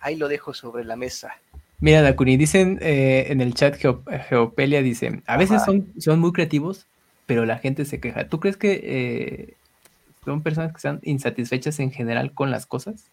ahí 0.00 0.16
lo 0.16 0.28
dejo 0.28 0.52
sobre 0.52 0.84
la 0.84 0.96
mesa. 0.96 1.38
Mira, 1.80 2.02
Dakuni, 2.02 2.36
dicen 2.36 2.78
eh, 2.80 3.26
en 3.28 3.40
el 3.40 3.54
chat 3.54 3.76
Geo, 3.76 4.02
Geopelia, 4.28 4.82
dice, 4.82 5.22
a 5.26 5.36
veces 5.36 5.62
son, 5.64 5.92
son 5.98 6.20
muy 6.20 6.32
creativos, 6.32 6.86
pero 7.26 7.44
la 7.44 7.58
gente 7.58 7.84
se 7.84 8.00
queja. 8.00 8.28
¿Tú 8.28 8.40
crees 8.40 8.56
que 8.56 8.80
eh, 8.82 9.54
son 10.24 10.42
personas 10.42 10.72
que 10.72 10.76
están 10.76 11.00
insatisfechas 11.02 11.80
en 11.80 11.90
general 11.90 12.32
con 12.32 12.50
las 12.50 12.66
cosas? 12.66 13.04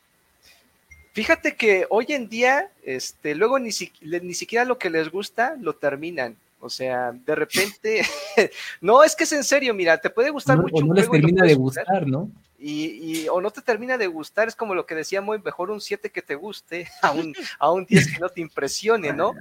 Fíjate 1.14 1.56
que 1.56 1.86
hoy 1.90 2.06
en 2.10 2.30
día, 2.30 2.70
este, 2.84 3.36
luego 3.36 3.60
ni, 3.60 3.72
si, 3.72 3.92
ni 4.02 4.34
siquiera 4.34 4.64
lo 4.64 4.78
que 4.78 4.90
les 4.90 5.10
gusta 5.10 5.58
lo 5.60 5.74
terminan. 5.76 6.38
O 6.62 6.70
sea, 6.70 7.12
de 7.12 7.36
repente, 7.36 8.02
no, 8.82 9.04
es 9.04 9.16
que 9.16 9.24
es 9.26 9.32
en 9.34 9.44
serio, 9.44 9.74
mira, 9.74 9.98
te 9.98 10.10
puede 10.10 10.30
gustar 10.30 10.58
no, 10.58 10.64
mucho 10.64 10.76
o 10.76 10.82
no 10.82 10.88
un 10.92 10.96
les 10.96 11.10
termina 11.10 11.44
de 11.44 11.56
gustar, 11.56 12.08
¿no? 12.08 12.30
y, 12.64 13.24
y, 13.24 13.28
o 13.28 13.42
no 13.42 13.50
te 13.50 13.64
termina 13.64 13.98
de 13.98 14.06
gustar, 14.06 14.48
es 14.48 14.56
como 14.56 14.76
lo 14.76 14.86
que 14.86 14.94
decía 14.94 15.20
muy 15.20 15.40
mejor 15.40 15.72
un 15.72 15.82
7 15.82 16.12
que 16.12 16.22
te 16.22 16.36
guste 16.36 16.88
a 17.02 17.10
un, 17.10 17.34
a 17.58 17.72
un 17.72 17.86
10 17.86 18.14
que 18.14 18.20
no 18.20 18.30
te 18.30 18.42
impresione, 18.42 19.12
¿no? 19.14 19.34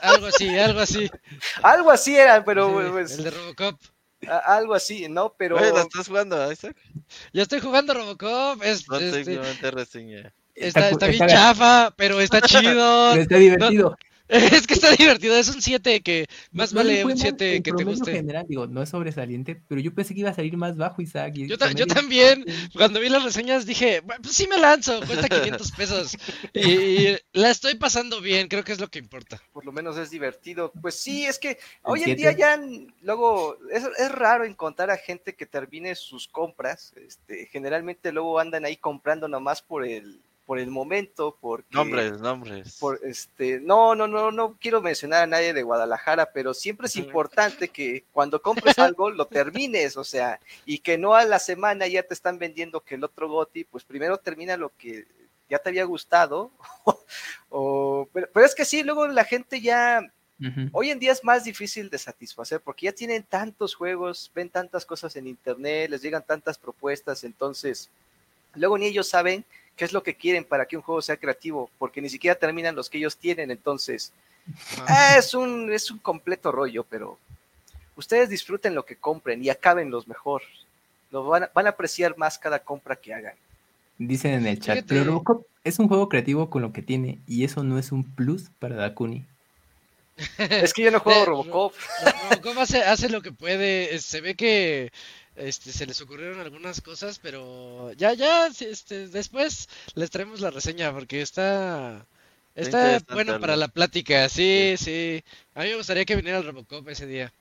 algo, 0.00 0.26
así, 0.26 0.56
algo 0.56 0.78
así. 0.80 1.10
Algo 1.62 1.90
así 1.90 2.16
era, 2.16 2.44
pero 2.44 2.68
Sí, 2.68 2.88
pues, 2.92 3.18
el 3.18 3.24
de 3.24 3.30
Robocop. 3.32 3.80
a- 4.28 4.56
algo 4.56 4.74
así, 4.74 5.08
¿no? 5.08 5.34
Pero 5.36 5.56
Oye, 5.56 5.72
¿la 5.72 5.80
estás 5.82 6.06
jugando, 6.06 6.52
Isaac? 6.52 6.76
Yo 7.32 7.42
estoy 7.42 7.58
jugando 7.58 7.94
Robocop, 7.94 8.62
es, 8.62 8.88
No 8.88 8.98
este, 8.98 9.20
está, 9.22 9.42
Está- 10.54 10.88
está 10.90 11.06
bien 11.08 11.22
está- 11.24 11.26
chafa, 11.34 11.94
pero 11.96 12.20
está 12.20 12.40
chido. 12.42 12.62
Pero 13.10 13.22
está 13.22 13.36
divertido. 13.36 13.96
Es 14.28 14.66
que 14.66 14.74
está 14.74 14.90
divertido, 14.92 15.36
es 15.36 15.48
un 15.54 15.60
7 15.60 16.00
que 16.02 16.26
más 16.50 16.72
No 16.72 16.78
vale 16.78 17.02
un 17.04 17.10
mal 17.10 17.18
7 17.18 17.56
en 17.56 17.62
que 17.62 17.72
te 17.72 17.84
guste. 17.84 18.12
general, 18.12 18.46
digo, 18.48 18.66
no 18.66 18.82
es 18.82 18.88
sobresaliente, 18.88 19.60
pero 19.68 19.80
yo 19.82 19.94
pensé 19.94 20.14
que 20.14 20.20
iba 20.20 20.30
a 20.30 20.34
salir 20.34 20.56
más 20.56 20.76
bajo, 20.78 21.02
Isaac. 21.02 21.34
y 21.36 21.46
Yo, 21.46 21.58
ta- 21.58 21.72
yo 21.72 21.86
también, 21.86 22.44
cuando 22.74 23.00
vi 23.00 23.10
las 23.10 23.22
reseñas 23.22 23.66
dije, 23.66 24.00
"Bueno, 24.00 24.22
pues 24.22 24.34
sí 24.34 24.46
me 24.48 24.56
lanzo, 24.58 25.00
cuesta 25.06 25.28
500 25.28 25.70
pesos. 25.72 26.16
Y, 26.54 27.08
y 27.10 27.16
la 27.34 27.50
estoy 27.50 27.74
pasando 27.74 28.20
bien, 28.20 28.48
creo 28.48 28.64
que 28.64 28.72
es 28.72 28.80
lo 28.80 28.88
que 28.88 28.98
importa. 28.98 29.42
por 29.52 29.64
lo 29.66 29.72
menos 29.72 29.98
es 29.98 30.10
divertido. 30.10 30.72
Pues 30.80 30.94
sí, 30.94 31.26
es 31.26 31.38
que 31.38 31.58
hoy 31.82 32.02
en 32.04 32.16
día 32.16 32.32
ya 32.32 32.58
luego 33.02 33.58
es, 33.70 33.84
es 33.98 34.10
raro 34.12 34.44
encontrar 34.44 34.90
a 34.90 34.96
gente 34.96 35.34
que 35.34 35.44
termine 35.46 35.94
sus 35.94 36.28
compras. 36.28 36.92
Este, 36.96 37.46
generalmente 37.46 38.10
luego 38.12 38.38
andan 38.38 38.64
ahí 38.64 38.76
comprando 38.76 39.28
nomás 39.28 39.60
por 39.62 39.84
el 39.84 40.20
por 40.46 40.58
el 40.58 40.70
momento, 40.70 41.36
porque 41.40 41.74
Nombres, 41.74 42.20
nombres. 42.20 42.76
por 42.78 43.00
este, 43.02 43.60
no, 43.60 43.94
no, 43.94 44.06
no, 44.06 44.30
no 44.30 44.56
quiero 44.60 44.82
mencionar 44.82 45.22
a 45.22 45.26
nadie 45.26 45.54
de 45.54 45.62
Guadalajara, 45.62 46.30
pero 46.32 46.52
siempre 46.52 46.86
es 46.86 46.96
importante 46.96 47.68
que 47.68 48.04
cuando 48.12 48.42
compres 48.42 48.78
algo 48.78 49.10
lo 49.10 49.26
termines, 49.26 49.96
o 49.96 50.04
sea, 50.04 50.38
y 50.66 50.78
que 50.78 50.98
no 50.98 51.14
a 51.14 51.24
la 51.24 51.38
semana 51.38 51.86
ya 51.86 52.02
te 52.02 52.14
están 52.14 52.38
vendiendo 52.38 52.80
que 52.80 52.96
el 52.96 53.04
otro 53.04 53.28
Goti, 53.28 53.64
pues 53.64 53.84
primero 53.84 54.18
termina 54.18 54.56
lo 54.56 54.70
que 54.76 55.06
ya 55.48 55.58
te 55.58 55.70
había 55.70 55.84
gustado, 55.84 56.50
o, 57.48 58.08
pero, 58.12 58.28
pero 58.32 58.46
es 58.46 58.54
que 58.54 58.66
sí, 58.66 58.82
luego 58.82 59.06
la 59.06 59.24
gente 59.24 59.62
ya, 59.62 60.06
hoy 60.72 60.90
en 60.90 60.98
día 60.98 61.12
es 61.12 61.24
más 61.24 61.44
difícil 61.44 61.88
de 61.88 61.96
satisfacer, 61.96 62.60
porque 62.60 62.86
ya 62.86 62.92
tienen 62.92 63.22
tantos 63.22 63.74
juegos, 63.74 64.30
ven 64.34 64.50
tantas 64.50 64.84
cosas 64.84 65.16
en 65.16 65.26
internet, 65.26 65.88
les 65.88 66.02
llegan 66.02 66.22
tantas 66.22 66.58
propuestas, 66.58 67.24
entonces, 67.24 67.88
luego 68.54 68.76
ni 68.76 68.86
ellos 68.86 69.08
saben 69.08 69.46
qué 69.76 69.84
es 69.84 69.92
lo 69.92 70.02
que 70.02 70.14
quieren 70.14 70.44
para 70.44 70.66
que 70.66 70.76
un 70.76 70.82
juego 70.82 71.02
sea 71.02 71.16
creativo, 71.16 71.70
porque 71.78 72.00
ni 72.00 72.08
siquiera 72.08 72.34
terminan 72.38 72.74
los 72.76 72.88
que 72.90 72.98
ellos 72.98 73.16
tienen, 73.16 73.50
entonces 73.50 74.12
Ah, 74.86 75.16
es 75.18 75.32
un, 75.32 75.72
es 75.72 75.90
un 75.90 75.98
completo 75.98 76.52
rollo, 76.52 76.84
pero 76.84 77.18
ustedes 77.96 78.28
disfruten 78.28 78.74
lo 78.74 78.84
que 78.84 78.96
compren 78.96 79.42
y 79.42 79.48
acaben 79.48 79.90
los 79.90 80.06
mejor. 80.06 80.42
Lo 81.10 81.24
van, 81.24 81.44
a, 81.44 81.50
van 81.54 81.66
a 81.66 81.70
apreciar 81.70 82.18
más 82.18 82.38
cada 82.38 82.58
compra 82.58 82.96
que 82.96 83.14
hagan. 83.14 83.34
Dicen 83.96 84.32
en 84.34 84.46
el 84.46 84.58
chat, 84.58 84.74
Fíjate. 84.76 84.88
pero 84.88 85.04
Robocop 85.04 85.46
es 85.62 85.78
un 85.78 85.88
juego 85.88 86.08
creativo 86.10 86.50
con 86.50 86.60
lo 86.60 86.72
que 86.72 86.82
tiene, 86.82 87.20
y 87.26 87.44
eso 87.44 87.62
no 87.62 87.78
es 87.78 87.90
un 87.92 88.04
plus 88.14 88.50
para 88.58 88.76
Dakuni. 88.76 89.24
Es 90.38 90.74
que 90.74 90.82
yo 90.82 90.90
no 90.90 91.00
juego 91.00 91.20
Eh, 91.22 91.26
Robocop. 91.26 91.72
Ro- 92.04 92.12
Robocop 92.30 92.58
hace, 92.58 92.82
hace 92.82 93.08
lo 93.08 93.22
que 93.22 93.32
puede, 93.32 93.94
eh, 93.94 93.98
se 94.00 94.20
ve 94.20 94.34
que 94.34 94.92
este, 95.36 95.72
se 95.72 95.86
les 95.86 96.00
ocurrieron 96.00 96.40
algunas 96.40 96.80
cosas, 96.80 97.18
pero 97.18 97.92
ya, 97.94 98.14
ya, 98.14 98.46
este, 98.46 99.08
después 99.08 99.68
les 99.94 100.10
traemos 100.10 100.40
la 100.40 100.50
reseña 100.50 100.92
porque 100.92 101.22
está, 101.22 102.06
está 102.54 103.00
bueno 103.12 103.40
para 103.40 103.56
la 103.56 103.68
plática, 103.68 104.28
sí, 104.28 104.74
sí. 104.76 105.22
A 105.54 105.62
mí 105.62 105.70
me 105.70 105.76
gustaría 105.76 106.04
que 106.04 106.16
viniera 106.16 106.38
el 106.38 106.44
Robocop 106.44 106.88
ese 106.88 107.06
día. 107.06 107.32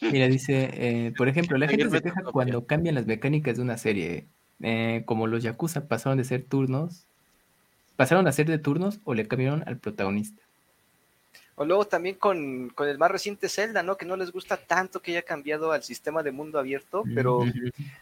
Mira, 0.00 0.28
dice, 0.28 0.70
eh, 0.74 1.12
por 1.16 1.28
ejemplo, 1.28 1.56
la 1.56 1.68
gente 1.68 1.88
se 1.88 2.02
queja 2.02 2.22
cuando 2.22 2.66
cambian 2.66 2.94
las 2.94 3.06
mecánicas 3.06 3.56
de 3.56 3.62
una 3.62 3.78
serie, 3.78 4.26
eh, 4.62 5.02
como 5.06 5.26
los 5.26 5.42
Yakuza 5.42 5.88
pasaron 5.88 6.18
de 6.18 6.24
ser 6.24 6.44
turnos, 6.44 7.06
pasaron 7.96 8.26
a 8.26 8.32
ser 8.32 8.46
de 8.46 8.58
turnos 8.58 9.00
o 9.04 9.14
le 9.14 9.26
cambiaron 9.26 9.62
al 9.66 9.78
protagonista. 9.78 10.42
O 11.56 11.64
luego 11.64 11.86
también 11.86 12.16
con, 12.16 12.70
con 12.70 12.88
el 12.88 12.98
más 12.98 13.10
reciente 13.12 13.48
Zelda, 13.48 13.82
¿no? 13.84 13.96
Que 13.96 14.04
no 14.06 14.16
les 14.16 14.32
gusta 14.32 14.56
tanto 14.56 15.00
que 15.00 15.12
haya 15.12 15.22
cambiado 15.22 15.70
al 15.70 15.84
sistema 15.84 16.22
de 16.24 16.32
mundo 16.32 16.58
abierto, 16.58 17.04
pero 17.14 17.44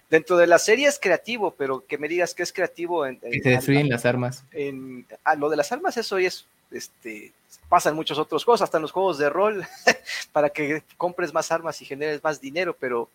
dentro 0.08 0.38
de 0.38 0.46
la 0.46 0.58
serie 0.58 0.88
es 0.88 0.98
creativo, 0.98 1.50
pero 1.50 1.84
que 1.86 1.98
me 1.98 2.08
digas 2.08 2.32
que 2.34 2.42
es 2.42 2.52
creativo 2.52 3.04
en, 3.04 3.18
Que 3.20 3.40
se 3.40 3.50
destruyen 3.50 3.90
las 3.90 4.06
armas. 4.06 4.44
en- 4.52 5.06
a 5.22 5.34
lo 5.34 5.50
de 5.50 5.56
las 5.56 5.70
armas, 5.70 5.98
eso 5.98 6.16
es, 6.16 6.46
este, 6.70 7.32
pasa 7.68 7.90
en 7.90 7.94
muchos 7.96 8.18
otros 8.18 8.42
juegos, 8.42 8.62
hasta 8.62 8.78
en 8.78 8.82
los 8.82 8.92
juegos 8.92 9.18
de 9.18 9.28
rol, 9.28 9.66
para 10.32 10.48
que 10.48 10.82
compres 10.96 11.34
más 11.34 11.52
armas 11.52 11.82
y 11.82 11.84
generes 11.84 12.24
más 12.24 12.40
dinero, 12.40 12.74
pero 12.80 13.10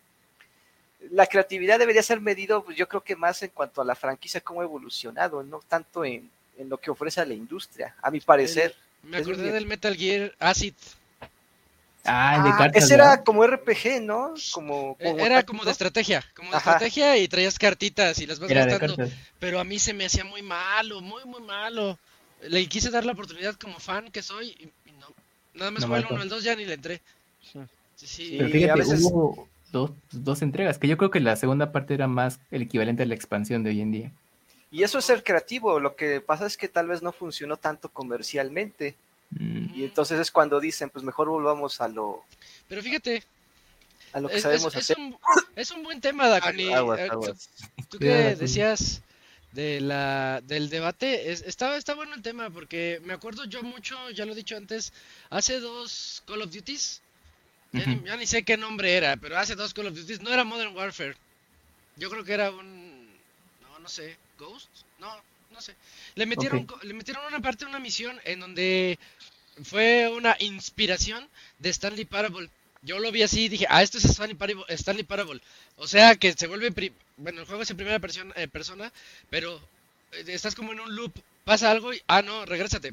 la 1.10 1.26
creatividad 1.26 1.80
debería 1.80 2.02
ser 2.02 2.20
medido, 2.20 2.62
pues, 2.64 2.76
yo 2.76 2.88
creo 2.88 3.00
que 3.02 3.16
más 3.16 3.42
en 3.42 3.50
cuanto 3.50 3.80
a 3.80 3.84
la 3.84 3.96
franquicia, 3.96 4.40
cómo 4.40 4.60
ha 4.60 4.64
evolucionado, 4.64 5.42
no 5.42 5.60
tanto 5.66 6.04
en, 6.04 6.30
en 6.56 6.68
lo 6.68 6.78
que 6.78 6.90
ofrece 6.92 7.20
a 7.20 7.24
la 7.26 7.34
industria, 7.34 7.96
a 8.00 8.10
mi 8.12 8.20
parecer. 8.20 8.74
Me 9.02 9.18
acordé 9.18 9.42
bien. 9.42 9.54
del 9.54 9.66
Metal 9.66 9.96
Gear 9.96 10.34
Acid. 10.38 10.74
Ah, 12.04 12.36
el 12.36 12.42
de 12.44 12.48
Ah, 12.50 12.56
cartas. 12.58 12.84
ese 12.84 12.94
era 12.94 13.22
como 13.22 13.44
RPG, 13.44 14.00
¿no? 14.02 14.32
Como, 14.52 14.96
Eh, 14.98 15.10
como 15.10 15.18
Era 15.24 15.42
como 15.42 15.64
de 15.64 15.70
estrategia, 15.72 16.24
como 16.34 16.50
de 16.50 16.56
Ajá. 16.56 16.72
estrategia 16.72 17.18
y 17.18 17.28
traías 17.28 17.58
cartitas 17.58 18.18
y 18.20 18.26
las 18.26 18.38
vas 18.38 18.50
Era 18.50 18.64
gastando. 18.66 18.96
Pero 19.38 19.60
a 19.60 19.64
mí 19.64 19.78
se 19.78 19.92
me 19.92 20.06
hacía 20.06 20.24
muy 20.24 20.40
malo, 20.42 21.00
muy, 21.02 21.24
muy 21.26 21.42
malo. 21.42 21.98
Le 22.42 22.66
quise 22.66 22.90
dar 22.90 23.04
la 23.04 23.12
oportunidad 23.12 23.54
como 23.56 23.78
fan 23.78 24.10
que 24.10 24.22
soy 24.22 24.48
y, 24.50 24.92
no. 25.00 25.06
Nada 25.54 25.70
más 25.70 25.82
No 25.82 25.88
jugué 25.88 25.98
el 25.98 26.04
mató. 26.04 26.14
1, 26.14 26.22
el 26.22 26.28
2 26.30 26.44
ya 26.44 26.54
ni 26.56 26.64
le 26.64 26.74
entré. 26.74 27.00
Sí. 27.42 27.58
Sí, 27.96 28.34
Pero 28.38 28.46
a 28.48 28.50
fíjate, 28.52 28.78
veces- 28.78 29.00
hubo 29.02 29.48
dos, 29.72 29.90
dos 30.12 30.40
entregas, 30.40 30.78
que 30.78 30.86
yo 30.88 30.96
creo 30.96 31.10
que 31.10 31.18
la 31.20 31.34
segunda 31.36 31.72
parte 31.72 31.94
era 31.94 32.06
más 32.06 32.38
el 32.52 32.62
equivalente 32.62 33.02
a 33.02 33.06
la 33.06 33.14
expansión 33.16 33.64
de 33.64 33.70
hoy 33.70 33.80
en 33.80 33.90
día. 33.92 34.12
Y 34.70 34.82
eso 34.82 34.98
es 34.98 35.04
ser 35.06 35.24
creativo, 35.24 35.80
lo 35.80 35.96
que 35.96 36.20
pasa 36.20 36.46
es 36.46 36.56
que 36.56 36.68
tal 36.68 36.88
vez 36.88 37.02
no 37.02 37.12
funcionó 37.12 37.56
tanto 37.56 37.88
comercialmente. 37.88 38.94
Mm, 39.30 39.74
Y 39.74 39.84
entonces 39.84 40.18
es 40.20 40.30
cuando 40.30 40.60
dicen, 40.60 40.90
pues 40.90 41.04
mejor 41.04 41.28
volvamos 41.28 41.80
a 41.80 41.88
lo, 41.88 42.24
Pero 42.68 42.82
fíjate, 42.82 43.22
a 44.12 44.20
lo 44.20 44.28
que 44.28 44.36
es, 44.36 44.42
sabemos 44.42 44.74
es- 44.74 44.82
es 44.82 44.90
hacer. 44.90 44.98
un, 44.98 45.16
es 45.56 45.70
un 45.70 45.82
buen 45.82 46.00
tema, 46.00 46.28
Daconi. 46.28 46.72
Aguas, 46.72 46.98
Eh, 47.00 47.08
aguas. 47.10 47.50
Tú, 47.88 47.98
que 47.98 48.34
decías 48.36 49.00
de 49.52 49.80
la, 49.80 50.40
del 50.44 50.68
debate, 50.68 51.30
es- 51.32 51.42
está, 51.42 51.76
está 51.76 51.94
bueno 51.94 52.14
el 52.14 52.22
tema 52.22 52.50
porque 52.50 53.00
me 53.04 53.12
acuerdo 53.14 53.44
yo 53.44 53.62
mucho, 53.62 53.96
ya 54.10 54.26
lo 54.26 54.32
he 54.32 54.36
dicho 54.36 54.56
antes, 54.56 54.92
hace 55.30 55.60
dos 55.60 56.22
Call 56.26 56.42
of 56.42 56.52
Duties, 56.52 57.00
ya, 57.72 57.86
ni, 57.86 57.96
Ujú. 57.96 58.06
ya 58.06 58.16
ni 58.16 58.26
sé 58.26 58.42
qué 58.44 58.56
nombre 58.58 58.94
era, 58.96 59.16
pero 59.16 59.38
hace 59.38 59.54
dos 59.54 59.72
Call 59.72 59.86
of 59.88 59.94
Duties, 59.94 60.20
no 60.20 60.30
era 60.30 60.44
Modern 60.44 60.74
Warfare, 60.76 61.16
yo 61.96 62.10
creo 62.10 62.24
que 62.24 62.32
era 62.32 62.50
un, 62.50 63.08
no, 63.62 63.78
no 63.78 63.88
sé, 63.88 64.16
Ghost, 64.38 64.68
no, 64.98 65.14
no 65.50 65.60
sé, 65.60 65.74
le 66.14 66.26
metieron, 66.26 66.60
Ok. 66.60 66.66
co- 66.66 66.80
le 66.82 66.94
metieron 66.94 67.24
una 67.26 67.40
parte 67.40 67.64
de 67.64 67.70
una 67.70 67.80
misión 67.80 68.20
en 68.24 68.40
donde 68.40 68.98
fue 69.64 70.08
una 70.08 70.36
inspiración 70.40 71.28
de 71.58 71.70
Stanley 71.70 72.04
Parable. 72.04 72.48
Yo 72.82 72.98
lo 73.00 73.10
vi 73.10 73.22
así 73.22 73.44
y 73.44 73.48
dije, 73.48 73.66
ah, 73.68 73.82
esto 73.82 73.98
es 73.98 74.04
Stanley 74.04 74.36
Parable. 74.36 74.64
Stanley 74.68 75.04
Parable. 75.04 75.40
O 75.76 75.86
sea 75.88 76.14
que 76.16 76.32
se 76.32 76.46
vuelve, 76.46 76.70
pri- 76.72 76.92
bueno, 77.16 77.40
el 77.40 77.46
juego 77.46 77.62
es 77.62 77.70
en 77.70 77.76
primera 77.76 77.98
persona, 77.98 78.32
eh, 78.36 78.46
persona 78.48 78.92
pero 79.30 79.60
eh, 80.12 80.24
estás 80.28 80.54
como 80.54 80.72
en 80.72 80.80
un 80.80 80.94
loop, 80.94 81.12
pasa 81.44 81.70
algo 81.70 81.92
y, 81.92 82.00
ah, 82.06 82.22
no, 82.22 82.44
regrésate. 82.46 82.92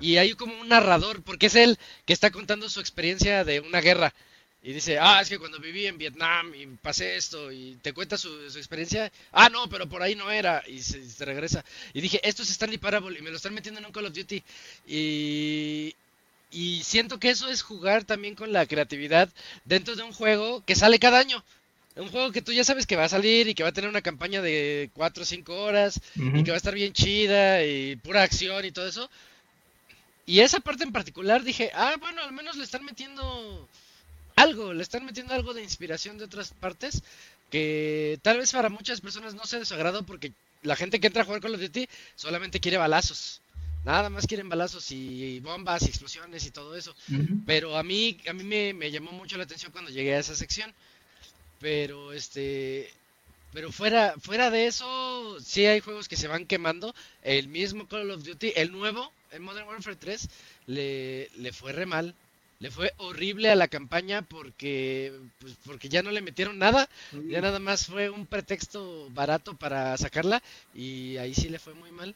Y 0.00 0.16
hay 0.18 0.34
como 0.34 0.58
un 0.60 0.68
narrador, 0.68 1.22
porque 1.22 1.46
es 1.46 1.54
él 1.54 1.78
que 2.04 2.12
está 2.12 2.30
contando 2.30 2.68
su 2.68 2.80
experiencia 2.80 3.44
de 3.44 3.60
una 3.60 3.80
guerra. 3.80 4.12
Y 4.66 4.72
dice, 4.72 4.98
ah, 4.98 5.20
es 5.20 5.28
que 5.28 5.38
cuando 5.38 5.60
viví 5.60 5.86
en 5.86 5.96
Vietnam 5.96 6.52
y 6.52 6.66
pasé 6.66 7.14
esto, 7.14 7.52
y 7.52 7.78
te 7.82 7.92
cuenta 7.92 8.18
su, 8.18 8.50
su 8.50 8.58
experiencia, 8.58 9.12
ah, 9.30 9.48
no, 9.48 9.68
pero 9.68 9.88
por 9.88 10.02
ahí 10.02 10.16
no 10.16 10.28
era, 10.28 10.60
y 10.66 10.82
se, 10.82 10.98
y 10.98 11.08
se 11.08 11.24
regresa. 11.24 11.64
Y 11.94 12.00
dije, 12.00 12.20
esto 12.24 12.42
es 12.42 12.50
Stanley 12.50 12.78
Parable, 12.78 13.16
y 13.16 13.22
me 13.22 13.30
lo 13.30 13.36
están 13.36 13.54
metiendo 13.54 13.78
en 13.78 13.86
un 13.86 13.92
Call 13.92 14.06
of 14.06 14.12
Duty. 14.12 14.42
Y, 14.88 15.94
y 16.50 16.82
siento 16.82 17.20
que 17.20 17.30
eso 17.30 17.48
es 17.48 17.62
jugar 17.62 18.02
también 18.02 18.34
con 18.34 18.52
la 18.52 18.66
creatividad 18.66 19.28
dentro 19.66 19.94
de 19.94 20.02
un 20.02 20.12
juego 20.12 20.64
que 20.66 20.74
sale 20.74 20.98
cada 20.98 21.20
año. 21.20 21.44
Un 21.94 22.08
juego 22.08 22.32
que 22.32 22.42
tú 22.42 22.52
ya 22.52 22.64
sabes 22.64 22.88
que 22.88 22.96
va 22.96 23.04
a 23.04 23.08
salir 23.08 23.46
y 23.46 23.54
que 23.54 23.62
va 23.62 23.68
a 23.68 23.72
tener 23.72 23.88
una 23.88 24.02
campaña 24.02 24.42
de 24.42 24.90
4 24.94 25.22
o 25.22 25.26
5 25.26 25.62
horas 25.62 26.00
y 26.16 26.42
que 26.42 26.50
va 26.50 26.56
a 26.56 26.58
estar 26.58 26.74
bien 26.74 26.92
chida 26.92 27.64
y 27.64 27.94
pura 27.94 28.24
acción 28.24 28.64
y 28.64 28.72
todo 28.72 28.88
eso. 28.88 29.08
Y 30.26 30.40
esa 30.40 30.58
parte 30.58 30.82
en 30.82 30.90
particular 30.90 31.44
dije, 31.44 31.70
ah, 31.72 31.94
bueno, 32.00 32.20
al 32.22 32.32
menos 32.32 32.56
le 32.56 32.64
están 32.64 32.84
metiendo 32.84 33.68
algo, 34.36 34.72
le 34.72 34.82
están 34.82 35.04
metiendo 35.04 35.34
algo 35.34 35.54
de 35.54 35.62
inspiración 35.62 36.18
de 36.18 36.24
otras 36.24 36.52
partes 36.52 37.02
que 37.50 38.18
tal 38.22 38.38
vez 38.38 38.52
para 38.52 38.68
muchas 38.68 39.00
personas 39.00 39.34
no 39.34 39.44
sea 39.46 39.58
de 39.58 39.64
su 39.64 39.74
agrado 39.74 40.04
porque 40.04 40.32
la 40.62 40.76
gente 40.76 41.00
que 41.00 41.06
entra 41.06 41.22
a 41.22 41.24
jugar 41.24 41.40
Call 41.40 41.54
of 41.54 41.60
Duty 41.60 41.88
solamente 42.14 42.60
quiere 42.60 42.76
balazos. 42.76 43.40
Nada 43.84 44.10
más 44.10 44.26
quieren 44.26 44.48
balazos 44.48 44.90
y 44.90 45.38
bombas 45.40 45.82
y 45.82 45.86
explosiones 45.86 46.44
y 46.44 46.50
todo 46.50 46.76
eso. 46.76 46.94
Pero 47.46 47.76
a 47.76 47.84
mí, 47.84 48.18
a 48.28 48.32
mí 48.32 48.42
me, 48.42 48.74
me 48.74 48.90
llamó 48.90 49.12
mucho 49.12 49.36
la 49.36 49.44
atención 49.44 49.70
cuando 49.70 49.92
llegué 49.92 50.14
a 50.14 50.18
esa 50.18 50.34
sección. 50.34 50.72
Pero 51.60 52.12
este, 52.12 52.92
pero 53.52 53.70
fuera, 53.70 54.14
fuera 54.20 54.50
de 54.50 54.66
eso, 54.66 55.38
sí 55.40 55.64
hay 55.66 55.78
juegos 55.80 56.08
que 56.08 56.16
se 56.16 56.26
van 56.26 56.46
quemando. 56.46 56.94
El 57.22 57.46
mismo 57.46 57.86
Call 57.86 58.10
of 58.10 58.24
Duty, 58.24 58.54
el 58.56 58.72
nuevo, 58.72 59.12
el 59.30 59.40
Modern 59.40 59.68
Warfare 59.68 59.96
3, 59.96 60.28
le, 60.66 61.30
le 61.36 61.52
fue 61.52 61.72
re 61.72 61.86
mal. 61.86 62.12
Le 62.58 62.70
fue 62.70 62.92
horrible 62.98 63.50
a 63.50 63.54
la 63.56 63.68
campaña 63.68 64.22
porque, 64.22 65.12
pues, 65.38 65.54
porque 65.64 65.88
ya 65.88 66.02
no 66.02 66.10
le 66.10 66.22
metieron 66.22 66.58
nada. 66.58 66.88
Ya 67.28 67.40
nada 67.40 67.58
más 67.58 67.86
fue 67.86 68.08
un 68.10 68.26
pretexto 68.26 69.10
barato 69.10 69.56
para 69.56 69.96
sacarla 69.98 70.42
y 70.74 71.16
ahí 71.18 71.34
sí 71.34 71.48
le 71.48 71.58
fue 71.58 71.74
muy 71.74 71.90
mal. 71.92 72.14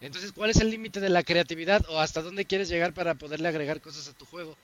Entonces, 0.00 0.32
¿cuál 0.32 0.50
es 0.50 0.58
el 0.60 0.70
límite 0.70 1.00
de 1.00 1.08
la 1.10 1.24
creatividad 1.24 1.84
o 1.88 2.00
hasta 2.00 2.22
dónde 2.22 2.46
quieres 2.46 2.68
llegar 2.68 2.94
para 2.94 3.14
poderle 3.16 3.48
agregar 3.48 3.80
cosas 3.80 4.08
a 4.08 4.14
tu 4.14 4.26
juego? 4.26 4.56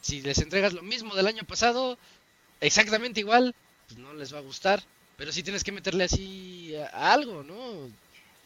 Si 0.00 0.22
les 0.22 0.38
entregas 0.38 0.72
lo 0.72 0.82
mismo 0.82 1.14
del 1.14 1.26
año 1.28 1.44
pasado, 1.44 1.98
exactamente 2.60 3.20
igual, 3.20 3.54
pues 3.88 3.98
no 3.98 4.14
les 4.14 4.34
va 4.34 4.38
a 4.38 4.42
gustar. 4.42 4.82
Pero 5.16 5.32
sí 5.32 5.42
tienes 5.42 5.64
que 5.64 5.72
meterle 5.72 6.04
así 6.04 6.74
a, 6.76 7.12
algo, 7.14 7.42
¿no? 7.42 7.90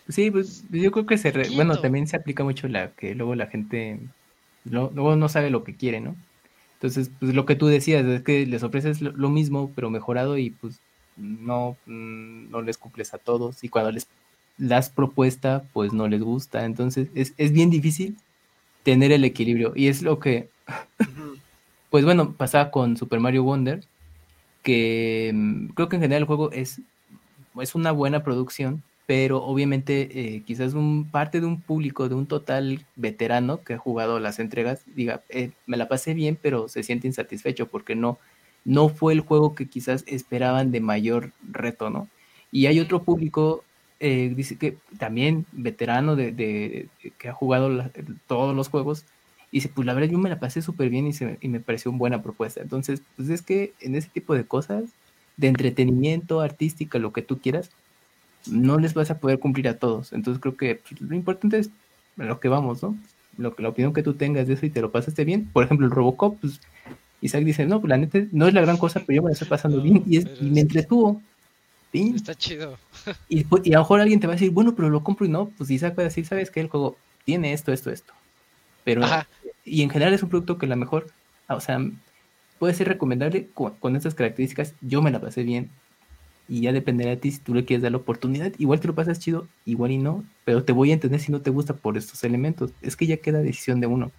Sí, 0.09 0.31
pues 0.31 0.65
yo 0.71 0.91
creo 0.91 1.07
que 1.07 1.19
se... 1.19 1.31
re- 1.31 1.51
Bueno, 1.51 1.81
también 1.81 2.07
se 2.07 2.17
aplica 2.17 2.43
mucho 2.45 2.69
la 2.69 2.95
que 2.95 3.15
luego 3.15 3.35
la 3.35 3.47
gente 3.47 4.01
luego 4.65 5.17
no 5.17 5.29
sabe 5.29 5.51
lo 5.51 5.65
que 5.65 5.77
quiere, 5.77 6.01
¿no? 6.01 6.17
Entonces, 6.75 7.11
pues 7.21 7.35
lo 7.35 7.45
que 7.47 7.57
tú 7.57 7.67
decías 7.67 8.05
es 8.07 8.23
que 8.23 8.47
les 8.47 8.63
ofreces 8.63 9.03
lo, 9.03 9.13
lo 9.13 9.29
mismo, 9.29 9.71
pero 9.75 9.91
mejorado 9.91 10.39
y 10.39 10.51
pues 10.51 10.81
no, 11.17 11.77
mm, 11.87 12.51
no 12.51 12.63
les 12.63 12.79
cumples 12.79 13.13
a 13.15 13.19
todos 13.19 13.63
y 13.65 13.69
cuando 13.69 13.93
les 13.93 14.07
das 14.59 14.91
propuesta, 14.91 15.65
pues 15.73 15.93
no 15.93 16.09
les 16.09 16.23
gusta. 16.23 16.65
Entonces, 16.65 17.09
es, 17.15 17.35
es 17.37 17.53
bien 17.53 17.71
difícil 17.71 18.17
tener 18.83 19.13
el 19.13 19.25
equilibrio 19.25 19.73
y 19.77 19.89
es 19.89 20.03
lo 20.03 20.19
que, 20.19 20.49
pues 21.91 22.05
bueno, 22.05 22.33
pasaba 22.33 22.71
con 22.71 22.97
Super 22.97 23.21
Mario 23.21 23.45
Wonder, 23.45 23.85
que 24.63 25.33
mm, 25.35 25.67
creo 25.69 25.89
que 25.89 25.97
en 25.97 26.03
general 26.03 26.23
el 26.23 26.27
juego 26.27 26.53
es, 26.53 26.81
es 27.61 27.75
una 27.75 27.93
buena 27.93 28.23
producción, 28.23 28.83
pero 29.11 29.43
obviamente 29.45 30.37
eh, 30.37 30.43
quizás 30.47 30.75
un 30.75 31.11
parte 31.11 31.41
de 31.41 31.47
un 31.47 31.61
público, 31.61 32.09
de 32.09 32.15
un 32.15 32.27
total 32.27 32.87
veterano 32.95 33.61
que 33.65 33.75
ha 33.75 33.79
jugado 33.79 34.21
las 34.21 34.39
entregas, 34.39 34.83
diga, 34.95 35.25
eh, 35.31 35.51
me 35.67 35.77
la 35.77 35.89
pasé 35.89 36.15
bien, 36.15 36.39
pero 36.41 36.69
se 36.69 36.85
siente 36.85 37.09
insatisfecho 37.09 37.67
porque 37.69 37.97
no, 37.97 38.19
no 38.65 38.89
fue 38.89 39.13
el 39.13 39.21
juego 39.21 39.57
que 39.57 39.67
quizás 39.67 40.05
esperaban 40.07 40.71
de 40.71 40.81
mayor 40.81 41.33
reto, 41.51 41.91
¿no? 41.91 42.07
Y 42.53 42.67
hay 42.67 42.79
otro 42.79 43.03
público, 43.03 43.65
eh, 43.99 44.33
dice 44.37 44.57
que 44.59 44.77
también 44.99 45.45
veterano 45.51 46.15
de, 46.15 46.31
de- 46.31 46.89
de- 47.03 47.11
que 47.19 47.29
ha 47.31 47.33
jugado 47.35 47.69
la- 47.69 47.91
todos 48.29 48.55
los 48.55 48.69
juegos, 48.69 49.05
y 49.51 49.57
dice, 49.59 49.71
pues 49.75 49.87
la 49.87 49.95
verdad 49.95 50.11
yo 50.11 50.19
me 50.19 50.29
la 50.31 50.39
pasé 50.39 50.63
súper 50.63 50.89
bien 50.89 51.07
y, 51.09 51.13
se- 51.13 51.37
y 51.41 51.49
me 51.49 51.59
pareció 51.61 51.91
una 51.91 51.99
buena 51.99 52.23
propuesta. 52.23 52.61
Entonces, 52.63 53.03
pues 53.17 53.29
es 53.31 53.43
que 53.43 53.75
en 53.81 53.97
ese 53.97 54.09
tipo 54.09 54.35
de 54.35 54.45
cosas, 54.47 54.85
de 55.37 55.49
entretenimiento, 55.49 56.41
artística, 56.41 56.99
lo 57.01 57.13
que 57.13 57.23
tú 57.23 57.41
quieras, 57.41 57.71
no 58.47 58.79
les 58.79 58.95
vas 58.95 59.11
a 59.11 59.19
poder 59.19 59.39
cumplir 59.39 59.69
a 59.69 59.79
todos. 59.79 60.13
Entonces 60.13 60.41
creo 60.41 60.57
que 60.57 60.77
pues, 60.77 61.01
lo 61.01 61.15
importante 61.15 61.59
es 61.59 61.71
a 62.19 62.25
lo 62.25 62.41
que 62.41 62.49
vamos, 62.49 62.83
¿no? 62.83 62.97
Lo 63.39 63.55
que, 63.55 63.63
la 63.63 63.71
opinión 63.71 63.93
que 63.93 64.03
tú 64.03 64.15
tengas 64.15 64.47
de 64.49 64.55
eso 64.55 64.67
y 64.67 64.71
te 64.71 64.81
lo 64.81 64.91
pasaste 64.91 65.25
bien. 65.25 65.47
Por 65.53 65.65
ejemplo, 65.65 65.87
el 65.87 65.93
Robocop, 65.93 66.39
pues 66.41 66.61
Isaac 67.21 67.45
dice, 67.45 67.67
no, 67.67 67.81
pues 67.81 67.89
la 67.89 67.97
neta 67.97 68.19
no 68.33 68.49
es 68.49 68.55
la 68.55 68.61
gran 68.61 68.77
cosa, 68.77 69.01
pero 69.01 69.17
yo 69.17 69.23
me 69.23 69.29
la 69.29 69.33
estoy 69.33 69.49
pasando 69.49 69.79
No, 69.79 69.83
bien 69.83 70.03
y, 70.07 70.19
es, 70.19 70.27
y 70.41 70.45
me 70.45 70.61
entretuvo. 70.61 71.21
Sí. 71.93 72.13
Está 72.15 72.35
chido. 72.35 72.79
Y, 73.29 73.45
pues, 73.45 73.67
y 73.67 73.73
a 73.73 73.79
lo 73.79 73.81
mejor 73.81 74.01
alguien 74.01 74.21
te 74.21 74.27
va 74.27 74.35
a 74.35 74.37
decir, 74.37 74.51
bueno, 74.51 74.75
pero 74.75 74.91
lo 74.91 75.03
compro 75.03 75.27
y 75.27 75.29
no, 75.29 75.49
pues 75.57 75.71
Isaac 75.71 75.99
va 75.99 76.03
a 76.03 76.05
decir, 76.05 76.27
¿sabes 76.27 76.51
qué? 76.51 76.61
El 76.61 76.69
juego 76.69 76.97
tiene 77.25 77.53
esto, 77.53 77.73
esto, 77.73 77.91
esto. 77.91 78.13
Pero, 78.85 79.05
Ajá. 79.05 79.27
y 79.65 79.83
en 79.83 79.91
general 79.91 80.15
es 80.15 80.23
un 80.23 80.29
producto 80.29 80.59
que 80.59 80.67
a 80.67 80.69
lo 80.69 80.77
mejor, 80.77 81.07
o 81.49 81.61
sea, 81.61 81.81
puede 82.59 82.75
ser 82.75 82.89
recomendable 82.89 83.49
con, 83.55 83.75
con 83.77 83.97
estas 83.97 84.15
características. 84.15 84.75
Yo 84.81 85.03
me 85.03 85.11
la 85.11 85.21
pasé 85.21 85.43
bien. 85.43 85.71
Y 86.51 86.63
ya 86.63 86.73
dependerá 86.73 87.11
de 87.11 87.17
ti 87.17 87.31
si 87.31 87.39
tú 87.39 87.55
le 87.55 87.65
quieres 87.65 87.83
dar 87.83 87.93
la 87.93 87.99
oportunidad. 87.99 88.53
Igual 88.59 88.81
te 88.81 88.89
lo 88.89 88.95
pasas 88.95 89.21
chido, 89.21 89.47
igual 89.65 89.93
y 89.93 89.99
no. 89.99 90.25
Pero 90.45 90.65
te 90.65 90.73
voy 90.73 90.91
a 90.91 90.95
entender 90.95 91.21
si 91.21 91.31
no 91.33 91.41
te 91.41 91.51
gusta 91.51 91.75
por 91.75 91.97
estos 91.97 92.25
elementos. 92.25 92.73
Es 92.83 92.97
que 92.97 93.07
ya 93.07 93.19
queda 93.19 93.39
decisión 93.39 93.81
de 93.81 93.87
uno. 93.87 94.11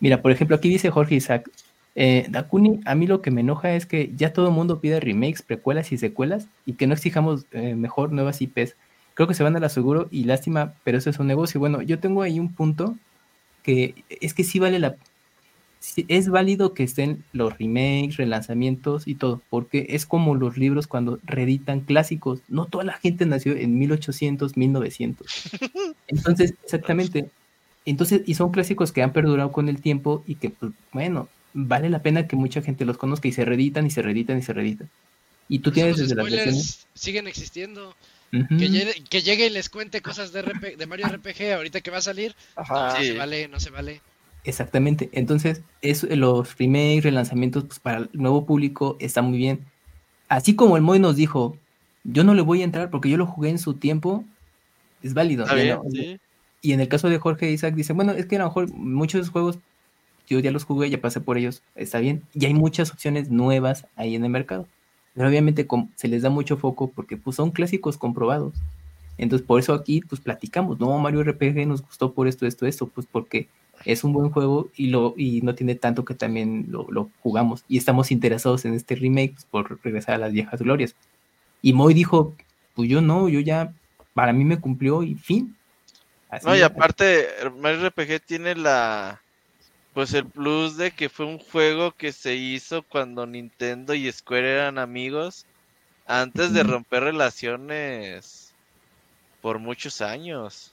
Mira, 0.00 0.22
por 0.22 0.30
ejemplo, 0.30 0.54
aquí 0.54 0.68
dice 0.68 0.90
Jorge 0.90 1.16
Isaac. 1.16 1.50
Eh, 1.94 2.26
Dakuni, 2.28 2.80
a 2.84 2.94
mí 2.94 3.06
lo 3.06 3.22
que 3.22 3.30
me 3.30 3.40
enoja 3.40 3.74
es 3.74 3.86
que 3.86 4.12
ya 4.14 4.32
todo 4.32 4.48
el 4.48 4.54
mundo 4.54 4.80
pide 4.80 5.00
remakes, 5.00 5.42
precuelas 5.42 5.90
y 5.90 5.98
secuelas 5.98 6.46
y 6.64 6.74
que 6.74 6.86
no 6.86 6.94
exijamos 6.94 7.46
eh, 7.52 7.74
mejor 7.74 8.12
nuevas 8.12 8.40
IPs. 8.40 8.76
Creo 9.14 9.26
que 9.26 9.34
se 9.34 9.42
van 9.42 9.56
a 9.56 9.60
la 9.60 9.68
seguro 9.68 10.06
y 10.12 10.24
lástima, 10.24 10.74
pero 10.84 10.98
eso 10.98 11.10
es 11.10 11.18
un 11.18 11.26
negocio. 11.26 11.58
Bueno, 11.58 11.82
yo 11.82 11.98
tengo 11.98 12.22
ahí 12.22 12.38
un 12.38 12.52
punto 12.52 12.96
que 13.64 14.04
es 14.08 14.34
que 14.34 14.44
sí 14.44 14.58
vale 14.58 14.78
la... 14.78 14.94
sí 15.80 16.04
es 16.08 16.28
válido 16.28 16.74
que 16.74 16.82
estén 16.82 17.24
los 17.32 17.56
remakes, 17.58 18.16
relanzamientos 18.16 19.06
y 19.06 19.14
todo, 19.14 19.42
porque 19.50 19.86
es 19.90 20.06
como 20.06 20.34
los 20.34 20.56
libros 20.58 20.86
cuando 20.86 21.18
reeditan 21.24 21.80
clásicos. 21.80 22.40
No 22.48 22.66
toda 22.66 22.84
la 22.84 22.94
gente 22.94 23.26
nació 23.26 23.56
en 23.56 23.78
1800, 23.78 24.56
1900. 24.56 25.26
Entonces, 26.08 26.54
exactamente. 26.64 27.28
Entonces, 27.84 28.22
y 28.26 28.34
son 28.34 28.50
clásicos 28.50 28.92
que 28.92 29.02
han 29.02 29.12
perdurado 29.12 29.50
con 29.52 29.68
el 29.68 29.80
tiempo 29.80 30.22
y 30.26 30.34
que, 30.34 30.50
pues, 30.50 30.72
bueno, 30.92 31.28
vale 31.54 31.88
la 31.88 32.02
pena 32.02 32.26
que 32.26 32.36
mucha 32.36 32.60
gente 32.60 32.84
los 32.84 32.98
conozca 32.98 33.28
y 33.28 33.32
se 33.32 33.44
reeditan 33.44 33.86
y 33.86 33.90
se 33.90 34.02
reeditan 34.02 34.38
y 34.38 34.42
se 34.42 34.52
reeditan. 34.52 34.90
Y 35.48 35.60
tú 35.60 35.72
tienes 35.72 35.96
desde 35.96 36.14
las 36.14 36.30
versiones. 36.30 36.86
siguen 36.94 37.26
existiendo. 37.26 37.94
Que, 38.30 38.68
llegue, 38.68 38.92
que 39.08 39.22
llegue 39.22 39.46
y 39.46 39.50
les 39.50 39.70
cuente 39.70 40.02
cosas 40.02 40.32
de, 40.32 40.42
RP 40.42 40.76
de 40.76 40.86
Mario 40.86 41.06
RPG 41.08 41.54
ahorita 41.54 41.80
que 41.80 41.90
va 41.90 41.96
a 41.96 42.02
salir. 42.02 42.34
Ajá. 42.56 42.90
No 42.92 42.96
Sí. 42.96 43.06
se 43.06 43.12
vale, 43.14 43.48
no 43.48 43.58
se 43.58 43.70
vale. 43.70 44.02
Exactamente. 44.48 45.10
Entonces, 45.12 45.60
es, 45.82 46.04
los 46.04 46.56
remakes, 46.56 47.04
relanzamientos, 47.04 47.64
pues 47.64 47.78
para 47.80 47.98
el 47.98 48.08
nuevo 48.14 48.46
público 48.46 48.96
está 48.98 49.20
muy 49.20 49.36
bien. 49.36 49.60
Así 50.30 50.56
como 50.56 50.78
el 50.78 50.82
Moy 50.82 50.98
nos 50.98 51.16
dijo, 51.16 51.58
yo 52.02 52.24
no 52.24 52.32
le 52.32 52.40
voy 52.40 52.62
a 52.62 52.64
entrar 52.64 52.88
porque 52.88 53.10
yo 53.10 53.18
lo 53.18 53.26
jugué 53.26 53.50
en 53.50 53.58
su 53.58 53.74
tiempo, 53.74 54.24
es 55.02 55.12
válido. 55.12 55.44
Está 55.44 55.56
ya 55.58 55.62
bien, 55.62 55.76
no- 55.76 55.90
sí. 55.90 56.18
Y 56.62 56.72
en 56.72 56.80
el 56.80 56.88
caso 56.88 57.10
de 57.10 57.18
Jorge 57.18 57.50
Isaac 57.50 57.74
dice, 57.74 57.92
bueno, 57.92 58.12
es 58.12 58.24
que 58.24 58.36
a 58.36 58.38
lo 58.38 58.46
mejor 58.46 58.72
muchos 58.72 59.28
juegos 59.28 59.58
yo 60.26 60.40
ya 60.40 60.50
los 60.50 60.64
jugué, 60.64 60.88
ya 60.88 61.00
pasé 61.00 61.20
por 61.20 61.36
ellos, 61.36 61.62
está 61.74 61.98
bien. 61.98 62.22
Y 62.32 62.46
hay 62.46 62.54
muchas 62.54 62.90
opciones 62.90 63.28
nuevas 63.30 63.86
ahí 63.96 64.14
en 64.14 64.24
el 64.24 64.30
mercado. 64.30 64.66
Pero 65.12 65.28
obviamente 65.28 65.66
se 65.96 66.08
les 66.08 66.22
da 66.22 66.30
mucho 66.30 66.56
foco 66.56 66.90
porque 66.90 67.18
pues 67.18 67.36
son 67.36 67.50
clásicos 67.50 67.98
comprobados. 67.98 68.54
Entonces 69.18 69.46
por 69.46 69.60
eso 69.60 69.74
aquí 69.74 70.00
pues 70.00 70.22
platicamos, 70.22 70.80
no, 70.80 70.98
Mario 70.98 71.20
RPG 71.20 71.66
nos 71.66 71.82
gustó 71.82 72.14
por 72.14 72.28
esto, 72.28 72.46
esto, 72.46 72.66
esto, 72.66 72.86
pues 72.86 73.06
porque 73.10 73.46
es 73.84 74.04
un 74.04 74.12
buen 74.12 74.30
juego 74.30 74.70
y 74.76 74.88
lo 74.88 75.14
y 75.16 75.40
no 75.42 75.54
tiene 75.54 75.74
tanto 75.74 76.04
que 76.04 76.14
también 76.14 76.66
lo, 76.70 76.86
lo 76.90 77.10
jugamos 77.22 77.64
y 77.68 77.78
estamos 77.78 78.10
interesados 78.10 78.64
en 78.64 78.74
este 78.74 78.94
remake 78.94 79.32
pues, 79.32 79.44
por 79.44 79.78
regresar 79.82 80.14
a 80.16 80.18
las 80.18 80.32
viejas 80.32 80.60
glorias. 80.60 80.94
Y 81.62 81.72
Moy 81.72 81.94
dijo, 81.94 82.34
pues 82.74 82.88
yo 82.88 83.00
no, 83.00 83.28
yo 83.28 83.40
ya, 83.40 83.72
para 84.14 84.32
mí 84.32 84.44
me 84.44 84.60
cumplió 84.60 85.02
y 85.02 85.14
fin. 85.16 85.56
Así 86.30 86.46
No, 86.46 86.56
y 86.56 86.62
aparte, 86.62 87.26
Mario 87.58 87.88
RPG 87.88 88.20
tiene 88.24 88.54
la. 88.54 89.20
Pues 89.94 90.14
el 90.14 90.26
plus 90.26 90.76
de 90.76 90.92
que 90.92 91.08
fue 91.08 91.26
un 91.26 91.38
juego 91.38 91.90
que 91.90 92.12
se 92.12 92.36
hizo 92.36 92.82
cuando 92.82 93.26
Nintendo 93.26 93.94
y 93.94 94.12
Square 94.12 94.48
eran 94.48 94.78
amigos. 94.78 95.44
Antes 96.06 96.52
de 96.52 96.62
romper 96.62 97.02
relaciones 97.02 98.52
por 99.42 99.58
muchos 99.58 100.00
años. 100.00 100.72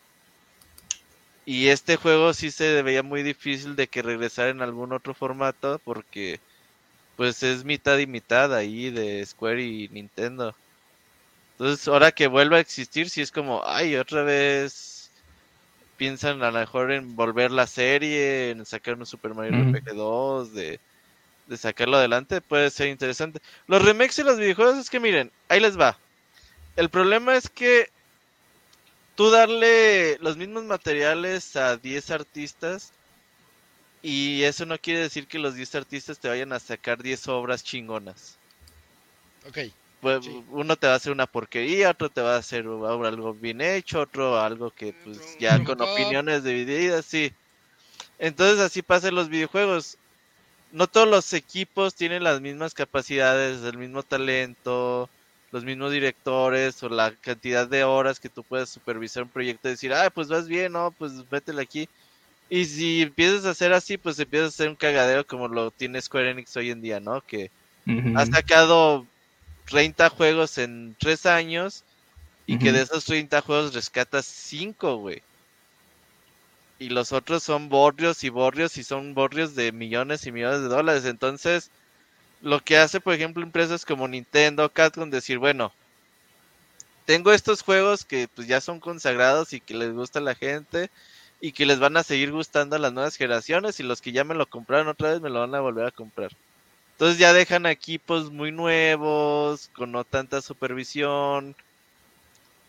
Y 1.45 1.67
este 1.69 1.95
juego 1.95 2.33
sí 2.33 2.51
se 2.51 2.81
veía 2.83 3.03
muy 3.03 3.23
difícil 3.23 3.75
de 3.75 3.87
que 3.87 4.01
regresara 4.01 4.49
en 4.49 4.61
algún 4.61 4.93
otro 4.93 5.13
formato 5.13 5.79
porque 5.83 6.41
pues 7.15 7.43
es 7.43 7.65
mitad 7.65 7.97
y 7.99 8.07
mitad 8.07 8.53
ahí 8.55 8.91
de 8.91 9.25
Square 9.25 9.63
y 9.63 9.89
Nintendo. 9.89 10.57
Entonces, 11.57 11.87
ahora 11.87 12.11
que 12.11 12.27
vuelva 12.27 12.57
a 12.57 12.59
existir, 12.59 13.09
sí 13.09 13.21
es 13.21 13.31
como, 13.31 13.61
ay, 13.65 13.95
otra 13.95 14.23
vez 14.23 15.13
piensan 15.97 16.43
a 16.43 16.51
lo 16.51 16.59
mejor 16.59 16.91
en 16.91 17.15
volver 17.15 17.51
la 17.51 17.67
serie, 17.67 18.51
en 18.51 18.65
sacar 18.65 18.95
un 18.97 19.05
Super 19.05 19.33
Mario 19.35 19.51
Ujú. 19.51 19.61
RPG 19.61 19.95
2, 19.95 20.53
de, 20.53 20.81
de 21.45 21.57
sacarlo 21.57 21.97
adelante, 21.97 22.41
puede 22.41 22.71
ser 22.71 22.89
interesante. 22.89 23.39
Los 23.67 23.83
remakes 23.85 24.17
de 24.17 24.25
los 24.25 24.39
videojuegos 24.39 24.77
es 24.79 24.89
que 24.91 24.99
miren, 25.01 25.33
ahí 25.49 25.59
les 25.61 25.79
va. 25.79 26.01
El 26.75 26.89
problema 26.89 27.35
es 27.37 27.49
que 27.49 27.89
tú 29.15 29.29
darle 29.29 30.17
los 30.19 30.37
mismos 30.37 30.63
materiales 30.65 31.55
a 31.55 31.77
10 31.77 32.11
artistas 32.11 32.91
y 34.01 34.43
eso 34.43 34.65
no 34.65 34.77
quiere 34.77 34.99
decir 34.99 35.27
que 35.27 35.39
los 35.39 35.55
10 35.55 35.75
artistas 35.75 36.19
te 36.19 36.29
vayan 36.29 36.53
a 36.53 36.59
sacar 36.59 37.01
10 37.01 37.27
obras 37.27 37.63
chingonas. 37.63 38.37
Ok. 39.47 39.59
Pues, 40.01 40.23
Sí. 40.23 40.43
Uno 40.51 40.75
te 40.75 40.87
va 40.87 40.93
a 40.93 40.97
hacer 40.97 41.11
una 41.11 41.25
porquería, 41.25 41.89
otro 41.89 42.09
te 42.09 42.21
va 42.21 42.35
a 42.35 42.39
hacer 42.39 42.65
algo 42.65 43.33
bien 43.33 43.61
hecho, 43.61 44.01
otro 44.01 44.39
algo 44.39 44.69
que 44.69 44.93
pues 45.03 45.17
Otro 45.17 45.31
un 45.33 45.39
ya 45.39 45.63
con 45.63 45.81
opiniones 45.81 46.43
divididas, 46.43 47.05
sí. 47.05 47.33
Entonces 48.19 48.59
así 48.59 48.81
pasa 48.83 49.07
en 49.07 49.15
los 49.15 49.29
videojuegos. 49.29 49.97
No 50.71 50.87
todos 50.87 51.07
los 51.07 51.33
equipos 51.33 51.95
tienen 51.95 52.23
las 52.23 52.41
mismas 52.41 52.73
capacidades, 52.73 53.63
el 53.63 53.77
mismo 53.77 54.03
talento, 54.03 55.09
los 55.55 55.65
mismos 55.65 55.91
directores 55.93 56.83
o 56.83 56.89
la 56.89 57.15
cantidad 57.17 57.67
de 57.69 57.83
horas 57.85 58.19
que 58.19 58.29
tú 58.29 58.43
puedes 58.45 58.69
supervisar 58.71 59.23
un 59.23 59.31
proyecto 59.31 59.69
y 59.69 59.71
decir, 59.73 59.93
ah, 59.93 60.09
pues 60.13 60.27
vas 60.29 60.47
bien, 60.49 60.73
no, 60.73 60.93
pues 60.97 61.13
métele 61.31 61.61
aquí. 61.63 61.89
Y 62.49 62.65
si 62.65 63.01
empiezas 63.03 63.45
a 63.45 63.51
hacer 63.51 63.73
así, 63.73 63.97
pues 63.97 64.19
empiezas 64.19 64.47
a 64.47 64.55
hacer 64.55 64.69
un 64.69 64.75
cagadero 64.77 65.25
como 65.25 65.47
lo 65.49 65.71
tiene 65.71 66.01
Square 66.01 66.31
Enix 66.31 66.55
hoy 66.57 66.71
en 66.71 66.81
día, 66.81 66.99
¿no? 66.99 67.21
Que 67.23 67.51
Ujú. 67.87 68.11
ha 68.13 68.25
sacado 68.27 69.09
30 69.65 70.09
juegos 70.09 70.57
en 70.59 70.95
3 70.99 71.25
años 71.27 71.85
y 72.47 72.57
que 72.57 72.71
de 72.73 72.81
esos 72.83 73.05
30 73.05 73.41
juegos 73.41 73.73
rescatas 73.75 74.25
5, 74.27 74.97
güey. 74.97 75.23
Y 76.79 76.89
los 76.89 77.11
otros 77.11 77.43
son 77.43 77.67
borrios 77.69 78.23
y 78.23 78.29
borrios 78.29 78.77
y 78.77 78.83
son 78.85 79.13
borrios 79.13 79.55
de 79.55 79.71
millones 79.73 80.25
y 80.25 80.31
millones 80.31 80.61
de 80.61 80.67
dólares. 80.69 81.05
Entonces, 81.05 81.69
lo 82.41 82.59
que 82.59 82.77
hace, 82.77 82.99
por 82.99 83.13
ejemplo, 83.13 83.43
empresas 83.43 83.85
como 83.85 84.07
Nintendo, 84.07 84.69
Capcom, 84.69 85.09
decir, 85.09 85.37
bueno, 85.37 85.73
tengo 87.05 87.31
estos 87.31 87.61
juegos 87.61 88.05
que 88.05 88.27
pues 88.33 88.47
ya 88.47 88.61
son 88.61 88.79
consagrados 88.79 89.53
y 89.53 89.59
que 89.59 89.75
les 89.75 89.93
gusta 89.93 90.19
a 90.19 90.23
la 90.23 90.35
gente 90.35 90.89
y 91.41 91.51
que 91.51 91.65
les 91.65 91.79
van 91.79 91.97
a 91.97 92.03
seguir 92.03 92.31
gustando 92.31 92.75
a 92.75 92.79
las 92.79 92.93
nuevas 92.93 93.15
generaciones 93.15 93.79
y 93.79 93.83
los 93.83 94.01
que 94.01 94.11
ya 94.11 94.23
me 94.23 94.35
lo 94.35 94.47
compraron 94.47 94.87
otra 94.87 95.11
vez 95.11 95.21
me 95.21 95.29
lo 95.29 95.41
van 95.41 95.53
a 95.55 95.59
volver 95.61 95.85
a 95.85 95.91
comprar. 95.91 96.31
Entonces 96.93 97.19
ya 97.19 97.33
dejan 97.33 97.65
equipos 97.65 98.31
muy 98.31 98.51
nuevos, 98.51 99.69
con 99.73 99.91
no 99.91 100.03
tanta 100.03 100.41
supervisión. 100.41 101.55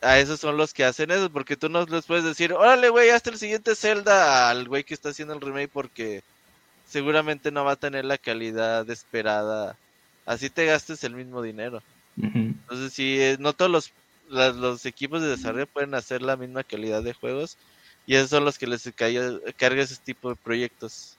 A 0.02 0.18
esos 0.18 0.40
son 0.40 0.56
los 0.56 0.74
que 0.74 0.84
hacen 0.84 1.10
eso, 1.10 1.30
porque 1.30 1.56
tú 1.56 1.68
no 1.68 1.84
les 1.86 2.04
puedes 2.04 2.24
decir, 2.24 2.52
órale, 2.52 2.90
güey, 2.90 3.10
hasta 3.10 3.30
el 3.30 3.38
siguiente 3.38 3.74
Zelda 3.74 4.50
al 4.50 4.68
güey 4.68 4.84
que 4.84 4.94
está 4.94 5.10
haciendo 5.10 5.34
el 5.34 5.40
remake, 5.40 5.70
porque 5.72 6.22
seguramente 6.86 7.50
no 7.50 7.64
va 7.64 7.72
a 7.72 7.76
tener 7.76 8.04
la 8.04 8.18
calidad 8.18 8.88
esperada. 8.90 9.76
Así 10.24 10.50
te 10.50 10.66
gastes 10.66 11.04
el 11.04 11.14
mismo 11.14 11.42
dinero. 11.42 11.80
Entonces, 12.62 12.92
sí, 12.92 13.16
eh, 13.20 13.36
no 13.38 13.52
todos 13.52 13.70
los, 13.70 13.92
las- 14.28 14.56
los 14.56 14.86
equipos 14.86 15.22
de 15.22 15.28
desarrollo 15.28 15.66
pueden 15.66 15.94
hacer 15.94 16.22
la 16.22 16.36
misma 16.36 16.64
calidad 16.64 17.02
de 17.02 17.12
juegos, 17.12 17.56
y 18.06 18.14
esos 18.16 18.30
son 18.30 18.44
los 18.44 18.58
que 18.58 18.66
les 18.66 18.84
calla- 18.94 19.38
carga 19.56 19.82
ese 19.82 19.96
tipo 20.04 20.30
de 20.30 20.36
proyectos. 20.36 21.16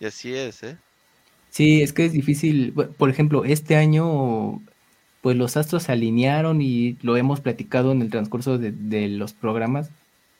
Y 0.00 0.06
así 0.06 0.34
es, 0.34 0.62
¿eh? 0.62 0.76
Sí, 1.50 1.82
es 1.82 1.92
que 1.92 2.04
es 2.06 2.12
difícil. 2.12 2.72
Por 2.72 3.10
ejemplo, 3.10 3.44
este 3.44 3.76
año, 3.76 4.60
pues 5.22 5.36
los 5.36 5.56
astros 5.56 5.84
se 5.84 5.92
alinearon 5.92 6.60
y 6.60 6.98
lo 7.02 7.16
hemos 7.16 7.40
platicado 7.40 7.92
en 7.92 8.02
el 8.02 8.10
transcurso 8.10 8.58
de, 8.58 8.72
de 8.72 9.08
los 9.08 9.32
programas, 9.32 9.90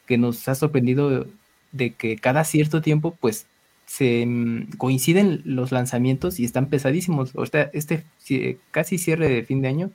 que 0.07 0.19
nos 0.19 0.47
ha 0.49 0.55
sorprendido 0.55 1.27
de 1.75 1.91
que 1.93 2.17
cada 2.17 2.45
cierto 2.45 2.81
tiempo, 2.81 3.17
pues 3.21 3.47
se 3.87 4.25
mm, 4.27 4.77
coinciden 4.79 5.43
los 5.45 5.71
lanzamientos 5.73 6.41
y 6.41 6.45
están 6.47 6.67
pesadísimos. 6.69 7.35
Ahorita, 7.37 7.71
este 7.75 8.03
ci- 8.27 8.57
casi 8.71 8.97
cierre 8.97 9.29
de 9.29 9.43
fin 9.45 9.61
de 9.61 9.69
año, 9.69 9.91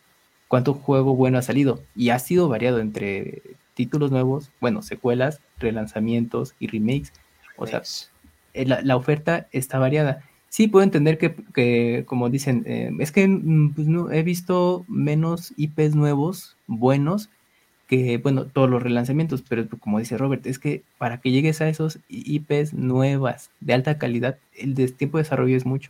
cuánto 0.48 0.74
juego 0.76 1.16
bueno 1.16 1.38
ha 1.38 1.42
salido 1.42 1.82
y 1.96 2.10
ha 2.12 2.20
sido 2.20 2.48
variado 2.50 2.80
entre 2.80 3.42
títulos 3.74 4.12
nuevos, 4.12 4.52
bueno, 4.62 4.82
secuelas, 4.82 5.40
relanzamientos 5.58 6.54
y 6.60 6.68
remakes. 6.68 7.12
O 7.58 7.66
sea, 7.66 7.82
eh, 8.54 8.66
la, 8.66 8.82
la 8.82 8.96
oferta 8.96 9.48
está 9.52 9.80
variada. 9.80 10.22
Sí, 10.50 10.68
puedo 10.68 10.84
entender 10.84 11.18
que, 11.18 11.36
que, 11.54 12.04
como 12.08 12.30
dicen, 12.30 12.64
eh, 12.66 12.92
es 13.00 13.12
que 13.12 13.28
mm, 13.28 13.74
pues, 13.74 13.88
no, 13.88 14.12
he 14.12 14.24
visto 14.24 14.84
menos 14.88 15.54
IPs 15.58 15.96
nuevos, 15.96 16.56
buenos, 16.68 17.30
que, 17.90 18.20
bueno, 18.20 18.46
todos 18.46 18.70
los 18.70 18.84
relanzamientos, 18.84 19.44
pero 19.50 19.68
como 19.80 19.98
dice 19.98 20.16
Robert, 20.16 20.46
es 20.46 20.60
que 20.60 20.84
para 21.00 21.20
que 21.20 21.32
llegues 21.32 21.60
a 21.60 21.68
esos 21.68 21.98
IPs 22.08 22.74
nuevas, 22.76 23.50
de 23.62 23.74
alta 23.74 23.98
calidad, 23.98 24.38
el 24.56 24.76
tiempo 24.94 25.18
de 25.18 25.24
desarrollo 25.24 25.58
es 25.58 25.66
mucho. 25.66 25.90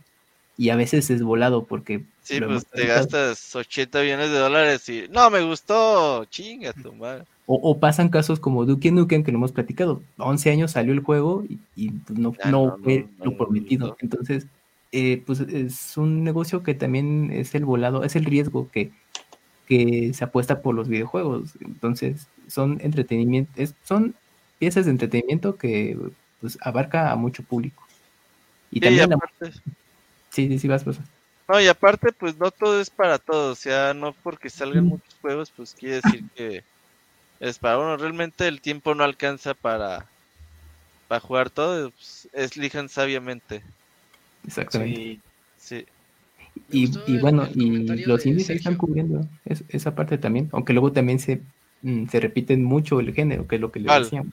Y 0.56 0.70
a 0.70 0.76
veces 0.76 1.10
es 1.10 1.22
volado 1.22 1.64
porque... 1.64 2.02
Sí, 2.22 2.40
pues 2.40 2.66
te 2.66 2.86
gastas 2.86 3.54
80 3.54 4.00
millones 4.00 4.30
de 4.30 4.38
dólares 4.38 4.88
y 4.88 5.04
no 5.10 5.28
me 5.28 5.42
gustó, 5.42 6.24
chinga 6.24 6.72
tu 6.72 6.92
madre. 6.94 7.24
O, 7.44 7.56
o 7.56 7.78
pasan 7.78 8.08
casos 8.08 8.40
como 8.40 8.64
Duke 8.64 8.90
Nukem 8.90 9.22
que 9.22 9.32
lo 9.32 9.36
hemos 9.36 9.52
platicado. 9.52 10.02
11 10.16 10.50
años 10.50 10.70
salió 10.70 10.94
el 10.94 11.00
juego 11.00 11.44
y, 11.48 11.58
y, 11.76 11.90
pues, 11.90 12.18
no, 12.18 12.34
no 12.46 12.50
no, 12.50 12.66
no, 12.66 12.78
fue 12.82 13.08
no, 13.18 13.26
lo 13.26 13.30
no, 13.32 13.36
prometido. 13.36 13.88
no. 13.88 13.96
Entonces, 14.00 14.46
eh, 14.92 15.22
pues 15.26 15.40
es 15.40 15.98
un 15.98 16.24
negocio 16.24 16.62
que 16.62 16.74
también 16.74 17.30
es 17.30 17.54
el 17.54 17.66
volado, 17.66 18.04
es 18.04 18.16
el 18.16 18.24
riesgo 18.24 18.70
que, 18.70 18.90
que 19.70 20.12
se 20.12 20.24
apuesta 20.24 20.62
por 20.62 20.74
los 20.74 20.88
videojuegos. 20.88 21.52
Entonces, 21.60 22.26
son 22.48 22.80
entretenimiento, 22.82 23.52
es- 23.54 23.74
son 23.84 24.14
piezas 24.58 24.84
de 24.84 24.90
entretenimiento 24.90 25.56
que 25.56 25.96
pues 26.40 26.58
abarca 26.60 27.12
a 27.12 27.16
mucho 27.16 27.44
público. 27.44 27.86
Y 28.72 28.74
Sí, 28.74 28.76
y 28.78 28.80
también 28.80 29.10
la- 29.10 29.16
aparte, 29.16 29.52
sí, 30.30 30.48
sí, 30.48 30.58
sí, 30.58 30.68
vas, 30.68 30.84
vas. 30.84 30.98
no, 31.48 31.60
y 31.60 31.68
aparte, 31.68 32.12
pues 32.18 32.36
no 32.36 32.50
todo 32.50 32.80
es 32.80 32.90
para 32.90 33.18
todos, 33.18 33.58
o 33.58 33.60
sea, 33.60 33.94
no 33.94 34.12
porque 34.24 34.50
salgan 34.50 34.86
Mm. 34.86 34.88
muchos 34.88 35.14
juegos, 35.20 35.52
pues 35.56 35.74
quiere 35.74 35.96
decir 35.96 36.24
que 36.34 36.64
es 37.38 37.58
para 37.58 37.78
uno. 37.78 37.96
Realmente 37.96 38.48
el 38.48 38.60
tiempo 38.60 38.94
no 38.96 39.04
alcanza 39.04 39.54
para, 39.54 40.10
para 41.06 41.20
jugar 41.20 41.50
todo, 41.50 41.90
pues, 41.92 42.28
elijan 42.32 42.88
sabiamente. 42.88 43.62
Exactamente. 44.44 44.96
Sí. 45.00 45.20
Y, 46.72 46.86
bueno, 47.18 47.48
y 47.54 48.04
los 48.06 48.24
indies 48.26 48.50
están 48.50 48.76
cubriendo 48.76 49.28
es- 49.44 49.64
esa 49.68 49.94
parte 49.94 50.18
también, 50.18 50.48
aunque 50.52 50.72
luego 50.72 50.92
también 50.92 51.18
se, 51.18 51.42
mm, 51.82 52.08
se 52.08 52.20
repiten 52.20 52.64
mucho 52.64 53.00
el 53.00 53.14
género, 53.14 53.46
que 53.48 53.56
es 53.56 53.60
lo 53.60 53.72
que 53.72 53.80
le 53.80 53.92
decíamos. 53.92 54.32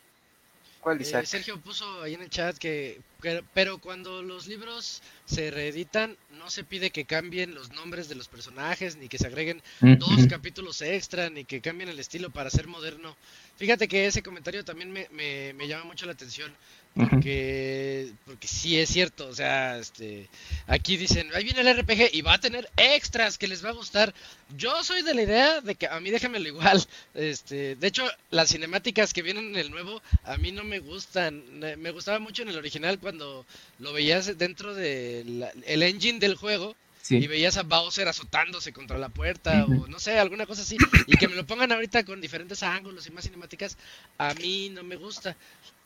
¿Cuál, 0.82 1.02
Eh? 1.02 1.26
Sergio 1.26 1.60
puso 1.60 2.02
ahí 2.02 2.14
en 2.14 2.22
el 2.22 2.30
chat 2.30 2.58
que, 2.58 3.02
que- 3.22 3.44
pero 3.54 3.78
cuando 3.78 4.22
los 4.24 4.48
libros 4.48 5.02
se 5.26 5.52
reeditan 5.52 6.16
no 6.40 6.50
se 6.50 6.64
pide 6.64 6.92
que 6.92 7.04
cambien 7.06 7.54
los 7.54 7.72
nombres 7.74 8.08
de 8.08 8.16
los 8.16 8.28
personajes 8.30 8.96
ni 8.96 9.10
que 9.10 9.18
se 9.18 9.28
agreguen 9.28 9.62
dos 10.00 10.28
capítulos 10.28 10.82
extra 10.82 11.30
ni 11.30 11.44
que 11.44 11.60
cambien 11.62 11.90
el 11.90 12.00
estilo 12.00 12.30
para 12.30 12.50
ser 12.50 12.68
moderno. 12.68 13.16
Fíjate 13.58 13.88
que 13.88 14.06
ese 14.06 14.24
comentario 14.24 14.64
también 14.64 14.92
me, 14.92 15.08
me, 15.12 15.54
me 15.54 15.68
llama 15.68 15.84
mucho 15.86 16.06
la 16.06 16.14
atención. 16.14 16.52
Porque 16.98 18.12
porque 18.26 18.48
sí 18.48 18.78
es 18.80 18.90
cierto, 18.90 19.28
o 19.28 19.36
sea, 19.36 19.78
este 19.78 20.28
aquí 20.68 20.98
dicen, 20.98 21.30
ahí 21.34 21.44
viene 21.44 21.62
el 21.62 21.78
RPG 21.78 22.10
y 22.14 22.22
va 22.22 22.34
a 22.34 22.40
tener 22.40 22.70
extras 22.78 23.38
que 23.38 23.48
les 23.48 23.64
va 23.64 23.70
a 23.70 23.74
gustar. 23.74 24.14
Yo 24.58 24.84
soy 24.84 25.02
de 25.02 25.14
la 25.14 25.22
idea 25.24 25.62
de 25.62 25.76
que 25.76 25.88
a 25.88 26.00
mí 26.00 26.10
déjamelo 26.10 26.48
igual. 26.48 26.84
Este, 27.14 27.76
de 27.76 27.88
hecho, 27.88 28.08
las 28.30 28.50
cinemáticas 28.50 29.12
que 29.12 29.24
vienen 29.24 29.48
en 29.48 29.56
el 29.56 29.72
nuevo 29.72 30.02
a 30.24 30.38
mí 30.38 30.52
no 30.52 30.64
me 30.64 30.80
gustan. 30.80 31.44
Me 31.60 31.92
gustaba 31.92 32.20
mucho 32.20 32.44
en 32.44 32.50
el 32.50 32.58
original 32.58 33.00
cuando 33.00 33.46
lo 33.80 33.94
veías 33.94 34.38
dentro 34.38 34.76
del 34.76 35.46
el 35.66 35.84
engine 35.84 36.20
del 36.20 36.36
juego 36.36 36.76
y 37.10 37.28
veías 37.28 37.58
a 37.58 37.64
Bowser 37.64 38.08
azotándose 38.08 38.74
contra 38.74 38.98
la 38.98 39.10
puerta 39.10 39.66
o 39.66 39.88
no 39.88 40.00
sé, 40.00 40.20
alguna 40.20 40.46
cosa 40.46 40.62
así. 40.62 40.78
Y 41.06 41.18
que 41.18 41.28
me 41.28 41.36
lo 41.36 41.46
pongan 41.46 41.72
ahorita 41.72 42.04
con 42.04 42.22
diferentes 42.22 42.64
ángulos 42.64 43.08
y 43.08 43.12
más 43.12 43.24
cinemáticas, 43.24 43.78
a 44.18 44.34
mí 44.34 44.70
no 44.70 44.84
me 44.84 44.96
gusta. 44.96 45.36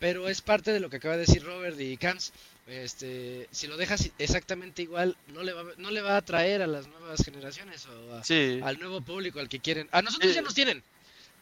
Pero 0.01 0.27
es 0.27 0.41
parte 0.41 0.73
de 0.73 0.79
lo 0.81 0.89
que 0.89 0.97
acaba 0.97 1.13
de 1.15 1.21
decir 1.27 1.43
Robert 1.45 1.79
y 1.79 1.95
Camps. 1.95 2.33
Este, 2.67 3.47
si 3.51 3.67
lo 3.67 3.77
dejas 3.77 4.09
exactamente 4.17 4.81
igual, 4.81 5.15
no 5.33 5.43
le 5.43 5.53
va, 5.53 5.63
no 5.77 5.91
le 5.91 6.01
va 6.01 6.15
a 6.15 6.17
atraer 6.17 6.61
a 6.63 6.67
las 6.67 6.87
nuevas 6.87 7.23
generaciones 7.23 7.85
o 7.85 8.15
a- 8.15 8.23
sí. 8.23 8.59
al 8.63 8.79
nuevo 8.79 9.01
público 9.01 9.39
al 9.39 9.47
que 9.47 9.59
quieren. 9.59 9.87
A 9.91 10.01
nosotros 10.01 10.31
Sí. 10.31 10.35
ya 10.35 10.41
nos 10.41 10.53
tienen. 10.55 10.81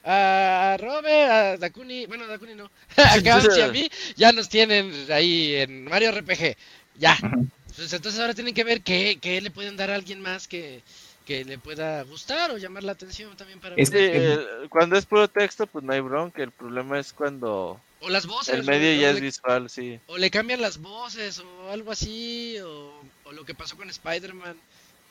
A 0.04 0.78
Robert, 0.80 1.32
a 1.32 1.58
Dakuni, 1.58 2.06
bueno, 2.06 2.28
Dakuni 2.28 2.56
no. 2.56 2.70
A 2.98 3.22
Camps 3.24 3.58
y 3.58 3.62
a 3.62 3.68
mí 3.70 3.90
ya 4.16 4.32
nos 4.32 4.50
tienen 4.50 4.94
ahí 5.12 5.56
en 5.56 5.86
Mario 5.86 6.12
RPG. 6.12 6.56
Ya. 6.98 7.18
Pues 7.76 7.94
entonces 7.94 8.20
ahora 8.20 8.34
tienen 8.34 8.54
que 8.54 8.64
ver 8.66 8.82
qué, 8.82 9.18
qué 9.22 9.40
le 9.40 9.52
pueden 9.52 9.78
dar 9.78 9.90
a 9.92 9.96
alguien 9.96 10.20
más 10.22 10.48
que, 10.50 10.82
que 11.26 11.46
le 11.46 11.58
pueda 11.58 12.02
gustar 12.04 12.52
o 12.52 12.58
llamar 12.58 12.84
la 12.84 12.92
atención 12.92 13.36
también 13.38 13.60
para 13.62 13.76
Es- 13.76 13.92
el- 13.94 14.68
cuando 14.70 14.98
es 14.98 15.06
puro 15.06 15.30
texto, 15.30 15.66
pues 15.68 15.86
no 15.86 15.94
hay 15.94 16.02
bronca. 16.02 16.44
El 16.44 16.52
problema 16.52 17.00
es 17.00 17.14
cuando 17.14 17.80
o 18.02 18.10
las 18.10 18.26
voces 18.28 18.56
el 18.56 18.64
medio 18.66 18.98
o 18.98 19.02
ya 19.02 19.10
es 19.10 19.16
le- 19.16 19.22
visual, 19.22 19.70
sí. 19.70 20.00
o 20.08 20.18
le 20.18 20.30
cambian 20.30 20.62
las 20.62 20.78
voces 20.80 21.40
o 21.40 21.72
algo 21.72 21.92
así 21.92 22.58
o, 22.60 22.94
o 23.26 23.32
lo 23.32 23.46
que 23.46 23.54
pasó 23.54 23.76
con 23.78 23.90
Spider-Man 23.90 24.56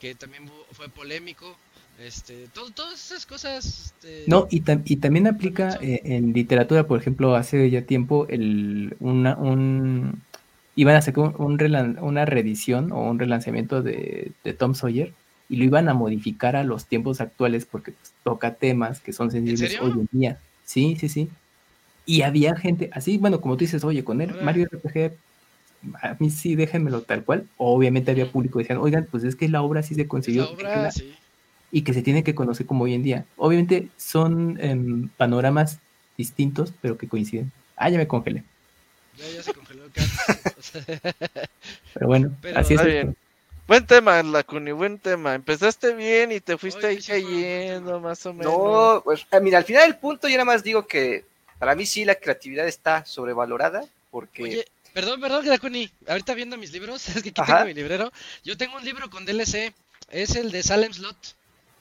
que 0.01 0.15
también 0.15 0.47
fu- 0.47 0.73
fue 0.75 0.89
polémico 0.89 1.55
este 1.99 2.47
todo, 2.53 2.71
todas 2.71 2.93
esas 3.11 3.25
cosas 3.25 3.65
este, 3.87 4.23
No, 4.27 4.47
y, 4.49 4.61
tam- 4.61 4.83
y 4.85 4.95
también 4.97 5.27
aplica 5.27 5.77
eh, 5.81 5.99
en 6.05 6.31
literatura, 6.33 6.87
por 6.87 6.99
ejemplo, 6.99 7.35
hace 7.35 7.69
ya 7.69 7.81
tiempo 7.81 8.25
el, 8.29 8.95
una, 9.01 9.35
un, 9.35 10.21
iban 10.77 10.95
a 10.95 11.01
sacar 11.01 11.25
un, 11.25 11.35
un 11.37 11.59
relan- 11.59 11.97
una 12.01 12.23
reedición 12.25 12.93
o 12.93 13.01
un 13.09 13.19
relanzamiento 13.19 13.81
de, 13.83 14.31
de 14.45 14.53
Tom 14.53 14.75
Sawyer 14.75 15.13
y 15.49 15.57
lo 15.57 15.65
iban 15.65 15.89
a 15.89 15.93
modificar 15.93 16.55
a 16.55 16.63
los 16.63 16.85
tiempos 16.85 17.19
actuales 17.19 17.65
porque 17.65 17.91
pues, 17.91 18.13
toca 18.23 18.53
temas 18.53 19.01
que 19.01 19.11
son 19.11 19.29
sensibles 19.29 19.77
hoy 19.81 19.91
en 19.91 20.07
día. 20.11 20.39
Sí, 20.63 20.95
sí, 20.97 21.09
sí. 21.09 21.27
Y 22.09 22.23
había 22.23 22.55
gente, 22.55 22.89
así, 22.91 23.19
bueno, 23.19 23.39
como 23.39 23.55
tú 23.55 23.65
dices, 23.65 23.83
oye, 23.83 24.03
con 24.03 24.19
él. 24.19 24.33
Mario 24.41 24.65
RPG, 24.65 25.11
a 26.01 26.15
mí 26.17 26.31
sí, 26.31 26.55
déjenmelo 26.55 27.03
tal 27.03 27.23
cual. 27.23 27.45
Obviamente 27.57 28.09
había 28.09 28.31
público 28.31 28.57
que 28.57 28.63
decían, 28.63 28.79
oigan, 28.79 29.07
pues 29.11 29.23
es 29.23 29.35
que 29.35 29.47
la 29.47 29.61
obra 29.61 29.83
sí 29.83 29.93
se 29.93 30.07
consiguió. 30.07 30.45
la 30.45 30.49
obra 30.49 30.91
sí. 30.91 31.13
y 31.71 31.83
que 31.83 31.93
se 31.93 32.01
tiene 32.01 32.23
que 32.23 32.33
conocer 32.33 32.65
como 32.65 32.85
hoy 32.85 32.95
en 32.95 33.03
día. 33.03 33.25
Obviamente 33.37 33.89
son 33.97 34.57
em, 34.59 35.09
panoramas 35.17 35.77
distintos, 36.17 36.73
pero 36.81 36.97
que 36.97 37.07
coinciden. 37.07 37.51
Ah, 37.77 37.89
ya 37.89 37.99
me 37.99 38.07
congelé. 38.07 38.43
ya, 39.15 39.29
ya 39.29 39.43
se 39.43 39.53
congeló 39.53 39.83
acá 39.85 40.01
Pero 41.93 42.07
bueno, 42.07 42.31
Pero- 42.41 42.57
así 42.59 42.73
es. 42.73 42.83
Bien. 42.83 43.15
Buen 43.67 43.85
tema, 43.85 44.23
Lacuni, 44.23 44.71
buen 44.71 44.97
tema. 44.97 45.35
Empezaste 45.35 45.93
bien 45.93 46.31
y 46.31 46.39
te 46.39 46.57
fuiste 46.57 46.87
Oye, 46.87 46.97
ahí 46.97 47.03
cayendo, 47.03 47.99
más 47.99 48.25
o 48.25 48.33
menos. 48.33 48.51
No, 48.51 49.01
pues 49.05 49.27
ah, 49.29 49.39
mira, 49.39 49.59
al 49.59 49.63
final 49.63 49.83
del 49.83 49.97
punto 49.97 50.27
yo 50.27 50.33
nada 50.37 50.45
más 50.45 50.63
digo 50.63 50.87
que 50.87 51.29
para 51.59 51.75
mí 51.75 51.85
sí 51.85 52.05
la 52.05 52.15
creatividad 52.15 52.67
está 52.67 53.05
sobrevalorada 53.05 53.85
porque 54.09 54.43
Oye, 54.43 54.65
perdón, 54.93 55.21
perdón, 55.21 55.45
Draconi. 55.45 55.91
Ahorita 56.07 56.33
viendo 56.33 56.57
mis 56.57 56.71
libros, 56.71 57.07
es 57.09 57.21
que 57.21 57.29
aquí 57.29 57.41
Ajá. 57.41 57.57
tengo 57.57 57.67
mi 57.67 57.73
librero. 57.73 58.11
Yo 58.43 58.57
tengo 58.57 58.77
un 58.77 58.85
libro 58.85 59.09
con 59.09 59.25
DLC. 59.25 59.73
Es 60.09 60.35
el 60.35 60.51
de 60.51 60.63
Salem 60.63 60.93
Slot 60.93 61.35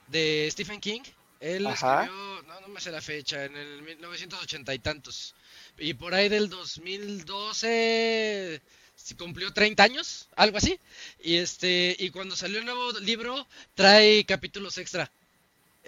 de 0.09 0.49
Stephen 0.51 0.81
King. 0.81 1.03
Él 1.41 1.67
Ajá. 1.67 2.05
escribió, 2.05 2.43
no, 2.43 2.61
no 2.61 2.69
me 2.69 2.81
sé 2.81 2.91
la 2.91 3.01
fecha, 3.01 3.45
en 3.45 3.57
el 3.57 3.83
1980 3.83 4.75
y 4.75 4.79
tantos. 4.81 5.35
Y 5.79 5.95
por 5.95 6.15
ahí 6.15 6.29
del 6.29 6.51
2012 6.51 8.61
si 8.99 9.15
cumplió 9.15 9.53
30 9.53 9.83
años, 9.83 10.29
algo 10.37 10.59
así. 10.59 10.79
Y 11.23 11.37
este 11.37 11.97
y 11.99 12.11
cuando 12.11 12.37
salió 12.37 12.59
el 12.59 12.65
nuevo 12.65 12.93
libro 13.01 13.47
trae 13.75 14.25
capítulos 14.27 14.77
extra. 14.77 15.11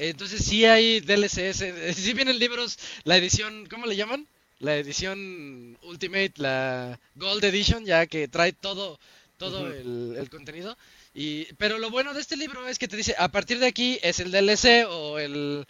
Entonces 0.08 0.44
sí 0.44 0.64
hay 0.64 1.00
DLCs, 1.00 1.60
eh, 1.60 1.94
sí 1.96 2.14
vienen 2.14 2.38
libros, 2.38 2.78
la 3.04 3.16
edición, 3.18 3.66
¿cómo 3.66 3.86
le 3.86 3.96
llaman? 3.96 4.26
La 4.58 4.76
edición 4.76 5.78
Ultimate, 5.82 6.32
la 6.36 6.98
Gold 7.16 7.44
Edition, 7.44 7.84
ya 7.84 8.06
que 8.06 8.28
trae 8.28 8.52
todo, 8.52 8.98
todo 9.36 9.70
el, 9.72 10.16
el 10.18 10.30
contenido. 10.30 10.76
Y, 11.14 11.52
pero 11.54 11.78
lo 11.78 11.90
bueno 11.90 12.14
de 12.14 12.20
este 12.20 12.36
libro 12.36 12.66
es 12.68 12.78
que 12.78 12.88
te 12.88 12.96
dice, 12.96 13.14
a 13.18 13.28
partir 13.28 13.58
de 13.58 13.66
aquí 13.66 13.98
es 14.02 14.20
el 14.20 14.30
DLC 14.32 14.86
o 14.88 15.18
el 15.18 15.66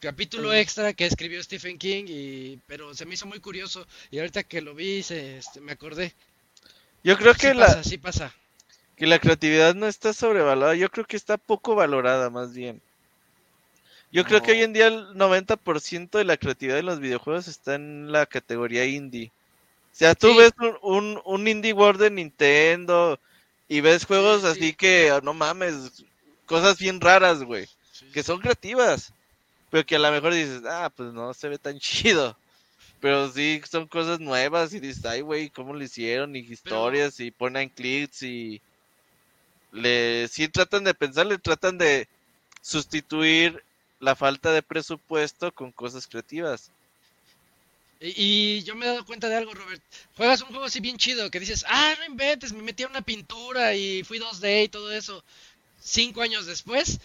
capítulo 0.00 0.52
extra 0.54 0.92
que 0.94 1.06
escribió 1.06 1.42
Stephen 1.42 1.78
King, 1.78 2.04
y, 2.08 2.58
pero 2.66 2.94
se 2.94 3.06
me 3.06 3.14
hizo 3.14 3.26
muy 3.26 3.40
curioso. 3.40 3.86
Y 4.10 4.18
ahorita 4.18 4.44
que 4.44 4.62
lo 4.62 4.74
vi, 4.74 5.02
se, 5.02 5.38
este, 5.38 5.60
me 5.60 5.72
acordé. 5.72 6.14
Yo 7.04 7.16
creo 7.18 7.34
Sí 7.34 7.48
que 7.48 7.54
pasa, 7.54 7.78
la, 7.78 7.84
sí 7.84 7.98
pasa. 7.98 8.34
que 8.96 9.06
la 9.06 9.18
creatividad 9.18 9.74
no 9.74 9.86
está 9.88 10.12
sobrevalorada, 10.12 10.74
yo 10.76 10.90
creo 10.90 11.06
que 11.06 11.16
está 11.16 11.36
poco 11.38 11.74
valorada 11.74 12.30
más 12.30 12.54
bien. 12.54 12.82
Yo 14.10 14.24
creo 14.24 14.40
que 14.42 14.52
hoy 14.52 14.62
en 14.62 14.72
día 14.72 14.88
el 14.88 15.14
90% 15.16 16.18
de 16.18 16.24
la 16.24 16.36
creatividad 16.36 16.76
de 16.76 16.82
los 16.82 17.00
videojuegos 17.00 17.48
está 17.48 17.74
en 17.76 18.10
la 18.12 18.26
categoría 18.26 18.84
indie. 18.86 19.32
O 19.92 19.96
sea, 19.96 20.14
tú 20.16 20.34
Sí. 20.34 20.36
ves 20.36 20.52
un, 20.60 20.76
un, 20.82 21.22
un 21.24 21.48
indie 21.48 21.72
world 21.74 22.00
de 22.02 22.10
Nintendo 22.10 23.20
y 23.68 23.80
ves 23.82 24.06
juegos 24.06 24.44
Sí, 24.44 24.44
así 24.44 24.74
sí. 24.74 24.74
que, 24.74 25.10
ah, 25.10 25.20
no 25.22 25.34
mames, 25.34 26.04
cosas 26.46 26.78
bien 26.78 27.00
raras, 27.00 27.42
güey, 27.44 27.68
que 28.12 28.22
son 28.22 28.40
creativas, 28.40 29.14
pero 29.70 29.84
que 29.86 29.96
a 29.96 30.00
lo 30.00 30.10
mejor 30.12 30.34
dices, 30.34 30.62
ah, 30.66 30.92
pues 30.96 31.12
no 31.14 31.34
se 31.34 31.48
ve 31.50 31.58
tan 31.58 31.78
chido. 31.80 32.38
Pero 33.00 33.30
sí 33.30 33.62
son 33.70 33.88
cosas 33.88 34.20
nuevas 34.20 34.74
y 34.74 34.80
dices, 34.80 35.04
ay, 35.06 35.22
güey, 35.22 35.50
¿cómo 35.50 35.74
lo 35.74 35.84
hicieron? 35.84 36.36
Y 36.36 36.40
historias 36.40 37.20
y 37.20 37.30
ponen 37.32 37.70
clips 37.70 38.22
y 38.22 38.62
le 39.72 40.28
sí 40.28 40.48
tratan 40.48 40.84
de 40.84 40.94
pensar, 40.94 41.26
le 41.26 41.38
tratan 41.38 41.78
de 41.78 42.08
sustituir 42.60 43.64
la 44.00 44.16
falta 44.16 44.52
de 44.52 44.62
presupuesto 44.62 45.52
con 45.52 45.70
cosas 45.70 46.06
creativas. 46.06 46.70
Y, 48.00 48.62
yo 48.62 48.74
me 48.74 48.86
he 48.86 48.88
dado 48.88 49.04
cuenta 49.04 49.28
de 49.28 49.36
algo, 49.36 49.52
Robert. 49.52 49.82
Juegas 50.16 50.40
un 50.40 50.48
juego 50.48 50.64
así 50.64 50.80
bien 50.80 50.96
chido 50.96 51.30
que 51.30 51.38
dices, 51.38 51.66
ah, 51.68 51.94
no 51.98 52.06
inventes, 52.06 52.52
me 52.54 52.62
metí 52.62 52.82
a 52.82 52.88
una 52.88 53.02
pintura 53.02 53.74
y 53.74 54.02
fui 54.04 54.18
2D 54.18 54.64
y 54.64 54.68
todo 54.68 54.90
eso. 54.90 55.22
Cinco 55.78 56.22
años 56.22 56.46
después, 56.46 56.98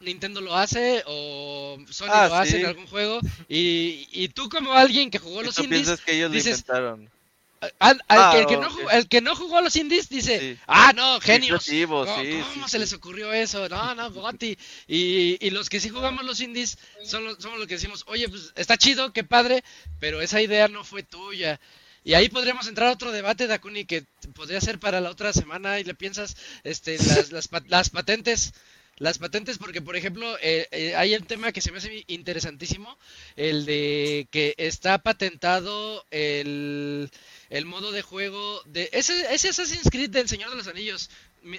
Nintendo 0.00 0.42
lo 0.42 0.54
hace 0.54 1.02
o 1.06 1.78
Sony 1.88 2.08
Ah, 2.10 2.28
lo 2.28 2.34
hace 2.34 2.52
sí. 2.52 2.56
en 2.58 2.66
algún 2.66 2.86
juego. 2.86 3.20
Y, 3.48 4.06
y 4.12 4.28
tú 4.28 4.50
como 4.50 4.74
alguien 4.74 5.10
que 5.10 5.18
jugó 5.18 5.42
los 5.42 5.58
indies, 5.58 5.86
piensas 5.86 6.04
que 6.04 6.12
ellos 6.12 6.30
dices, 6.30 6.64
lo 6.68 6.74
inventaron. 6.74 7.10
Al, 7.60 7.72
al 7.80 8.02
Ah, 8.08 8.30
que, 8.32 8.40
el 8.40 8.46
que 8.46 8.56
no 8.56 8.70
jugó, 8.70 8.90
el 8.90 9.08
que 9.08 9.20
no 9.20 9.36
jugó 9.36 9.58
a 9.58 9.62
los 9.62 9.76
indies 9.76 10.08
dice, 10.08 10.38
Sí. 10.40 10.58
ah, 10.66 10.92
no, 10.94 11.20
genios. 11.20 11.64
creativo, 11.64 12.04
¿Cómo, 12.04 12.22
sí, 12.22 12.30
cómo 12.54 12.64
sí, 12.66 12.70
se 12.70 12.78
les 12.78 12.92
ocurrió 12.92 13.32
eso? 13.32 13.68
No, 13.68 13.94
no, 13.94 14.10
Goti. 14.10 14.56
Y, 14.86 15.38
y 15.44 15.50
los 15.50 15.68
que 15.68 15.80
sí 15.80 15.88
jugamos 15.88 16.24
los 16.24 16.40
indies 16.40 16.78
son 17.04 17.24
los- 17.24 17.38
somos 17.38 17.58
los 17.58 17.66
que 17.66 17.74
decimos, 17.74 18.04
oye, 18.06 18.28
pues 18.28 18.52
está 18.56 18.76
chido, 18.76 19.12
qué 19.12 19.24
padre, 19.24 19.64
pero 19.98 20.20
esa 20.20 20.40
idea 20.42 20.68
no 20.68 20.84
fue 20.84 21.02
tuya. 21.02 21.60
Y 22.04 22.14
ahí 22.14 22.28
podríamos 22.28 22.68
entrar 22.68 22.88
a 22.88 22.92
otro 22.92 23.10
debate, 23.10 23.46
Dakuni, 23.48 23.84
que 23.84 24.04
podría 24.34 24.60
ser 24.60 24.78
para 24.78 25.00
la 25.00 25.10
otra 25.10 25.32
semana 25.32 25.80
y 25.80 25.84
le 25.84 25.94
piensas 25.94 26.36
este, 26.62 26.98
las, 26.98 27.32
las, 27.32 27.48
las 27.66 27.90
patentes. 27.90 28.52
Las 28.98 29.18
patentes, 29.18 29.58
porque 29.58 29.82
por 29.82 29.94
ejemplo, 29.94 30.38
eh, 30.40 30.68
eh, 30.70 30.94
hay 30.96 31.14
un 31.14 31.24
tema 31.26 31.52
que 31.52 31.60
se 31.60 31.70
me 31.70 31.76
hace 31.78 32.04
interesantísimo, 32.06 32.96
el 33.36 33.66
de 33.66 34.26
que 34.30 34.54
está 34.56 34.96
patentado 34.96 36.06
el, 36.10 37.10
el 37.50 37.64
modo 37.64 37.92
de 37.92 38.02
juego 38.02 38.62
de... 38.64 38.88
Ese, 38.92 39.34
ese 39.34 39.50
Assassin's 39.50 39.90
Creed 39.90 40.10
del 40.10 40.28
Señor 40.28 40.50
de 40.50 40.56
los 40.56 40.68
Anillos, 40.68 41.10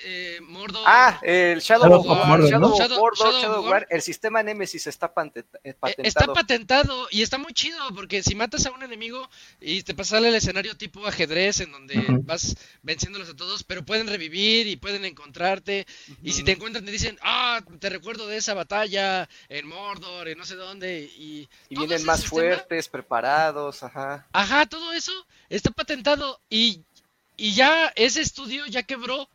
eh, 0.03 0.39
Mordor... 0.41 0.83
Ah, 0.85 1.19
el 1.23 1.59
Shadow, 1.59 1.93
of 1.93 2.05
War, 2.05 2.41
Shadow 2.43 2.59
¿no? 2.59 2.67
of 2.73 2.79
Shadow- 2.79 2.97
Mordor, 2.99 3.17
Shadow 3.17 3.35
of 3.35 3.41
Shadow 3.41 3.59
of 3.59 3.65
War. 3.65 3.71
War, 3.73 3.87
el 3.89 4.01
sistema 4.01 4.43
Nemesis 4.43 4.87
está 4.87 5.13
eh, 5.33 5.43
Eh, 5.63 5.73
patentado. 5.73 6.07
Está 6.07 6.25
patentado 6.33 7.07
y 7.11 7.21
está 7.21 7.37
muy 7.37 7.53
chido 7.53 7.79
porque 7.95 8.23
si 8.23 8.35
matas 8.35 8.65
a 8.65 8.71
un 8.71 8.83
enemigo 8.83 9.29
y 9.61 9.83
te 9.83 9.93
pasa 9.93 10.17
el 10.17 10.25
escenario 10.35 10.75
tipo 10.77 11.05
ajedrez 11.07 11.59
en 11.61 11.71
donde 11.71 12.05
vas 12.23 12.55
venciéndolos 12.83 13.29
a 13.29 13.35
todos, 13.35 13.63
pero 13.63 13.85
pueden 13.85 14.07
revivir 14.07 14.67
y 14.67 14.75
pueden 14.75 15.05
encontrarte 15.05 15.85
y 16.23 16.33
si 16.33 16.43
te 16.43 16.51
encuentran 16.53 16.85
te 16.85 16.91
dicen, 16.91 17.17
ah, 17.21 17.61
te 17.79 17.89
recuerdo 17.89 18.27
de 18.27 18.37
esa 18.37 18.53
batalla 18.53 19.27
en 19.49 19.67
Mordor, 19.67 20.27
en 20.27 20.37
no 20.37 20.45
sé 20.45 20.55
dónde 20.55 21.03
y... 21.17 21.47
vienen 21.69 22.03
más 22.05 22.21
sistema- 22.21 22.29
fuertes, 22.41 22.87
preparados, 22.89 23.83
ajá. 23.83 24.27
Ajá, 24.31 24.65
todo 24.65 24.93
eso 24.93 25.11
está 25.49 25.71
patentado 25.71 26.39
y, 26.49 26.81
y 27.35 27.53
ya 27.53 27.91
ese 27.95 28.21
estudio 28.21 28.65
ya 28.67 28.83
quebró. 28.83 29.29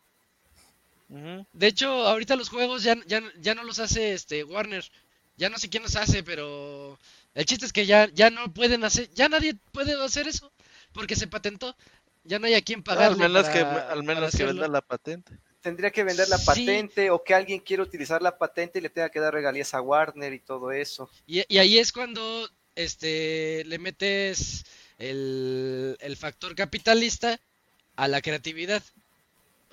De 1.52 1.66
hecho, 1.66 1.89
ahorita 2.07 2.36
los 2.36 2.49
juegos 2.49 2.82
ya, 2.82 2.97
ya, 3.07 3.23
ya 3.41 3.55
no 3.55 3.65
los 3.65 3.78
hace 3.78 4.15
este 4.15 4.44
Warner. 4.44 4.84
Ya 5.36 5.49
no 5.49 5.58
sé 5.58 5.68
quién 5.70 5.82
los 5.82 5.97
hace, 5.97 6.23
pero 6.23 6.99
el 7.34 7.44
chiste 7.47 7.66
es 7.66 7.73
que 7.73 7.86
ya, 7.86 8.08
ya 8.12 8.31
no 8.31 8.52
pueden 8.52 8.84
hacer, 8.84 9.08
ya 9.15 9.28
nadie 9.28 9.55
puede 9.73 9.92
hacer 10.02 10.28
eso 10.28 10.52
porque 10.92 11.16
se 11.16 11.26
patentó. 11.26 11.74
Ya 12.24 12.39
no 12.39 12.47
hay 12.47 12.55
a 12.55 12.62
quien 12.62 12.82
pagarle 12.82 13.24
al 13.24 13.31
menos 13.32 13.49
para- 13.49 13.52
que, 13.86 13.92
al 13.92 14.02
menos 14.05 14.36
que 14.36 14.44
venda 14.44 14.68
la 14.68 14.81
patente. 14.81 15.32
Tendría 15.60 15.91
que 15.91 16.05
vender 16.05 16.28
la 16.28 16.39
Sí. 16.39 16.47
patente 16.47 17.10
o 17.10 17.23
que 17.24 17.34
alguien 17.34 17.60
quiera 17.60 17.82
utilizar 17.82 18.20
la 18.23 18.36
patente 18.39 18.78
y 18.78 18.82
le 18.82 18.91
tenga 18.91 19.08
que 19.10 19.20
dar 19.20 19.32
regalías 19.34 19.74
a 19.74 19.81
Warner 19.81 20.32
y 20.32 20.39
todo 20.41 20.70
eso. 20.73 21.10
Y, 21.26 21.42
y 21.52 21.58
ahí 21.58 21.78
es 21.78 21.92
cuando 21.92 22.49
este 22.74 23.65
le 23.65 23.78
metes 23.78 24.65
el, 24.99 25.97
el 26.00 26.16
factor 26.16 26.55
capitalista 26.55 27.41
a 27.97 28.08
la 28.08 28.20
creatividad. 28.23 28.82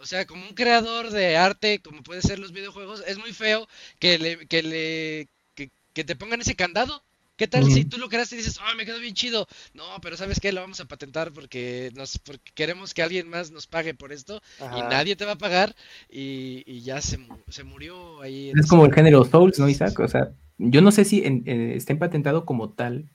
O 0.02 0.06
sea, 0.06 0.26
como 0.26 0.44
un 0.48 0.53
creador 0.53 1.10
de 1.11 1.36
arte, 1.38 1.80
como 1.82 2.03
puede 2.03 2.22
ser 2.22 2.40
los 2.40 2.52
videojuegos, 2.52 3.03
es 3.08 3.18
muy 3.18 3.34
feo 3.34 3.68
que 4.00 4.18
le, 4.18 4.48
que 4.48 4.64
le 4.64 5.28
que, 5.56 5.69
que 5.94 6.03
te 6.03 6.16
pongan 6.16 6.42
ese 6.42 6.56
candado. 6.56 7.03
¿Qué 7.36 7.48
tal 7.48 7.64
si 7.72 7.86
tú 7.86 7.98
lo 7.98 8.10
creaste 8.10 8.36
y 8.36 8.40
dices, 8.40 8.60
ah, 8.61 8.76
me 8.76 8.86
quedó 8.86 9.00
bien 9.00 9.14
chido? 9.14 9.48
No, 9.74 9.86
pero 10.02 10.18
¿sabes 10.18 10.42
qué? 10.42 10.52
Lo 10.52 10.60
vamos 10.60 10.82
a 10.82 10.86
patentar 10.86 11.32
porque 11.32 11.90
nos 11.95 12.18
porque 12.18 12.52
queremos 12.53 12.94
que 12.94 13.02
alguien 13.02 13.30
más 13.30 13.50
nos 13.52 13.66
pague 13.66 13.94
por 13.94 14.11
esto 14.11 14.42
y 14.74 14.82
nadie 14.82 15.16
te 15.16 15.24
va 15.24 15.34
a 15.34 15.38
pagar 15.38 15.74
y, 16.10 16.64
y 16.66 16.82
ya 16.82 17.02
se, 17.02 17.18
se 17.48 17.64
murió 17.64 18.22
ahí. 18.22 18.50
en 18.50 18.60
Es 18.60 18.68
como 18.68 18.86
el 18.86 18.94
género 18.94 19.24
Souls, 19.24 19.58
¿no, 19.58 19.69
Isaac? 19.69 19.98
O 20.00 20.08
sea, 20.10 20.32
yo 20.58 20.82
no 20.82 20.92
sé 20.92 21.06
si 21.06 21.24
en- 21.24 21.44
eh, 21.45 21.76
estén 21.78 21.98
patentado 21.98 22.45
como 22.45 22.69
tal, 22.72 23.06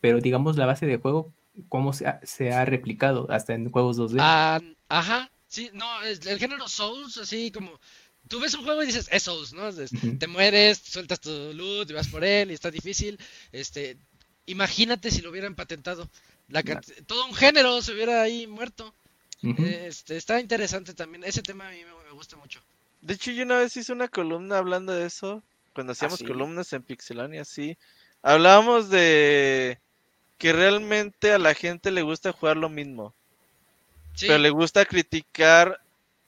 pero 0.00 0.20
digamos 0.20 0.56
la 0.56 0.66
base 0.66 0.86
de 0.86 0.98
juego, 0.98 1.32
cómo 1.68 1.92
se 1.92 2.06
ha, 2.06 2.20
se 2.24 2.52
ha 2.52 2.64
replicado 2.64 3.26
hasta 3.30 3.54
en 3.54 3.70
juegos 3.70 3.96
2D. 3.96 4.18
Ah, 4.20 4.60
ajá, 4.88 5.30
sí, 5.50 5.70
no, 5.74 6.02
es- 6.02 6.24
el 6.26 6.38
género 6.38 6.68
Souls, 6.68 7.18
así 7.18 7.50
como 7.52 7.78
tú 8.28 8.40
ves 8.40 8.54
un 8.54 8.64
juego 8.64 8.82
y 8.82 8.86
dices, 8.86 9.08
es 9.10 9.22
Souls, 9.24 9.52
¿no? 9.52 9.70
Te 10.18 10.26
mueres, 10.26 10.78
sueltas 10.78 11.20
tu 11.20 11.30
loot 11.54 11.90
y 11.90 11.94
vas 11.94 12.08
por 12.08 12.24
él 12.24 12.50
y 12.50 12.54
está 12.54 12.70
difícil. 12.70 13.18
Este, 13.52 13.96
imagínate 14.46 15.10
si 15.10 15.22
lo 15.22 15.30
hubieran 15.30 15.54
patentado. 15.54 16.08
La 16.48 16.62
Todo 17.06 17.26
un 17.26 17.34
género 17.34 17.82
se 17.82 17.92
hubiera 17.92 18.22
ahí 18.22 18.46
muerto. 18.46 18.94
Este, 19.42 20.16
está 20.16 20.40
interesante 20.40 20.94
también. 20.94 21.24
Ese 21.24 21.42
tema 21.42 21.68
a 21.68 21.72
mí 21.72 21.78
me, 21.84 22.04
me 22.04 22.12
gusta 22.12 22.36
mucho. 22.36 22.60
De 23.02 23.14
hecho, 23.14 23.30
yo 23.32 23.44
una 23.44 23.58
vez 23.58 23.76
hice 23.76 23.92
una 23.92 24.08
columna 24.08 24.58
hablando 24.58 24.92
de 24.92 25.06
eso. 25.06 25.42
Cuando 25.74 25.92
hacíamos 25.92 26.18
sí? 26.18 26.24
columnas 26.26 26.72
en 26.72 26.82
Pixelania, 26.82 27.44
sí. 27.44 27.78
Hablábamos 28.22 28.90
de 28.90 29.78
que 30.38 30.52
realmente 30.52 31.32
a 31.32 31.38
la 31.38 31.54
gente 31.54 31.90
le 31.92 32.02
gusta 32.02 32.32
jugar 32.32 32.56
lo 32.58 32.68
mismo. 32.68 33.14
Sí, 34.14 34.26
Pero 34.26 34.38
le 34.38 34.50
gusta 34.50 34.84
criticar 34.84 35.80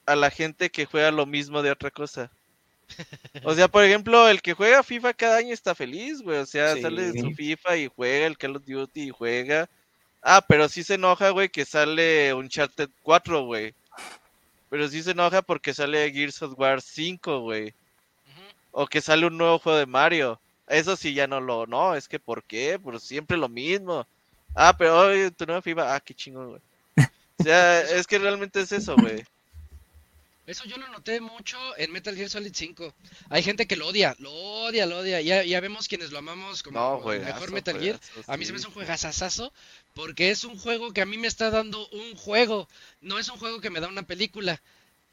a 0.06 0.16
la 0.16 0.30
gente 0.30 0.70
que 0.70 0.86
juega 0.86 1.10
lo 1.10 1.26
mismo 1.26 1.62
de 1.62 1.70
otra 1.70 1.90
cosa. 1.90 2.30
O 3.44 3.54
sea, 3.54 3.68
por 3.68 3.84
ejemplo, 3.84 4.28
el 4.28 4.42
que 4.42 4.52
juega 4.52 4.82
FIFA 4.82 5.14
cada 5.14 5.38
año 5.38 5.54
está 5.54 5.74
feliz, 5.74 6.20
güey. 6.22 6.38
O 6.38 6.46
sea, 6.46 6.74
Sí. 6.74 6.82
sale 6.82 7.10
de 7.12 7.20
su 7.20 7.30
FIFA 7.32 7.76
y 7.78 7.88
juega 7.88 8.26
el 8.26 8.36
Call 8.38 8.56
of 8.56 8.64
Duty 8.66 9.02
y 9.04 9.10
juega. 9.10 9.68
Ah, 10.22 10.44
pero 10.46 10.68
sí 10.68 10.82
se 10.84 10.94
enoja, 10.94 11.30
güey, 11.30 11.48
que 11.48 11.64
sale 11.64 12.32
Uncharted 12.34 12.90
4, 13.02 13.44
güey. 13.44 13.74
Pero 14.70 14.88
sí 14.88 15.02
se 15.02 15.10
enoja 15.12 15.42
porque 15.42 15.74
sale 15.74 16.10
Gears 16.12 16.42
of 16.42 16.58
War 16.58 16.80
5, 16.80 17.40
güey. 17.40 17.74
O 18.70 18.86
que 18.86 19.00
sale 19.00 19.26
un 19.26 19.36
nuevo 19.36 19.58
juego 19.58 19.78
de 19.78 19.86
Mario. 19.86 20.40
Eso 20.68 20.96
sí 20.96 21.12
ya 21.12 21.26
no 21.26 21.40
lo... 21.40 21.66
No, 21.66 21.94
es 21.94 22.08
que 22.08 22.18
¿por 22.18 22.42
qué? 22.44 22.78
Pues 22.82 23.02
siempre 23.02 23.36
lo 23.36 23.48
mismo. 23.48 24.06
Ah, 24.54 24.74
pero 24.76 25.30
tu 25.32 25.44
nueva 25.46 25.60
FIFA... 25.62 25.94
Ah, 25.94 26.00
qué 26.00 26.14
chingón, 26.14 26.50
güey. 26.50 26.60
O 27.38 27.42
sea, 27.44 27.80
es 27.80 28.06
que 28.06 28.18
realmente 28.18 28.60
es 28.60 28.72
eso, 28.72 28.94
güey. 28.96 29.24
Eso 30.44 30.64
yo 30.64 30.76
lo 30.76 30.88
noté 30.88 31.20
mucho 31.20 31.56
en 31.76 31.92
Metal 31.92 32.16
Gear 32.16 32.28
Solid 32.28 32.52
5. 32.52 32.92
Hay 33.30 33.42
gente 33.44 33.66
que 33.66 33.76
lo 33.76 33.86
odia, 33.86 34.16
lo 34.18 34.32
odia, 34.32 34.86
lo 34.86 34.98
odia. 34.98 35.20
Ya, 35.20 35.44
ya 35.44 35.60
vemos 35.60 35.86
quienes 35.86 36.10
lo 36.10 36.18
amamos 36.18 36.64
como 36.64 36.78
No, 36.78 36.96
el 36.96 37.02
güey. 37.02 37.20
mejor 37.20 37.52
Metal 37.52 37.78
Gear. 37.78 38.00
A 38.26 38.36
mí 38.36 38.44
se 38.44 38.52
me 38.52 38.58
hace 38.58 38.66
un 38.66 38.74
juegazazazo 38.74 39.52
porque 39.94 40.30
es 40.30 40.42
un 40.42 40.58
juego 40.58 40.92
que 40.92 41.00
a 41.00 41.06
mí 41.06 41.16
me 41.16 41.28
está 41.28 41.50
dando 41.50 41.86
un 41.90 42.16
juego. 42.16 42.68
No 43.00 43.18
es 43.20 43.28
un 43.28 43.38
juego 43.38 43.60
que 43.60 43.70
me 43.70 43.78
da 43.80 43.86
una 43.88 44.02
película. 44.02 44.60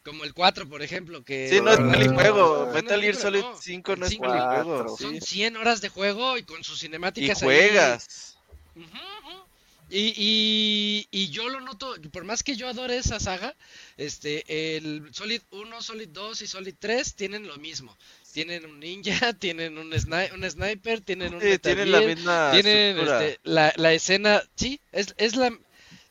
Como 0.03 0.23
el 0.23 0.33
4, 0.33 0.67
por 0.67 0.81
ejemplo. 0.81 1.23
Que 1.23 1.47
Sí, 1.49 1.61
no 1.61 1.71
es 1.71 1.77
pelijuego. 1.79 2.65
no, 2.65 2.73
Metal 2.73 2.99
Gear 3.01 3.15
Solid 3.15 3.41
no. 3.41 3.55
5 3.61 3.95
no 3.97 4.05
El 4.07 4.11
es 4.13 4.17
pelijuego. 4.19 4.97
Son 4.97 5.13
Sí. 5.13 5.21
100 5.21 5.57
horas 5.57 5.81
de 5.81 5.89
juego 5.89 6.37
y 6.37 6.43
con 6.43 6.63
sus 6.63 6.77
Y 6.79 6.87
cinemáticas 6.87 7.43
ahí. 7.43 7.45
juegas. 7.47 8.37
Ujú, 8.75 8.85
ujú. 8.87 9.43
Y, 9.89 10.13
y, 10.15 11.07
y 11.11 11.29
yo 11.29 11.49
lo 11.49 11.61
noto, 11.61 11.95
por 12.11 12.23
más 12.23 12.43
que 12.43 12.55
yo 12.55 12.67
adore 12.67 12.97
esa 12.97 13.19
saga, 13.19 13.55
este, 13.97 14.77
el 14.77 15.09
Solid 15.13 15.41
1, 15.51 15.81
Solid 15.81 16.09
2 16.09 16.41
y 16.43 16.47
Solid 16.47 16.75
3 16.79 17.15
tienen 17.15 17.47
lo 17.47 17.57
mismo. 17.57 17.97
Tienen 18.31 18.65
un 18.65 18.79
ninja, 18.79 19.33
tienen 19.39 19.77
un, 19.77 19.91
sni- 19.91 20.31
un 20.33 20.49
sniper, 20.49 21.01
tienen 21.01 21.33
un 21.33 21.41
Sí, 21.41 21.47
Metal 21.47 21.59
tienen 21.59 21.91
la 21.91 22.01
misma 22.01 22.51
tienen 22.51 22.97
este, 22.99 23.39
la, 23.43 23.73
la 23.77 23.93
escena, 23.93 24.43
sí, 24.55 24.79
es, 24.91 25.13
es 25.17 25.35
la... 25.35 25.57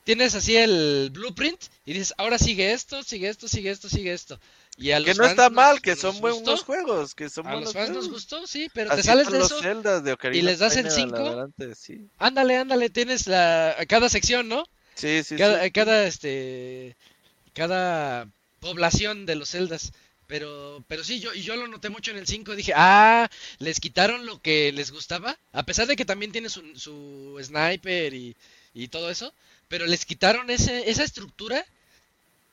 Tienes 0.05 0.35
así 0.35 0.57
el 0.57 1.11
blueprint 1.13 1.61
y 1.85 1.93
dices, 1.93 2.15
ahora 2.17 2.39
sigue 2.39 2.73
esto, 2.73 3.03
sigue 3.03 3.29
esto, 3.29 3.47
sigue 3.47 3.71
esto, 3.71 3.89
sigue 3.91 4.13
esto. 4.13 4.41
Y 4.81 4.93
a 4.93 5.03
Que 5.03 5.11
no 5.15 5.17
fans 5.17 5.31
está 5.31 5.45
nos- 5.49 5.53
mal, 5.53 5.83
que 5.83 5.91
nos 5.91 5.99
son 6.01 6.21
buenos 6.21 6.41
gustó, 6.43 6.65
juegos. 6.65 7.15
Que 7.15 7.29
son 7.29 7.47
A 7.47 7.51
buenos 7.51 7.65
los 7.67 7.75
fans 7.75 7.89
nos 7.91 7.99
juegos. 8.07 8.13
gustó, 8.15 8.47
sí, 8.47 8.69
pero 8.73 8.95
te 8.95 9.03
sales 9.03 9.27
de 9.31 9.39
los 9.39 9.51
eso 9.51 10.03
de 10.03 10.13
Ocarina 10.13 10.45
les 10.51 10.59
das 10.61 10.77
el 10.77 10.87
of 10.87 10.95
Time 10.95 11.03
en 11.03 11.11
cinco. 11.11 11.27
adelante, 11.27 11.75
sí. 11.75 12.09
Ándale, 12.19 12.57
ándale, 12.57 12.89
tienes 12.89 13.27
la 13.27 13.77
cada 13.89 14.09
sección, 14.09 14.49
¿no? 14.49 14.65
Sí, 14.95 15.23
sí, 15.25 15.37
cada, 15.37 15.65
sí. 15.65 15.71
cada 15.73 16.07
este 16.07 16.97
cada 17.55 18.29
población 18.61 19.27
de 19.27 19.35
los 19.37 19.51
celdas. 19.51 19.93
Pero, 20.27 20.85
pero 20.89 21.03
sí, 21.05 21.21
yo, 21.21 21.33
y 21.33 21.41
yo 21.41 21.57
lo 21.57 21.69
noté 21.69 21.89
mucho 21.89 22.11
en 22.11 22.19
el 22.19 22.27
5, 22.27 22.55
dije, 22.55 22.75
ah, 22.77 23.31
les 23.61 23.81
quitaron 23.81 24.27
lo 24.27 24.43
que 24.43 24.73
les 24.73 24.91
gustaba, 24.93 25.39
a 25.53 25.63
pesar 25.63 25.87
de 25.87 25.97
que 25.97 26.05
también 26.05 26.33
tiene 26.33 26.51
su, 26.51 26.61
su 26.77 27.39
sniper 27.43 28.13
y, 28.13 28.37
y 28.75 28.89
todo 28.89 29.09
eso, 29.11 29.33
pero 29.69 29.87
les 29.87 30.05
quitaron 30.05 30.51
ese, 30.51 30.91
esa 30.91 31.03
estructura 31.03 31.65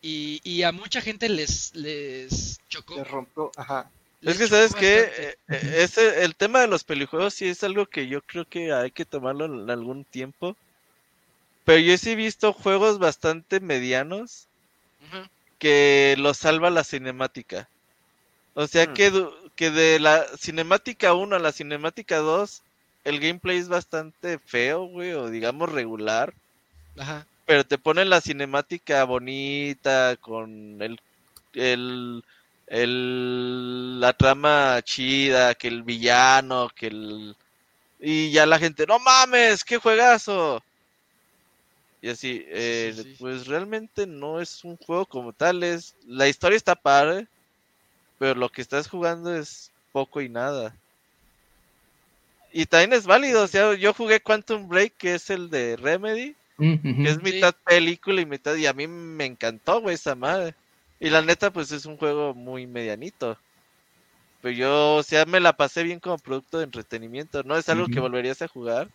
y, 0.08 0.42
y 0.44 0.64
a 0.64 0.72
mucha 0.72 1.02
gente 1.02 1.30
les, 1.30 1.74
les 1.76 2.60
chocó. 2.70 2.96
Se 2.96 3.04
rompió, 3.04 3.52
ajá. 3.56 3.92
Es 4.24 4.38
les 4.38 4.38
que, 4.38 4.48
¿sabes 4.48 4.76
qué? 4.76 5.02
bastante. 5.02 5.30
Eh, 5.30 5.36
eh, 5.50 5.84
ese, 5.84 6.24
el 6.24 6.36
tema 6.36 6.62
de 6.62 6.68
los 6.68 6.84
pelijuegos 6.84 7.34
sí 7.36 7.48
es 7.48 7.64
algo 7.64 7.86
que 7.88 8.08
yo 8.08 8.22
creo 8.24 8.46
que 8.46 8.74
hay 8.74 8.92
que 8.92 9.06
tomarlo 9.06 9.46
en 9.46 9.70
algún 9.70 10.06
tiempo. 10.06 10.58
Pero 11.66 11.80
yo 11.80 11.98
sí 11.98 12.12
he 12.12 12.16
visto 12.16 12.54
juegos 12.54 12.98
bastante 12.98 13.60
medianos 13.60 14.48
que 15.58 16.16
lo 16.18 16.34
salva 16.34 16.70
la 16.70 16.84
cinemática. 16.84 17.70
O 18.54 18.68
sea 18.68 18.88
Hmm. 18.88 18.94
que, 18.94 19.12
que 19.56 19.72
de 19.72 20.00
la 20.00 20.26
cinemática 20.38 21.14
1 21.16 21.36
a 21.36 21.40
la 21.40 21.52
cinemática 21.54 22.18
2, 22.20 22.64
el 23.06 23.20
gameplay 23.20 23.58
es 23.60 23.70
bastante 23.70 24.40
feo, 24.40 24.86
güey, 24.88 25.14
o 25.14 25.30
digamos 25.30 25.72
regular. 25.72 26.36
Ajá. 26.98 27.26
Pero 27.46 27.64
te 27.66 27.78
ponen 27.78 28.10
la 28.10 28.22
cinemática 28.22 29.04
bonita, 29.04 30.18
con 30.20 30.82
el, 30.82 31.00
el, 31.54 32.24
el- 32.68 34.00
la 34.00 34.14
trama 34.14 34.82
chida, 34.84 35.56
que 35.56 35.68
el 35.68 35.84
villano, 35.84 36.70
que 36.76 36.88
el... 36.88 37.36
Y 38.00 38.32
ya 38.32 38.46
la 38.48 38.60
gente, 38.60 38.86
no 38.88 39.00
mames, 39.00 39.64
qué 39.66 39.78
juegazo. 39.78 40.64
Y 42.02 42.10
así, 42.10 42.44
eh, 42.48 42.94
sí. 42.96 43.16
pues 43.18 43.48
realmente 43.48 44.06
no 44.08 44.40
es 44.40 44.64
un 44.64 44.78
juego 44.78 45.06
como 45.06 45.34
tal, 45.34 45.64
es... 45.64 45.96
La 46.06 46.28
historia 46.28 46.58
está 46.58 46.76
padre, 46.76 47.28
pero 48.20 48.36
lo 48.36 48.50
que 48.52 48.62
estás 48.62 48.90
jugando 48.90 49.36
es 49.36 49.72
poco 49.92 50.22
y 50.22 50.30
nada. 50.30 50.78
Y 52.52 52.66
también 52.66 52.94
es 52.94 53.06
válido, 53.06 53.44
o 53.44 53.48
sea, 53.48 53.76
yo 53.76 53.94
jugué 53.94 54.20
Quantum 54.22 54.68
Break, 54.68 54.94
que 54.98 55.16
es 55.16 55.30
el 55.30 55.50
de 55.52 55.76
Remedy, 55.76 56.36
Que 56.58 57.10
es 57.10 57.16
Sí. 57.18 57.22
mitad 57.24 57.54
película 57.66 58.22
y 58.22 58.26
mitad, 58.26 58.56
y 58.56 58.66
a 58.66 58.74
mí 58.74 58.88
me 58.88 59.26
encantó, 59.26 59.82
güey, 59.82 59.96
esa 59.96 60.16
madre. 60.16 60.56
Y 61.00 61.10
la 61.10 61.22
neta, 61.22 61.52
pues 61.52 61.72
es 61.72 61.86
un 61.86 61.98
juego 61.98 62.34
muy 62.34 62.66
medianito. 62.68 63.38
Pero 64.42 64.56
yo, 64.56 64.96
o 64.96 65.04
sea, 65.04 65.26
me 65.26 65.40
la 65.40 65.54
pasé 65.58 65.84
bien 65.84 66.00
como 66.00 66.18
producto 66.18 66.60
de 66.60 66.64
entretenimiento. 66.66 67.44
No 67.44 67.58
es 67.58 67.68
algo 67.68 67.88
que 67.88 68.00
volverías 68.00 68.42
a 68.42 68.48
jugar 68.48 68.88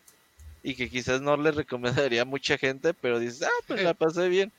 y 0.63 0.75
que 0.75 0.89
quizás 0.89 1.21
no 1.21 1.37
le 1.37 1.51
recomendaría 2.07 2.23
a 2.23 2.27
mucha 2.27 2.57
gente, 2.57 2.95
pero 2.95 3.19
dices, 3.19 3.43
ah, 3.43 3.65
pues 3.67 3.83
la 3.83 3.93
pasé 3.95 4.29
bien. 4.29 4.51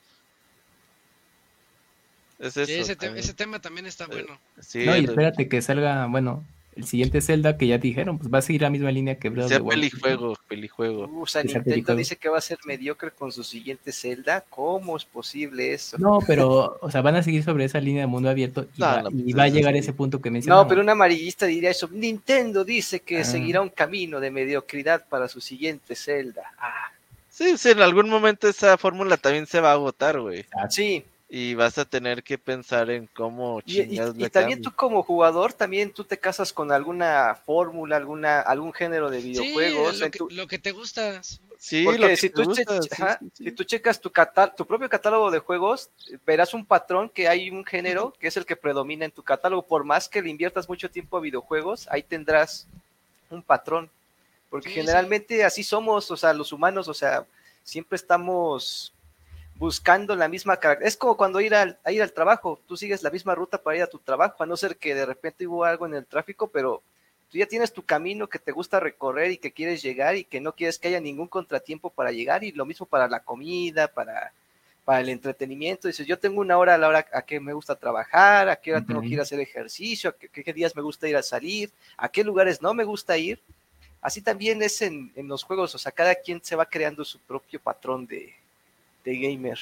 Es 2.39 2.57
eso. 2.57 2.65
Sí, 2.65 2.73
ese, 2.73 2.95
te- 2.95 3.05
también. 3.07 3.23
ese 3.23 3.33
tema 3.33 3.59
también 3.59 3.85
está 3.85 4.07
bueno. 4.07 4.37
Sí, 4.59 4.85
No, 4.85 4.95
y 4.97 5.05
espérate 5.05 5.47
que 5.47 5.61
salga, 5.61 6.07
bueno, 6.07 6.43
el 6.75 6.85
siguiente 6.85 7.19
Zelda 7.21 7.57
que 7.57 7.67
ya 7.67 7.77
dijeron, 7.77 8.17
pues 8.17 8.33
va 8.33 8.37
a 8.37 8.41
seguir 8.41 8.61
la 8.61 8.69
misma 8.69 8.91
línea 8.91 9.15
que 9.15 9.29
Breath 9.29 9.45
of 9.45 9.49
sea 9.49 9.57
the 9.57 9.63
Wild. 9.63 9.75
pelijuego, 9.91 10.37
pelijuego. 10.47 11.05
Uh, 11.07 11.21
o 11.23 11.27
sea, 11.27 11.43
Nintendo 11.43 11.95
dice 11.95 12.15
que 12.15 12.29
va 12.29 12.37
a 12.37 12.41
ser 12.41 12.59
mediocre 12.65 13.11
con 13.11 13.31
su 13.31 13.43
siguiente 13.43 13.91
Zelda. 13.91 14.43
¿Cómo 14.49 14.95
es 14.95 15.03
posible 15.05 15.73
eso? 15.73 15.97
No, 15.97 16.19
pero, 16.25 16.77
o 16.81 16.89
sea, 16.91 17.01
van 17.01 17.15
a 17.15 17.23
seguir 17.23 17.43
sobre 17.43 17.65
esa 17.65 17.79
línea 17.81 18.01
de 18.03 18.07
mundo 18.07 18.29
abierto 18.29 18.67
y, 18.77 18.79
No, 18.79 18.85
va, 18.85 19.01
no, 19.03 19.09
y 19.09 19.23
pues 19.23 19.37
va 19.37 19.43
a 19.43 19.47
llegar 19.49 19.73
sí. 19.73 19.79
ese 19.79 19.93
punto 19.93 20.21
que 20.21 20.31
mencionaba. 20.31 20.63
No, 20.63 20.69
pero 20.69 20.81
un 20.81 20.89
amarillista 20.89 21.45
diría 21.45 21.71
eso. 21.71 21.89
Nintendo 21.91 22.63
dice 22.63 23.01
que 23.01 23.19
Ah. 23.19 23.23
seguirá 23.25 23.61
un 23.61 23.69
camino 23.69 24.19
de 24.19 24.31
mediocridad 24.31 25.05
para 25.09 25.27
su 25.27 25.41
siguiente 25.41 25.95
Zelda. 25.95 26.43
Ah, 26.57 26.91
Sí, 27.33 27.57
sí, 27.57 27.69
en 27.69 27.81
algún 27.81 28.09
momento 28.09 28.47
esa 28.49 28.77
fórmula 28.77 29.15
también 29.17 29.47
se 29.47 29.61
va 29.61 29.69
a 29.71 29.73
agotar, 29.73 30.19
güey. 30.19 30.45
sí. 30.69 31.03
Y 31.33 31.55
vas 31.55 31.77
a 31.77 31.85
tener 31.85 32.23
que 32.23 32.37
pensar 32.37 32.89
en 32.89 33.07
cómo 33.07 33.61
Y, 33.61 33.79
y- 33.79 33.87
chingas 33.87 34.13
y 34.17 34.19
le 34.19 34.29
también 34.29 34.61
tú 34.61 34.69
como 34.75 35.01
jugador, 35.01 35.53
también 35.53 35.93
tú 35.93 36.03
te 36.03 36.19
casas 36.19 36.51
con 36.51 36.73
alguna 36.73 37.35
fórmula, 37.45 37.95
alguna 37.95 38.41
algún 38.41 38.73
género 38.73 39.09
de 39.09 39.21
Sí, 39.21 39.29
videojuegos. 39.29 39.99
lo 39.99 40.05
en 40.07 40.11
que, 40.11 40.17
tu- 40.17 40.29
lo 40.29 40.45
que 40.45 40.59
te 40.59 40.71
gusta. 40.73 41.21
Sí, 41.57 41.85
Porque 41.85 41.99
lo 42.01 42.07
que 42.09 42.17
si 42.17 42.29
te 42.29 42.35
tú, 42.35 42.41
che- 42.53 42.65
gusta, 42.65 42.81
sí, 42.81 42.89
ajá, 42.91 43.17
sí, 43.21 43.31
sí. 43.33 43.43
si 43.45 43.51
tú 43.53 43.63
checas 43.63 44.01
tu, 44.01 44.11
catá- 44.11 44.53
tu 44.53 44.65
propio 44.65 44.89
catálogo 44.89 45.31
de 45.31 45.39
juegos, 45.39 45.89
verás 46.25 46.53
un 46.53 46.65
patrón 46.65 47.07
que 47.07 47.29
hay 47.29 47.49
un 47.49 47.63
género 47.63 48.11
que 48.19 48.27
es 48.27 48.35
el 48.35 48.45
que 48.45 48.57
predomina 48.57 49.05
en 49.05 49.11
tu 49.11 49.23
catálogo. 49.23 49.61
Por 49.61 49.85
más 49.85 50.09
que 50.09 50.21
le 50.21 50.29
inviertas 50.29 50.67
mucho 50.67 50.91
tiempo 50.91 51.15
a 51.15 51.21
videojuegos, 51.21 51.87
ahí 51.91 52.03
tendrás 52.03 52.67
un 53.29 53.41
patrón. 53.41 53.89
Porque 54.49 54.67
Sí, 54.67 54.73
sí. 54.75 54.81
generalmente 54.81 55.45
así 55.45 55.63
somos, 55.63 56.11
o 56.11 56.17
sea, 56.17 56.33
los 56.33 56.51
humanos, 56.51 56.89
o 56.89 56.93
sea, 56.93 57.25
siempre 57.63 57.95
estamos 57.95 58.91
buscando 59.61 60.15
la 60.15 60.27
misma 60.27 60.57
característica. 60.57 60.87
Es 60.87 60.97
como 60.97 61.15
cuando 61.15 61.39
ir 61.39 61.53
al, 61.53 61.77
a 61.83 61.91
ir 61.91 62.01
al 62.01 62.11
trabajo, 62.11 62.59
tú 62.67 62.75
sigues 62.75 63.03
la 63.03 63.11
misma 63.11 63.35
ruta 63.35 63.61
para 63.61 63.77
ir 63.77 63.83
a 63.83 63.87
tu 63.87 63.99
trabajo, 63.99 64.41
a 64.41 64.47
no 64.47 64.57
ser 64.57 64.75
que 64.75 64.95
de 64.95 65.05
repente 65.05 65.45
hubo 65.45 65.63
algo 65.63 65.85
en 65.85 65.93
el 65.93 66.07
tráfico, 66.07 66.47
pero 66.47 66.81
tú 67.29 67.37
ya 67.37 67.45
tienes 67.45 67.71
tu 67.71 67.83
camino 67.83 68.27
que 68.27 68.39
te 68.39 68.51
gusta 68.51 68.79
recorrer 68.79 69.29
y 69.29 69.37
que 69.37 69.51
quieres 69.51 69.83
llegar 69.83 70.15
y 70.15 70.23
que 70.23 70.41
no 70.41 70.55
quieres 70.55 70.79
que 70.79 70.87
haya 70.87 70.99
ningún 70.99 71.27
contratiempo 71.27 71.91
para 71.91 72.11
llegar 72.11 72.43
y 72.43 72.51
lo 72.51 72.65
mismo 72.65 72.87
para 72.87 73.07
la 73.07 73.19
comida, 73.19 73.87
para, 73.87 74.33
para 74.83 75.01
el 75.01 75.09
entretenimiento. 75.09 75.87
Dices, 75.87 76.07
yo 76.07 76.17
tengo 76.17 76.41
una 76.41 76.57
hora 76.57 76.73
a 76.73 76.79
la 76.79 76.87
hora 76.87 77.05
a 77.13 77.21
que 77.21 77.39
me 77.39 77.53
gusta 77.53 77.75
trabajar, 77.75 78.49
a 78.49 78.55
qué 78.55 78.71
hora 78.71 78.83
tengo 78.83 79.01
que 79.01 79.09
ir 79.09 79.19
a 79.19 79.23
hacer 79.23 79.39
ejercicio, 79.39 80.09
a 80.09 80.13
qué, 80.13 80.27
qué 80.27 80.53
días 80.53 80.75
me 80.75 80.81
gusta 80.81 81.07
ir 81.07 81.17
a 81.17 81.21
salir, 81.21 81.69
a 81.97 82.09
qué 82.09 82.23
lugares 82.23 82.63
no 82.63 82.73
me 82.73 82.83
gusta 82.83 83.15
ir. 83.15 83.39
Así 84.01 84.23
también 84.23 84.63
es 84.63 84.81
en, 84.81 85.11
en 85.15 85.27
los 85.27 85.43
juegos, 85.43 85.75
o 85.75 85.77
sea, 85.77 85.91
cada 85.91 86.15
quien 86.15 86.43
se 86.43 86.55
va 86.55 86.65
creando 86.65 87.05
su 87.05 87.19
propio 87.19 87.59
patrón 87.59 88.07
de, 88.07 88.33
de 89.03 89.17
gamer. 89.17 89.59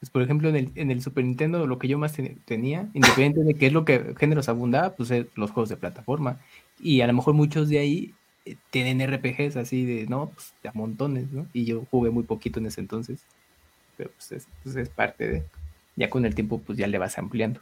Pues, 0.00 0.10
por 0.10 0.22
ejemplo, 0.22 0.48
en 0.48 0.56
el, 0.56 0.72
en 0.74 0.90
el 0.90 1.00
Super 1.00 1.24
Nintendo 1.24 1.66
lo 1.66 1.78
que 1.78 1.86
yo 1.88 1.96
más 1.98 2.14
ten- 2.14 2.36
tenía, 2.44 2.88
independiente 2.92 3.42
de 3.44 3.54
qué 3.54 3.66
es 3.66 3.72
lo 3.72 3.84
que 3.84 4.14
géneros 4.18 4.48
abundaba, 4.48 4.90
pues 4.96 5.10
es 5.12 5.26
los 5.36 5.50
juegos 5.52 5.68
de 5.68 5.76
plataforma. 5.76 6.40
Y 6.80 7.02
a 7.02 7.06
lo 7.06 7.12
mejor 7.12 7.34
muchos 7.34 7.68
de 7.68 7.78
ahí 7.78 8.14
eh, 8.44 8.56
tienen 8.70 9.00
RPGs 9.00 9.56
así 9.56 9.84
de, 9.84 10.06
no, 10.08 10.30
pues 10.30 10.52
a 10.64 10.72
montones, 10.76 11.30
¿no? 11.30 11.46
Y 11.52 11.64
yo 11.66 11.84
jugué 11.90 12.10
muy 12.10 12.24
poquito 12.24 12.58
en 12.58 12.66
ese 12.66 12.80
entonces. 12.80 13.20
Pero 13.96 14.10
pues 14.10 14.32
es, 14.32 14.46
pues, 14.62 14.76
es 14.76 14.88
parte 14.88 15.28
de... 15.28 15.44
Ya 15.96 16.10
con 16.10 16.24
el 16.24 16.34
tiempo 16.34 16.58
pues 16.58 16.78
ya 16.78 16.86
le 16.86 16.98
vas 16.98 17.18
ampliando. 17.18 17.60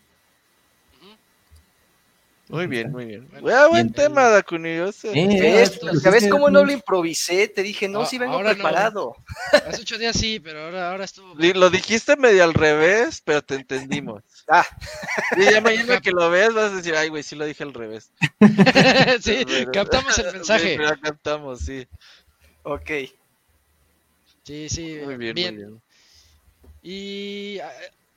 Muy 2.50 2.66
bien, 2.66 2.90
muy 2.90 3.04
bien. 3.04 3.28
Bueno, 3.40 3.68
buen 3.68 3.86
bien. 3.86 3.94
tema, 3.94 4.28
Dakuni. 4.28 4.76
yo 4.76 4.90
sé. 4.90 5.12
Eh, 5.12 5.40
¿Ves? 5.40 5.78
pues, 5.80 6.02
¿Ya 6.02 6.10
ves 6.10 6.24
es 6.24 6.30
cómo 6.30 6.50
no 6.50 6.64
lo 6.64 6.72
improvisé? 6.72 7.46
Te 7.46 7.62
dije, 7.62 7.88
no, 7.88 8.02
Ah, 8.02 8.06
sí 8.06 8.18
vengo 8.18 8.42
no. 8.42 8.50
preparado. 8.50 9.16
Hace 9.68 9.82
ocho 9.82 9.96
días 9.98 10.16
sí, 10.16 10.40
pero 10.40 10.64
ahora, 10.64 10.90
ahora 10.90 11.04
estuvo. 11.04 11.34
Lo 11.36 11.70
dijiste 11.70 12.16
medio 12.16 12.42
al 12.42 12.52
revés, 12.54 13.22
pero 13.24 13.42
te 13.42 13.54
entendimos. 13.54 14.22
Ah. 14.52 14.66
Y 15.36 15.44
ya 15.44 15.60
mañana 15.60 16.00
que 16.00 16.10
lo 16.10 16.28
veas 16.28 16.52
vas 16.52 16.72
a 16.72 16.74
decir, 16.74 16.92
ay, 16.96 17.08
güey, 17.08 17.22
sí 17.22 17.36
lo 17.36 17.44
dije 17.44 17.62
al 17.62 17.72
revés. 17.72 18.10
sí, 19.20 19.44
Pero- 19.46 19.70
captamos 19.70 20.18
el 20.18 20.32
mensaje. 20.32 20.70
Sí, 20.72 20.76
pero 20.76 21.00
captamos, 21.00 21.60
sí. 21.60 21.86
Ok. 22.64 22.90
Sí, 24.42 24.68
sí, 24.68 24.98
Muy 25.04 25.16
bien, 25.18 25.34
bien. 25.36 25.54
muy 25.54 25.64
bien. 25.64 25.82
¿Y 26.82 27.60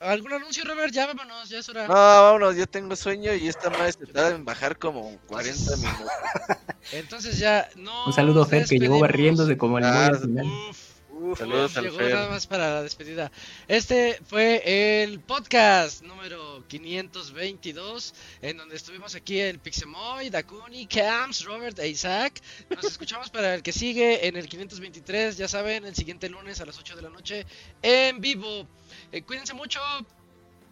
algún 0.03 0.33
anuncio, 0.33 0.63
Robert? 0.65 0.93
Ya 0.93 1.05
vámonos, 1.07 1.49
ya 1.49 1.59
es 1.59 1.69
hora. 1.69 1.87
No, 1.87 1.93
vámonos, 1.93 2.55
yo 2.55 2.67
tengo 2.67 2.95
sueño 2.95 3.33
y 3.33 3.47
esta 3.47 3.69
madre 3.69 3.91
se 3.93 4.05
tarda 4.05 4.35
en 4.35 4.45
bajar 4.45 4.77
como 4.77 5.17
40 5.27 5.77
minutos. 5.77 6.07
Entonces 6.91 7.37
ya 7.39 7.69
no. 7.75 8.05
Un 8.07 8.13
saludo 8.13 8.43
a 8.43 8.45
Fer 8.45 8.65
que 8.65 8.77
llegó 8.79 8.99
barriéndose 8.99 9.57
como 9.57 9.77
el 9.77 9.83
Ah, 9.85 10.11
final. 10.21 10.45
Uf, 10.45 10.93
Uf, 11.15 11.39
Saludos 11.39 11.77
al 11.77 11.83
llegó 11.85 11.97
Fer. 11.97 12.13
nada 12.13 12.29
más 12.29 12.47
para 12.47 12.73
la 12.73 12.83
despedida. 12.83 13.31
Este 13.69 14.19
fue 14.27 15.03
el 15.03 15.21
podcast 15.21 16.03
número 16.03 16.65
522, 16.67 18.13
en 18.41 18.57
donde 18.57 18.75
estuvimos 18.75 19.15
aquí 19.15 19.39
el 19.39 19.59
Pixemoy, 19.59 20.29
Dakuni, 20.29 20.85
Camps, 20.87 21.45
Robert 21.45 21.79
e 21.79 21.87
Isaac. 21.87 22.41
Nos 22.75 22.83
escuchamos 22.85 23.29
para 23.29 23.55
el 23.55 23.63
que 23.63 23.71
sigue 23.71 24.27
en 24.27 24.35
el 24.35 24.47
523, 24.49 25.37
ya 25.37 25.47
saben, 25.47 25.85
el 25.85 25.95
siguiente 25.95 26.27
lunes 26.29 26.59
a 26.59 26.65
las 26.65 26.77
8 26.77 26.95
de 26.97 27.01
la 27.03 27.09
noche 27.09 27.45
en 27.81 28.19
vivo. 28.19 28.67
Eh, 29.13 29.21
cuídense 29.21 29.53
mucho. 29.53 29.79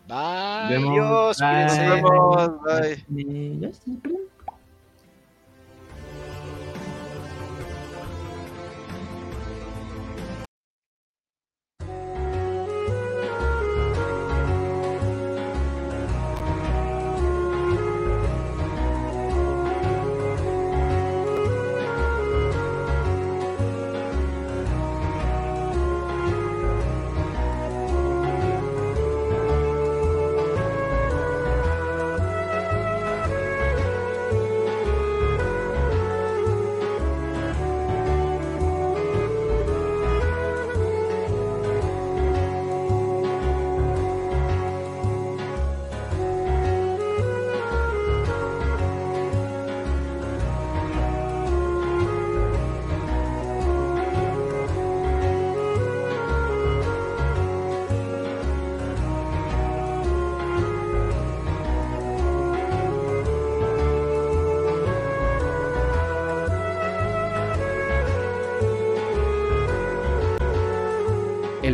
Bye. 0.07 0.75
Adiós, 0.75 1.37
Bye. 1.37 1.47
cuídense. 1.47 1.85
Nos 1.85 2.01
vemos, 2.01 2.61
bye. 2.63 4.31